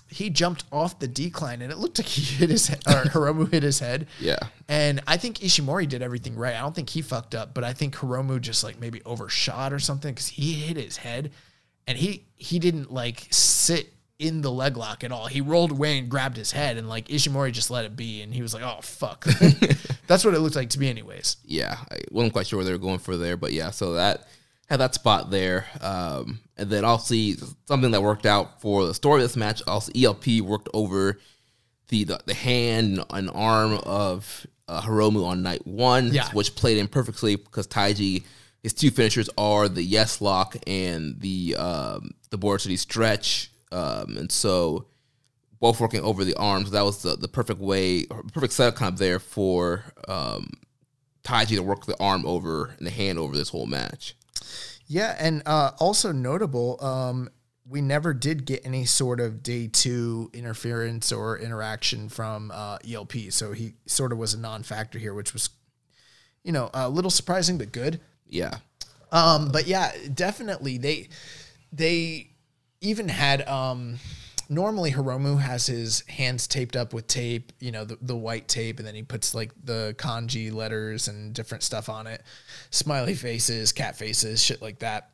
he 0.10 0.30
jumped 0.30 0.64
off 0.72 1.00
the 1.00 1.08
decline 1.08 1.62
and 1.62 1.72
it 1.72 1.78
looked 1.78 1.98
like 1.98 2.08
he 2.08 2.22
hit 2.22 2.50
his 2.50 2.68
head 2.68 2.84
or 2.88 3.04
Hiromu 3.06 3.52
hit 3.52 3.64
his 3.64 3.80
head. 3.80 4.08
yeah, 4.20 4.38
And 4.70 5.02
I 5.08 5.18
think 5.18 5.40
Ishimori 5.40 5.90
did 5.90 6.02
everything 6.02 6.36
right. 6.36 6.56
I 6.56 6.60
don't 6.60 6.76
think 6.76 6.90
he 6.90 7.02
fucked 7.02 7.34
up, 7.36 7.54
but 7.54 7.64
I 7.64 7.74
think 7.74 7.96
Hiromu 7.96 8.40
just 8.40 8.64
like 8.64 8.80
maybe 8.80 9.02
overshot 9.04 9.74
or 9.74 9.80
something 9.80 10.14
because 10.14 10.28
he 10.28 10.54
hit 10.54 10.78
his 10.78 10.98
head 10.98 11.32
and 11.88 11.98
he 11.98 12.26
he 12.36 12.60
didn't 12.60 12.92
like 12.92 13.28
sit 13.32 13.94
in 14.18 14.42
the 14.42 14.52
leg 14.52 14.78
lock 14.78 15.04
at 15.04 15.12
all. 15.12 15.26
He 15.28 15.42
rolled 15.42 15.72
away 15.72 15.98
and 15.98 16.08
grabbed 16.08 16.38
his 16.38 16.52
head 16.52 16.78
and 16.78 16.88
like 16.88 17.08
Ishimori 17.10 17.52
just 17.52 17.70
let 17.70 17.84
it 17.86 17.96
be 17.96 18.22
and 18.22 18.34
he 18.34 18.42
was 18.42 18.54
like, 18.54 18.64
Oh 18.64 18.80
fuck. 18.82 19.26
That's 20.08 20.24
what 20.24 20.34
it 20.36 20.40
looked 20.40 20.56
like 20.56 20.70
to 20.70 20.80
me 20.80 20.90
anyways. 20.90 21.38
yeah. 21.44 21.78
I 21.92 21.98
wasn't 22.12 22.34
quite 22.34 22.48
sure 22.48 22.58
what 22.58 22.66
they 22.66 22.72
were 22.72 22.78
going 22.78 23.00
for 23.00 23.18
there, 23.18 23.38
but 23.38 23.54
yeah. 23.54 23.72
So 23.72 23.94
that 23.94 24.28
had 24.68 24.80
that 24.80 24.96
spot 24.96 25.30
there, 25.30 25.66
um, 25.82 26.40
and 26.58 26.70
then 26.70 26.84
also 26.86 27.14
something 27.68 27.92
that 27.92 28.02
worked 28.02 28.26
out 28.26 28.62
for 28.62 28.86
the 28.86 28.94
story 28.94 29.22
of 29.22 29.28
this 29.30 29.36
match. 29.38 29.62
Also, 29.68 29.92
ELP 29.96 30.42
worked 30.42 30.70
over 30.74 31.20
the 31.90 32.04
the, 32.04 32.20
the 32.26 32.34
hand 32.34 33.04
and 33.12 33.30
arm 33.34 33.74
of 33.84 34.48
uh, 34.68 34.82
Hiromu 34.82 35.26
on 35.26 35.44
night 35.44 35.66
one, 35.68 36.12
Yeah. 36.12 36.30
which 36.32 36.56
played 36.56 36.78
in 36.78 36.88
perfectly 36.88 37.36
because 37.36 37.68
Taiji. 37.68 38.24
His 38.64 38.74
two 38.74 38.90
finishers 38.90 39.30
are 39.38 39.70
the 39.70 39.84
yes 39.84 40.22
lock 40.22 40.56
and 40.66 41.20
the 41.22 41.56
um, 41.56 42.10
the 42.32 42.38
board 42.40 42.62
city 42.62 42.78
stretch, 42.78 43.52
um, 43.72 44.18
and 44.18 44.32
so 44.32 44.88
both 45.60 45.80
working 45.80 46.02
over 46.02 46.24
the 46.26 46.34
arms. 46.36 46.72
That 46.72 46.82
was 46.84 47.04
the, 47.04 47.16
the 47.16 47.28
perfect 47.28 47.60
way, 47.60 48.06
perfect 48.34 48.54
setup 48.54 48.76
kind 48.76 48.92
of 48.94 48.98
there 48.98 49.20
for 49.20 49.84
um, 50.08 50.50
Taiji 51.24 51.58
to 51.58 51.60
work 51.62 51.86
the 51.86 51.96
arm 52.02 52.26
over 52.26 52.74
and 52.80 52.88
the 52.88 52.92
hand 52.92 53.20
over 53.20 53.38
this 53.38 53.50
whole 53.50 53.68
match. 53.68 54.16
Yeah, 54.88 55.16
and 55.20 55.42
uh, 55.46 55.72
also 55.80 56.12
notable, 56.12 56.78
um, 56.84 57.30
we 57.68 57.82
never 57.82 58.14
did 58.14 58.46
get 58.46 58.64
any 58.66 58.86
sort 58.86 59.20
of 59.20 59.42
day 59.42 59.68
two 59.68 60.30
interference 60.34 61.12
or 61.12 61.40
interaction 61.40 62.10
from 62.10 62.52
uh, 62.54 62.78
ELP. 62.88 63.14
So 63.32 63.54
he 63.54 63.74
sort 63.88 64.12
of 64.12 64.20
was 64.20 64.36
a 64.36 64.40
non-factor 64.40 65.00
here, 65.00 65.14
which 65.16 65.34
was, 65.34 65.50
you 66.44 66.52
know, 66.52 66.70
a 66.74 66.88
little 66.90 67.10
surprising 67.10 67.58
but 67.58 67.72
good. 67.72 68.00
Yeah, 68.28 68.58
Um, 69.12 69.52
but 69.52 69.66
yeah, 69.68 69.92
definitely 70.14 70.78
they 70.78 71.10
they 71.72 72.30
even 72.82 73.08
had 73.10 73.48
um, 73.48 73.98
normally 74.50 74.92
Hiromu 74.92 75.40
has 75.40 75.68
his 75.68 76.02
hands 76.08 76.48
taped 76.48 76.76
up 76.76 76.94
with 76.94 77.08
tape, 77.08 77.52
you 77.60 77.72
know, 77.72 77.86
the, 77.86 77.98
the 78.02 78.16
white 78.16 78.48
tape, 78.48 78.80
and 78.80 78.88
then 78.88 78.96
he 78.96 79.04
puts 79.04 79.34
like 79.34 79.52
the 79.64 79.96
kanji 79.98 80.54
letters 80.54 81.08
and 81.08 81.34
different 81.34 81.64
stuff 81.64 81.90
on 81.90 82.08
it, 82.08 82.22
smiley 82.70 83.16
faces, 83.16 83.72
cat 83.72 83.96
faces, 83.98 84.44
shit 84.44 84.62
like 84.62 84.80
that. 84.80 85.10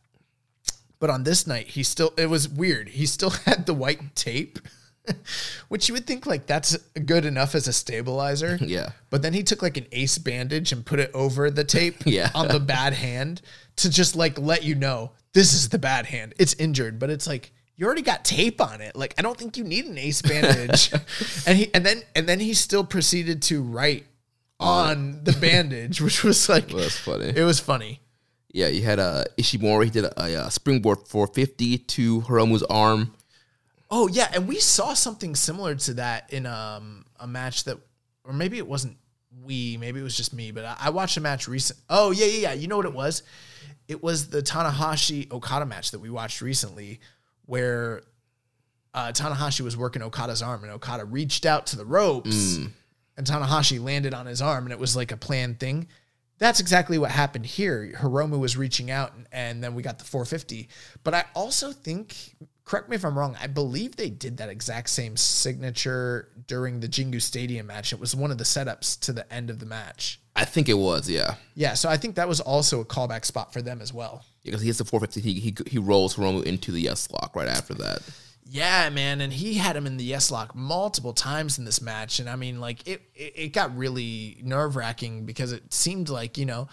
But 0.99 1.09
on 1.09 1.23
this 1.23 1.47
night, 1.47 1.67
he 1.67 1.83
still, 1.83 2.13
it 2.17 2.29
was 2.29 2.47
weird. 2.47 2.89
He 2.89 3.05
still 3.05 3.29
had 3.45 3.65
the 3.65 3.73
white 3.73 4.15
tape, 4.15 4.59
which 5.67 5.87
you 5.89 5.93
would 5.93 6.05
think 6.05 6.25
like 6.25 6.45
that's 6.45 6.75
good 7.05 7.25
enough 7.25 7.55
as 7.55 7.67
a 7.67 7.73
stabilizer. 7.73 8.57
Yeah. 8.61 8.91
But 9.09 9.21
then 9.23 9.33
he 9.33 9.43
took 9.43 9.61
like 9.61 9.77
an 9.77 9.87
ace 9.91 10.17
bandage 10.17 10.71
and 10.71 10.85
put 10.85 10.99
it 10.99 11.11
over 11.13 11.49
the 11.49 11.63
tape 11.63 12.03
Yeah. 12.05 12.29
on 12.35 12.47
the 12.47 12.59
bad 12.59 12.93
hand 12.93 13.41
to 13.77 13.89
just 13.89 14.15
like 14.15 14.37
let 14.39 14.63
you 14.63 14.75
know 14.75 15.11
this 15.33 15.53
is 15.53 15.69
the 15.69 15.79
bad 15.79 16.05
hand. 16.05 16.33
It's 16.37 16.53
injured, 16.55 16.99
but 16.99 17.09
it's 17.09 17.25
like 17.25 17.51
you 17.81 17.87
already 17.87 18.03
got 18.03 18.23
tape 18.23 18.61
on 18.61 18.79
it. 18.79 18.95
Like 18.95 19.15
I 19.17 19.23
don't 19.23 19.35
think 19.35 19.57
you 19.57 19.63
need 19.63 19.85
an 19.85 19.97
ace 19.97 20.21
bandage. 20.21 20.93
and 21.47 21.57
he 21.57 21.73
and 21.73 21.83
then 21.83 22.03
and 22.15 22.29
then 22.29 22.39
he 22.39 22.53
still 22.53 22.83
proceeded 22.83 23.41
to 23.43 23.63
write 23.63 24.05
on 24.59 25.23
the 25.23 25.31
bandage, 25.31 25.99
which 25.99 26.23
was 26.23 26.47
like 26.55 26.69
Well, 26.69 26.83
that's 26.83 26.99
funny. 26.99 27.33
it 27.35 27.43
was 27.43 27.59
funny. 27.59 27.99
Yeah, 28.53 28.67
you 28.67 28.83
had 28.83 28.99
uh, 28.99 29.23
Ishimori. 29.35 29.85
He 29.85 29.89
did 29.89 30.03
a, 30.03 30.21
a, 30.21 30.35
uh 30.35 30.49
springboard 30.49 31.07
450 31.07 31.79
to 31.79 32.21
Hiromu's 32.21 32.61
arm. 32.63 33.15
Oh 33.89 34.07
yeah, 34.07 34.29
and 34.31 34.47
we 34.47 34.59
saw 34.59 34.93
something 34.93 35.33
similar 35.33 35.73
to 35.73 35.95
that 35.95 36.31
in 36.31 36.45
um 36.45 37.05
a 37.19 37.25
match 37.25 37.63
that, 37.63 37.77
or 38.23 38.31
maybe 38.31 38.59
it 38.59 38.67
wasn't 38.67 38.97
we, 39.43 39.77
maybe 39.77 39.99
it 39.99 40.03
was 40.03 40.15
just 40.15 40.35
me, 40.35 40.51
but 40.51 40.65
I, 40.65 40.75
I 40.81 40.89
watched 40.91 41.17
a 41.17 41.21
match 41.21 41.47
recent. 41.47 41.79
Oh 41.89 42.11
yeah, 42.11 42.27
yeah, 42.27 42.49
yeah. 42.49 42.53
You 42.53 42.67
know 42.67 42.77
what 42.77 42.85
it 42.85 42.93
was? 42.93 43.23
It 43.87 44.03
was 44.03 44.27
the 44.27 44.43
Tanahashi 44.43 45.31
Okada 45.31 45.65
match 45.65 45.89
that 45.91 45.99
we 45.99 46.11
watched 46.11 46.41
recently, 46.41 46.99
where 47.52 48.02
uh, 48.94 49.11
Tanahashi 49.11 49.60
was 49.60 49.76
working 49.76 50.02
Okada's 50.02 50.41
arm, 50.41 50.64
and 50.64 50.72
Okada 50.72 51.03
reached 51.03 51.45
out 51.45 51.65
to 51.68 51.76
the 51.76 51.84
ropes, 51.84 52.56
and 53.18 53.28
Tanahashi 53.28 53.84
landed 53.84 54.14
on 54.14 54.26
his 54.26 54.41
arm, 54.41 54.64
and 54.64 54.72
it 54.72 54.80
was 54.80 54.95
like 54.95 55.11
a 55.11 55.18
planned 55.18 55.60
thing. 55.60 55.90
That's 56.38 56.61
exactly 56.61 56.98
what 56.98 57.11
happened 57.11 57.45
here. 57.45 57.94
Hiromu 57.99 58.40
was 58.40 58.56
reaching 58.56 58.90
out, 58.90 59.14
and, 59.15 59.28
and 59.34 59.61
then 59.61 59.76
we 59.76 59.84
got 59.84 59.99
the 59.99 60.06
450. 60.06 60.69
But 61.03 61.14
I 61.14 61.26
also 61.36 61.73
think, 61.73 62.38
correct 62.64 62.88
me 62.88 62.95
if 62.95 63.03
I'm 63.03 63.19
wrong, 63.19 63.36
I 63.41 63.48
believe 63.48 63.98
they 63.98 64.10
did 64.10 64.38
that 64.38 64.48
exact 64.48 64.90
same 64.90 65.18
signature 65.18 66.30
during 66.48 66.80
the 66.80 66.88
Jingu 66.88 67.22
Stadium 67.22 67.68
match. 67.68 67.91
It 67.91 67.99
was 67.99 68.15
one 68.15 68.32
of 68.32 68.38
the 68.38 68.45
setups 68.45 68.98
to 69.02 69.11
the 69.11 69.32
end 69.32 69.49
of 69.49 69.60
the 69.60 69.65
match. 69.65 70.22
I 70.38 70.45
think 70.45 70.69
it 70.69 70.78
was, 70.78 71.10
yeah. 71.10 71.36
Yeah, 71.56 71.73
so 71.73 71.90
I 71.90 71.98
think 71.98 72.15
that 72.15 72.30
was 72.30 72.40
also 72.40 72.80
a 72.80 72.86
callback 72.86 73.26
spot 73.26 73.52
for 73.52 73.61
them 73.61 73.82
as 73.82 73.94
well. 73.94 74.23
Because 74.43 74.61
he 74.61 74.68
hits 74.68 74.80
the 74.80 74.85
450, 74.85 75.22
he, 75.22 75.39
he, 75.39 75.55
he 75.68 75.77
rolls 75.77 76.15
Hiromu 76.15 76.43
into 76.43 76.72
the 76.72 76.81
yes 76.81 77.09
lock 77.11 77.35
right 77.35 77.47
after 77.47 77.73
that. 77.76 78.01
Yeah, 78.43 78.89
man, 78.89 79.22
and 79.22 79.31
he 79.31 79.53
had 79.53 79.77
him 79.77 79.85
in 79.85 79.97
the 79.97 80.03
yes 80.03 80.30
lock 80.30 80.55
multiple 80.55 81.13
times 81.13 81.57
in 81.57 81.63
this 81.63 81.81
match, 81.81 82.19
and 82.19 82.30
I 82.30 82.35
mean, 82.35 82.59
like 82.59 82.85
it, 82.88 83.01
it, 83.15 83.34
it 83.35 83.53
got 83.53 83.76
really 83.77 84.39
nerve 84.43 84.76
wracking 84.76 85.26
because 85.26 85.53
it 85.53 85.73
seemed 85.73 86.09
like 86.09 86.38
you 86.38 86.45
know, 86.45 86.68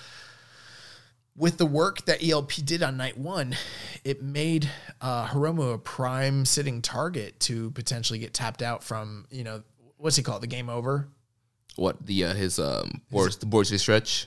with 1.36 1.56
the 1.56 1.66
work 1.66 2.04
that 2.06 2.20
ELP 2.20 2.50
did 2.64 2.82
on 2.82 2.96
night 2.96 3.16
one, 3.16 3.54
it 4.02 4.22
made 4.22 4.68
uh, 5.00 5.26
Hiromu 5.26 5.74
a 5.74 5.78
prime 5.78 6.44
sitting 6.44 6.82
target 6.82 7.38
to 7.40 7.70
potentially 7.70 8.18
get 8.18 8.34
tapped 8.34 8.62
out 8.62 8.82
from 8.82 9.26
you 9.30 9.44
know 9.44 9.62
what's 9.98 10.16
he 10.16 10.22
called 10.22 10.42
the 10.42 10.48
game 10.48 10.68
over 10.68 11.08
What 11.76 12.04
the 12.04 12.24
uh, 12.24 12.34
his 12.34 12.58
um 12.58 13.02
boards 13.10 13.36
the 13.36 13.46
boards 13.46 13.80
stretch? 13.80 14.26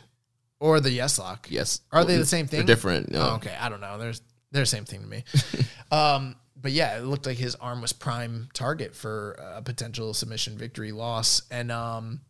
Or 0.61 0.79
the 0.79 0.91
yes 0.91 1.19
lock. 1.19 1.47
Yes. 1.49 1.81
Are 1.91 2.05
they 2.05 2.15
the 2.15 2.25
same 2.25 2.47
thing? 2.47 2.59
They're 2.59 2.75
different. 2.75 3.11
No. 3.11 3.31
Oh, 3.31 3.35
okay, 3.35 3.55
I 3.59 3.67
don't 3.67 3.81
know. 3.81 3.97
There's 3.97 4.21
they're 4.51 4.61
the 4.61 4.67
same 4.67 4.85
thing 4.85 5.01
to 5.01 5.07
me. 5.07 5.23
um, 5.91 6.35
but 6.55 6.71
yeah, 6.71 6.97
it 6.97 7.03
looked 7.03 7.25
like 7.25 7.38
his 7.38 7.55
arm 7.55 7.81
was 7.81 7.91
prime 7.91 8.47
target 8.53 8.95
for 8.95 9.31
a 9.55 9.61
potential 9.63 10.13
submission 10.13 10.57
victory 10.57 10.91
loss. 10.91 11.41
And 11.49 11.71
um, 11.71 12.21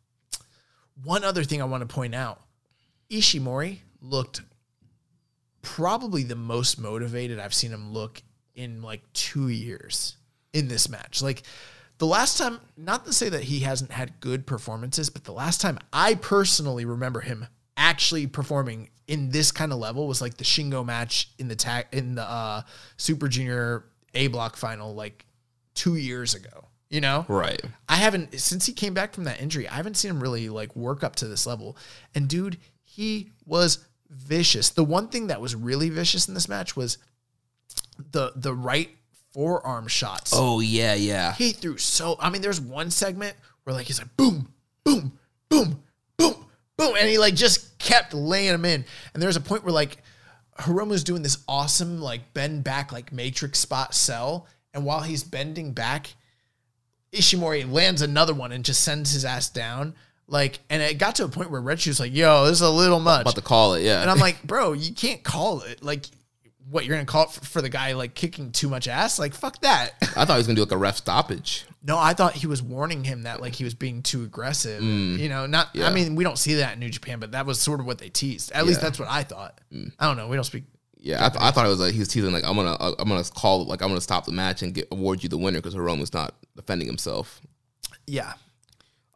one 1.04 1.26
other 1.26 1.44
thing 1.44 1.62
I 1.62 1.66
want 1.66 1.88
to 1.88 1.94
point 1.94 2.16
out: 2.16 2.40
Ishimori 3.12 3.80
looked 4.02 4.42
probably 5.62 6.24
the 6.24 6.36
most 6.36 6.80
motivated 6.80 7.38
I've 7.38 7.54
seen 7.54 7.72
him 7.72 7.92
look 7.92 8.24
in 8.56 8.82
like 8.82 9.02
two 9.12 9.50
years 9.50 10.16
in 10.54 10.70
this 10.70 10.88
match. 10.88 11.22
Like 11.22 11.44
the 11.98 12.08
last 12.08 12.38
time, 12.38 12.62
not 12.78 13.06
to 13.06 13.14
say 13.14 13.28
that 13.28 13.44
he 13.44 13.60
hasn't 13.60 13.92
had 13.92 14.22
good 14.22 14.48
performances, 14.48 15.10
but 15.10 15.26
the 15.26 15.34
last 15.34 15.60
time 15.60 15.80
I 15.92 16.16
personally 16.16 16.86
remember 16.86 17.20
him 17.20 17.48
actually 17.78 18.28
performing 18.28 18.90
in 19.08 19.30
this 19.30 19.52
kind 19.52 19.72
of 19.72 19.80
level 19.80 20.08
was 20.08 20.22
like 20.22 20.38
the 20.38 20.44
Shingo 20.44 20.86
match 20.86 21.32
in 21.38 21.48
the 21.48 21.56
tag 21.56 21.88
in 21.92 22.16
the 22.16 22.24
uh, 22.24 22.62
Super 22.98 23.28
Junior 23.28 23.86
A 24.14 24.28
Block 24.28 24.56
final 24.56 24.94
like 24.96 25.26
two 25.74 25.96
years 25.96 26.34
ago. 26.36 26.66
You 26.90 27.00
know, 27.00 27.26
Right. 27.30 27.62
I 27.88 27.96
haven't 27.96 28.38
since 28.40 28.66
he 28.66 28.74
came 28.74 28.94
back 28.94 29.14
from 29.14 29.24
that 29.24 29.42
injury. 29.42 29.68
I 29.68 29.76
haven't 29.76 29.96
seen 29.96 30.12
him 30.12 30.20
really 30.22 30.50
like 30.50 30.76
work 30.76 31.04
up 31.06 31.16
to 31.18 31.28
this 31.28 31.48
level. 31.48 31.78
And 32.14 32.28
dude, 32.28 32.58
he 32.84 33.32
was 33.46 33.86
vicious. 34.10 34.70
The 34.72 34.84
one 34.84 35.08
thing 35.08 35.28
that 35.28 35.40
was 35.40 35.56
really 35.56 35.90
vicious 35.90 36.28
in 36.28 36.34
this 36.34 36.50
match 36.50 36.76
was 36.76 36.98
the 38.12 38.34
the 38.36 38.54
right 38.54 38.90
forearm 39.34 39.88
shots. 39.88 40.32
Oh 40.36 40.60
yeah, 40.60 40.94
yeah. 40.94 41.34
He 41.34 41.54
threw 41.54 41.78
so. 41.78 42.18
I 42.20 42.30
mean, 42.30 42.42
there's 42.42 42.60
one 42.60 42.92
segment 42.92 43.38
where 43.64 43.74
like 43.74 43.88
he's 43.88 44.00
like 44.00 44.16
boom, 44.18 44.54
boom, 44.84 45.18
boom, 45.50 45.82
boom, 46.18 46.46
boom, 46.88 46.96
and 46.98 47.08
he 47.08 47.18
like 47.18 47.36
just 47.36 47.78
kept 47.80 48.14
laying 48.14 48.52
them 48.52 48.66
in. 48.66 48.86
And 49.14 49.22
there's 49.22 49.36
a 49.36 49.42
point 49.42 49.64
where 49.64 49.74
like 49.74 49.98
Hiromu's 50.58 51.04
doing 51.04 51.22
this 51.22 51.44
awesome 51.48 52.02
like 52.02 52.34
bend 52.34 52.64
back 52.64 52.92
like 52.92 53.12
matrix 53.12 53.60
spot 53.60 53.94
sell, 53.94 54.48
and 54.74 54.86
while 54.86 55.02
he's 55.02 55.24
bending 55.24 55.74
back, 55.74 56.14
Ishimori 57.14 57.72
lands 57.72 58.02
another 58.02 58.34
one 58.34 58.52
and 58.52 58.64
just 58.64 58.84
sends 58.84 59.12
his 59.12 59.26
ass 59.26 59.50
down. 59.50 59.96
Like, 60.28 60.60
and 60.70 60.82
it 60.82 60.98
got 60.98 61.16
to 61.16 61.26
a 61.26 61.28
point 61.28 61.52
where 61.52 61.60
Red 61.60 61.82
Shoe's 61.82 62.00
like, 62.00 62.14
"Yo, 62.14 62.46
this 62.46 62.54
is 62.54 62.62
a 62.62 62.70
little 62.70 63.02
much." 63.02 63.22
About 63.22 63.36
to 63.36 63.42
call 63.42 63.74
it, 63.74 63.84
yeah. 63.84 64.02
And 64.02 64.10
I'm 64.10 64.20
like, 64.20 64.42
bro, 64.44 64.72
you 64.72 64.94
can't 64.94 65.22
call 65.24 65.62
it. 65.62 65.84
Like, 65.84 66.06
what 66.72 66.86
you're 66.86 66.96
gonna 66.96 67.06
call 67.06 67.26
it 67.26 67.32
for, 67.32 67.46
for 67.46 67.62
the 67.62 67.70
guy 67.70 67.94
like 67.94 68.16
kicking 68.16 68.52
too 68.52 68.70
much 68.70 68.88
ass? 68.88 69.20
Like, 69.20 69.34
fuck 69.36 69.60
that. 69.62 69.92
I 70.02 70.26
thought 70.26 70.30
he 70.30 70.38
was 70.38 70.48
gonna 70.48 70.56
do 70.56 70.62
like 70.64 70.72
a 70.72 70.78
ref 70.78 70.98
stoppage. 70.98 71.66
no, 71.84 71.98
I 71.98 72.14
thought 72.14 72.34
he 72.34 72.48
was 72.48 72.62
warning 72.64 73.04
him 73.04 73.24
that 73.24 73.42
like 73.42 73.54
he 73.56 73.64
was 73.64 73.74
being 73.74 74.02
too 74.02 74.24
aggressive. 74.24 74.82
You 74.82 75.30
know, 75.30 75.46
not. 75.46 75.68
Mm. 75.74 75.80
Yeah. 75.82 75.88
I 75.88 75.94
mean, 75.94 76.16
we 76.16 76.24
don't 76.24 76.38
see 76.40 76.56
that 76.56 76.74
in 76.74 76.80
New 76.80 76.90
Japan, 76.90 77.20
but 77.20 77.34
that 77.34 77.46
was 77.46 77.60
sort 77.60 77.80
of 77.80 77.86
what 77.86 77.98
they 78.00 78.10
teased. 78.10 78.52
At 78.54 78.66
least 78.66 78.80
Yeah. 78.80 78.82
Mm. 78.82 78.88
that's 78.88 79.00
what 79.00 79.10
I 79.10 79.24
thought. 79.24 79.60
I 80.00 80.06
don't 80.08 80.18
know. 80.18 80.28
We 80.28 80.36
don't 80.36 80.44
speak. 80.46 80.64
Yeah, 81.04 81.26
I, 81.26 81.30
th- 81.30 81.42
I 81.42 81.50
thought 81.52 81.66
it 81.66 81.70
was 81.70 81.80
like 81.80 81.94
he 81.94 82.00
was 82.00 82.08
teasing 82.10 82.32
like 82.32 82.44
I'm 82.46 82.56
gonna 82.56 82.74
uh, 82.74 82.94
I'm 83.00 83.10
gonna 83.10 83.24
call 83.24 83.66
like 83.66 83.82
I'm 83.82 83.88
gonna 83.90 84.02
stop 84.02 84.26
the 84.26 84.32
match 84.32 84.62
and 84.62 84.72
get 84.74 84.88
award 84.92 85.24
you 85.24 85.30
the 85.30 85.38
winner 85.38 85.58
because 85.58 85.74
Hiromu's 85.74 86.14
not 86.14 86.36
defending 86.56 86.88
himself. 86.88 87.42
Yeah, 88.06 88.34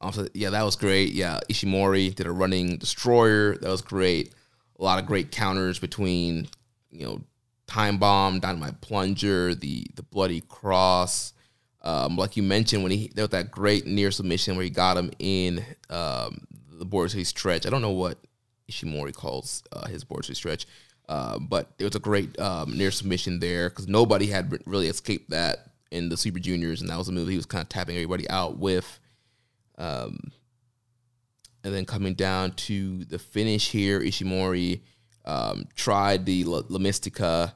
Um, 0.01 0.11
so, 0.11 0.27
yeah, 0.33 0.49
that 0.51 0.63
was 0.63 0.75
great. 0.75 1.13
Yeah, 1.13 1.39
Ishimori 1.49 2.15
did 2.15 2.25
a 2.27 2.31
running 2.31 2.77
destroyer. 2.77 3.55
That 3.57 3.69
was 3.69 3.81
great. 3.81 4.33
A 4.79 4.83
lot 4.83 4.97
of 4.99 5.05
great 5.05 5.31
counters 5.31 5.77
between 5.79 6.47
you 6.91 7.05
know 7.05 7.21
time 7.67 7.97
bomb, 7.97 8.39
dynamite 8.39 8.81
plunger, 8.81 9.55
the 9.55 9.87
the 9.95 10.03
bloody 10.03 10.41
cross. 10.41 11.33
Um, 11.81 12.17
like 12.17 12.35
you 12.35 12.43
mentioned, 12.43 12.83
when 12.83 12.91
he 12.91 13.11
there 13.13 13.23
was 13.23 13.31
that 13.31 13.51
great 13.51 13.85
near 13.85 14.11
submission 14.11 14.55
where 14.55 14.63
he 14.63 14.69
got 14.69 14.97
him 14.97 15.11
in 15.19 15.63
um, 15.89 16.47
the 16.71 16.85
Borsey 16.85 17.25
stretch. 17.25 17.65
I 17.65 17.69
don't 17.69 17.81
know 17.81 17.91
what 17.91 18.17
Ishimori 18.69 19.13
calls 19.13 19.63
uh, 19.71 19.87
his 19.87 20.03
Borsey 20.03 20.35
stretch, 20.35 20.65
uh, 21.07 21.37
but 21.39 21.71
it 21.77 21.83
was 21.83 21.95
a 21.95 21.99
great 21.99 22.39
um, 22.39 22.77
near 22.77 22.91
submission 22.91 23.39
there 23.39 23.69
because 23.69 23.87
nobody 23.87 24.27
had 24.27 24.57
really 24.65 24.87
escaped 24.87 25.29
that 25.29 25.71
in 25.91 26.09
the 26.09 26.17
Super 26.17 26.39
Juniors, 26.39 26.81
and 26.81 26.89
that 26.89 26.97
was 26.97 27.07
a 27.07 27.11
move 27.11 27.27
he 27.27 27.35
was 27.37 27.45
kind 27.45 27.61
of 27.61 27.69
tapping 27.69 27.95
everybody 27.95 28.29
out 28.29 28.57
with. 28.57 28.99
Um, 29.77 30.31
and 31.63 31.73
then 31.73 31.85
coming 31.85 32.13
down 32.13 32.51
to 32.51 33.05
the 33.05 33.17
finish 33.17 33.71
here, 33.71 33.99
Ishimori 33.99 34.81
um, 35.25 35.67
tried 35.75 36.25
the 36.25 36.43
La, 36.43 36.61
La 36.69 36.79
Mystica, 36.79 37.53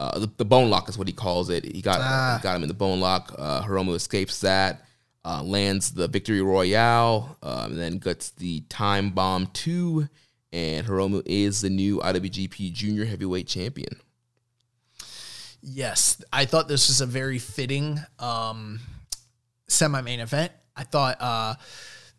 uh, 0.00 0.18
the, 0.18 0.30
the 0.38 0.44
bone 0.46 0.70
lock 0.70 0.88
is 0.88 0.96
what 0.96 1.06
he 1.06 1.12
calls 1.12 1.50
it. 1.50 1.62
He 1.62 1.82
got 1.82 1.98
he 1.98 2.42
got 2.42 2.56
him 2.56 2.62
in 2.62 2.68
the 2.68 2.74
bone 2.74 3.00
lock. 3.00 3.34
Uh, 3.38 3.62
Hiromu 3.62 3.94
escapes 3.94 4.40
that, 4.40 4.86
uh, 5.26 5.42
lands 5.42 5.92
the 5.92 6.08
victory 6.08 6.40
royale, 6.40 7.36
um, 7.42 7.72
and 7.72 7.78
then 7.78 7.98
gets 7.98 8.30
the 8.30 8.60
time 8.70 9.10
bomb 9.10 9.48
two, 9.48 10.08
and 10.54 10.86
Hiromu 10.86 11.22
is 11.26 11.60
the 11.60 11.68
new 11.68 11.98
IWGP 11.98 12.72
Junior 12.72 13.04
Heavyweight 13.04 13.46
Champion. 13.46 14.00
Yes, 15.62 16.24
I 16.32 16.46
thought 16.46 16.66
this 16.66 16.88
was 16.88 17.02
a 17.02 17.06
very 17.06 17.38
fitting 17.38 18.00
um, 18.18 18.80
semi 19.68 20.00
main 20.00 20.20
event. 20.20 20.52
I 20.74 20.84
thought 20.84 21.18
uh, 21.20 21.56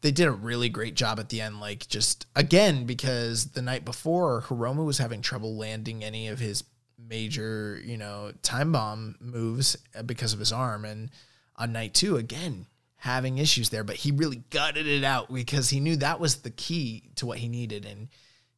they 0.01 0.11
did 0.11 0.27
a 0.27 0.31
really 0.31 0.69
great 0.69 0.95
job 0.95 1.19
at 1.19 1.29
the 1.29 1.41
end. 1.41 1.59
Like, 1.59 1.87
just 1.87 2.25
again, 2.35 2.85
because 2.85 3.51
the 3.51 3.61
night 3.61 3.85
before, 3.85 4.41
Hiromu 4.41 4.85
was 4.85 4.97
having 4.97 5.21
trouble 5.21 5.55
landing 5.55 6.03
any 6.03 6.27
of 6.27 6.39
his 6.39 6.63
major, 6.97 7.81
you 7.83 7.97
know, 7.97 8.31
time 8.41 8.71
bomb 8.71 9.15
moves 9.19 9.77
uh, 9.95 10.03
because 10.03 10.33
of 10.33 10.39
his 10.39 10.51
arm. 10.51 10.85
And 10.85 11.09
on 11.55 11.71
night 11.71 11.93
two, 11.93 12.17
again, 12.17 12.67
having 12.97 13.37
issues 13.37 13.69
there, 13.69 13.83
but 13.83 13.95
he 13.95 14.11
really 14.11 14.43
gutted 14.49 14.87
it 14.87 15.03
out 15.03 15.33
because 15.33 15.69
he 15.69 15.79
knew 15.79 15.95
that 15.97 16.19
was 16.19 16.37
the 16.37 16.51
key 16.51 17.09
to 17.15 17.25
what 17.25 17.39
he 17.39 17.47
needed. 17.47 17.85
And 17.85 18.09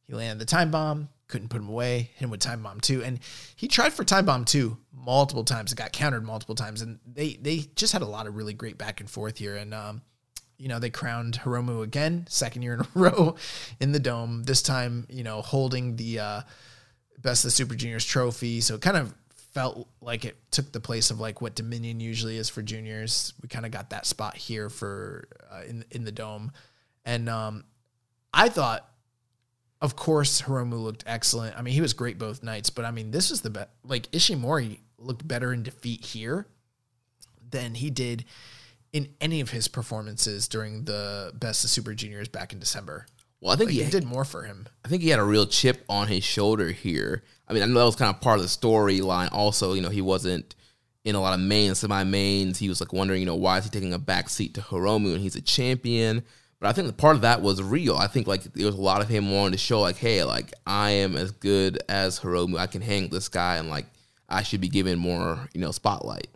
he 0.06 0.14
landed 0.14 0.38
the 0.38 0.50
time 0.50 0.70
bomb, 0.70 1.08
couldn't 1.28 1.48
put 1.48 1.60
him 1.60 1.68
away. 1.68 2.10
Hit 2.14 2.24
him 2.24 2.30
with 2.30 2.40
time 2.40 2.62
bomb 2.62 2.80
two, 2.80 3.02
and 3.02 3.20
he 3.56 3.68
tried 3.68 3.92
for 3.92 4.04
time 4.04 4.26
bomb 4.26 4.44
two 4.44 4.76
multiple 4.92 5.44
times. 5.44 5.72
It 5.72 5.76
got 5.76 5.92
countered 5.92 6.24
multiple 6.24 6.54
times, 6.54 6.82
and 6.82 6.98
they 7.06 7.34
they 7.34 7.66
just 7.74 7.92
had 7.92 8.02
a 8.02 8.06
lot 8.06 8.26
of 8.26 8.36
really 8.36 8.54
great 8.54 8.78
back 8.78 9.00
and 9.00 9.10
forth 9.10 9.38
here. 9.38 9.56
And 9.56 9.72
um, 9.72 10.02
you 10.58 10.68
know 10.68 10.78
they 10.78 10.90
crowned 10.90 11.38
Hiromu 11.42 11.82
again, 11.82 12.26
second 12.28 12.62
year 12.62 12.74
in 12.74 12.80
a 12.80 12.88
row 12.94 13.36
in 13.80 13.92
the 13.92 13.98
dome. 13.98 14.44
This 14.44 14.62
time, 14.62 15.06
you 15.08 15.24
know, 15.24 15.42
holding 15.42 15.96
the 15.96 16.18
uh, 16.18 16.40
best 17.18 17.44
of 17.44 17.48
the 17.48 17.52
Super 17.52 17.74
Juniors 17.74 18.04
trophy. 18.04 18.60
So 18.60 18.74
it 18.74 18.80
kind 18.80 18.96
of 18.96 19.14
felt 19.52 19.88
like 20.00 20.24
it 20.24 20.36
took 20.50 20.72
the 20.72 20.80
place 20.80 21.10
of 21.10 21.20
like 21.20 21.40
what 21.40 21.54
Dominion 21.54 22.00
usually 22.00 22.36
is 22.36 22.48
for 22.48 22.62
juniors. 22.62 23.32
We 23.42 23.48
kind 23.48 23.64
of 23.66 23.72
got 23.72 23.90
that 23.90 24.06
spot 24.06 24.36
here 24.36 24.68
for 24.68 25.28
uh, 25.52 25.62
in 25.68 25.84
in 25.90 26.04
the 26.04 26.12
dome, 26.12 26.52
and 27.04 27.28
um, 27.28 27.64
I 28.32 28.48
thought 28.48 28.88
of 29.84 29.96
course, 29.96 30.40
Hiromu 30.40 30.82
looked 30.82 31.04
excellent. 31.06 31.58
I 31.58 31.60
mean, 31.60 31.74
he 31.74 31.82
was 31.82 31.92
great 31.92 32.16
both 32.16 32.42
nights, 32.42 32.70
but 32.70 32.86
I 32.86 32.90
mean, 32.90 33.10
this 33.10 33.28
was 33.28 33.42
the 33.42 33.50
best. 33.50 33.68
Like 33.84 34.10
Ishimori 34.12 34.78
looked 34.96 35.28
better 35.28 35.52
in 35.52 35.62
defeat 35.62 36.02
here 36.06 36.46
than 37.50 37.74
he 37.74 37.90
did 37.90 38.24
in 38.94 39.08
any 39.20 39.40
of 39.40 39.50
his 39.50 39.66
performances 39.66 40.46
during 40.46 40.84
the 40.84 41.32
Best 41.34 41.64
of 41.64 41.70
Super 41.70 41.94
Juniors 41.94 42.28
back 42.28 42.52
in 42.52 42.60
December. 42.60 43.06
Well, 43.40 43.52
I 43.52 43.56
think 43.56 43.70
Like, 43.70 43.84
he 43.84 43.90
did 43.90 44.04
more 44.04 44.24
for 44.24 44.44
him. 44.44 44.68
I 44.84 44.88
think 44.88 45.02
he 45.02 45.10
had 45.10 45.18
a 45.18 45.24
real 45.24 45.46
chip 45.46 45.84
on 45.88 46.06
his 46.06 46.22
shoulder 46.22 46.70
here. 46.70 47.24
I 47.48 47.52
mean, 47.52 47.62
I 47.64 47.66
know 47.66 47.80
that 47.80 47.84
was 47.84 47.96
kind 47.96 48.14
of 48.14 48.22
part 48.22 48.38
of 48.38 48.42
the 48.42 48.48
storyline. 48.48 49.30
Also, 49.32 49.74
you 49.74 49.82
know, 49.82 49.90
he 49.90 50.00
wasn't 50.00 50.54
in 51.04 51.16
a 51.16 51.20
lot 51.20 51.34
of 51.34 51.40
mains, 51.40 51.80
semi 51.80 52.04
mains. 52.04 52.58
He 52.58 52.68
was 52.68 52.80
like 52.80 52.92
wondering, 52.92 53.18
you 53.20 53.26
know, 53.26 53.34
why 53.34 53.58
is 53.58 53.64
he 53.64 53.70
taking 53.70 53.92
a 53.92 53.98
back 53.98 54.28
seat 54.28 54.54
to 54.54 54.60
Hiromu 54.60 55.12
and 55.12 55.20
he's 55.20 55.36
a 55.36 55.42
champion? 55.42 56.22
But 56.60 56.68
I 56.68 56.72
think 56.72 56.86
the 56.86 56.94
part 56.94 57.16
of 57.16 57.22
that 57.22 57.42
was 57.42 57.60
real. 57.60 57.96
I 57.96 58.06
think 58.06 58.28
like 58.28 58.44
there 58.44 58.64
was 58.64 58.76
a 58.76 58.80
lot 58.80 59.02
of 59.02 59.08
him 59.08 59.30
wanting 59.30 59.52
to 59.52 59.58
show 59.58 59.80
like, 59.80 59.96
hey, 59.96 60.22
like 60.22 60.54
I 60.66 60.90
am 60.90 61.16
as 61.16 61.32
good 61.32 61.82
as 61.88 62.20
Hiromu. 62.20 62.58
I 62.58 62.68
can 62.68 62.80
hang 62.80 63.08
this 63.08 63.28
guy 63.28 63.56
and 63.56 63.68
like 63.68 63.86
I 64.28 64.44
should 64.44 64.60
be 64.60 64.68
given 64.68 65.00
more, 65.00 65.48
you 65.52 65.60
know, 65.60 65.72
spotlight. 65.72 66.28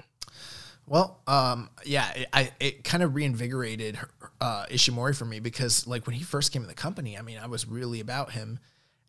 Well, 0.89 1.21
um, 1.27 1.71
yeah, 1.85 2.11
it, 2.15 2.29
I 2.33 2.53
it 2.61 2.85
kind 2.85 3.03
of 3.03 3.15
reinvigorated 3.15 3.99
uh, 4.41 4.65
Ishimori 4.71 5.17
for 5.17 5.25
me 5.25 5.41
because 5.41 5.87
like 5.87 6.07
when 6.07 6.17
he 6.17 6.23
first 6.23 6.53
came 6.53 6.63
in 6.63 6.69
the 6.69 6.75
company, 6.75 7.19
I 7.19 7.23
mean, 7.23 7.39
I 7.39 7.47
was 7.47 7.67
really 7.67 8.01
about 8.01 8.33
him, 8.33 8.59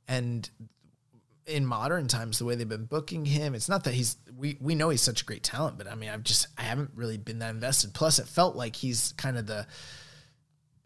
and 0.07 0.49
in 1.45 1.65
modern 1.65 2.07
times, 2.07 2.37
the 2.37 2.45
way 2.45 2.55
they've 2.55 2.67
been 2.67 2.85
booking 2.85 3.25
him, 3.25 3.55
it's 3.55 3.69
not 3.69 3.83
that 3.85 3.93
he's 3.93 4.17
we 4.37 4.57
we 4.61 4.75
know 4.75 4.89
he's 4.89 5.01
such 5.01 5.21
a 5.21 5.25
great 5.25 5.43
talent, 5.43 5.77
but 5.77 5.87
I 5.87 5.95
mean, 5.95 6.09
I've 6.09 6.23
just 6.23 6.47
I 6.57 6.63
haven't 6.63 6.91
really 6.95 7.17
been 7.17 7.39
that 7.39 7.49
invested. 7.49 7.93
Plus, 7.93 8.19
it 8.19 8.27
felt 8.27 8.55
like 8.55 8.75
he's 8.75 9.13
kind 9.13 9.37
of 9.37 9.47
the 9.47 9.65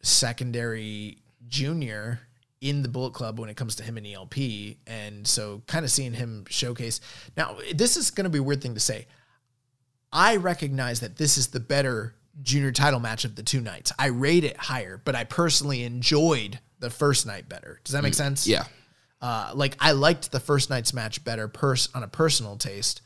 secondary 0.01 1.17
junior 1.47 2.19
in 2.61 2.81
the 2.81 2.89
Bullet 2.89 3.13
Club 3.13 3.39
when 3.39 3.49
it 3.49 3.57
comes 3.57 3.75
to 3.75 3.83
him 3.83 3.97
and 3.97 4.07
ELP, 4.07 4.37
and 4.87 5.27
so 5.27 5.61
kind 5.67 5.83
of 5.83 5.91
seeing 5.91 6.13
him 6.13 6.45
showcase. 6.49 7.01
Now, 7.35 7.57
this 7.73 7.97
is 7.97 8.09
going 8.11 8.23
to 8.25 8.29
be 8.29 8.39
a 8.39 8.43
weird 8.43 8.61
thing 8.61 8.73
to 8.75 8.79
say. 8.79 9.07
I 10.13 10.37
recognize 10.37 10.99
that 10.99 11.17
this 11.17 11.37
is 11.37 11.47
the 11.47 11.59
better 11.59 12.15
junior 12.41 12.71
title 12.71 12.99
match 12.99 13.25
of 13.25 13.35
the 13.35 13.43
two 13.43 13.59
nights. 13.59 13.91
I 13.97 14.07
rate 14.07 14.43
it 14.43 14.55
higher, 14.55 15.01
but 15.03 15.15
I 15.15 15.23
personally 15.23 15.83
enjoyed 15.83 16.59
the 16.79 16.89
first 16.89 17.25
night 17.25 17.49
better. 17.49 17.81
Does 17.83 17.93
that 17.93 18.03
make 18.03 18.13
sense? 18.13 18.47
Yeah. 18.47 18.65
Uh, 19.21 19.51
like 19.55 19.75
I 19.79 19.93
liked 19.93 20.31
the 20.31 20.39
first 20.39 20.69
night's 20.69 20.93
match 20.93 21.23
better 21.23 21.47
pers- 21.47 21.89
on 21.95 22.03
a 22.03 22.07
personal 22.07 22.57
taste, 22.57 23.01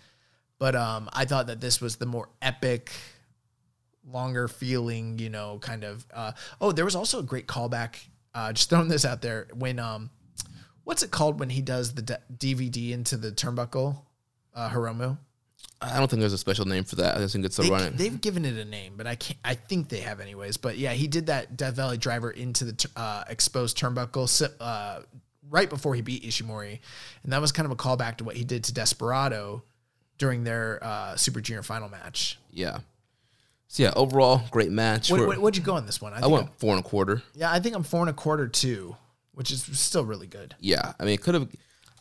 but 0.60 0.76
um, 0.76 1.10
I 1.14 1.26
thought 1.26 1.48
that 1.48 1.62
this 1.62 1.80
was 1.80 1.98
the 1.98 2.08
more 2.08 2.28
epic, 2.42 2.92
longer 4.04 4.48
feeling, 4.48 5.20
you 5.20 5.30
know, 5.30 5.60
kind 5.62 5.84
of. 5.84 6.06
Uh, 6.14 6.32
oh, 6.60 6.72
there 6.72 6.86
was 6.86 6.96
also 6.96 7.20
a 7.20 7.24
great 7.24 7.48
callback. 7.48 7.98
Uh, 8.34 8.52
just 8.52 8.70
throwing 8.70 8.88
this 8.88 9.06
out 9.06 9.22
there 9.22 9.48
when 9.54 9.80
um, 9.80 10.10
what's 10.84 11.04
it 11.04 11.12
called 11.12 11.40
when 11.40 11.50
he 11.50 11.62
does 11.62 11.94
the 11.94 12.02
d- 12.02 12.16
DVD 12.36 12.92
into 12.94 13.16
the 13.16 13.32
turnbuckle, 13.32 14.02
uh, 14.56 14.70
Hiromu. 14.70 15.18
I 15.82 15.99
don't 15.99 16.10
think 16.10 16.22
there's 16.22 16.34
a 16.34 16.38
special 16.40 16.66
name 16.66 16.84
for 16.84 16.95
that. 16.95 17.16
I 17.16 17.20
just 17.20 17.34
think 17.34 17.45
it's 17.45 17.60
a 17.60 17.62
They, 17.62 17.70
running. 17.70 17.95
They've 17.95 18.20
given 18.20 18.45
it 18.45 18.58
a 18.58 18.66
name, 18.66 18.94
but 18.98 19.06
I 19.06 19.16
can't. 19.16 19.38
I 19.45 19.54
think 19.54 19.90
they 19.90 19.99
have 19.99 20.20
anyways. 20.20 20.58
But 20.58 20.78
yeah, 20.78 20.94
he 20.94 21.08
did 21.08 21.28
that 21.28 21.56
Death 21.56 21.76
Valley 21.76 21.98
driver 21.98 22.32
into 22.32 22.66
the 22.66 22.90
uh, 22.95 23.24
exposed 23.30 23.78
turnbuckle 23.78 24.49
uh, 24.60 25.02
right 25.49 25.70
before 25.70 25.94
he 25.94 26.02
beat 26.02 26.24
Ishimori, 26.24 26.80
and 27.24 27.32
that 27.32 27.41
was 27.41 27.52
kind 27.52 27.66
of 27.66 27.72
a 27.72 27.76
callback 27.76 28.18
to 28.18 28.24
what 28.24 28.36
he 28.36 28.44
did 28.44 28.64
to 28.66 28.74
Desperado 28.74 29.64
during 30.18 30.44
their 30.44 30.80
uh, 30.84 31.16
Super 31.16 31.41
Junior 31.41 31.62
final 31.64 31.90
match. 31.90 32.40
yeah. 32.52 32.80
So 33.70 33.84
yeah, 33.84 33.91
overall, 33.98 34.41
great 34.49 34.72
match. 34.72 35.12
What, 35.12 35.18
We're- 35.20 35.28
what, 35.28 35.41
would 35.41 35.58
you 35.58 35.62
go 35.62 35.74
on 35.74 35.86
this 35.86 36.02
one? 36.02 36.14
I 36.14 36.22
think 36.22 36.32
went 36.32 36.45
I'm- 36.45 36.54
four 36.58 36.74
and 36.74 36.84
a 36.86 36.88
quarter. 36.88 37.22
yeah, 37.36 37.52
I 37.52 37.60
think 37.60 37.76
I'm 37.76 37.84
four 37.84 37.99
and 37.99 38.10
a 38.10 38.14
quarter 38.14 38.48
too, 38.48 38.95
which 39.34 39.52
is 39.52 39.62
still 39.78 40.06
really 40.06 40.26
good. 40.26 40.56
Yeah, 40.62 40.94
I 40.98 41.04
mean, 41.04 41.14
it 41.16 41.22
could 41.22 41.34
have. 41.34 41.49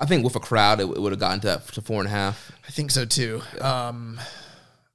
I 0.01 0.07
think 0.07 0.25
with 0.25 0.37
a 0.37 0.41
crowd, 0.41 0.81
it, 0.81 0.85
it 0.85 1.01
would 1.01 1.13
have 1.13 1.21
gotten 1.21 1.41
to 1.41 1.47
that 1.47 1.69
to 1.69 1.83
four 1.83 2.01
and 2.01 2.09
a 2.09 2.11
half. 2.11 2.53
I 2.67 2.71
think 2.71 2.91
so 2.91 3.05
too. 3.05 3.43
Um, 3.61 4.21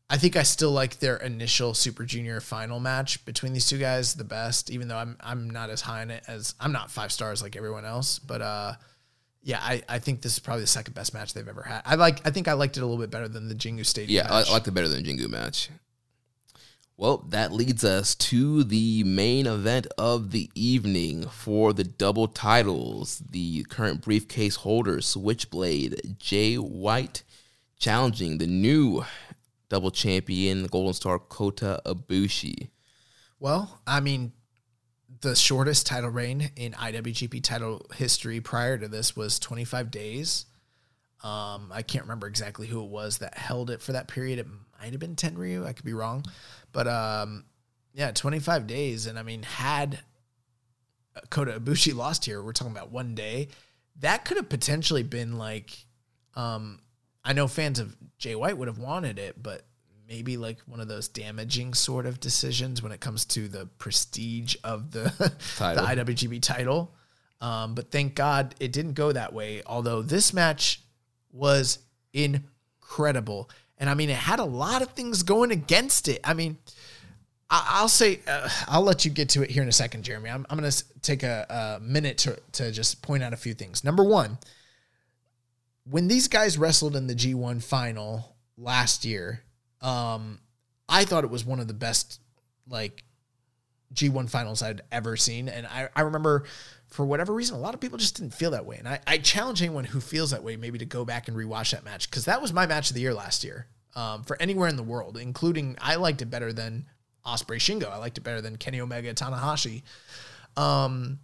I 0.10 0.18
think 0.18 0.36
I 0.36 0.44
still 0.44 0.72
like 0.72 1.00
their 1.00 1.16
initial 1.18 1.74
Super 1.74 2.04
Junior 2.04 2.42
final 2.42 2.82
match 2.82 3.24
between 3.26 3.54
these 3.54 3.68
two 3.70 3.78
guys 3.78 4.14
the 4.14 4.26
best, 4.26 4.70
even 4.70 4.90
though 4.90 4.98
I'm 4.98 5.18
I'm 5.22 5.50
not 5.50 5.70
as 5.70 5.82
high 5.82 6.04
in 6.04 6.12
it 6.12 6.24
as 6.28 6.54
I'm 6.60 6.74
not 6.74 6.92
five 6.92 7.12
stars 7.12 7.42
like 7.42 7.56
everyone 7.56 7.86
else. 7.86 8.20
But 8.20 8.42
uh, 8.42 8.74
yeah, 9.42 9.60
I, 9.62 9.82
I 9.88 10.00
think 10.00 10.22
this 10.22 10.34
is 10.34 10.40
probably 10.40 10.64
the 10.64 10.68
second 10.68 10.94
best 10.94 11.14
match 11.14 11.34
they've 11.34 11.48
ever 11.48 11.64
had. 11.64 11.82
I 11.86 11.96
like 11.96 12.28
I 12.28 12.32
think 12.32 12.50
I 12.50 12.54
liked 12.54 12.76
it 12.76 12.82
a 12.82 12.86
little 12.86 13.02
bit 13.02 13.10
better 13.10 13.30
than 13.30 13.48
the 13.48 13.56
Jingu 13.56 13.86
Stadium. 13.86 14.18
Yeah, 14.18 14.32
I, 14.32 14.40
match. 14.40 14.50
I 14.50 14.54
liked 14.54 14.68
it 14.68 14.72
better 14.72 14.90
than 14.90 15.02
the 15.02 15.10
Jingu 15.10 15.30
match. 15.30 15.70
Well, 17.02 17.26
that 17.30 17.52
leads 17.52 17.84
us 17.84 18.14
to 18.14 18.64
the 18.64 19.04
main 19.04 19.48
event 19.48 19.88
of 19.98 20.30
the 20.30 20.52
evening 20.54 21.24
for 21.24 21.74
the 21.74 21.84
double 21.84 22.28
titles. 22.28 23.24
The 23.28 23.64
current 23.64 24.02
briefcase 24.02 24.58
holder, 24.58 25.02
Switchblade 25.02 26.18
Jay 26.20 26.58
White, 26.58 27.24
challenging 27.80 28.38
the 28.38 28.46
new 28.46 29.04
double 29.68 29.90
champion, 29.90 30.68
Golden 30.68 30.94
Star 30.94 31.18
Kota 31.18 31.82
Ibushi. 31.88 32.70
Well, 33.40 33.82
I 33.88 34.00
mean, 34.00 34.34
the 35.22 35.36
shortest 35.36 35.88
title 35.88 36.12
reign 36.12 36.52
in 36.56 36.74
IWGP 36.74 37.42
title 37.42 37.84
history 37.96 38.42
prior 38.42 38.78
to 38.78 38.88
this 38.88 39.16
was 39.16 39.40
25 39.40 39.90
days. 39.90 40.46
Um, 41.24 41.72
I 41.72 41.82
can't 41.82 42.04
remember 42.04 42.28
exactly 42.28 42.68
who 42.68 42.84
it 42.84 42.90
was 42.90 43.20
that 43.20 43.38
held 43.38 43.72
it 43.72 43.82
for 43.82 43.92
that 43.94 44.08
period. 44.08 44.38
It 44.38 44.48
might 44.80 44.92
have 44.92 45.00
been 45.00 45.16
Tenryu. 45.16 45.66
I 45.66 45.74
could 45.74 45.86
be 45.86 45.94
wrong, 45.94 46.26
but 46.72 46.88
um, 46.88 47.46
yeah, 47.94 48.12
25 48.12 48.68
days. 48.68 49.08
And 49.08 49.18
I 49.18 49.24
mean, 49.24 49.44
had 49.44 50.00
Kota 51.30 51.60
Ibushi 51.60 51.96
lost 51.96 52.26
here, 52.26 52.42
we're 52.42 52.54
talking 52.54 52.72
about 52.74 52.92
one 52.92 53.16
day. 53.16 53.50
That 54.00 54.26
could 54.26 54.38
have 54.38 54.50
potentially 54.50 55.04
been 55.04 55.38
like, 55.38 55.72
um, 56.36 56.80
I 57.24 57.34
know 57.34 57.48
fans 57.48 57.80
of 57.80 57.96
Jay 58.18 58.36
White 58.36 58.58
would 58.58 58.68
have 58.68 58.80
wanted 58.80 59.20
it, 59.20 59.42
but 59.42 59.64
maybe 60.08 60.38
like 60.38 60.60
one 60.66 60.80
of 60.80 60.88
those 60.88 61.08
damaging 61.08 61.74
sort 61.74 62.06
of 62.06 62.20
decisions 62.20 62.82
when 62.82 62.92
it 62.92 63.00
comes 63.00 63.26
to 63.26 63.48
the 63.48 63.66
prestige 63.78 64.56
of 64.64 64.92
the, 64.92 65.04
the 65.20 65.82
IWGP 65.82 66.42
title. 66.42 66.94
Um, 67.42 67.76
but 67.76 67.92
thank 67.92 68.16
God 68.16 68.56
it 68.60 68.72
didn't 68.72 68.94
go 68.94 69.12
that 69.12 69.34
way. 69.34 69.62
Although 69.66 70.02
this 70.02 70.34
match 70.34 70.84
was 71.32 71.80
incredible. 72.92 73.50
And 73.78 73.90
I 73.90 73.94
mean, 73.94 74.10
it 74.10 74.18
had 74.18 74.40
a 74.40 74.44
lot 74.46 74.82
of 74.82 74.90
things 74.90 75.24
going 75.24 75.52
against 75.52 76.08
it. 76.08 76.20
I 76.24 76.34
mean, 76.34 76.58
I- 77.50 77.66
I'll 77.70 77.88
say, 77.88 78.20
uh, 78.28 78.50
I'll 78.68 78.84
let 78.84 79.06
you 79.06 79.12
get 79.12 79.30
to 79.30 79.44
it 79.44 79.50
here 79.50 79.64
in 79.64 79.70
a 79.70 79.74
second, 79.74 80.04
Jeremy. 80.04 80.30
I'm, 80.30 80.46
I'm 80.50 80.60
going 80.60 80.70
to 80.70 80.84
take 81.02 81.24
a, 81.24 81.78
a 81.80 81.80
minute 81.82 82.18
to, 82.20 82.38
to 82.54 82.72
just 82.72 83.02
point 83.02 83.24
out 83.24 83.34
a 83.34 83.38
few 83.38 83.54
things. 83.54 83.84
Number 83.84 84.04
one, 84.04 84.38
when 85.90 86.08
these 86.08 86.28
guys 86.28 86.58
wrestled 86.58 86.96
in 86.96 87.08
the 87.08 87.16
G1 87.16 87.64
final 87.64 88.36
last 88.58 89.06
year, 89.06 89.42
um, 89.82 90.40
I 90.88 91.06
thought 91.06 91.24
it 91.24 91.30
was 91.30 91.46
one 91.46 91.60
of 91.60 91.68
the 91.68 91.74
best, 91.74 92.20
like, 92.70 93.04
G1 93.94 94.30
finals 94.30 94.62
I'd 94.62 94.82
ever 94.92 95.18
seen. 95.18 95.50
And 95.50 95.66
I, 95.66 95.90
I 95.96 96.02
remember 96.02 96.44
for 96.92 97.06
whatever 97.06 97.34
reason, 97.34 97.56
a 97.56 97.60
lot 97.60 97.74
of 97.74 97.80
people 97.80 97.98
just 97.98 98.18
didn't 98.18 98.34
feel 98.34 98.52
that 98.52 98.66
way. 98.66 98.76
And 98.78 98.88
I, 98.88 99.00
I 99.08 99.18
challenge 99.18 99.62
anyone 99.62 99.86
who 99.86 100.02
feels 100.02 100.32
that 100.32 100.44
way 100.44 100.58
maybe 100.58 100.78
to 100.78 100.86
go 100.86 101.06
back 101.06 101.30
and 101.30 101.38
rewatch 101.38 101.72
that 101.72 101.86
match 101.86 102.10
because 102.10 102.26
that 102.26 102.42
was 102.42 102.52
my 102.52 102.68
match 102.68 102.90
of 102.90 102.96
the 102.96 103.02
year 103.02 103.14
last 103.14 103.46
year 103.46 103.68
um, 103.96 104.24
for 104.24 104.40
anywhere 104.42 104.68
in 104.68 104.76
the 104.76 104.84
world, 104.84 105.18
including 105.18 105.78
I 105.82 105.96
liked 105.96 106.22
it 106.22 106.26
better 106.26 106.52
than 106.52 106.86
Ospreay 107.26 107.58
Shingo. 107.58 107.90
I 107.90 107.98
liked 107.98 108.18
it 108.18 108.22
better 108.22 108.42
than 108.42 108.58
Kenny 108.58 108.82
Omega 108.82 109.14
Tanahashi. 109.14 109.84
Um, 110.58 111.20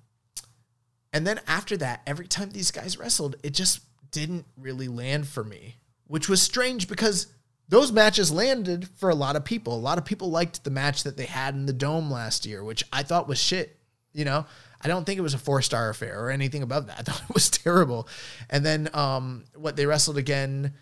and 1.12 1.28
then 1.28 1.42
after 1.48 1.76
that, 1.78 2.02
every 2.08 2.28
time 2.28 2.52
these 2.52 2.72
guys 2.72 2.98
wrestled, 2.98 3.36
it 3.44 3.54
just 3.54 3.82
didn't 4.12 4.46
really 4.56 4.88
land 4.88 5.28
for 5.28 5.44
me, 5.44 5.76
which 6.06 6.30
was 6.30 6.42
strange 6.42 6.88
because 6.88 7.28
those 7.68 7.92
matches 7.92 8.32
landed 8.32 8.88
for 8.96 9.10
a 9.10 9.16
lot 9.16 9.36
of 9.36 9.44
people. 9.44 9.76
A 9.76 9.80
lot 9.80 9.98
of 9.98 10.06
people 10.06 10.32
liked 10.32 10.64
the 10.64 10.70
match 10.70 11.04
that 11.04 11.18
they 11.18 11.26
had 11.26 11.56
in 11.56 11.66
the 11.66 11.74
dome 11.74 12.10
last 12.10 12.46
year, 12.46 12.64
which 12.64 12.86
I 12.94 13.04
thought 13.04 13.28
was 13.28 13.38
shit. 13.38 13.78
You 14.14 14.24
know, 14.26 14.46
I 14.82 14.88
don't 14.88 15.06
think 15.06 15.18
it 15.18 15.22
was 15.22 15.34
a 15.34 15.40
four 15.40 15.62
star 15.62 15.90
affair 15.90 16.24
or 16.24 16.30
anything 16.30 16.64
above 16.64 16.88
that. 16.88 17.00
I 17.00 17.02
thought 17.04 17.22
it 17.30 17.34
was 17.34 17.50
terrible. 17.50 18.08
And 18.50 18.66
then 18.66 18.90
um, 18.94 19.46
what 19.56 19.76
they 19.76 19.86
wrestled 19.86 20.18
again 20.18 20.74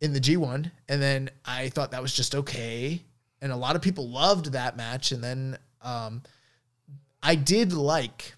in 0.00 0.12
the 0.12 0.20
G1, 0.20 0.70
and 0.88 1.02
then 1.02 1.30
I 1.44 1.68
thought 1.68 1.90
that 1.90 2.02
was 2.02 2.14
just 2.14 2.34
okay. 2.34 3.02
And 3.42 3.52
a 3.52 3.56
lot 3.56 3.76
of 3.76 3.82
people 3.82 4.08
loved 4.08 4.52
that 4.52 4.76
match. 4.76 5.12
And 5.12 5.22
then 5.22 5.58
um, 5.82 6.22
I 7.22 7.34
did 7.34 7.72
like 7.72 8.34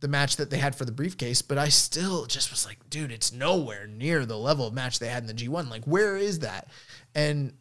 the 0.00 0.08
match 0.08 0.36
that 0.36 0.50
they 0.50 0.58
had 0.58 0.74
for 0.74 0.84
the 0.84 0.92
briefcase, 0.92 1.42
but 1.42 1.58
I 1.58 1.68
still 1.68 2.26
just 2.26 2.50
was 2.50 2.66
like, 2.66 2.78
dude, 2.90 3.12
it's 3.12 3.32
nowhere 3.32 3.86
near 3.86 4.24
the 4.24 4.38
level 4.38 4.66
of 4.66 4.74
match 4.74 4.98
they 4.98 5.08
had 5.08 5.22
in 5.22 5.26
the 5.28 5.34
G1. 5.34 5.70
Like, 5.70 5.84
where 5.84 6.16
is 6.16 6.40
that? 6.40 6.68
And 7.14 7.52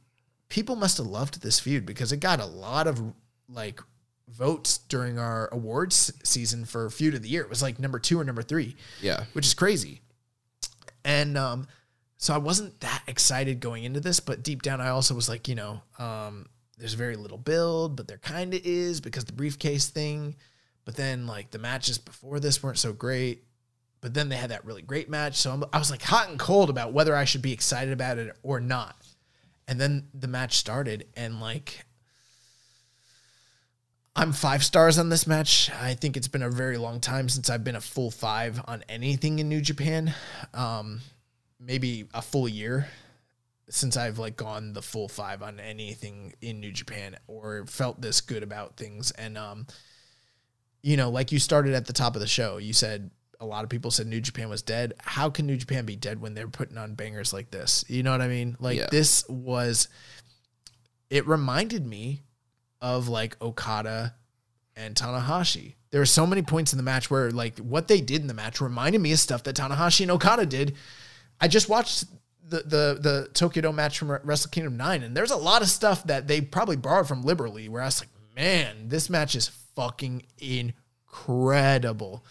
people 0.49 0.75
must 0.75 0.97
have 0.97 1.07
loved 1.07 1.41
this 1.41 1.59
feud 1.59 1.85
because 1.85 2.11
it 2.11 2.17
got 2.17 2.39
a 2.39 2.45
lot 2.45 2.87
of 2.87 3.01
like 3.49 3.81
votes 4.31 4.77
during 4.77 5.19
our 5.19 5.49
awards 5.51 6.11
season 6.23 6.65
for 6.65 6.89
feud 6.89 7.13
of 7.13 7.21
the 7.21 7.29
year. 7.29 7.41
It 7.41 7.49
was 7.49 7.61
like 7.61 7.79
number 7.79 7.99
two 7.99 8.19
or 8.19 8.23
number 8.23 8.41
three. 8.41 8.75
Yeah. 9.01 9.25
Which 9.33 9.45
is 9.45 9.53
crazy. 9.53 10.01
And 11.03 11.37
um, 11.37 11.67
so 12.17 12.33
I 12.33 12.37
wasn't 12.37 12.79
that 12.81 13.03
excited 13.07 13.59
going 13.59 13.83
into 13.83 13.99
this, 13.99 14.19
but 14.19 14.43
deep 14.43 14.61
down 14.61 14.81
I 14.81 14.89
also 14.89 15.15
was 15.15 15.27
like, 15.27 15.47
you 15.47 15.55
know, 15.55 15.81
um, 15.97 16.47
there's 16.77 16.93
very 16.93 17.15
little 17.15 17.37
build, 17.37 17.95
but 17.95 18.07
there 18.07 18.17
kind 18.17 18.53
of 18.53 18.61
is 18.63 19.01
because 19.01 19.25
the 19.25 19.33
briefcase 19.33 19.89
thing. 19.89 20.35
But 20.85 20.95
then 20.95 21.27
like 21.27 21.51
the 21.51 21.59
matches 21.59 21.97
before 21.97 22.39
this 22.39 22.61
weren't 22.61 22.79
so 22.79 22.93
great. 22.93 23.43
But 24.01 24.15
then 24.15 24.29
they 24.29 24.35
had 24.35 24.49
that 24.49 24.65
really 24.65 24.81
great 24.81 25.09
match. 25.09 25.35
So 25.35 25.51
I'm, 25.51 25.63
I 25.71 25.77
was 25.77 25.91
like 25.91 26.01
hot 26.01 26.29
and 26.29 26.39
cold 26.39 26.71
about 26.71 26.91
whether 26.91 27.15
I 27.15 27.25
should 27.25 27.43
be 27.43 27.53
excited 27.53 27.93
about 27.93 28.17
it 28.17 28.35
or 28.41 28.59
not. 28.59 28.95
And 29.67 29.79
then 29.79 30.07
the 30.13 30.27
match 30.27 30.57
started 30.57 31.07
and 31.15 31.39
like 31.39 31.85
I'm 34.15 34.33
five 34.33 34.63
stars 34.63 34.99
on 34.99 35.09
this 35.09 35.25
match. 35.25 35.71
I 35.71 35.93
think 35.93 36.17
it's 36.17 36.27
been 36.27 36.43
a 36.43 36.49
very 36.49 36.77
long 36.77 36.99
time 36.99 37.29
since 37.29 37.49
I've 37.49 37.63
been 37.63 37.77
a 37.77 37.81
full 37.81 38.11
five 38.11 38.61
on 38.65 38.83
anything 38.89 39.39
in 39.39 39.47
New 39.47 39.61
Japan. 39.61 40.13
Um, 40.53 40.99
maybe 41.59 42.07
a 42.13 42.21
full 42.21 42.49
year 42.49 42.87
since 43.69 43.95
I've 43.95 44.19
like 44.19 44.35
gone 44.35 44.73
the 44.73 44.81
full 44.81 45.07
five 45.07 45.41
on 45.41 45.61
anything 45.61 46.33
in 46.41 46.59
New 46.59 46.73
Japan 46.73 47.15
or 47.27 47.65
felt 47.67 48.01
this 48.01 48.19
good 48.19 48.43
about 48.43 48.75
things. 48.75 49.11
And 49.11 49.37
um, 49.37 49.65
you 50.83 50.97
know, 50.97 51.09
like 51.09 51.31
you 51.31 51.39
started 51.39 51.73
at 51.73 51.85
the 51.85 51.93
top 51.93 52.15
of 52.15 52.21
the 52.21 52.27
show, 52.27 52.57
you 52.57 52.73
said 52.73 53.11
a 53.39 53.45
lot 53.45 53.63
of 53.63 53.69
people 53.69 53.91
said 53.91 54.07
New 54.07 54.19
Japan 54.19 54.49
was 54.49 54.61
dead. 54.61 54.93
How 54.99 55.29
can 55.29 55.45
New 55.47 55.55
Japan 55.57 55.85
be 55.85 55.95
dead 55.95 56.19
when 56.19 56.33
they're 56.33 56.49
putting 56.49 56.77
on 56.77 56.95
bangers 56.95 57.31
like 57.31 57.49
this? 57.49 57.85
You 57.87 58.03
know 58.03 58.11
what 58.11 58.21
I 58.21 58.27
mean? 58.27 58.57
Like 58.59 58.77
Yeah. 58.77 58.87
this 58.91 59.23
was 59.29 59.87
it 61.09 61.25
reminded 61.25 61.85
me 61.87 62.23
of 62.81 63.07
like 63.07 63.41
Okada 63.41 64.15
and 64.75 64.95
Tanahashi. 64.95 65.75
There 65.91 66.01
were 66.01 66.05
so 66.05 66.25
many 66.25 66.41
points 66.41 66.73
in 66.73 66.77
the 66.77 66.83
match 66.83 67.11
where 67.11 67.31
like 67.31 67.59
what 67.59 67.87
they 67.87 68.01
did 68.01 68.21
in 68.21 68.27
the 68.27 68.33
match 68.33 68.61
reminded 68.61 69.01
me 69.01 69.11
of 69.11 69.19
stuff 69.19 69.43
that 69.43 69.55
Tanahashi 69.55 70.01
and 70.01 70.11
Okada 70.11 70.45
did. 70.45 70.75
I 71.39 71.47
just 71.47 71.69
watched 71.69 72.05
the 72.47 72.57
the 72.59 72.99
the 72.99 73.29
Tokyo 73.33 73.61
Dome 73.61 73.75
match 73.75 73.99
from 73.99 74.11
Wrestle 74.23 74.51
Kingdom 74.51 74.77
9 74.77 75.03
and 75.03 75.15
there's 75.15 75.31
a 75.31 75.37
lot 75.37 75.61
of 75.61 75.69
stuff 75.69 76.03
that 76.05 76.27
they 76.27 76.41
probably 76.41 76.77
borrowed 76.77 77.07
from 77.07 77.23
liberally 77.23 77.69
where 77.69 77.81
I 77.81 77.85
was 77.85 78.01
like, 78.01 78.09
"Man, 78.35 78.87
this 78.87 79.09
match 79.09 79.35
is 79.35 79.47
fucking 79.75 80.23
incredible." 80.39 82.25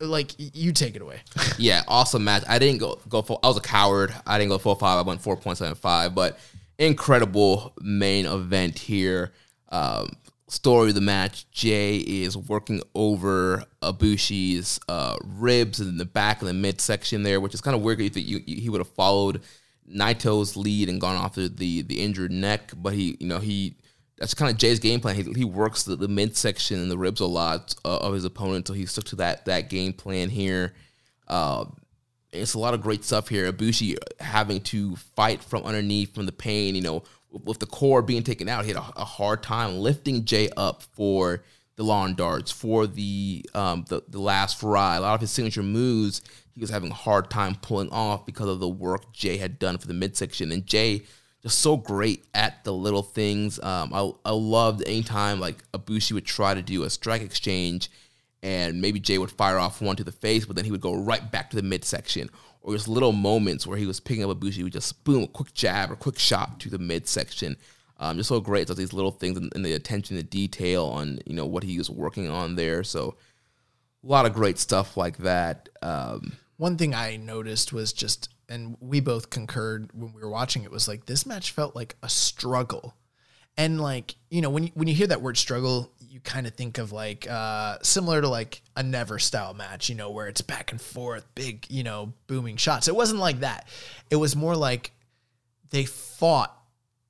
Like 0.00 0.32
you 0.36 0.72
take 0.72 0.96
it 0.96 1.02
away. 1.02 1.20
yeah, 1.58 1.82
awesome 1.86 2.24
match. 2.24 2.42
I 2.48 2.58
didn't 2.58 2.78
go 2.78 2.98
go 3.08 3.22
full. 3.22 3.38
I 3.42 3.48
was 3.48 3.56
a 3.56 3.60
coward. 3.60 4.12
I 4.26 4.36
didn't 4.36 4.50
go 4.50 4.58
full 4.58 4.74
five. 4.74 4.98
I 4.98 5.02
went 5.02 5.20
four 5.20 5.36
point 5.36 5.58
seven 5.58 5.76
five. 5.76 6.12
But 6.12 6.40
incredible 6.82 7.72
main 7.80 8.26
event 8.26 8.78
here. 8.78 9.32
Um, 9.70 10.10
story 10.48 10.90
of 10.90 10.94
the 10.94 11.00
match: 11.00 11.50
Jay 11.50 11.96
is 11.96 12.36
working 12.36 12.82
over 12.94 13.64
Ibushi's 13.82 14.80
uh, 14.88 15.16
ribs 15.24 15.80
in 15.80 15.96
the 15.96 16.04
back 16.04 16.42
of 16.42 16.48
the 16.48 16.54
midsection 16.54 17.22
there, 17.22 17.40
which 17.40 17.54
is 17.54 17.60
kind 17.60 17.76
of 17.76 17.82
weird. 17.82 18.00
You 18.00 18.10
think 18.10 18.26
you, 18.26 18.40
you, 18.44 18.60
he 18.60 18.68
would 18.68 18.80
have 18.80 18.88
followed 18.88 19.42
Naito's 19.88 20.56
lead 20.56 20.88
and 20.88 21.00
gone 21.00 21.16
after 21.16 21.48
the 21.48 21.82
the 21.82 22.00
injured 22.00 22.32
neck, 22.32 22.72
but 22.76 22.92
he 22.92 23.16
you 23.20 23.26
know 23.26 23.38
he 23.38 23.76
that's 24.18 24.34
kind 24.34 24.50
of 24.50 24.58
Jay's 24.58 24.78
game 24.78 25.00
plan. 25.00 25.16
He, 25.16 25.22
he 25.32 25.44
works 25.44 25.84
the, 25.84 25.96
the 25.96 26.08
midsection 26.08 26.80
and 26.80 26.90
the 26.90 26.98
ribs 26.98 27.20
a 27.20 27.26
lot 27.26 27.74
uh, 27.84 27.98
of 27.98 28.14
his 28.14 28.24
opponent, 28.24 28.68
so 28.68 28.74
he 28.74 28.86
stuck 28.86 29.04
to 29.04 29.16
that 29.16 29.46
that 29.46 29.70
game 29.70 29.92
plan 29.92 30.28
here. 30.28 30.74
Uh, 31.28 31.64
it's 32.32 32.54
a 32.54 32.58
lot 32.58 32.74
of 32.74 32.80
great 32.80 33.04
stuff 33.04 33.28
here. 33.28 33.52
Ibushi 33.52 33.96
having 34.20 34.60
to 34.62 34.96
fight 34.96 35.42
from 35.42 35.64
underneath 35.64 36.14
from 36.14 36.26
the 36.26 36.32
pain, 36.32 36.74
you 36.74 36.80
know, 36.80 37.02
with, 37.30 37.58
the 37.58 37.66
core 37.66 38.02
being 38.02 38.22
taken 38.22 38.48
out, 38.48 38.64
he 38.64 38.72
had 38.72 38.76
a, 38.76 38.92
a 38.96 39.04
hard 39.04 39.42
time 39.42 39.78
lifting 39.78 40.24
Jay 40.24 40.50
up 40.56 40.82
for 40.82 41.44
the 41.76 41.82
lawn 41.82 42.14
darts, 42.14 42.50
for 42.50 42.86
the 42.86 43.44
um 43.54 43.84
the, 43.88 44.02
the 44.08 44.20
last 44.20 44.62
ride. 44.62 44.96
A 44.96 45.00
lot 45.00 45.14
of 45.14 45.20
his 45.20 45.30
signature 45.30 45.62
moves 45.62 46.20
he 46.54 46.60
was 46.60 46.70
having 46.70 46.90
a 46.90 46.94
hard 46.94 47.30
time 47.30 47.54
pulling 47.54 47.90
off 47.90 48.26
because 48.26 48.48
of 48.48 48.60
the 48.60 48.68
work 48.68 49.12
Jay 49.12 49.38
had 49.38 49.58
done 49.58 49.78
for 49.78 49.86
the 49.86 49.94
midsection. 49.94 50.52
And 50.52 50.66
Jay 50.66 51.04
just 51.42 51.58
so 51.58 51.76
great 51.76 52.24
at 52.34 52.62
the 52.64 52.72
little 52.72 53.02
things. 53.02 53.58
Um, 53.60 53.92
I 53.92 54.12
I 54.24 54.32
loved 54.32 54.86
anytime 54.86 55.40
like 55.40 55.62
Ibushi 55.72 56.12
would 56.12 56.26
try 56.26 56.54
to 56.54 56.62
do 56.62 56.84
a 56.84 56.90
strike 56.90 57.22
exchange, 57.22 57.90
and 58.42 58.80
maybe 58.80 59.00
Jay 59.00 59.18
would 59.18 59.30
fire 59.30 59.58
off 59.58 59.80
one 59.80 59.96
to 59.96 60.04
the 60.04 60.12
face, 60.12 60.44
but 60.44 60.56
then 60.56 60.64
he 60.64 60.72
would 60.72 60.80
go 60.80 60.94
right 60.94 61.30
back 61.30 61.50
to 61.50 61.56
the 61.56 61.62
midsection. 61.62 62.28
Or 62.60 62.74
just 62.74 62.88
little 62.88 63.12
moments 63.12 63.66
where 63.66 63.78
he 63.78 63.86
was 63.86 64.00
picking 64.00 64.24
up 64.24 64.30
Ibushi, 64.30 64.52
he 64.52 64.62
would 64.62 64.72
just 64.72 65.02
boom, 65.04 65.24
a 65.24 65.26
quick 65.26 65.52
jab 65.52 65.90
or 65.90 65.96
quick 65.96 66.18
shot 66.18 66.60
to 66.60 66.70
the 66.70 66.78
midsection. 66.78 67.56
Um, 67.98 68.16
just 68.16 68.28
so 68.28 68.40
great. 68.40 68.68
So 68.68 68.74
these 68.74 68.92
little 68.92 69.12
things 69.12 69.36
and, 69.36 69.52
and 69.54 69.64
the 69.64 69.74
attention 69.74 70.16
to 70.16 70.22
detail 70.22 70.86
on 70.86 71.20
you 71.24 71.34
know 71.34 71.46
what 71.46 71.62
he 71.62 71.78
was 71.78 71.88
working 71.88 72.28
on 72.28 72.56
there. 72.56 72.82
So 72.82 73.16
a 74.02 74.06
lot 74.06 74.26
of 74.26 74.32
great 74.32 74.58
stuff 74.58 74.96
like 74.96 75.18
that. 75.18 75.68
Um, 75.82 76.32
One 76.56 76.76
thing 76.76 76.94
I 76.94 77.16
noticed 77.16 77.72
was 77.72 77.92
just, 77.92 78.28
and 78.48 78.76
we 78.80 79.00
both 79.00 79.30
concurred 79.30 79.90
when 79.92 80.12
we 80.12 80.20
were 80.20 80.30
watching 80.30 80.64
it, 80.64 80.70
was 80.70 80.88
like 80.88 81.06
this 81.06 81.26
match 81.26 81.52
felt 81.52 81.76
like 81.76 81.96
a 82.02 82.08
struggle. 82.08 82.94
And 83.56 83.80
like, 83.80 84.16
you 84.30 84.40
know, 84.40 84.50
when 84.50 84.64
you, 84.64 84.70
when 84.74 84.88
you 84.88 84.94
hear 84.94 85.06
that 85.08 85.22
word 85.22 85.36
struggle, 85.36 85.92
you 86.12 86.20
kind 86.20 86.46
of 86.46 86.54
think 86.54 86.76
of 86.76 86.92
like 86.92 87.26
uh, 87.28 87.78
similar 87.80 88.20
to 88.20 88.28
like 88.28 88.60
a 88.76 88.82
never 88.82 89.18
style 89.18 89.54
match, 89.54 89.88
you 89.88 89.94
know, 89.94 90.10
where 90.10 90.28
it's 90.28 90.42
back 90.42 90.70
and 90.70 90.78
forth, 90.80 91.24
big, 91.34 91.64
you 91.70 91.82
know, 91.82 92.12
booming 92.26 92.58
shots. 92.58 92.86
It 92.86 92.94
wasn't 92.94 93.18
like 93.18 93.40
that. 93.40 93.66
It 94.10 94.16
was 94.16 94.36
more 94.36 94.54
like 94.54 94.92
they 95.70 95.86
fought 95.86 96.54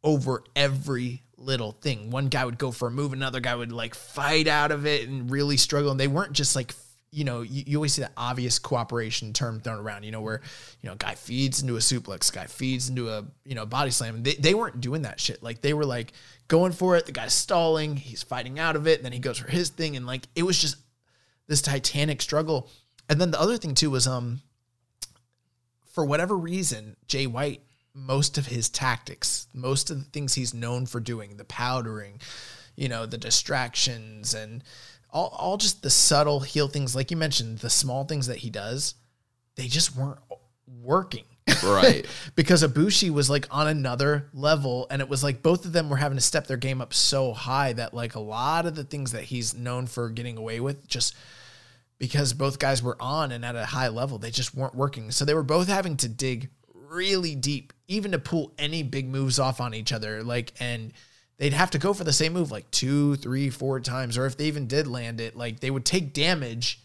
over 0.04 0.44
every 0.54 1.24
little 1.36 1.72
thing. 1.72 2.10
One 2.10 2.28
guy 2.28 2.44
would 2.44 2.58
go 2.58 2.70
for 2.70 2.86
a 2.86 2.90
move, 2.92 3.12
another 3.12 3.40
guy 3.40 3.56
would 3.56 3.72
like 3.72 3.96
fight 3.96 4.46
out 4.46 4.70
of 4.70 4.86
it 4.86 5.08
and 5.08 5.28
really 5.28 5.56
struggle. 5.56 5.90
And 5.90 5.98
they 5.98 6.06
weren't 6.06 6.32
just 6.32 6.54
like, 6.54 6.72
you 7.12 7.24
know, 7.24 7.43
you, 7.43 7.62
you 7.66 7.76
always 7.76 7.93
see 7.93 8.02
that 8.02 8.12
obvious 8.16 8.59
cooperation 8.59 9.34
term 9.34 9.60
thrown 9.60 9.78
around, 9.78 10.02
you 10.02 10.10
know, 10.10 10.22
where, 10.22 10.40
you 10.80 10.89
know, 10.89 10.97
guy 10.97 11.14
feeds 11.14 11.60
into 11.60 11.76
a 11.76 11.78
suplex, 11.78 12.32
guy 12.32 12.47
feeds 12.47 12.89
into 12.89 13.10
a, 13.10 13.24
you 13.44 13.55
know, 13.55 13.66
body 13.66 13.90
slam. 13.90 14.22
They, 14.22 14.34
they 14.34 14.55
weren't 14.55 14.80
doing 14.80 15.02
that 15.02 15.20
shit. 15.20 15.43
Like 15.43 15.60
they 15.60 15.74
were 15.74 15.84
like 15.84 16.14
going 16.48 16.72
for 16.72 16.97
it. 16.97 17.05
The 17.05 17.12
guy's 17.12 17.34
stalling, 17.34 17.97
he's 17.97 18.22
fighting 18.22 18.59
out 18.59 18.76
of 18.76 18.86
it. 18.86 18.98
And 18.98 19.05
then 19.05 19.12
he 19.12 19.18
goes 19.18 19.39
for 19.39 19.51
his 19.51 19.68
thing. 19.68 19.94
And 19.94 20.06
like, 20.06 20.26
it 20.34 20.43
was 20.43 20.59
just 20.59 20.76
this 21.48 21.60
titanic 21.60 22.22
struggle. 22.22 22.70
And 23.10 23.20
then 23.20 23.30
the 23.30 23.40
other 23.40 23.59
thing 23.59 23.74
too 23.74 23.90
was, 23.90 24.06
um, 24.06 24.40
for 25.93 26.06
whatever 26.06 26.34
reason, 26.34 26.97
Jay 27.06 27.26
White, 27.26 27.60
most 27.93 28.39
of 28.39 28.47
his 28.47 28.70
tactics, 28.70 29.48
most 29.52 29.90
of 29.90 29.98
the 29.98 30.05
things 30.05 30.32
he's 30.32 30.55
known 30.55 30.86
for 30.86 30.98
doing, 30.98 31.36
the 31.36 31.44
powdering, 31.44 32.22
you 32.74 32.89
know, 32.89 33.05
the 33.05 33.18
distractions 33.18 34.32
and 34.32 34.64
all, 35.12 35.28
all 35.39 35.56
just 35.56 35.82
the 35.82 35.90
subtle 35.90 36.40
heel 36.40 36.68
things, 36.68 36.97
like 36.97 37.10
you 37.10 37.16
mentioned, 37.16 37.59
the 37.59 37.70
small 37.70 38.05
things 38.05 38.26
that 38.26 38.39
he 38.39 38.51
does, 38.51 38.94
they 39.56 39.66
just 39.66 39.94
weren't 39.97 40.20
working. 40.82 41.24
Right. 41.62 42.06
because 42.34 42.62
Ibushi 42.62 43.10
was 43.10 43.28
like 43.28 43.47
on 43.51 43.68
another 43.68 44.28
level 44.32 44.86
and 44.90 45.02
it 45.02 45.09
was 45.09 45.22
like 45.22 45.43
both 45.43 45.64
of 45.64 45.72
them 45.72 45.90
were 45.90 45.97
having 45.97 46.16
to 46.16 46.22
step 46.22 46.47
their 46.47 46.56
game 46.56 46.80
up 46.80 46.94
so 46.94 47.32
high 47.32 47.72
that 47.74 47.94
like 47.94 48.14
a 48.14 48.20
lot 48.20 48.64
of 48.64 48.74
the 48.74 48.84
things 48.84 49.12
that 49.12 49.24
he's 49.24 49.55
known 49.55 49.86
for 49.86 50.09
getting 50.09 50.39
away 50.39 50.60
with 50.60 50.86
just 50.86 51.14
because 51.98 52.32
both 52.32 52.59
guys 52.59 52.82
were 52.82 52.97
on 52.98 53.32
and 53.32 53.44
at 53.44 53.55
a 53.55 53.64
high 53.64 53.89
level, 53.89 54.18
they 54.18 54.30
just 54.30 54.55
weren't 54.55 54.74
working. 54.74 55.10
So 55.10 55.24
they 55.24 55.34
were 55.34 55.43
both 55.43 55.68
having 55.68 55.97
to 55.98 56.09
dig 56.09 56.51
really 56.74 57.34
deep, 57.34 57.72
even 57.86 58.12
to 58.12 58.18
pull 58.18 58.52
any 58.59 58.82
big 58.82 59.09
moves 59.09 59.39
off 59.39 59.60
on 59.60 59.74
each 59.74 59.93
other. 59.93 60.22
Like, 60.22 60.52
and 60.59 60.93
they'd 61.38 61.52
have 61.52 61.70
to 61.72 61.78
go 61.78 61.92
for 61.92 62.04
the 62.04 62.12
same 62.12 62.32
move 62.32 62.50
like 62.50 62.70
two, 62.70 63.16
three, 63.16 63.50
four 63.50 63.80
times. 63.80 64.16
Or 64.16 64.26
if 64.26 64.36
they 64.36 64.46
even 64.46 64.66
did 64.66 64.86
land 64.86 65.20
it, 65.20 65.36
like 65.36 65.60
they 65.60 65.70
would 65.70 65.84
take 65.84 66.12
damage 66.12 66.80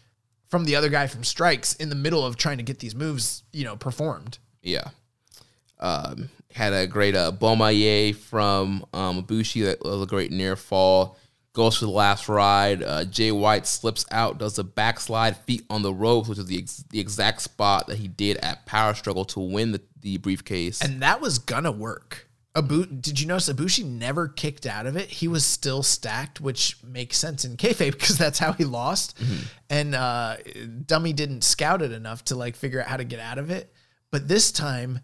from 0.48 0.64
the 0.64 0.76
other 0.76 0.88
guy 0.88 1.06
from 1.06 1.24
strikes 1.24 1.74
in 1.74 1.88
the 1.88 1.94
middle 1.94 2.24
of 2.24 2.36
trying 2.36 2.56
to 2.56 2.62
get 2.62 2.78
these 2.78 2.94
moves, 2.94 3.42
you 3.52 3.64
know, 3.64 3.76
performed. 3.76 4.38
Yeah. 4.62 4.88
Um, 5.78 6.30
had 6.52 6.72
a 6.72 6.86
great 6.86 7.14
uh, 7.14 7.30
Bomaye 7.32 8.16
from 8.16 8.84
um, 8.92 9.22
Ibushi 9.22 9.64
that 9.64 9.84
was 9.84 10.02
a 10.02 10.06
great 10.06 10.32
near 10.32 10.56
fall. 10.56 11.18
Goes 11.52 11.78
for 11.78 11.86
the 11.86 11.90
last 11.90 12.28
ride. 12.28 12.82
Uh, 12.82 13.04
Jay 13.04 13.32
White 13.32 13.66
slips 13.66 14.06
out, 14.10 14.38
does 14.38 14.58
a 14.58 14.64
backslide, 14.64 15.36
feet 15.38 15.64
on 15.68 15.82
the 15.82 15.92
ropes, 15.92 16.28
which 16.28 16.38
is 16.38 16.46
the, 16.46 16.58
ex- 16.58 16.84
the 16.90 17.00
exact 17.00 17.42
spot 17.42 17.88
that 17.88 17.98
he 17.98 18.06
did 18.06 18.36
at 18.38 18.64
Power 18.64 18.94
Struggle 18.94 19.24
to 19.26 19.40
win 19.40 19.72
the, 19.72 19.80
the 20.00 20.18
briefcase. 20.18 20.80
And 20.80 21.02
that 21.02 21.20
was 21.20 21.38
gonna 21.38 21.72
work. 21.72 22.27
Abu, 22.58 22.86
did 22.86 23.18
you 23.20 23.26
notice 23.26 23.48
Ibushi 23.48 23.84
never 23.84 24.28
kicked 24.28 24.66
out 24.66 24.86
of 24.86 24.96
it? 24.96 25.08
He 25.08 25.28
was 25.28 25.44
still 25.44 25.82
stacked, 25.82 26.40
which 26.40 26.76
makes 26.84 27.16
sense 27.16 27.44
in 27.44 27.56
kayfabe 27.56 27.92
because 27.98 28.18
that's 28.18 28.38
how 28.38 28.52
he 28.52 28.64
lost. 28.64 29.18
And 29.70 29.94
uh, 29.94 30.36
Dummy 30.86 31.12
didn't 31.12 31.42
scout 31.44 31.82
it 31.82 31.92
enough 31.92 32.24
to 32.26 32.34
like 32.36 32.56
figure 32.56 32.80
out 32.80 32.86
how 32.88 32.96
to 32.96 33.04
get 33.04 33.20
out 33.20 33.38
of 33.38 33.50
it. 33.50 33.72
But 34.10 34.28
this 34.28 34.50
time, 34.52 35.00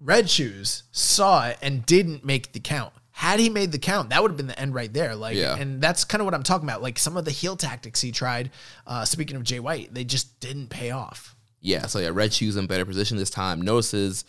Red 0.00 0.28
Shoes 0.30 0.84
saw 0.92 1.46
it 1.48 1.58
and 1.62 1.84
didn't 1.86 2.24
make 2.24 2.52
the 2.52 2.60
count. 2.60 2.92
had 3.10 3.38
he 3.40 3.48
made 3.48 3.70
the 3.72 3.78
count, 3.78 4.10
that 4.10 4.20
would 4.22 4.30
have 4.32 4.36
been 4.36 4.48
the 4.48 4.58
end 4.58 4.74
right 4.74 4.92
there. 4.92 5.14
Like, 5.14 5.36
Yeah. 5.36 5.56
and 5.56 5.80
that's 5.80 6.04
kind 6.04 6.20
of 6.20 6.24
what 6.24 6.34
I'm 6.34 6.42
talking 6.42 6.68
about. 6.68 6.82
Like 6.82 6.98
some 6.98 7.16
of 7.16 7.24
the 7.24 7.30
heel 7.30 7.56
tactics 7.56 8.00
he 8.00 8.10
tried. 8.12 8.50
Uh, 8.86 9.04
speaking 9.04 9.36
of 9.36 9.44
Jay 9.44 9.60
White, 9.60 9.94
they 9.94 10.04
just 10.04 10.40
didn't 10.40 10.68
pay 10.68 10.90
off. 10.90 11.36
Yeah, 11.60 11.86
so 11.86 11.98
yeah, 11.98 12.10
Red 12.12 12.32
Shoes 12.32 12.56
in 12.56 12.66
better 12.66 12.84
position 12.84 13.16
this 13.16 13.30
time. 13.30 13.62
Notices 13.62 14.24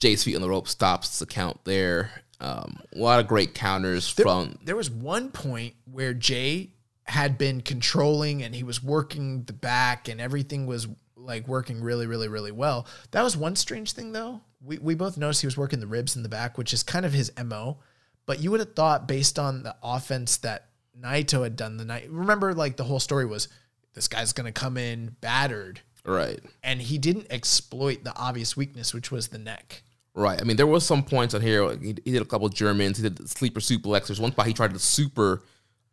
Jay's 0.00 0.24
feet 0.24 0.34
on 0.34 0.42
the 0.42 0.48
rope, 0.48 0.66
stops 0.66 1.18
the 1.18 1.26
count 1.26 1.60
there. 1.64 2.10
Um, 2.40 2.80
a 2.94 2.98
lot 2.98 3.20
of 3.20 3.28
great 3.28 3.54
counters 3.54 4.08
from 4.08 4.58
There 4.64 4.76
was 4.76 4.90
one 4.90 5.30
point 5.30 5.74
where 5.84 6.14
Jay 6.14 6.70
had 7.04 7.36
been 7.36 7.60
controlling 7.60 8.42
and 8.42 8.54
he 8.54 8.62
was 8.62 8.82
working 8.82 9.44
the 9.44 9.52
back 9.52 10.08
and 10.08 10.20
everything 10.20 10.66
was 10.66 10.88
like 11.16 11.46
working 11.46 11.82
really, 11.82 12.06
really, 12.06 12.28
really 12.28 12.52
well. 12.52 12.86
That 13.10 13.22
was 13.22 13.36
one 13.36 13.56
strange 13.56 13.92
thing 13.92 14.12
though. 14.12 14.40
We, 14.62 14.78
we 14.78 14.94
both 14.94 15.18
noticed 15.18 15.42
he 15.42 15.46
was 15.46 15.56
working 15.56 15.80
the 15.80 15.86
ribs 15.86 16.16
in 16.16 16.22
the 16.22 16.28
back, 16.28 16.56
which 16.56 16.72
is 16.72 16.82
kind 16.82 17.04
of 17.04 17.12
his 17.12 17.30
MO. 17.42 17.78
But 18.26 18.40
you 18.40 18.50
would 18.50 18.60
have 18.60 18.74
thought 18.74 19.08
based 19.08 19.38
on 19.38 19.62
the 19.62 19.76
offense 19.82 20.38
that 20.38 20.68
Naito 20.98 21.42
had 21.42 21.56
done 21.56 21.76
the 21.76 21.84
night. 21.84 22.08
Remember, 22.10 22.54
like 22.54 22.76
the 22.76 22.84
whole 22.84 23.00
story 23.00 23.26
was 23.26 23.48
this 23.94 24.08
guy's 24.08 24.32
going 24.32 24.46
to 24.46 24.58
come 24.58 24.76
in 24.76 25.16
battered 25.20 25.80
right. 26.04 26.40
and 26.62 26.80
he 26.80 26.96
didn't 26.96 27.26
exploit 27.30 28.04
the 28.04 28.16
obvious 28.16 28.56
weakness, 28.56 28.94
which 28.94 29.10
was 29.10 29.28
the 29.28 29.38
neck. 29.38 29.82
Right. 30.20 30.40
I 30.40 30.44
mean, 30.44 30.56
there 30.56 30.66
was 30.66 30.84
some 30.84 31.02
points 31.02 31.32
on 31.34 31.40
here. 31.40 31.64
Like 31.64 31.80
he, 31.82 31.96
he 32.04 32.12
did 32.12 32.20
a 32.22 32.26
couple 32.26 32.48
Germans. 32.50 32.98
He 32.98 33.02
did 33.02 33.16
the 33.16 33.26
sleeper 33.28 33.60
suplex. 33.60 34.06
There's 34.08 34.20
one 34.20 34.32
spot 34.32 34.46
he 34.46 34.52
tried 34.52 34.74
the 34.74 34.78
super 34.78 35.42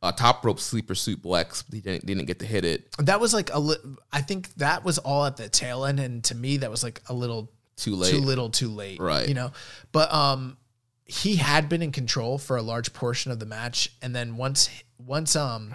uh, 0.04 0.12
top 0.12 0.46
rope 0.46 0.60
sleeper 0.60 0.94
suplex. 0.94 1.64
But 1.68 1.76
he 1.76 1.82
didn't 1.82 2.06
didn't 2.06 2.26
get 2.26 2.40
to 2.40 2.46
hit 2.46 2.66
it. 2.66 2.88
That 3.00 3.20
was 3.20 3.34
like 3.34 3.54
a 3.54 3.60
li- 3.60 3.78
I 4.12 4.22
think 4.22 4.54
that 4.56 4.84
was 4.84 4.98
all 4.98 5.26
at 5.26 5.38
the 5.38 5.48
tail 5.50 5.86
end, 5.86 6.00
and 6.00 6.24
to 6.26 6.36
me, 6.36 6.58
that 6.58 6.70
was 6.70 6.84
like 6.84 7.02
a 7.08 7.14
little 7.14 7.52
Too 7.78 7.96
late. 7.96 8.12
too 8.12 8.20
little, 8.20 8.50
too 8.50 8.70
late. 8.70 9.00
Right. 9.00 9.28
You 9.28 9.34
know, 9.34 9.52
but 9.92 10.14
um, 10.14 10.58
he 11.06 11.38
had 11.38 11.70
been 11.70 11.82
in 11.82 11.92
control 11.92 12.38
for 12.38 12.58
a 12.58 12.62
large 12.62 12.92
portion 12.92 13.32
of 13.32 13.40
the 13.40 13.46
match, 13.46 13.92
and 14.02 14.14
then 14.16 14.36
once 14.36 14.70
once 14.98 15.36
um 15.36 15.74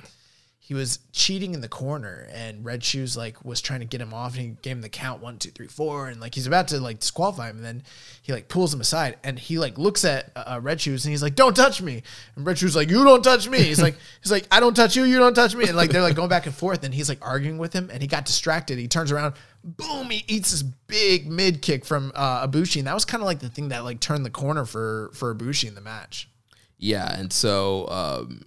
he 0.73 0.79
was 0.79 1.01
cheating 1.13 1.53
in 1.53 1.61
the 1.61 1.69
corner, 1.69 2.27
and 2.33 2.65
Red 2.65 2.83
Shoes 2.83 3.15
like 3.15 3.45
was 3.45 3.61
trying 3.61 3.81
to 3.81 3.85
get 3.85 4.01
him 4.01 4.15
off, 4.15 4.39
and 4.39 4.43
he 4.43 4.57
gave 4.63 4.77
him 4.77 4.81
the 4.81 4.89
count 4.89 5.21
one, 5.21 5.37
two, 5.37 5.51
three, 5.51 5.67
four, 5.67 6.09
and 6.09 6.19
like 6.19 6.35
he's 6.35 6.47
about 6.47 6.69
to 6.69 6.81
like 6.81 7.01
disqualify 7.01 7.51
him, 7.51 7.57
and 7.57 7.65
then 7.65 7.83
he 8.23 8.33
like 8.33 8.49
pulls 8.49 8.73
him 8.73 8.81
aside, 8.81 9.19
and 9.23 9.39
he 9.39 9.59
like 9.59 9.77
looks 9.77 10.03
at 10.03 10.33
uh, 10.35 10.59
Red 10.63 10.81
Shoes, 10.81 11.05
and 11.05 11.11
he's 11.11 11.23
like, 11.23 11.35
"Don't 11.35 11.55
touch 11.55 11.83
me," 11.83 12.03
and 12.37 12.47
Red 12.47 12.57
Shoes 12.57 12.75
like, 12.75 12.89
"You 12.89 13.05
don't 13.05 13.23
touch 13.23 13.47
me." 13.51 13.59
He's 13.59 13.83
like, 13.83 13.97
he's 14.23 14.33
like, 14.33 14.47
"I 14.51 14.61
don't 14.61 14.73
touch 14.73 14.97
you, 14.97 15.05
you 15.05 15.19
don't 15.19 15.35
touch 15.35 15.55
me," 15.55 15.67
and 15.67 15.77
like 15.77 15.91
they're 15.91 16.01
like 16.01 16.17
going 16.17 16.31
back 16.31 16.47
and 16.47 16.55
forth, 16.55 16.85
and 16.85 16.95
he's 16.95 17.11
like 17.11 17.19
arguing 17.21 17.59
with 17.59 17.75
him, 17.75 17.91
and 17.93 18.01
he 18.01 18.09
got 18.09 18.25
distracted. 18.25 18.79
He 18.79 18.89
turns 18.89 19.13
around, 19.13 19.35
boom, 19.63 20.09
he 20.09 20.25
eats 20.27 20.53
this 20.53 20.63
big 20.63 21.31
mid 21.31 21.61
kick 21.61 21.85
from 21.85 22.13
uh, 22.15 22.49
Ibushi, 22.49 22.79
and 22.79 22.87
that 22.87 22.95
was 22.95 23.05
kind 23.05 23.23
of 23.23 23.27
like 23.27 23.41
the 23.41 23.51
thing 23.51 23.69
that 23.69 23.85
like 23.85 24.01
turned 24.01 24.25
the 24.25 24.31
corner 24.31 24.65
for 24.65 25.11
for 25.13 25.35
Ibushi 25.35 25.69
in 25.69 25.75
the 25.75 25.83
match. 25.83 26.31
Yeah, 26.79 27.15
and 27.15 27.31
so 27.31 27.89
um, 27.89 28.47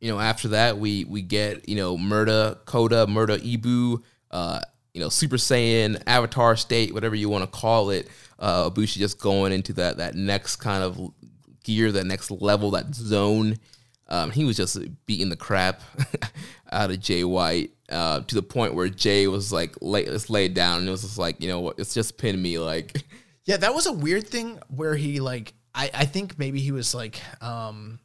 you 0.00 0.10
know 0.10 0.20
after 0.20 0.48
that 0.48 0.78
we 0.78 1.04
we 1.04 1.22
get 1.22 1.68
you 1.68 1.76
know 1.76 1.96
Murda 1.96 2.64
Coda 2.64 3.06
Murda 3.06 3.38
Ibu 3.38 4.02
uh, 4.30 4.60
you 4.94 5.00
know 5.00 5.08
Super 5.08 5.36
Saiyan 5.36 6.02
Avatar 6.06 6.56
state 6.56 6.92
whatever 6.94 7.14
you 7.14 7.28
want 7.28 7.44
to 7.44 7.50
call 7.50 7.90
it. 7.90 8.08
Uh, 8.38 8.68
Ibushi 8.68 8.98
just 8.98 9.18
going 9.18 9.52
into 9.52 9.72
that 9.74 9.96
that 9.96 10.14
next 10.14 10.56
kind 10.56 10.82
of 10.82 11.12
gear, 11.66 11.90
that 11.92 12.06
next 12.06 12.30
level, 12.30 12.70
that 12.72 12.94
zone. 12.94 13.58
Um, 14.08 14.30
he 14.30 14.44
was 14.44 14.56
just 14.56 14.78
beating 15.04 15.30
the 15.30 15.36
crap 15.36 15.82
out 16.72 16.90
of 16.90 17.00
Jay 17.00 17.24
White 17.24 17.72
uh, 17.90 18.20
to 18.20 18.34
the 18.36 18.42
point 18.42 18.74
where 18.74 18.88
Jay 18.88 19.26
was 19.26 19.52
like, 19.52 19.74
lay, 19.80 20.06
"Let's 20.06 20.30
lay 20.30 20.46
it 20.46 20.54
down," 20.54 20.80
and 20.80 20.88
it 20.88 20.92
was 20.92 21.02
just 21.02 21.18
like, 21.18 21.42
you 21.42 21.48
know 21.48 21.60
what? 21.60 21.78
It's 21.78 21.92
just 21.92 22.16
pin 22.16 22.40
me, 22.40 22.58
like. 22.58 23.02
Yeah, 23.44 23.58
that 23.58 23.74
was 23.74 23.86
a 23.86 23.92
weird 23.92 24.26
thing 24.26 24.58
where 24.68 24.96
he 24.96 25.20
like 25.20 25.54
I 25.74 25.90
I 25.94 26.04
think 26.04 26.38
maybe 26.38 26.60
he 26.60 26.72
was 26.72 26.94
like 26.94 27.20
um 27.40 28.00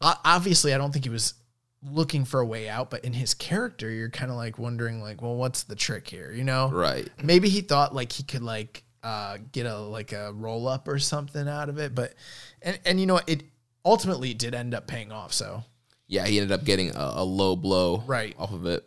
obviously 0.00 0.74
I 0.74 0.78
don't 0.78 0.92
think 0.92 1.04
he 1.04 1.10
was 1.10 1.34
looking 1.82 2.24
for 2.24 2.40
a 2.40 2.46
way 2.46 2.68
out, 2.68 2.90
but 2.90 3.04
in 3.04 3.12
his 3.12 3.34
character 3.34 3.90
you're 3.90 4.10
kind 4.10 4.30
of 4.30 4.36
like 4.36 4.58
wondering 4.58 5.00
like, 5.00 5.22
well, 5.22 5.36
what's 5.36 5.62
the 5.64 5.76
trick 5.76 6.08
here, 6.08 6.32
you 6.32 6.44
know? 6.44 6.70
Right. 6.70 7.08
Maybe 7.22 7.48
he 7.48 7.60
thought 7.60 7.94
like 7.94 8.12
he 8.12 8.22
could 8.22 8.42
like 8.42 8.82
uh 9.02 9.38
get 9.52 9.64
a 9.66 9.78
like 9.78 10.12
a 10.12 10.32
roll 10.32 10.66
up 10.66 10.88
or 10.88 10.98
something 10.98 11.48
out 11.48 11.68
of 11.68 11.78
it, 11.78 11.94
but 11.94 12.14
and 12.62 12.78
and 12.84 12.98
you 13.00 13.06
know 13.06 13.20
it 13.26 13.44
ultimately 13.84 14.34
did 14.34 14.54
end 14.54 14.74
up 14.74 14.86
paying 14.88 15.12
off, 15.12 15.32
so 15.32 15.62
yeah, 16.08 16.26
he 16.26 16.38
ended 16.40 16.52
up 16.52 16.64
getting 16.64 16.90
a, 16.96 17.12
a 17.16 17.24
low 17.24 17.54
blow 17.54 18.02
Right. 18.06 18.34
off 18.38 18.52
of 18.52 18.66
it. 18.66 18.86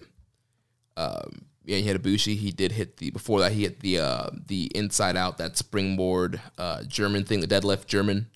Um, 0.97 1.45
yeah, 1.63 1.77
he 1.77 1.83
had 1.83 1.95
a 1.95 1.99
Ibushi. 1.99 2.35
He 2.35 2.51
did 2.51 2.71
hit 2.71 2.97
the 2.97 3.11
before 3.11 3.39
that 3.39 3.51
he 3.51 3.61
hit 3.63 3.79
the 3.79 3.99
uh, 3.99 4.29
the 4.47 4.69
inside 4.75 5.15
out 5.15 5.37
that 5.37 5.55
springboard 5.57 6.41
uh, 6.57 6.83
German 6.83 7.23
thing, 7.23 7.39
the 7.39 7.47
deadlift 7.47 7.85
German. 7.85 8.27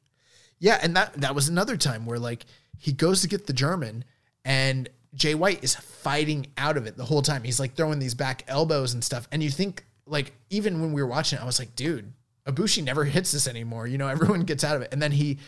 Yeah, 0.59 0.79
and 0.81 0.95
that 0.95 1.13
that 1.21 1.35
was 1.35 1.47
another 1.49 1.75
time 1.77 2.05
where 2.05 2.19
like 2.19 2.45
he 2.77 2.91
goes 2.91 3.21
to 3.21 3.27
get 3.27 3.47
the 3.47 3.53
German 3.53 4.03
and 4.43 4.89
Jay 5.13 5.33
White 5.33 5.63
is 5.63 5.75
fighting 5.75 6.47
out 6.57 6.77
of 6.77 6.85
it 6.87 6.97
the 6.97 7.05
whole 7.05 7.21
time. 7.21 7.43
He's 7.43 7.59
like 7.59 7.75
throwing 7.75 7.99
these 7.99 8.13
back 8.13 8.43
elbows 8.47 8.93
and 8.93 9.03
stuff. 9.03 9.27
And 9.31 9.41
you 9.41 9.49
think 9.49 9.85
like 10.05 10.33
even 10.49 10.81
when 10.81 10.93
we 10.93 11.01
were 11.01 11.07
watching 11.07 11.39
it, 11.39 11.41
I 11.41 11.45
was 11.45 11.59
like, 11.59 11.75
dude, 11.75 12.11
Ibushi 12.47 12.83
never 12.83 13.05
hits 13.05 13.31
this 13.31 13.47
anymore. 13.47 13.87
You 13.87 13.97
know, 13.97 14.07
everyone 14.09 14.41
gets 14.41 14.63
out 14.63 14.75
of 14.75 14.81
it. 14.81 14.89
And 14.91 15.01
then 15.01 15.11
he 15.11 15.39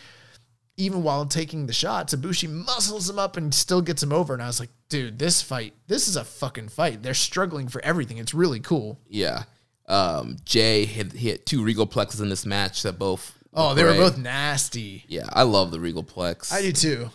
even 0.78 1.02
while 1.02 1.26
taking 1.26 1.66
the 1.66 1.72
shots, 1.72 2.14
Ibushi 2.14 2.48
muscles 2.48 3.10
him 3.10 3.18
up 3.18 3.36
and 3.36 3.52
still 3.52 3.82
gets 3.82 4.02
him 4.02 4.12
over. 4.12 4.32
And 4.32 4.42
I 4.42 4.46
was 4.46 4.60
like, 4.60 4.70
dude, 4.88 5.18
this 5.18 5.42
fight, 5.42 5.74
this 5.88 6.06
is 6.06 6.16
a 6.16 6.24
fucking 6.24 6.68
fight. 6.68 7.02
They're 7.02 7.14
struggling 7.14 7.68
for 7.68 7.84
everything. 7.84 8.18
It's 8.18 8.32
really 8.32 8.60
cool. 8.60 9.00
Yeah, 9.08 9.42
um, 9.88 10.36
Jay 10.44 10.84
hit, 10.84 11.12
hit 11.12 11.46
two 11.46 11.64
regal 11.64 11.86
plexes 11.86 12.22
in 12.22 12.28
this 12.28 12.46
match 12.46 12.82
that 12.84 12.98
both. 12.98 13.34
Oh, 13.54 13.74
they 13.74 13.82
were 13.84 13.94
both 13.94 14.18
nasty. 14.18 15.04
Yeah, 15.08 15.24
I 15.32 15.42
love 15.42 15.70
the 15.70 15.80
regal 15.80 16.04
plex. 16.04 16.52
I 16.52 16.60
do 16.62 16.72
too. 16.72 17.10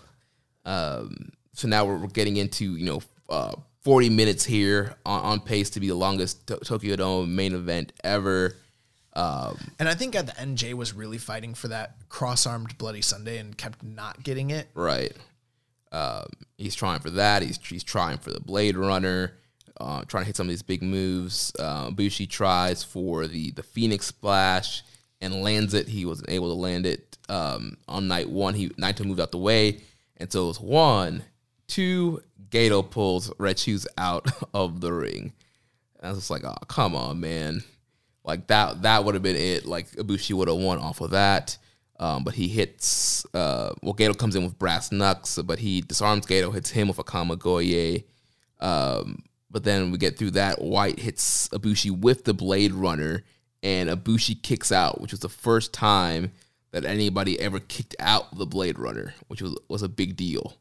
Um, 0.66 1.32
so 1.54 1.68
now 1.68 1.86
we're, 1.86 1.98
we're 1.98 2.08
getting 2.08 2.38
into 2.38 2.76
you 2.76 2.86
know 2.86 3.02
uh, 3.30 3.54
40 3.82 4.10
minutes 4.10 4.44
here 4.44 4.96
on, 5.06 5.22
on 5.24 5.40
pace 5.42 5.70
to 5.72 5.80
be 5.80 5.88
the 5.88 5.96
longest 5.96 6.48
to- 6.48 6.58
Tokyo 6.58 6.96
Dome 6.96 7.36
main 7.36 7.54
event 7.54 7.94
ever. 8.04 8.56
Um, 9.16 9.58
And 9.80 9.88
I 9.88 9.94
think 9.94 10.16
at 10.16 10.26
the 10.26 10.40
end, 10.40 10.58
Jay 10.58 10.74
was 10.74 10.94
really 10.94 11.20
fighting 11.20 11.54
for 11.54 11.68
that 11.68 11.98
cross-armed 12.10 12.78
Bloody 12.80 13.02
Sunday 13.02 13.38
and 13.38 13.56
kept 13.58 13.84
not 13.84 14.24
getting 14.24 14.50
it. 14.50 14.68
right. 14.74 15.14
Um, 15.92 16.26
he's 16.58 16.74
trying 16.74 17.00
for 17.02 17.12
that. 17.12 17.44
He's 17.44 17.60
he's 17.64 17.84
trying 17.84 18.18
for 18.18 18.32
the 18.32 18.40
Blade 18.40 18.76
Runner. 18.76 19.34
Uh, 19.80 20.04
trying 20.08 20.24
to 20.24 20.26
hit 20.26 20.36
some 20.36 20.48
of 20.48 20.50
these 20.50 20.64
big 20.64 20.82
moves. 20.82 21.52
Uh, 21.60 21.92
Bushi 21.92 22.26
tries 22.26 22.84
for 22.84 23.28
the 23.28 23.52
the 23.52 23.62
Phoenix 23.62 24.08
Splash 24.08 24.82
and 25.24 25.42
lands 25.42 25.74
it. 25.74 25.88
He 25.88 26.06
wasn't 26.06 26.30
able 26.30 26.50
to 26.50 26.60
land 26.60 26.86
it 26.86 27.18
um, 27.30 27.78
on 27.88 28.08
night 28.08 28.30
one. 28.30 28.54
He 28.54 28.70
Naito 28.70 29.06
moved 29.06 29.20
out 29.20 29.32
the 29.32 29.38
way, 29.38 29.80
and 30.18 30.32
so 30.32 30.46
it 30.46 30.48
was 30.48 30.62
one, 30.62 31.24
two. 31.68 32.22
Gedo 32.50 32.88
pulls 32.88 33.34
Red 33.40 33.58
Shoes 33.58 33.88
out 33.98 34.28
of 34.54 34.80
the 34.80 34.94
ring. 34.94 35.34
And 36.00 36.12
I 36.12 36.14
was 36.14 36.30
like, 36.30 36.44
oh, 36.44 36.54
come 36.68 36.96
on, 36.96 37.20
man. 37.20 37.64
Like 38.24 38.48
that 38.48 38.84
that 38.84 39.04
would 39.04 39.16
have 39.16 39.24
been 39.24 39.36
it. 39.36 39.66
Like 39.66 39.90
Ibushi 39.92 40.34
would 40.34 40.48
have 40.48 40.58
won 40.58 40.78
off 40.78 41.02
of 41.02 41.12
that. 41.12 41.58
Um, 42.00 42.24
but 42.24 42.34
he 42.34 42.48
hits 42.48 43.26
uh 43.34 43.74
well 43.82 43.94
Gedo 43.94 44.18
comes 44.18 44.36
in 44.36 44.44
with 44.44 44.60
brass 44.60 44.92
knucks, 44.92 45.38
but 45.40 45.60
he 45.60 45.82
disarms 45.82 46.26
Gedo, 46.26 46.54
hits 46.54 46.70
him 46.70 46.88
with 46.88 47.00
a 47.00 47.04
Kamigoye. 47.04 48.04
Um, 48.60 49.24
but 49.50 49.64
then 49.64 49.92
we 49.92 49.98
get 49.98 50.18
through 50.18 50.32
that. 50.32 50.62
White 50.62 51.00
hits 51.00 51.48
Ibushi 51.50 52.00
with 52.00 52.24
the 52.24 52.34
Blade 52.34 52.74
Runner, 52.74 53.24
and 53.64 53.90
Ibushi 53.90 54.44
kicks 54.44 54.72
out, 54.72 55.02
which 55.02 55.12
was 55.12 55.22
the 55.22 55.30
first 55.30 55.74
time 55.74 56.32
that 56.72 56.86
anybody 56.86 57.40
ever 57.40 57.60
kicked 57.60 57.96
out 58.00 58.38
the 58.38 58.46
Blade 58.46 58.78
Runner, 58.78 59.16
which 59.28 59.42
was 59.42 59.56
was 59.68 59.82
a 59.82 59.90
big 59.90 60.16
deal. 60.16 60.58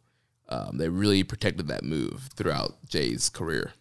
Um, 0.48 0.78
they 0.78 0.88
really 0.88 1.24
protected 1.24 1.68
that 1.68 1.82
move 1.82 2.30
throughout 2.34 2.76
Jay's 2.88 3.28
career. 3.28 3.72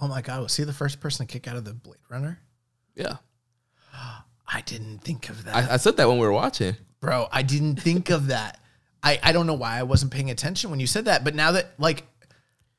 Oh 0.00 0.08
my 0.08 0.22
God, 0.22 0.42
was 0.42 0.56
he 0.56 0.64
the 0.64 0.72
first 0.72 1.00
person 1.00 1.26
to 1.26 1.32
kick 1.32 1.48
out 1.48 1.56
of 1.56 1.64
the 1.64 1.74
Blade 1.74 1.98
Runner? 2.08 2.38
Yeah, 2.94 3.16
I 4.48 4.60
didn't 4.62 4.98
think 4.98 5.28
of 5.28 5.44
that. 5.44 5.54
I, 5.54 5.74
I 5.74 5.76
said 5.76 5.96
that 5.96 6.08
when 6.08 6.18
we 6.18 6.26
were 6.26 6.32
watching. 6.32 6.76
Bro, 7.00 7.28
I 7.32 7.42
didn't 7.42 7.76
think 7.76 8.10
of 8.10 8.28
that. 8.28 8.60
I, 9.02 9.18
I 9.22 9.32
don't 9.32 9.46
know 9.46 9.54
why 9.54 9.78
I 9.78 9.82
wasn't 9.82 10.12
paying 10.12 10.30
attention 10.30 10.70
when 10.70 10.80
you 10.80 10.86
said 10.86 11.04
that, 11.04 11.24
but 11.24 11.34
now 11.34 11.52
that, 11.52 11.74
like, 11.78 12.04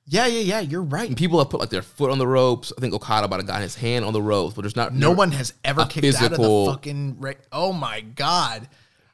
yeah, 0.10 0.26
yeah, 0.26 0.40
yeah, 0.40 0.60
you're 0.62 0.84
right. 0.84 1.10
And 1.10 1.18
people 1.18 1.38
have 1.40 1.50
put 1.50 1.60
like 1.60 1.70
their 1.70 1.82
foot 1.82 2.12
on 2.12 2.18
the 2.18 2.28
ropes. 2.28 2.72
I 2.78 2.80
think 2.82 2.94
Okada 2.94 3.28
might 3.28 3.38
have 3.38 3.46
gotten 3.46 3.62
his 3.62 3.76
hand 3.76 4.06
on 4.06 4.14
the 4.14 4.22
ropes, 4.22 4.56
but 4.56 4.62
there's 4.62 4.76
not 4.76 4.94
No 4.94 5.12
one 5.12 5.32
has 5.34 5.54
ever 5.66 5.86
kicked 5.86 6.16
out 6.16 6.32
of 6.32 6.38
the 6.38 6.66
fucking. 6.72 7.18
Ra- 7.20 7.34
oh 7.52 7.74
my 7.74 8.00
God. 8.02 8.70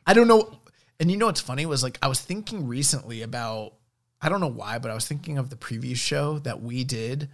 I 0.05 0.13
don't 0.13 0.27
know. 0.27 0.59
And 0.99 1.09
you 1.09 1.17
know 1.17 1.25
what's 1.25 1.41
funny 1.41 1.65
was 1.65 1.81
like, 1.81 1.97
I 2.03 2.07
was 2.07 2.21
thinking 2.21 2.67
recently 2.67 3.23
about, 3.23 3.73
I 4.21 4.29
don't 4.29 4.39
know 4.39 4.47
why, 4.47 4.77
but 4.77 4.91
I 4.91 4.93
was 4.93 5.07
thinking 5.07 5.39
of 5.39 5.49
the 5.49 5.55
preview 5.55 5.95
show 5.95 6.37
that 6.39 6.61
we 6.61 6.83
did 6.83 7.29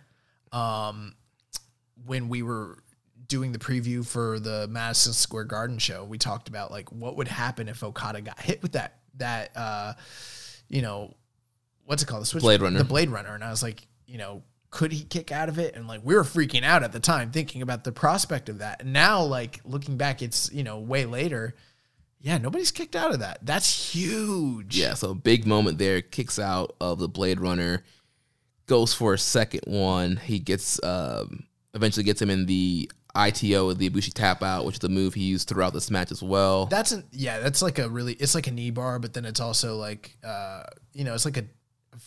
um, 0.53 1.13
when 2.05 2.29
we 2.29 2.41
were 2.41 2.77
doing 3.27 3.51
the 3.51 3.59
preview 3.59 4.07
for 4.07 4.39
the 4.39 4.67
Madison 4.69 5.11
Square 5.11 5.43
Garden 5.45 5.79
show. 5.79 6.05
We 6.05 6.17
talked 6.17 6.47
about 6.47 6.71
like 6.71 6.93
what 6.93 7.17
would 7.17 7.27
happen 7.27 7.67
if 7.67 7.83
Okada 7.83 8.21
got 8.21 8.39
hit 8.39 8.63
with 8.63 8.71
that, 8.71 8.99
that, 9.17 9.51
uh, 9.57 9.93
you 10.69 10.81
know, 10.81 11.13
what's 11.89 12.03
it 12.03 12.05
called? 12.05 12.21
The 12.21 12.27
switch, 12.27 12.43
Blade 12.43 12.61
Runner. 12.61 12.77
The 12.77 12.83
Blade 12.83 13.09
Runner. 13.09 13.33
And 13.33 13.43
I 13.43 13.49
was 13.49 13.63
like, 13.63 13.87
you 14.05 14.19
know, 14.19 14.43
could 14.69 14.91
he 14.91 15.03
kick 15.03 15.31
out 15.31 15.49
of 15.49 15.57
it? 15.57 15.75
And 15.75 15.87
like 15.87 16.01
we 16.03 16.13
were 16.13 16.23
freaking 16.23 16.63
out 16.63 16.83
at 16.83 16.91
the 16.91 16.99
time 16.99 17.31
thinking 17.31 17.63
about 17.63 17.83
the 17.83 17.91
prospect 17.91 18.47
of 18.47 18.59
that. 18.59 18.83
And 18.83 18.93
now, 18.93 19.23
like 19.23 19.59
looking 19.65 19.97
back, 19.97 20.21
it's, 20.21 20.51
you 20.53 20.63
know, 20.63 20.77
way 20.77 21.05
later. 21.05 21.55
Yeah, 22.21 22.37
nobody's 22.37 22.69
kicked 22.69 22.95
out 22.95 23.11
of 23.11 23.21
that. 23.21 23.39
That's 23.41 23.95
huge. 23.95 24.77
Yeah, 24.77 24.93
so 24.93 25.15
big 25.15 25.47
moment 25.47 25.79
there. 25.79 26.01
Kicks 26.01 26.37
out 26.37 26.75
of 26.79 26.99
the 26.99 27.07
Blade 27.07 27.39
Runner, 27.39 27.83
goes 28.67 28.93
for 28.93 29.15
a 29.15 29.17
second 29.17 29.61
one. 29.65 30.17
He 30.17 30.37
gets 30.37 30.83
um, 30.83 31.47
eventually 31.73 32.03
gets 32.03 32.21
him 32.21 32.29
in 32.29 32.45
the 32.45 32.91
ITO, 33.15 33.67
with 33.67 33.79
the 33.79 33.89
Ibushi 33.89 34.13
tap 34.13 34.43
out, 34.43 34.65
which 34.65 34.75
is 34.75 34.79
the 34.79 34.89
move 34.89 35.15
he 35.15 35.23
used 35.23 35.47
throughout 35.47 35.73
this 35.73 35.89
match 35.89 36.11
as 36.11 36.21
well. 36.21 36.67
That's 36.67 36.91
an 36.91 37.05
yeah, 37.11 37.39
that's 37.39 37.61
like 37.61 37.79
a 37.79 37.89
really 37.89 38.13
it's 38.13 38.35
like 38.35 38.47
a 38.47 38.51
knee 38.51 38.69
bar, 38.69 38.99
but 38.99 39.13
then 39.13 39.25
it's 39.25 39.39
also 39.39 39.77
like 39.77 40.15
uh 40.23 40.63
you 40.93 41.05
know, 41.05 41.15
it's 41.15 41.25
like 41.25 41.37
a 41.37 41.45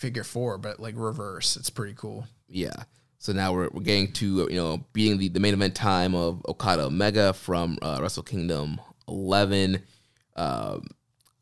figure 0.02 0.24
four, 0.24 0.58
but 0.58 0.80
like 0.80 0.94
reverse. 0.96 1.56
It's 1.56 1.70
pretty 1.70 1.94
cool. 1.96 2.26
Yeah. 2.48 2.74
So 3.18 3.32
now 3.32 3.52
we're, 3.52 3.68
we're 3.72 3.82
getting 3.84 4.12
to 4.14 4.48
you 4.50 4.56
know 4.56 4.84
being 4.92 5.16
the, 5.16 5.28
the 5.28 5.38
main 5.38 5.54
event 5.54 5.76
time 5.76 6.14
of 6.14 6.44
Okada 6.48 6.82
Omega 6.86 7.32
from 7.32 7.78
uh, 7.80 8.00
Wrestle 8.02 8.24
Kingdom 8.24 8.80
11. 9.08 9.80
Um, 10.34 10.86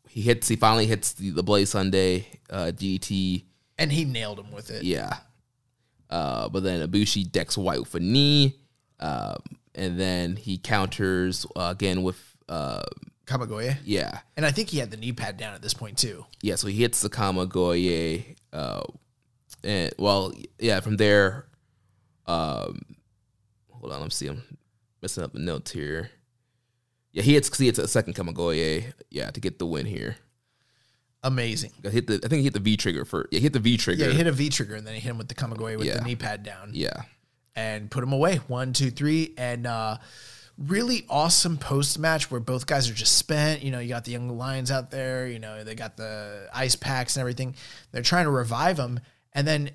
he 0.08 0.20
hits 0.20 0.46
he 0.46 0.56
finally 0.56 0.86
hits 0.86 1.14
the, 1.14 1.30
the 1.30 1.42
Bloody 1.42 1.64
Sunday 1.64 2.26
uh, 2.50 2.70
DT. 2.74 3.44
And 3.78 3.90
he 3.90 4.04
nailed 4.04 4.38
him 4.38 4.52
with 4.52 4.70
it. 4.70 4.82
Yeah. 4.82 5.16
Uh, 6.10 6.50
but 6.50 6.62
then 6.62 6.86
Ibushi 6.86 7.32
decks 7.32 7.56
White 7.56 7.80
with 7.80 7.94
a 7.94 8.00
knee, 8.00 8.58
uh, 8.98 9.36
and 9.74 9.98
then 9.98 10.36
he 10.36 10.58
counters 10.58 11.46
uh, 11.56 11.68
again 11.70 12.02
with 12.02 12.20
uh, 12.48 12.82
Kamigoye. 13.26 13.76
yeah 13.84 14.18
And 14.36 14.44
I 14.44 14.50
think 14.50 14.70
he 14.70 14.78
had 14.78 14.90
the 14.90 14.96
knee 14.96 15.12
pad 15.12 15.36
down 15.36 15.54
at 15.54 15.62
this 15.62 15.72
point 15.72 15.96
too. 15.96 16.26
yeah. 16.42 16.56
So 16.56 16.66
he 16.66 16.82
hits 16.82 17.00
the 17.00 17.08
Kamigoye, 17.08 18.36
uh, 18.52 18.82
and 19.64 19.92
well 19.98 20.32
yeah 20.58 20.80
from 20.80 20.96
there. 20.96 21.46
Um, 22.26 22.80
hold 23.70 23.92
on, 23.92 23.98
let 24.00 24.04
me 24.04 24.10
see. 24.10 24.28
I'm 24.28 24.42
messing 25.02 25.24
up 25.24 25.32
the 25.32 25.38
notes 25.40 25.70
here. 25.72 26.10
Yeah, 27.12 27.22
he 27.22 27.34
hits. 27.34 27.56
He 27.58 27.66
hits 27.66 27.78
a 27.78 27.88
second 27.88 28.14
Kamigoye. 28.14 28.92
Yeah, 29.10 29.30
to 29.30 29.40
get 29.40 29.58
the 29.58 29.66
win 29.66 29.86
here. 29.86 30.16
Amazing. 31.22 31.72
I 31.84 31.88
hit 31.88 32.06
the. 32.06 32.14
I 32.24 32.28
think 32.28 32.38
he 32.38 32.44
hit 32.44 32.54
the 32.54 32.60
V 32.60 32.76
trigger 32.76 33.04
first. 33.04 33.28
Yeah, 33.32 33.38
he 33.38 33.42
hit 33.42 33.52
the 33.52 33.58
V 33.58 33.76
trigger. 33.76 34.04
Yeah, 34.04 34.10
he 34.10 34.16
hit 34.16 34.26
a 34.26 34.32
V 34.32 34.48
trigger 34.48 34.76
and 34.76 34.86
then 34.86 34.94
he 34.94 35.00
hit 35.00 35.10
him 35.10 35.18
with 35.18 35.28
the 35.28 35.34
Kamigoye 35.34 35.76
with 35.76 35.86
Yeah. 35.86 35.98
the 35.98 36.04
knee 36.04 36.16
pad 36.16 36.42
down. 36.42 36.70
yeah. 36.72 37.02
and 37.56 37.90
put 37.90 38.02
him 38.04 38.12
away. 38.12 38.36
One, 38.46 38.72
two, 38.72 38.90
three, 38.90 39.34
and 39.36 39.66
uh, 39.66 39.98
really 40.60 41.06
awesome 41.08 41.56
post 41.56 41.98
match 41.98 42.30
where 42.30 42.40
both 42.40 42.66
guys 42.66 42.88
are 42.90 42.94
just 42.94 43.16
spent. 43.16 43.62
You 43.62 43.70
know, 43.70 43.78
you 43.80 43.88
got 43.88 44.04
the 44.04 44.12
young 44.12 44.28
lions 44.36 44.70
out 44.70 44.90
there. 44.90 45.26
You 45.26 45.38
know, 45.38 45.64
they 45.64 45.74
got 45.74 45.96
the 45.96 46.48
ice 46.54 46.76
packs 46.76 47.16
and 47.16 47.20
everything. 47.20 47.54
They're 47.92 48.02
trying 48.02 48.24
to 48.26 48.30
revive 48.30 48.78
him, 48.78 49.00
and 49.32 49.46
then 49.46 49.70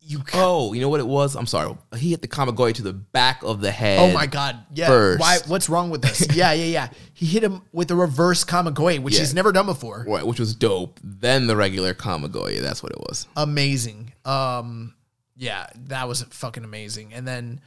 you. 0.00 0.20
Oh, 0.34 0.72
you 0.72 0.80
know 0.80 0.88
what 0.88 1.00
it 1.00 1.06
was? 1.06 1.34
I'm 1.36 1.46
sorry. 1.46 1.76
He 1.96 2.10
hit 2.10 2.22
the 2.22 2.28
Kamigoye 2.28 2.74
to 2.74 2.82
the 2.82 2.92
back 2.92 3.42
of 3.42 3.60
the 3.60 3.70
head. 3.70 4.00
Oh 4.00 4.12
my 4.12 4.26
God! 4.26 4.58
Yeah, 4.74 4.88
first. 4.88 5.20
why? 5.20 5.38
What's 5.46 5.68
wrong 5.68 5.90
with 5.90 6.02
this? 6.02 6.26
yeah, 6.34 6.52
yeah, 6.52 6.64
yeah. 6.64 6.88
He 7.14 7.26
hit 7.26 7.42
him 7.42 7.62
with 7.72 7.90
a 7.90 7.96
reverse 7.96 8.44
Kamigoye, 8.44 9.00
which 9.00 9.14
Yeah. 9.14 9.20
he's 9.20 9.34
never 9.34 9.52
done 9.52 9.66
before. 9.66 10.04
Right, 10.08 10.26
which 10.26 10.40
was 10.40 10.54
dope. 10.54 11.00
Then 11.02 11.46
the 11.46 11.56
regular 11.56 11.94
Kamigoye. 11.94 12.60
That's 12.60 12.82
what 12.82 12.92
it 12.92 12.98
was. 12.98 13.26
amazing. 13.36 14.12
Um, 14.24 14.94
yeah, 15.36 15.66
that 15.86 16.06
was 16.06 16.22
fucking 16.22 16.62
amazing. 16.64 17.12
And 17.14 17.26
then, 17.26 17.60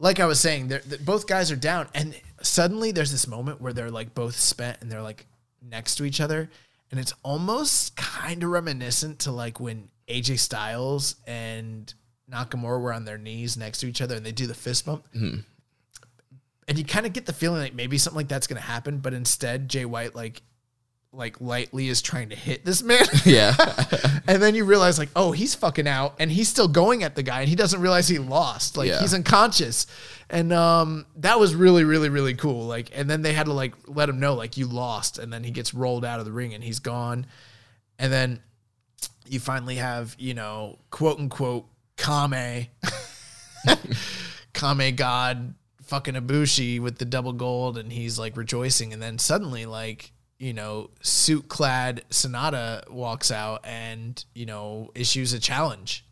like 0.00 0.18
I 0.18 0.26
was 0.26 0.40
saying, 0.40 0.68
they're, 0.68 0.80
th- 0.80 1.04
both 1.04 1.28
guys 1.28 1.52
are 1.52 1.56
down, 1.56 1.86
and 1.94 2.18
suddenly 2.42 2.90
there's 2.90 3.12
this 3.12 3.28
moment 3.28 3.60
where 3.60 3.72
they're 3.72 3.90
like 3.90 4.14
both 4.14 4.34
spent 4.34 4.78
and 4.80 4.90
they're 4.90 5.02
like 5.02 5.26
next 5.62 5.96
to 5.96 6.04
each 6.04 6.20
other, 6.20 6.50
and 6.90 6.98
it's 6.98 7.12
almost 7.22 7.96
kind 7.96 8.42
of 8.42 8.50
reminiscent 8.50 9.20
to 9.20 9.30
like 9.30 9.60
when 9.60 9.88
AJ 10.08 10.40
Styles 10.40 11.16
and 11.26 11.92
Nakamura 12.30 12.80
were 12.80 12.92
on 12.92 13.04
their 13.04 13.18
knees 13.18 13.56
next 13.56 13.80
to 13.80 13.86
each 13.86 14.00
other 14.00 14.16
and 14.16 14.24
they 14.24 14.32
do 14.32 14.46
the 14.46 14.54
fist 14.54 14.86
bump. 14.86 15.06
Mm-hmm. 15.14 15.40
And 16.68 16.78
you 16.78 16.84
kind 16.84 17.06
of 17.06 17.12
get 17.12 17.26
the 17.26 17.32
feeling 17.32 17.60
like 17.60 17.74
maybe 17.74 17.98
something 17.98 18.16
like 18.16 18.28
that's 18.28 18.46
gonna 18.46 18.60
happen, 18.60 18.98
but 18.98 19.12
instead 19.12 19.68
Jay 19.68 19.84
White 19.84 20.14
like 20.14 20.42
like 21.12 21.40
lightly 21.40 21.88
is 21.88 22.00
trying 22.00 22.28
to 22.28 22.36
hit 22.36 22.64
this 22.64 22.82
man. 22.82 23.04
Yeah. 23.24 23.54
And 24.28 24.40
then 24.40 24.54
you 24.54 24.64
realize, 24.64 24.96
like, 24.96 25.08
oh, 25.16 25.32
he's 25.32 25.56
fucking 25.56 25.88
out, 25.88 26.14
and 26.20 26.30
he's 26.30 26.48
still 26.48 26.68
going 26.68 27.02
at 27.02 27.16
the 27.16 27.22
guy, 27.24 27.40
and 27.40 27.48
he 27.48 27.56
doesn't 27.56 27.80
realize 27.80 28.06
he 28.06 28.18
lost. 28.18 28.76
Like, 28.76 28.88
Yeah. 28.88 29.00
he's 29.00 29.12
unconscious, 29.12 29.88
and 30.28 30.52
um, 30.52 31.04
that 31.16 31.40
was 31.40 31.52
really, 31.56 31.82
really, 31.82 32.08
really 32.10 32.34
cool. 32.34 32.64
Like, 32.66 32.90
and 32.94 33.10
then 33.10 33.22
they 33.22 33.32
had 33.32 33.46
to 33.46 33.52
like 33.52 33.74
let 33.88 34.08
him 34.08 34.20
know, 34.20 34.34
like, 34.34 34.56
you 34.56 34.66
lost, 34.68 35.18
and 35.18 35.32
then 35.32 35.42
he 35.42 35.50
gets 35.50 35.74
rolled 35.74 36.04
out 36.04 36.20
of 36.20 36.26
the 36.26 36.32
ring, 36.32 36.54
and 36.54 36.62
he's 36.62 36.78
gone, 36.78 37.26
and 37.98 38.12
then 38.12 38.40
you 39.26 39.40
finally 39.40 39.76
have, 39.76 40.14
you 40.16 40.34
know, 40.34 40.78
quote 40.90 41.18
unquote, 41.18 41.66
Kame, 41.96 42.68
Kame 44.54 44.94
God, 44.96 45.54
fucking 45.82 46.14
Ibushi 46.14 46.80
with 46.80 46.98
the 46.98 47.04
double 47.04 47.32
gold, 47.32 47.78
and 47.78 47.92
he's 47.92 48.16
like 48.18 48.36
rejoicing, 48.36 48.92
and 48.92 49.02
then 49.02 49.18
suddenly, 49.18 49.66
like, 49.66 50.12
you 50.40 50.52
know, 50.54 50.90
suit 51.02 51.48
clad 51.48 52.02
Sanada 52.10 52.90
walks 52.90 53.30
out 53.30 53.60
and, 53.62 54.24
you 54.34 54.46
know, 54.46 54.90
issues 54.96 55.32
a 55.34 55.38
challenge. 55.38 56.04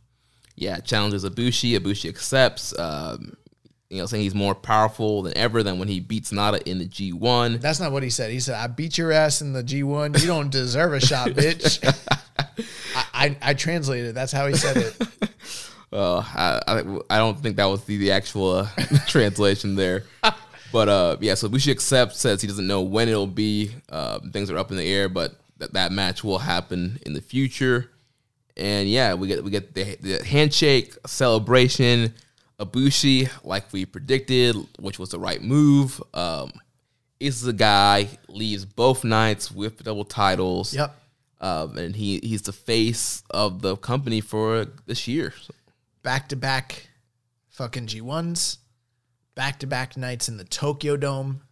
yeah, 0.54 0.78
challenges 0.80 1.24
Ibushi. 1.24 1.76
Ibushi 1.78 2.08
accepts. 2.08 2.78
Um, 2.78 3.36
you 3.90 3.96
know, 3.98 4.04
saying 4.06 4.22
he's 4.22 4.34
more 4.34 4.54
powerful 4.54 5.22
than 5.22 5.34
ever 5.34 5.62
than 5.62 5.78
when 5.78 5.88
he 5.88 5.98
beats 5.98 6.30
Nada 6.30 6.60
in 6.68 6.78
the 6.78 6.86
G1. 6.86 7.58
That's 7.62 7.80
not 7.80 7.90
what 7.90 8.02
he 8.02 8.10
said. 8.10 8.30
He 8.30 8.38
said, 8.38 8.56
I 8.56 8.66
beat 8.66 8.98
your 8.98 9.12
ass 9.12 9.40
in 9.40 9.54
the 9.54 9.64
G1. 9.64 10.20
You 10.20 10.26
don't 10.26 10.50
deserve 10.50 10.92
a 10.92 11.00
shot, 11.00 11.28
bitch. 11.30 11.82
I, 12.94 13.04
I, 13.14 13.36
I 13.40 13.54
translated. 13.54 14.14
That's 14.14 14.30
how 14.30 14.46
he 14.46 14.54
said 14.54 14.76
it. 14.76 14.96
Uh, 15.90 16.18
I, 16.34 16.60
I 16.66 16.98
I 17.08 17.16
don't 17.16 17.40
think 17.40 17.56
that 17.56 17.64
was 17.64 17.82
the, 17.84 17.96
the 17.96 18.10
actual 18.12 18.50
uh, 18.52 18.68
translation 19.06 19.74
there. 19.74 20.04
But 20.72 20.88
uh, 20.88 21.16
yeah, 21.20 21.34
so 21.34 21.48
Ibushi 21.48 21.70
accepts, 21.70 22.18
says 22.18 22.40
he 22.40 22.48
doesn't 22.48 22.66
know 22.66 22.82
when 22.82 23.08
it'll 23.08 23.26
be. 23.26 23.70
Uh, 23.88 24.20
things 24.32 24.50
are 24.50 24.58
up 24.58 24.70
in 24.70 24.76
the 24.76 24.84
air, 24.84 25.08
but 25.08 25.34
that 25.58 25.72
that 25.72 25.92
match 25.92 26.22
will 26.22 26.38
happen 26.38 26.98
in 27.06 27.12
the 27.12 27.20
future. 27.20 27.90
And 28.56 28.88
yeah, 28.88 29.14
we 29.14 29.28
get 29.28 29.42
we 29.44 29.50
get 29.50 29.74
the, 29.74 29.96
the 29.96 30.24
handshake 30.24 30.94
celebration. 31.06 32.14
Ibushi, 32.58 33.30
like 33.44 33.72
we 33.72 33.86
predicted, 33.86 34.56
which 34.80 34.98
was 34.98 35.10
the 35.10 35.18
right 35.18 35.40
move. 35.40 36.02
Um, 36.12 36.50
is 37.20 37.40
the 37.42 37.52
guy 37.52 38.08
leaves 38.28 38.64
both 38.64 39.04
nights 39.04 39.50
with 39.50 39.82
double 39.82 40.04
titles. 40.04 40.74
Yep. 40.74 40.94
Um, 41.40 41.78
and 41.78 41.94
he 41.94 42.18
he's 42.18 42.42
the 42.42 42.52
face 42.52 43.22
of 43.30 43.62
the 43.62 43.76
company 43.76 44.20
for 44.20 44.66
this 44.86 45.06
year. 45.06 45.32
Back 46.02 46.28
to 46.30 46.36
back 46.36 46.88
fucking 47.50 47.86
G1s, 47.86 48.58
back 49.38 49.60
to 49.60 49.68
back 49.68 49.96
nights 49.96 50.28
in 50.28 50.36
the 50.36 50.42
Tokyo 50.42 50.96
Dome. 50.96 51.42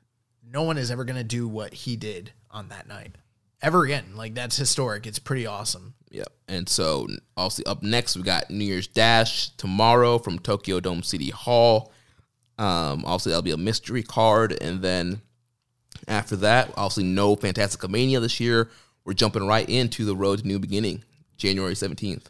No 0.42 0.65
one 0.65 0.76
is 0.76 0.90
ever 0.90 1.05
going 1.05 1.18
to 1.18 1.23
do 1.23 1.47
what 1.47 1.73
he 1.73 1.94
did 1.94 2.32
on 2.50 2.68
that 2.70 2.89
night 2.89 3.15
ever 3.62 3.84
again. 3.84 4.16
Like, 4.16 4.34
that's 4.34 4.56
historic. 4.56 5.06
It's 5.06 5.20
pretty 5.20 5.47
awesome. 5.47 5.94
Yep. 6.10 6.26
And 6.48 6.68
so, 6.68 7.06
also 7.36 7.62
up 7.62 7.84
next, 7.84 8.16
we 8.16 8.24
got 8.24 8.50
New 8.50 8.65
Year's 8.65 8.89
Dash 8.89 9.50
tomorrow 9.50 10.18
from 10.18 10.40
Tokyo 10.40 10.81
Dome 10.81 11.05
City 11.05 11.31
Hall. 11.31 11.92
Um, 12.58 13.05
obviously, 13.05 13.31
that'll 13.31 13.42
be 13.42 13.52
a 13.52 13.56
mystery 13.56 14.02
card. 14.02 14.58
And 14.60 14.82
then 14.82 15.20
after 16.08 16.34
that, 16.36 16.70
obviously, 16.76 17.05
no 17.05 17.36
Fantastic 17.36 17.89
Mania 17.89 18.18
this 18.18 18.40
year. 18.40 18.68
We're 19.05 19.15
jumping 19.15 19.47
right 19.47 19.68
into 19.68 20.05
the 20.05 20.16
road 20.16 20.40
to 20.40 20.47
new 20.47 20.58
beginning, 20.58 21.05
January 21.36 21.74
17th. 21.74 22.24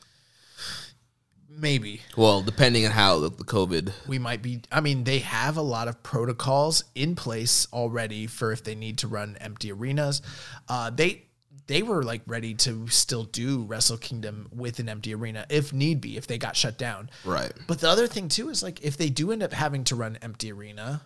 Maybe. 1.59 2.03
Well, 2.17 2.43
depending 2.43 2.85
on 2.85 2.93
how 2.93 3.19
the, 3.21 3.31
the 3.31 3.45
COVID. 3.45 3.93
we 4.07 4.19
might 4.19 4.43
be 4.43 4.61
i 4.71 4.81
mean 4.81 5.05
they 5.05 5.21
have 5.21 5.57
a 5.57 5.63
lot 5.63 5.89
of 5.89 6.03
protocols 6.03 6.85
in 6.95 7.15
place 7.17 7.67
already 7.73 8.27
for 8.27 8.53
if 8.53 8.63
they 8.63 8.75
need 8.75 8.99
to 8.99 9.09
run 9.09 9.37
empty 9.41 9.73
arenas 9.73 10.21
uh, 10.69 10.91
they 10.91 11.23
they 11.67 11.83
were 11.83 12.03
like 12.05 12.21
ready 12.27 12.55
to 12.55 12.87
still 12.89 13.25
do 13.25 13.63
wrestle 13.65 13.97
kingdom 13.97 14.49
with 14.55 14.79
an 14.79 14.89
empty 14.89 15.15
arena 15.15 15.45
if 15.49 15.73
need 15.73 16.01
be 16.01 16.17
if 16.17 16.27
they 16.27 16.39
got 16.39 16.55
shut 16.57 16.77
down 16.79 17.09
Right. 17.25 17.53
but 17.67 17.81
the 17.81 17.89
other 17.89 18.07
thing 18.07 18.29
too 18.29 18.49
is 18.51 18.63
like 18.63 18.85
if 18.85 18.97
they 18.97 19.09
do 19.09 19.33
end 19.33 19.43
up 19.43 19.53
having 19.53 19.83
to 19.85 19.97
run 19.97 20.19
empty 20.23 20.53
arena 20.53 21.03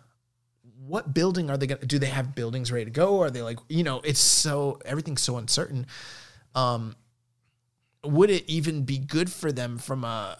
what 0.87 1.15
building 1.15 1.49
are 1.51 1.57
they 1.57 1.67
gonna 1.67 1.87
do 1.87 1.99
they 1.99 2.07
have 2.07 2.35
buildings 2.35 2.73
ready 2.73 2.85
to 2.87 2.91
go 2.91 3.21
are 3.21 3.31
they 3.31 3.43
like 3.43 3.59
you 3.69 3.83
know 3.85 4.01
it's 4.05 4.21
so 4.21 4.81
everything's 4.85 5.23
so 5.23 5.37
uncertain 5.37 5.87
um 6.55 6.97
would 8.05 8.31
it 8.31 8.49
even 8.49 8.83
be 8.85 8.99
good 8.99 9.31
for 9.31 9.53
them 9.53 9.79
from 9.79 10.05
a 10.05 10.37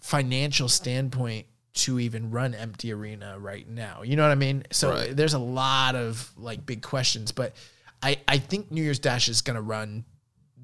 financial 0.00 0.68
standpoint 0.68 1.46
to 1.72 1.98
even 1.98 2.30
run 2.30 2.54
empty 2.54 2.92
arena 2.92 3.36
right 3.38 3.68
now 3.68 4.02
you 4.02 4.14
know 4.16 4.22
what 4.22 4.30
i 4.30 4.34
mean 4.36 4.62
so 4.70 4.90
Right. 4.90 5.16
there's 5.16 5.34
a 5.34 5.38
lot 5.38 5.96
of 5.96 6.30
like 6.36 6.64
big 6.64 6.82
questions 6.82 7.32
but 7.32 7.54
i 8.02 8.16
i 8.28 8.38
think 8.38 8.70
new 8.70 8.82
year's 8.82 8.98
dash 9.00 9.28
is 9.28 9.40
gonna 9.40 9.62
run 9.62 10.04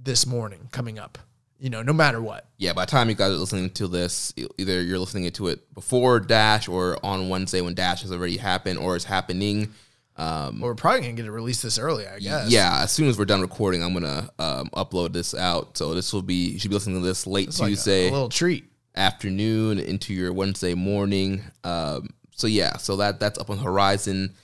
this 0.05 0.25
morning 0.27 0.69
coming 0.70 0.99
up 1.01 1.19
you 1.59 1.69
know 1.69 1.83
no 1.83 1.93
matter 1.93 2.20
what 2.23 2.47
Yeah, 2.59 2.75
by 2.75 2.85
the 2.85 2.91
time 2.91 3.09
you 3.09 3.15
guys 3.15 3.33
are 3.33 3.37
listening 3.37 3.70
to 3.70 3.87
this, 3.89 4.33
either 4.57 4.81
you're 4.83 4.99
listening 4.99 5.31
to 5.33 5.49
it 5.49 5.75
before 5.75 6.19
Dash 6.20 6.69
or 6.69 6.97
on 7.05 7.29
Wednesday 7.29 7.61
when 7.61 7.75
Dash 7.75 8.01
has 8.01 8.11
already 8.12 8.39
happened 8.39 8.79
or 8.79 8.97
is 8.97 9.05
happening. 9.05 9.75
Um, 10.21 10.61
Well, 10.61 10.71
we're 10.71 10.75
probably 10.75 11.01
gonna 11.01 11.13
get 11.15 11.25
it 11.25 11.31
released 11.31 11.63
this 11.63 11.79
early, 11.79 12.07
I 12.07 12.19
guess. 12.19 12.51
Yeah, 12.51 12.83
as 12.83 12.93
soon 12.93 13.09
as 13.09 13.19
we're 13.19 13.25
done 13.25 13.41
recording, 13.41 13.83
I'm 13.83 13.95
gonna 13.95 14.29
um, 14.39 14.69
upload 14.75 15.13
this 15.15 15.35
out. 15.35 15.79
So 15.79 15.95
this 15.95 16.13
will 16.13 16.23
be 16.23 16.51
you 16.51 16.59
should 16.59 16.71
be 16.71 16.75
listening 16.75 17.01
to 17.01 17.07
this 17.07 17.27
late 17.27 17.49
It's 17.49 17.59
like 17.61 17.69
a- 17.69 17.71
Tuesday 17.71 18.09
a, 18.09 18.13
little 18.13 18.29
treat. 18.29 18.65
afternoon 18.97 19.79
into 19.79 20.13
your 20.13 20.33
Wednesday 20.33 20.75
morning. 20.75 21.43
Um, 21.65 22.11
so 22.37 22.47
yeah, 22.47 22.77
so 22.77 22.97
that 22.97 23.19
that's 23.21 23.39
up 23.39 23.49
on 23.51 23.57
the 23.57 23.63
horizon. 23.63 24.35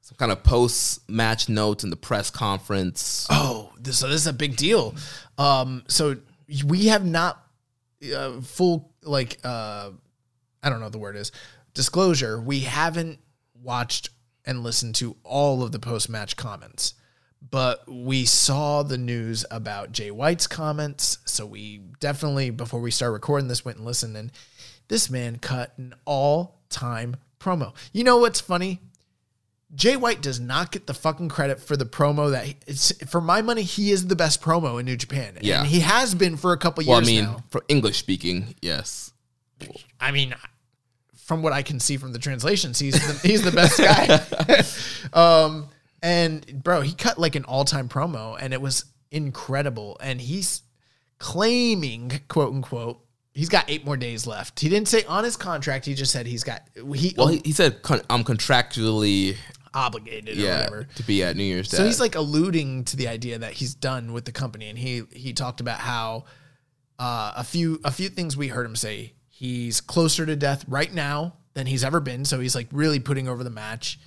some 0.00 0.16
kind 0.16 0.32
of 0.32 0.42
post 0.42 1.08
match 1.08 1.48
notes 1.48 1.84
in 1.84 1.90
the 1.90 1.96
press 1.96 2.30
conference. 2.30 3.26
Oh, 3.30 3.70
this, 3.78 3.98
so 4.00 4.08
this 4.08 4.20
is 4.22 4.26
a 4.26 4.32
big 4.32 4.56
deal. 4.56 4.94
Um, 5.38 5.84
so 5.86 6.16
we 6.66 6.86
have 6.86 7.04
not 7.04 7.40
uh, 8.14 8.40
full 8.40 8.90
like 9.04 9.38
uh, 9.44 9.90
I 10.62 10.68
don't 10.70 10.80
know 10.80 10.86
what 10.86 10.92
the 10.92 10.98
word 10.98 11.14
is 11.16 11.30
disclosure. 11.74 12.40
We 12.40 12.60
haven't 12.60 13.20
watched 13.62 14.10
and 14.50 14.64
listened 14.64 14.96
to 14.96 15.16
all 15.22 15.62
of 15.62 15.70
the 15.72 15.78
post 15.78 16.10
match 16.10 16.36
comments, 16.36 16.94
but 17.50 17.84
we 17.88 18.24
saw 18.26 18.82
the 18.82 18.98
news 18.98 19.46
about 19.50 19.92
Jay 19.92 20.10
White's 20.10 20.46
comments. 20.48 21.18
So 21.24 21.46
we 21.46 21.80
definitely 22.00 22.50
before 22.50 22.80
we 22.80 22.90
start 22.90 23.12
recording 23.12 23.48
this 23.48 23.64
went 23.64 23.78
and 23.78 23.86
listened, 23.86 24.16
and 24.16 24.32
this 24.88 25.08
man 25.08 25.38
cut 25.38 25.72
an 25.78 25.94
all 26.04 26.58
time 26.68 27.16
promo. 27.38 27.72
You 27.92 28.04
know 28.04 28.18
what's 28.18 28.40
funny? 28.40 28.80
Jay 29.72 29.96
White 29.96 30.20
does 30.20 30.40
not 30.40 30.72
get 30.72 30.88
the 30.88 30.94
fucking 30.94 31.28
credit 31.28 31.60
for 31.60 31.76
the 31.76 31.84
promo 31.86 32.32
that 32.32 32.44
he, 32.44 32.56
it's 32.66 32.90
for 33.08 33.20
my 33.20 33.40
money 33.40 33.62
he 33.62 33.92
is 33.92 34.08
the 34.08 34.16
best 34.16 34.42
promo 34.42 34.80
in 34.80 34.84
New 34.86 34.96
Japan. 34.96 35.38
Yeah. 35.40 35.60
And 35.60 35.68
he 35.68 35.78
has 35.78 36.12
been 36.12 36.36
for 36.36 36.52
a 36.52 36.58
couple 36.58 36.84
Well, 36.84 36.96
I 36.96 36.98
years 36.98 37.06
mean, 37.06 37.24
now. 37.24 37.44
for 37.50 37.62
English 37.68 37.98
speaking, 37.98 38.56
yes. 38.60 39.12
I 40.00 40.10
mean 40.10 40.34
from 41.30 41.42
what 41.42 41.52
I 41.52 41.62
can 41.62 41.78
see 41.78 41.96
from 41.96 42.12
the 42.12 42.18
translations, 42.18 42.76
he's 42.80 42.94
the, 42.94 43.28
he's 43.28 43.42
the 43.42 43.52
best 43.52 43.78
guy. 43.78 44.64
um 45.46 45.68
and 46.02 46.44
bro, 46.64 46.80
he 46.80 46.92
cut 46.92 47.18
like 47.18 47.36
an 47.36 47.44
all-time 47.44 47.88
promo 47.88 48.36
and 48.40 48.52
it 48.52 48.60
was 48.60 48.84
incredible 49.12 49.96
and 50.00 50.20
he's 50.20 50.62
claiming 51.18 52.20
quote 52.26 52.52
unquote 52.52 52.98
he's 53.32 53.48
got 53.48 53.70
8 53.70 53.84
more 53.84 53.96
days 53.96 54.26
left. 54.26 54.58
He 54.58 54.68
didn't 54.68 54.88
say 54.88 55.04
on 55.04 55.22
his 55.22 55.36
contract, 55.36 55.86
he 55.86 55.94
just 55.94 56.10
said 56.10 56.26
he's 56.26 56.42
got 56.42 56.62
he, 56.96 57.14
Well, 57.16 57.28
he, 57.28 57.40
he 57.44 57.52
said 57.52 57.80
con- 57.82 58.02
I'm 58.10 58.24
contractually 58.24 59.36
obligated 59.72 60.36
or 60.36 60.40
yeah 60.40 60.56
whatever. 60.64 60.88
to 60.96 61.02
be 61.04 61.22
at 61.22 61.36
New 61.36 61.44
Year's 61.44 61.68
Day. 61.68 61.76
So 61.76 61.84
he's 61.84 62.00
like 62.00 62.16
alluding 62.16 62.86
to 62.86 62.96
the 62.96 63.06
idea 63.06 63.38
that 63.38 63.52
he's 63.52 63.72
done 63.72 64.12
with 64.12 64.24
the 64.24 64.32
company, 64.32 64.68
and 64.68 64.76
he 64.76 65.04
he 65.12 65.32
talked 65.32 65.60
about 65.60 65.78
how 65.78 66.24
uh, 66.98 67.34
a 67.36 67.44
few 67.44 67.80
a 67.84 67.92
few 67.92 68.08
things 68.08 68.36
we 68.36 68.48
heard 68.48 68.66
him 68.66 68.74
say. 68.74 69.12
He's 69.40 69.80
closer 69.80 70.26
to 70.26 70.36
death 70.36 70.66
right 70.68 70.92
now 70.92 71.32
than 71.54 71.66
he's 71.66 71.82
ever 71.82 71.98
been. 71.98 72.26
So 72.26 72.40
he's 72.40 72.54
like 72.54 72.68
really 72.72 73.00
putting 73.00 73.26
over 73.26 73.42
the 73.42 73.48
match. 73.48 73.98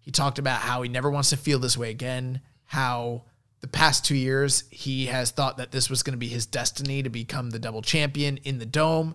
He 0.00 0.10
talked 0.10 0.38
about 0.38 0.60
how 0.60 0.82
he 0.82 0.90
never 0.90 1.10
wants 1.10 1.30
to 1.30 1.38
feel 1.38 1.58
this 1.58 1.78
way 1.78 1.88
again. 1.88 2.42
How 2.66 3.22
the 3.62 3.68
past 3.68 4.04
two 4.04 4.14
years 4.14 4.64
he 4.68 5.06
has 5.06 5.30
thought 5.30 5.56
that 5.56 5.72
this 5.72 5.88
was 5.88 6.02
going 6.02 6.12
to 6.12 6.18
be 6.18 6.28
his 6.28 6.44
destiny 6.44 7.02
to 7.02 7.08
become 7.08 7.48
the 7.48 7.58
double 7.58 7.80
champion 7.80 8.36
in 8.44 8.58
the 8.58 8.66
dome 8.66 9.14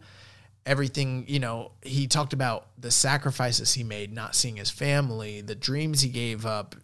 everything 0.66 1.26
you 1.28 1.40
know 1.40 1.72
he 1.84 2.08
talked 2.08 2.34
about 2.34 2.70
the 2.80 2.90
sacrifices 2.90 3.74
he 3.74 3.84
made 3.84 4.12
not 4.12 4.36
seeing 4.36 4.56
his 4.56 4.70
family 4.70 5.42
the 5.42 5.54
dreams 5.54 6.02
he 6.02 6.10
gave 6.10 6.46
up 6.46 6.76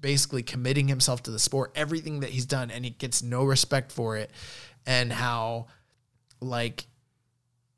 basically 0.00 0.42
committing 0.42 0.88
himself 0.88 1.22
to 1.22 1.30
the 1.30 1.38
sport 1.38 1.70
everything 1.74 2.20
that 2.20 2.30
he's 2.30 2.46
done 2.46 2.70
and 2.70 2.84
he 2.84 2.90
gets 2.90 3.22
no 3.22 3.44
respect 3.44 3.92
for 3.92 4.16
it 4.16 4.30
and 4.86 5.12
how 5.12 5.66
like 6.40 6.86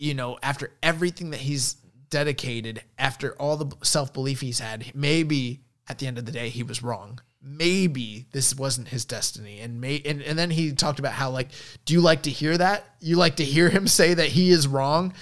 you 0.03 0.15
know 0.15 0.39
after 0.43 0.73
everything 0.83 1.31
that 1.31 1.41
he's 1.41 1.75
dedicated 2.11 2.83
after 2.99 3.33
all 3.37 3.57
the 3.57 3.75
self-belief 3.83 4.41
he's 4.41 4.59
had 4.59 4.91
maybe 4.95 5.63
at 5.89 5.99
the 5.99 6.07
end 6.07 6.19
of 6.19 6.25
the 6.25 6.33
day 6.33 6.49
he 6.49 6.63
was 6.63 6.83
wrong. 6.83 7.21
Maybe 7.43 8.27
this 8.33 8.55
wasn't 8.55 8.89
his 8.89 9.05
destiny. 9.05 9.61
And 9.61 9.81
may 9.81 10.01
and, 10.05 10.23
and 10.23 10.39
then 10.39 10.51
he 10.51 10.73
talked 10.73 10.99
about 10.99 11.13
how 11.13 11.31
like 11.31 11.49
do 11.85 11.95
you 11.95 12.01
like 12.01 12.23
to 12.23 12.31
hear 12.31 12.57
that? 12.57 12.85
You 13.01 13.17
like 13.17 13.37
to 13.37 13.45
hear 13.45 13.69
him 13.69 13.87
say 13.89 14.15
that 14.15 14.29
he 14.29 14.51
is 14.51 14.69
wrong? 14.69 15.13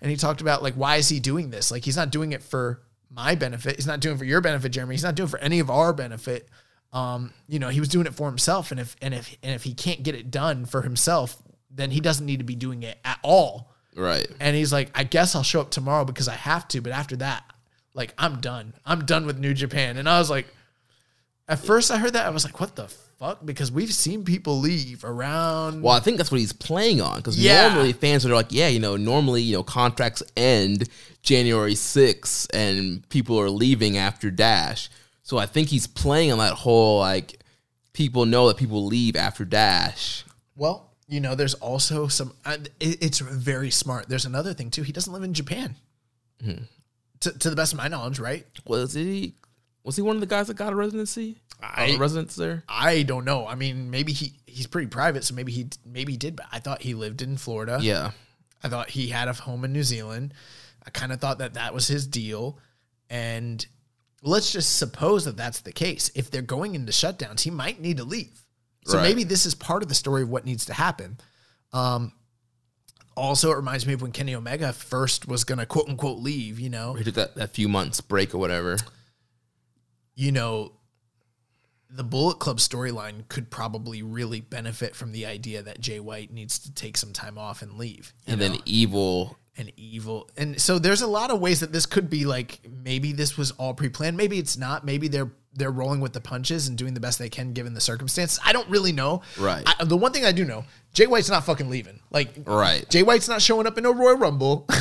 And 0.00 0.10
he 0.10 0.16
talked 0.16 0.40
about 0.40 0.62
like 0.62 0.74
why 0.74 0.96
is 0.96 1.08
he 1.08 1.20
doing 1.20 1.50
this? 1.50 1.70
Like 1.70 1.84
he's 1.84 1.96
not 1.96 2.10
doing 2.10 2.32
it 2.32 2.42
for 2.42 2.82
my 3.10 3.34
benefit. 3.34 3.76
He's 3.76 3.86
not 3.86 4.00
doing 4.00 4.16
it 4.16 4.18
for 4.18 4.24
your 4.24 4.40
benefit 4.40 4.72
jeremy. 4.72 4.94
He's 4.94 5.04
not 5.04 5.14
doing 5.14 5.28
it 5.28 5.30
for 5.30 5.38
any 5.38 5.60
of 5.60 5.70
our 5.70 5.92
benefit. 5.92 6.48
Um 6.92 7.32
you 7.46 7.58
know 7.58 7.68
he 7.68 7.80
was 7.80 7.88
doing 7.88 8.06
it 8.06 8.14
for 8.14 8.28
himself. 8.28 8.70
And 8.70 8.80
if 8.80 8.96
and 9.02 9.12
if 9.12 9.36
and 9.42 9.54
if 9.54 9.64
he 9.64 9.74
can't 9.74 10.02
get 10.02 10.14
it 10.14 10.30
done 10.30 10.64
for 10.64 10.82
himself 10.82 11.42
then 11.70 11.90
he 11.90 12.00
doesn't 12.00 12.24
need 12.24 12.38
to 12.38 12.44
be 12.44 12.54
doing 12.54 12.82
it 12.84 12.98
at 13.04 13.18
all 13.22 13.70
right. 13.96 14.26
and 14.40 14.54
he's 14.56 14.72
like, 14.72 14.90
I 14.94 15.04
guess 15.04 15.34
I'll 15.34 15.42
show 15.42 15.60
up 15.60 15.70
tomorrow 15.70 16.04
because 16.04 16.28
I 16.28 16.34
have 16.34 16.68
to, 16.68 16.80
but 16.80 16.92
after 16.92 17.16
that, 17.16 17.44
like 17.94 18.12
I'm 18.18 18.40
done. 18.40 18.74
I'm 18.84 19.04
done 19.06 19.26
with 19.26 19.38
New 19.38 19.54
Japan. 19.54 19.96
And 19.96 20.08
I 20.08 20.18
was 20.18 20.30
like, 20.30 20.46
at 21.48 21.58
first 21.60 21.90
I 21.90 21.98
heard 21.98 22.12
that, 22.12 22.26
I 22.26 22.30
was 22.30 22.44
like, 22.44 22.60
what 22.60 22.76
the 22.76 22.88
fuck? 22.88 23.44
Because 23.46 23.72
we've 23.72 23.92
seen 23.92 24.24
people 24.24 24.58
leave 24.58 25.04
around. 25.04 25.82
Well, 25.82 25.94
I 25.94 26.00
think 26.00 26.18
that's 26.18 26.30
what 26.30 26.40
he's 26.40 26.52
playing 26.52 27.00
on 27.00 27.16
because 27.16 27.38
Yeah. 27.38 27.68
normally 27.68 27.92
fans 27.94 28.26
are 28.26 28.34
like, 28.34 28.48
yeah, 28.50 28.68
you 28.68 28.80
know, 28.80 28.96
normally 28.96 29.42
you 29.42 29.56
know 29.56 29.62
contracts 29.62 30.22
end 30.36 30.88
January 31.22 31.74
6th 31.74 32.48
and 32.52 33.08
people 33.08 33.40
are 33.40 33.48
leaving 33.50 33.96
after 33.96 34.30
Dash. 34.30 34.90
So 35.22 35.38
I 35.38 35.46
think 35.46 35.68
he's 35.68 35.86
playing 35.86 36.30
on 36.32 36.38
that 36.38 36.52
whole 36.52 36.98
like 37.00 37.40
people 37.94 38.26
know 38.26 38.48
that 38.48 38.58
people 38.58 38.84
leave 38.84 39.16
after 39.16 39.44
Dash. 39.46 40.24
Well, 40.54 40.85
you 41.08 41.20
know, 41.20 41.34
there's 41.34 41.54
also 41.54 42.08
some. 42.08 42.32
Uh, 42.44 42.58
it, 42.80 43.02
it's 43.02 43.18
very 43.20 43.70
smart. 43.70 44.08
There's 44.08 44.24
another 44.24 44.54
thing 44.54 44.70
too. 44.70 44.82
He 44.82 44.92
doesn't 44.92 45.12
live 45.12 45.22
in 45.22 45.34
Japan. 45.34 45.76
Hmm. 46.42 46.64
To, 47.20 47.38
to 47.38 47.50
the 47.50 47.56
best 47.56 47.72
of 47.72 47.78
my 47.78 47.88
knowledge, 47.88 48.18
right? 48.18 48.44
Was 48.66 48.92
he 48.94 49.34
was 49.84 49.96
he 49.96 50.02
one 50.02 50.16
of 50.16 50.20
the 50.20 50.26
guys 50.26 50.48
that 50.48 50.54
got 50.54 50.72
a 50.72 50.76
residency? 50.76 51.38
I- 51.62 51.86
a 51.92 51.96
residence 51.96 52.34
there? 52.36 52.64
I 52.68 53.02
don't 53.02 53.24
know. 53.24 53.46
I 53.46 53.54
mean, 53.54 53.90
maybe 53.90 54.12
he 54.12 54.34
he's 54.46 54.66
pretty 54.66 54.88
private, 54.88 55.24
so 55.24 55.34
maybe 55.34 55.52
he 55.52 55.68
maybe 55.84 56.12
he 56.12 56.18
did. 56.18 56.36
But 56.36 56.46
I 56.52 56.58
thought 56.58 56.82
he 56.82 56.94
lived 56.94 57.22
in 57.22 57.36
Florida. 57.36 57.78
Yeah. 57.80 58.10
I 58.62 58.68
thought 58.68 58.90
he 58.90 59.08
had 59.08 59.28
a 59.28 59.32
home 59.32 59.64
in 59.64 59.72
New 59.72 59.82
Zealand. 59.82 60.34
I 60.84 60.90
kind 60.90 61.12
of 61.12 61.20
thought 61.20 61.38
that 61.38 61.54
that 61.54 61.72
was 61.72 61.86
his 61.88 62.06
deal. 62.06 62.58
And 63.08 63.64
let's 64.22 64.52
just 64.52 64.76
suppose 64.76 65.24
that 65.24 65.36
that's 65.36 65.60
the 65.60 65.72
case. 65.72 66.10
If 66.14 66.30
they're 66.30 66.42
going 66.42 66.74
into 66.74 66.92
shutdowns, 66.92 67.40
he 67.40 67.50
might 67.50 67.80
need 67.80 67.98
to 67.98 68.04
leave. 68.04 68.44
So 68.86 68.98
Right. 68.98 69.02
maybe 69.04 69.24
this 69.24 69.46
is 69.46 69.54
part 69.54 69.82
of 69.82 69.88
the 69.88 69.94
story 69.94 70.22
of 70.22 70.28
what 70.28 70.44
needs 70.44 70.64
to 70.66 70.72
happen. 70.74 71.18
Um, 71.72 72.12
also, 73.16 73.50
it 73.50 73.56
reminds 73.56 73.86
me 73.86 73.94
of 73.94 74.02
when 74.02 74.12
Kenny 74.12 74.34
Omega 74.34 74.72
first 74.72 75.26
was 75.26 75.44
going 75.44 75.58
to 75.58 75.66
quote 75.66 75.88
unquote 75.88 76.18
leave, 76.18 76.60
you 76.60 76.70
know, 76.70 76.94
He 76.94 77.04
took 77.04 77.14
that, 77.14 77.34
that 77.36 77.50
few 77.50 77.68
months 77.68 78.00
break 78.00 78.34
or 78.34 78.38
whatever. 78.38 78.76
you 80.14 80.32
know, 80.32 80.72
the 81.90 82.04
Bullet 82.04 82.38
Club 82.38 82.58
storyline 82.58 83.26
could 83.28 83.50
probably 83.50 84.02
really 84.02 84.40
benefit 84.40 84.94
from 84.96 85.12
the 85.12 85.24
idea 85.26 85.62
that 85.62 85.80
Jay 85.80 86.00
White 86.00 86.32
needs 86.32 86.58
to 86.60 86.72
take 86.72 86.96
some 86.96 87.12
time 87.12 87.38
off 87.38 87.62
and 87.62 87.78
leave. 87.78 88.12
And 88.26 88.40
know? 88.40 88.48
then 88.48 88.58
evil 88.66 89.38
and 89.56 89.72
evil. 89.76 90.28
And 90.36 90.60
so 90.60 90.78
there's 90.78 91.00
a 91.02 91.06
lot 91.06 91.30
of 91.30 91.40
ways 91.40 91.60
that 91.60 91.72
this 91.72 91.86
could 91.86 92.10
be 92.10 92.24
like 92.26 92.60
maybe 92.84 93.12
this 93.12 93.36
was 93.38 93.52
all 93.52 93.72
pre-planned, 93.74 94.16
maybe 94.16 94.38
it's 94.38 94.56
not. 94.56 94.84
Maybe 94.84 95.08
they're 95.08 95.32
they're 95.56 95.70
rolling 95.70 96.00
with 96.00 96.12
the 96.12 96.20
punches 96.20 96.68
and 96.68 96.76
doing 96.78 96.94
the 96.94 97.00
best 97.00 97.18
they 97.18 97.28
can 97.28 97.52
given 97.52 97.74
the 97.74 97.80
circumstances. 97.80 98.38
I 98.44 98.52
don't 98.52 98.68
really 98.68 98.92
know. 98.92 99.22
Right. 99.38 99.62
I, 99.66 99.84
the 99.84 99.96
one 99.96 100.12
thing 100.12 100.24
I 100.24 100.32
do 100.32 100.44
know, 100.44 100.64
Jay 100.94 101.06
White's 101.06 101.28
not 101.30 101.44
fucking 101.44 101.68
leaving. 101.68 102.00
Like 102.10 102.30
Right. 102.46 102.88
Jay 102.88 103.02
White's 103.02 103.28
not 103.28 103.42
showing 103.42 103.66
up 103.66 103.76
in 103.78 103.84
a 103.86 103.90
Royal 103.90 104.16
Rumble. 104.16 104.66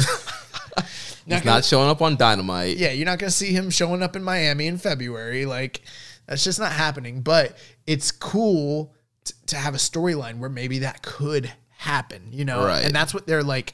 He's 1.27 1.43
not 1.43 1.65
showing 1.65 1.89
up 1.89 2.01
on 2.01 2.17
Dynamite. 2.17 2.77
yeah, 2.77 2.91
you're 2.91 3.05
not 3.05 3.17
going 3.17 3.29
to 3.31 3.35
see 3.35 3.51
him 3.51 3.69
showing 3.71 4.03
up 4.03 4.15
in 4.15 4.23
Miami 4.23 4.67
in 4.67 4.77
February. 4.77 5.45
Like, 5.47 5.81
that's 6.27 6.43
just 6.43 6.59
not 6.59 6.71
happening. 6.71 7.21
But 7.21 7.57
it's 7.87 8.11
cool 8.11 8.93
t- 9.23 9.33
to 9.47 9.55
have 9.55 9.73
a 9.73 9.77
storyline 9.77 10.37
where 10.37 10.49
maybe 10.51 10.79
that 10.79 11.01
could 11.01 11.51
happen, 11.77 12.27
you 12.31 12.45
know? 12.45 12.63
Right. 12.63 12.85
And 12.85 12.93
that's 12.93 13.11
what 13.13 13.25
they're 13.25 13.41
like 13.43 13.73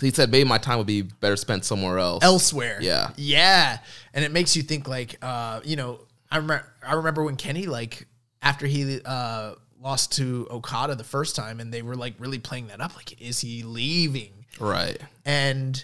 He 0.00 0.10
said 0.10 0.30
maybe 0.30 0.48
my 0.48 0.56
time 0.58 0.78
would 0.78 0.86
be 0.86 1.02
better 1.02 1.36
spent 1.36 1.66
somewhere 1.66 1.98
else. 1.98 2.24
elsewhere. 2.24 2.78
Yeah. 2.80 3.10
Yeah. 3.16 3.78
And 4.14 4.24
it 4.24 4.32
makes 4.32 4.56
you 4.56 4.62
think 4.62 4.88
like 4.88 5.16
uh, 5.22 5.60
you 5.64 5.76
know, 5.76 6.00
I 6.30 6.36
remember 6.36 6.72
I 6.86 6.94
remember 6.94 7.24
when 7.24 7.36
Kenny 7.36 7.66
like 7.66 8.06
after 8.42 8.66
he 8.66 9.00
uh 9.04 9.54
lost 9.80 10.12
to 10.12 10.46
Okada 10.50 10.94
the 10.94 11.04
first 11.04 11.34
time 11.34 11.58
and 11.60 11.72
they 11.72 11.82
were 11.82 11.96
like 11.96 12.14
really 12.18 12.38
playing 12.38 12.68
that 12.68 12.80
up 12.80 12.94
like 12.96 13.20
is 13.20 13.40
he 13.40 13.62
leaving? 13.62 14.44
Right. 14.58 14.98
And 15.24 15.82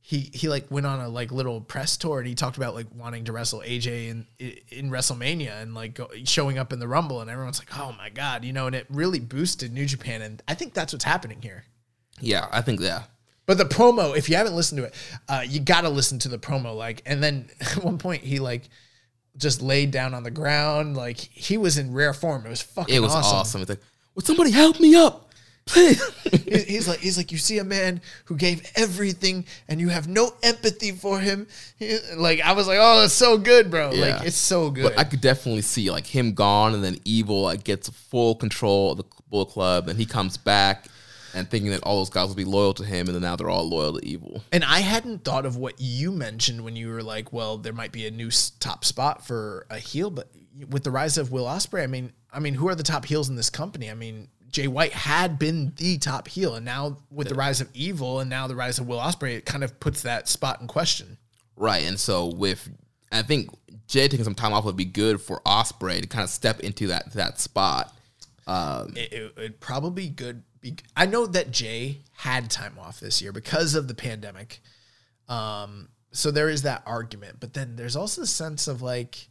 he 0.00 0.30
he 0.34 0.48
like 0.48 0.70
went 0.70 0.84
on 0.86 1.00
a 1.00 1.08
like 1.08 1.32
little 1.32 1.60
press 1.60 1.96
tour 1.96 2.18
and 2.18 2.28
he 2.28 2.34
talked 2.34 2.56
about 2.56 2.74
like 2.74 2.86
wanting 2.94 3.24
to 3.24 3.32
wrestle 3.32 3.62
AJ 3.64 4.08
in 4.10 4.26
in 4.68 4.90
WrestleMania 4.90 5.62
and 5.62 5.74
like 5.74 5.94
go, 5.94 6.10
showing 6.24 6.58
up 6.58 6.72
in 6.72 6.78
the 6.78 6.88
Rumble 6.88 7.22
and 7.22 7.30
everyone's 7.30 7.58
like, 7.58 7.78
"Oh 7.78 7.94
my 7.96 8.10
god," 8.10 8.44
you 8.44 8.52
know, 8.52 8.66
and 8.66 8.76
it 8.76 8.86
really 8.90 9.18
boosted 9.18 9.72
New 9.72 9.86
Japan 9.86 10.20
and 10.20 10.42
I 10.46 10.54
think 10.54 10.74
that's 10.74 10.92
what's 10.92 11.04
happening 11.04 11.40
here. 11.40 11.64
Yeah, 12.20 12.48
I 12.52 12.60
think 12.60 12.80
yeah. 12.80 13.04
But 13.46 13.58
the 13.58 13.64
promo, 13.64 14.16
if 14.16 14.28
you 14.28 14.36
haven't 14.36 14.54
listened 14.54 14.78
to 14.78 14.84
it, 14.84 14.94
uh, 15.28 15.44
you 15.46 15.60
got 15.60 15.82
to 15.82 15.90
listen 15.90 16.18
to 16.20 16.28
the 16.28 16.38
promo. 16.38 16.74
Like, 16.74 17.02
and 17.04 17.22
then 17.22 17.50
at 17.60 17.84
one 17.84 17.98
point 17.98 18.22
he 18.22 18.40
like 18.40 18.68
just 19.36 19.62
laid 19.62 19.90
down 19.90 20.14
on 20.14 20.22
the 20.22 20.30
ground. 20.30 20.96
Like 20.96 21.18
he 21.18 21.56
was 21.56 21.78
in 21.78 21.92
rare 21.92 22.14
form. 22.14 22.46
It 22.46 22.50
was 22.50 22.62
fucking 22.62 22.94
It 22.94 23.00
was 23.00 23.14
awesome. 23.14 23.36
awesome. 23.38 23.60
It's 23.62 23.70
like, 23.70 23.80
would 24.14 24.24
somebody 24.26 24.50
help 24.50 24.80
me 24.80 24.94
up? 24.94 25.30
Please. 25.66 26.02
He's 26.66 26.86
like, 26.86 26.98
he's 26.98 27.16
like, 27.16 27.32
you 27.32 27.38
see 27.38 27.56
a 27.58 27.64
man 27.64 28.02
who 28.26 28.36
gave 28.36 28.70
everything, 28.76 29.46
and 29.66 29.80
you 29.80 29.88
have 29.88 30.06
no 30.06 30.34
empathy 30.42 30.92
for 30.92 31.18
him. 31.18 31.46
He- 31.78 31.98
like, 32.16 32.42
I 32.42 32.52
was 32.52 32.68
like, 32.68 32.78
oh, 32.80 33.00
that's 33.00 33.14
so 33.14 33.38
good, 33.38 33.70
bro. 33.70 33.92
Yeah. 33.92 34.16
Like, 34.18 34.26
it's 34.26 34.36
so 34.36 34.70
good. 34.70 34.82
But 34.84 34.98
I 34.98 35.04
could 35.04 35.22
definitely 35.22 35.62
see 35.62 35.90
like 35.90 36.06
him 36.06 36.34
gone 36.34 36.74
and 36.74 36.84
then 36.84 36.98
evil 37.06 37.42
like 37.44 37.64
gets 37.64 37.88
full 37.88 38.34
control 38.34 38.90
of 38.92 38.98
the 38.98 39.04
Bullet 39.30 39.46
Club 39.46 39.88
and 39.88 39.98
he 39.98 40.04
comes 40.04 40.36
back 40.36 40.84
and 41.34 41.48
thinking 41.48 41.70
that 41.70 41.82
all 41.82 41.98
those 41.98 42.10
guys 42.10 42.28
will 42.28 42.34
be 42.34 42.44
loyal 42.44 42.74
to 42.74 42.84
him, 42.84 43.06
and 43.06 43.14
then 43.14 43.22
now 43.22 43.36
they're 43.36 43.50
all 43.50 43.68
loyal 43.68 43.98
to 43.98 44.06
Evil. 44.06 44.42
And 44.52 44.64
I 44.64 44.80
hadn't 44.80 45.24
thought 45.24 45.46
of 45.46 45.56
what 45.56 45.74
you 45.78 46.10
mentioned 46.12 46.62
when 46.64 46.76
you 46.76 46.90
were 46.90 47.02
like, 47.02 47.32
well, 47.32 47.58
there 47.58 47.72
might 47.72 47.92
be 47.92 48.06
a 48.06 48.10
new 48.10 48.30
top 48.60 48.84
spot 48.84 49.26
for 49.26 49.66
a 49.70 49.78
heel, 49.78 50.10
but 50.10 50.30
with 50.70 50.84
the 50.84 50.90
rise 50.90 51.18
of 51.18 51.32
Will 51.32 51.44
Ospreay, 51.44 51.82
I 51.82 51.86
mean, 51.86 52.12
I 52.32 52.40
mean, 52.40 52.54
who 52.54 52.68
are 52.68 52.74
the 52.74 52.82
top 52.82 53.04
heels 53.04 53.28
in 53.28 53.36
this 53.36 53.50
company? 53.50 53.90
I 53.90 53.94
mean, 53.94 54.28
Jay 54.50 54.68
White 54.68 54.92
had 54.92 55.38
been 55.38 55.72
the 55.76 55.98
top 55.98 56.28
heel, 56.28 56.54
and 56.54 56.64
now 56.64 56.98
with 57.10 57.28
the 57.28 57.34
rise 57.34 57.60
of 57.60 57.68
Evil 57.74 58.20
and 58.20 58.30
now 58.30 58.46
the 58.46 58.54
rise 58.54 58.78
of 58.78 58.86
Will 58.86 58.98
Ospreay, 58.98 59.36
it 59.36 59.44
kind 59.44 59.64
of 59.64 59.80
puts 59.80 60.02
that 60.02 60.28
spot 60.28 60.60
in 60.60 60.68
question. 60.68 61.18
Right, 61.56 61.84
and 61.84 61.98
so 61.98 62.26
with 62.26 62.68
I 63.10 63.22
think 63.22 63.50
Jay 63.86 64.08
taking 64.08 64.24
some 64.24 64.34
time 64.34 64.52
off 64.52 64.64
would 64.64 64.76
be 64.76 64.84
good 64.84 65.20
for 65.20 65.40
Ospreay 65.46 66.00
to 66.00 66.06
kind 66.06 66.24
of 66.24 66.30
step 66.30 66.60
into 66.60 66.88
that 66.88 67.12
that 67.12 67.40
spot. 67.40 67.94
Um, 68.46 68.92
it, 68.96 69.12
it, 69.12 69.32
it'd 69.36 69.60
probably 69.60 70.08
good. 70.08 70.42
I 70.96 71.06
know 71.06 71.26
that 71.26 71.50
Jay 71.50 72.04
had 72.12 72.50
time 72.50 72.78
off 72.80 73.00
this 73.00 73.20
year 73.20 73.32
because 73.32 73.74
of 73.74 73.88
the 73.88 73.94
pandemic. 73.94 74.60
Um, 75.28 75.88
so 76.12 76.30
there 76.30 76.48
is 76.48 76.62
that 76.62 76.82
argument, 76.86 77.36
but 77.40 77.54
then 77.54 77.76
there's 77.76 77.96
also 77.96 78.20
the 78.20 78.26
sense 78.26 78.68
of 78.68 78.82
like 78.82 79.28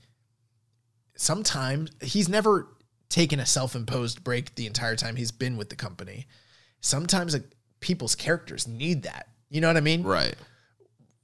sometimes 1.16 1.92
he's 2.02 2.28
never 2.28 2.68
taken 3.10 3.40
a 3.40 3.45
self-imposed 3.45 4.24
break 4.24 4.56
the 4.56 4.66
entire 4.66 4.95
time 4.95 5.16
he's 5.16 5.32
been 5.32 5.56
with 5.56 5.70
the 5.70 5.76
company. 5.76 6.28
Sometimes 6.82 7.34
like, 7.34 7.45
people's 7.80 8.16
characters 8.16 8.68
need 8.68 9.03
that. 9.03 9.28
You 9.50 9.62
know 9.62 9.68
what 9.68 9.78
I 9.78 9.82
mean? 9.82 10.03
Right. 10.03 10.36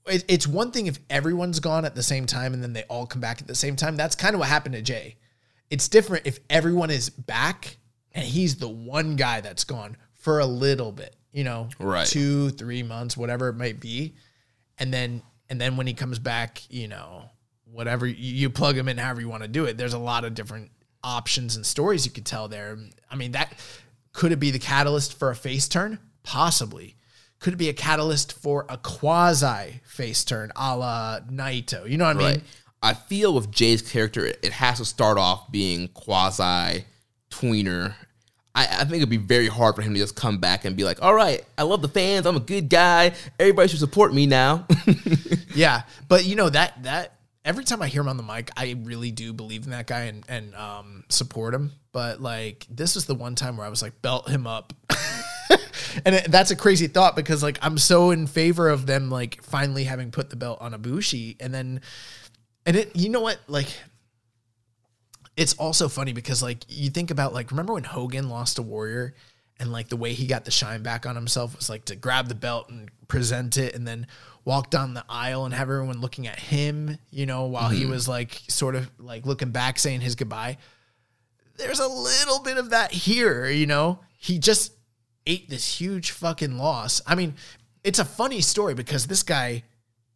it, 0.10 0.26
it's 0.28 0.48
one 0.48 0.72
thing 0.72 0.88
if 0.88 1.00
everyone's 1.10 1.60
gone 1.60 1.86
at 1.86 1.96
the 1.96 2.04
same 2.04 2.26
time 2.26 2.54
and 2.54 2.62
then 2.62 2.74
they 2.74 2.84
all 2.84 3.06
come 3.06 3.22
back 3.22 3.42
at 3.42 3.48
the 3.48 3.56
same 3.56 3.76
time. 3.76 3.96
That's 3.96 4.16
kind 4.16 4.34
of 4.34 4.40
what 4.40 4.50
happened 4.50 4.76
to 4.76 4.82
Jay. 4.82 5.18
It's 5.70 5.88
different 5.88 6.26
if 6.26 6.40
everyone 6.50 6.90
is 6.90 7.10
back 7.10 7.78
and 8.14 8.26
he's 8.26 8.56
the 8.58 8.70
one 8.70 9.16
guy 9.16 9.42
that's 9.42 9.64
gone 9.64 9.98
for 10.14 10.40
a 10.40 10.46
little 10.46 10.92
bit, 10.92 11.16
you 11.32 11.44
know, 11.44 11.70
Right. 11.80 12.08
two, 12.08 12.50
three 12.52 12.84
months, 12.84 13.16
whatever 13.16 13.50
it 13.50 13.54
might 13.56 13.80
be, 13.80 14.16
and 14.78 14.94
then 14.94 15.22
and 15.50 15.60
then 15.60 15.78
when 15.78 15.88
he 15.88 15.94
comes 15.96 16.20
back, 16.20 16.62
you 16.70 16.88
know, 16.88 17.24
whatever 17.72 18.06
you, 18.06 18.52
plug 18.52 18.78
him 18.78 18.88
in, 18.88 18.98
however 19.00 19.22
you 19.22 19.30
want 19.30 19.42
to 19.42 19.50
do 19.50 19.66
it. 19.66 19.78
There's 19.78 19.94
a 19.94 20.00
lot 20.00 20.24
of 20.24 20.36
different 20.36 20.70
options 21.04 21.56
and 21.56 21.66
stories 21.66 22.06
you 22.06 22.12
could 22.12 22.26
tell 22.26 22.48
there. 22.48 22.78
I 23.10 23.16
mean, 23.16 23.32
that 23.32 23.54
could 24.14 24.32
it 24.32 24.40
be 24.40 24.52
the 24.52 24.60
catalyst 24.60 25.18
for 25.18 25.32
a 25.32 25.36
face 25.36 25.68
turn? 25.68 25.98
Possibly. 26.24 26.96
Could 27.40 27.54
it 27.54 27.58
be 27.58 27.70
a 27.70 27.74
catalyst 27.74 28.34
for 28.34 28.66
a 28.70 28.78
quasi 28.78 29.82
face 29.86 30.24
turn 30.24 30.52
a 30.56 30.76
la 30.78 31.20
Naito? 31.22 31.90
You 31.90 31.98
know 31.98 32.06
what 32.06 32.18
I 32.18 32.32
mean? 32.34 32.42
I 32.82 32.94
feel 32.94 33.34
with 33.34 33.50
Jay's 33.52 33.82
character, 33.82 34.26
it 34.26 34.52
has 34.52 34.78
to 34.80 34.86
start 34.86 35.18
off 35.18 35.52
being 35.52 35.88
quasi 35.90 36.86
tweener. 37.30 37.96
I, 38.56 38.66
I 38.66 38.84
think 38.86 38.98
it'd 38.98 39.10
be 39.10 39.18
very 39.18 39.48
hard 39.48 39.76
for 39.76 39.82
him 39.82 39.94
to 39.94 40.00
just 40.00 40.16
come 40.16 40.40
back 40.40 40.66
and 40.66 40.76
be 40.76 40.84
like, 40.84 41.02
"All 41.02 41.14
right, 41.14 41.44
I 41.58 41.64
love 41.64 41.82
the 41.82 41.88
fans. 41.88 42.26
I'm 42.26 42.36
a 42.36 42.42
good 42.42 42.70
guy. 42.70 43.14
Everybody 43.40 43.70
should 43.70 43.80
support 43.80 44.14
me 44.14 44.26
now." 44.26 44.68
Yeah. 45.56 45.82
But 46.08 46.26
you 46.26 46.36
know, 46.36 46.50
that 46.50 46.84
that 46.84 47.16
every 47.44 47.64
time 47.64 47.82
I 47.82 47.88
hear 47.88 48.02
him 48.02 48.08
on 48.08 48.18
the 48.18 48.24
mic, 48.24 48.52
I 48.56 48.76
really 48.84 49.12
do 49.12 49.34
believe 49.34 49.66
in 49.66 49.72
that 49.72 49.88
guy 49.88 50.04
and, 50.04 50.24
and 50.28 50.56
um 50.56 51.04
support 51.10 51.54
him. 51.54 51.74
But 51.92 52.22
like 52.22 52.66
this 52.70 52.96
was 52.96 53.06
the 53.06 53.16
one 53.16 53.36
time 53.36 53.58
where 53.58 53.66
I 53.66 53.70
was 53.70 53.82
like, 53.82 54.02
belt 54.02 54.30
him 54.30 54.48
up. 54.48 54.74
and 56.06 56.16
it, 56.16 56.32
that's 56.32 56.52
a 56.52 56.56
crazy 56.56 56.88
thought 56.88 57.16
because 57.16 57.44
like 57.44 57.58
I'm 57.62 57.78
so 57.78 58.12
in 58.12 58.28
favor 58.28 58.70
of 58.70 58.86
them 58.86 59.10
like 59.10 59.44
finally 59.44 59.84
having 59.84 60.12
put 60.12 60.30
the 60.30 60.36
belt 60.36 60.60
on 60.62 60.74
Ibushi 60.74 61.38
and 61.40 61.54
then 61.54 61.82
and 62.66 62.76
it 62.76 62.96
you 62.96 63.10
know 63.10 63.22
what 63.22 63.40
like 63.48 63.68
it's 65.40 65.54
also 65.54 65.88
funny 65.88 66.12
because 66.12 66.44
like 66.44 66.66
you 66.68 66.90
think 66.90 67.12
about 67.12 67.34
like 67.34 67.50
remember 67.50 67.74
when 67.74 67.86
Hogan 67.86 68.28
lost 68.28 68.58
to 68.58 68.62
Warrior 68.62 69.16
and 69.58 69.72
like 69.72 69.88
the 69.88 69.96
way 69.96 70.12
he 70.12 70.28
got 70.28 70.44
the 70.44 70.52
shine 70.52 70.84
back 70.84 71.06
on 71.06 71.16
himself 71.16 71.56
was 71.56 71.70
like 71.70 71.86
to 71.86 71.96
grab 71.96 72.28
the 72.28 72.36
belt 72.36 72.68
and 72.70 72.92
present 73.08 73.56
it 73.56 73.74
and 73.74 73.88
then 73.88 74.06
walk 74.44 74.70
down 74.70 74.94
the 74.94 75.06
aisle 75.08 75.46
and 75.46 75.54
have 75.54 75.70
everyone 75.70 76.02
looking 76.02 76.28
at 76.28 76.38
him, 76.38 76.98
you 77.10 77.26
know, 77.26 77.46
while 77.46 77.70
he 77.70 77.84
mm-hmm. 77.84 77.92
was 77.92 78.06
like 78.06 78.42
sort 78.50 78.76
of 78.76 78.92
like 79.00 79.26
looking 79.26 79.52
back 79.52 79.80
saying 79.80 80.02
his 80.02 80.16
goodbye. 80.16 80.58
There's 81.56 81.80
a 81.80 81.88
little 81.88 82.40
bit 82.40 82.58
of 82.58 82.72
that 82.72 82.92
here, 82.92 83.46
you 83.46 83.66
know. 83.66 84.00
He 84.18 84.40
just 84.40 84.74
ate 85.26 85.50
this 85.50 85.80
huge 85.80 86.12
fucking 86.12 86.58
loss. 86.58 87.02
I 87.08 87.16
mean, 87.16 87.36
it's 87.86 88.00
a 88.00 88.06
funny 88.06 88.42
story 88.42 88.74
because 88.74 89.08
this 89.08 89.24
guy 89.24 89.64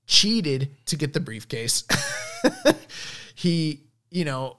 cheated 0.06 0.76
to 0.88 0.98
get 0.98 1.14
the 1.14 1.22
briefcase. 1.22 1.86
he, 3.36 3.84
you 4.10 4.26
know, 4.26 4.58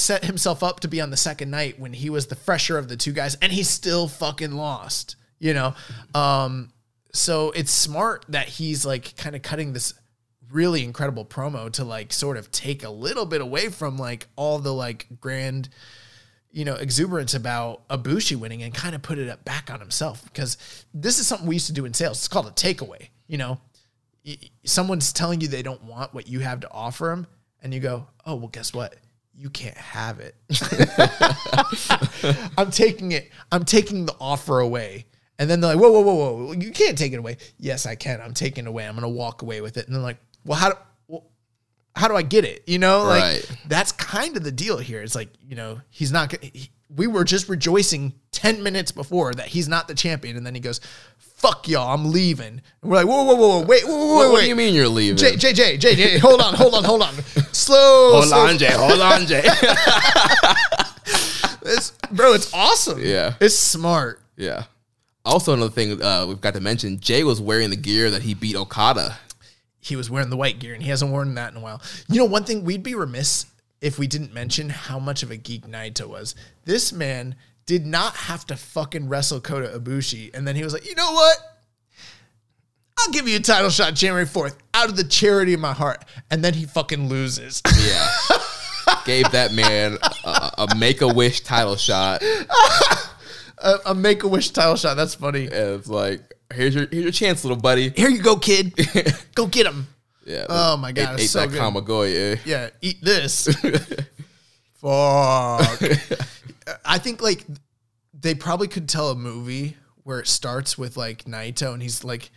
set 0.00 0.24
himself 0.24 0.62
up 0.62 0.80
to 0.80 0.88
be 0.88 1.00
on 1.00 1.10
the 1.10 1.16
second 1.16 1.50
night 1.50 1.78
when 1.78 1.92
he 1.92 2.10
was 2.10 2.26
the 2.26 2.36
fresher 2.36 2.78
of 2.78 2.88
the 2.88 2.96
two 2.96 3.12
guys 3.12 3.36
and 3.36 3.52
he 3.52 3.62
still 3.62 4.08
fucking 4.08 4.52
lost, 4.52 5.16
you 5.38 5.54
know? 5.54 5.74
Um, 6.14 6.72
so 7.12 7.50
it's 7.50 7.72
smart 7.72 8.24
that 8.28 8.48
he's 8.48 8.84
like 8.86 9.16
kind 9.16 9.36
of 9.36 9.42
cutting 9.42 9.72
this 9.72 9.94
really 10.50 10.84
incredible 10.84 11.24
promo 11.24 11.70
to 11.72 11.84
like 11.84 12.12
sort 12.12 12.36
of 12.36 12.50
take 12.50 12.82
a 12.82 12.90
little 12.90 13.26
bit 13.26 13.40
away 13.40 13.68
from 13.68 13.96
like 13.96 14.26
all 14.36 14.58
the 14.58 14.72
like 14.72 15.06
grand 15.20 15.68
you 16.52 16.64
know, 16.64 16.74
exuberance 16.74 17.34
about 17.34 17.86
Ibushi 17.88 18.36
winning 18.36 18.62
and 18.62 18.74
kind 18.74 18.94
of 18.94 19.02
put 19.02 19.18
it 19.18 19.28
up 19.28 19.44
back 19.44 19.70
on 19.70 19.78
himself 19.78 20.24
because 20.24 20.56
this 20.92 21.18
is 21.18 21.26
something 21.26 21.46
we 21.46 21.54
used 21.54 21.68
to 21.68 21.72
do 21.72 21.84
in 21.84 21.94
sales. 21.94 22.18
It's 22.18 22.28
called 22.28 22.46
a 22.46 22.50
takeaway. 22.50 23.08
You 23.28 23.38
know, 23.38 23.60
someone's 24.64 25.12
telling 25.12 25.40
you 25.40 25.48
they 25.48 25.62
don't 25.62 25.84
want 25.84 26.12
what 26.12 26.28
you 26.28 26.40
have 26.40 26.60
to 26.60 26.70
offer 26.70 27.06
them, 27.06 27.26
and 27.62 27.72
you 27.72 27.78
go, 27.80 28.08
"Oh, 28.26 28.34
well, 28.34 28.48
guess 28.48 28.74
what? 28.74 28.96
You 29.40 29.50
can't 29.50 29.76
have 29.76 30.20
it. 30.20 30.34
I'm 32.58 32.70
taking 32.70 33.12
it. 33.12 33.30
I'm 33.50 33.64
taking 33.64 34.06
the 34.06 34.14
offer 34.20 34.60
away." 34.60 35.06
And 35.38 35.48
then 35.48 35.60
they're 35.60 35.74
like, 35.74 35.82
"Whoa, 35.82 35.90
whoa, 35.90 36.00
whoa, 36.02 36.14
whoa! 36.46 36.52
You 36.52 36.70
can't 36.70 36.98
take 36.98 37.12
it 37.12 37.18
away." 37.18 37.38
Yes, 37.58 37.86
I 37.86 37.94
can. 37.94 38.20
I'm 38.20 38.34
taking 38.34 38.66
it 38.66 38.68
away. 38.68 38.86
I'm 38.86 38.94
gonna 38.94 39.08
walk 39.08 39.42
away 39.42 39.60
with 39.60 39.76
it. 39.76 39.86
And 39.86 39.94
they're 39.94 40.02
like, 40.02 40.18
"Well, 40.44 40.58
how 40.58 40.70
do?" 40.70 40.76
Well, 41.08 41.24
how 41.96 42.08
do 42.08 42.16
I 42.16 42.22
get 42.22 42.44
it? 42.44 42.62
You 42.66 42.78
know, 42.78 43.04
like 43.04 43.22
Right. 43.22 43.56
that's 43.66 43.92
kind 43.92 44.36
of 44.36 44.44
the 44.44 44.52
deal 44.52 44.78
here. 44.78 45.02
It's 45.02 45.14
like, 45.14 45.28
you 45.48 45.56
know, 45.56 45.80
he's 45.90 46.12
not 46.12 46.30
gonna, 46.30 46.50
he, 46.52 46.70
we 46.94 47.06
were 47.06 47.24
just 47.24 47.48
rejoicing 47.48 48.14
10 48.32 48.62
minutes 48.62 48.92
before 48.92 49.34
that 49.34 49.46
he's 49.46 49.68
not 49.68 49.88
the 49.88 49.94
champion. 49.94 50.36
And 50.36 50.46
then 50.46 50.54
he 50.54 50.60
goes, 50.60 50.80
fuck 51.40 51.68
y'all, 51.68 51.94
I'm 51.94 52.12
leaving. 52.12 52.60
And 52.82 52.90
we're 52.90 52.98
like, 52.98 53.06
whoa, 53.06 53.24
whoa, 53.24 53.34
whoa, 53.34 53.48
whoa, 53.60 53.66
wait, 53.66 53.86
whoa, 53.86 53.96
whoa, 53.96 54.14
what, 54.14 54.26
wait, 54.26 54.32
what 54.32 54.40
do 54.42 54.48
you 54.48 54.56
mean 54.56 54.74
you're 54.74 54.88
leaving? 54.88 55.16
J, 55.16 55.36
J, 55.36 55.52
J, 55.54 55.76
J, 55.78 55.94
J, 55.94 56.18
hold 56.18 56.40
on, 56.40 56.54
hold 56.54 56.74
on, 56.74 56.84
hold 56.84 57.02
on. 57.02 57.14
Slow, 57.52 58.12
hold 58.12 58.26
slow. 58.26 58.46
on, 58.46 58.58
Jay. 58.58 58.70
Hold 58.72 59.00
on, 59.00 59.26
Jay. 59.26 59.42
It's, 61.62 61.90
bro, 62.10 62.32
it's 62.32 62.52
awesome. 62.54 63.00
Yeah. 63.00 63.34
It's 63.40 63.54
smart. 63.56 64.20
yeah. 64.36 64.64
Also, 65.24 65.52
another 65.52 65.70
thing 65.70 66.02
uh, 66.02 66.24
we've 66.26 66.40
got 66.40 66.54
to 66.54 66.60
mention: 66.60 66.98
Jay 67.00 67.22
was 67.22 67.40
wearing 67.40 67.68
the 67.68 67.76
gear 67.76 68.10
that 68.10 68.22
he 68.22 68.32
beat 68.32 68.56
Okada. 68.56 69.18
He 69.78 69.94
was 69.94 70.10
wearing 70.10 70.30
the 70.30 70.36
white 70.36 70.58
gear 70.58 70.72
and 70.74 70.82
he 70.82 70.88
hasn't 70.88 71.10
worn 71.12 71.34
that 71.34 71.52
in 71.52 71.58
a 71.58 71.60
while. 71.60 71.82
You 72.08 72.16
know, 72.18 72.24
one 72.24 72.44
thing 72.44 72.64
we'd 72.64 72.82
be 72.82 72.94
remiss 72.94 73.46
if 73.80 73.98
we 73.98 74.06
didn't 74.06 74.32
mention 74.32 74.70
how 74.70 74.98
much 74.98 75.22
of 75.22 75.30
a 75.30 75.36
geek 75.36 75.66
Naito 75.66 76.06
was. 76.06 76.34
This 76.64 76.92
man 76.92 77.34
did 77.70 77.86
not 77.86 78.16
have 78.16 78.44
to 78.44 78.56
fucking 78.56 79.08
wrestle 79.08 79.40
Kota 79.40 79.78
Ibushi. 79.78 80.34
And 80.34 80.44
then 80.44 80.56
he 80.56 80.64
was 80.64 80.72
like, 80.72 80.88
you 80.88 80.96
know 80.96 81.12
what? 81.12 81.36
I'll 82.98 83.12
give 83.12 83.28
you 83.28 83.36
a 83.36 83.40
title 83.40 83.70
shot 83.70 83.94
January 83.94 84.26
4th 84.26 84.56
out 84.74 84.88
of 84.88 84.96
the 84.96 85.04
charity 85.04 85.54
of 85.54 85.60
my 85.60 85.72
heart. 85.72 86.04
And 86.32 86.42
then 86.42 86.52
he 86.52 86.64
fucking 86.64 87.08
loses. 87.08 87.62
Yeah. 87.80 88.08
Gave 89.04 89.30
that 89.30 89.52
man 89.52 89.98
a, 90.24 90.50
a 90.68 90.76
make 90.76 91.00
a 91.00 91.06
wish 91.06 91.42
title 91.42 91.76
shot. 91.76 92.22
a 93.58 93.74
a 93.86 93.94
make 93.94 94.24
a 94.24 94.28
wish 94.28 94.50
title 94.50 94.74
shot. 94.74 94.96
That's 94.96 95.14
funny. 95.14 95.44
And 95.44 95.78
it's 95.78 95.86
like, 95.86 96.20
here's 96.52 96.74
your 96.74 96.88
here's 96.90 97.04
your 97.04 97.12
chance, 97.12 97.44
little 97.44 97.56
buddy. 97.56 97.90
Here 97.90 98.08
you 98.08 98.20
go, 98.20 98.34
kid. 98.34 98.74
go 99.36 99.46
get 99.46 99.66
him. 99.66 99.86
Yeah. 100.26 100.46
Oh 100.48 100.76
my 100.76 100.90
God, 100.90 101.20
Ate, 101.20 101.22
ate 101.22 101.30
so 101.30 101.46
that 101.46 101.50
good. 101.50 101.60
Kamigoye. 101.60 102.40
Yeah, 102.44 102.70
eat 102.82 102.96
this. 103.00 103.46
Fuck. 104.80 105.80
I 106.84 106.98
think 106.98 107.22
like 107.22 107.46
they 108.12 108.34
probably 108.34 108.68
could 108.68 108.88
tell 108.88 109.10
a 109.10 109.14
movie 109.14 109.76
where 110.02 110.20
it 110.20 110.26
starts 110.26 110.76
with 110.76 110.96
like 110.96 111.24
Naito 111.24 111.72
and 111.72 111.82
he's 111.82 112.04
like 112.04 112.30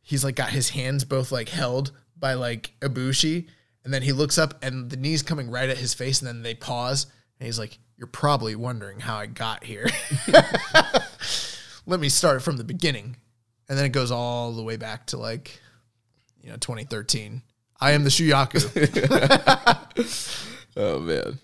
he's 0.00 0.24
like 0.24 0.36
got 0.36 0.50
his 0.50 0.70
hands 0.70 1.04
both 1.04 1.30
like 1.32 1.48
held 1.48 1.92
by 2.16 2.34
like 2.34 2.74
Ibushi 2.80 3.46
and 3.84 3.92
then 3.92 4.02
he 4.02 4.12
looks 4.12 4.38
up 4.38 4.62
and 4.62 4.90
the 4.90 4.96
knees 4.96 5.22
coming 5.22 5.50
right 5.50 5.68
at 5.68 5.78
his 5.78 5.94
face 5.94 6.20
and 6.20 6.28
then 6.28 6.42
they 6.42 6.54
pause 6.54 7.06
and 7.38 7.46
he's 7.46 7.58
like 7.58 7.78
you're 7.96 8.06
probably 8.06 8.54
wondering 8.54 9.00
how 9.00 9.16
I 9.16 9.26
got 9.26 9.64
here. 9.64 9.88
Let 11.86 11.98
me 11.98 12.08
start 12.08 12.42
from 12.42 12.56
the 12.56 12.62
beginning. 12.64 13.16
And 13.68 13.76
then 13.76 13.84
it 13.84 13.90
goes 13.90 14.12
all 14.12 14.52
the 14.52 14.62
way 14.62 14.76
back 14.76 15.06
to 15.06 15.16
like 15.16 15.60
you 16.40 16.48
know 16.50 16.56
2013. 16.56 17.42
I 17.80 17.92
am 17.92 18.04
the 18.04 18.10
Shuyaku. 18.10 18.64
Oh 20.78 21.00
man. 21.00 21.40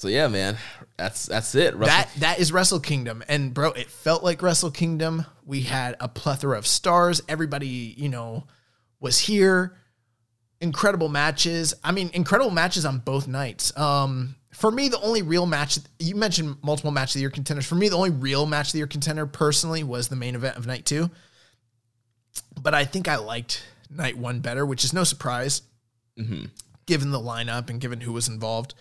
So 0.00 0.08
yeah, 0.08 0.28
man. 0.28 0.56
That's 0.96 1.26
that's 1.26 1.54
it. 1.54 1.78
That 1.78 2.08
that 2.20 2.38
is 2.38 2.52
Wrestle 2.52 2.80
Kingdom, 2.80 3.22
and 3.28 3.52
bro, 3.52 3.72
it 3.72 3.90
felt 3.90 4.24
like 4.24 4.40
Wrestle 4.40 4.70
Kingdom. 4.70 5.26
We 5.44 5.60
had 5.60 5.94
a 6.00 6.08
plethora 6.08 6.56
of 6.56 6.66
stars. 6.66 7.20
Everybody, 7.28 7.66
you 7.98 8.08
know, 8.08 8.46
was 8.98 9.18
here. 9.18 9.76
Incredible 10.58 11.10
matches. 11.10 11.74
I 11.84 11.92
mean, 11.92 12.10
incredible 12.14 12.50
matches 12.50 12.86
on 12.86 13.00
both 13.00 13.28
nights. 13.28 13.76
Um, 13.76 14.36
for 14.54 14.70
me, 14.70 14.88
the 14.88 14.98
only 15.02 15.20
real 15.20 15.44
match 15.44 15.78
you 15.98 16.16
mentioned 16.16 16.56
multiple 16.62 16.92
match 16.92 17.10
of 17.10 17.14
the 17.14 17.20
year 17.20 17.28
contenders. 17.28 17.66
For 17.66 17.74
me, 17.74 17.90
the 17.90 17.96
only 17.98 18.08
real 18.08 18.46
match 18.46 18.68
of 18.68 18.72
the 18.72 18.78
year 18.78 18.86
contender 18.86 19.26
personally 19.26 19.84
was 19.84 20.08
the 20.08 20.16
main 20.16 20.34
event 20.34 20.56
of 20.56 20.66
night 20.66 20.86
two. 20.86 21.10
But 22.58 22.72
I 22.72 22.86
think 22.86 23.06
I 23.06 23.16
liked 23.16 23.62
night 23.90 24.16
one 24.16 24.40
better, 24.40 24.64
which 24.64 24.82
is 24.82 24.94
no 24.94 25.04
surprise, 25.04 25.60
given 26.86 27.10
the 27.10 27.20
lineup 27.20 27.68
and 27.68 27.82
given 27.82 28.00
who 28.00 28.14
was 28.14 28.28
involved. 28.28 28.72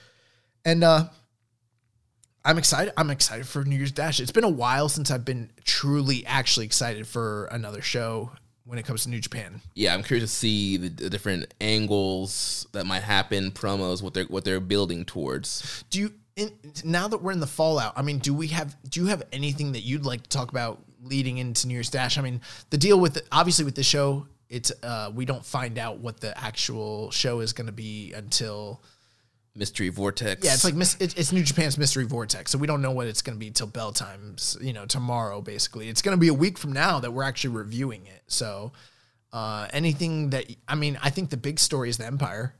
And 0.65 0.83
uh, 0.83 1.05
I'm 2.45 2.57
excited. 2.57 2.93
I'm 2.97 3.09
excited 3.09 3.47
for 3.47 3.63
New 3.63 3.75
Year's 3.75 3.91
Dash. 3.91 4.19
It's 4.19 4.31
been 4.31 4.43
a 4.43 4.49
while 4.49 4.89
since 4.89 5.11
I've 5.11 5.25
been 5.25 5.51
truly, 5.63 6.25
actually 6.25 6.65
excited 6.65 7.07
for 7.07 7.45
another 7.45 7.81
show 7.81 8.31
when 8.65 8.77
it 8.77 8.85
comes 8.85 9.03
to 9.03 9.09
New 9.09 9.19
Japan. 9.19 9.61
Yeah, 9.73 9.93
I'm 9.93 10.03
curious 10.03 10.29
to 10.29 10.35
see 10.35 10.77
the, 10.77 10.89
the 10.89 11.09
different 11.09 11.53
angles 11.59 12.67
that 12.71 12.85
might 12.85 13.03
happen, 13.03 13.51
promos, 13.51 14.01
what 14.01 14.13
they're 14.13 14.25
what 14.25 14.45
they're 14.45 14.59
building 14.59 15.05
towards. 15.05 15.83
Do 15.89 15.99
you 15.99 16.13
in, 16.35 16.51
now 16.83 17.07
that 17.07 17.21
we're 17.21 17.31
in 17.31 17.39
the 17.39 17.47
fallout? 17.47 17.93
I 17.95 18.01
mean, 18.01 18.19
do 18.19 18.33
we 18.33 18.47
have 18.47 18.75
do 18.89 19.01
you 19.01 19.07
have 19.07 19.23
anything 19.33 19.73
that 19.73 19.81
you'd 19.81 20.05
like 20.05 20.23
to 20.23 20.29
talk 20.29 20.51
about 20.51 20.81
leading 21.01 21.39
into 21.39 21.67
New 21.67 21.73
Year's 21.73 21.89
Dash? 21.89 22.17
I 22.17 22.21
mean, 22.21 22.41
the 22.69 22.77
deal 22.77 22.99
with 22.99 23.21
obviously 23.31 23.65
with 23.65 23.75
the 23.75 23.83
show, 23.83 24.27
it's 24.49 24.71
uh, 24.83 25.11
we 25.13 25.25
don't 25.25 25.45
find 25.45 25.77
out 25.77 25.99
what 25.99 26.19
the 26.19 26.37
actual 26.37 27.11
show 27.11 27.39
is 27.41 27.53
going 27.53 27.67
to 27.67 27.73
be 27.73 28.13
until 28.13 28.81
Mystery 29.55 29.89
Vortex. 29.89 30.45
yeah, 30.45 30.53
it's 30.53 30.63
like 30.63 30.75
it's 30.99 31.31
New 31.31 31.43
Japan's 31.43 31.77
Mystery 31.77 32.05
Vortex, 32.05 32.51
so 32.51 32.57
we 32.57 32.67
don't 32.67 32.81
know 32.81 32.91
what 32.91 33.07
it's 33.07 33.21
going 33.21 33.35
to 33.35 33.39
be 33.39 33.51
till 33.51 33.67
bell 33.67 33.91
times. 33.91 34.57
You 34.61 34.73
know, 34.73 34.85
tomorrow 34.85 35.41
basically. 35.41 35.89
It's 35.89 36.01
going 36.01 36.15
to 36.15 36.19
be 36.19 36.29
a 36.29 36.33
week 36.33 36.57
from 36.57 36.73
now 36.73 36.99
that 36.99 37.11
we're 37.11 37.23
actually 37.23 37.55
reviewing 37.55 38.05
it. 38.07 38.23
So. 38.27 38.71
Uh, 39.31 39.67
anything 39.73 40.31
that 40.31 40.45
I 40.67 40.73
mean, 40.73 40.97
I 41.03 41.11
think 41.11 41.29
the 41.29 41.37
big 41.37 41.59
story 41.59 41.87
is 41.89 41.97
the 41.97 42.05
Empire. 42.07 42.55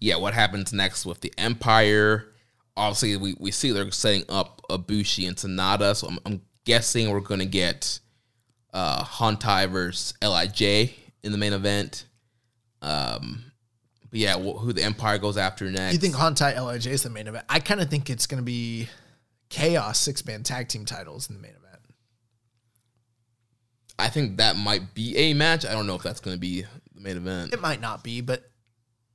yeah, 0.00 0.16
what 0.16 0.32
happens 0.32 0.72
next 0.72 1.04
with 1.04 1.20
the 1.20 1.30
Empire? 1.36 2.32
Obviously, 2.78 3.14
we, 3.18 3.34
we 3.38 3.50
see 3.50 3.72
they're 3.72 3.90
setting 3.90 4.24
up 4.30 4.62
Ibushi 4.70 5.28
and 5.28 5.36
Sanada, 5.36 5.94
so 5.94 6.08
I'm, 6.08 6.18
I'm 6.24 6.40
guessing 6.64 7.10
we're 7.10 7.20
going 7.20 7.40
to 7.40 7.46
get 7.46 8.00
uh, 8.72 9.04
Hontai 9.04 9.68
versus 9.68 10.14
Lij 10.22 10.62
in 11.22 11.32
the 11.32 11.36
main 11.36 11.52
event. 11.52 12.06
Um, 12.80 13.47
but 14.10 14.18
yeah, 14.18 14.34
wh- 14.34 14.58
who 14.60 14.72
the 14.72 14.82
Empire 14.82 15.18
goes 15.18 15.36
after 15.36 15.70
next? 15.70 15.92
You 15.92 15.98
think 15.98 16.14
Hontai 16.14 16.56
Lij 16.56 16.86
is 16.86 17.02
the 17.02 17.10
main 17.10 17.26
event? 17.26 17.44
I 17.48 17.60
kind 17.60 17.80
of 17.80 17.90
think 17.90 18.10
it's 18.10 18.26
going 18.26 18.38
to 18.40 18.44
be 18.44 18.88
Chaos 19.48 20.00
six 20.00 20.24
man 20.26 20.42
tag 20.42 20.68
team 20.68 20.84
titles 20.84 21.28
in 21.28 21.36
the 21.36 21.42
main 21.42 21.52
event. 21.52 21.82
I 23.98 24.08
think 24.08 24.36
that 24.36 24.56
might 24.56 24.94
be 24.94 25.16
a 25.16 25.34
match. 25.34 25.66
I 25.66 25.72
don't 25.72 25.86
know 25.86 25.96
if 25.96 26.02
that's 26.02 26.20
going 26.20 26.36
to 26.36 26.40
be 26.40 26.62
the 26.94 27.00
main 27.00 27.16
event. 27.16 27.52
It 27.52 27.60
might 27.60 27.80
not 27.80 28.04
be, 28.04 28.20
but 28.20 28.44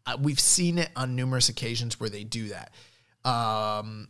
uh, 0.05 0.17
we've 0.21 0.39
seen 0.39 0.77
it 0.77 0.89
on 0.95 1.15
numerous 1.15 1.49
occasions 1.49 1.99
where 1.99 2.09
they 2.09 2.23
do 2.23 2.49
that. 2.49 2.71
Um, 3.29 4.09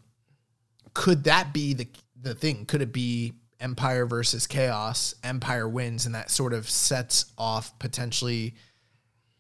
could 0.94 1.26
that 1.26 1.54
be 1.54 1.74
the 1.74 1.88
the 2.20 2.34
thing? 2.34 2.66
Could 2.66 2.82
it 2.82 2.92
be 2.94 3.34
Empire 3.60 4.06
versus 4.06 4.48
Chaos? 4.48 5.14
Empire 5.24 5.68
wins, 5.68 6.06
and 6.06 6.16
that 6.16 6.32
sort 6.32 6.54
of 6.54 6.70
sets 6.70 7.32
off 7.38 7.78
potentially 7.80 8.56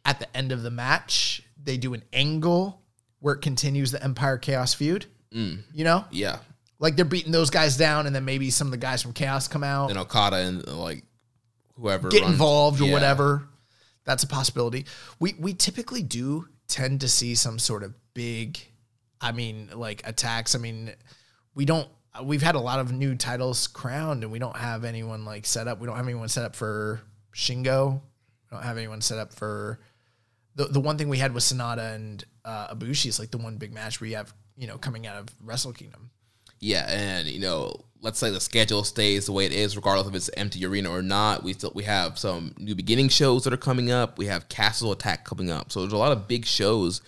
at 0.06 0.20
the 0.20 0.38
end 0.38 0.52
of 0.52 0.64
the 0.64 0.72
match. 0.72 1.42
They 1.62 1.78
do 1.78 1.94
an 1.94 2.04
angle 2.12 2.82
where 3.20 3.36
it 3.36 3.42
continues 3.42 3.92
the 3.92 4.04
Empire 4.04 4.38
Chaos 4.38 4.74
feud. 4.74 5.06
Mm. 5.34 5.64
You 5.74 5.84
know, 5.84 6.06
Yeah. 6.12 6.40
like 6.80 6.96
they're 6.96 7.06
beating 7.06 7.32
those 7.32 7.50
guys 7.50 7.78
down, 7.78 8.06
and 8.06 8.16
then 8.16 8.26
maybe 8.26 8.50
some 8.52 8.68
of 8.68 8.72
the 8.72 8.78
guys 8.78 9.02
from 9.02 9.14
Chaos 9.14 9.48
come 9.48 9.64
out, 9.64 9.90
And 9.90 9.98
Okada 10.00 10.38
and 10.38 10.68
like 10.68 11.04
whoever 11.76 12.10
get 12.10 12.22
runs- 12.22 12.34
involved 12.34 12.82
or 12.82 12.86
Yeah. 12.88 12.94
whatever. 12.94 13.48
That's 14.06 14.24
a 14.24 14.28
possibility. 14.28 14.86
We 15.20 15.34
we 15.40 15.54
typically 15.54 16.04
do 16.04 16.50
tend 16.68 17.02
to 17.02 17.08
see 17.10 17.36
some 17.36 17.58
sort 17.60 17.84
of 17.84 17.94
big, 18.14 18.60
I 19.22 19.32
mean, 19.32 19.70
like 19.74 20.02
attacks. 20.06 20.56
I 20.56 20.58
mean, 20.60 20.94
we 21.56 21.64
don't. 21.66 21.88
We've 22.22 22.42
had 22.44 22.54
a 22.56 22.60
lot 22.60 22.80
of 22.80 22.92
new 22.92 23.16
titles 23.16 23.66
crowned, 23.68 24.22
and 24.24 24.32
we 24.32 24.38
don't 24.40 24.58
have 24.58 24.84
anyone 24.84 25.24
like 25.26 25.46
set 25.48 25.68
up. 25.68 25.80
We 25.80 25.88
don't 25.88 25.96
have 25.96 26.06
anyone 26.06 26.28
set 26.30 26.44
up 26.44 26.56
for 26.56 27.02
Shingo. 27.34 27.94
We 28.52 28.58
don't 28.58 28.64
have 28.64 28.78
anyone 28.78 29.02
set 29.02 29.18
up 29.18 29.34
for 29.34 29.80
the 30.56 30.66
the 30.66 30.80
one 30.80 30.98
thing 30.98 31.10
we 31.10 31.18
had 31.18 31.34
was 31.34 31.44
Sanada 31.44 31.96
and 31.96 32.24
uh, 32.46 32.74
Ibushi 32.76 33.08
is 33.08 33.20
like 33.20 33.32
the 33.32 33.38
one 33.38 33.58
big 33.58 33.74
match 33.74 34.02
we 34.02 34.14
have, 34.14 34.34
you 34.58 34.68
know, 34.68 34.78
coming 34.78 35.08
out 35.08 35.18
of 35.18 35.28
Wrestle 35.42 35.74
Kingdom. 35.74 36.12
Yeah, 36.60 36.86
and 36.88 37.28
you 37.28 37.40
know, 37.40 37.86
let's 38.02 38.20
say 38.20 38.30
the 38.32 38.40
schedule 38.40 38.84
stays 38.84 39.26
the 39.26 39.32
way 39.32 39.46
it 39.46 39.52
is, 39.52 39.76
regardless 39.76 40.08
if 40.08 40.16
it's 40.16 40.30
empty 40.38 40.66
arena 40.66 40.90
or 40.90 41.02
not. 41.02 41.44
We 41.44 41.54
still 41.54 41.72
we 41.76 41.84
have 41.84 42.18
some 42.18 42.54
new 42.58 42.76
beginning 42.76 43.10
shows 43.10 43.44
that 43.44 43.54
are 43.54 43.58
coming 43.58 43.92
up. 43.92 44.18
We 44.18 44.28
have 44.28 44.48
Castle 44.50 44.92
Attack 44.92 45.26
coming 45.26 45.50
up, 45.50 45.72
so 45.72 45.82
there's 45.82 45.94
a 45.94 45.98
lot 45.98 46.12
of 46.12 46.28
big 46.28 46.46
shows 46.46 47.02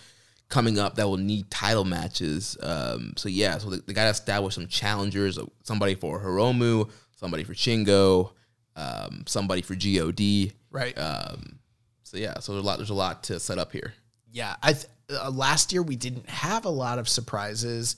coming 0.48 0.78
up 0.78 0.94
that 0.96 1.08
will 1.08 1.16
need 1.16 1.50
title 1.50 1.84
matches. 1.84 2.56
Um, 2.62 3.14
so 3.16 3.28
yeah, 3.28 3.58
so 3.58 3.70
they, 3.70 3.78
they 3.78 3.92
got 3.92 4.04
to 4.04 4.10
establish 4.10 4.54
some 4.54 4.66
challengers, 4.66 5.38
somebody 5.62 5.94
for 5.94 6.20
Hiromu, 6.20 6.90
somebody 7.16 7.44
for 7.44 7.54
Shingo, 7.54 8.32
um, 8.76 9.24
somebody 9.26 9.62
for 9.62 9.74
God. 9.74 10.52
Right. 10.70 10.96
Um, 10.98 11.55
yeah, 12.16 12.38
so 12.40 12.52
there's 12.52 12.64
a 12.64 12.66
lot. 12.66 12.78
There's 12.78 12.90
a 12.90 12.94
lot 12.94 13.24
to 13.24 13.38
set 13.40 13.58
up 13.58 13.72
here. 13.72 13.94
Yeah, 14.32 14.56
I 14.62 14.72
th- 14.72 14.86
uh, 15.10 15.30
last 15.30 15.72
year 15.72 15.82
we 15.82 15.96
didn't 15.96 16.28
have 16.28 16.64
a 16.64 16.70
lot 16.70 16.98
of 16.98 17.08
surprises. 17.08 17.96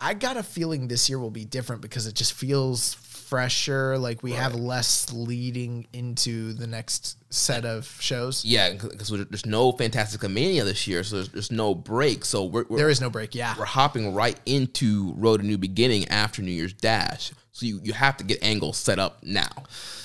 I 0.00 0.14
got 0.14 0.36
a 0.36 0.42
feeling 0.42 0.88
this 0.88 1.08
year 1.08 1.18
will 1.18 1.30
be 1.30 1.44
different 1.44 1.82
because 1.82 2.06
it 2.06 2.14
just 2.14 2.32
feels 2.32 2.94
fresher. 2.94 3.98
Like 3.98 4.22
we 4.22 4.32
have 4.32 4.54
less 4.54 5.12
leading 5.12 5.86
into 5.92 6.52
the 6.52 6.66
next 6.66 7.16
set 7.32 7.64
of 7.64 7.86
shows. 8.00 8.44
Yeah, 8.44 8.72
because 8.72 9.10
there's 9.10 9.46
no 9.46 9.72
Fantastic 9.72 10.28
Mania 10.30 10.64
this 10.64 10.86
year, 10.86 11.02
so 11.02 11.16
there's, 11.16 11.28
there's 11.30 11.50
no 11.50 11.74
break. 11.74 12.24
So 12.24 12.44
we're, 12.44 12.64
we're 12.68 12.78
There 12.78 12.88
is 12.88 13.00
no 13.00 13.10
break. 13.10 13.34
Yeah, 13.34 13.54
we're 13.58 13.64
hopping 13.64 14.14
right 14.14 14.38
into 14.46 15.12
Road 15.16 15.40
to 15.40 15.46
New 15.46 15.58
Beginning 15.58 16.06
after 16.08 16.42
New 16.42 16.52
Year's 16.52 16.72
Dash. 16.72 17.32
So 17.52 17.66
you, 17.66 17.80
you 17.82 17.92
have 17.92 18.16
to 18.18 18.24
get 18.24 18.42
angles 18.42 18.76
set 18.76 19.00
up 19.00 19.22
now. 19.24 19.50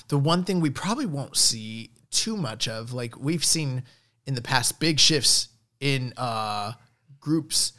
the 0.08 0.18
one 0.18 0.44
thing 0.44 0.60
we 0.60 0.72
probably 0.72 1.06
won't 1.06 1.38
see 1.38 1.92
too 2.14 2.38
much 2.38 2.68
of, 2.68 2.94
like 2.94 3.20
we've 3.20 3.44
seen 3.44 3.84
in 4.26 4.36
the 4.36 4.42
past, 4.42 4.80
big 4.80 5.00
shifts 5.00 5.50
in 5.80 6.14
uh 6.18 6.74
groups. 7.20 7.74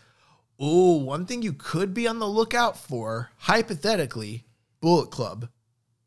Oh, 0.61 0.99
one 0.99 1.27
thing 1.27 1.43
you 1.43 1.53
could 1.53 1.95
be 1.95 2.07
on 2.07 2.19
the 2.19 2.29
lookout 2.29 2.77
for, 2.79 3.31
hypothetically, 3.39 4.45
Bullet 4.81 5.11
Club 5.11 5.49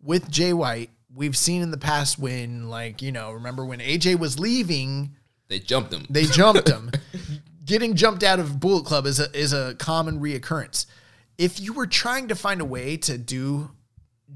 with 0.02 0.30
Jay 0.32 0.54
White. 0.54 0.90
We've 1.14 1.36
seen 1.36 1.62
in 1.62 1.72
the 1.72 1.78
past 1.78 2.18
when, 2.20 2.70
like, 2.70 3.02
you 3.02 3.12
know, 3.12 3.32
remember 3.32 3.66
when 3.66 3.80
AJ 3.80 4.20
was 4.20 4.40
leaving, 4.40 5.16
They 5.48 5.60
jumped 5.60 5.92
him. 5.94 6.06
they 6.10 6.26
jumped 6.26 6.70
him. 6.70 6.92
Getting 7.66 7.96
jumped 7.96 8.24
out 8.24 8.40
of 8.40 8.60
Bullet 8.60 8.86
Club 8.86 9.06
is 9.06 9.20
a 9.20 9.36
is 9.38 9.52
a 9.52 9.76
common 9.76 10.20
reoccurrence. 10.22 10.86
If 11.38 11.60
you 11.60 11.74
were 11.74 11.88
trying 11.88 12.30
to 12.30 12.36
find 12.36 12.62
a 12.62 12.66
way 12.66 12.96
to 12.98 13.18
do 13.18 13.72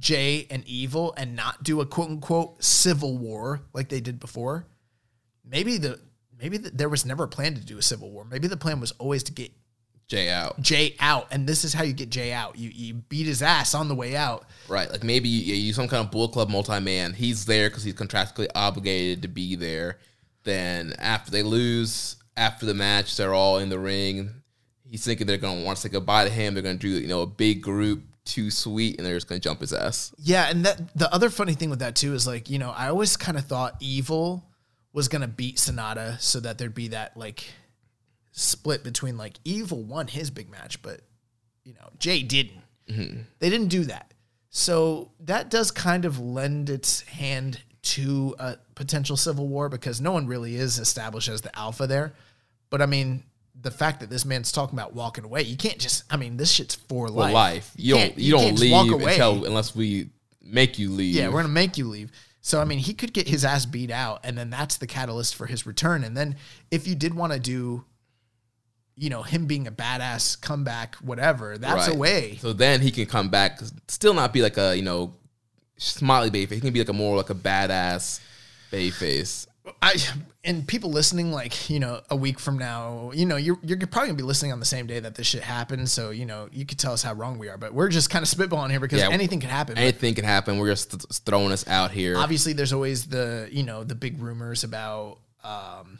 Jay 0.02 0.48
and 0.50 0.68
Evil 0.68 1.14
and 1.16 1.36
not 1.36 1.64
do 1.64 1.80
a 1.80 1.86
quote 1.86 2.10
unquote 2.10 2.62
civil 2.62 3.18
war 3.18 3.62
like 3.74 3.88
they 3.88 4.02
did 4.02 4.20
before, 4.20 4.66
maybe 5.46 5.78
the 5.78 6.00
maybe 6.42 6.58
the, 6.58 6.72
there 6.72 6.90
was 6.90 7.06
never 7.06 7.26
a 7.26 7.28
plan 7.28 7.56
to 7.56 7.62
do 7.62 7.78
a 7.78 7.82
civil 7.82 8.10
war. 8.10 8.26
Maybe 8.26 8.48
the 8.48 8.58
plan 8.58 8.80
was 8.80 8.92
always 8.94 9.24
to 9.24 9.32
get 9.32 9.52
Jay 10.08 10.30
out. 10.30 10.60
Jay 10.60 10.96
out, 11.00 11.28
and 11.32 11.48
this 11.48 11.64
is 11.64 11.74
how 11.74 11.84
you 11.84 11.94
get 11.94 12.10
Jay 12.10 12.34
out. 12.34 12.58
You 12.58 12.70
you 12.74 12.96
beat 12.96 13.28
his 13.28 13.42
ass 13.42 13.74
on 13.74 13.88
the 13.88 13.96
way 13.96 14.18
out. 14.18 14.46
Right. 14.68 14.92
Like 14.92 15.04
maybe 15.04 15.30
you, 15.30 15.54
you 15.54 15.62
use 15.68 15.76
some 15.76 15.88
kind 15.88 16.04
of 16.04 16.12
bull 16.12 16.28
Club 16.28 16.50
multi 16.50 16.80
man. 16.82 17.14
He's 17.14 17.46
there 17.46 17.70
because 17.70 17.84
he's 17.84 17.94
contractually 17.94 18.48
obligated 18.56 19.22
to 19.22 19.28
be 19.30 19.56
there. 19.56 20.00
Then 20.44 20.94
after 20.98 21.32
they 21.32 21.44
lose, 21.44 22.18
after 22.36 22.66
the 22.66 22.74
match, 22.74 23.16
they're 23.16 23.34
all 23.34 23.60
in 23.60 23.70
the 23.70 23.80
ring. 23.80 24.32
He's 24.84 25.06
thinking 25.06 25.28
they're 25.28 25.38
going 25.38 25.60
to 25.60 25.66
want 25.66 25.78
to 25.78 25.84
say 25.84 25.90
goodbye 25.90 26.26
to 26.26 26.30
him. 26.30 26.56
They're 26.56 26.64
going 26.64 26.80
to 26.80 26.82
do, 26.82 27.00
you 27.00 27.08
know, 27.08 27.22
a 27.22 27.28
big 27.28 27.62
group, 27.62 28.04
too 28.26 28.52
sweet, 28.52 28.98
and 28.98 29.06
they're 29.06 29.16
just 29.16 29.28
to 29.28 29.40
jump 29.40 29.62
his 29.62 29.74
ass. 29.74 30.14
Yeah, 30.18 30.50
and 30.50 30.66
that 30.66 30.96
the 30.96 31.14
other 31.14 31.30
funny 31.30 31.54
thing 31.54 31.70
with 31.70 31.80
that 31.80 31.96
too 31.96 32.14
is 32.14 32.28
like, 32.28 32.50
you 32.50 32.60
know, 32.60 32.72
I 32.72 32.88
always 32.88 33.18
kind 33.18 33.38
of 33.38 33.46
thought 33.46 33.76
Evil 33.80 34.44
was 34.94 35.08
gonna 35.08 35.28
beat 35.28 35.58
Sanada 35.58 36.20
so 36.20 36.40
that 36.40 36.58
there'd 36.58 36.76
be 36.76 36.90
that 36.90 37.16
like 37.18 37.46
split 38.32 38.84
between 38.84 39.18
like 39.18 39.38
Evil 39.44 39.84
won 39.84 40.08
his 40.08 40.30
big 40.30 40.50
match, 40.50 40.82
but 40.82 41.02
you 41.64 41.74
know, 41.74 41.90
Jay 42.00 42.24
didn't. 42.24 42.62
Mm-hmm. 42.90 43.22
They 43.40 43.50
didn't 43.50 43.70
do 43.70 43.86
that. 43.86 44.14
So 44.50 45.12
that 45.22 45.50
does 45.50 45.72
kind 45.72 46.06
of 46.06 46.20
lend 46.20 46.70
its 46.70 47.02
hand 47.02 47.62
to 47.84 48.36
a 48.38 48.58
potential 48.76 49.18
civil 49.18 49.48
war 49.48 49.70
because 49.70 50.02
no 50.02 50.12
one 50.12 50.28
really 50.28 50.56
is 50.56 50.78
established 50.78 51.30
as 51.30 51.42
the 51.42 51.58
alpha 51.58 51.88
there. 51.88 52.14
But 52.70 52.82
I 52.82 52.86
mean, 52.86 53.24
the 53.62 53.72
fact 53.72 54.00
that 54.00 54.10
this 54.10 54.26
man's 54.26 54.52
talking 54.52 54.78
about 54.78 54.94
walking 54.94 55.24
away, 55.24 55.44
you 55.44 55.58
can't 55.58 55.78
just. 55.78 56.04
I 56.10 56.18
mean, 56.18 56.38
this 56.38 56.52
shit's 56.52 56.76
for 56.76 57.08
For 57.08 57.14
life. 57.14 57.34
life. 57.34 57.74
You, 57.76 57.96
don't 57.96 58.18
you, 58.18 58.32
don't 58.34 58.58
can't 58.58 58.72
walk 58.72 58.86
leave 58.86 58.94
away. 58.94 59.12
until 59.14 59.46
unless 59.46 59.76
we 59.76 60.10
make 60.42 60.80
you 60.80 60.90
leave. 60.92 61.16
Yeah, 61.16 61.28
we're 61.28 61.42
gonna 61.42 61.50
make 61.54 61.78
you 61.78 61.88
leave. 61.88 62.12
So 62.42 62.60
I 62.60 62.66
mean, 62.66 62.80
he 62.80 62.94
could 62.94 63.14
get 63.14 63.28
his 63.28 63.46
ass 63.46 63.66
beat 63.66 63.92
out, 63.92 64.22
and 64.24 64.38
then 64.38 64.50
that's 64.50 64.78
the 64.78 64.88
catalyst 64.88 65.36
for 65.36 65.46
his 65.46 65.66
return. 65.66 66.04
And 66.04 66.18
then 66.18 66.36
if 66.72 66.88
you 66.88 66.96
did 66.96 67.14
want 67.14 67.34
to 67.34 67.40
do, 67.40 67.86
you 68.96 69.10
know, 69.10 69.22
him 69.22 69.46
being 69.46 69.68
a 69.68 69.72
badass 69.72 70.42
comeback, 70.42 70.96
whatever, 70.96 71.58
that's 71.58 71.88
a 71.88 71.96
way. 71.96 72.38
So 72.42 72.54
then 72.54 72.82
he 72.82 72.90
can 72.92 73.06
come 73.06 73.30
back, 73.30 73.60
still 73.88 74.14
not 74.14 74.34
be 74.34 74.42
like 74.42 74.58
a 74.58 74.76
you 74.76 74.82
know 74.84 75.14
smiley 75.78 76.30
face. 76.32 76.50
He 76.50 76.62
can 76.62 76.74
be 76.74 76.80
like 76.80 76.90
a 76.90 76.94
more 76.94 77.16
like 77.18 77.30
a 77.30 77.36
badass 77.36 78.20
bay 78.72 78.90
face. 78.90 79.46
I 79.82 79.96
and 80.44 80.68
people 80.68 80.90
listening, 80.90 81.32
like 81.32 81.70
you 81.70 81.80
know, 81.80 82.02
a 82.10 82.16
week 82.16 82.40
from 82.40 82.58
now, 82.58 83.12
you 83.14 83.26
know, 83.28 83.36
you're 83.36 83.60
you're 83.62 83.78
probably 83.86 84.08
gonna 84.08 84.18
be 84.18 84.24
listening 84.24 84.52
on 84.52 84.60
the 84.60 84.66
same 84.66 84.88
day 84.88 85.00
that 85.00 85.14
this 85.16 85.28
shit 85.28 85.44
happened. 85.44 85.88
So 85.88 86.10
you 86.10 86.26
know, 86.26 86.50
you 86.52 86.66
could 86.66 86.80
tell 86.80 86.94
us 86.94 87.04
how 87.04 87.14
wrong 87.14 87.38
we 87.38 87.48
are, 87.48 87.58
but 87.58 87.72
we're 87.74 87.90
just 87.90 88.10
kind 88.10 88.24
of 88.24 88.30
spitballing 88.30 88.72
here 88.72 88.80
because 88.80 89.02
Yeah. 89.02 89.10
anything 89.12 89.40
could 89.40 89.52
happen. 89.52 89.78
Anything 89.78 90.16
can 90.16 90.26
happen. 90.26 90.58
We're 90.58 90.70
just 90.72 90.92
th- 90.92 91.04
throwing 91.26 91.50
this 91.50 91.68
out 91.68 91.92
here. 91.92 92.18
obviously, 92.18 92.54
there's 92.54 92.74
always 92.74 93.06
the 93.08 93.50
you 93.52 93.62
know 93.64 93.84
the 93.84 93.94
big 93.96 94.20
rumors 94.20 94.64
about 94.64 95.20
um, 95.44 96.00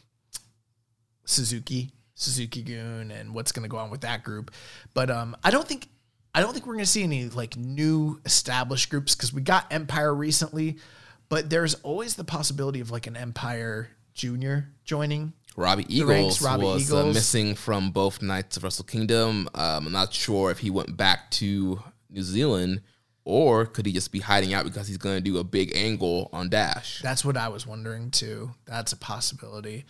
Suzuki, 1.26 1.92
Suzuki 2.16 2.62
Gun, 2.64 3.12
and 3.12 3.34
what's 3.34 3.52
gonna 3.52 3.68
go 3.68 3.78
on 3.78 3.90
with 3.90 4.02
that 4.02 4.24
group. 4.24 4.52
But 4.94 5.10
um, 5.12 5.36
I 5.44 5.52
don't 5.52 5.68
think 5.68 5.88
I 6.34 6.42
don't 6.42 6.54
think 6.54 6.66
we're 6.66 6.74
gonna 6.76 6.86
see 6.86 7.04
any 7.04 7.30
like 7.30 7.56
new 7.56 8.20
established 8.26 8.90
groups 8.90 9.16
because 9.16 9.32
we 9.34 9.42
got 9.42 9.72
Empire 9.72 10.14
recently, 10.14 10.78
but 11.32 11.50
there's 11.50 11.76
always 11.76 12.16
the 12.16 12.26
possibility 12.26 12.82
of 12.82 12.92
like 12.92 13.08
an 13.08 13.16
Empire 13.16 13.88
Junior 14.14 14.68
joining. 14.84 15.32
Robbie 15.56 15.84
ranks, 15.84 15.94
Eagles 15.94 16.42
Robbie 16.42 16.64
was 16.64 16.92
uh, 16.92 17.06
missing 17.06 17.56
from 17.56 17.92
both 17.92 18.22
nights 18.22 18.58
of 18.58 18.66
Wrestle 18.66 18.84
Kingdom. 18.84 19.48
Um, 19.56 19.88
I'm 19.88 19.92
not 19.94 20.14
sure 20.14 20.52
if 20.52 20.60
he 20.60 20.70
went 20.70 20.98
back 20.98 21.32
to 21.32 21.82
New 22.10 22.22
Zealand 22.22 22.82
or 23.24 23.66
could 23.66 23.86
he 23.86 23.94
just 23.94 24.12
be 24.12 24.20
hiding 24.20 24.54
out 24.54 24.66
because 24.66 24.90
he's 24.90 24.98
going 24.98 25.16
to 25.16 25.22
do 25.22 25.38
a 25.38 25.44
big 25.44 25.72
angle 25.74 26.30
on 26.34 26.50
Dash. 26.50 27.02
That's 27.02 27.24
what 27.24 27.38
I 27.38 27.48
was 27.48 27.66
wondering 27.66 28.12
too. 28.12 28.52
That's 28.66 28.92
a 28.92 28.98
possibility. 28.98 29.86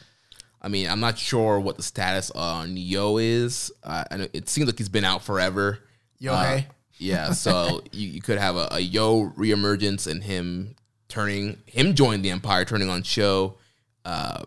I 0.61 0.67
mean, 0.67 0.87
I'm 0.87 0.99
not 0.99 1.17
sure 1.17 1.59
what 1.59 1.75
the 1.75 1.83
status 1.83 2.29
on 2.29 2.77
Yo 2.77 3.17
is. 3.17 3.71
Uh, 3.83 4.03
and 4.11 4.29
it 4.33 4.47
seems 4.47 4.67
like 4.67 4.77
he's 4.77 4.89
been 4.89 5.05
out 5.05 5.23
forever. 5.23 5.79
Yohei. 6.21 6.59
Uh, 6.59 6.71
yeah, 6.97 7.31
so 7.31 7.81
you, 7.91 8.09
you 8.09 8.21
could 8.21 8.37
have 8.37 8.57
a, 8.57 8.67
a 8.73 8.79
Yo 8.79 9.31
reemergence 9.31 10.05
and 10.05 10.23
him 10.23 10.75
turning 11.11 11.57
him 11.65 11.93
joining 11.93 12.21
the 12.21 12.31
Empire, 12.31 12.65
turning 12.65 12.89
on 12.89 13.03
SHO, 13.03 13.55
uh, 14.05 14.43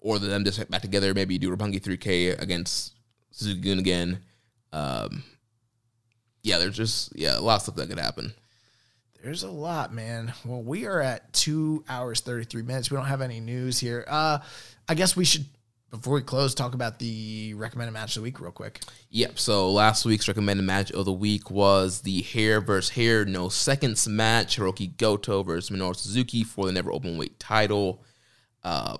or 0.00 0.18
them 0.18 0.44
just 0.44 0.68
back 0.70 0.82
together. 0.82 1.14
Maybe 1.14 1.38
do 1.38 1.54
Roppongi 1.54 1.80
3K 1.80 2.40
against 2.40 2.92
Suzuki 3.30 3.70
again. 3.72 4.20
Um, 4.72 5.22
yeah, 6.42 6.58
there's 6.58 6.76
just 6.76 7.16
yeah 7.16 7.38
a 7.38 7.40
lot 7.40 7.56
of 7.56 7.62
stuff 7.62 7.76
that 7.76 7.88
could 7.88 7.98
happen. 7.98 8.34
There's 9.22 9.44
a 9.44 9.50
lot, 9.50 9.94
man. 9.94 10.32
Well, 10.44 10.62
we 10.62 10.86
are 10.86 11.00
at 11.00 11.32
two 11.32 11.84
hours 11.88 12.20
thirty 12.20 12.44
three 12.44 12.62
minutes. 12.62 12.90
We 12.90 12.96
don't 12.96 13.06
have 13.06 13.20
any 13.20 13.38
news 13.38 13.78
here. 13.78 14.04
Uh, 14.08 14.38
I 14.88 14.94
guess 14.94 15.14
we 15.14 15.24
should 15.24 15.46
before 15.92 16.14
we 16.14 16.22
close 16.22 16.54
talk 16.54 16.74
about 16.74 16.98
the 16.98 17.54
recommended 17.54 17.92
match 17.92 18.16
of 18.16 18.22
the 18.22 18.24
week 18.24 18.40
real 18.40 18.50
quick. 18.50 18.80
Yep. 19.10 19.38
So 19.38 19.70
last 19.70 20.04
week's 20.04 20.26
recommended 20.26 20.64
match 20.64 20.90
of 20.90 21.04
the 21.04 21.12
week 21.12 21.50
was 21.50 22.00
the 22.00 22.22
hair 22.22 22.60
versus 22.60 22.90
hair 22.90 23.24
no 23.24 23.48
seconds 23.48 24.08
match. 24.08 24.56
Hirooki 24.56 24.96
Goto 24.96 25.42
versus 25.42 25.70
Minoru 25.70 25.94
Suzuki 25.94 26.42
for 26.44 26.66
the 26.66 26.72
never 26.72 26.90
open 26.90 27.18
weight 27.18 27.38
title. 27.38 28.02
Uh, 28.64 28.96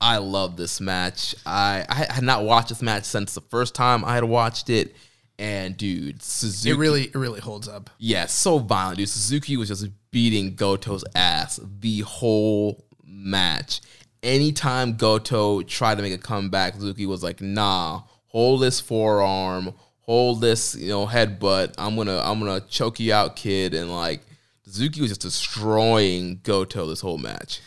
I 0.00 0.16
love 0.16 0.56
this 0.56 0.80
match. 0.80 1.34
I, 1.44 1.84
I 1.88 2.12
had 2.12 2.24
not 2.24 2.44
watched 2.44 2.70
this 2.70 2.80
match 2.80 3.04
since 3.04 3.34
the 3.34 3.42
first 3.42 3.74
time 3.74 4.02
I 4.04 4.14
had 4.14 4.24
watched 4.24 4.70
it. 4.70 4.96
And 5.38 5.76
dude, 5.76 6.22
Suzuki 6.22 6.74
It 6.74 6.78
really, 6.78 7.04
it 7.04 7.14
really 7.14 7.40
holds 7.40 7.68
up. 7.68 7.90
yeah, 7.98 8.26
so 8.26 8.58
violent, 8.58 8.98
dude. 8.98 9.08
Suzuki 9.08 9.56
was 9.56 9.68
just 9.68 9.88
beating 10.10 10.54
Goto's 10.54 11.04
ass 11.14 11.60
the 11.80 12.00
whole 12.00 12.84
match. 13.04 13.80
Anytime 14.22 14.96
Goto 14.96 15.62
tried 15.62 15.96
to 15.96 16.02
make 16.02 16.12
a 16.12 16.18
comeback, 16.18 16.74
Suzuki 16.74 17.06
was 17.06 17.22
like, 17.22 17.40
"Nah, 17.40 18.02
hold 18.26 18.62
this 18.62 18.80
forearm, 18.80 19.72
hold 20.00 20.40
this, 20.40 20.74
you 20.74 20.88
know, 20.88 21.06
headbutt. 21.06 21.74
I'm 21.78 21.96
gonna, 21.96 22.18
I'm 22.18 22.38
gonna 22.38 22.60
choke 22.60 23.00
you 23.00 23.12
out, 23.12 23.36
kid." 23.36 23.74
And 23.74 23.90
like, 23.90 24.20
Suzuki 24.64 25.00
was 25.00 25.10
just 25.10 25.22
destroying 25.22 26.40
Goto 26.42 26.86
this 26.86 27.00
whole 27.00 27.18
match. 27.18 27.60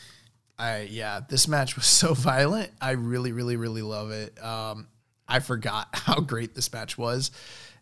I 0.57 0.87
yeah, 0.89 1.21
this 1.27 1.47
match 1.47 1.75
was 1.75 1.85
so 1.85 2.13
violent. 2.13 2.71
I 2.79 2.91
really, 2.91 3.31
really, 3.31 3.57
really 3.57 3.81
love 3.81 4.11
it. 4.11 4.41
Um, 4.43 4.87
I 5.27 5.39
forgot 5.39 5.89
how 5.93 6.19
great 6.19 6.55
this 6.55 6.71
match 6.71 6.97
was, 6.97 7.31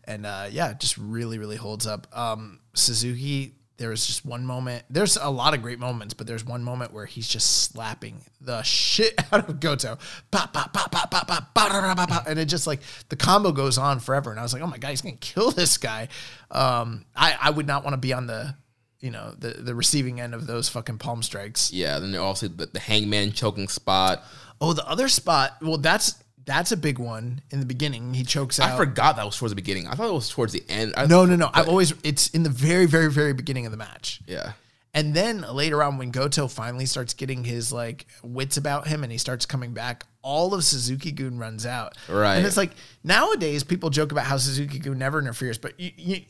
and 0.04 0.26
uh, 0.26 0.48
yeah, 0.50 0.70
it 0.70 0.80
just 0.80 0.98
really, 0.98 1.38
really 1.38 1.56
holds 1.56 1.86
up. 1.86 2.06
Um, 2.16 2.60
Suzuki, 2.74 3.54
there 3.78 3.90
was 3.90 4.06
just 4.06 4.24
one 4.24 4.46
moment. 4.46 4.84
There's 4.90 5.16
a 5.16 5.30
lot 5.30 5.54
of 5.54 5.62
great 5.62 5.78
moments, 5.78 6.14
but 6.14 6.26
there's 6.26 6.44
one 6.44 6.62
moment 6.62 6.92
where 6.92 7.06
he's 7.06 7.28
just 7.28 7.62
slapping 7.62 8.22
the 8.40 8.62
shit 8.62 9.14
out 9.32 9.48
of 9.48 9.60
Goto, 9.60 9.98
pop, 10.30 10.52
pop, 10.52 10.72
pop, 10.72 10.92
pop, 10.92 11.10
pop, 11.10 11.26
pop, 11.26 11.54
pop, 11.54 11.96
pop, 11.96 12.08
pop, 12.08 12.26
and 12.26 12.38
it 12.38 12.46
just 12.46 12.66
like 12.66 12.80
the 13.08 13.16
combo 13.16 13.52
goes 13.52 13.78
on 13.78 14.00
forever. 14.00 14.30
And 14.30 14.38
I 14.38 14.42
was 14.42 14.52
like, 14.52 14.62
oh 14.62 14.66
my 14.66 14.78
god, 14.78 14.90
he's 14.90 15.02
gonna 15.02 15.16
kill 15.16 15.50
this 15.50 15.78
guy. 15.78 16.08
Um, 16.50 17.04
I 17.16 17.36
I 17.40 17.50
would 17.50 17.66
not 17.66 17.84
want 17.84 17.94
to 17.94 17.98
be 17.98 18.12
on 18.12 18.26
the 18.26 18.54
you 19.00 19.10
know 19.10 19.34
the 19.36 19.48
the 19.50 19.74
receiving 19.74 20.20
end 20.20 20.34
of 20.34 20.46
those 20.46 20.68
fucking 20.68 20.98
palm 20.98 21.22
strikes. 21.22 21.72
Yeah, 21.72 21.98
then 21.98 22.14
also 22.16 22.48
the, 22.48 22.66
the 22.66 22.80
hangman 22.80 23.32
choking 23.32 23.68
spot. 23.68 24.22
Oh, 24.60 24.72
the 24.72 24.86
other 24.86 25.08
spot. 25.08 25.56
Well, 25.60 25.78
that's 25.78 26.21
that's 26.44 26.72
a 26.72 26.76
big 26.76 26.98
one 26.98 27.40
in 27.50 27.60
the 27.60 27.66
beginning. 27.66 28.14
He 28.14 28.24
chokes 28.24 28.58
out. 28.58 28.70
I 28.70 28.76
forgot 28.76 29.16
that 29.16 29.24
was 29.24 29.36
towards 29.36 29.52
the 29.52 29.56
beginning. 29.56 29.86
I 29.86 29.94
thought 29.94 30.08
it 30.08 30.12
was 30.12 30.28
towards 30.28 30.52
the 30.52 30.62
end. 30.68 30.94
I, 30.96 31.06
No, 31.06 31.24
no, 31.24 31.36
no. 31.36 31.50
I've 31.52 31.68
always 31.68 31.94
it's 32.02 32.28
in 32.28 32.42
the 32.42 32.50
very, 32.50 32.86
very, 32.86 33.10
very 33.10 33.32
beginning 33.32 33.66
of 33.66 33.72
the 33.72 33.78
match. 33.78 34.20
Yeah. 34.26 34.52
And 34.94 35.14
then 35.14 35.40
later 35.40 35.82
on, 35.82 35.96
when 35.96 36.10
Goto 36.10 36.48
finally 36.48 36.84
starts 36.84 37.14
getting 37.14 37.44
his 37.44 37.72
like 37.72 38.06
wits 38.22 38.58
about 38.58 38.86
him 38.86 39.02
and 39.02 39.10
he 39.10 39.16
starts 39.18 39.46
coming 39.46 39.72
back, 39.72 40.04
all 40.20 40.52
of 40.52 40.64
Suzuki 40.64 41.12
Gun 41.12 41.38
runs 41.38 41.64
out. 41.64 41.96
Right. 42.08 42.36
And 42.36 42.46
it's 42.46 42.58
like 42.58 42.72
nowadays 43.02 43.64
people 43.64 43.88
joke 43.88 44.12
about 44.12 44.26
how 44.26 44.36
Suzuki 44.36 44.78
Gun 44.78 44.98
never 44.98 45.18
interferes, 45.18 45.56
but 45.56 45.78
you, 45.80 45.92
you 45.96 46.20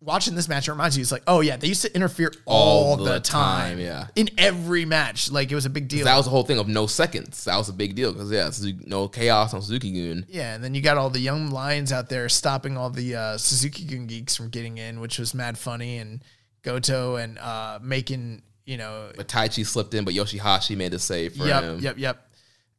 watching 0.00 0.34
this 0.34 0.48
match 0.48 0.68
it 0.68 0.72
reminds 0.72 0.96
you, 0.96 1.02
it's 1.02 1.12
like, 1.12 1.22
oh 1.26 1.40
yeah, 1.40 1.56
they 1.56 1.68
used 1.68 1.82
to 1.82 1.94
interfere 1.94 2.32
all, 2.46 2.90
All 2.90 2.96
the, 2.96 3.04
the 3.04 3.20
time, 3.20 3.76
time, 3.76 3.80
yeah. 3.80 4.06
in 4.16 4.30
every 4.38 4.84
match. 4.84 5.30
Like 5.30 5.50
it 5.52 5.54
was 5.54 5.66
a 5.66 5.70
big 5.70 5.88
deal. 5.88 6.04
That 6.04 6.16
was 6.16 6.24
the 6.26 6.30
whole 6.30 6.42
thing 6.42 6.58
of 6.58 6.68
no 6.68 6.86
seconds. 6.86 7.44
That 7.44 7.56
was 7.56 7.68
a 7.68 7.72
big 7.72 7.94
deal 7.94 8.12
because 8.12 8.30
yeah, 8.30 8.48
Suzuki, 8.50 8.84
no 8.86 9.08
chaos 9.08 9.52
on 9.54 9.62
Suzuki 9.62 9.92
Gun. 9.92 10.26
Yeah, 10.28 10.54
and 10.54 10.64
then 10.64 10.74
you 10.74 10.82
got 10.82 10.96
all 10.96 11.10
the 11.10 11.20
young 11.20 11.50
lions 11.50 11.92
out 11.92 12.08
there 12.08 12.28
stopping 12.28 12.76
all 12.76 12.90
the 12.90 13.14
uh, 13.14 13.38
Suzuki 13.38 13.84
Gun 13.84 14.06
geeks 14.06 14.36
from 14.36 14.48
getting 14.48 14.78
in, 14.78 15.00
which 15.00 15.18
was 15.18 15.34
mad 15.34 15.58
funny, 15.58 15.98
and 15.98 16.22
Goto 16.62 17.16
and 17.16 17.38
uh, 17.38 17.78
making 17.82 18.42
you 18.66 18.76
know, 18.76 19.10
But 19.16 19.26
Taichi 19.26 19.66
slipped 19.66 19.94
in, 19.94 20.04
but 20.04 20.14
Yoshi-Hashi 20.14 20.76
made 20.76 20.94
a 20.94 20.98
save 21.00 21.34
for 21.34 21.44
yep, 21.44 21.64
him. 21.64 21.80
yep, 21.80 21.98
yep. 21.98 22.30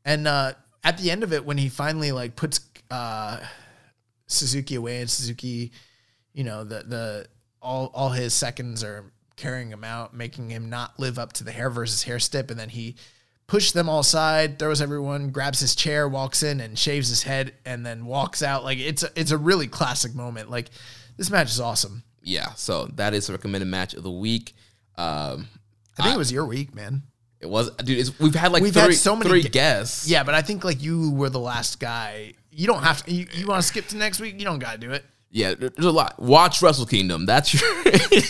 And 0.06 0.25
uh, 0.25 0.53
at 0.85 0.98
the 0.98 1.11
end 1.11 1.24
of 1.24 1.33
it, 1.33 1.43
when 1.43 1.58
he 1.58 1.67
finally 1.67 2.14
like 2.14 2.38
puts 2.38 2.61
uh, 2.90 3.40
Suzuki 4.27 4.75
away, 4.75 5.01
and 5.01 5.09
Suzuki, 5.09 5.74
you 6.34 6.43
know, 6.43 6.64
the 6.64 6.84
the 6.84 7.27
all 7.61 7.92
all 7.93 8.10
his 8.10 8.34
seconds 8.34 8.84
are 8.84 9.11
carrying 9.35 9.69
him 9.72 9.84
out, 9.84 10.14
making 10.14 10.50
him 10.50 10.69
not 10.69 11.00
live 11.00 11.18
up 11.18 11.34
to 11.34 11.43
the 11.43 11.51
hair 11.51 11.69
versus 11.69 12.03
hair 12.03 12.19
stip, 12.19 12.51
and 12.51 12.60
then 12.60 12.69
he 12.69 12.95
pushes 13.48 13.74
them 13.74 13.90
all 13.90 14.00
aside, 14.00 14.58
throws 14.60 14.82
everyone, 14.82 15.30
grabs 15.32 15.60
his 15.60 15.76
chair, 15.76 16.08
walks 16.08 16.42
in 16.43 16.61
and 16.61 16.77
shaves 16.80 17.10
his 17.10 17.24
head, 17.24 17.53
and 17.66 17.85
then 17.85 18.06
walks 18.06 18.42
out. 18.42 18.64
Like 18.64 18.77
it's 18.80 19.03
a, 19.03 19.10
it's 19.16 19.32
a 19.32 19.38
really 19.38 19.68
classic 19.68 20.16
moment. 20.16 20.50
Like 20.50 20.69
this 21.18 21.30
match 21.30 21.50
is 21.50 21.60
awesome. 21.60 22.03
Yeah, 22.24 22.53
so 22.53 22.85
that 22.95 23.14
is 23.14 23.27
the 23.27 23.34
recommended 23.34 23.68
match 23.68 23.93
of 23.93 24.03
the 24.03 24.11
week. 24.11 24.53
Um, 24.98 25.48
I 25.98 26.03
think 26.03 26.16
it 26.16 26.19
was 26.19 26.32
your 26.32 26.45
week, 26.45 26.74
man. 26.76 27.01
it 27.40 27.50
was, 27.50 27.72
dude. 27.77 27.98
It's, 28.00 28.19
we've 28.19 28.35
had 28.35 28.51
like 28.51 28.61
We've 28.64 28.74
three, 28.74 28.82
had 28.84 28.93
so 28.93 29.16
many 29.16 29.30
three 29.30 29.42
gu- 29.43 29.50
guests. 29.50 30.08
Yeah, 30.08 30.24
but 30.24 30.35
I 30.35 30.42
think 30.42 30.64
like 30.64 30.82
you 30.82 31.11
were 31.11 31.30
the 31.30 31.40
last 31.40 31.80
guy. 31.80 32.34
You 32.51 32.68
don't 32.68 32.84
have 32.84 33.03
to. 33.06 33.11
You, 33.11 33.26
you 33.34 33.48
want 33.48 33.61
to 33.61 33.68
skip 33.68 33.88
to 33.88 33.98
next 33.98 34.19
week? 34.19 34.38
You 34.38 34.45
don't 34.45 34.60
got 34.60 34.74
to 34.74 34.77
do 34.77 34.92
it. 34.92 35.03
Yeah. 35.32 35.53
There's 35.56 35.85
a 35.85 35.92
lot. 35.92 36.19
Watch 36.19 36.61
Wrestle 36.61 36.85
Kingdom. 36.85 37.26
That's 37.26 37.53
your. 37.60 38.22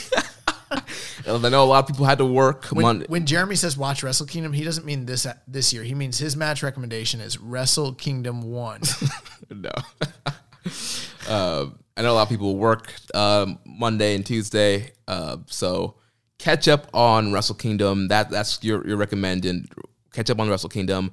I 0.71 1.49
know 1.49 1.63
a 1.63 1.65
lot 1.65 1.83
of 1.83 1.87
people 1.87 2.05
had 2.05 2.17
to 2.17 2.25
work 2.25 2.65
When, 2.65 2.83
Monday. 2.83 3.05
when 3.07 3.25
Jeremy 3.25 3.55
says 3.55 3.77
watch 3.77 4.03
Wrestle 4.03 4.25
Kingdom, 4.25 4.53
he 4.53 4.63
doesn't 4.63 4.85
mean 4.85 5.05
this 5.05 5.27
this 5.47 5.73
year. 5.73 5.83
He 5.83 5.93
means 5.93 6.17
his 6.17 6.35
match 6.35 6.63
recommendation 6.63 7.19
is 7.21 7.37
Wrestle 7.37 7.93
Kingdom 7.93 8.43
One. 8.43 8.81
no. 9.49 9.71
um, 11.29 11.77
I 11.97 12.01
know 12.01 12.13
a 12.13 12.15
lot 12.15 12.23
of 12.23 12.29
people 12.29 12.55
work 12.55 12.93
um, 13.13 13.59
Monday 13.65 14.15
and 14.15 14.25
Tuesday, 14.25 14.91
uh, 15.07 15.37
so 15.47 15.95
catch 16.37 16.67
up 16.67 16.87
on 16.93 17.31
Wrestle 17.33 17.55
Kingdom. 17.55 18.07
That 18.07 18.29
that's 18.29 18.63
your 18.63 18.87
your 18.87 18.97
recommended. 18.97 19.67
Catch 20.13 20.29
up 20.29 20.39
on 20.39 20.49
Wrestle 20.49 20.69
Kingdom. 20.69 21.11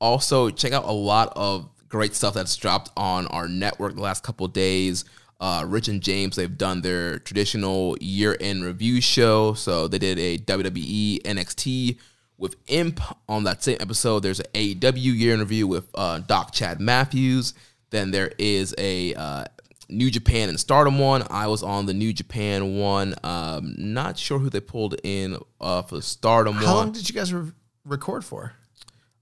Also, 0.00 0.50
check 0.50 0.72
out 0.72 0.84
a 0.84 0.92
lot 0.92 1.32
of 1.34 1.68
great 1.88 2.14
stuff 2.14 2.34
that's 2.34 2.54
dropped 2.56 2.90
on 2.96 3.26
our 3.28 3.48
network 3.48 3.94
the 3.94 4.00
last 4.00 4.22
couple 4.22 4.46
of 4.46 4.52
days. 4.52 5.04
Uh, 5.40 5.64
Rich 5.66 5.88
and 5.88 6.02
James, 6.02 6.36
they've 6.36 6.58
done 6.58 6.80
their 6.80 7.18
traditional 7.20 7.96
year-end 8.00 8.64
review 8.64 9.00
show. 9.00 9.54
So 9.54 9.86
they 9.86 9.98
did 9.98 10.18
a 10.18 10.38
WWE 10.38 11.22
NXT 11.22 11.98
with 12.38 12.56
Imp 12.68 13.00
on 13.28 13.44
that 13.44 13.62
same 13.62 13.76
episode. 13.80 14.20
There's 14.20 14.40
an 14.40 14.46
AEW 14.54 15.16
year 15.18 15.34
in 15.34 15.40
review 15.40 15.66
with 15.66 15.88
uh, 15.94 16.20
Doc 16.20 16.52
Chad 16.52 16.80
Matthews. 16.80 17.54
Then 17.90 18.10
there 18.10 18.32
is 18.38 18.74
a 18.78 19.14
uh, 19.14 19.44
New 19.88 20.10
Japan 20.10 20.48
and 20.48 20.58
Stardom 20.58 20.98
one. 20.98 21.24
I 21.30 21.46
was 21.46 21.62
on 21.62 21.86
the 21.86 21.94
New 21.94 22.12
Japan 22.12 22.76
one. 22.76 23.14
Um, 23.22 23.74
not 23.78 24.18
sure 24.18 24.38
who 24.38 24.50
they 24.50 24.60
pulled 24.60 24.96
in 25.02 25.38
uh, 25.60 25.82
for 25.82 25.96
the 25.96 26.02
Stardom 26.02 26.54
How 26.54 26.74
long 26.74 26.92
did 26.92 27.08
you 27.08 27.14
guys 27.14 27.32
re- 27.32 27.52
record 27.84 28.24
for? 28.24 28.52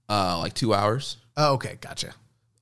Uh, 0.09 0.37
like 0.39 0.53
two 0.53 0.73
hours. 0.73 1.17
Oh, 1.35 1.53
okay, 1.53 1.77
gotcha. 1.79 2.13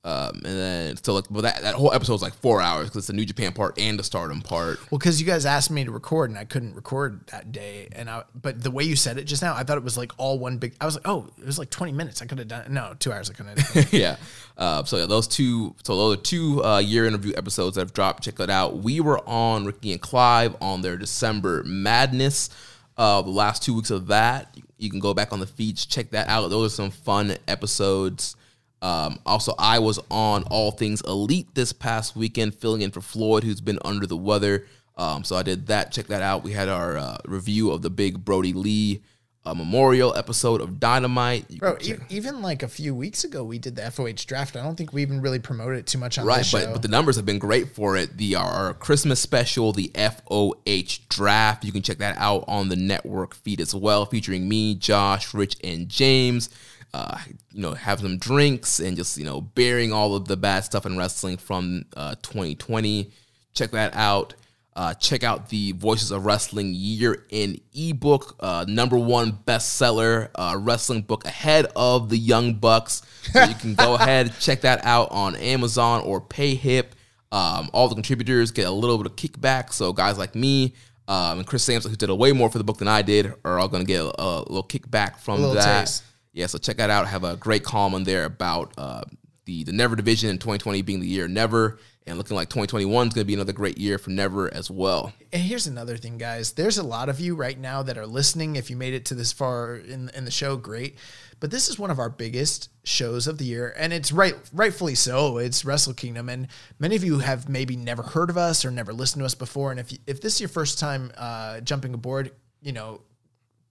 Um, 0.06 0.36
and 0.44 0.44
then 0.44 0.96
so 0.98 1.14
like, 1.14 1.24
well, 1.32 1.42
that 1.42 1.62
that 1.62 1.74
whole 1.74 1.92
episode 1.92 2.12
was 2.12 2.22
like 2.22 2.34
four 2.34 2.62
hours 2.62 2.84
because 2.84 2.98
it's 2.98 3.06
the 3.08 3.12
New 3.12 3.24
Japan 3.24 3.52
part 3.52 3.76
and 3.76 3.98
the 3.98 4.04
Stardom 4.04 4.40
part. 4.40 4.78
Well, 4.92 5.00
because 5.00 5.20
you 5.20 5.26
guys 5.26 5.44
asked 5.44 5.68
me 5.68 5.82
to 5.82 5.90
record 5.90 6.30
and 6.30 6.38
I 6.38 6.44
couldn't 6.44 6.76
record 6.76 7.26
that 7.32 7.50
day, 7.50 7.88
and 7.90 8.08
I 8.08 8.22
but 8.40 8.62
the 8.62 8.70
way 8.70 8.84
you 8.84 8.94
said 8.94 9.18
it 9.18 9.24
just 9.24 9.42
now, 9.42 9.56
I 9.56 9.64
thought 9.64 9.78
it 9.78 9.82
was 9.82 9.96
like 9.96 10.12
all 10.16 10.38
one 10.38 10.58
big. 10.58 10.76
I 10.80 10.84
was 10.84 10.94
like, 10.94 11.08
oh, 11.08 11.26
it 11.36 11.44
was 11.44 11.58
like 11.58 11.70
twenty 11.70 11.90
minutes. 11.90 12.22
I 12.22 12.26
could 12.26 12.38
have 12.38 12.46
done 12.46 12.72
no 12.72 12.94
two 13.00 13.10
hours. 13.10 13.28
I 13.28 13.32
couldn't. 13.32 13.58
Have 13.58 13.74
done 13.74 13.82
it. 13.82 13.92
yeah. 13.92 14.16
Uh, 14.56 14.84
so 14.84 14.96
yeah, 14.96 15.06
those 15.06 15.26
two, 15.26 15.74
so 15.82 15.96
those 15.96 16.18
are 16.18 16.20
two 16.20 16.62
uh, 16.62 16.78
year 16.78 17.04
interview 17.06 17.32
episodes 17.36 17.74
that 17.74 17.80
have 17.80 17.92
dropped. 17.92 18.22
Check 18.22 18.36
that 18.36 18.48
out. 18.48 18.78
We 18.78 19.00
were 19.00 19.18
on 19.28 19.64
Ricky 19.64 19.90
and 19.90 20.00
Clive 20.00 20.54
on 20.60 20.82
their 20.82 20.96
December 20.96 21.64
Madness. 21.64 22.48
Uh, 22.96 23.22
the 23.22 23.30
last 23.30 23.64
two 23.64 23.74
weeks 23.74 23.90
of 23.90 24.06
that, 24.06 24.56
you 24.78 24.88
can 24.88 25.00
go 25.00 25.14
back 25.14 25.32
on 25.32 25.40
the 25.40 25.48
feeds, 25.48 25.84
check 25.84 26.10
that 26.12 26.28
out. 26.28 26.48
Those 26.48 26.72
are 26.72 26.76
some 26.76 26.90
fun 26.92 27.36
episodes. 27.48 28.36
Um, 28.82 29.18
also, 29.24 29.54
I 29.58 29.78
was 29.78 29.98
on 30.10 30.44
All 30.44 30.70
Things 30.70 31.00
Elite 31.02 31.54
this 31.54 31.72
past 31.72 32.14
weekend, 32.14 32.54
filling 32.54 32.82
in 32.82 32.90
for 32.90 33.00
Floyd, 33.00 33.44
who's 33.44 33.60
been 33.60 33.78
under 33.84 34.06
the 34.06 34.16
weather. 34.16 34.66
Um, 34.96 35.24
so 35.24 35.36
I 35.36 35.42
did 35.42 35.66
that. 35.66 35.92
Check 35.92 36.06
that 36.06 36.22
out. 36.22 36.42
We 36.42 36.52
had 36.52 36.68
our 36.68 36.96
uh, 36.96 37.18
review 37.26 37.70
of 37.70 37.82
the 37.82 37.90
big 37.90 38.24
Brodie 38.24 38.52
Lee 38.52 39.02
uh, 39.46 39.54
memorial 39.54 40.14
episode 40.16 40.60
of 40.60 40.80
Dynamite. 40.80 41.46
You 41.48 41.60
Bro, 41.60 41.78
e- 41.80 41.94
even 42.08 42.42
like 42.42 42.64
a 42.64 42.68
few 42.68 42.94
weeks 42.94 43.22
ago, 43.22 43.44
we 43.44 43.58
did 43.58 43.76
the 43.76 43.88
FOH 43.90 44.26
draft. 44.26 44.56
I 44.56 44.62
don't 44.62 44.74
think 44.74 44.92
we 44.92 45.02
even 45.02 45.20
really 45.20 45.38
promoted 45.38 45.78
it 45.78 45.86
too 45.86 45.98
much 45.98 46.18
on 46.18 46.26
Right, 46.26 46.46
but 46.50 46.72
but 46.72 46.82
the 46.82 46.88
numbers 46.88 47.14
have 47.16 47.24
been 47.24 47.38
great 47.38 47.68
for 47.68 47.96
it. 47.96 48.16
The 48.16 48.34
our 48.34 48.74
Christmas 48.74 49.20
special, 49.20 49.72
the 49.72 49.92
FOH 49.94 51.06
draft, 51.08 51.64
you 51.64 51.70
can 51.70 51.82
check 51.82 51.98
that 51.98 52.16
out 52.18 52.44
on 52.48 52.68
the 52.68 52.76
network 52.76 53.34
feed 53.34 53.60
as 53.60 53.74
well, 53.74 54.04
featuring 54.04 54.48
me, 54.48 54.74
Josh, 54.74 55.32
Rich, 55.32 55.56
and 55.62 55.88
James. 55.88 56.50
Uh, 56.94 57.18
you 57.52 57.60
know, 57.60 57.74
have 57.74 58.00
some 58.00 58.18
drinks 58.18 58.78
and 58.80 58.96
just 58.96 59.18
you 59.18 59.24
know, 59.24 59.40
bearing 59.40 59.92
all 59.92 60.14
of 60.14 60.26
the 60.26 60.36
bad 60.36 60.64
stuff 60.64 60.86
in 60.86 60.96
wrestling 60.96 61.36
from 61.36 61.84
uh, 61.96 62.14
2020. 62.22 63.10
Check 63.52 63.70
that 63.72 63.94
out. 63.94 64.34
Uh, 64.74 64.92
check 64.94 65.24
out 65.24 65.48
the 65.48 65.72
Voices 65.72 66.10
of 66.10 66.26
Wrestling 66.26 66.72
Year 66.74 67.24
in 67.30 67.58
ebook, 67.74 68.36
uh, 68.40 68.66
number 68.68 68.98
one 68.98 69.32
bestseller 69.32 70.28
uh, 70.34 70.54
wrestling 70.58 71.00
book 71.00 71.24
ahead 71.24 71.66
of 71.74 72.10
the 72.10 72.18
Young 72.18 72.54
Bucks. 72.54 73.00
So 73.32 73.42
you 73.44 73.54
can 73.54 73.74
go 73.74 73.94
ahead 74.00 74.34
check 74.38 74.60
that 74.62 74.84
out 74.84 75.10
on 75.12 75.34
Amazon 75.36 76.02
or 76.02 76.20
PayHip. 76.20 76.88
Um, 77.32 77.70
all 77.72 77.88
the 77.88 77.94
contributors 77.94 78.50
get 78.50 78.66
a 78.66 78.70
little 78.70 78.98
bit 78.98 79.06
of 79.06 79.16
kickback. 79.16 79.72
So 79.72 79.94
guys 79.94 80.18
like 80.18 80.34
me 80.34 80.74
um, 81.08 81.38
and 81.38 81.46
Chris 81.46 81.66
Samsa, 81.66 81.88
who 81.88 81.96
did 81.96 82.10
a 82.10 82.14
way 82.14 82.32
more 82.32 82.50
for 82.50 82.58
the 82.58 82.64
book 82.64 82.78
than 82.78 82.88
I 82.88 83.02
did, 83.02 83.32
are 83.44 83.58
all 83.58 83.68
going 83.68 83.84
to 83.84 83.86
get 83.86 84.00
a, 84.00 84.20
a 84.20 84.38
little 84.40 84.64
kickback 84.64 85.18
from 85.18 85.40
little 85.40 85.54
that. 85.54 85.80
taste. 85.82 86.02
Yeah, 86.36 86.48
so 86.48 86.58
check 86.58 86.76
that 86.76 86.90
out. 86.90 87.06
I 87.06 87.08
have 87.08 87.24
a 87.24 87.34
great 87.34 87.64
column 87.64 87.94
on 87.94 88.04
there 88.04 88.26
about 88.26 88.74
uh, 88.76 89.00
the 89.46 89.64
the 89.64 89.72
Never 89.72 89.96
division 89.96 90.28
in 90.28 90.36
2020 90.36 90.82
being 90.82 91.00
the 91.00 91.06
year 91.06 91.26
Never, 91.28 91.78
and 92.06 92.18
looking 92.18 92.36
like 92.36 92.50
2021 92.50 93.08
is 93.08 93.14
going 93.14 93.24
to 93.24 93.26
be 93.26 93.32
another 93.32 93.54
great 93.54 93.78
year 93.78 93.96
for 93.96 94.10
Never 94.10 94.52
as 94.52 94.70
well. 94.70 95.14
And 95.32 95.40
here's 95.40 95.66
another 95.66 95.96
thing, 95.96 96.18
guys. 96.18 96.52
There's 96.52 96.76
a 96.76 96.82
lot 96.82 97.08
of 97.08 97.20
you 97.20 97.34
right 97.36 97.58
now 97.58 97.82
that 97.84 97.96
are 97.96 98.06
listening. 98.06 98.56
If 98.56 98.68
you 98.68 98.76
made 98.76 98.92
it 98.92 99.06
to 99.06 99.14
this 99.14 99.32
far 99.32 99.76
in, 99.76 100.10
in 100.14 100.26
the 100.26 100.30
show, 100.30 100.58
great. 100.58 100.98
But 101.40 101.50
this 101.50 101.70
is 101.70 101.78
one 101.78 101.90
of 101.90 101.98
our 101.98 102.10
biggest 102.10 102.68
shows 102.84 103.26
of 103.26 103.38
the 103.38 103.46
year, 103.46 103.74
and 103.74 103.94
it's 103.94 104.12
right, 104.12 104.34
rightfully 104.52 104.94
so. 104.94 105.38
It's 105.38 105.64
Wrestle 105.64 105.94
Kingdom, 105.94 106.28
and 106.28 106.48
many 106.78 106.96
of 106.96 107.04
you 107.04 107.20
have 107.20 107.48
maybe 107.48 107.76
never 107.76 108.02
heard 108.02 108.28
of 108.28 108.36
us 108.36 108.62
or 108.62 108.70
never 108.70 108.92
listened 108.92 109.22
to 109.22 109.26
us 109.26 109.34
before. 109.34 109.70
And 109.70 109.80
if 109.80 109.90
you, 109.90 109.98
if 110.06 110.20
this 110.20 110.34
is 110.34 110.40
your 110.42 110.50
first 110.50 110.78
time 110.78 111.12
uh, 111.16 111.60
jumping 111.60 111.94
aboard, 111.94 112.32
you 112.60 112.72
know, 112.72 113.00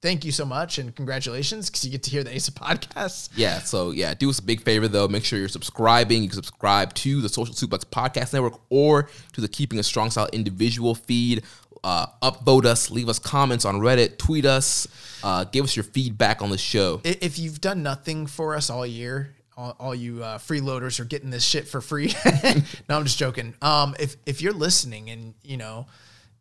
thank 0.06 0.24
you 0.24 0.32
so 0.32 0.45
much 0.45 0.77
and 0.77 0.95
congratulations 0.95 1.67
because 1.67 1.84
you 1.84 1.90
get 1.90 2.03
to 2.03 2.11
hear 2.11 2.24
the 2.24 2.34
Ace 2.34 2.48
of 2.48 2.53
Podcasts. 2.53 3.27
Yeah, 3.35 3.58
so 3.58 3.90
yeah, 3.90 4.14
do 4.14 4.30
us 4.30 4.38
a 4.38 4.43
big 4.43 4.61
favor 4.61 4.88
though. 4.88 5.08
Make 5.08 5.25
sure 5.25 5.40
you're 5.40 5.48
subscribing. 5.48 6.22
You 6.22 6.30
can 6.30 6.35
subscribe 6.35 6.93
to 6.95 7.22
the 7.22 7.30
Social 7.30 7.56
Suplex 7.56 7.85
Podcast 7.85 8.32
Network 8.32 8.61
or 8.69 9.09
to 9.34 9.42
the 9.42 9.48
Keeping 9.48 9.80
a 9.80 9.84
Strong 9.84 10.11
Style 10.11 10.30
individual 10.32 10.93
feed. 10.93 11.43
Uh, 11.84 12.06
upvote 12.22 12.66
us, 12.66 12.92
leave 12.92 13.09
us 13.09 13.17
comments 13.17 13.66
on 13.66 13.77
Reddit, 13.77 14.19
tweet 14.19 14.45
us, 14.45 14.88
uh, 15.24 15.43
give 15.45 15.64
us 15.66 15.75
your 15.75 15.84
feedback 15.84 16.43
on 16.43 16.51
the 16.51 16.58
show. 16.58 17.01
If 17.03 17.40
you've 17.40 17.59
done 17.59 17.82
nothing 17.82 18.27
for 18.27 18.56
us 18.56 18.69
all 18.69 18.85
year, 18.85 19.34
all, 19.58 19.75
all 19.80 19.95
you 19.95 20.24
uh, 20.24 20.38
freeloaders 20.38 21.00
are 21.00 21.06
getting 21.06 21.32
this 21.32 21.43
shit 21.43 21.67
for 21.67 21.82
free. 21.82 22.14
no, 22.88 22.95
I'm 22.95 23.06
just 23.06 23.17
joking. 23.17 23.56
Um, 23.59 23.95
if 24.00 24.17
if 24.27 24.43
you're 24.43 24.53
listening 24.53 25.09
and 25.09 25.34
you 25.43 25.58
know, 25.58 25.88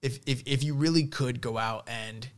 if 0.03 0.19
if 0.27 0.43
if 0.45 0.63
you 0.63 0.75
really 0.75 1.05
could 1.05 1.41
go 1.41 1.57
out 1.57 1.89
and 1.89 2.29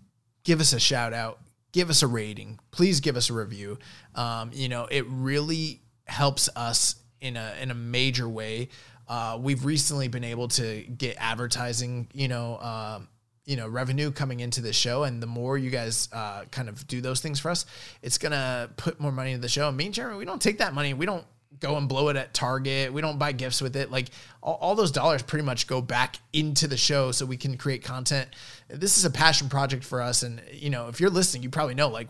give 0.46 0.60
us 0.60 0.72
a 0.72 0.78
shout 0.78 1.12
out, 1.12 1.40
give 1.72 1.90
us 1.90 2.02
a 2.02 2.06
rating, 2.06 2.58
please 2.70 3.00
give 3.00 3.16
us 3.16 3.28
a 3.28 3.32
review. 3.34 3.78
Um, 4.14 4.50
you 4.54 4.68
know, 4.68 4.86
it 4.90 5.04
really 5.08 5.82
helps 6.06 6.48
us 6.54 6.94
in 7.20 7.36
a 7.36 7.54
in 7.60 7.70
a 7.70 7.74
major 7.74 8.28
way. 8.28 8.68
Uh, 9.08 9.38
we've 9.40 9.64
recently 9.64 10.08
been 10.08 10.24
able 10.24 10.48
to 10.48 10.82
get 10.82 11.16
advertising, 11.18 12.08
you 12.12 12.28
know, 12.28 12.58
um, 12.58 13.08
you 13.44 13.56
know, 13.56 13.68
revenue 13.68 14.10
coming 14.10 14.40
into 14.40 14.60
the 14.60 14.72
show, 14.72 15.02
and 15.02 15.20
the 15.20 15.26
more 15.26 15.58
you 15.58 15.70
guys 15.70 16.08
uh, 16.12 16.44
kind 16.52 16.68
of 16.68 16.86
do 16.86 17.00
those 17.00 17.20
things 17.20 17.40
for 17.40 17.50
us, 17.50 17.66
it's 18.00 18.18
gonna 18.18 18.70
put 18.76 19.00
more 19.00 19.12
money 19.12 19.32
into 19.32 19.42
the 19.42 19.48
show. 19.48 19.68
And 19.68 19.76
me 19.76 19.86
and 19.86 19.94
Jeremy, 19.94 20.16
we 20.16 20.24
don't 20.24 20.40
take 20.40 20.58
that 20.58 20.74
money, 20.74 20.94
we 20.94 21.06
don't 21.06 21.26
go 21.60 21.76
and 21.76 21.88
blow 21.88 22.08
it 22.08 22.16
at 22.16 22.34
Target, 22.34 22.92
we 22.92 23.00
don't 23.00 23.18
buy 23.18 23.32
gifts 23.32 23.60
with 23.60 23.76
it. 23.76 23.90
Like 23.90 24.08
all, 24.42 24.58
all 24.60 24.74
those 24.74 24.90
dollars 24.90 25.22
pretty 25.22 25.44
much 25.44 25.66
go 25.66 25.80
back 25.80 26.16
into 26.32 26.66
the 26.66 26.76
show 26.76 27.12
so 27.12 27.26
we 27.26 27.36
can 27.36 27.56
create 27.56 27.82
content. 27.82 28.28
This 28.68 28.98
is 28.98 29.04
a 29.04 29.10
passion 29.10 29.48
project 29.48 29.84
for 29.84 30.02
us, 30.02 30.22
and 30.22 30.40
you 30.52 30.70
know, 30.70 30.88
if 30.88 31.00
you're 31.00 31.10
listening, 31.10 31.42
you 31.42 31.50
probably 31.50 31.74
know 31.74 31.88
like 31.88 32.08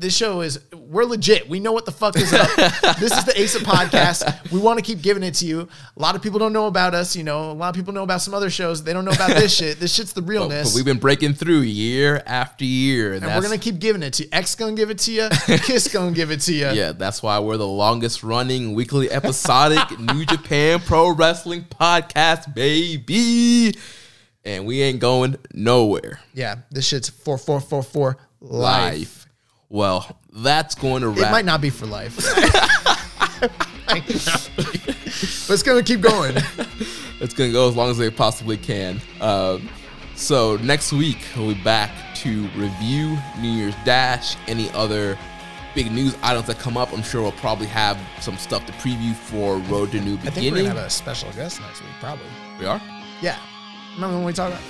this 0.00 0.16
show 0.16 0.40
is 0.40 0.58
we're 0.74 1.04
legit. 1.04 1.48
We 1.48 1.60
know 1.60 1.72
what 1.72 1.84
the 1.84 1.92
fuck 1.92 2.16
is 2.16 2.32
up. 2.32 2.48
this 2.98 3.12
is 3.16 3.24
the 3.24 3.38
Ace 3.40 3.54
of 3.54 3.62
Podcast. 3.62 4.50
We 4.50 4.58
want 4.58 4.78
to 4.78 4.82
keep 4.84 5.02
giving 5.02 5.22
it 5.22 5.34
to 5.34 5.46
you. 5.46 5.68
A 5.96 6.00
lot 6.00 6.16
of 6.16 6.22
people 6.22 6.38
don't 6.38 6.52
know 6.52 6.66
about 6.66 6.94
us. 6.94 7.14
You 7.14 7.22
know, 7.22 7.50
a 7.50 7.52
lot 7.52 7.68
of 7.68 7.74
people 7.76 7.92
know 7.92 8.02
about 8.02 8.22
some 8.22 8.32
other 8.34 8.50
shows. 8.50 8.82
They 8.82 8.92
don't 8.92 9.04
know 9.04 9.10
about 9.12 9.30
this 9.30 9.54
shit. 9.54 9.78
This 9.78 9.94
shit's 9.94 10.12
the 10.12 10.20
But, 10.30 10.30
realness. 10.30 10.70
but 10.72 10.76
we've 10.76 10.84
been 10.84 10.98
breaking 10.98 11.34
through 11.34 11.60
year 11.60 12.22
after 12.26 12.64
year, 12.64 13.12
and, 13.12 13.24
and 13.24 13.34
we're 13.34 13.42
gonna 13.42 13.58
keep 13.58 13.78
giving 13.78 14.02
it 14.02 14.14
to 14.14 14.24
you. 14.24 14.28
X 14.32 14.54
gonna 14.54 14.72
give 14.74 14.90
it 14.90 14.98
to 15.00 15.12
you. 15.12 15.28
Kiss 15.46 15.88
gonna 15.92 16.12
give 16.12 16.30
it 16.30 16.40
to 16.42 16.52
you. 16.54 16.68
yeah, 16.70 16.92
that's 16.92 17.22
why 17.22 17.38
we're 17.38 17.56
the 17.56 17.66
longest 17.66 18.22
running 18.22 18.74
weekly 18.74 19.10
episodic 19.10 19.98
New 19.98 20.24
Japan 20.24 20.80
Pro 20.80 21.14
Wrestling 21.14 21.64
podcast, 21.64 22.54
baby. 22.54 23.74
And 24.44 24.64
we 24.66 24.80
ain't 24.82 25.00
going 25.00 25.36
nowhere. 25.52 26.20
Yeah, 26.32 26.56
this 26.70 26.86
shit's 26.86 27.08
four 27.10 27.36
four 27.38 27.60
four 27.60 27.82
four 27.82 28.16
life. 28.40 28.98
Life. 28.98 29.19
Well, 29.70 30.18
that's 30.32 30.74
going 30.74 31.02
to 31.02 31.08
wrap. 31.08 31.28
It 31.28 31.30
might 31.30 31.44
not 31.46 31.60
be 31.60 31.70
for 31.70 31.86
life. 31.86 32.16
but 33.86 34.02
it's 35.48 35.62
gonna 35.62 35.82
keep 35.82 36.02
going. 36.02 36.36
It's 37.20 37.34
going 37.34 37.50
to 37.50 37.52
go 37.52 37.68
as 37.68 37.76
long 37.76 37.90
as 37.90 37.98
they 37.98 38.08
possibly 38.08 38.56
can. 38.56 38.98
Um, 39.20 39.68
so 40.14 40.56
next 40.56 40.90
week 40.90 41.18
we'll 41.36 41.54
be 41.54 41.62
back 41.62 41.90
to 42.16 42.48
review 42.56 43.18
New 43.38 43.50
Year's 43.50 43.74
Dash, 43.84 44.36
any 44.48 44.70
other 44.70 45.18
big 45.74 45.92
news 45.92 46.16
items 46.22 46.46
that 46.46 46.58
come 46.58 46.78
up. 46.78 46.94
I'm 46.94 47.02
sure 47.02 47.20
we'll 47.20 47.32
probably 47.32 47.66
have 47.66 47.98
some 48.22 48.38
stuff 48.38 48.64
to 48.64 48.72
preview 48.72 49.14
for 49.14 49.58
Road 49.58 49.92
to 49.92 50.00
New 50.00 50.16
Beginning. 50.16 50.28
I 50.28 50.30
think 50.30 50.52
we're 50.52 50.62
gonna 50.62 50.68
have 50.68 50.86
a 50.86 50.88
special 50.88 51.30
guest 51.32 51.60
next 51.60 51.82
week, 51.82 51.90
probably. 52.00 52.24
we 52.58 52.64
are. 52.64 52.80
Yeah. 53.20 53.38
Remember 53.96 54.16
when 54.16 54.24
we 54.24 54.32
talked 54.32 54.54
about? 54.54 54.64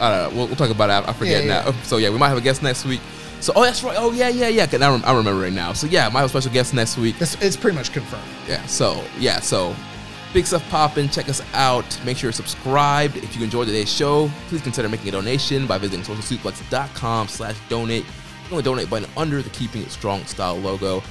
I 0.00 0.10
don't 0.10 0.30
know. 0.30 0.38
We'll, 0.38 0.46
we'll 0.46 0.56
talk 0.56 0.70
about 0.70 0.90
it. 1.02 1.08
I 1.08 1.12
forget 1.12 1.44
Yeah, 1.44 1.64
yeah, 1.64 1.70
now. 1.70 1.82
So 1.82 1.96
yeah, 1.96 2.10
we 2.10 2.18
might 2.18 2.28
have 2.28 2.38
a 2.38 2.42
guest 2.42 2.62
next 2.62 2.84
week. 2.84 3.00
So 3.40 3.52
oh, 3.54 3.62
that's 3.62 3.84
right. 3.84 3.96
Oh 3.98 4.12
yeah, 4.12 4.28
yeah, 4.28 4.48
yeah. 4.48 4.66
I 4.70 4.76
rem- 4.76 5.02
I'm 5.04 5.16
remembering 5.16 5.54
now. 5.54 5.72
So 5.72 5.86
yeah, 5.86 6.08
my 6.08 6.26
special 6.26 6.52
guest 6.52 6.74
next 6.74 6.98
week. 6.98 7.20
It's, 7.20 7.40
it's 7.42 7.56
pretty 7.56 7.76
much 7.76 7.92
confirmed. 7.92 8.24
Yeah. 8.48 8.64
So 8.66 9.04
yeah. 9.18 9.40
So 9.40 9.74
big 10.32 10.46
stuff 10.46 10.68
popping. 10.70 11.08
Check 11.08 11.28
us 11.28 11.42
out. 11.54 11.84
Make 12.04 12.16
sure 12.16 12.28
you're 12.28 12.32
subscribed. 12.32 13.16
If 13.18 13.36
you 13.36 13.44
enjoyed 13.44 13.66
today's 13.66 13.92
show, 13.92 14.30
please 14.48 14.62
consider 14.62 14.88
making 14.88 15.08
a 15.08 15.12
donation 15.12 15.66
by 15.66 15.78
visiting 15.78 16.04
socialsuplex.com/donate. 16.04 18.04
Click 18.04 18.52
on 18.52 18.56
the 18.56 18.62
donate 18.62 18.90
button 18.90 19.08
under 19.16 19.42
the 19.42 19.50
Keeping 19.50 19.82
It 19.82 19.90
Strong 19.90 20.24
Style 20.24 20.56
logo. 20.56 21.02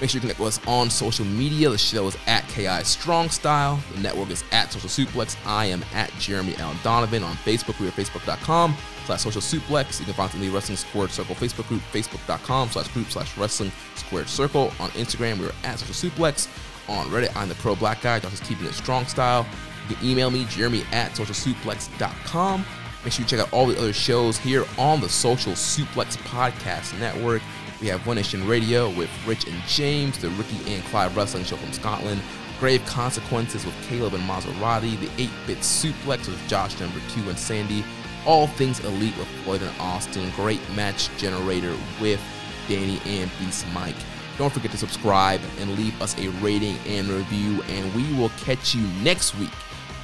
Make 0.00 0.10
sure 0.10 0.18
you 0.18 0.20
connect 0.20 0.38
with 0.38 0.48
us 0.58 0.66
on 0.66 0.90
social 0.90 1.24
media. 1.24 1.70
The 1.70 1.78
show 1.78 2.06
is 2.06 2.16
at 2.26 2.46
KI 2.48 2.84
Strong 2.84 3.30
Style. 3.30 3.80
The 3.94 4.00
network 4.00 4.30
is 4.30 4.44
at 4.52 4.70
Social 4.70 4.90
Suplex. 4.90 5.36
I 5.46 5.66
am 5.66 5.82
at 5.94 6.10
Jeremy 6.18 6.54
Allen 6.56 6.76
Donovan 6.82 7.22
on 7.22 7.34
Facebook. 7.36 7.80
We 7.80 7.88
are 7.88 7.92
facebook.com 7.92 8.76
slash 9.06 9.22
social 9.22 9.40
suplex. 9.40 9.98
You 9.98 10.04
can 10.04 10.14
find 10.14 10.28
us 10.28 10.34
in 10.34 10.40
the 10.42 10.50
Wrestling 10.50 10.76
Squared 10.76 11.10
Circle 11.10 11.34
Facebook 11.36 11.66
group, 11.68 11.80
facebook.com 11.92 12.68
slash 12.68 12.88
group 12.88 13.08
slash 13.08 13.38
wrestling 13.38 13.72
squared 13.94 14.28
circle. 14.28 14.72
On 14.80 14.90
Instagram, 14.90 15.38
we 15.38 15.46
are 15.46 15.52
at 15.64 15.78
social 15.78 16.10
suplex. 16.10 16.48
On 16.88 17.06
Reddit, 17.06 17.34
I'm 17.34 17.48
the 17.48 17.54
pro 17.56 17.74
black 17.74 18.02
guy. 18.02 18.20
Josh 18.20 18.34
is 18.34 18.40
keeping 18.40 18.66
it 18.66 18.74
strong 18.74 19.06
style. 19.06 19.46
You 19.88 19.96
can 19.96 20.06
email 20.06 20.30
me, 20.30 20.44
jeremy 20.50 20.84
at 20.92 21.12
socialsuplex.com. 21.12 22.64
Make 23.04 23.12
sure 23.12 23.22
you 23.22 23.28
check 23.28 23.40
out 23.40 23.52
all 23.52 23.66
the 23.66 23.78
other 23.78 23.92
shows 23.92 24.36
here 24.36 24.64
on 24.78 25.00
the 25.00 25.08
Social 25.08 25.52
Suplex 25.52 26.16
Podcast 26.18 26.98
Network. 26.98 27.40
We 27.80 27.88
have 27.88 28.06
One 28.06 28.16
Nation 28.16 28.46
Radio 28.46 28.88
with 28.88 29.10
Rich 29.26 29.46
and 29.46 29.60
James, 29.66 30.18
the 30.18 30.30
Ricky 30.30 30.74
and 30.74 30.82
Clive 30.84 31.14
Wrestling 31.14 31.44
Show 31.44 31.56
from 31.56 31.72
Scotland, 31.72 32.22
Grave 32.58 32.84
Consequences 32.86 33.66
with 33.66 33.74
Caleb 33.86 34.14
and 34.14 34.22
Maserati, 34.22 34.98
the 34.98 35.08
8-Bit 35.22 35.58
Suplex 35.58 36.26
with 36.26 36.48
Josh 36.48 36.78
Number 36.80 37.00
2 37.10 37.28
and 37.28 37.38
Sandy, 37.38 37.84
All 38.24 38.46
Things 38.46 38.80
Elite 38.80 39.16
with 39.18 39.28
Floyd 39.44 39.60
and 39.60 39.78
Austin, 39.78 40.30
Great 40.34 40.60
Match 40.74 41.14
Generator 41.18 41.76
with 42.00 42.20
Danny 42.66 42.98
and 43.04 43.30
Beast 43.38 43.66
Mike. 43.74 43.94
Don't 44.38 44.52
forget 44.52 44.70
to 44.70 44.78
subscribe 44.78 45.40
and 45.60 45.76
leave 45.76 46.00
us 46.00 46.18
a 46.18 46.28
rating 46.40 46.76
and 46.86 47.08
review. 47.08 47.62
And 47.68 47.94
we 47.94 48.10
will 48.18 48.30
catch 48.40 48.74
you 48.74 48.86
next 49.02 49.34
week 49.38 49.52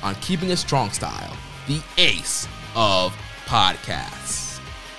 on 0.02 0.15
Keeping 0.17 0.51
It 0.51 0.59
Strong 0.59 0.91
Style, 0.91 1.36
the 1.67 1.81
ace 1.97 2.47
of 2.75 3.17
podcasts. 3.47 4.51